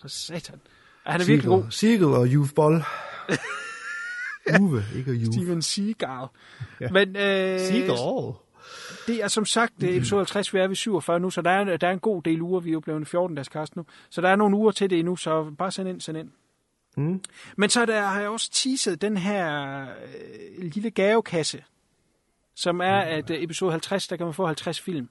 For 0.00 0.08
satan. 0.08 0.60
Ja, 1.06 1.10
han 1.12 1.20
er 1.20 1.26
virkelig 1.26 1.48
god. 1.48 1.64
Siegel 1.70 2.04
og 2.04 2.26
Youth 2.26 2.50
Ball. 2.56 2.82
Uwe, 4.60 4.84
ikke 4.96 5.12
Youth. 5.12 5.32
Steven 5.32 5.62
Seagal. 5.62 6.26
Ja. 6.80 6.88
Men, 6.90 7.08
øh, 7.08 7.60
Seagal. 7.60 8.34
Det 9.06 9.24
er 9.24 9.28
som 9.28 9.44
sagt 9.44 9.82
episode 9.82 10.20
50, 10.20 10.54
vi 10.54 10.58
er 10.58 10.66
ved 10.66 10.76
47 10.76 11.20
nu, 11.20 11.30
så 11.30 11.42
der 11.42 11.50
er, 11.50 11.76
der 11.76 11.88
er 11.88 11.92
en 11.92 11.98
god 11.98 12.22
del 12.22 12.42
uger. 12.42 12.60
Vi 12.60 12.70
er 12.70 12.72
jo 12.72 12.80
blevet 12.80 13.08
14 13.08 13.36
dages 13.36 13.48
kast 13.48 13.76
nu. 13.76 13.84
Så 14.10 14.20
der 14.20 14.28
er 14.28 14.36
nogle 14.36 14.56
uger 14.56 14.70
til 14.70 14.90
det 14.90 14.98
endnu, 14.98 15.16
så 15.16 15.50
bare 15.58 15.70
send 15.70 15.88
ind, 15.88 16.00
send 16.00 16.18
ind. 16.18 16.30
Mm. 16.96 17.20
Men 17.56 17.70
så 17.70 17.86
der 17.86 18.02
har 18.02 18.20
jeg 18.20 18.28
også 18.28 18.50
teaset 18.50 19.02
den 19.02 19.16
her 19.16 19.80
øh, 19.82 20.72
lille 20.72 20.90
gavekasse, 20.90 21.64
som 22.54 22.80
er, 22.80 22.98
at 22.98 23.30
øh, 23.30 23.42
episode 23.42 23.70
50, 23.70 24.08
der 24.08 24.16
kan 24.16 24.26
man 24.26 24.34
få 24.34 24.46
50 24.46 24.80
film. 24.80 25.08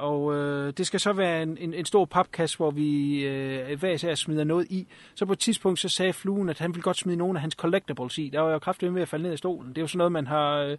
Og 0.00 0.34
øh, 0.34 0.72
det 0.76 0.86
skal 0.86 1.00
så 1.00 1.12
være 1.12 1.42
en, 1.42 1.58
en, 1.60 1.74
en 1.74 1.84
stor 1.84 2.04
papkasse, 2.04 2.56
hvor 2.56 2.70
vi 2.70 3.20
øh, 3.26 3.78
hver 3.78 3.90
især 3.90 4.14
smider 4.14 4.44
noget 4.44 4.66
i. 4.70 4.88
Så 5.14 5.26
på 5.26 5.32
et 5.32 5.38
tidspunkt 5.38 5.78
så 5.78 5.88
sagde 5.88 6.12
Fluen, 6.12 6.48
at 6.48 6.58
han 6.58 6.70
ville 6.70 6.82
godt 6.82 6.96
smide 6.96 7.16
nogle 7.16 7.38
af 7.38 7.40
hans 7.40 7.54
collectibles 7.54 8.18
i. 8.18 8.30
Der 8.32 8.40
var 8.40 8.52
jo 8.52 8.58
kraftigt 8.58 8.94
ved 8.94 9.02
at 9.02 9.08
falde 9.08 9.22
ned 9.22 9.32
af 9.32 9.38
stolen. 9.38 9.68
Det 9.68 9.78
er 9.78 9.82
jo 9.82 9.86
sådan 9.86 9.98
noget, 9.98 10.12
man 10.12 10.26
har, 10.26 10.56
øh, 10.56 10.78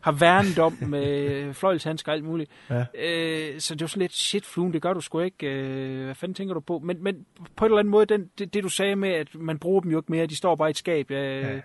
har 0.00 0.12
værnet 0.12 0.58
om 0.58 0.78
med 0.80 1.54
fløjlshandsker 1.60 2.12
og 2.12 2.16
alt 2.16 2.24
muligt. 2.24 2.50
Ja. 2.70 2.84
Øh, 2.94 3.60
så 3.60 3.74
det 3.74 3.80
var 3.80 3.86
sådan 3.86 4.00
lidt, 4.00 4.12
shit 4.12 4.46
Fluen, 4.46 4.72
det 4.72 4.82
gør 4.82 4.92
du 4.92 5.00
sgu 5.00 5.20
ikke. 5.20 5.46
Øh, 5.46 6.04
hvad 6.04 6.14
fanden 6.14 6.34
tænker 6.34 6.54
du 6.54 6.60
på? 6.60 6.78
Men, 6.78 7.02
men 7.02 7.26
på 7.56 7.64
en 7.64 7.70
eller 7.70 7.78
anden 7.78 7.90
måde, 7.90 8.06
den, 8.06 8.30
det, 8.38 8.54
det 8.54 8.62
du 8.62 8.68
sagde 8.68 8.96
med, 8.96 9.10
at 9.10 9.34
man 9.34 9.58
bruger 9.58 9.80
dem 9.80 9.90
jo 9.90 9.98
ikke 9.98 10.12
mere, 10.12 10.26
de 10.26 10.36
står 10.36 10.56
bare 10.56 10.68
i 10.68 10.70
et 10.70 10.76
skab. 10.76 11.10
Øh, 11.10 11.42
ja. 11.42 11.60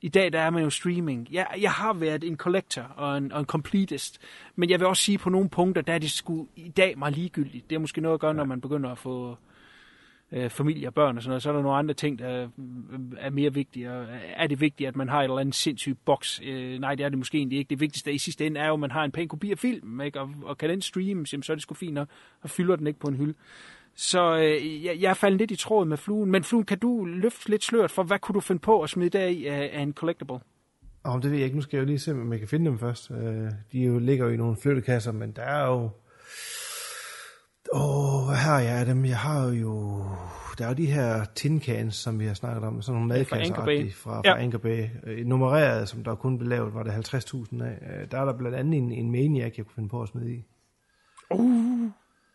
I 0.00 0.08
dag 0.08 0.32
der 0.32 0.40
er 0.40 0.50
man 0.50 0.62
jo 0.62 0.70
streaming. 0.70 1.28
Jeg, 1.30 1.46
jeg 1.60 1.70
har 1.70 1.92
været 1.92 2.24
en 2.24 2.36
collector 2.36 2.82
og 2.82 3.18
en, 3.18 3.32
og 3.32 3.40
en 3.40 3.46
completist, 3.46 4.18
men 4.56 4.70
jeg 4.70 4.80
vil 4.80 4.86
også 4.86 5.02
sige 5.02 5.18
på 5.18 5.30
nogle 5.30 5.48
punkter, 5.48 5.82
der 5.82 5.92
er 5.92 5.98
det 5.98 6.10
sgu 6.10 6.46
i 6.56 6.68
dag 6.68 6.98
meget 6.98 7.16
ligegyldigt. 7.16 7.70
Det 7.70 7.76
er 7.76 7.80
måske 7.80 8.00
noget 8.00 8.14
at 8.14 8.20
gøre, 8.20 8.34
når 8.34 8.44
man 8.44 8.60
begynder 8.60 8.90
at 8.90 8.98
få 8.98 9.36
øh, 10.32 10.50
familie 10.50 10.88
og 10.88 10.94
børn 10.94 11.16
og 11.16 11.22
sådan 11.22 11.30
noget. 11.30 11.42
Så 11.42 11.48
er 11.48 11.52
der 11.52 11.62
nogle 11.62 11.78
andre 11.78 11.94
ting, 11.94 12.18
der 12.18 12.42
øh, 12.42 12.98
er 13.18 13.30
mere 13.30 13.54
vigtige. 13.54 13.92
Og 13.92 14.06
Er 14.36 14.46
det 14.46 14.60
vigtigt, 14.60 14.88
at 14.88 14.96
man 14.96 15.08
har 15.08 15.20
et 15.20 15.24
eller 15.24 15.38
andet 15.38 15.54
sindssygt 15.54 16.04
boks? 16.04 16.40
Øh, 16.44 16.78
nej, 16.78 16.94
det 16.94 17.04
er 17.04 17.08
det 17.08 17.18
måske 17.18 17.38
egentlig 17.38 17.58
ikke. 17.58 17.70
Det 17.70 17.80
vigtigste 17.80 18.12
i 18.12 18.18
sidste 18.18 18.46
ende 18.46 18.60
er 18.60 18.66
jo, 18.66 18.74
at 18.74 18.80
man 18.80 18.90
har 18.90 19.04
en 19.04 19.10
pæn 19.10 19.28
kopi 19.28 19.50
af 19.50 19.58
film, 19.58 20.00
ikke? 20.00 20.20
Og, 20.20 20.30
og 20.42 20.58
kan 20.58 20.70
den 20.70 20.82
streames, 20.82 21.32
jamen, 21.32 21.42
så 21.42 21.52
er 21.52 21.56
det 21.56 21.62
sgu 21.62 21.74
fint, 21.74 21.98
og, 21.98 22.08
og 22.42 22.50
fylder 22.50 22.76
den 22.76 22.86
ikke 22.86 23.00
på 23.00 23.08
en 23.08 23.16
hylde. 23.16 23.34
Så 24.00 24.36
øh, 24.36 24.84
jeg, 24.84 24.96
jeg 25.00 25.10
er 25.10 25.14
faldet 25.14 25.38
lidt 25.38 25.50
i 25.50 25.56
tråd 25.56 25.84
med 25.84 25.96
fluen. 25.96 26.30
Men 26.30 26.44
fluen, 26.44 26.64
kan 26.64 26.78
du 26.78 27.04
løfte 27.04 27.48
lidt 27.48 27.64
sløret 27.64 27.90
for, 27.90 28.02
hvad 28.02 28.18
kunne 28.18 28.34
du 28.34 28.40
finde 28.40 28.58
på 28.60 28.82
at 28.82 28.90
smide 28.90 29.10
der 29.18 29.24
i 29.26 29.46
af, 29.46 29.70
af 29.72 29.80
en 29.82 29.92
collectible? 29.92 30.38
Oh, 31.04 31.22
det 31.22 31.30
ved 31.30 31.38
jeg 31.38 31.44
ikke. 31.44 31.56
Nu 31.56 31.62
skal 31.62 31.76
jeg 31.76 31.82
jo 31.82 31.86
lige 31.86 31.98
se, 31.98 32.12
om 32.12 32.32
jeg 32.32 32.38
kan 32.38 32.48
finde 32.48 32.70
dem 32.70 32.78
først. 32.78 33.10
Øh, 33.10 33.50
de 33.72 33.80
jo, 33.80 33.98
ligger 33.98 34.24
jo 34.26 34.30
i 34.30 34.36
nogle 34.36 34.56
flyttekasser, 34.56 35.12
men 35.12 35.32
der 35.32 35.42
er 35.42 35.66
jo... 35.66 35.90
Åh, 37.72 38.20
oh, 38.22 38.26
hvad 38.26 38.36
har 38.36 38.60
jeg 38.60 38.78
af 38.78 38.86
dem? 38.86 39.04
Jeg 39.04 39.18
har 39.18 39.48
jo... 39.48 40.04
Der 40.58 40.64
er 40.64 40.68
jo 40.68 40.74
de 40.74 40.86
her 40.86 41.24
tin 41.34 41.60
cans, 41.60 41.94
som 41.96 42.20
vi 42.20 42.24
har 42.26 42.34
snakket 42.34 42.64
om. 42.64 42.82
Sådan 42.82 43.00
nogle 43.00 43.24
fra 43.24 43.36
madkasser 43.36 43.54
Anchor 43.54 43.64
Bay. 43.64 43.92
fra, 43.92 44.20
fra 44.20 44.22
Ja. 44.24 44.36
Anchor 44.42 44.58
Bay. 44.58 44.84
Øh, 45.06 45.26
nummereret, 45.26 45.88
som 45.88 46.04
der 46.04 46.14
kun 46.14 46.38
blev 46.38 46.48
lavet, 46.48 46.74
var 46.74 46.82
det 46.82 46.90
50.000 46.90 47.62
af. 47.64 48.00
Øh, 48.02 48.10
Der 48.10 48.18
er 48.20 48.24
der 48.24 48.32
blandt 48.38 48.56
andet 48.56 48.78
en, 48.78 48.92
en 48.92 49.10
Maniac, 49.10 49.54
jeg 49.56 49.66
kunne 49.66 49.74
finde 49.74 49.88
på 49.88 50.02
at 50.02 50.08
smide 50.08 50.32
i. 50.34 50.44
Uh, 51.30 51.90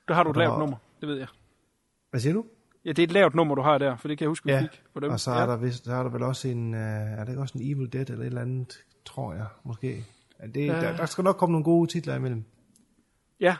der 0.07 0.13
har 0.13 0.23
du 0.23 0.29
et 0.29 0.35
der 0.35 0.41
lavt 0.41 0.59
nummer, 0.59 0.77
det 1.01 1.09
ved 1.09 1.17
jeg. 1.17 1.27
Hvad 2.13 2.19
siger 2.21 2.33
du? 2.33 2.45
Ja, 2.85 2.89
det 2.89 2.99
er 2.99 3.03
et 3.03 3.11
lavt 3.11 3.35
nummer, 3.35 3.55
du 3.55 3.61
har 3.61 3.77
der, 3.77 3.95
for 3.97 4.07
det 4.07 4.17
kan 4.17 4.25
jeg 4.25 4.29
huske, 4.29 4.45
vi 4.45 4.51
Ja, 4.51 4.61
fik 4.61 4.81
på 4.93 4.99
dem. 4.99 5.11
og 5.11 5.19
så 5.19 5.31
er, 5.31 5.39
ja. 5.39 5.45
der 5.45 5.57
vist, 5.57 5.85
der 5.85 5.95
er 5.95 6.03
der 6.03 6.09
vel 6.09 6.23
også 6.23 6.47
en, 6.47 6.73
uh, 6.73 6.79
er 6.79 7.23
der 7.23 7.29
ikke 7.29 7.41
også 7.41 7.57
en 7.57 7.71
Evil 7.71 7.93
Dead 7.93 8.09
eller 8.09 8.21
et 8.21 8.25
eller 8.25 8.41
andet, 8.41 8.83
tror 9.05 9.33
jeg, 9.33 9.45
måske. 9.63 10.05
Ja, 10.41 10.47
det, 10.47 10.65
Ja. 10.67 10.73
der, 10.81 10.95
der 10.97 11.05
skal 11.05 11.23
nok 11.23 11.35
komme 11.35 11.51
nogle 11.51 11.63
gode 11.63 11.91
titler 11.91 12.15
imellem. 12.15 12.43
Ja, 13.39 13.55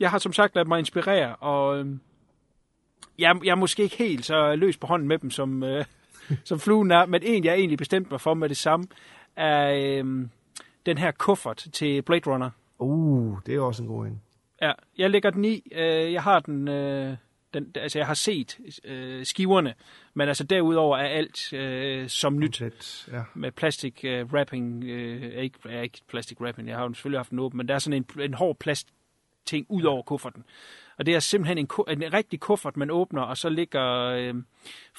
jeg 0.00 0.10
har 0.10 0.18
som 0.18 0.32
sagt 0.32 0.54
ladet 0.54 0.68
mig 0.68 0.78
inspirere, 0.78 1.36
og 1.36 1.78
øhm, 1.78 2.00
jeg, 3.18 3.36
jeg 3.44 3.50
er 3.50 3.54
måske 3.54 3.82
ikke 3.82 3.96
helt 3.96 4.24
så 4.24 4.54
løs 4.56 4.76
på 4.76 4.86
hånden 4.86 5.08
med 5.08 5.18
dem, 5.18 5.30
som, 5.30 5.62
øh, 5.62 5.84
som 6.44 6.58
fluen 6.60 6.90
er, 6.90 7.06
men 7.06 7.22
en, 7.24 7.44
jeg 7.44 7.54
egentlig 7.54 7.78
bestemt 7.78 8.10
mig 8.10 8.20
for 8.20 8.34
med 8.34 8.48
det 8.48 8.56
samme, 8.56 8.86
er 9.36 9.72
øhm, 9.98 10.30
den 10.86 10.98
her 10.98 11.10
kuffert 11.10 11.66
til 11.72 12.02
Blade 12.02 12.30
Runner. 12.30 12.50
Uh, 12.78 13.38
det 13.46 13.54
er 13.54 13.60
også 13.60 13.82
en 13.82 13.88
god 13.88 14.06
en. 14.06 14.22
Ja, 14.62 14.72
jeg 14.98 15.10
lægger 15.10 15.30
den 15.30 15.44
i. 15.44 15.62
Øh, 15.72 16.12
jeg 16.12 16.22
har 16.22 16.40
den, 16.40 16.68
øh, 16.68 17.16
den, 17.60 17.72
altså 17.74 17.98
jeg 17.98 18.06
har 18.06 18.14
set 18.14 18.58
øh, 18.84 19.26
skiverne, 19.26 19.74
men 20.14 20.28
altså 20.28 20.44
derudover 20.44 20.96
er 20.96 21.08
alt 21.08 21.52
øh, 21.52 22.08
som 22.08 22.38
nyt. 22.38 22.58
Komplet, 22.58 23.08
ja. 23.12 23.22
Med 23.34 23.52
plastik 23.52 24.04
øh, 24.04 24.24
wrapping, 24.24 24.84
øh, 24.84 25.42
ikke, 25.42 25.58
er 25.68 25.82
ikke 25.82 26.00
plastik 26.08 26.40
wrapping, 26.40 26.68
jeg 26.68 26.76
har 26.76 26.84
jo 26.84 26.94
selvfølgelig 26.94 27.18
haft 27.18 27.30
den 27.30 27.38
åben, 27.38 27.56
men 27.56 27.68
der 27.68 27.74
er 27.74 27.78
sådan 27.78 28.04
en, 28.16 28.20
en 28.22 28.34
hård 28.34 28.56
plast 28.58 28.88
ting 29.46 29.66
ud 29.68 29.82
over 29.82 30.02
kufferten. 30.02 30.44
Og 30.98 31.06
det 31.06 31.14
er 31.14 31.20
simpelthen 31.20 31.58
en, 31.58 32.02
en 32.02 32.12
rigtig 32.12 32.40
kuffert, 32.40 32.76
man 32.76 32.90
åbner, 32.90 33.22
og 33.22 33.36
så 33.36 33.48
ligger 33.48 33.84
øh, 34.04 34.34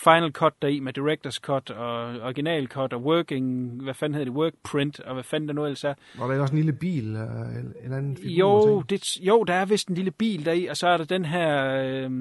Final 0.04 0.32
Cut 0.32 0.54
deri 0.62 0.80
med 0.80 0.98
Director's 0.98 1.40
Cut 1.40 1.70
og 1.70 2.20
Original 2.20 2.68
Cut 2.68 2.94
og 2.94 3.02
Working, 3.02 3.72
hvad 3.84 3.94
fanden 3.94 4.14
hedder 4.14 4.32
det, 4.32 4.40
Work 4.40 4.54
Print, 4.64 5.00
og 5.00 5.14
hvad 5.14 5.24
fanden 5.24 5.48
der 5.48 5.54
nu 5.54 5.66
ellers 5.66 5.84
er. 5.84 5.94
Var 6.18 6.28
der 6.28 6.42
også 6.42 6.54
en 6.54 6.58
lille 6.58 6.74
bil 6.74 7.08
eller 7.08 7.44
en 7.86 7.94
anden 7.94 8.18
figur? 8.18 8.40
Jo, 8.40 8.82
det, 8.82 9.18
jo, 9.22 9.44
der 9.44 9.54
er 9.54 9.66
vist 9.66 9.88
en 9.88 9.96
lille 9.96 10.12
bil 10.12 10.46
deri, 10.46 10.66
og 10.66 10.78
så 10.78 10.88
er 10.88 10.98
der 10.98 11.06
den 11.06 11.26
her 11.26 11.66
øh, 11.84 12.12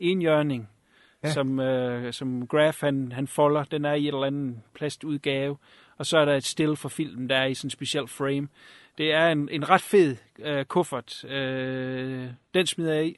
enhjørning, 0.00 0.68
Ja. 1.24 1.32
som, 1.32 1.60
øh, 1.60 2.12
som 2.12 2.46
Graf 2.46 2.80
han, 2.80 3.12
han 3.12 3.26
folder. 3.26 3.64
Den 3.64 3.84
er 3.84 3.94
i 3.94 4.02
et 4.02 4.06
eller 4.06 4.24
andet 4.26 4.60
plastudgave. 4.74 5.56
Og 5.98 6.06
så 6.06 6.18
er 6.18 6.24
der 6.24 6.34
et 6.36 6.44
still 6.44 6.76
for 6.76 6.88
filmen, 6.88 7.28
der 7.28 7.36
er 7.36 7.46
i 7.46 7.54
sådan 7.54 7.66
en 7.66 7.70
speciel 7.70 8.06
frame. 8.08 8.48
Det 8.98 9.12
er 9.12 9.28
en, 9.28 9.48
en 9.52 9.68
ret 9.68 9.80
fed 9.80 10.16
øh, 10.38 10.64
kuffert. 10.64 11.24
Øh, 11.24 12.28
den 12.54 12.66
smider 12.66 12.94
jeg 12.94 13.06
i. 13.06 13.16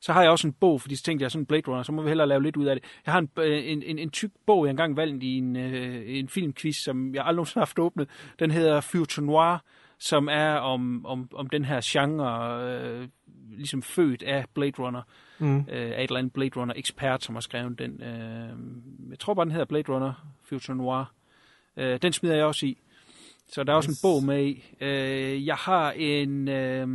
Så 0.00 0.12
har 0.12 0.22
jeg 0.22 0.30
også 0.30 0.46
en 0.46 0.52
bog, 0.52 0.80
fordi 0.80 0.96
så 0.96 1.02
tænkte 1.02 1.22
jeg 1.22 1.30
sådan 1.30 1.42
en 1.42 1.46
Blade 1.46 1.62
Runner, 1.68 1.82
så 1.82 1.92
må 1.92 2.02
vi 2.02 2.08
hellere 2.08 2.28
lave 2.28 2.42
lidt 2.42 2.56
ud 2.56 2.66
af 2.66 2.76
det. 2.76 2.84
Jeg 3.06 3.12
har 3.14 3.18
en, 3.20 3.30
øh, 3.38 3.62
en, 3.72 3.82
en, 3.82 3.98
en 3.98 4.10
tyk 4.10 4.30
bog, 4.46 4.64
jeg 4.66 4.70
engang 4.70 4.96
valgt 4.96 5.22
i 5.22 5.38
en, 5.38 5.56
øh, 5.56 6.02
en 6.06 6.28
filmquiz, 6.28 6.76
som 6.76 7.14
jeg 7.14 7.22
aldrig 7.24 7.36
nogensinde 7.36 7.60
har 7.60 7.66
haft 7.66 7.78
åbnet. 7.78 8.08
Den 8.38 8.50
hedder 8.50 8.80
Future 8.80 9.26
Noir, 9.26 9.56
som 9.98 10.28
er 10.28 10.54
om, 10.54 11.06
om, 11.06 11.28
om 11.34 11.46
den 11.48 11.64
her 11.64 11.80
genre, 11.84 12.62
øh, 12.64 13.08
ligesom 13.56 13.82
født 13.82 14.22
af 14.22 14.44
Blade 14.54 14.72
Runner, 14.78 15.02
Mm. 15.38 15.56
øh, 15.58 15.64
af 15.68 15.78
et 15.98 16.02
eller 16.02 16.16
andet 16.18 16.32
Blade 16.32 16.50
Runner 16.60 16.74
ekspert, 16.76 17.24
som 17.24 17.34
har 17.34 17.40
skrevet 17.40 17.78
den. 17.78 18.02
Øh, 18.02 18.48
jeg 19.10 19.18
tror 19.18 19.34
bare, 19.34 19.44
den 19.44 19.52
hedder 19.52 19.66
Blade 19.66 19.92
Runner 19.92 20.34
Future 20.44 20.76
Noir. 20.76 21.12
Øh, 21.76 21.98
den 22.02 22.12
smider 22.12 22.34
jeg 22.36 22.44
også 22.44 22.66
i. 22.66 22.78
Så 23.48 23.64
der 23.64 23.72
er 23.72 23.76
også 23.76 23.90
en 23.90 23.96
bog 24.02 24.24
med 24.24 24.44
i. 24.46 24.64
Øh, 24.80 25.46
jeg 25.46 25.56
har 25.56 25.92
en 25.92 26.48
øh, 26.48 26.88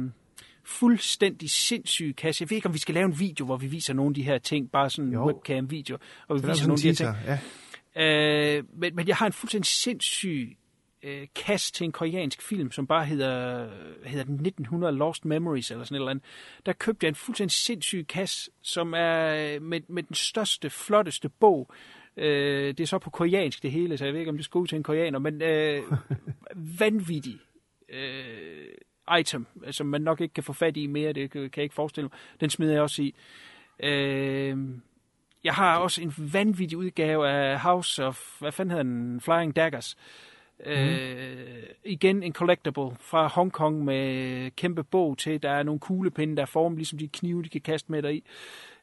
fuldstændig 0.63 1.49
sindssyg 1.49 2.13
kasse. 2.17 2.41
Jeg 2.41 2.49
ved 2.49 2.55
ikke, 2.57 2.67
om 2.67 2.73
vi 2.73 2.79
skal 2.79 2.93
lave 2.95 3.05
en 3.05 3.19
video, 3.19 3.45
hvor 3.45 3.57
vi 3.57 3.67
viser 3.67 3.93
nogle 3.93 4.09
af 4.11 4.13
de 4.15 4.23
her 4.23 4.37
ting. 4.37 4.71
Bare 4.71 4.89
sådan 4.89 5.11
en 5.11 5.17
webcam-video. 5.17 5.97
Og 6.27 6.35
vi 6.43 6.47
er 6.47 6.51
viser 6.51 6.67
nogle 6.67 6.73
af 6.73 6.95
de 6.95 7.03
her 7.05 7.13
ting. 7.13 7.39
ja. 7.95 8.57
Øh, 8.57 8.63
men, 8.79 8.95
men 8.95 9.07
jeg 9.07 9.15
har 9.15 9.25
en 9.25 9.33
fuldstændig 9.33 9.65
sindssyg 9.65 10.57
øh, 11.03 11.27
kasse 11.35 11.73
til 11.73 11.85
en 11.85 11.91
koreansk 11.91 12.41
film, 12.41 12.71
som 12.71 12.87
bare 12.87 13.05
hedder, 13.05 13.67
hedder 14.05 14.25
den 14.25 14.33
1900 14.33 14.97
Lost 14.97 15.25
Memories, 15.25 15.71
eller 15.71 15.83
sådan 15.83 15.95
et 15.95 15.99
eller 15.99 16.11
andet. 16.11 16.25
Der 16.65 16.73
købte 16.73 17.05
jeg 17.05 17.09
en 17.09 17.15
fuldstændig 17.15 17.51
sindssyg 17.51 18.05
kasse, 18.09 18.51
som 18.61 18.93
er 18.93 19.27
øh, 19.27 19.61
med, 19.61 19.81
med 19.87 20.03
den 20.03 20.15
største, 20.15 20.69
flotteste 20.69 21.29
bog. 21.29 21.71
Øh, 22.17 22.67
det 22.67 22.79
er 22.79 22.87
så 22.87 22.99
på 22.99 23.09
koreansk 23.09 23.63
det 23.63 23.71
hele, 23.71 23.97
så 23.97 24.05
jeg 24.05 24.13
ved 24.13 24.19
ikke, 24.19 24.29
om 24.29 24.37
det 24.37 24.45
skal 24.45 24.59
ud 24.59 24.67
til 24.67 24.75
en 24.75 24.83
koreaner, 24.83 25.19
men 25.19 25.41
øh, 25.41 25.83
vanvittig 26.79 27.39
øh, 27.89 28.67
item, 29.19 29.47
som 29.71 29.87
man 29.87 30.01
nok 30.01 30.21
ikke 30.21 30.33
kan 30.33 30.43
få 30.43 30.53
fat 30.53 30.77
i 30.77 30.87
mere, 30.87 31.13
det 31.13 31.31
kan 31.31 31.41
jeg 31.41 31.63
ikke 31.63 31.75
forestille 31.75 32.03
mig. 32.03 32.19
Den 32.41 32.49
smider 32.49 32.73
jeg 32.73 32.81
også 32.81 33.01
i. 33.01 33.15
Øh, 33.79 34.57
jeg 35.43 35.53
har 35.53 35.77
også 35.77 36.01
en 36.01 36.13
vanvittig 36.33 36.77
udgave 36.77 37.29
af 37.29 37.59
House 37.59 38.05
of, 38.05 38.39
hvad 38.39 38.51
fanden 38.51 38.71
hedder 38.71 38.83
den, 38.83 39.21
Flying 39.21 39.55
Daggers. 39.55 39.97
Mm. 40.65 40.71
Øh, 40.71 41.63
igen 41.85 42.23
en 42.23 42.33
collectible 42.33 42.91
fra 42.99 43.27
Hongkong 43.27 43.85
med 43.85 44.51
kæmpe 44.51 44.83
bog 44.83 45.17
til. 45.17 45.43
Der 45.43 45.49
er 45.49 45.63
nogle 45.63 45.79
kuglepinde, 45.79 46.35
der 46.35 46.41
er 46.41 46.45
formet 46.45 46.77
ligesom 46.77 46.99
de 46.99 47.07
knive, 47.07 47.43
de 47.43 47.49
kan 47.49 47.61
kaste 47.61 47.91
med 47.91 48.01
dig 48.01 48.15
i. 48.15 48.23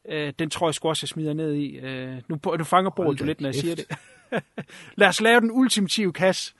Øh, 0.08 0.32
den 0.38 0.50
tror 0.50 0.68
jeg 0.68 0.74
sgu 0.74 0.88
også, 0.88 1.04
jeg 1.04 1.08
smider 1.08 1.32
ned 1.32 1.54
i. 1.54 1.76
Øh, 1.76 2.16
nu, 2.28 2.38
nu 2.58 2.64
fanger 2.64 2.90
bordet 2.90 3.18
du 3.18 3.24
da 3.24 3.26
lidt, 3.26 3.40
når 3.40 3.48
jeg 3.48 3.54
siger 3.54 3.74
det. 3.74 3.86
Lad 5.00 5.08
os 5.08 5.20
lave 5.20 5.40
den 5.40 5.50
ultimative 5.50 6.12
kasse. 6.12 6.54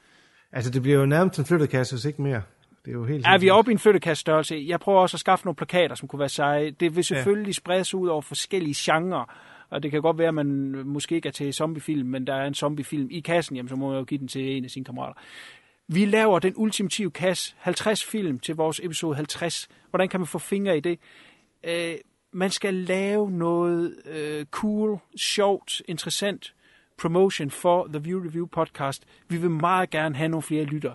Altså, 0.53 0.71
det 0.71 0.83
bliver 0.83 0.99
jo 0.99 1.07
nærmest 1.07 1.39
en 1.39 1.45
flyttekasse, 1.45 1.95
hvis 1.95 2.05
ikke 2.05 2.23
mere. 2.23 2.43
Det 2.85 2.91
er 2.91 2.95
jo 2.95 3.05
helt 3.05 3.27
Er 3.27 3.39
vi 3.39 3.51
oppe 3.51 3.71
i 3.71 3.73
en 3.73 3.79
flyttekaststørrelse? 3.79 4.65
Jeg 4.67 4.81
prøver 4.81 5.01
også 5.01 5.17
at 5.17 5.21
skaffe 5.21 5.45
nogle 5.45 5.57
plakater, 5.57 5.95
som 5.95 6.09
kunne 6.09 6.21
være 6.21 6.29
seje. 6.29 6.71
Det 6.71 6.97
vil 6.97 7.05
selvfølgelig 7.05 7.49
ja. 7.49 7.53
spredes 7.53 7.95
ud 7.95 8.09
over 8.09 8.23
forskellige 8.23 8.75
genrer, 8.79 9.35
og 9.71 9.83
det 9.83 9.91
kan 9.91 10.03
godt 10.03 10.19
være, 10.19 10.29
at 10.29 10.35
man 10.35 10.47
måske 10.87 11.15
ikke 11.15 11.29
er 11.29 11.33
til 11.33 11.55
zombiefilm, 11.55 12.09
men 12.09 12.27
der 12.27 12.35
er 12.35 12.47
en 12.47 12.55
zombiefilm 12.55 13.09
i 13.11 13.21
kassen, 13.21 13.57
jamen, 13.57 13.69
så 13.69 13.77
må 13.77 13.89
man 13.89 13.99
jo 13.99 14.05
give 14.05 14.19
den 14.19 14.29
til 14.29 14.57
en 14.57 14.65
af 14.65 14.71
sine 14.71 14.85
kammerater. 14.85 15.21
Vi 15.89 16.05
laver 16.05 16.39
den 16.39 16.53
ultimative 16.57 17.11
kasse, 17.11 17.55
50 17.59 18.05
film 18.05 18.39
til 18.39 18.57
vores 18.57 18.81
episode 18.85 19.17
50. 19.17 19.69
Hvordan 19.91 20.09
kan 20.09 20.21
man 20.21 20.27
få 20.27 20.39
fingre 20.39 20.77
i 20.77 20.81
det? 20.81 20.99
Øh, 21.65 21.95
man 22.33 22.51
skal 22.51 22.75
lave 22.75 23.31
noget 23.31 23.97
øh, 24.07 24.47
cool, 24.47 24.99
sjovt, 25.17 25.83
interessant 25.89 26.55
promotion 26.99 27.51
for 27.51 27.87
The 27.87 28.03
View 28.03 28.25
Review 28.25 28.47
podcast. 28.47 29.05
Vi 29.29 29.37
vil 29.37 29.51
meget 29.51 29.91
gerne 29.91 30.17
have 30.17 30.29
nogle 30.29 30.43
flere 30.43 30.65
lytter. 30.65 30.95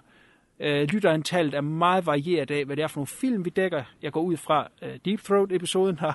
Øh, 0.59 0.83
lytterantallet 0.83 1.53
er 1.53 1.61
meget 1.61 2.05
varieret 2.05 2.51
af, 2.51 2.65
hvad 2.65 2.75
det 2.75 2.83
er 2.83 2.87
for 2.87 2.97
nogle 2.97 3.07
film, 3.07 3.45
vi 3.45 3.49
dækker. 3.49 3.83
Jeg 4.01 4.11
går 4.11 4.21
ud 4.21 4.37
fra 4.37 4.67
øh, 4.81 4.99
Deep 5.05 5.19
Throat-episoden 5.19 5.99
her 5.99 6.13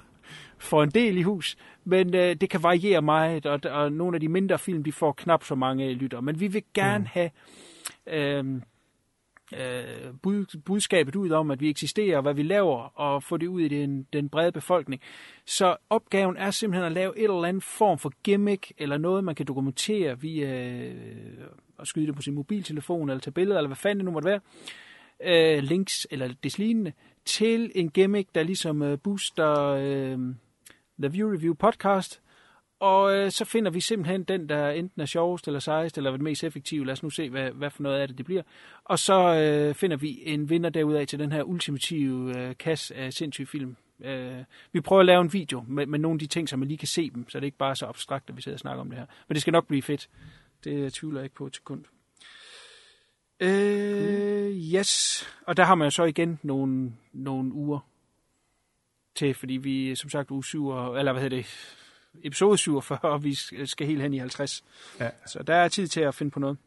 for 0.58 0.82
en 0.82 0.90
del 0.90 1.16
i 1.16 1.22
hus, 1.22 1.56
men 1.84 2.14
øh, 2.14 2.34
det 2.34 2.50
kan 2.50 2.62
variere 2.62 3.02
meget, 3.02 3.46
og, 3.46 3.60
og 3.64 3.92
nogle 3.92 4.16
af 4.16 4.20
de 4.20 4.28
mindre 4.28 4.58
film, 4.58 4.84
de 4.84 4.92
får 4.92 5.12
knap 5.12 5.44
så 5.44 5.54
mange 5.54 5.92
lytter. 5.92 6.20
Men 6.20 6.40
vi 6.40 6.46
vil 6.46 6.62
gerne 6.74 6.98
mm. 6.98 7.08
have 7.12 7.30
øh, 8.06 8.60
øh, 9.52 10.14
bud, 10.22 10.60
budskabet 10.64 11.16
ud 11.16 11.30
om, 11.30 11.50
at 11.50 11.60
vi 11.60 11.70
eksisterer, 11.70 12.20
hvad 12.20 12.34
vi 12.34 12.42
laver, 12.42 12.98
og 12.98 13.22
få 13.22 13.36
det 13.36 13.46
ud 13.46 13.60
i 13.60 13.68
den, 13.68 14.06
den 14.12 14.28
brede 14.28 14.52
befolkning. 14.52 15.02
Så 15.46 15.76
opgaven 15.90 16.36
er 16.36 16.50
simpelthen 16.50 16.86
at 16.86 16.92
lave 16.92 17.18
et 17.18 17.24
eller 17.24 17.44
andet 17.44 17.62
form 17.62 17.98
for 17.98 18.12
gimmick, 18.22 18.72
eller 18.78 18.98
noget, 18.98 19.24
man 19.24 19.34
kan 19.34 19.46
dokumentere 19.46 20.20
via 20.20 20.74
øh, 20.74 20.94
at 21.80 21.86
skyde 21.86 22.06
det 22.06 22.16
på 22.16 22.22
sin 22.22 22.34
mobiltelefon, 22.34 23.10
eller 23.10 23.20
tage 23.20 23.32
billeder, 23.32 23.58
eller 23.58 23.68
hvad 23.68 23.76
fanden 23.76 23.98
det 23.98 24.04
nu 24.04 24.10
måtte 24.10 24.28
være, 24.28 24.40
øh, 25.24 25.62
links 25.62 26.06
eller 26.10 26.34
deslignende, 26.42 26.92
til 27.24 27.72
en 27.74 27.90
gimmick, 27.90 28.28
der 28.34 28.42
ligesom 28.42 28.82
øh, 28.82 28.98
booster 28.98 29.58
øh, 29.60 30.18
The 30.98 31.12
View 31.12 31.32
Review 31.32 31.54
podcast, 31.54 32.20
og 32.80 33.16
øh, 33.16 33.30
så 33.30 33.44
finder 33.44 33.70
vi 33.70 33.80
simpelthen 33.80 34.24
den, 34.24 34.48
der 34.48 34.70
enten 34.70 35.02
er 35.02 35.06
sjovest 35.06 35.46
eller 35.46 35.60
sejest, 35.60 35.96
eller 35.98 36.10
den 36.10 36.22
mest 36.22 36.44
effektive. 36.44 36.86
Lad 36.86 36.92
os 36.92 37.02
nu 37.02 37.10
se, 37.10 37.30
hvad, 37.30 37.50
hvad 37.50 37.70
for 37.70 37.82
noget 37.82 38.00
af 38.00 38.08
det 38.08 38.18
det 38.18 38.26
bliver. 38.26 38.42
Og 38.84 38.98
så 38.98 39.34
øh, 39.34 39.74
finder 39.74 39.96
vi 39.96 40.22
en 40.24 40.50
vinder 40.50 40.70
derudaf 40.70 41.06
til 41.06 41.18
den 41.18 41.32
her 41.32 41.42
ultimative 41.42 42.38
øh, 42.38 42.56
kasse 42.56 42.94
af 42.94 43.12
sindssyge 43.12 43.46
film. 43.46 43.76
Øh, 44.00 44.44
vi 44.72 44.80
prøver 44.80 45.00
at 45.00 45.06
lave 45.06 45.20
en 45.20 45.32
video 45.32 45.64
med, 45.68 45.86
med 45.86 45.98
nogle 45.98 46.14
af 46.16 46.18
de 46.18 46.26
ting, 46.26 46.48
så 46.48 46.56
man 46.56 46.68
lige 46.68 46.78
kan 46.78 46.88
se 46.88 47.10
dem, 47.10 47.28
så 47.28 47.38
det 47.38 47.42
er 47.42 47.46
ikke 47.46 47.58
bare 47.58 47.76
så 47.76 47.86
abstrakt, 47.86 48.30
at 48.30 48.36
vi 48.36 48.42
sidder 48.42 48.56
og 48.56 48.60
snakker 48.60 48.80
om 48.80 48.88
det 48.88 48.98
her. 48.98 49.06
Men 49.28 49.34
det 49.34 49.42
skal 49.42 49.52
nok 49.52 49.66
blive 49.66 49.82
fedt. 49.82 50.08
Det 50.64 50.72
øh, 50.72 50.90
tvivler 50.90 51.20
jeg 51.20 51.24
ikke 51.24 51.36
på 51.36 51.46
et 51.46 51.54
sekund. 51.54 51.84
Øh, 53.40 54.50
yes. 54.74 55.24
Og 55.46 55.56
der 55.56 55.64
har 55.64 55.74
man 55.74 55.90
så 55.90 56.04
igen 56.04 56.38
nogle, 56.42 56.92
nogle 57.12 57.52
uger 57.52 57.78
til, 59.14 59.34
fordi 59.34 59.54
vi 59.54 59.94
som 59.94 60.10
sagt 60.10 60.30
uge 60.30 60.44
7, 60.44 60.70
eller 60.70 61.12
hvad 61.12 61.22
hedder 61.22 61.36
det, 61.36 61.76
episode 62.22 62.58
47, 62.58 62.98
og 63.02 63.24
vi 63.24 63.34
skal 63.64 63.86
helt 63.86 64.02
hen 64.02 64.14
i 64.14 64.18
50. 64.18 64.64
Ja. 65.00 65.10
Så 65.26 65.42
der 65.42 65.54
er 65.54 65.68
tid 65.68 65.86
til 65.86 66.00
at 66.00 66.14
finde 66.14 66.30
på 66.30 66.40
noget. 66.40 66.58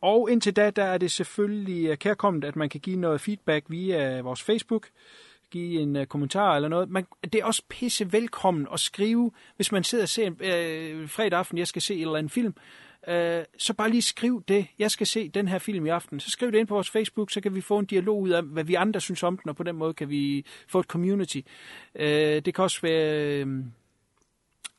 Og 0.00 0.30
indtil 0.30 0.56
da, 0.56 0.70
der 0.70 0.84
er 0.84 0.98
det 0.98 1.10
selvfølgelig 1.10 1.98
kærkommet, 1.98 2.44
at 2.44 2.56
man 2.56 2.68
kan 2.68 2.80
give 2.80 2.96
noget 2.96 3.20
feedback 3.20 3.64
via 3.68 4.20
vores 4.20 4.42
Facebook, 4.42 4.88
give 5.50 5.80
en 5.80 5.96
uh, 5.96 6.04
kommentar 6.04 6.56
eller 6.56 6.68
noget. 6.68 6.90
Man, 6.90 7.06
det 7.22 7.34
er 7.34 7.44
også 7.44 7.62
pisse 7.68 8.12
velkommen 8.12 8.66
at 8.72 8.80
skrive, 8.80 9.30
hvis 9.56 9.72
man 9.72 9.84
sidder 9.84 10.04
og 10.04 10.08
ser 10.08 10.30
øh, 10.40 11.08
fredag 11.08 11.38
aften, 11.38 11.58
jeg 11.58 11.66
skal 11.66 11.82
se 11.82 11.94
en 11.94 12.00
eller 12.00 12.16
anden 12.16 12.30
film, 12.30 12.54
øh, 13.08 13.44
så 13.58 13.74
bare 13.74 13.90
lige 13.90 14.02
skriv 14.02 14.42
det. 14.48 14.66
Jeg 14.78 14.90
skal 14.90 15.06
se 15.06 15.28
den 15.28 15.48
her 15.48 15.58
film 15.58 15.86
i 15.86 15.88
aften. 15.88 16.20
Så 16.20 16.30
skriv 16.30 16.52
det 16.52 16.58
ind 16.58 16.66
på 16.66 16.74
vores 16.74 16.90
Facebook, 16.90 17.30
så 17.30 17.40
kan 17.40 17.54
vi 17.54 17.60
få 17.60 17.78
en 17.78 17.86
dialog 17.86 18.20
ud 18.20 18.30
af, 18.30 18.42
hvad 18.42 18.64
vi 18.64 18.74
andre 18.74 19.00
synes 19.00 19.22
om 19.22 19.38
den, 19.38 19.48
og 19.48 19.56
på 19.56 19.62
den 19.62 19.76
måde 19.76 19.94
kan 19.94 20.08
vi 20.08 20.46
få 20.68 20.80
et 20.80 20.86
community. 20.86 21.40
Øh, 21.94 22.42
det 22.42 22.54
kan 22.54 22.64
også 22.64 22.80
være... 22.82 23.40
Øhm, 23.40 23.72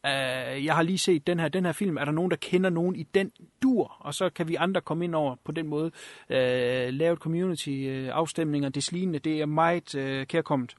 øh, 0.05 0.65
jeg 0.65 0.75
har 0.75 0.81
lige 0.81 0.97
set 0.97 1.27
den 1.27 1.39
her, 1.39 1.47
den 1.47 1.65
her 1.65 1.71
film. 1.71 1.97
Er 1.97 2.05
der 2.05 2.11
nogen, 2.11 2.31
der 2.31 2.37
kender 2.37 2.69
nogen 2.69 2.95
i 2.95 3.03
den 3.03 3.31
dur? 3.63 3.95
Og 3.99 4.13
så 4.13 4.29
kan 4.29 4.47
vi 4.47 4.55
andre 4.55 4.81
komme 4.81 5.05
ind 5.05 5.15
over 5.15 5.35
på 5.43 5.51
den 5.51 5.67
måde. 5.67 5.91
Øh, 6.29 6.93
lave 6.93 7.13
et 7.13 7.19
community, 7.19 7.69
øh, 7.69 8.09
afstemninger, 8.11 8.69
det 8.69 8.91
lignende. 8.91 9.19
Det 9.19 9.41
er 9.41 9.45
meget 9.45 9.95
uh, 9.95 10.23
kærkommet. 10.27 10.75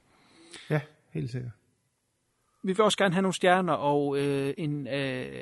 Ja, 0.69 0.81
helt 1.13 1.31
sikkert. 1.31 1.51
Vi 2.63 2.73
vil 2.73 2.81
også 2.81 2.97
gerne 2.97 3.13
have 3.13 3.21
nogle 3.21 3.33
stjerner 3.33 3.73
og 3.73 4.07
uh, 4.07 4.49
en 4.57 4.87
uh, 4.87 4.93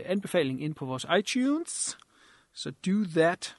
anbefaling 0.06 0.64
ind 0.64 0.76
på 0.76 0.86
vores 0.86 1.06
iTunes. 1.20 1.98
Så 2.54 2.72
do 2.72 3.04
that. 3.16 3.56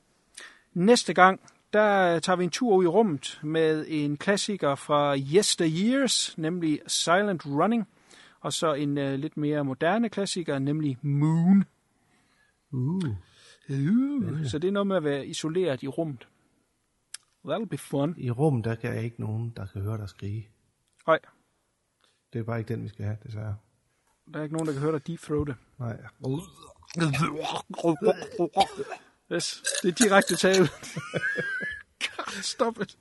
Næste 0.72 1.14
gang, 1.14 1.40
der 1.72 2.18
tager 2.18 2.36
vi 2.36 2.44
en 2.44 2.50
tur 2.50 2.76
ud 2.76 2.84
i 2.84 2.86
rummet 2.86 3.40
med 3.42 3.84
en 3.88 4.16
klassiker 4.16 4.74
fra 4.74 5.16
Yesteryears, 5.16 6.38
nemlig 6.38 6.80
Silent 6.86 7.46
Running 7.46 7.88
og 8.40 8.52
så 8.52 8.74
en 8.74 8.98
uh, 8.98 9.04
lidt 9.04 9.36
mere 9.36 9.64
moderne 9.64 10.08
klassiker, 10.08 10.58
nemlig 10.58 10.98
Moon. 11.02 11.64
Uh. 12.72 13.04
Uh. 13.70 14.44
Så 14.44 14.58
det 14.58 14.68
er 14.68 14.72
noget 14.72 14.86
med 14.86 14.96
at 14.96 15.04
være 15.04 15.26
isoleret 15.26 15.82
i 15.82 15.88
rummet. 15.88 16.28
That'll 17.46 17.64
be 17.64 17.78
fun. 17.78 18.14
I 18.18 18.30
rummet, 18.30 18.64
der 18.64 18.74
kan 18.74 18.94
jeg 18.94 19.04
ikke 19.04 19.20
nogen, 19.20 19.52
der 19.56 19.66
kan 19.66 19.82
høre 19.82 19.98
dig 19.98 20.08
skrige. 20.08 20.48
Nej. 21.06 21.18
Det 22.32 22.38
er 22.38 22.42
bare 22.42 22.58
ikke 22.58 22.68
den, 22.68 22.82
vi 22.82 22.88
skal 22.88 23.04
have, 23.04 23.16
desværre. 23.26 23.56
Der 24.32 24.38
er 24.38 24.42
ikke 24.42 24.54
nogen, 24.54 24.66
der 24.66 24.72
kan 24.72 24.82
høre 24.82 24.92
dig 24.92 25.06
deep 25.06 25.20
throate. 25.20 25.56
Nej. 25.78 25.96
Yes, 29.32 29.62
det 29.82 29.88
er 29.88 29.92
direkte 29.92 30.36
tale. 30.36 30.68
God, 32.06 32.42
stop 32.42 32.80
it. 32.80 32.98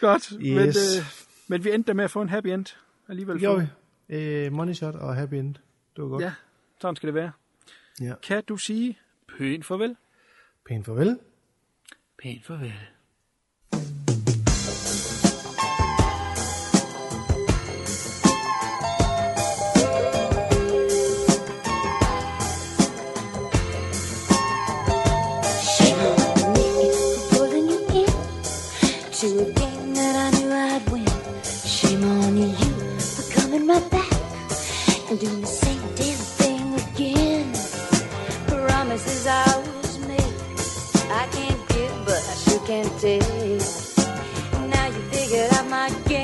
Godt, 0.00 0.28
yes. 0.28 0.40
men, 0.40 0.68
uh, 0.68 1.04
men 1.48 1.64
vi 1.64 1.70
endte 1.72 1.94
med 1.94 2.04
at 2.04 2.10
få 2.10 2.22
en 2.22 2.28
happy 2.28 2.48
end 2.48 2.66
alligevel. 3.08 3.42
Jo, 3.42 3.62
øh, 4.08 4.52
money 4.52 4.72
shot 4.72 4.94
og 4.94 5.16
happy 5.16 5.34
end. 5.34 5.54
Det 5.96 6.04
var 6.04 6.08
godt. 6.08 6.22
Ja, 6.22 6.32
sådan 6.80 6.96
skal 6.96 7.06
det 7.06 7.14
være. 7.14 7.32
Ja. 8.00 8.14
Kan 8.22 8.44
du 8.44 8.56
sige 8.56 8.98
pænt 9.38 9.66
farvel? 9.66 9.96
Pænt 10.66 10.86
farvel. 10.86 11.18
Pænt 12.18 12.46
farvel. 12.46 12.72
And 35.12 35.20
doing 35.20 35.40
the 35.42 35.46
same 35.46 35.80
damn 35.94 36.16
thing 36.40 36.74
again. 36.84 37.52
Promises 38.46 39.26
I 39.26 39.58
was 39.58 39.98
made, 40.08 40.34
I 41.10 41.26
can't 41.32 41.68
give, 41.68 41.94
but 42.06 42.22
I 42.32 42.34
sure 42.44 42.66
can 42.66 42.86
take. 42.98 43.20
Now 44.70 44.86
you 44.86 45.02
figured 45.12 45.52
out 45.52 45.68
my 45.68 45.90
game, 46.08 46.21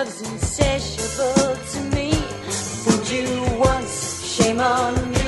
love's 0.00 0.22
insatiable 0.22 1.56
to 1.72 1.80
me. 1.94 2.10
Fooled 2.82 3.10
you 3.10 3.58
once, 3.58 4.24
shame 4.34 4.58
on 4.58 5.10
me. 5.10 5.19